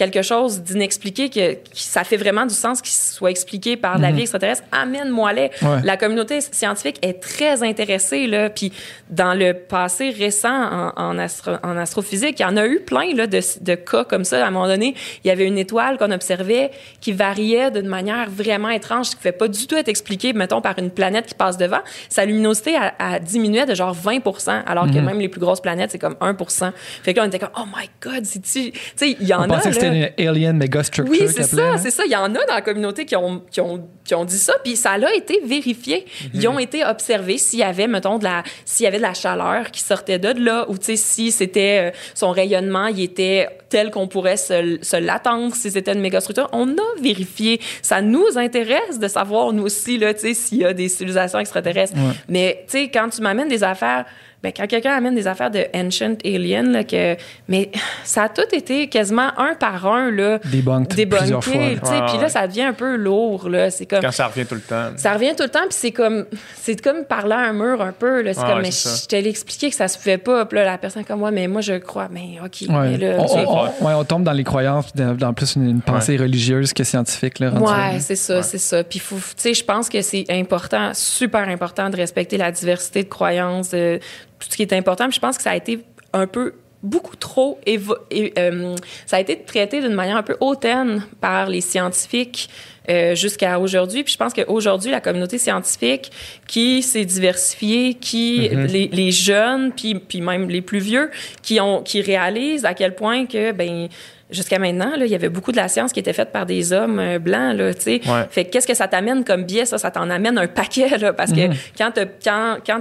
quelque 0.00 0.22
chose 0.22 0.62
d'inexpliqué, 0.62 1.28
que, 1.28 1.58
ça 1.74 2.04
fait 2.04 2.16
vraiment 2.16 2.46
du 2.46 2.54
sens 2.54 2.80
qu'il 2.80 2.92
soit 2.92 3.30
expliqué 3.30 3.76
par 3.76 3.98
de 3.98 4.02
la 4.02 4.10
vie 4.12 4.22
extraterrestre, 4.22 4.64
amène-moi-les. 4.72 5.50
Mhm. 5.60 5.68
Ouais. 5.68 5.80
La 5.84 5.96
communauté 5.98 6.40
scientifique 6.40 6.96
est 7.02 7.20
très 7.20 7.62
intéressée, 7.62 8.26
là. 8.26 8.48
Puis 8.48 8.72
dans 9.10 9.34
le 9.34 9.52
passé 9.52 10.08
récent 10.10 10.48
en, 10.48 10.92
en, 10.96 11.18
astro- 11.18 11.58
en 11.62 11.76
astrophysique, 11.76 12.40
il 12.40 12.42
y 12.42 12.46
en 12.46 12.56
a 12.56 12.66
eu 12.66 12.80
plein, 12.80 13.14
là, 13.14 13.26
de, 13.26 13.40
de 13.60 13.74
cas 13.74 14.04
comme 14.04 14.24
ça. 14.24 14.42
À 14.42 14.48
un 14.48 14.50
moment 14.50 14.66
donné, 14.68 14.94
il 15.22 15.28
y 15.28 15.30
avait 15.30 15.46
une 15.46 15.58
étoile 15.58 15.98
qu'on 15.98 16.10
observait 16.10 16.70
qui 17.00 17.12
variait 17.12 17.70
d'une 17.70 17.86
manière 17.88 18.30
vraiment 18.30 18.70
étrange, 18.70 19.10
qui 19.10 19.16
ne 19.16 19.18
pouvait 19.18 19.32
pas 19.32 19.48
du 19.48 19.66
tout 19.66 19.76
être 19.76 19.88
expliquée, 19.88 20.32
mettons, 20.32 20.60
par 20.62 20.78
une 20.78 20.90
planète 20.90 21.26
qui 21.26 21.34
passe 21.34 21.58
devant. 21.58 21.80
Sa 22.08 22.24
luminosité 22.24 22.74
a, 22.76 22.94
a 22.98 23.18
diminué 23.18 23.66
de 23.66 23.74
genre 23.74 23.92
20 23.94 24.20
alors 24.66 24.86
Mhm. 24.86 24.94
que 24.94 24.98
même 25.00 25.20
les 25.20 25.28
plus 25.28 25.40
grosses 25.40 25.60
planètes, 25.60 25.90
c'est 25.92 25.98
comme 25.98 26.16
1 26.20 26.34
Fait 27.02 27.12
que 27.12 27.18
là, 27.18 27.24
on 27.24 27.28
était 27.28 27.38
comme, 27.38 27.50
oh 27.58 27.66
my 27.76 27.88
God, 28.00 28.24
c'est-tu. 28.24 28.72
Tu 28.72 28.80
sais, 28.96 29.16
il 29.20 29.26
y 29.28 29.34
en 29.34 29.40
On 29.40 29.42
a. 29.42 29.46
là. 29.48 29.89
Alien 30.18 30.56
megastructure. 30.56 31.10
Oui, 31.10 31.28
c'est 31.32 31.42
ça, 31.42 31.72
hein. 31.72 31.78
c'est 31.78 31.90
ça. 31.90 32.04
Il 32.04 32.12
y 32.12 32.16
en 32.16 32.24
a 32.24 32.46
dans 32.46 32.54
la 32.54 32.62
communauté 32.62 33.04
qui 33.04 33.16
ont, 33.16 33.42
qui 33.50 33.60
ont, 33.60 33.88
qui 34.04 34.14
ont 34.14 34.24
dit 34.24 34.38
ça, 34.38 34.54
puis 34.62 34.76
ça 34.76 34.92
a 34.92 35.14
été 35.14 35.40
vérifié. 35.44 36.06
Ils 36.34 36.46
ont 36.48 36.58
été 36.58 36.84
observés 36.84 37.38
s'il 37.38 37.60
y 37.60 37.62
avait, 37.62 37.86
mettons, 37.86 38.18
de 38.18 38.24
la, 38.24 38.42
s'il 38.64 38.84
y 38.84 38.86
avait 38.86 38.98
de 38.98 39.02
la 39.02 39.14
chaleur 39.14 39.70
qui 39.70 39.80
sortait 39.82 40.18
de 40.18 40.44
là, 40.44 40.66
ou 40.68 40.76
si 40.80 41.30
c'était 41.30 41.90
euh, 41.90 41.96
son 42.14 42.30
rayonnement, 42.30 42.86
il 42.86 43.02
était 43.02 43.48
tel 43.68 43.90
qu'on 43.90 44.08
pourrait 44.08 44.36
se, 44.36 44.78
se 44.82 44.96
l'attendre, 44.96 45.54
si 45.54 45.70
c'était 45.70 45.92
une 45.92 46.00
mégastructure. 46.00 46.48
On 46.52 46.68
a 46.68 47.00
vérifié. 47.00 47.60
Ça 47.82 48.02
nous 48.02 48.36
intéresse 48.36 48.98
de 48.98 49.08
savoir, 49.08 49.52
nous 49.52 49.62
aussi, 49.62 49.96
là, 49.98 50.12
s'il 50.16 50.58
y 50.58 50.64
a 50.64 50.72
des 50.72 50.88
civilisations 50.88 51.38
extraterrestres. 51.38 51.94
Ouais. 51.94 52.14
Mais, 52.28 52.64
tu 52.66 52.78
sais, 52.78 52.90
quand 52.90 53.08
tu 53.08 53.22
m'amènes 53.22 53.48
des 53.48 53.62
affaires, 53.62 54.04
ben, 54.42 54.52
quand 54.56 54.66
quelqu'un 54.66 54.92
amène 54.96 55.14
des 55.14 55.26
affaires 55.26 55.50
de 55.50 55.66
Ancient 55.74 56.16
Alien, 56.24 56.72
là, 56.72 56.84
que, 56.84 57.16
mais 57.48 57.70
ça 58.04 58.22
a 58.24 58.28
tout 58.30 58.42
été 58.52 58.88
quasiment 58.88 59.30
un 59.38 59.54
par 59.54 59.86
un, 59.86 60.10
là, 60.10 60.38
débunké, 60.46 61.04
plusieurs 61.06 61.44
fois. 61.44 61.52
tu 61.52 61.58
sais, 61.58 61.68
Ouais, 61.92 62.02
puis 62.06 62.16
ouais. 62.16 62.22
là, 62.22 62.28
ça 62.30 62.46
devient 62.46 62.62
un 62.62 62.72
peu 62.72 62.96
lourd, 62.96 63.48
là. 63.50 63.70
C'est 63.70 63.84
comme... 63.86 64.00
Quand 64.00 64.10
ça 64.10 64.28
revient 64.28 64.46
tout 64.46 64.54
le 64.54 64.60
temps. 64.62 64.90
Ça 64.96 65.12
revient 65.12 65.34
tout 65.36 65.42
le 65.42 65.48
temps, 65.50 65.60
puis 65.68 65.76
c'est 65.78 65.90
comme, 65.92 66.24
c'est 66.60 66.80
comme 66.82 67.04
parler 67.04 67.34
à 67.34 67.40
un 67.40 67.52
mur 67.52 67.82
un 67.82 67.92
peu. 67.92 68.22
Là. 68.22 68.32
C'est 68.32 68.40
Ouais, 68.40 68.46
comme, 68.46 68.56
ouais, 68.56 68.62
mais 68.62 68.70
je 68.70 69.06
te 69.06 69.16
l'ai 69.16 69.28
expliqué 69.28 69.68
que 69.70 69.76
ça 69.76 69.88
se 69.88 69.98
pouvait 69.98 70.16
pas. 70.18 70.46
Puis 70.46 70.56
là, 70.58 70.64
la 70.64 70.78
personne 70.78 71.02
est 71.02 71.04
comme, 71.06 71.22
ouais, 71.22 71.30
mais 71.32 71.46
moi, 71.46 71.60
je 71.60 71.74
crois. 71.74 72.08
Mais 72.10 72.38
OK, 72.44 72.62
Ouais. 72.68 72.90
mais 72.92 72.96
là, 72.96 73.16
on, 73.18 73.24
tu 73.26 73.32
sais, 73.34 73.44
on- 73.46 73.58
on- 73.58 73.86
ouais, 73.86 73.94
on 73.94 74.04
tombe 74.04 74.22
dans 74.24 74.32
les 74.32 74.44
croyances, 74.44 74.94
dans, 74.94 75.14
dans 75.14 75.34
plus 75.34 75.56
une, 75.56 75.68
une 75.68 75.80
pensée 75.82 76.16
religieuse 76.16 76.72
que 76.72 76.82
scientifique. 76.84 77.38
Là. 77.40 77.52
Ouais, 77.52 78.00
c'est 78.00 78.16
ça, 78.16 78.42
c'est 78.42 78.58
ça. 78.58 78.84
Puis, 78.84 78.98
faut- 79.00 79.16
tu 79.16 79.22
sais, 79.36 79.54
je 79.54 79.64
pense 79.64 79.88
que 79.90 80.00
c'est 80.00 80.24
important, 80.30 80.92
super 80.94 81.48
important 81.48 81.90
de 81.90 81.96
respecter 81.96 82.38
la 82.38 82.50
diversité 82.50 83.02
de 83.02 83.08
croyances, 83.08 83.70
de 83.70 84.00
ce 84.48 84.56
qui 84.56 84.62
est 84.62 84.72
important. 84.72 85.04
Puis, 85.06 85.14
je 85.16 85.20
pense 85.20 85.36
que 85.36 85.42
ça 85.42 85.50
a 85.50 85.56
été 85.56 85.80
un 86.12 86.26
peu 86.26 86.54
beaucoup 86.82 87.14
trop 87.16 87.60
évo- 87.66 87.98
et, 88.10 88.32
euh, 88.38 88.74
ça 89.04 89.16
a 89.16 89.20
été 89.20 89.38
traité 89.42 89.82
d'une 89.82 89.92
manière 89.92 90.16
un 90.16 90.22
peu 90.22 90.36
hautaine 90.40 91.04
par 91.20 91.48
les 91.50 91.60
scientifiques 91.60 92.48
euh, 92.88 93.14
jusqu'à 93.14 93.58
aujourd'hui. 93.60 94.02
Puis 94.02 94.14
je 94.14 94.18
pense 94.18 94.32
qu'aujourd'hui, 94.32 94.90
la 94.90 95.02
communauté 95.02 95.36
scientifique 95.36 96.10
qui 96.46 96.82
s'est 96.82 97.04
diversifiée, 97.04 97.94
qui 97.94 98.48
les, 98.48 98.88
les 98.88 99.10
jeunes, 99.12 99.72
puis, 99.72 99.94
puis 99.96 100.22
même 100.22 100.48
les 100.48 100.62
plus 100.62 100.78
vieux, 100.78 101.10
qui 101.42 101.60
ont 101.60 101.82
qui 101.82 102.00
réalisent 102.00 102.64
à 102.64 102.72
quel 102.72 102.94
point 102.94 103.26
que 103.26 103.52
ben 103.52 103.88
jusqu'à 104.30 104.58
maintenant, 104.58 104.96
là, 104.96 105.04
il 105.04 105.10
y 105.12 105.14
avait 105.14 105.28
beaucoup 105.28 105.52
de 105.52 105.56
la 105.58 105.68
science 105.68 105.92
qui 105.92 106.00
était 106.00 106.14
faite 106.14 106.32
par 106.32 106.46
des 106.46 106.72
hommes 106.72 106.98
euh, 106.98 107.18
blancs, 107.18 107.56
là, 107.58 107.74
tu 107.74 107.80
sais. 107.82 108.00
Ouais. 108.06 108.24
Fait 108.30 108.44
que 108.46 108.50
qu'est-ce 108.52 108.66
que 108.66 108.74
ça 108.74 108.88
t'amène 108.88 109.22
comme 109.24 109.44
biais? 109.44 109.66
Ça, 109.66 109.76
ça 109.76 109.90
t'en 109.90 110.08
amène 110.08 110.38
un 110.38 110.46
paquet, 110.48 110.96
là, 110.96 111.12
parce 111.12 111.32
que 111.32 111.48
quand 111.76 111.90
t'as- 111.92 112.06
quand, 112.06 112.56
quand 112.66 112.80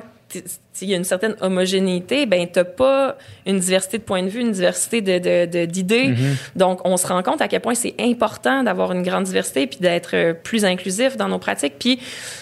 t'es- 0.79 0.85
il 0.85 0.89
y 0.91 0.93
a 0.93 0.97
une 0.97 1.03
certaine 1.03 1.35
homogénéité, 1.41 2.25
ben 2.25 2.47
t'as 2.51 2.63
pas 2.63 3.17
une 3.45 3.59
diversité 3.59 3.97
de 3.97 4.03
points 4.03 4.23
de 4.23 4.29
vue, 4.29 4.41
une 4.41 4.51
diversité 4.51 5.01
de, 5.01 5.65
d'idées. 5.65 6.13
Donc, 6.55 6.79
on 6.85 6.97
se 6.97 7.07
rend 7.07 7.21
compte 7.23 7.41
à 7.41 7.47
quel 7.47 7.61
point 7.61 7.75
c'est 7.75 7.95
important 7.99 8.63
d'avoir 8.63 8.91
une 8.91 9.03
grande 9.03 9.23
diversité 9.25 9.67
puis 9.67 9.79
d'être 9.79 10.11
euh, 10.15 10.33
plus 10.33 10.65
inclusif 10.65 11.17
dans 11.17 11.27
nos 11.27 11.39
pratiques. 11.39 11.75
Puis, 11.79 11.99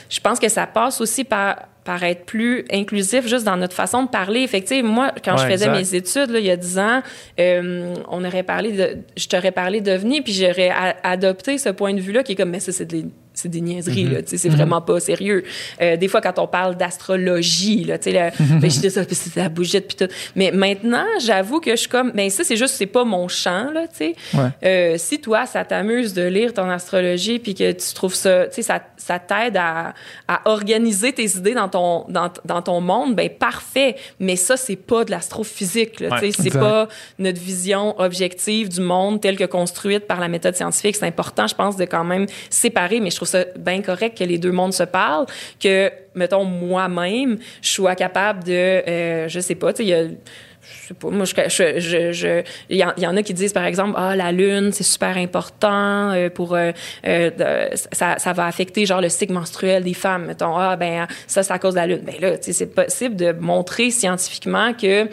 je 0.10 0.20
pense 0.20 0.40
que 0.40 0.50
ça 0.50 0.68
passe 0.68 1.02
aussi 1.02 1.24
par 1.24 1.58
par 1.84 2.04
être 2.04 2.26
plus 2.26 2.66
inclusif 2.70 3.28
juste 3.28 3.46
dans 3.46 3.56
notre 3.56 3.74
façon 3.74 4.04
de 4.04 4.10
parler. 4.10 4.46
Sais, 4.66 4.82
moi, 4.82 5.14
quand 5.24 5.38
je 5.38 5.44
faisais 5.44 5.68
exact. 5.68 5.78
mes 5.78 5.96
études, 5.96 6.32
là, 6.32 6.40
il 6.40 6.46
y 6.46 6.52
a 6.52 6.58
10 6.58 6.80
ans, 6.80 7.02
euh, 7.40 7.94
on 8.10 8.26
aurait 8.26 8.44
parlé 8.44 8.74
de... 8.74 8.98
Je 9.16 9.26
t'aurais 9.30 9.54
parlé 9.54 9.80
d'OVNI, 9.80 10.20
puis 10.20 10.34
j'aurais 10.34 10.70
adopté 11.02 11.58
ce 11.58 11.70
point 11.70 11.94
de 11.94 12.02
vue-là 12.02 12.24
qui 12.24 12.34
est 12.34 12.36
comme, 12.36 12.50
mais 12.50 12.60
ça, 12.60 12.74
c'est 12.74 12.84
des, 12.86 13.06
c'est 13.34 13.48
des 13.48 13.62
niaiseries, 13.62 14.10
sais, 14.26 14.36
c'est 14.38 14.50
vraiment 14.50 14.82
pas 14.82 15.00
sérieux. 15.00 15.46
Euh, 15.82 15.96
des 15.96 16.10
fois, 16.10 16.20
quand 16.20 16.40
on 16.40 16.48
parle 16.48 16.76
d'astrologie, 16.76 17.86
là, 17.86 17.98
tu 17.98 18.12
sais, 18.12 18.27
là, 18.30 18.60
ben, 18.60 18.70
je 18.70 18.80
dis 18.82 18.90
ça, 18.92 19.04
puis 19.04 19.18
de 19.36 19.40
la 19.42 19.50
bougette, 19.50 19.88
puis 19.88 20.08
tout. 20.08 20.14
Mais 20.36 20.52
maintenant, 20.52 21.06
j'avoue 21.24 21.60
que 21.60 21.72
je 21.72 21.76
suis 21.78 21.90
comme, 21.90 22.12
ben 22.12 22.30
ça, 22.30 22.44
c'est 22.44 22.56
juste, 22.58 22.76
c'est 22.76 22.86
pas 22.86 23.04
mon 23.04 23.28
champ, 23.28 23.72
là, 23.72 23.88
tu 23.88 23.98
sais. 23.98 24.16
Ouais. 24.34 24.50
Euh, 24.64 24.96
si 24.98 25.20
toi, 25.20 25.46
ça 25.46 25.64
t'amuse 25.66 26.14
de 26.14 26.24
lire 26.24 26.54
ton 26.54 26.70
astrologie 26.70 27.40
puis 27.40 27.54
que 27.56 27.72
tu 27.72 27.94
trouves 27.94 28.14
ça, 28.16 28.48
tu 28.48 28.56
sais, 28.56 28.62
ça, 28.62 28.82
ça 28.98 29.20
t'aide 29.20 29.58
à, 29.58 29.94
à 30.28 30.42
organiser 30.46 31.14
tes 31.14 31.26
idées 31.38 31.54
dans 31.54 31.70
ton, 31.70 32.06
dans, 32.10 32.30
dans 32.46 32.62
ton 32.62 32.82
monde, 32.82 33.16
ben 33.16 33.30
parfait. 33.30 33.96
Mais 34.20 34.36
ça, 34.36 34.58
c'est 34.58 34.76
pas 34.76 35.04
de 35.06 35.12
l'astrophysique, 35.12 36.00
là, 36.00 36.10
Ouais. 36.10 36.20
tu 36.22 36.32
sais. 36.32 36.44
C'est 36.44 36.58
pas 36.60 36.88
notre 37.20 37.40
vision 37.40 38.00
objective 38.00 38.70
du 38.70 38.82
monde 38.82 39.22
telle 39.22 39.38
que 39.38 39.44
construite 39.46 40.08
par 40.08 40.20
la 40.20 40.28
méthode 40.28 40.56
scientifique. 40.56 40.96
C'est 40.96 41.06
important, 41.06 41.48
je 41.48 41.56
pense, 41.56 41.76
de 41.78 41.86
quand 41.86 42.04
même 42.04 42.26
séparer, 42.50 43.00
mais 43.00 43.10
je 43.10 43.16
trouve 43.18 43.28
ça 43.28 43.44
bien 43.58 43.82
correct 43.82 44.18
que 44.18 44.24
les 44.24 44.38
deux 44.38 44.52
mondes 44.52 44.74
se 44.74 44.84
parlent, 44.84 45.26
que, 45.60 45.92
mettons, 46.16 46.44
moi-même, 46.46 47.38
je 47.62 47.70
sois 47.70 47.96
capable 47.96 48.07
de, 48.44 48.54
euh, 48.54 49.28
je 49.28 49.40
sais 49.40 49.56
pas, 49.56 49.74
tu 49.74 49.78
sais, 49.78 49.84
il 49.86 49.90
y 49.90 49.94
a 49.94 50.06
je 50.82 50.88
sais 50.90 50.94
pas, 50.94 51.10
moi, 51.10 51.26
je, 51.26 51.34
je, 51.50 51.80
je, 51.80 52.12
je- 52.12 52.44
il 52.70 52.78
y, 52.78 53.02
y 53.02 53.08
en 53.08 53.18
a 53.18 53.24
qui 53.24 53.34
disent, 53.34 53.54
par 53.54 53.66
exemple, 53.66 53.94
ah, 53.98 54.16
la 54.16 54.32
lune, 54.32 54.72
c'est 54.74 54.84
super 54.84 55.18
important 55.18 56.12
euh, 56.12 56.30
pour, 56.30 56.56
euh, 56.56 56.72
euh, 57.06 57.70
ça, 57.92 58.18
ça 58.20 58.34
va 58.34 58.46
affecter, 58.46 58.86
genre, 58.86 59.02
le 59.02 59.10
cycle 59.10 59.34
menstruel 59.34 59.84
des 59.84 59.94
femmes. 59.94 60.26
Mettons, 60.26 60.56
ah, 60.58 60.76
ben, 60.76 61.08
ça, 61.28 61.44
c'est 61.44 61.54
à 61.54 61.60
cause 61.60 61.74
de 61.74 61.80
la 61.80 61.88
lune. 61.88 62.02
Ben 62.04 62.16
là, 62.20 62.38
tu 62.38 62.46
sais, 62.46 62.54
c'est 62.54 62.74
possible 62.74 63.16
de 63.16 63.32
montrer 63.34 63.92
scientifiquement 63.92 64.74
que, 64.74 65.06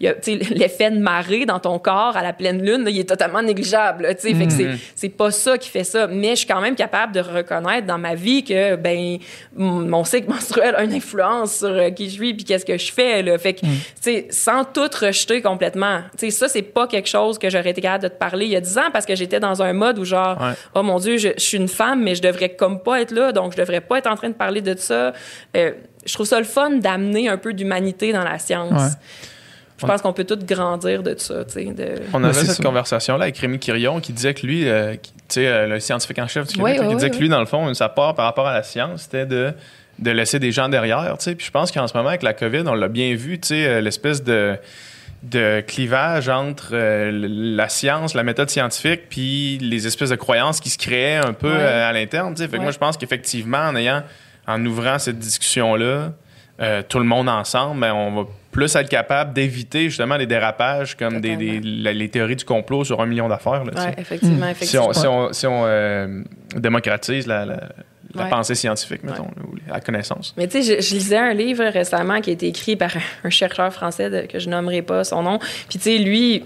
il 0.00 0.06
y 0.06 0.08
a, 0.08 0.14
tu 0.14 0.38
sais, 0.38 0.44
l'effet 0.54 0.90
de 0.90 0.98
marée 0.98 1.46
dans 1.46 1.60
ton 1.60 1.78
corps 1.78 2.16
à 2.16 2.22
la 2.22 2.32
pleine 2.32 2.62
lune, 2.64 2.84
là, 2.84 2.90
il 2.90 2.98
est 2.98 3.08
totalement 3.08 3.42
négligeable, 3.42 4.08
tu 4.20 4.28
sais. 4.28 4.34
Fait 4.34 4.46
que 4.46 4.52
c'est, 4.52 4.66
c'est 4.94 5.08
pas 5.08 5.30
ça 5.30 5.58
qui 5.58 5.68
fait 5.68 5.84
ça. 5.84 6.06
Mais 6.08 6.30
je 6.30 6.36
suis 6.36 6.46
quand 6.46 6.60
même 6.60 6.74
capable 6.74 7.12
de 7.14 7.20
reconnaître 7.20 7.86
dans 7.86 7.98
ma 7.98 8.14
vie 8.14 8.44
que, 8.44 8.76
ben, 8.76 9.18
mon 9.56 10.04
cycle 10.04 10.28
menstruel 10.28 10.74
a 10.74 10.84
une 10.84 10.92
influence 10.94 11.58
sur 11.58 11.94
qui 11.94 12.06
je 12.08 12.14
suis 12.14 12.34
puis 12.34 12.44
qu'est-ce 12.44 12.64
que 12.64 12.76
je 12.78 12.92
fais, 12.92 13.22
là. 13.22 13.38
Fait 13.38 13.54
que, 13.54 13.60
tu 13.60 13.66
sais, 14.00 14.26
sans 14.30 14.64
tout 14.64 14.88
rejeter 15.02 15.42
complètement. 15.42 16.00
Tu 16.18 16.26
sais, 16.26 16.30
ça, 16.30 16.48
c'est 16.48 16.62
pas 16.62 16.86
quelque 16.86 17.08
chose 17.08 17.38
que 17.38 17.50
j'aurais 17.50 17.70
été 17.70 17.80
capable 17.80 18.04
de 18.04 18.08
te 18.08 18.18
parler 18.18 18.46
il 18.46 18.52
y 18.52 18.56
a 18.56 18.60
10 18.60 18.78
ans 18.78 18.90
parce 18.92 19.04
que 19.06 19.14
j'étais 19.14 19.40
dans 19.40 19.62
un 19.62 19.72
mode 19.72 19.98
où, 19.98 20.04
genre, 20.04 20.40
Ouais. 20.40 20.52
oh 20.74 20.82
mon 20.82 20.98
Dieu, 20.98 21.16
je, 21.18 21.28
je 21.36 21.42
suis 21.42 21.58
une 21.58 21.68
femme, 21.68 22.02
mais 22.02 22.14
je 22.14 22.22
devrais 22.22 22.50
comme 22.50 22.82
pas 22.82 23.00
être 23.00 23.10
là, 23.12 23.32
donc 23.32 23.52
je 23.52 23.56
devrais 23.58 23.80
pas 23.80 23.98
être 23.98 24.06
en 24.10 24.14
train 24.16 24.28
de 24.28 24.34
parler 24.34 24.60
de 24.62 24.74
ça. 24.76 25.12
Euh, 25.56 25.72
je 26.04 26.14
trouve 26.14 26.26
ça 26.26 26.38
le 26.38 26.44
fun 26.44 26.70
d'amener 26.70 27.28
un 27.28 27.36
peu 27.38 27.52
d'humanité 27.54 28.12
dans 28.12 28.24
la 28.24 28.38
science. 28.38 28.72
Ouais. 28.72 28.88
Je 29.80 29.86
pense 29.86 30.00
qu'on 30.00 30.12
peut 30.12 30.22
tous 30.24 30.36
grandir 30.44 31.02
de 31.02 31.16
ça, 31.18 31.44
tu 31.44 31.52
sais. 31.54 31.64
De... 31.64 31.94
On 32.12 32.22
Ouais, 32.22 32.28
avait 32.28 32.44
cette 32.44 32.62
conversation-là 32.62 33.24
avec 33.24 33.36
Rémi 33.38 33.58
Quirion 33.58 33.98
qui 34.00 34.12
disait 34.12 34.32
que 34.32 34.46
lui, 34.46 34.68
euh, 34.68 34.94
qui- 34.94 35.12
tu 35.12 35.18
sais, 35.30 35.46
euh, 35.48 35.66
le 35.66 35.80
scientifique 35.80 36.20
en 36.20 36.28
chef 36.28 36.46
du 36.46 36.54
Québec, 36.54 36.80
qui 36.88 36.94
disait 36.94 37.10
que 37.10 37.16
lui, 37.16 37.28
dans 37.28 37.40
le 37.40 37.46
fond, 37.46 37.72
sa 37.74 37.88
part 37.88 38.14
par 38.14 38.26
rapport 38.26 38.46
à 38.46 38.52
la 38.54 38.62
science, 38.62 39.02
c'était 39.02 39.26
de, 39.26 39.52
de 39.98 40.10
laisser 40.12 40.38
des 40.38 40.52
gens 40.52 40.68
derrière. 40.68 41.16
tu 41.18 41.24
sais. 41.24 41.34
Puis 41.34 41.46
je 41.46 41.50
pense 41.50 41.72
qu'en 41.72 41.88
ce 41.88 41.96
moment, 41.96 42.10
avec 42.10 42.22
la 42.22 42.32
COVID, 42.32 42.62
on 42.66 42.74
l'a 42.74 42.86
bien 42.86 43.14
vu, 43.16 43.40
tu 43.40 43.48
sais, 43.48 43.66
euh, 43.66 43.80
l'espèce 43.80 44.22
de 44.22 44.56
de 45.22 45.60
clivage 45.60 46.28
entre 46.28 46.70
euh, 46.72 47.10
la 47.12 47.68
science, 47.68 48.14
la 48.14 48.24
méthode 48.24 48.50
scientifique, 48.50 49.02
puis 49.08 49.58
les 49.58 49.86
espèces 49.86 50.10
de 50.10 50.16
croyances 50.16 50.58
qui 50.60 50.68
se 50.70 50.78
créaient 50.78 51.16
un 51.24 51.32
peu 51.32 51.48
Ouais. 51.52 51.58
euh, 51.60 51.88
à 51.88 51.92
l'interne. 51.92 52.36
Fait 52.36 52.46
que 52.48 52.52
Ouais. 52.52 52.58
moi, 52.58 52.72
je 52.72 52.78
pense 52.78 52.96
qu'effectivement, 52.96 53.58
en 53.68 53.76
ayant, 53.76 54.02
en 54.48 54.64
ouvrant 54.66 54.98
cette 54.98 55.18
discussion-là, 55.20 56.12
euh, 56.60 56.82
tout 56.88 56.98
le 56.98 57.04
monde 57.04 57.28
ensemble, 57.28 57.80
ben, 57.80 57.92
on 57.94 58.22
va 58.22 58.28
plus 58.50 58.74
être 58.76 58.88
capable 58.88 59.32
d'éviter 59.32 59.84
justement 59.84 60.16
les 60.16 60.26
dérapages 60.26 60.96
comme 60.96 61.20
des, 61.20 61.36
des- 61.36 61.60
la- 61.60 61.92
les 61.92 62.08
théories 62.08 62.36
du 62.36 62.44
complot 62.44 62.84
sur 62.84 63.00
un 63.00 63.06
million 63.06 63.28
d'affaires. 63.28 63.62
Ouais, 63.64 63.94
effectivement, 63.96 64.46
Si 64.46 64.50
effectivement. 64.50 64.88
on, 64.88 64.92
si 64.92 65.06
on, 65.06 65.32
si 65.32 65.46
on, 65.46 65.62
euh, 65.64 66.22
démocratise 66.56 67.26
la, 67.26 67.46
la- 67.46 67.68
la 68.14 68.24
Ouais. 68.24 68.30
pensée 68.30 68.54
scientifique, 68.54 69.02
mettons, 69.04 69.28
ou 69.48 69.56
la 69.68 69.80
connaissance. 69.80 70.34
Mais 70.36 70.46
tu 70.48 70.62
sais, 70.62 70.76
je, 70.80 70.86
je 70.86 70.94
lisais 70.94 71.16
un 71.16 71.32
livre 71.34 71.64
récemment 71.64 72.20
qui 72.20 72.30
a 72.30 72.32
été 72.34 72.46
écrit 72.48 72.76
par 72.76 72.90
un 73.24 73.30
chercheur 73.30 73.72
français 73.72 74.10
de- 74.10 74.26
que 74.26 74.38
je 74.38 74.48
nommerai 74.48 74.82
pas 74.82 75.04
son 75.04 75.22
nom. 75.22 75.38
Puis 75.68 75.78
tu 75.78 75.80
sais, 75.80 75.98
lui, 75.98 76.44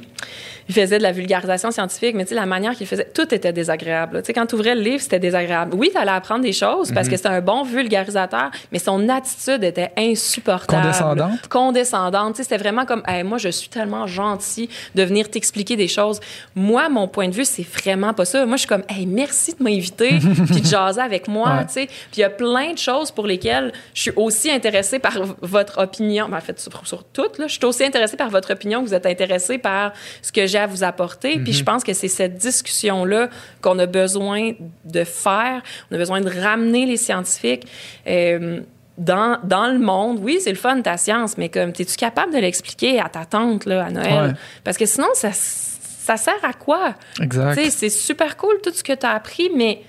il 0.68 0.74
faisait 0.74 0.98
de 0.98 1.02
la 1.02 1.12
vulgarisation 1.12 1.70
scientifique, 1.70 2.14
mais 2.14 2.24
tu 2.24 2.30
sais, 2.30 2.34
la 2.34 2.46
manière 2.46 2.74
qu'il 2.74 2.86
faisait, 2.86 3.08
tout 3.14 3.32
était 3.34 3.52
désagréable. 3.52 4.20
Tu 4.22 4.26
sais, 4.26 4.32
quand 4.32 4.46
tu 4.46 4.54
ouvrais 4.54 4.74
le 4.74 4.80
livre, 4.80 5.00
c'était 5.00 5.18
désagréable. 5.18 5.74
Oui, 5.74 5.90
tu 5.92 5.98
allais 5.98 6.10
apprendre 6.10 6.42
des 6.42 6.52
choses 6.52 6.92
parce 6.92 7.08
que 7.08 7.16
c'était 7.16 7.28
un 7.28 7.40
bon 7.40 7.62
vulgarisateur, 7.62 8.50
mais 8.72 8.78
son 8.78 9.08
attitude 9.08 9.62
était 9.62 9.92
insupportable. 9.96 10.82
Condescendante? 10.82 11.48
Condescendante. 11.48 12.34
Tu 12.34 12.36
sais, 12.38 12.42
c'était 12.44 12.58
vraiment 12.58 12.84
comme, 12.84 13.02
Hey, 13.06 13.22
moi, 13.22 13.38
je 13.38 13.48
suis 13.48 13.68
tellement 13.68 14.06
gentil 14.06 14.68
de 14.94 15.02
venir 15.02 15.30
t'expliquer 15.30 15.76
des 15.76 15.88
choses. 15.88 16.20
Moi, 16.54 16.88
mon 16.88 17.08
point 17.08 17.28
de 17.28 17.34
vue, 17.34 17.44
c'est 17.44 17.66
vraiment 17.66 18.12
pas 18.12 18.24
ça. 18.24 18.44
Moi, 18.44 18.56
je 18.56 18.60
suis 18.60 18.68
comme, 18.68 18.84
hey, 18.88 19.06
merci 19.06 19.54
de 19.54 19.62
m'inviter 19.62 20.18
puis 20.46 20.60
de 20.60 20.66
jaser 20.66 21.00
avec 21.00 21.28
moi. 21.28 21.48
Ouais. 21.48 21.66
tu 21.66 21.72
sais. 21.72 21.86
Puis 21.86 22.18
il 22.18 22.20
y 22.20 22.24
a 22.24 22.30
plein 22.30 22.72
de 22.72 22.78
choses 22.78 23.10
pour 23.10 23.26
lesquelles 23.26 23.72
je 23.94 24.02
suis 24.02 24.12
aussi 24.16 24.50
intéressée 24.50 24.98
par 24.98 25.14
votre 25.40 25.80
opinion. 25.80 26.28
Ben, 26.28 26.38
en 26.38 26.40
fait, 26.40 26.58
sur, 26.58 26.86
sur 26.86 27.04
toutes, 27.04 27.38
là. 27.38 27.46
Je 27.46 27.52
suis 27.52 27.64
aussi 27.64 27.84
intéressée 27.84 28.16
par 28.16 28.30
votre 28.30 28.52
opinion 28.52 28.82
que 28.82 28.88
vous 28.88 28.94
êtes 28.94 29.06
intéressée 29.06 29.58
par 29.58 29.92
ce 30.22 30.32
que 30.32 30.46
j'ai 30.46 30.55
à 30.58 30.66
vous 30.66 30.84
apporter. 30.84 31.38
Puis 31.38 31.52
je 31.52 31.64
pense 31.64 31.84
que 31.84 31.92
c'est 31.92 32.08
cette 32.08 32.36
discussion-là 32.36 33.28
qu'on 33.62 33.78
a 33.78 33.86
besoin 33.86 34.52
de 34.84 35.04
faire. 35.04 35.62
On 35.90 35.94
a 35.94 35.98
besoin 35.98 36.20
de 36.20 36.30
ramener 36.40 36.86
les 36.86 36.96
scientifiques. 36.96 37.66
euh, 38.06 38.60
dans, 38.98 39.38
dans 39.44 39.66
le 39.66 39.78
monde, 39.78 40.20
oui, 40.22 40.38
c'est 40.40 40.48
le 40.50 40.56
fun 40.56 40.80
ta 40.80 40.96
science, 40.96 41.36
mais 41.36 41.50
comme, 41.50 41.68
es-tu 41.78 41.96
capable 41.96 42.32
de 42.32 42.38
l'expliquer 42.38 42.98
à 42.98 43.10
ta 43.10 43.26
tante 43.26 43.66
là, 43.66 43.84
à 43.84 43.90
Noël? 43.90 44.30
Ouais. 44.30 44.32
Parce 44.64 44.78
que 44.78 44.86
sinon, 44.86 45.08
ça, 45.12 45.32
ça 45.32 46.16
sert 46.16 46.42
à 46.42 46.54
quoi? 46.54 46.94
Exact. 47.20 47.60
C'est 47.68 47.90
super 47.90 48.38
cool 48.38 48.54
tout 48.62 48.72
ce 48.72 48.82
que 48.82 48.94
tu 48.94 49.04
as 49.04 49.10
appris, 49.10 49.50
mais, 49.54 49.82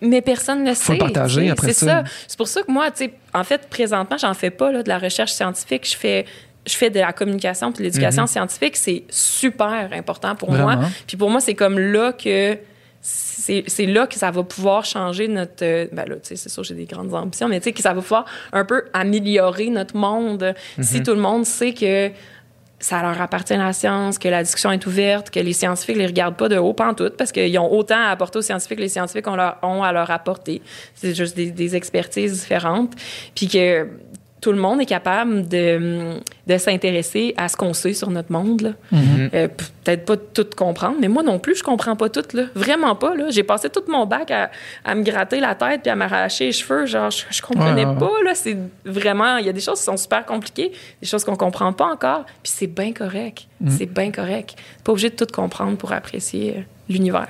mais 0.00 0.20
personne 0.20 0.64
ne 0.64 0.74
Faut 0.74 0.86
sait. 0.86 0.92
le 0.94 0.98
partager 0.98 1.48
après 1.48 1.68
C'est 1.68 1.84
ça. 1.86 2.04
ça. 2.04 2.04
C'est 2.26 2.36
pour 2.36 2.48
ça 2.48 2.62
que 2.62 2.72
moi, 2.72 2.90
tu 2.90 3.04
sais, 3.04 3.14
en 3.32 3.44
fait, 3.44 3.68
présentement, 3.70 4.16
j'en 4.18 4.34
fais 4.34 4.50
pas 4.50 4.72
là, 4.72 4.82
de 4.82 4.88
la 4.88 4.98
recherche 4.98 5.30
scientifique. 5.30 5.88
Je 5.88 5.96
fais, 5.96 6.24
je 6.66 6.74
fais 6.74 6.90
de 6.90 7.00
la 7.00 7.12
communication 7.12 7.72
puis 7.72 7.78
de 7.78 7.84
l'éducation 7.84 8.26
scientifique. 8.26 8.76
C'est 8.76 9.04
super 9.08 9.88
important 9.92 10.34
pour 10.36 10.52
moi. 10.62 10.76
Puis 11.06 11.16
pour 11.16 11.30
moi, 11.30 11.40
c'est 11.40 11.54
comme 11.54 11.78
là 11.78 12.12
que 12.12 12.58
c'est 13.02 13.86
là 13.86 14.06
que 14.06 14.16
ça 14.16 14.30
va 14.30 14.42
pouvoir 14.42 14.84
changer 14.84 15.26
notre 15.26 15.62
euh, 15.64 15.86
ben 15.90 16.06
là 16.06 16.16
tu 16.16 16.20
sais 16.28 16.36
c'est 16.36 16.50
sûr 16.50 16.62
j'ai 16.62 16.74
des 16.74 16.84
grandes 16.84 17.14
ambitions 17.14 17.48
mais 17.48 17.58
tu 17.58 17.64
sais 17.64 17.72
que 17.72 17.80
ça 17.80 17.94
va 17.94 18.02
pouvoir 18.02 18.26
un 18.52 18.66
peu 18.66 18.84
améliorer 18.92 19.70
notre 19.70 19.96
monde 19.96 20.54
si 20.82 21.02
tout 21.02 21.12
le 21.14 21.20
monde 21.20 21.46
sait 21.46 21.72
que 21.72 22.10
ça 22.78 23.02
leur 23.02 23.20
appartient 23.20 23.56
la 23.56 23.72
science, 23.74 24.18
que 24.18 24.28
la 24.28 24.42
discussion 24.42 24.72
est 24.72 24.86
ouverte, 24.86 25.30
que 25.30 25.40
les 25.40 25.52
scientifiques 25.54 25.96
les 25.96 26.06
regardent 26.06 26.36
pas 26.36 26.48
de 26.48 26.56
haut 26.58 26.72
pantoute 26.74 27.16
parce 27.16 27.30
qu'ils 27.32 27.58
ont 27.58 27.70
autant 27.72 27.98
à 27.98 28.08
apporter 28.10 28.38
aux 28.38 28.42
scientifiques 28.42 28.76
que 28.78 28.82
les 28.82 28.88
scientifiques 28.88 29.26
ont, 29.26 29.36
leur- 29.36 29.58
ont 29.62 29.82
à 29.82 29.92
leur 29.92 30.10
apporter. 30.10 30.62
C'est 30.94 31.14
juste 31.14 31.36
des, 31.36 31.50
des 31.50 31.76
expertises 31.76 32.40
différentes. 32.40 32.92
Puis 33.34 33.48
que 33.48 33.86
tout 34.40 34.52
le 34.52 34.58
monde 34.58 34.80
est 34.80 34.86
capable 34.86 35.48
de, 35.48 36.14
de 36.46 36.56
s'intéresser 36.58 37.34
à 37.36 37.48
ce 37.48 37.56
qu'on 37.56 37.74
sait 37.74 37.92
sur 37.92 38.10
notre 38.10 38.32
monde. 38.32 38.62
là. 38.62 38.70
Euh, 39.34 39.48
Peut-être 39.84 40.04
pas 40.04 40.16
tout 40.16 40.46
comprendre, 40.56 40.96
mais 41.00 41.08
moi 41.08 41.22
non 41.22 41.38
plus, 41.38 41.56
je 41.56 41.62
comprends 41.62 41.96
pas 41.96 42.08
tout. 42.08 42.24
Là. 42.34 42.44
Vraiment 42.54 42.94
pas. 42.96 43.14
là. 43.14 43.24
J'ai 43.30 43.42
passé 43.42 43.68
tout 43.70 43.82
mon 43.88 44.06
bac 44.06 44.30
à, 44.30 44.50
à 44.84 44.94
me 44.94 45.02
gratter 45.02 45.40
la 45.40 45.54
tête 45.54 45.82
puis 45.82 45.90
à 45.90 45.96
m'arracher 45.96 46.46
les 46.46 46.52
cheveux. 46.52 46.86
Genre, 46.86 47.10
je, 47.10 47.24
je 47.30 47.42
comprenais 47.42 47.84
Ouais, 47.84 47.92
ouais, 47.92 47.98
pas. 47.98 48.10
Là. 48.24 48.34
C'est 48.34 48.56
vraiment... 48.84 49.36
Il 49.38 49.46
y 49.46 49.48
a 49.48 49.52
des 49.52 49.60
choses 49.60 49.78
qui 49.78 49.84
sont 49.84 49.96
super 49.96 50.24
compliquées, 50.26 50.72
des 51.00 51.06
choses 51.08 51.24
qu'on 51.24 51.36
comprend 51.36 51.72
pas 51.72 51.86
encore. 51.86 52.24
Puis 52.42 52.52
c'est 52.54 52.66
bien 52.66 52.92
correct. 52.92 53.46
C'est 53.68 53.86
bien 53.92 54.10
correct. 54.10 54.54
Pas 54.84 54.92
obligé 54.92 55.10
de 55.10 55.16
tout 55.16 55.26
comprendre 55.32 55.76
pour 55.76 55.92
apprécier 55.92 56.54
euh, 56.56 56.60
l'univers. 56.88 57.28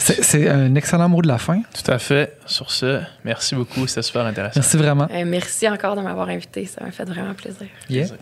C'est 0.00 0.24
c'est 0.24 0.48
un 0.48 0.74
excellent 0.74 1.08
mot 1.10 1.20
de 1.20 1.28
la 1.28 1.36
fin. 1.38 1.60
Tout 1.74 1.90
à 1.90 1.98
fait. 1.98 2.36
Sur 2.46 2.70
ce, 2.70 3.00
merci 3.22 3.54
beaucoup. 3.54 3.86
C'était 3.86 4.02
super 4.02 4.24
intéressant. 4.24 4.58
Merci 4.60 4.76
vraiment. 4.78 5.06
Euh, 5.12 5.24
merci 5.26 5.68
encore 5.68 5.94
de 5.94 6.00
m'avoir 6.00 6.28
invité. 6.30 6.64
Ça 6.64 6.82
m'a 6.82 6.90
fait 6.90 7.04
vraiment 7.04 7.34
plaisir. 7.34 7.66
Yeah. 7.90 8.06
Plaisir. 8.06 8.16